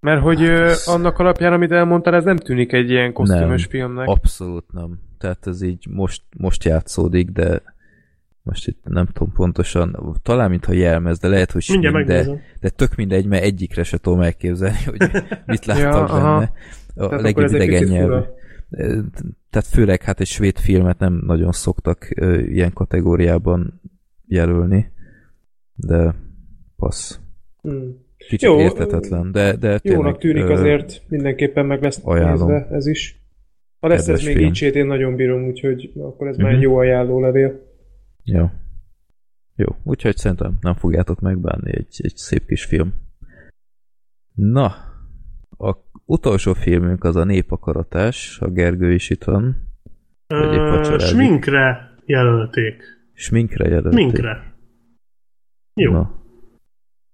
Mert 0.00 0.22
hogy 0.22 0.38
Hát 0.40 0.48
ez- 0.48 0.86
annak 0.88 1.18
alapján, 1.18 1.52
amit 1.52 1.70
elmondtál, 1.72 2.14
ez 2.14 2.24
nem 2.24 2.36
tűnik 2.36 2.72
egy 2.72 2.90
ilyen 2.90 3.12
kosztümös 3.12 3.60
Nem. 3.60 3.70
filmnek. 3.70 4.08
Abszolút 4.08 4.72
nem. 4.72 4.98
Tehát 5.24 5.46
ez 5.46 5.62
így 5.62 5.86
most, 5.90 6.22
most 6.36 6.64
játszódik, 6.64 7.30
de 7.30 7.62
most 8.42 8.66
itt 8.68 8.84
nem 8.84 9.06
tudom 9.06 9.32
pontosan, 9.32 10.16
talán 10.22 10.50
mintha 10.50 10.72
jelmez, 10.72 11.18
de 11.18 11.28
lehet, 11.28 11.50
hogy 11.50 11.62
smink, 11.62 12.02
de, 12.06 12.26
de 12.60 12.68
tök 12.68 12.94
mindegy, 12.94 13.26
mert 13.26 13.42
egyikre 13.42 13.82
se 13.82 13.98
tudom 13.98 14.20
elképzelni, 14.20 14.76
hogy 14.84 15.10
mit 15.46 15.64
Ja, 15.66 15.74
láttak 15.74 16.08
aha. 16.08 16.38
benne. 16.38 16.52
A 16.94 17.08
Tehát 17.08 17.22
legjobb 17.22 17.52
idegen 17.54 17.84
nyelv. 17.84 18.04
fura. 18.08 18.28
Tehát 19.50 19.66
főleg 19.70 20.02
hát 20.02 20.20
egy 20.20 20.26
svéd 20.26 20.58
filmet 20.58 20.98
nem 20.98 21.22
nagyon 21.26 21.52
szoktak 21.52 22.08
ö, 22.14 22.38
ilyen 22.38 22.72
kategóriában 22.72 23.80
jelölni, 24.26 24.92
de 25.74 26.14
passz. 26.76 27.18
Hmm. 27.62 28.02
Kicsit 28.16 28.42
Jó, 28.42 28.58
értetetlen, 28.60 29.32
de, 29.32 29.56
de 29.56 29.78
tényleg, 29.78 30.00
Jónak 30.02 30.18
tűnik 30.18 30.44
ö, 30.44 30.52
azért, 30.52 31.02
mindenképpen 31.08 31.66
meg 31.66 31.82
lesz 31.82 32.00
ajánlom. 32.04 32.50
nézve 32.50 32.68
ez 32.70 32.86
is. 32.86 33.22
Ha 33.84 33.90
lesz 33.90 34.08
ez 34.08 34.22
még 34.24 34.40
így 34.40 34.62
én 34.62 34.86
nagyon 34.86 35.16
bírom, 35.16 35.44
úgyhogy 35.46 35.92
akkor 35.98 36.26
ez 36.28 36.36
már 36.36 36.46
Mhm. 36.46 36.56
egy 36.56 36.62
jó 36.62 36.76
ajánló 36.76 37.20
levél. 37.20 37.60
Jó. 38.22 38.50
Jó, 39.56 39.66
úgyhogy 39.82 40.16
szerintem 40.16 40.56
nem 40.60 40.74
fogjátok 40.74 41.20
megbánni 41.20 41.76
egy, 41.76 42.00
egy 42.02 42.16
szép 42.16 42.46
kis 42.46 42.64
film. 42.64 42.94
Na, 44.34 44.66
a 45.58 45.76
utolsó 46.04 46.52
filmünk 46.52 47.04
az 47.04 47.16
a 47.16 47.24
Népakaratás, 47.24 48.38
a 48.40 48.48
Gergő 48.50 48.92
is 48.92 49.10
itt 49.10 49.24
van. 49.24 49.56
Ö. 50.26 50.96
Sminkre 50.98 51.94
jelölték. 52.04 52.82
Sminkre 53.12 53.68
jelölték. 53.68 53.92
Sminkre. 53.92 54.54
Jó. 55.74 55.92
Na, 55.92 56.22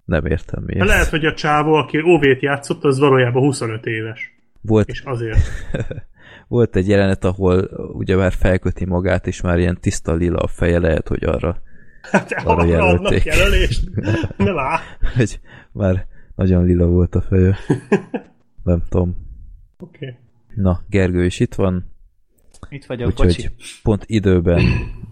nem 0.04 0.26
értem 0.26 0.62
miért. 0.66 0.86
Lehet, 0.86 1.08
hogy 1.08 1.24
a 1.24 1.34
csávó, 1.34 1.72
aki 1.72 2.00
OV-t 2.02 2.42
játszott, 2.42 2.84
az 2.84 2.98
valójában 2.98 3.42
25 3.42 3.86
éves. 3.86 4.38
Volt, 4.60 4.88
És 4.88 5.00
azért. 5.00 5.38
volt 6.50 6.76
egy 6.76 6.88
jelenet, 6.88 7.24
ahol 7.24 7.70
ugye 7.92 8.16
már 8.16 8.32
felköti 8.32 8.84
magát, 8.84 9.26
és 9.26 9.40
már 9.40 9.58
ilyen 9.58 9.78
tiszta 9.80 10.14
lila 10.14 10.38
a 10.38 10.46
feje, 10.46 10.78
lehet, 10.78 11.08
hogy 11.08 11.24
arra, 11.24 11.62
Hát 12.02 12.32
Arra 12.44 12.64
jelölték. 12.64 13.24
jelölést. 13.24 13.88
Hogy 15.16 15.40
már 15.72 16.06
nagyon 16.34 16.64
lila 16.64 16.86
volt 16.86 17.14
a 17.14 17.20
feje. 17.20 17.56
Nem 18.64 18.82
tudom. 18.88 19.16
Oké. 19.78 20.06
Okay. 20.06 20.18
Na, 20.54 20.80
Gergő 20.88 21.24
is 21.24 21.40
itt 21.40 21.54
van, 21.54 21.92
Itt 22.68 22.84
vagyok, 22.84 23.08
bocsi. 23.08 23.26
úgyhogy 23.26 23.52
pont 23.82 24.04
időben 24.06 24.62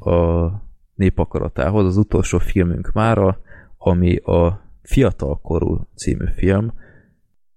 a 0.00 0.49
népakaratához 0.94 1.86
az 1.86 1.97
utolsó 1.97 2.39
filmünk 2.39 2.92
mára, 2.92 3.41
ami 3.78 4.17
a 4.17 4.62
Fiatalkorú 4.83 5.89
című 5.94 6.26
film, 6.36 6.73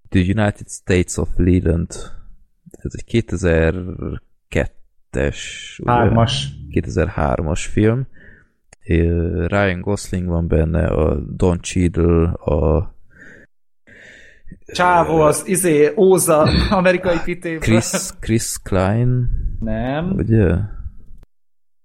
The 0.09 0.19
United 0.19 0.67
States 0.67 1.17
of 1.17 1.29
Leland. 1.35 2.19
Ez 2.71 2.91
egy 2.95 3.25
2002-es, 3.25 5.37
ugye? 5.79 5.91
Hármas. 5.91 6.49
2003-as 6.71 7.65
film. 7.71 8.07
Ryan 9.47 9.81
Gosling 9.81 10.27
van 10.27 10.47
benne, 10.47 10.87
a 10.87 11.15
Don 11.19 11.59
Cheadle, 11.61 12.23
a 12.31 12.89
Csávó 14.65 15.21
az 15.21 15.47
izé, 15.47 15.93
Óza, 15.95 16.41
amerikai 16.69 17.17
pitéből. 17.23 17.59
Chris, 17.59 17.91
Chris 18.19 18.57
Klein, 18.63 19.29
Nem, 19.59 20.11
ugye? 20.11 20.55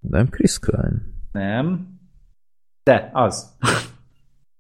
Nem 0.01 0.29
Chris 0.29 0.59
Klein? 0.59 1.15
nem. 1.33 1.95
De, 2.83 3.11
az. 3.13 3.57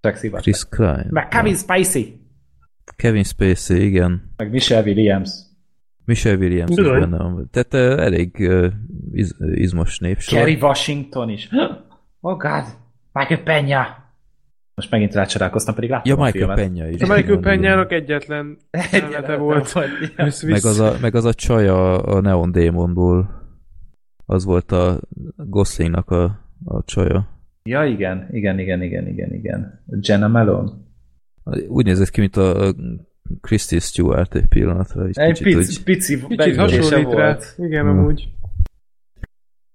Csak 0.01 0.17
szívat. 0.17 0.41
Chris 0.43 0.65
Klein. 0.69 1.07
Meg 1.11 1.29
Kevin 1.29 1.57
Spacey. 1.57 2.21
Kevin 2.97 3.25
Spacey, 3.25 3.85
igen. 3.87 4.33
Meg 4.37 4.51
Michelle 4.51 4.83
Williams. 4.83 5.31
Michelle 6.07 6.37
Williams 6.39 6.71
is 6.71 6.77
Bizony. 6.77 7.01
benne 7.01 7.17
van. 7.17 7.49
Tehát 7.51 7.75
uh, 7.75 8.05
elég 8.05 8.37
uh, 8.39 8.73
iz, 9.13 9.37
izmos 9.55 9.99
népsor. 9.99 10.39
Kerry 10.39 10.59
Washington 10.61 11.29
is. 11.29 11.49
Oh 12.21 12.39
god. 12.39 12.65
Michael 13.13 13.43
Peña. 13.45 14.05
Most 14.75 14.91
megint 14.91 15.15
rácsodálkoztam, 15.15 15.75
pedig 15.75 15.91
láttam 15.91 16.13
Ja, 16.13 16.23
a 16.23 16.25
Michael 16.25 16.55
filmet. 16.57 16.59
Peña 16.59 16.93
is. 16.95 17.03
A 17.03 17.15
Michael. 17.15 17.39
Peñának 17.39 17.93
egyetlen 17.93 18.57
Egy 18.71 18.93
jelenete 18.93 19.37
volt. 19.37 19.73
volt, 19.73 19.89
ja. 20.17 20.25
Meg 20.47 20.65
az, 20.65 20.81
a, 20.81 20.97
meg 21.01 21.15
az 21.15 21.25
a 21.25 21.35
csaj 21.35 21.69
a, 21.69 22.15
a 22.15 22.21
Neon 22.21 22.53
Demonból. 22.53 23.45
Az 24.27 24.45
volt 24.45 24.73
a 24.73 25.01
Goslingnak 25.37 26.11
a, 26.11 26.25
a 26.65 26.85
csaja. 26.85 27.29
Ja, 27.63 27.85
igen, 27.85 28.29
igen, 28.31 28.59
igen, 28.59 28.83
igen, 28.83 29.07
igen, 29.09 29.35
igen. 29.35 29.85
Jenna 30.01 30.29
Malone. 30.29 30.71
Úgy 31.69 31.85
nézett 31.85 32.11
ki, 32.11 32.21
mint 32.21 32.37
a 32.37 32.75
Christy 33.41 33.79
Stewart 33.79 34.35
egy 34.35 34.47
pillanatra. 34.47 35.05
Egy, 35.07 35.19
Egy 35.19 35.43
kicsit 35.43 35.83
pici, 35.85 36.15
úgy, 36.15 36.27
pici 36.27 36.37
Kicsit 36.51 36.57
hasonlít 36.57 37.13
rá. 37.13 37.39
Igen, 37.57 37.87
Hmm. 37.87 37.99
amúgy. 37.99 38.29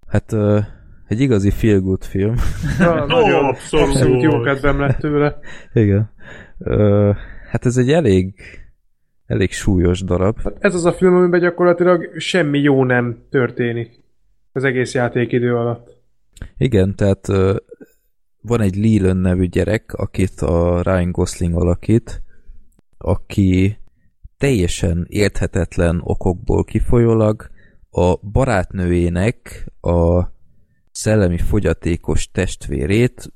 hát 0.08 0.32
ö, 0.34 0.60
egy 1.08 1.20
igazi 1.20 1.50
feel-good 1.50 2.04
film. 2.04 2.36
Na, 2.80 3.06
nagyon 3.16 3.46
abszolút. 3.46 3.88
abszolút 3.88 4.22
jó 4.22 4.42
kedvem 4.42 4.80
lett 4.80 4.98
tőle. 4.98 5.40
Igen. 5.74 6.12
Ö, 6.58 7.12
hát 7.50 7.66
ez 7.66 7.78
egy 7.78 7.92
elég 7.92 8.34
elég 9.26 9.52
súlyos 9.52 10.02
darab. 10.02 10.42
Hát 10.44 10.54
ez 10.60 10.76
az 10.76 10.86
a 10.86 10.94
film, 10.94 11.16
amiben 11.16 11.40
gyakorlatilag 11.40 12.20
semmi 12.20 12.60
jó 12.60 12.84
nem 12.84 13.18
történik 13.30 14.00
az 14.52 14.64
egész 14.64 14.94
játékidő 14.94 15.56
alatt. 15.56 15.98
Igen, 16.58 16.96
tehát 16.96 17.30
ö, 17.30 17.56
van 18.42 18.62
egy 18.62 18.76
Leland 18.76 19.22
nevű 19.22 19.46
gyerek, 19.46 19.94
akit 19.94 20.40
a 20.42 20.82
Ryan 20.84 21.12
Gosling 21.12 21.56
alakít, 21.56 22.22
aki 23.02 23.78
teljesen 24.38 25.06
érthetetlen 25.10 26.02
okokból 26.04 26.64
kifolyólag 26.64 27.50
a 27.90 28.16
barátnőjének 28.16 29.72
a 29.82 30.24
szellemi 30.92 31.38
fogyatékos 31.38 32.32
testvérét 32.32 33.34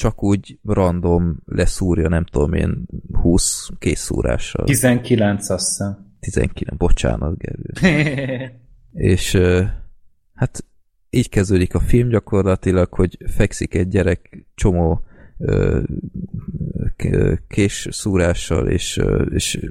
csak 0.00 0.22
úgy 0.22 0.58
random 0.64 1.36
leszúrja, 1.44 2.08
nem 2.08 2.24
tudom 2.24 2.52
én, 2.52 2.86
20 3.12 3.68
készszúrással. 3.78 4.64
19 4.64 5.50
azt 5.50 5.68
hiszem. 5.68 6.14
19, 6.20 6.76
bocsánat, 6.76 7.38
Gergő. 7.38 7.72
És 9.12 9.38
hát 10.34 10.64
így 11.10 11.28
kezdődik 11.28 11.74
a 11.74 11.80
film 11.80 12.08
gyakorlatilag, 12.08 12.94
hogy 12.94 13.18
fekszik 13.26 13.74
egy 13.74 13.88
gyerek 13.88 14.46
csomó 14.54 15.00
kés 17.48 17.88
szúrással, 17.90 18.68
és, 18.68 19.00
és 19.28 19.70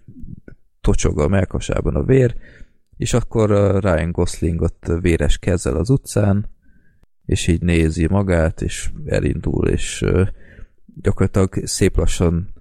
tocsog 0.82 1.20
a 1.20 1.28
melkasában 1.28 1.96
a 1.96 2.04
vér, 2.04 2.36
és 2.98 3.14
akkor 3.14 3.50
Ryan 3.84 4.12
Gosling 4.12 4.62
ott 4.62 4.92
véres 5.02 5.38
kezzel 5.38 5.76
az 5.76 5.90
utcán, 5.90 6.50
és 7.26 7.48
így 7.48 7.62
nézi 7.62 8.08
magát, 8.08 8.62
és 8.62 8.92
elindul, 9.06 9.68
és 9.68 10.06
gyakorlatilag 11.02 11.68
szép 11.68 11.98
lassan 11.98 12.54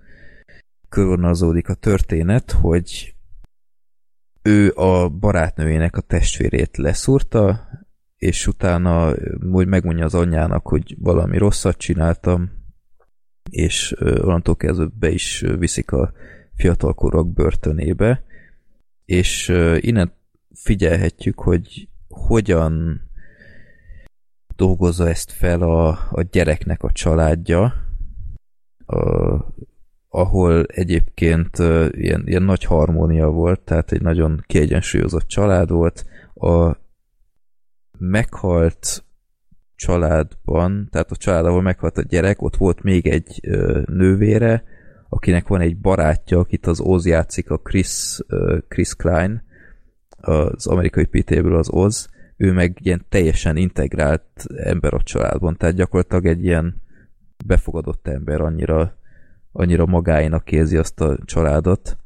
körvonalazódik 0.88 1.68
a 1.68 1.74
történet, 1.74 2.50
hogy 2.50 3.14
ő 4.42 4.72
a 4.74 5.08
barátnőjének 5.08 5.96
a 5.96 6.00
testvérét 6.00 6.76
leszúrta, 6.76 7.68
és 8.16 8.46
utána 8.46 9.14
úgy 9.52 9.66
megmondja 9.66 10.04
az 10.04 10.14
anyjának, 10.14 10.68
hogy 10.68 10.96
valami 10.98 11.38
rosszat 11.38 11.76
csináltam, 11.76 12.57
és 13.51 13.94
onnantól 14.01 14.57
kezdve 14.57 14.89
be 14.99 15.10
is 15.10 15.44
viszik 15.59 15.93
a 15.93 16.12
fiatalkorúak 16.55 17.33
börtönébe, 17.33 18.23
és 19.05 19.49
innen 19.81 20.12
figyelhetjük, 20.55 21.41
hogy 21.41 21.89
hogyan 22.09 23.02
dolgozza 24.57 25.09
ezt 25.09 25.31
fel 25.33 25.62
a, 25.62 25.89
a 26.10 26.23
gyereknek 26.31 26.83
a 26.83 26.93
családja, 26.93 27.75
a, 28.86 28.99
ahol 30.09 30.65
egyébként 30.65 31.59
ilyen, 31.91 32.23
ilyen 32.27 32.43
nagy 32.43 32.65
harmónia 32.65 33.28
volt, 33.31 33.60
tehát 33.60 33.93
egy 33.93 34.02
nagyon 34.02 34.43
kiegyensúlyozott 34.47 35.27
család 35.27 35.70
volt. 35.70 36.07
A 36.35 36.77
meghalt 37.99 39.05
családban, 39.78 40.89
tehát 40.90 41.10
a 41.10 41.16
család, 41.16 41.47
ahol 41.47 41.62
meghalt 41.62 41.98
a 41.98 42.02
gyerek, 42.02 42.42
ott 42.42 42.57
volt 42.57 42.82
még 42.82 43.07
egy 43.07 43.40
ö, 43.42 43.81
nővére, 43.86 44.65
akinek 45.08 45.48
van 45.48 45.60
egy 45.60 45.76
barátja, 45.76 46.39
akit 46.39 46.66
az 46.66 46.81
Oz 46.81 47.07
játszik, 47.07 47.50
a 47.50 47.58
Chris, 47.58 48.18
ö, 48.26 48.58
Chris 48.68 48.94
Klein, 48.94 49.42
az 50.20 50.66
amerikai 50.66 51.05
PT-ből 51.05 51.57
az 51.57 51.70
Oz, 51.70 52.08
ő 52.36 52.52
meg 52.52 52.78
ilyen 52.82 53.05
teljesen 53.08 53.57
integrált 53.57 54.44
ember 54.57 54.94
a 54.94 55.02
családban, 55.02 55.57
tehát 55.57 55.74
gyakorlatilag 55.74 56.26
egy 56.26 56.44
ilyen 56.44 56.82
befogadott 57.47 58.08
ember, 58.08 58.40
annyira, 58.40 58.97
annyira 59.52 59.86
magáinak 59.86 60.52
érzi 60.52 60.76
azt 60.76 61.00
a 61.00 61.18
családot, 61.24 61.97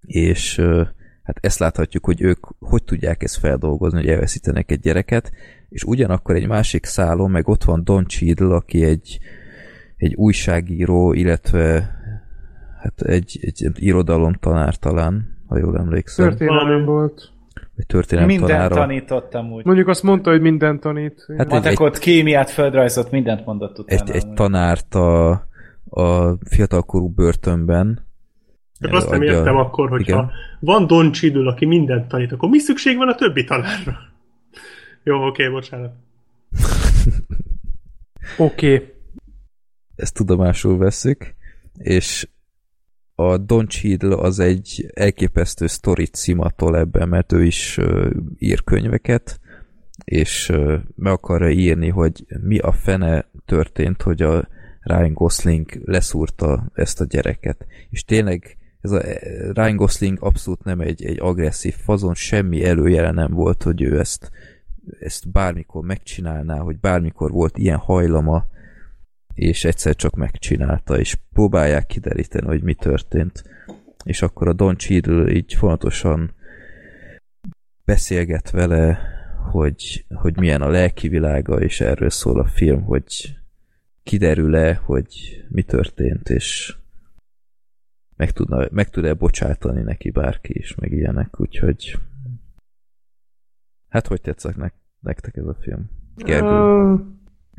és 0.00 0.58
ö, 0.58 0.82
hát 1.22 1.38
ezt 1.40 1.58
láthatjuk, 1.58 2.04
hogy 2.04 2.22
ők 2.22 2.46
hogy 2.58 2.84
tudják 2.84 3.22
ezt 3.22 3.38
feldolgozni, 3.38 3.98
hogy 3.98 4.08
elveszítenek 4.08 4.70
egy 4.70 4.80
gyereket, 4.80 5.32
és 5.68 5.82
ugyanakkor 5.84 6.34
egy 6.34 6.46
másik 6.46 6.84
szálon, 6.84 7.30
meg 7.30 7.48
ott 7.48 7.64
van 7.64 7.84
Don 7.84 8.06
Cheadle, 8.06 8.54
aki 8.54 8.84
egy, 8.84 9.18
egy 9.96 10.14
újságíró, 10.14 11.12
illetve 11.12 11.90
hát 12.82 13.00
egy, 13.00 13.38
egy 13.40 13.70
irodalomtanár 13.74 14.76
talán, 14.76 15.38
ha 15.46 15.58
jól 15.58 15.78
emlékszem, 15.78 16.28
Történelem 16.28 16.84
volt. 16.84 17.30
vagy 17.76 17.86
történelem 17.86 18.28
Minden 18.30 18.48
tanára. 18.48 18.74
tanítottam 18.74 19.52
úgy. 19.52 19.64
Mondjuk 19.64 19.88
azt 19.88 20.02
mondta, 20.02 20.30
hogy 20.30 20.40
minden 20.40 20.80
tanít. 20.80 21.24
Hát 21.28 21.36
Hát 21.36 21.46
egy- 21.46 21.52
Matekot, 21.52 21.98
kémiát, 21.98 22.50
földrajzot, 22.50 23.10
mindent 23.10 23.44
mondott 23.46 23.78
utána. 23.78 24.00
egy, 24.02 24.10
egy 24.10 24.32
tanárt 24.32 24.94
a, 24.94 25.30
a 25.84 26.36
fiatalkorú 26.50 27.08
börtönben. 27.08 28.04
Csak 28.80 28.92
azt 28.92 29.10
nem 29.10 29.22
értem 29.22 29.56
akkor, 29.56 29.88
hogyha 29.88 30.12
Igen. 30.16 30.30
van 30.60 30.86
Don 30.86 31.12
Cheadle, 31.12 31.50
aki 31.50 31.64
mindent 31.66 32.08
tanít, 32.08 32.32
akkor 32.32 32.48
mi 32.48 32.58
szükség 32.58 32.96
van 32.96 33.08
a 33.08 33.14
többi 33.14 33.44
tanárra? 33.44 33.96
Jó, 35.08 35.26
oké, 35.26 35.48
bocsánat. 35.48 35.92
Oké. 38.38 38.74
Okay. 38.74 38.94
ezt 39.94 40.14
tudomásul 40.14 40.78
veszük, 40.78 41.34
és 41.78 42.28
a 43.14 43.36
Don 43.36 43.68
Cheadle 43.68 44.16
az 44.16 44.38
egy 44.38 44.90
elképesztő 44.94 45.66
sztorit 45.66 46.14
szimatol 46.14 46.76
ebben, 46.76 47.08
mert 47.08 47.32
ő 47.32 47.44
is 47.44 47.78
uh, 47.78 48.10
ír 48.38 48.64
könyveket, 48.64 49.40
és 50.04 50.48
uh, 50.48 50.80
meg 50.94 51.12
akarja 51.12 51.48
írni, 51.48 51.88
hogy 51.88 52.26
mi 52.40 52.58
a 52.58 52.72
fene 52.72 53.30
történt, 53.44 54.02
hogy 54.02 54.22
a 54.22 54.48
Ryan 54.80 55.12
Gosling 55.12 55.80
leszúrta 55.84 56.70
ezt 56.74 57.00
a 57.00 57.04
gyereket. 57.04 57.66
És 57.90 58.04
tényleg 58.04 58.56
ez 58.80 58.90
a 58.90 59.02
Ryan 59.52 59.76
Gosling 59.76 60.18
abszolút 60.20 60.64
nem 60.64 60.80
egy, 60.80 61.04
egy 61.04 61.20
agresszív 61.20 61.74
fazon, 61.74 62.14
semmi 62.14 62.64
előjele 62.64 63.10
nem 63.10 63.32
volt, 63.32 63.62
hogy 63.62 63.82
ő 63.82 63.98
ezt, 63.98 64.30
ezt 65.00 65.30
bármikor 65.30 65.84
megcsinálná, 65.84 66.58
hogy 66.58 66.78
bármikor 66.78 67.30
volt 67.30 67.58
ilyen 67.58 67.78
hajlama, 67.78 68.46
és 69.34 69.64
egyszer 69.64 69.96
csak 69.96 70.14
megcsinálta, 70.14 70.98
és 70.98 71.18
próbálják 71.32 71.86
kideríteni, 71.86 72.46
hogy 72.46 72.62
mi 72.62 72.74
történt. 72.74 73.44
És 74.04 74.22
akkor 74.22 74.48
a 74.48 74.52
Don 74.52 74.76
Cheadle 74.76 75.30
így 75.30 75.54
fontosan 75.54 76.34
beszélget 77.84 78.50
vele, 78.50 78.98
hogy, 79.50 80.04
hogy 80.14 80.36
milyen 80.36 80.62
a 80.62 80.68
lelki 80.68 81.08
világa, 81.08 81.60
és 81.60 81.80
erről 81.80 82.10
szól 82.10 82.40
a 82.40 82.46
film, 82.46 82.82
hogy 82.82 83.38
kiderül-e, 84.02 84.74
hogy 84.74 85.44
mi 85.48 85.62
történt, 85.62 86.28
és 86.28 86.76
meg, 88.16 88.30
tudna, 88.30 88.66
meg 88.70 88.90
tud-e 88.90 89.14
bocsátani 89.14 89.82
neki 89.82 90.10
bárki 90.10 90.58
is, 90.58 90.74
meg 90.74 90.92
ilyenek, 90.92 91.40
úgyhogy 91.40 91.98
hát 93.96 94.06
hogy 94.06 94.20
tetszett 94.20 94.56
nek- 94.56 94.80
nektek 95.00 95.36
ez 95.36 95.46
a 95.46 95.56
film? 95.60 95.90
Gergő? 96.16 96.46
Uh, 96.46 97.00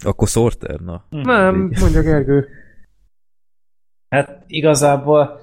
Akkor 0.04 0.28
Sorter, 0.28 0.80
na. 0.80 1.06
nem, 1.10 1.72
mondja 1.80 2.02
Gergő. 2.02 2.48
Hát 4.10 4.44
igazából 4.48 5.40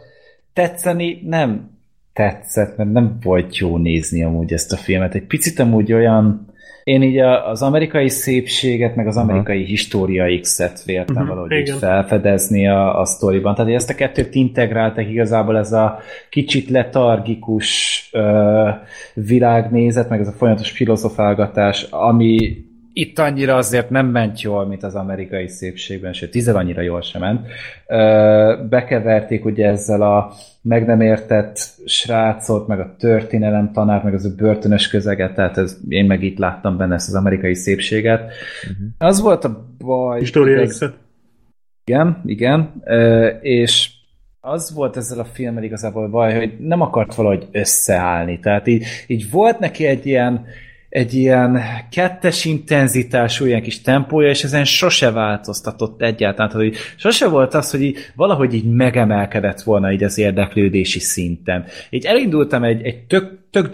tetszeni 0.52 1.20
nem 1.22 1.70
tetszett, 2.12 2.76
mert 2.76 2.92
nem 2.92 3.18
volt 3.22 3.56
jó 3.56 3.76
nézni 3.76 4.24
amúgy 4.24 4.52
ezt 4.52 4.72
a 4.72 4.76
filmet. 4.76 5.14
Egy 5.14 5.26
picit 5.26 5.58
amúgy 5.58 5.92
olyan, 5.92 6.53
én 6.84 7.02
így 7.02 7.18
a, 7.18 7.50
az 7.50 7.62
amerikai 7.62 8.08
szépséget, 8.08 8.96
meg 8.96 9.06
az 9.06 9.16
amerikai 9.16 9.64
História 9.64 10.40
X-et 10.40 10.82
véltem 10.84 11.16
Mhm, 11.16 11.28
valahogy 11.28 11.52
így 11.52 11.70
felfedezni 11.70 12.68
a, 12.68 13.00
a 13.00 13.04
sztoriban. 13.04 13.54
Tehát 13.54 13.70
hogy 13.70 13.80
ezt 13.80 13.90
a 13.90 13.94
kettőt 13.94 14.34
integráltak 14.34 15.08
igazából 15.08 15.58
ez 15.58 15.72
a 15.72 15.98
kicsit 16.30 16.68
letargikus 16.68 18.08
ö, 18.12 18.68
világnézet, 19.14 20.08
meg 20.08 20.20
ez 20.20 20.28
a 20.28 20.32
folyamatos 20.32 20.70
filozofálgatás, 20.70 21.82
ami 21.90 22.64
itt 22.96 23.18
annyira 23.18 23.56
azért 23.56 23.90
nem 23.90 24.06
ment 24.06 24.40
jól, 24.40 24.66
mint 24.66 24.82
az 24.82 24.94
amerikai 24.94 25.48
szépségben, 25.48 26.12
sőt, 26.12 26.30
tízzel 26.30 26.56
annyira 26.56 26.80
jól 26.80 27.02
sem 27.02 27.20
ment. 27.20 27.46
Bekeverték 28.68 29.44
ugye 29.44 29.68
ezzel 29.68 30.02
a 30.02 30.32
meg 30.62 30.86
nem 30.86 31.00
értett 31.00 31.56
srácot, 31.84 32.66
meg 32.66 32.80
a 32.80 32.94
történelem 32.98 33.72
tanár, 33.72 34.02
meg 34.02 34.14
az 34.14 34.24
a 34.24 34.34
börtönös 34.36 34.88
közeget, 34.88 35.34
tehát 35.34 35.58
ez, 35.58 35.78
én 35.88 36.04
meg 36.04 36.22
itt 36.22 36.38
láttam 36.38 36.76
benne 36.76 36.94
ezt 36.94 37.08
az 37.08 37.14
amerikai 37.14 37.54
szépséget. 37.54 38.20
Uh-huh. 38.20 38.86
Az 38.98 39.20
volt 39.20 39.44
a 39.44 39.68
baj. 39.78 40.18
História 40.18 40.60
igaz- 40.60 40.94
igen, 41.84 42.22
igen, 42.24 42.82
és 43.40 43.90
az 44.40 44.74
volt 44.74 44.96
ezzel 44.96 45.18
a 45.18 45.24
filmmel 45.24 45.62
igazából 45.62 46.08
baj, 46.08 46.34
hogy 46.34 46.56
nem 46.58 46.80
akart 46.80 47.14
valahogy 47.14 47.48
összeállni. 47.52 48.38
Tehát 48.40 48.66
így, 48.66 48.84
így 49.06 49.30
volt 49.30 49.58
neki 49.58 49.86
egy 49.86 50.06
ilyen, 50.06 50.46
egy 50.94 51.14
ilyen 51.14 51.60
kettes 51.90 52.44
intenzitású, 52.44 53.44
ilyen 53.44 53.62
kis 53.62 53.80
tempója, 53.80 54.28
és 54.28 54.44
ezen 54.44 54.64
sose 54.64 55.10
változtatott 55.10 56.02
egyáltalán. 56.02 56.50
Tehát, 56.50 56.66
hogy 56.66 56.76
sose 56.96 57.28
volt 57.28 57.54
az, 57.54 57.70
hogy 57.70 57.82
így, 57.82 57.98
valahogy 58.14 58.54
így 58.54 58.64
megemelkedett 58.64 59.62
volna 59.62 59.92
így 59.92 60.02
az 60.02 60.18
érdeklődési 60.18 60.98
szinten. 60.98 61.64
Így 61.90 62.04
elindultam 62.04 62.64
egy, 62.64 62.82
egy 62.82 62.98
tök, 62.98 63.38
tök 63.50 63.72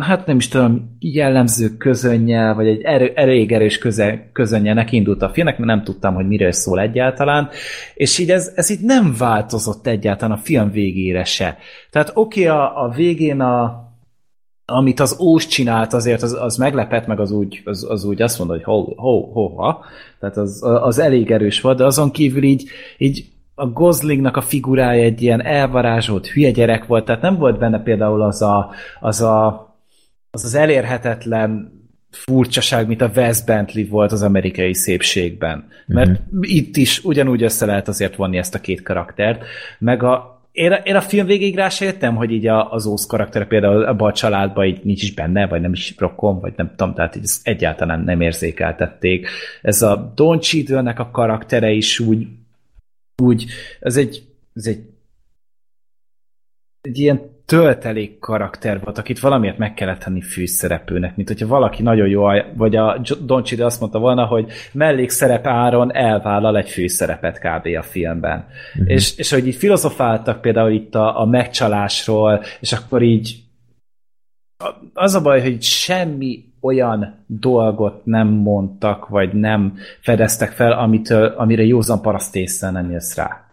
hát 0.00 0.26
nem 0.26 0.36
is 0.36 0.48
tudom, 0.48 0.96
jellemző 0.98 1.68
közönnyel, 1.76 2.54
vagy 2.54 2.66
egy 2.66 2.82
erő, 2.82 3.12
elég 3.14 3.52
erős 3.52 3.78
köze, 3.78 4.30
közönnyelnek 4.32 4.92
indult 4.92 5.22
a 5.22 5.30
filmnek, 5.30 5.58
mert 5.58 5.70
nem 5.70 5.84
tudtam, 5.84 6.14
hogy 6.14 6.26
miről 6.26 6.52
szól 6.52 6.80
egyáltalán, 6.80 7.48
és 7.94 8.18
így 8.18 8.30
ez, 8.30 8.52
ez 8.54 8.70
így 8.70 8.80
nem 8.80 9.14
változott 9.18 9.86
egyáltalán 9.86 10.38
a 10.38 10.40
film 10.42 10.70
végére 10.70 11.24
se. 11.24 11.58
Tehát 11.90 12.10
oké, 12.14 12.46
okay, 12.46 12.58
a, 12.58 12.84
a 12.84 12.88
végén 12.88 13.40
a, 13.40 13.88
amit 14.70 15.00
az 15.00 15.16
Ós 15.18 15.46
csinált, 15.46 15.92
azért 15.92 16.22
az, 16.22 16.36
az 16.40 16.56
meglepett, 16.56 17.06
meg 17.06 17.20
az 17.20 17.30
úgy, 17.30 17.62
az, 17.64 17.86
az 17.88 18.04
úgy 18.04 18.22
azt 18.22 18.38
mondta, 18.38 18.56
hogy 18.56 18.64
ho, 18.64 18.94
ho, 18.94 19.32
ho, 19.32 19.46
ha. 19.48 19.84
Tehát 20.20 20.36
az, 20.36 20.62
az 20.62 20.98
elég 20.98 21.30
erős 21.30 21.60
volt, 21.60 21.76
de 21.76 21.84
azon 21.84 22.10
kívül 22.10 22.42
így, 22.42 22.68
így 22.98 23.24
a 23.54 23.66
Goslingnak 23.66 24.36
a 24.36 24.40
figurája 24.40 25.02
egy 25.02 25.22
ilyen 25.22 25.42
elvarázsolt 25.42 26.26
hülye 26.26 26.50
gyerek 26.50 26.86
volt, 26.86 27.04
tehát 27.04 27.22
nem 27.22 27.36
volt 27.36 27.58
benne 27.58 27.82
például 27.82 28.22
az 28.22 28.42
a, 28.42 28.70
az 29.00 29.20
a 29.20 29.68
az 30.30 30.44
az 30.44 30.54
elérhetetlen 30.54 31.78
furcsaság, 32.10 32.86
mint 32.86 33.00
a 33.00 33.10
Wes 33.14 33.42
Bentley 33.44 33.86
volt 33.88 34.12
az 34.12 34.22
amerikai 34.22 34.74
szépségben. 34.74 35.68
Mert 35.86 36.10
mm-hmm. 36.10 36.40
itt 36.40 36.76
is 36.76 37.04
ugyanúgy 37.04 37.42
össze 37.42 37.66
lehet 37.66 37.88
azért 37.88 38.16
vonni 38.16 38.36
ezt 38.36 38.54
a 38.54 38.60
két 38.60 38.82
karaktert, 38.82 39.44
meg 39.78 40.02
a 40.02 40.29
én, 40.52 40.72
én 40.84 40.96
a 40.96 41.00
film 41.00 41.26
végig 41.26 41.54
rá 41.54 41.68
se 41.68 41.84
jöttem, 41.84 42.16
hogy 42.16 42.30
így 42.30 42.46
a, 42.46 42.72
az 42.72 42.86
Ósz 42.86 43.06
karakter 43.06 43.46
például 43.46 43.84
abban 43.84 44.10
a 44.10 44.12
családban 44.12 44.64
így 44.64 44.80
nincs 44.84 45.02
is 45.02 45.14
benne, 45.14 45.46
vagy 45.46 45.60
nem 45.60 45.72
is 45.72 45.94
rokon, 45.98 46.40
vagy 46.40 46.52
nem 46.56 46.70
tudom, 46.76 46.94
tehát 46.94 47.16
így 47.16 47.22
ezt 47.22 47.46
egyáltalán 47.46 48.00
nem 48.00 48.20
érzékeltették. 48.20 49.28
Ez 49.62 49.82
a 49.82 50.12
Don 50.14 50.40
cheadle 50.40 50.90
a 50.90 51.10
karaktere 51.10 51.70
is 51.70 51.98
úgy, 51.98 52.26
úgy 53.22 53.46
ez 53.80 53.96
egy, 53.96 54.22
ez 54.54 54.66
egy 54.66 54.88
egy 56.80 56.98
ilyen 56.98 57.29
töltelék 57.50 58.18
karakter 58.18 58.80
volt, 58.80 58.98
akit 58.98 59.20
valamiért 59.20 59.58
meg 59.58 59.74
kellett 59.74 59.98
tenni 59.98 60.20
főszereplőnek, 60.20 61.16
mint 61.16 61.28
hogyha 61.28 61.46
valaki 61.46 61.82
nagyon 61.82 62.08
jó, 62.08 62.26
vagy 62.56 62.76
a 62.76 63.00
Don 63.24 63.44
Cheadle 63.44 63.66
azt 63.66 63.80
mondta 63.80 63.98
volna, 63.98 64.24
hogy 64.24 64.50
mellékszerep 64.72 65.46
áron 65.46 65.94
elvállal 65.94 66.56
egy 66.56 66.70
főszerepet 66.70 67.38
kb. 67.38 67.66
a 67.78 67.82
filmben. 67.82 68.46
Mm-hmm. 68.78 68.88
És, 68.88 69.16
és 69.16 69.30
hogy 69.30 69.46
így 69.46 69.54
filozofáltak 69.54 70.40
például 70.40 70.70
itt 70.70 70.94
a, 70.94 71.20
a 71.20 71.24
megcsalásról, 71.26 72.42
és 72.60 72.72
akkor 72.72 73.02
így 73.02 73.36
az 74.94 75.14
a 75.14 75.22
baj, 75.22 75.40
hogy 75.42 75.62
semmi 75.62 76.44
olyan 76.60 77.24
dolgot 77.26 78.04
nem 78.04 78.28
mondtak, 78.28 79.08
vagy 79.08 79.32
nem 79.32 79.76
fedeztek 80.00 80.50
fel, 80.50 80.72
amitől, 80.72 81.26
amire 81.26 81.62
józan 81.62 82.00
paraszt 82.02 82.60
nem 82.60 82.90
jössz 82.90 83.16
rá. 83.16 83.49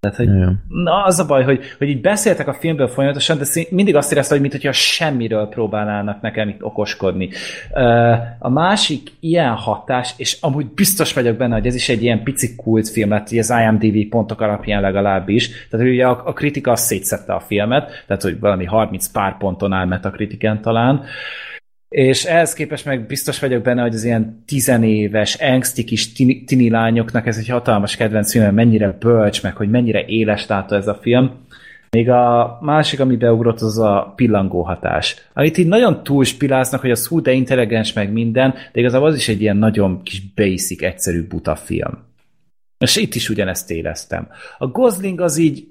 Tehát, 0.00 0.16
hogy, 0.16 0.28
na, 0.68 1.04
az 1.04 1.18
a 1.18 1.26
baj, 1.26 1.44
hogy, 1.44 1.60
hogy 1.78 1.88
így 1.88 2.00
beszéltek 2.00 2.48
a 2.48 2.52
filmből 2.52 2.88
folyamatosan, 2.88 3.38
de 3.38 3.44
mindig 3.70 3.96
azt 3.96 4.12
éreztem, 4.12 4.38
hogy 4.38 4.50
mintha 4.50 4.72
semmiről 4.72 5.48
próbálnának 5.48 6.20
nekem 6.20 6.48
itt 6.48 6.62
okoskodni. 6.62 7.28
A 8.38 8.48
másik 8.48 9.12
ilyen 9.20 9.54
hatás, 9.54 10.14
és 10.16 10.38
amúgy 10.40 10.66
biztos 10.66 11.12
vagyok 11.12 11.36
benne, 11.36 11.54
hogy 11.54 11.66
ez 11.66 11.74
is 11.74 11.88
egy 11.88 12.02
ilyen 12.02 12.22
pici 12.22 12.54
kultfilm 12.54 13.10
lett, 13.10 13.30
az 13.30 13.54
IMDb 13.60 14.08
pontok 14.08 14.40
alapján 14.40 14.80
legalábbis. 14.80 15.66
Tehát 15.70 15.86
ugye 15.86 16.06
a, 16.06 16.22
a 16.24 16.32
kritika 16.32 16.70
azt 16.70 16.84
szétszette 16.84 17.32
a 17.32 17.40
filmet, 17.40 18.04
tehát 18.06 18.22
hogy 18.22 18.40
valami 18.40 18.64
30 18.64 19.08
pár 19.08 19.36
ponton 19.36 19.72
áll 19.72 19.86
Metakritiken 19.86 20.62
talán. 20.62 20.94
Uh, 20.94 21.04
és 21.90 22.24
ehhez 22.24 22.52
képest 22.52 22.84
meg 22.84 23.06
biztos 23.06 23.38
vagyok 23.38 23.62
benne, 23.62 23.82
hogy 23.82 23.94
az 23.94 24.04
ilyen 24.04 24.42
tizenéves, 24.46 25.34
engszti 25.34 25.84
kis 25.84 26.12
tini, 26.12 26.44
tini 26.44 26.70
lányoknak 26.70 27.26
ez 27.26 27.36
egy 27.36 27.48
hatalmas 27.48 27.96
kedvenc 27.96 28.30
film, 28.30 28.54
mennyire 28.54 28.96
bölcs, 29.00 29.42
meg 29.42 29.56
hogy 29.56 29.70
mennyire 29.70 30.04
éles 30.04 30.46
látta 30.46 30.76
ez 30.76 30.86
a 30.86 30.98
film. 31.02 31.30
Még 31.90 32.10
a 32.10 32.58
másik, 32.60 33.00
ami 33.00 33.16
beugrott, 33.16 33.60
az 33.60 33.78
a 33.78 34.12
pillangó 34.16 34.62
hatás. 34.62 35.16
Amit 35.32 35.58
így 35.58 35.66
nagyon 35.66 36.02
túlspiláznak, 36.02 36.80
hogy 36.80 36.90
az 36.90 37.06
hú, 37.06 37.20
de 37.20 37.32
intelligens, 37.32 37.92
meg 37.92 38.12
minden, 38.12 38.54
de 38.72 38.80
igazából 38.80 39.08
az 39.08 39.16
is 39.16 39.28
egy 39.28 39.40
ilyen 39.40 39.56
nagyon 39.56 40.02
kis 40.02 40.22
basic, 40.34 40.82
egyszerű 40.82 41.26
buta 41.26 41.56
film. 41.56 41.98
És 42.78 42.96
itt 42.96 43.14
is 43.14 43.28
ugyanezt 43.28 43.70
éreztem. 43.70 44.28
A 44.58 44.66
Gosling 44.66 45.20
az 45.20 45.38
így 45.38 45.69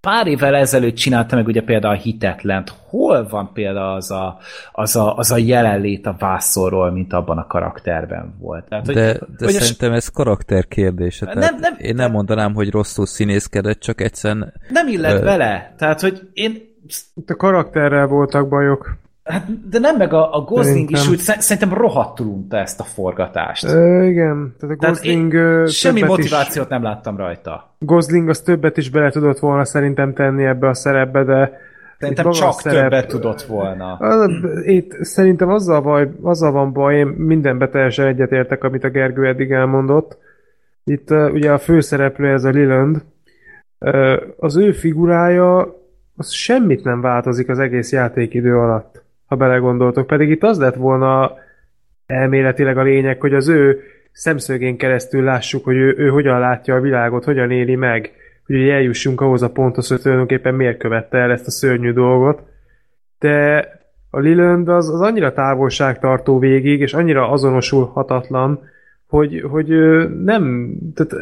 pár 0.00 0.26
évvel 0.26 0.54
ezelőtt 0.54 0.94
csinálta 0.94 1.36
meg 1.36 1.46
ugye 1.46 1.62
például 1.62 1.94
a 1.94 1.98
Hitetlent. 1.98 2.72
Hol 2.88 3.26
van 3.28 3.52
például 3.52 3.96
az 3.96 4.10
a, 4.10 4.38
az 4.72 4.96
a, 4.96 5.16
az 5.16 5.30
a 5.30 5.36
jelenlét 5.36 6.06
a 6.06 6.16
vászorról, 6.18 6.90
mint 6.90 7.12
abban 7.12 7.38
a 7.38 7.46
karakterben 7.46 8.34
volt? 8.38 8.64
Tehát, 8.68 8.86
hogy, 8.86 8.94
de 8.94 9.12
de 9.12 9.44
hogy 9.44 9.52
szerintem 9.52 9.92
ez 9.92 10.08
karakter 10.08 10.68
kérdése. 10.68 11.34
Nem, 11.34 11.56
nem, 11.58 11.74
én 11.78 11.94
nem 11.94 12.10
mondanám, 12.10 12.54
hogy 12.54 12.70
rosszul 12.70 13.06
színészkedett, 13.06 13.80
csak 13.80 14.00
egyszerűen... 14.00 14.52
Nem 14.68 14.88
illet 14.88 15.18
uh, 15.18 15.24
bele. 15.24 15.74
Tehát, 15.78 16.00
hogy 16.00 16.28
én... 16.32 16.68
Itt 17.14 17.30
a 17.30 17.36
karakterrel 17.36 18.06
voltak 18.06 18.48
bajok. 18.48 18.96
Hát, 19.30 19.68
de 19.68 19.78
nem 19.78 19.96
meg 19.96 20.12
a, 20.12 20.36
a 20.36 20.40
Gosling 20.40 20.66
szerintem. 20.66 21.00
is 21.00 21.08
úgy, 21.08 21.18
szerintem 21.18 21.74
rohadtul 21.74 22.26
unta 22.26 22.56
ezt 22.56 22.80
a 22.80 22.84
forgatást. 22.84 23.64
Ö, 23.64 24.04
igen, 24.04 24.54
tehát 24.60 24.76
a 24.80 24.86
Gosling 24.86 25.32
tehát 25.32 25.70
Semmi 25.70 26.02
motivációt 26.02 26.64
is, 26.64 26.70
nem 26.70 26.82
láttam 26.82 27.16
rajta. 27.16 27.74
Gosling 27.78 28.28
az 28.28 28.40
többet 28.40 28.76
is 28.76 28.90
bele 28.90 29.10
tudott 29.10 29.38
volna 29.38 29.64
szerintem 29.64 30.14
tenni 30.14 30.44
ebbe 30.44 30.68
a 30.68 30.74
szerepbe, 30.74 31.24
de 31.24 31.68
Szerintem 32.00 32.30
csak 32.30 32.60
szerep, 32.60 32.82
többet 32.82 33.08
tudott 33.08 33.42
volna. 33.42 33.98
Itt 34.64 35.04
szerintem 35.04 35.48
azzal, 35.48 35.80
baj, 35.80 36.10
azzal 36.22 36.52
van 36.52 36.72
baj, 36.72 36.96
én 36.96 37.06
mindenbe 37.06 37.68
teljesen 37.68 38.06
egyetértek, 38.06 38.64
amit 38.64 38.84
a 38.84 38.88
Gergő 38.88 39.26
eddig 39.26 39.50
elmondott. 39.50 40.18
Itt 40.84 41.10
uh, 41.10 41.32
ugye 41.32 41.52
a 41.52 41.58
főszereplő 41.58 42.32
ez 42.32 42.44
a 42.44 42.48
Liland. 42.48 43.02
Uh, 43.78 44.16
az 44.38 44.56
ő 44.56 44.72
figurája 44.72 45.78
az 46.16 46.30
semmit 46.30 46.84
nem 46.84 47.00
változik 47.00 47.48
az 47.48 47.58
egész 47.58 47.92
játékidő 47.92 48.58
alatt 48.58 48.99
ha 49.30 49.36
belegondoltok. 49.36 50.06
Pedig 50.06 50.30
itt 50.30 50.42
az 50.42 50.58
lett 50.58 50.74
volna 50.74 51.32
elméletileg 52.06 52.78
a 52.78 52.82
lényeg, 52.82 53.20
hogy 53.20 53.34
az 53.34 53.48
ő 53.48 53.80
szemszögén 54.12 54.76
keresztül 54.76 55.24
lássuk, 55.24 55.64
hogy 55.64 55.76
ő, 55.76 55.94
ő 55.98 56.08
hogyan 56.08 56.38
látja 56.38 56.74
a 56.74 56.80
világot, 56.80 57.24
hogyan 57.24 57.50
éli 57.50 57.74
meg, 57.74 58.12
hogy 58.46 58.68
eljussunk 58.68 59.20
ahhoz 59.20 59.42
a 59.42 59.50
ponthoz, 59.50 59.88
hogy 59.88 60.00
tulajdonképpen 60.00 60.54
miért 60.54 60.78
követte 60.78 61.18
el 61.18 61.30
ezt 61.30 61.46
a 61.46 61.50
szörnyű 61.50 61.92
dolgot. 61.92 62.42
De 63.18 63.68
a 64.10 64.18
Liland 64.18 64.68
az, 64.68 64.88
az 64.88 65.00
annyira 65.00 65.32
távolságtartó 65.32 66.38
végig, 66.38 66.80
és 66.80 66.94
annyira 66.94 67.30
azonosulhatatlan, 67.30 68.60
hogy, 69.06 69.44
hogy 69.50 69.68
nem... 70.24 70.74
Tehát, 70.94 71.12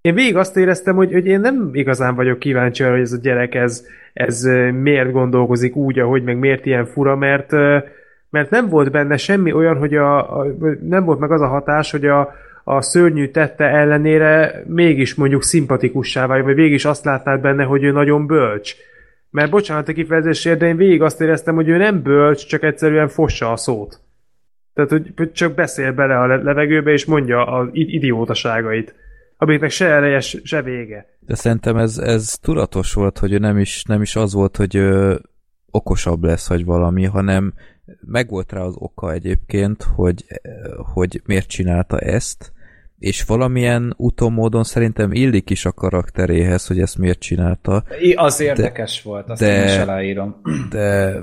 én 0.00 0.14
végig 0.14 0.36
azt 0.36 0.56
éreztem, 0.56 0.96
hogy, 0.96 1.12
hogy 1.12 1.26
én 1.26 1.40
nem 1.40 1.70
igazán 1.72 2.14
vagyok 2.14 2.38
kíváncsi 2.38 2.82
arra, 2.82 2.92
hogy 2.92 3.00
ez 3.00 3.12
a 3.12 3.20
gyerek 3.22 3.54
ez, 3.54 3.86
ez 4.12 4.42
miért 4.82 5.12
gondolkozik 5.12 5.76
úgy, 5.76 5.98
ahogy 5.98 6.22
meg 6.22 6.38
miért 6.38 6.66
ilyen 6.66 6.86
fura, 6.86 7.16
mert, 7.16 7.52
mert 8.30 8.50
nem 8.50 8.68
volt 8.68 8.90
benne 8.90 9.16
semmi 9.16 9.52
olyan, 9.52 9.76
hogy 9.76 9.94
a, 9.94 10.38
a, 10.40 10.46
nem 10.82 11.04
volt 11.04 11.18
meg 11.18 11.30
az 11.30 11.40
a 11.40 11.46
hatás, 11.46 11.90
hogy 11.90 12.06
a, 12.06 12.34
a 12.64 12.80
szörnyű 12.82 13.28
tette 13.28 13.64
ellenére 13.64 14.62
mégis 14.66 15.14
mondjuk 15.14 15.42
szimpatikussá 15.42 16.26
válik, 16.26 16.44
vagy 16.44 16.54
végig 16.54 16.86
azt 16.86 17.04
látnád 17.04 17.40
benne, 17.40 17.64
hogy 17.64 17.82
ő 17.82 17.90
nagyon 17.90 18.26
bölcs. 18.26 18.74
Mert 19.30 19.50
bocsánat 19.50 19.88
a 19.88 19.92
kifejezésért, 19.92 20.58
de 20.58 20.66
én 20.66 20.76
végig 20.76 21.02
azt 21.02 21.20
éreztem, 21.20 21.54
hogy 21.54 21.68
ő 21.68 21.76
nem 21.76 22.02
bölcs, 22.02 22.46
csak 22.46 22.62
egyszerűen 22.62 23.08
fossa 23.08 23.52
a 23.52 23.56
szót. 23.56 24.00
Tehát, 24.74 24.90
hogy 24.90 25.32
csak 25.32 25.54
beszél 25.54 25.92
bele 25.92 26.18
a 26.18 26.26
levegőbe, 26.26 26.90
és 26.92 27.04
mondja 27.04 27.46
az 27.46 27.68
idiótaságait 27.72 28.94
amiknek 29.42 29.70
se 29.70 29.86
eleje, 29.86 30.20
se 30.20 30.62
vége. 30.62 31.06
De 31.20 31.34
szerintem 31.34 31.76
ez, 31.76 31.98
ez 31.98 32.38
tudatos 32.40 32.92
volt, 32.92 33.18
hogy 33.18 33.40
nem 33.40 33.58
is, 33.58 33.82
nem 33.84 34.02
is 34.02 34.16
az 34.16 34.32
volt, 34.32 34.56
hogy 34.56 34.76
ö, 34.76 35.14
okosabb 35.70 36.24
lesz, 36.24 36.48
vagy 36.48 36.64
valami, 36.64 37.04
hanem 37.04 37.54
megvolt 38.00 38.52
rá 38.52 38.60
az 38.60 38.74
oka 38.78 39.12
egyébként, 39.12 39.82
hogy, 39.82 40.24
hogy 40.92 41.22
miért 41.24 41.48
csinálta 41.48 41.98
ezt, 41.98 42.52
és 42.98 43.24
valamilyen 43.24 43.94
utómódon 43.96 44.64
szerintem 44.64 45.12
illik 45.12 45.50
is 45.50 45.64
a 45.64 45.72
karakteréhez, 45.72 46.66
hogy 46.66 46.80
ezt 46.80 46.98
miért 46.98 47.18
csinálta. 47.18 47.84
Az 48.14 48.40
érdekes 48.40 49.02
de, 49.02 49.10
volt, 49.10 49.30
azt 49.30 49.40
de, 49.40 49.64
is 49.64 49.76
aláírom. 49.76 50.40
De 50.70 51.14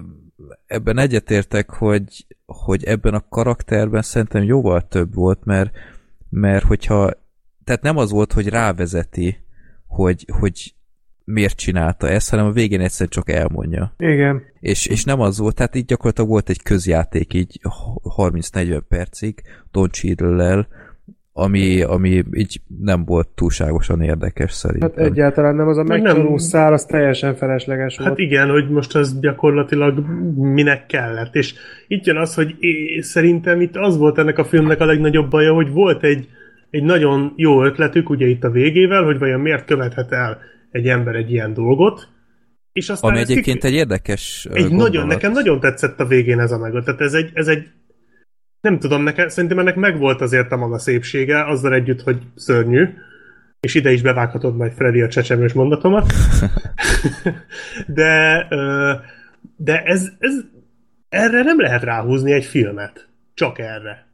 ebben 0.66 0.98
egyetértek, 0.98 1.70
hogy, 1.70 2.26
hogy 2.46 2.84
ebben 2.84 3.14
a 3.14 3.26
karakterben 3.30 4.02
szerintem 4.02 4.44
jóval 4.44 4.88
több 4.88 5.14
volt, 5.14 5.46
mert, 5.46 5.72
mert 6.30 6.64
hogyha 6.64 7.12
tehát 7.70 7.84
nem 7.84 7.98
az 7.98 8.12
volt, 8.12 8.34
hogy 8.34 8.48
rávezeti, 8.48 9.38
hogy, 9.88 10.26
hogy 10.40 10.74
miért 11.24 11.58
csinálta 11.58 12.10
ezt, 12.10 12.30
hanem 12.30 12.46
a 12.46 12.52
végén 12.52 12.80
egyszer 12.80 13.08
csak 13.08 13.30
elmondja. 13.30 13.94
Igen. 13.98 14.42
És, 14.60 14.86
és 14.86 15.04
nem 15.04 15.20
az 15.20 15.38
volt, 15.38 15.56
tehát 15.56 15.76
így 15.76 15.86
gyakorlatilag 15.86 16.30
volt 16.30 16.50
egy 16.50 16.64
közjáték 16.64 17.34
így 17.34 17.60
30-40 18.18 18.82
percig 18.88 19.42
Don 19.72 19.90
cheadle 19.90 20.68
ami, 21.34 21.82
ami 21.82 22.24
így 22.32 22.62
nem 22.82 23.06
volt 23.06 23.28
túlságosan 23.28 24.02
érdekes 24.02 24.52
szerintem. 24.52 24.92
Hát 24.96 25.06
egyáltalán 25.06 25.56
nem, 25.56 25.68
az 25.68 25.78
a 25.78 25.84
Meg 25.84 26.02
megcsaló 26.02 26.28
nem- 26.30 26.38
szál, 26.38 26.74
az 26.74 26.86
teljesen 26.86 27.36
felesleges 27.36 27.98
Hát 27.98 28.08
volt. 28.08 28.20
igen, 28.20 28.50
hogy 28.50 28.70
most 28.70 28.96
az 28.96 29.20
gyakorlatilag 29.20 30.00
minek 30.36 30.86
kellett. 30.86 31.36
És 31.36 31.54
itt 31.88 32.06
jön 32.06 32.18
az, 32.18 32.34
hogy 32.34 32.56
é, 32.60 33.02
szerintem 33.02 33.62
itt 33.62 33.76
az 33.76 33.98
volt 33.98 34.18
ennek 34.18 34.38
a 34.38 34.46
filmnek 34.46 34.80
a 34.80 34.86
legnagyobb 34.86 35.30
baja, 35.30 35.54
hogy 35.54 35.70
volt 35.72 36.04
egy, 36.04 36.28
egy 36.70 36.84
nagyon 36.84 37.34
jó 37.36 37.64
ötletük, 37.64 38.10
ugye 38.10 38.28
itt 38.28 38.44
a 38.44 38.50
végével, 38.50 39.04
hogy 39.04 39.20
vajon 39.20 39.40
miért 39.40 39.66
követhet 39.66 40.12
el 40.12 40.40
egy 40.72 40.88
ember 40.88 41.16
egy 41.16 41.32
ilyen 41.32 41.54
dolgot, 41.54 42.08
és 42.72 42.90
aztán 42.90 43.12
Ami 43.12 43.20
egyébként 43.20 43.64
egy 43.64 43.74
érdekes 43.74 44.48
egy 44.54 44.62
gondolat. 44.62 44.92
nagyon, 44.92 45.08
nekem 45.08 45.32
nagyon 45.32 45.60
tetszett 45.60 46.00
a 46.00 46.06
végén 46.06 46.40
ez 46.40 46.52
a 46.52 46.58
meg. 46.58 46.72
Tehát 46.84 47.02
ez 47.02 47.14
egy, 47.14 47.32
ez 47.34 47.48
egy 47.48 47.68
nem 48.62 48.80
tudom, 48.80 49.04
nekem, 49.04 49.28
szerintem 49.28 49.60
ennek 49.60 49.76
megvolt 49.76 50.22
azért 50.22 50.52
a 50.52 50.58
maga 50.58 50.78
szépsége, 50.78 51.46
azzal 51.46 51.74
együtt, 51.74 52.02
hogy 52.02 52.18
szörnyű, 52.36 52.88
és 53.60 53.76
ide 53.76 53.92
is 53.92 54.02
bevághatod 54.02 54.56
majd 54.56 54.72
Freddy 54.72 55.02
a 55.02 55.08
csecsemős 55.08 55.54
mondatomat. 55.54 56.14
de 57.88 58.48
de 59.58 59.84
ez, 59.84 60.12
ez 60.20 60.34
erre 61.10 61.42
nem 61.42 61.60
lehet 61.60 61.84
ráhúzni 61.84 62.32
egy 62.32 62.46
filmet. 62.46 63.08
Csak 63.34 63.60
erre. 63.60 64.08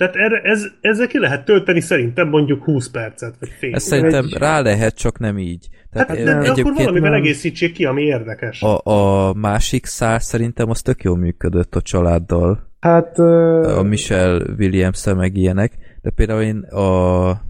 Tehát 0.00 0.16
erre, 0.16 0.40
ez, 0.42 0.66
ezzel 0.80 1.06
ki 1.06 1.18
lehet 1.18 1.44
tölteni 1.44 1.80
szerintem 1.80 2.28
mondjuk 2.28 2.64
20 2.64 2.90
percet, 2.90 3.34
vagy 3.40 3.48
fél. 3.58 3.74
Ez 3.74 3.82
szerintem 3.82 4.24
Egy- 4.24 4.36
rá 4.38 4.60
lehet, 4.60 4.94
csak 4.94 5.18
nem 5.18 5.38
így. 5.38 5.68
Tehát 5.92 6.08
hát, 6.08 6.16
de, 6.16 6.38
de 6.38 6.50
akkor 6.50 6.72
valamivel 6.74 7.10
nem. 7.10 7.20
egészítsék 7.20 7.72
ki, 7.72 7.84
ami 7.84 8.02
érdekes. 8.02 8.62
a, 8.62 8.80
a 8.90 9.32
másik 9.34 9.86
szál 9.86 10.18
szerintem 10.18 10.70
az 10.70 10.82
tök 10.82 11.02
jól 11.02 11.16
működött 11.16 11.74
a 11.74 11.80
családdal. 11.80 12.68
Hát 12.80 13.18
ö, 13.18 13.78
a 13.78 13.82
Michelle 13.82 14.44
williams 14.58 15.04
meg 15.04 15.36
ilyenek, 15.36 15.72
de 16.02 16.10
például 16.10 16.42
én 16.42 16.58
a 16.58 17.40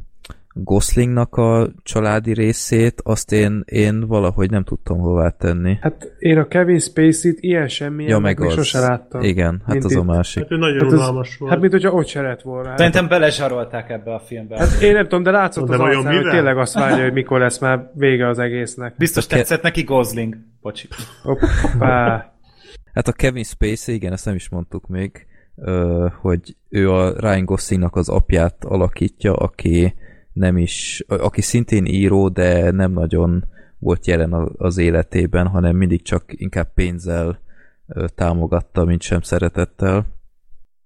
Goslingnak 0.53 1.37
a 1.37 1.69
családi 1.83 2.33
részét, 2.33 3.01
azt 3.05 3.33
én, 3.33 3.63
én 3.67 4.07
valahogy 4.07 4.51
nem 4.51 4.65
tudtam 4.65 4.99
hová 4.99 5.29
tenni. 5.29 5.79
hát 5.81 6.13
én 6.19 6.39
a 6.39 6.47
Kevin 6.49 6.79
Spacey-t 6.79 7.37
ilyen 7.41 7.69
semmi 7.69 8.05
ja, 8.05 8.19
meg 8.19 8.39
még 8.39 8.49
az. 8.49 8.55
sose 8.55 8.79
láttam. 8.79 9.23
Igen, 9.23 9.63
hát 9.65 9.73
Mint 9.73 9.85
az 9.85 9.97
a 9.97 9.99
itt. 9.99 10.05
másik. 10.07 10.43
Hát 10.43 10.53
ő 10.53 10.57
nagyon 10.57 10.81
Hát, 10.81 10.93
unalmas 10.93 11.37
volt. 11.37 11.53
hát 11.53 11.61
mint 11.61 11.73
hogyha 11.73 11.91
ott 11.91 12.07
se 12.07 12.21
lett 12.23 12.43
volna. 12.43 12.69
Hát, 12.69 12.77
Szerintem 12.79 13.09
belezsarolták 13.09 13.91
ebbe 13.91 14.15
a 14.15 14.19
filmbe. 14.21 14.59
hát 14.59 14.81
én 14.83 14.93
nem 14.93 15.03
tudom, 15.03 15.23
de 15.23 15.31
látszott 15.31 15.69
De 15.69 15.75
az 15.75 15.81
arcán, 15.81 16.15
hogy 16.17 16.31
tényleg 16.31 16.59
azt 16.59 16.75
várja, 16.75 17.03
hogy 17.03 17.13
mikor 17.13 17.39
lesz 17.41 17.59
már 17.59 17.91
vége 17.95 18.29
az 18.29 18.39
egésznek. 18.39 18.95
Biztos 18.97 19.27
Ke- 19.27 19.39
tetszett 19.39 19.63
neki 19.63 19.83
Gosling. 19.83 20.37
Bocsi. 20.61 20.89
Hoppá. 21.23 22.33
Hát 22.95 23.09
a 23.09 23.13
Kevin 23.13 23.45
Spacey, 23.45 23.95
igen, 23.95 24.13
ezt 24.13 24.25
nem 24.25 24.35
is 24.35 24.49
mondtuk 24.49 24.89
még, 24.89 25.27
hogy 26.21 26.57
ő 26.69 26.91
a 26.91 27.13
Ryan 27.21 27.45
Goslingnak 27.45 27.97
az 27.97 28.09
apját 28.09 28.65
alakítja, 28.65 29.35
aki 29.35 29.95
nem 30.41 30.57
is, 30.57 31.05
aki 31.07 31.41
szintén 31.41 31.85
író, 31.85 32.29
de 32.29 32.71
nem 32.71 32.93
nagyon 32.93 33.45
volt 33.79 34.07
jelen 34.07 34.33
az 34.57 34.79
életében, 34.79 35.47
hanem 35.47 35.77
mindig 35.77 36.03
csak 36.03 36.25
inkább 36.29 36.73
pénzzel 36.75 37.41
támogatta, 38.15 38.85
mint 38.85 39.03
sem 39.03 39.21
szeretettel. 39.21 40.07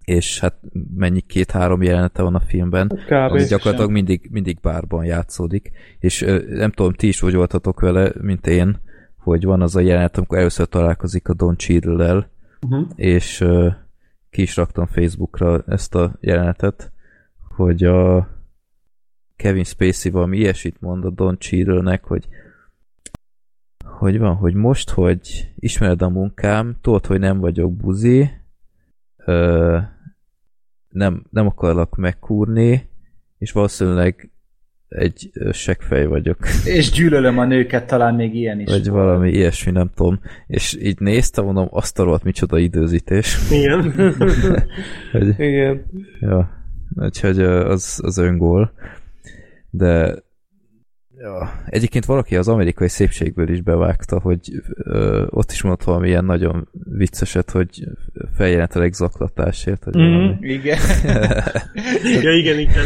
És 0.05 0.41
hát 0.41 0.55
mennyi 0.97 1.21
két-három 1.21 1.83
jelenete 1.83 2.23
van 2.23 2.35
a 2.35 2.41
filmben. 2.41 2.89
Kb. 2.89 3.33
Az 3.33 3.49
gyakorlatilag 3.49 3.91
mindig, 3.91 4.29
mindig 4.31 4.59
bárban 4.61 5.05
játszódik. 5.05 5.71
És 5.99 6.21
nem 6.49 6.71
tudom, 6.71 6.93
ti 6.93 7.07
is 7.09 7.23
úgy 7.23 7.35
voltatok 7.35 7.81
vele, 7.81 8.13
mint 8.21 8.47
én, 8.47 8.81
hogy 9.19 9.45
van 9.45 9.63
az 9.63 9.77
a 9.77 9.81
jelenet, 9.81 10.17
amikor 10.17 10.39
először 10.39 10.67
találkozik 10.67 11.29
a 11.29 11.35
Don 11.35 11.57
Cheadle-lel, 11.57 12.33
Uh-huh. 12.71 12.89
és 12.95 13.41
ö, 13.41 13.69
ki 14.31 14.43
is 14.43 14.57
raktam 14.57 14.87
Facebookra 14.87 15.65
ezt 15.67 15.95
a 15.95 16.17
jelenetet, 16.21 16.93
hogy 17.57 17.85
a 17.85 18.29
Kevin 19.45 19.65
Spacey 19.65 20.11
valami 20.11 20.37
ilyesmit 20.37 20.81
mond 20.81 21.05
a 21.05 21.11
Don 21.11 21.39
Cheadle-nek, 21.39 22.05
hogy 22.05 22.29
hogy 23.85 24.19
van, 24.19 24.35
hogy 24.35 24.55
most, 24.55 24.91
hogy 24.91 25.53
ismered 25.59 26.03
a 26.03 26.09
munkám, 26.09 26.77
tudod, 26.81 27.07
hogy 27.07 27.19
nem 27.19 27.39
vagyok 27.39 27.73
buzi, 27.77 28.31
ö, 29.17 29.79
nem, 30.89 31.25
nem 31.31 31.47
akarlak 31.47 31.97
megkúrni, 31.97 32.89
és 33.39 33.53
valószínűleg 33.53 34.31
egy 34.89 35.31
seggfej 35.53 36.07
vagyok. 36.07 36.39
És 36.65 36.91
gyűlölöm 36.91 37.39
a 37.39 37.45
nőket, 37.45 37.87
talán 37.87 38.15
még 38.15 38.35
ilyen 38.35 38.61
is. 38.61 38.71
Vagy 38.71 38.89
valami 38.89 39.31
ilyesmi, 39.31 39.73
nem 39.73 39.91
tudom. 39.95 40.21
És 40.47 40.77
így 40.81 41.01
néztem, 41.01 41.45
mondom, 41.45 41.69
azt 41.71 41.99
a 41.99 42.21
micsoda 42.23 42.59
időzítés. 42.59 43.51
Igen. 43.51 43.93
Hogy, 45.13 45.35
Igen. 45.39 45.85
ja, 46.21 46.51
úgyhogy 46.95 47.41
az, 47.41 48.01
az 48.03 48.19
öngól. 48.19 48.73
De 49.77 50.15
ja, 51.19 51.63
egyébként 51.67 52.05
valaki 52.05 52.37
az 52.37 52.49
amerikai 52.49 52.89
szépségből 52.89 53.49
is 53.49 53.61
bevágta, 53.61 54.21
hogy 54.21 54.63
ö, 54.75 55.27
ott 55.31 55.51
is 55.51 55.63
mondott 55.63 55.85
valami 55.85 56.09
ilyen 56.09 56.25
nagyon 56.25 56.69
vicceset, 56.73 57.51
hogy 57.51 57.85
feljelenteleg 58.35 58.93
zaklatásért, 58.93 59.85
Mhm. 59.85 59.99
valami. 59.99 60.37
Igen. 60.41 60.79
ja, 62.23 62.33
igen, 62.37 62.59
igen. 62.59 62.85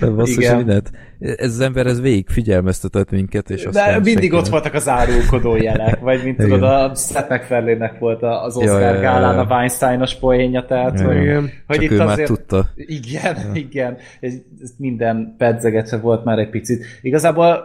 De 0.00 0.08
basszus, 0.10 0.36
Igen. 0.36 0.56
mindent. 0.56 0.90
Ez 1.20 1.52
az 1.52 1.60
ember 1.60 1.86
ez 1.86 2.00
végig 2.00 2.28
figyelmeztetett 2.28 3.10
minket, 3.10 3.50
és 3.50 3.62
De 3.62 3.68
aztán 3.68 3.94
mindig 3.94 4.14
senki 4.14 4.36
ott 4.36 4.48
voltak 4.48 4.74
az 4.74 4.88
árulkodó 4.88 5.56
jelek, 5.56 6.00
vagy 6.00 6.24
mint 6.24 6.36
tudod, 6.36 6.62
a 6.62 6.94
Seth 6.94 7.30
MacFarlane-nek 7.30 7.98
volt 7.98 8.22
az 8.22 8.56
Oscar 8.56 8.80
ja, 8.80 8.94
ja, 8.94 9.00
gálán 9.00 9.34
ja. 9.34 9.40
a 9.40 9.54
Weinsteinos 9.54 10.14
poénja, 10.14 10.64
tehát 10.64 11.00
Ja, 11.00 11.06
hogy, 11.06 11.24
ja. 11.24 11.40
Hogy 11.40 11.76
Csak 11.76 11.82
itt 11.82 11.90
ő 11.90 11.96
már 11.96 12.06
azért... 12.06 12.28
tudta. 12.28 12.68
Igen, 12.74 13.36
ja. 13.36 13.50
igen. 13.54 13.96
Ez, 14.20 14.32
ez 14.62 14.70
minden 14.76 15.34
pedzegetve 15.38 15.96
volt 15.96 16.24
már 16.24 16.38
egy 16.38 16.50
picit. 16.50 16.84
Igazából 17.02 17.64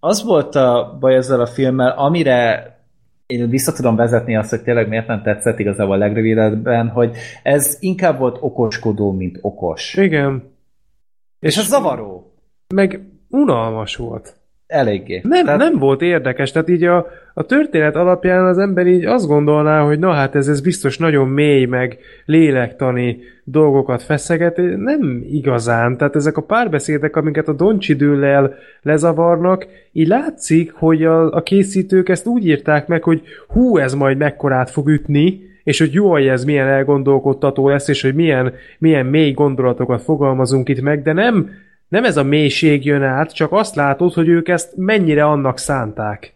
az 0.00 0.24
volt 0.24 0.54
a 0.54 0.96
baj 1.00 1.14
ezzel 1.14 1.40
a 1.40 1.46
filmmel, 1.46 1.90
amire 1.96 2.72
én 3.26 3.48
vissza 3.48 3.72
tudom 3.72 3.96
vezetni 3.96 4.36
azt, 4.36 4.50
hogy 4.50 4.62
tényleg 4.62 4.88
miért 4.88 5.06
nem 5.06 5.22
tetszett 5.22 5.58
igazából 5.58 5.94
a 5.94 5.98
legrövidebben, 5.98 6.88
hogy 6.88 7.16
ez 7.42 7.76
inkább 7.80 8.18
volt 8.18 8.36
okoskodó, 8.40 9.12
mint 9.12 9.38
okos. 9.40 9.94
Igen. 9.94 10.52
És 11.40 11.56
ez 11.56 11.66
zavaró. 11.66 12.33
Meg 12.74 13.00
unalmas 13.28 13.96
volt. 13.96 14.36
Eléggé. 14.66 15.20
Nem, 15.22 15.44
Tehát- 15.44 15.60
nem 15.60 15.78
volt 15.78 16.02
érdekes, 16.02 16.52
tehát 16.52 16.68
így 16.68 16.84
a, 16.84 17.06
a 17.34 17.42
történet 17.42 17.96
alapján 17.96 18.44
az 18.44 18.58
ember 18.58 18.86
így 18.86 19.04
azt 19.04 19.26
gondolná, 19.26 19.80
hogy 19.80 19.98
na 19.98 20.12
hát 20.12 20.34
ez, 20.34 20.48
ez 20.48 20.60
biztos 20.60 20.98
nagyon 20.98 21.28
mély, 21.28 21.64
meg 21.64 21.98
lélektani 22.24 23.18
dolgokat 23.44 24.02
feszeget, 24.02 24.56
nem 24.76 25.24
igazán, 25.30 25.96
tehát 25.96 26.16
ezek 26.16 26.36
a 26.36 26.42
párbeszédek, 26.42 27.16
amiket 27.16 27.48
a 27.48 27.52
Doncsidőllel 27.52 28.54
lezavarnak, 28.82 29.66
így 29.92 30.08
látszik, 30.08 30.72
hogy 30.72 31.04
a, 31.04 31.32
a 31.32 31.42
készítők 31.42 32.08
ezt 32.08 32.26
úgy 32.26 32.46
írták 32.46 32.86
meg, 32.86 33.02
hogy 33.02 33.22
hú, 33.48 33.76
ez 33.78 33.94
majd 33.94 34.16
mekkorát 34.18 34.70
fog 34.70 34.88
ütni, 34.88 35.40
és 35.64 35.78
hogy 35.78 35.92
jó, 35.92 36.10
hogy 36.10 36.26
ez 36.26 36.44
milyen 36.44 36.68
elgondolkodtató 36.68 37.68
lesz, 37.68 37.88
és 37.88 38.02
hogy 38.02 38.14
milyen, 38.14 38.52
milyen 38.78 39.06
mély 39.06 39.32
gondolatokat 39.32 40.02
fogalmazunk 40.02 40.68
itt 40.68 40.80
meg, 40.80 41.02
de 41.02 41.12
nem, 41.12 41.50
nem 41.88 42.04
ez 42.04 42.16
a 42.16 42.22
mélység 42.22 42.84
jön 42.84 43.02
át, 43.02 43.34
csak 43.34 43.52
azt 43.52 43.74
látod, 43.74 44.12
hogy 44.12 44.28
ők 44.28 44.48
ezt 44.48 44.76
mennyire 44.76 45.24
annak 45.24 45.58
szánták. 45.58 46.34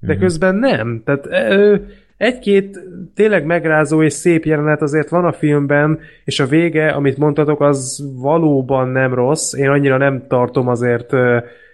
De 0.00 0.16
közben 0.16 0.54
nem. 0.54 1.02
Tehát 1.04 1.26
ö, 1.26 1.76
egy-két 2.16 2.78
tényleg 3.14 3.44
megrázó 3.44 4.02
és 4.02 4.12
szép 4.12 4.44
jelenet 4.44 4.82
azért 4.82 5.08
van 5.08 5.24
a 5.24 5.32
filmben, 5.32 5.98
és 6.24 6.40
a 6.40 6.46
vége, 6.46 6.88
amit 6.88 7.16
mondtatok, 7.16 7.60
az 7.60 8.04
valóban 8.14 8.88
nem 8.88 9.14
rossz. 9.14 9.52
Én 9.52 9.68
annyira 9.68 9.96
nem 9.96 10.26
tartom 10.28 10.68
azért 10.68 11.12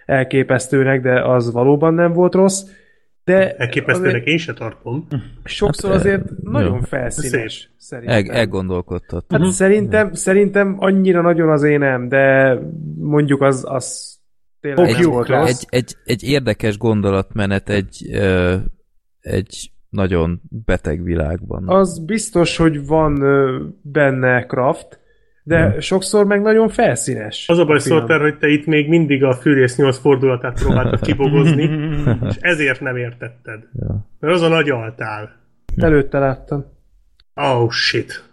elképesztőnek, 0.05 1.01
de 1.01 1.21
az 1.21 1.51
valóban 1.51 1.93
nem 1.93 2.13
volt 2.13 2.33
rossz. 2.33 2.61
De 3.27 3.55
Elképesztőnek 3.55 4.25
én 4.25 4.37
se 4.37 4.53
tartom. 4.53 5.07
sokszor 5.43 5.89
Hát, 5.91 5.99
azért 5.99 6.29
ö, 6.29 6.33
nagyon 6.41 6.73
jó. 6.75 6.79
felszínes. 6.81 7.71
Szerintem. 7.77 8.25
El, 8.25 8.31
elgondolkodtat. 8.31 9.25
Hát 9.29 9.51
szerintem, 9.51 10.13
szerintem 10.13 10.75
annyira 10.79 11.21
nagyon 11.21 11.49
az 11.49 11.63
én 11.63 11.79
nem, 11.79 12.09
de 12.09 12.57
mondjuk 12.97 13.41
az, 13.41 13.65
az 13.67 14.17
tényleg 14.59 14.89
Fogjuk 14.89 15.13
volt 15.13 15.27
rossz. 15.27 15.49
egy, 15.49 15.65
egy, 15.69 15.95
egy 16.05 16.23
érdekes 16.23 16.77
gondolatmenet 16.77 17.69
egy, 17.69 18.09
ö, 18.11 18.55
egy 19.19 19.71
nagyon 19.89 20.41
beteg 20.65 21.03
világban. 21.03 21.69
Az 21.69 21.99
biztos, 21.99 22.57
hogy 22.57 22.85
van 22.85 23.21
ö, 23.21 23.63
benne 23.81 24.45
Kraft, 24.45 24.99
de 25.47 25.79
sokszor 25.79 26.25
meg 26.25 26.41
nagyon 26.41 26.69
felszínes. 26.69 27.45
Az 27.49 27.57
a 27.57 27.65
baj. 27.65 27.79
Szoltár, 27.79 28.19
hogy 28.21 28.37
te 28.37 28.47
itt 28.47 28.65
még 28.65 28.87
mindig 28.87 29.23
a 29.23 29.33
Furious 29.33 29.75
8 29.75 29.97
fordulatát 29.97 30.59
próbáltad 30.59 31.01
kibogozni, 31.01 31.63
és 32.29 32.35
ezért 32.39 32.81
nem 32.81 32.95
értetted. 32.95 33.59
Ja. 33.79 34.07
Mert 34.19 34.33
azon 34.33 34.51
agyaltál. 34.51 35.35
Előtte 35.75 36.19
láttam. 36.19 36.65
Oh 37.35 37.69
shit. 37.71 38.23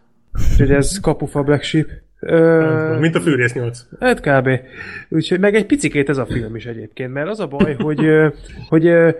Úgyhogy 0.50 0.70
ez 0.70 1.00
kapufa 1.00 1.42
Black 1.42 1.62
Sheep. 1.62 1.86
Ö, 2.20 2.96
Mint 3.00 3.14
a 3.14 3.20
Furious 3.20 3.52
8. 3.52 3.80
Hát 4.00 4.20
kb. 4.20 4.48
Úgyhogy 5.08 5.40
meg 5.40 5.54
egy 5.54 5.66
picikét 5.66 6.08
ez 6.08 6.18
a 6.18 6.26
film 6.26 6.56
is 6.56 6.66
egyébként, 6.66 7.12
mert 7.12 7.28
az 7.28 7.40
a 7.40 7.46
baj, 7.46 7.74
hogy, 7.74 8.06
hogy 8.68 8.86
ö, 8.86 9.10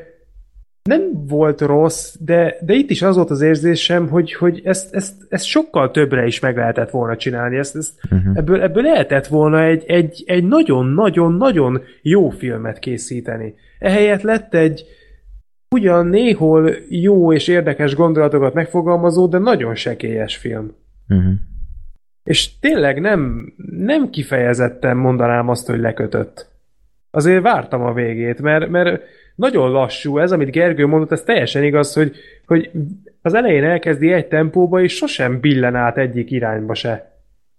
nem 0.88 1.26
volt 1.26 1.60
rossz, 1.60 2.16
de, 2.20 2.56
de 2.60 2.74
itt 2.74 2.90
is 2.90 3.02
az 3.02 3.16
volt 3.16 3.30
az 3.30 3.40
érzésem, 3.40 4.08
hogy, 4.08 4.32
hogy 4.32 4.60
ezt, 4.64 4.94
ezt, 4.94 5.26
ezt 5.28 5.44
sokkal 5.44 5.90
többre 5.90 6.26
is 6.26 6.40
meg 6.40 6.56
lehetett 6.56 6.90
volna 6.90 7.16
csinálni. 7.16 7.56
Ezt, 7.56 7.76
ezt, 7.76 7.92
uh-huh. 8.10 8.36
ebből, 8.36 8.60
ebből 8.60 8.82
lehetett 8.82 9.26
volna 9.26 9.62
egy, 9.62 9.84
egy, 9.86 10.22
egy 10.26 10.44
nagyon-nagyon-nagyon 10.44 11.82
jó 12.02 12.28
filmet 12.30 12.78
készíteni. 12.78 13.54
Ehelyett 13.78 14.22
lett 14.22 14.54
egy 14.54 14.84
ugyan 15.70 16.06
néhol 16.06 16.70
jó 16.88 17.32
és 17.32 17.48
érdekes 17.48 17.94
gondolatokat 17.94 18.54
megfogalmazó, 18.54 19.26
de 19.26 19.38
nagyon 19.38 19.74
sekélyes 19.74 20.36
film. 20.36 20.72
Uh-huh. 21.08 21.32
És 22.24 22.58
tényleg 22.58 23.00
nem, 23.00 23.52
nem 23.70 24.10
kifejezetten 24.10 24.96
mondanám 24.96 25.48
azt, 25.48 25.66
hogy 25.66 25.78
lekötött. 25.78 26.48
Azért 27.10 27.42
vártam 27.42 27.82
a 27.82 27.92
végét, 27.92 28.40
mert, 28.40 28.68
mert 28.68 29.02
nagyon 29.34 29.70
lassú 29.70 30.18
ez, 30.18 30.32
amit 30.32 30.50
Gergő 30.50 30.86
mondott, 30.86 31.12
ez 31.12 31.22
teljesen 31.22 31.64
igaz, 31.64 31.92
hogy, 31.92 32.16
hogy 32.46 32.70
az 33.22 33.34
elején 33.34 33.64
elkezdi 33.64 34.12
egy 34.12 34.26
tempóba, 34.26 34.82
és 34.82 34.94
sosem 34.94 35.40
billen 35.40 35.74
át 35.74 35.98
egyik 35.98 36.30
irányba 36.30 36.74
se. 36.74 37.12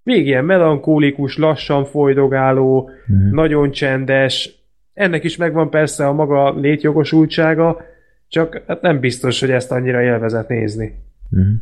Még 0.03 0.25
ilyen 0.25 0.45
melankólikus, 0.45 1.37
lassan 1.37 1.85
folydogáló, 1.85 2.89
mm. 3.13 3.29
nagyon 3.29 3.71
csendes, 3.71 4.63
ennek 4.93 5.23
is 5.23 5.37
megvan 5.37 5.69
persze 5.69 6.07
a 6.07 6.13
maga 6.13 6.59
létjogosultsága, 6.59 7.81
csak 8.27 8.63
hát 8.67 8.81
nem 8.81 8.99
biztos, 8.99 9.39
hogy 9.39 9.51
ezt 9.51 9.71
annyira 9.71 10.01
élvezett 10.01 10.47
nézni. 10.47 10.93
Mm. 11.35 11.53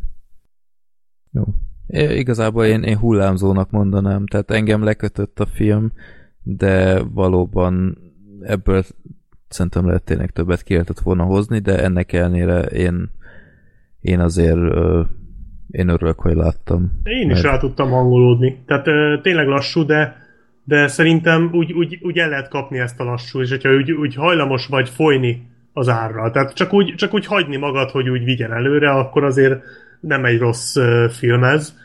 Jó. 1.32 1.42
É, 1.86 2.18
igazából 2.18 2.64
én, 2.64 2.82
én 2.82 2.96
hullámzónak 2.96 3.70
mondanám, 3.70 4.26
tehát 4.26 4.50
engem 4.50 4.82
lekötött 4.82 5.40
a 5.40 5.46
film, 5.46 5.92
de 6.42 7.02
valóban 7.02 7.98
ebből 8.40 8.84
szerintem 9.48 9.86
lehet 9.86 10.02
tényleg 10.04 10.30
többet 10.30 10.62
ki 10.62 10.72
lehetett 10.72 10.98
volna 10.98 11.24
hozni, 11.24 11.58
de 11.58 11.82
ennek 11.82 12.12
ellenére 12.12 12.60
én, 12.60 13.10
én 14.00 14.20
azért 14.20 14.58
én 15.70 15.88
örülök, 15.88 16.20
hogy 16.20 16.34
láttam. 16.34 17.00
Én 17.04 17.30
is 17.30 17.42
mert... 17.42 17.44
rá 17.44 17.58
tudtam 17.58 17.90
hangolódni. 17.90 18.62
Tehát 18.66 18.86
tényleg 19.22 19.46
lassú, 19.46 19.84
de 19.84 20.22
de 20.64 20.86
szerintem 20.86 21.50
úgy, 21.52 21.72
úgy, 21.72 21.98
úgy 22.02 22.18
el 22.18 22.28
lehet 22.28 22.48
kapni 22.48 22.78
ezt 22.78 23.00
a 23.00 23.04
lassú, 23.04 23.40
és 23.40 23.50
hogyha 23.50 23.74
úgy, 23.74 23.92
úgy 23.92 24.14
hajlamos 24.14 24.66
vagy 24.66 24.88
folyni 24.88 25.46
az 25.72 25.88
árral, 25.88 26.30
tehát 26.30 26.54
csak 26.54 26.72
úgy, 26.72 26.94
csak 26.94 27.14
úgy 27.14 27.26
hagyni 27.26 27.56
magad, 27.56 27.90
hogy 27.90 28.08
úgy 28.08 28.24
vigyen 28.24 28.52
előre, 28.52 28.90
akkor 28.90 29.24
azért 29.24 29.62
nem 30.00 30.24
egy 30.24 30.38
rossz 30.38 30.76
film 31.08 31.44
ez. 31.44 31.82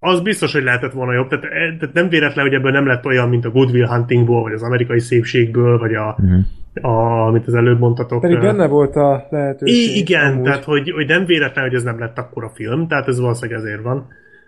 Az 0.00 0.20
biztos, 0.20 0.52
hogy 0.52 0.62
lehetett 0.62 0.92
volna 0.92 1.12
jobb, 1.12 1.28
tehát, 1.28 1.46
tehát 1.78 1.94
nem 1.94 2.08
véletlen, 2.08 2.44
hogy 2.44 2.54
ebből 2.54 2.70
nem 2.70 2.86
lett 2.86 3.04
olyan, 3.04 3.28
mint 3.28 3.44
a 3.44 3.50
Good 3.50 3.70
Will 3.70 3.86
Huntingból, 3.86 4.42
vagy 4.42 4.52
az 4.52 4.62
amerikai 4.62 5.00
szépségből, 5.00 5.78
vagy 5.78 5.94
a, 5.94 6.16
uh-huh 6.18 6.44
a, 6.82 7.26
amit 7.26 7.46
az 7.46 7.54
előbb 7.54 7.78
mondtatok. 7.78 8.20
Pedig 8.20 8.40
benne 8.40 8.66
volt 8.66 8.96
a 8.96 9.26
lehetőség. 9.30 9.96
igen, 9.96 10.32
amúgy. 10.32 10.42
tehát 10.42 10.64
hogy, 10.64 10.90
hogy 10.90 11.06
nem 11.06 11.24
véletlen, 11.24 11.64
hogy 11.64 11.74
ez 11.74 11.82
nem 11.82 11.98
lett 11.98 12.18
akkor 12.18 12.44
a 12.44 12.50
film, 12.54 12.88
tehát 12.88 13.08
ez 13.08 13.20
valószínűleg 13.20 13.60
ezért 13.60 13.82
van. 13.82 14.06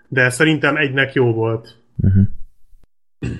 De 0.08 0.30
szerintem 0.30 0.76
egynek 0.76 1.12
jó 1.12 1.32
volt. 1.32 1.76
Uh-huh. 1.96 2.22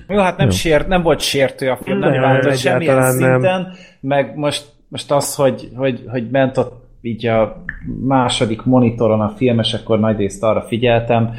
Jó, 0.07 0.17
hát 0.17 0.37
nem, 0.37 0.49
Sért, 0.49 0.87
nem 0.87 1.01
volt 1.01 1.19
sértő 1.19 1.69
a 1.69 1.77
film, 1.83 1.99
nem, 1.99 2.11
nem 2.11 2.21
változott 2.21 2.57
semmilyen 2.57 3.11
szinten, 3.11 3.39
nem. 3.41 3.71
meg 3.99 4.35
most, 4.35 4.65
most 4.87 5.11
az, 5.11 5.35
hogy, 5.35 5.69
hogy, 5.75 6.03
hogy 6.07 6.29
ment 6.29 6.57
ott 6.57 6.89
így 7.01 7.25
a 7.25 7.63
második 8.07 8.63
monitoron 8.63 9.21
a 9.21 9.33
film, 9.35 9.59
és 9.59 9.73
akkor 9.73 9.99
nagy 9.99 10.17
részt 10.17 10.43
arra 10.43 10.61
figyeltem, 10.61 11.33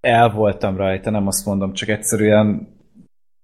el 0.00 0.30
voltam 0.30 0.76
rajta, 0.76 1.10
nem 1.10 1.26
azt 1.26 1.46
mondom, 1.46 1.72
csak 1.72 1.88
egyszerűen 1.88 2.68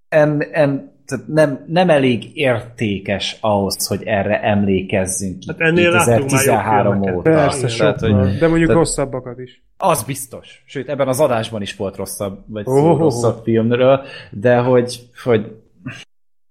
en, 0.08 0.42
en, 0.52 0.94
tehát 1.06 1.26
nem, 1.26 1.64
nem 1.66 1.90
elég 1.90 2.36
értékes 2.36 3.38
ahhoz, 3.40 3.86
hogy 3.86 4.02
erre 4.02 4.42
emlékezzünk. 4.42 5.42
Hát 5.46 5.60
ennél 5.60 5.90
2013 5.90 7.02
óta. 7.02 7.20
Persze, 7.20 7.66
tehát, 7.66 8.00
hogy, 8.00 8.38
de 8.38 8.48
mondjuk 8.48 8.68
tehát, 8.68 8.82
rosszabbakat 8.82 9.38
is. 9.38 9.64
Az 9.76 10.02
biztos. 10.02 10.62
Sőt, 10.66 10.88
ebben 10.88 11.08
az 11.08 11.20
adásban 11.20 11.62
is 11.62 11.76
volt 11.76 11.96
rosszabb, 11.96 12.44
vagy 12.46 12.62
oh, 12.66 12.98
rosszabb 12.98 13.42
filmről, 13.42 14.02
de 14.30 14.56
hogy, 14.56 15.00
hogy 15.22 15.56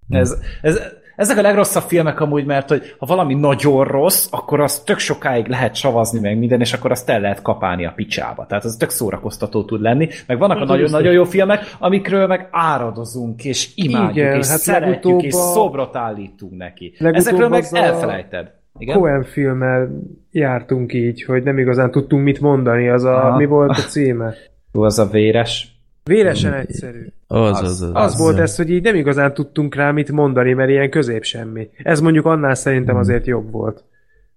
ez, 0.10 0.38
ez, 0.62 0.82
ezek 1.16 1.38
a 1.38 1.42
legrosszabb 1.42 1.84
filmek 1.84 2.20
amúgy, 2.20 2.46
mert 2.46 2.70
hogy 2.70 2.96
ha 2.98 3.06
valami 3.06 3.34
nagyon 3.34 3.84
rossz, 3.84 4.28
akkor 4.32 4.60
az 4.60 4.80
tök 4.80 5.00
sokáig 5.00 5.48
lehet 5.48 5.76
savazni 5.76 6.20
meg 6.20 6.38
minden, 6.38 6.60
és 6.60 6.74
akkor 6.74 6.92
azt 6.92 7.10
el 7.10 7.20
lehet 7.20 7.42
kapálni 7.42 7.86
a 7.86 7.94
picsába. 7.96 8.46
Tehát 8.46 8.64
az 8.64 8.76
tök 8.76 8.90
szórakoztató 8.90 9.64
tud 9.64 9.82
lenni. 9.82 10.10
Meg 10.28 10.38
vannak 10.38 10.58
hát, 10.58 10.70
a 10.70 10.72
nagyon-nagyon 10.72 11.14
jó 11.14 11.24
filmek, 11.24 11.76
amikről 11.80 12.28
meg 12.28 12.48
áradozunk, 12.52 13.46
és 13.46 13.72
imádjuk, 13.76 14.16
Igen, 14.16 14.38
és 14.38 14.48
hát 14.48 14.60
szeretjük, 14.60 15.24
és 15.24 15.34
szobrot 15.34 15.96
állítunk 15.96 16.58
neki. 16.58 16.94
Ezekről 17.00 17.50
meg 17.50 17.66
elfelejted. 17.72 18.52
Igen? 18.78 18.98
Cohen 18.98 19.24
filmmel 19.24 19.90
jártunk 20.32 20.94
így, 20.94 21.24
hogy 21.24 21.44
nem 21.44 21.58
igazán 21.58 21.92
tudtunk 21.92 22.24
mit 22.24 22.40
mondani, 22.40 22.90
az 22.90 23.04
a, 23.04 23.28
Aha. 23.28 23.38
mi 23.38 23.46
volt 23.46 23.70
a 23.70 23.82
címe? 23.82 24.34
Jó, 24.74 24.82
az 24.82 25.00
a 25.00 25.06
véres. 25.06 25.75
Véresen 26.10 26.54
egyszerű. 26.54 27.08
Az, 27.28 27.62
az, 27.62 27.62
az, 27.62 27.82
az, 27.82 27.92
az 27.94 28.18
volt 28.18 28.40
ez, 28.40 28.56
hogy 28.56 28.70
így 28.70 28.84
nem 28.84 28.96
igazán 28.96 29.34
tudtunk 29.34 29.76
rá 29.76 29.92
mit 29.92 30.12
mondani, 30.12 30.54
mert 30.54 30.70
ilyen 30.70 30.90
közép 30.90 31.24
semmi. 31.24 31.70
Ez 31.78 32.00
mondjuk 32.00 32.26
annál 32.26 32.56
szerintem 32.56 32.94
mhm. 32.94 33.04
azért 33.04 33.26
jobb 33.26 33.52
volt. 33.52 33.84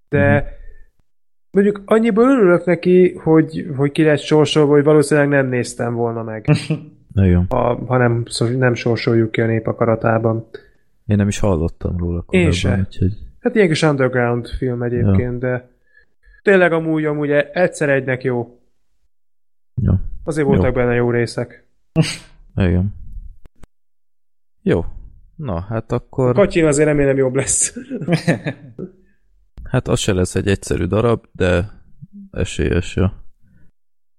De 0.09 0.41
mm. 0.41 0.47
mondjuk 1.51 1.83
annyiból 1.85 2.31
örülök 2.31 2.65
neki, 2.65 3.15
hogy, 3.23 3.67
hogy 3.77 3.93
ki 3.93 4.03
lett 4.03 4.19
sorsolva, 4.19 4.73
hogy 4.73 4.85
valószínűleg 4.85 5.29
nem 5.29 5.47
néztem 5.47 5.95
volna 5.95 6.23
meg. 6.23 6.47
Nagyon. 7.15 7.47
Ha, 7.49 7.85
ha 7.87 7.97
nem, 7.97 8.25
nem 8.57 8.75
sorsoljuk 8.75 9.31
ki 9.31 9.41
a 9.41 9.47
nép 9.47 9.67
akaratában. 9.67 10.47
Én 11.07 11.17
nem 11.17 11.29
is 11.29 11.39
hallottam 11.39 11.97
róla 11.97 12.23
korábban. 12.23 12.41
Én 12.41 12.51
se. 12.51 12.79
Úgyhogy... 12.79 13.13
Hát 13.41 13.55
ilyen 13.55 13.69
kis 13.69 13.83
underground 13.83 14.49
film 14.49 14.83
egyébként, 14.83 15.43
ja. 15.43 15.49
de 15.49 15.69
tényleg 16.43 16.73
amúgy, 16.73 17.05
amúgy 17.05 17.31
egyszer 17.53 17.89
egynek 17.89 18.23
jó. 18.23 18.59
Ja. 19.75 20.01
Azért 20.29 20.47
voltak 20.47 20.67
jó. 20.67 20.73
benne 20.73 20.95
jó 20.95 21.11
részek. 21.11 21.67
Igen. 22.57 22.95
Jó. 24.63 24.85
Na, 25.37 25.61
hát 25.61 25.93
akkor... 25.93 26.29
A 26.29 26.33
kacsin 26.33 26.67
azért 26.67 26.89
remélem 26.89 27.17
jobb 27.17 27.35
lesz. 27.35 27.77
hát 29.73 29.89
az 29.89 29.99
se 29.99 30.13
lesz 30.13 30.35
egy 30.35 30.49
egyszerű 30.49 30.85
darab, 30.85 31.25
de 31.33 31.71
esélyes, 32.31 32.97
jó. 32.97 33.07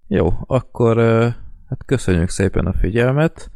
Jó, 0.07 0.27
akkor 0.45 0.97
hát 1.67 1.85
köszönjük 1.85 2.29
szépen 2.29 2.65
a 2.65 2.73
figyelmet. 2.73 3.51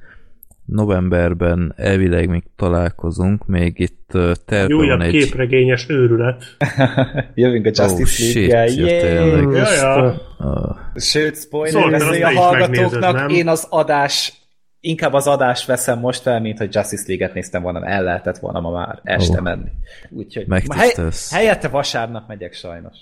Novemberben 0.74 1.74
elvileg 1.76 2.30
még 2.30 2.44
találkozunk, 2.56 3.46
még 3.46 3.80
itt 3.80 4.18
terve 4.46 4.76
van 4.76 5.02
egy... 5.02 5.12
képregényes 5.12 5.86
őrület. 5.90 6.44
Jövünk 7.36 7.66
a 7.66 7.70
Justice 7.74 8.40
oh, 8.40 8.46
League-gel. 8.46 9.74
Ja, 9.74 9.74
ja. 9.74 10.16
Uh. 10.40 11.02
Sőt, 11.02 11.38
spoiler 11.38 11.90
beszélj 11.90 12.22
a 12.22 12.30
hallgatóknak, 12.30 13.32
én 13.32 13.48
az 13.48 13.68
adás 13.70 14.34
inkább 14.80 15.14
az 15.14 15.28
adást 15.28 15.66
veszem 15.66 16.00
most 16.00 16.22
fel, 16.22 16.40
mint 16.40 16.58
hogy 16.58 16.76
Justice 16.76 17.04
League-et 17.08 17.34
néztem 17.34 17.62
volna, 17.62 17.86
el 17.86 18.04
lehetett 18.04 18.38
volna 18.38 18.60
ma 18.60 18.72
már 18.72 19.00
este 19.04 19.38
oh. 19.38 19.44
menni. 19.44 19.72
Úgyhogy 20.10 20.46
hely, 20.76 20.94
helyette 21.30 21.68
vasárnap 21.68 22.28
megyek 22.28 22.54
sajnos. 22.54 22.98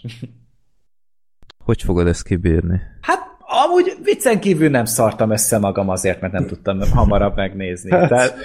Hogy 1.58 1.82
fogod 1.82 2.08
ezt 2.08 2.24
kibírni? 2.24 2.82
Hát 3.02 3.31
amúgy 3.66 3.94
viccen 4.04 4.40
kívül 4.40 4.70
nem 4.70 4.86
szartam 4.86 5.32
össze 5.32 5.58
magam 5.60 5.90
azért, 5.90 6.22
mert 6.22 6.34
nem 6.34 6.46
tudtam 6.46 6.80
hamarabb 6.94 7.36
megnézni. 7.36 7.92
Hát, 7.92 8.10
Tehát 8.10 8.36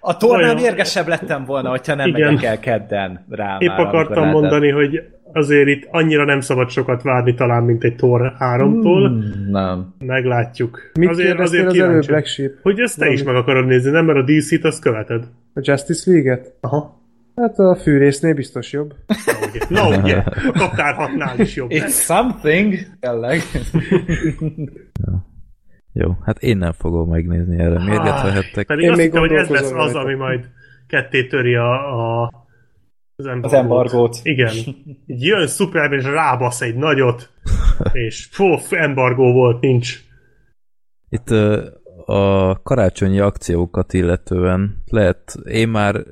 a 0.00 0.16
tornán 0.16 0.58
érgesebb 0.58 1.08
lettem 1.08 1.44
volna, 1.44 1.70
hogyha 1.70 1.94
nem 1.94 2.08
Igen. 2.08 2.34
megyek 2.34 2.44
el 2.44 2.58
kedden 2.60 3.24
rá. 3.30 3.56
Épp 3.58 3.68
már, 3.68 3.80
akartam 3.80 4.28
mondani, 4.28 4.70
hogy 4.70 5.02
azért 5.32 5.68
itt 5.68 5.88
annyira 5.90 6.24
nem 6.24 6.40
szabad 6.40 6.70
sokat 6.70 7.02
várni 7.02 7.34
talán, 7.34 7.62
mint 7.62 7.84
egy 7.84 7.96
Tor 7.96 8.32
3-tól. 8.40 9.06
Hmm, 9.06 9.50
nem. 9.50 9.94
Meglátjuk. 9.98 10.90
Mit 10.98 11.08
azért, 11.08 11.38
azért 11.38 11.66
az 11.66 11.78
előbb, 11.78 12.06
Black 12.06 12.26
Sheep? 12.26 12.52
Hogy 12.62 12.80
ezt 12.80 12.94
te 12.94 13.00
Valami. 13.04 13.16
is 13.20 13.24
meg 13.26 13.34
akarod 13.34 13.66
nézni, 13.66 13.90
nem? 13.90 14.04
Mert 14.04 14.18
a 14.18 14.22
DC-t 14.32 14.64
azt 14.64 14.80
követed. 14.80 15.24
A 15.54 15.60
Justice 15.62 16.10
League-et? 16.10 16.52
Aha. 16.60 16.99
Hát 17.40 17.58
a 17.58 17.76
fűrésznél 17.76 18.34
biztos 18.34 18.72
jobb. 18.72 18.94
Na 19.68 19.86
ugye, 19.86 19.96
Na, 19.96 20.02
ugye. 20.02 20.16
a 20.16 20.52
kaptárhatnál 20.52 21.38
is 21.40 21.56
jobb. 21.56 21.70
It's 21.72 22.04
something. 22.04 22.74
Tényleg. 23.00 23.40
Jó, 25.92 26.16
hát 26.24 26.42
én 26.42 26.56
nem 26.56 26.72
fogom 26.72 27.08
megnézni 27.08 27.58
erre. 27.58 27.84
Mérget 27.84 28.22
vehettek. 28.22 28.66
Pedig 28.66 28.84
én 28.84 28.90
azt 28.90 29.00
hittem, 29.00 29.20
hogy 29.20 29.32
ez 29.32 29.48
lesz 29.48 29.72
az, 29.72 29.94
ami 29.94 30.14
majd 30.14 30.48
ketté 30.86 31.26
töri 31.26 31.54
a, 31.54 32.22
a 32.22 32.30
az 33.16 33.26
embargót. 33.26 33.52
Az 33.52 33.52
embargót. 33.52 34.16
Igen. 34.22 34.54
Így 35.06 35.22
jön 35.22 35.46
szuper, 35.46 35.92
és 35.92 36.04
rábasz 36.04 36.60
egy 36.60 36.76
nagyot, 36.76 37.30
és 37.92 38.28
fú, 38.30 38.56
embargó 38.70 39.32
volt, 39.32 39.60
nincs. 39.60 40.00
Itt 41.08 41.30
a 42.10 42.60
karácsonyi 42.62 43.20
akciókat 43.20 43.92
illetően 43.92 44.82
lehet, 44.86 45.34
én 45.44 45.68
már 45.68 46.04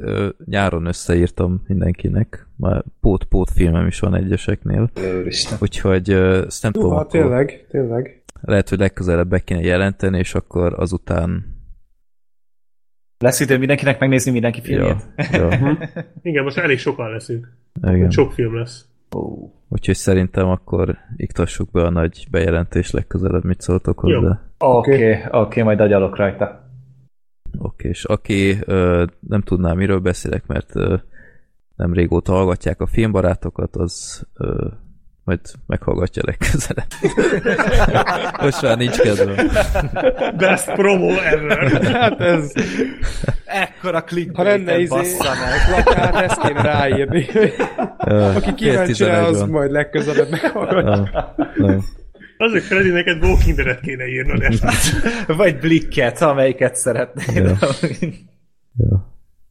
nyáron 0.44 0.86
összeírtam 0.86 1.62
mindenkinek, 1.66 2.46
már 2.56 2.84
pót-pót 3.00 3.50
filmem 3.50 3.86
is 3.86 4.00
van 4.00 4.14
egyeseknél. 4.14 4.90
Őristen. 5.00 5.58
Úgyhogy 5.60 6.10
ezt 6.10 6.62
nem 6.62 6.72
tudom. 6.72 6.96
Hát 6.96 7.08
tényleg, 7.08 7.66
tényleg. 7.70 8.22
Lehet, 8.40 8.68
hogy 8.68 8.78
legközelebb 8.78 9.28
be 9.28 9.38
kéne 9.38 9.60
jelenteni, 9.60 10.18
és 10.18 10.34
akkor 10.34 10.74
azután 10.76 11.56
lesz 13.18 13.40
idő 13.40 13.58
mindenkinek 13.58 13.98
megnézni 14.00 14.30
mindenki 14.30 14.60
filmjét? 14.60 15.08
Ja, 15.16 15.48
ja. 15.50 15.78
Igen, 16.22 16.44
most 16.44 16.58
elég 16.58 16.78
sokan 16.78 17.10
leszünk. 17.10 17.52
Igen. 17.82 18.10
Sok 18.10 18.32
film 18.32 18.56
lesz. 18.56 18.86
Ó. 19.16 19.50
Úgyhogy 19.68 19.96
szerintem 19.96 20.48
akkor 20.48 20.96
iktassuk 21.16 21.70
be 21.70 21.82
a 21.82 21.90
nagy 21.90 22.26
bejelentés 22.30 22.90
legközelebb, 22.90 23.44
mit 23.44 23.60
szóltok 23.60 24.02
Jó. 24.06 24.20
Oké, 24.58 24.94
okay, 24.94 25.12
oké, 25.12 25.36
okay, 25.36 25.62
majd 25.62 25.80
agyalok 25.80 26.16
rajta. 26.16 26.66
Oké, 27.58 27.88
és 27.88 28.04
aki 28.04 28.58
ö, 28.64 29.04
nem 29.28 29.40
tudná, 29.40 29.72
miről 29.72 29.98
beszélek, 29.98 30.46
mert 30.46 30.76
ö, 30.76 30.96
nem 31.76 31.92
régóta 31.92 32.32
hallgatják 32.32 32.80
a 32.80 32.86
filmbarátokat, 32.86 33.76
az 33.76 34.26
ö, 34.34 34.66
majd 35.28 35.40
meghallgatja 35.66 36.22
legközelebb. 36.26 36.86
Most 38.42 38.62
már 38.62 38.76
nincs 38.76 38.96
kedvem. 38.96 39.50
Best 40.36 40.72
promo 40.72 41.08
ever. 41.08 41.82
Hát 41.92 42.20
ez, 42.20 42.52
Ekkora 43.44 44.02
clickbait 44.02 44.36
ha 44.36 44.42
lenne 44.42 44.78
izé, 44.78 45.16
lakár, 45.70 46.14
ezt 46.24 46.40
kéne 46.40 46.62
ráírni. 46.62 47.26
Aki 48.34 48.54
kíváncsi 48.54 49.04
rá, 49.04 49.22
az 49.22 49.42
majd 49.42 49.70
legközelebb 49.70 50.30
meghallgatja. 50.30 51.34
Nem, 51.36 51.52
nem. 51.56 51.80
Azért 52.38 52.64
Freddy, 52.64 52.90
neked 52.90 53.24
Walking 53.24 53.56
Dead-et 53.56 53.80
kéne 53.80 54.06
írnod 54.06 54.42
ezt. 54.42 54.64
Vagy 55.26 55.58
Blicket, 55.58 56.20
amelyiket 56.20 56.76
szeretnél. 56.76 57.58
Jó. 58.76 58.96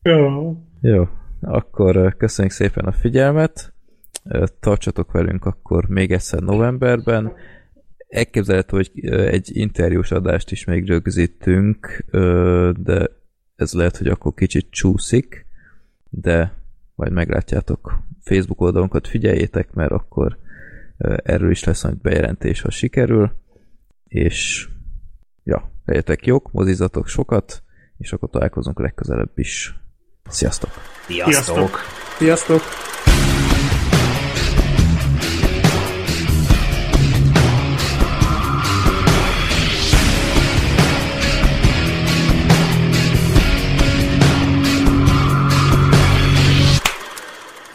Jó. 0.02 0.56
Jó, 0.82 1.08
akkor 1.42 1.96
ö, 1.96 2.10
köszönjük 2.18 2.54
szépen 2.54 2.86
a 2.86 2.92
figyelmet, 2.92 3.74
tartsatok 4.60 5.12
velünk 5.12 5.46
akkor 5.46 5.88
még 5.88 6.12
egyszer 6.12 6.40
novemberben. 6.42 7.34
Elképzelhető, 8.08 8.76
hogy 8.76 8.92
egy 9.10 9.50
interjús 9.54 10.12
adást 10.12 10.52
is 10.52 10.66
még 10.66 10.88
rögzítünk, 10.88 12.06
de 12.76 13.10
ez 13.56 13.74
lehet, 13.74 13.98
hogy 13.98 14.08
akkor 14.08 14.34
kicsit 14.34 14.68
csúszik, 14.70 15.46
de 16.10 16.54
majd 16.96 17.12
meglátjátok 17.12 18.00
Facebook 18.22 18.62
oldalunkat, 18.62 19.08
figyeljétek, 19.08 19.74
mert 19.74 19.92
akkor 19.92 20.38
erről 21.24 21.52
is 21.52 21.64
lesz 21.64 21.84
majd 21.84 21.98
bejelentés, 21.98 22.62
ha 22.62 22.72
sikerül, 22.72 23.32
és 24.08 24.68
ja, 25.44 25.72
legyetek 25.86 26.26
jók, 26.26 26.52
mozizatok 26.52 27.08
sokat, 27.08 27.64
és 27.98 28.14
akkor 28.14 28.30
találkozunk 28.30 28.80
legközelebb 28.80 29.32
is. 29.36 29.80
Sziasztok! 30.30 30.70
Sziasztok! 31.08 31.80
Sziasztok! 32.18 32.62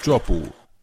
Csapó. 0.02 0.61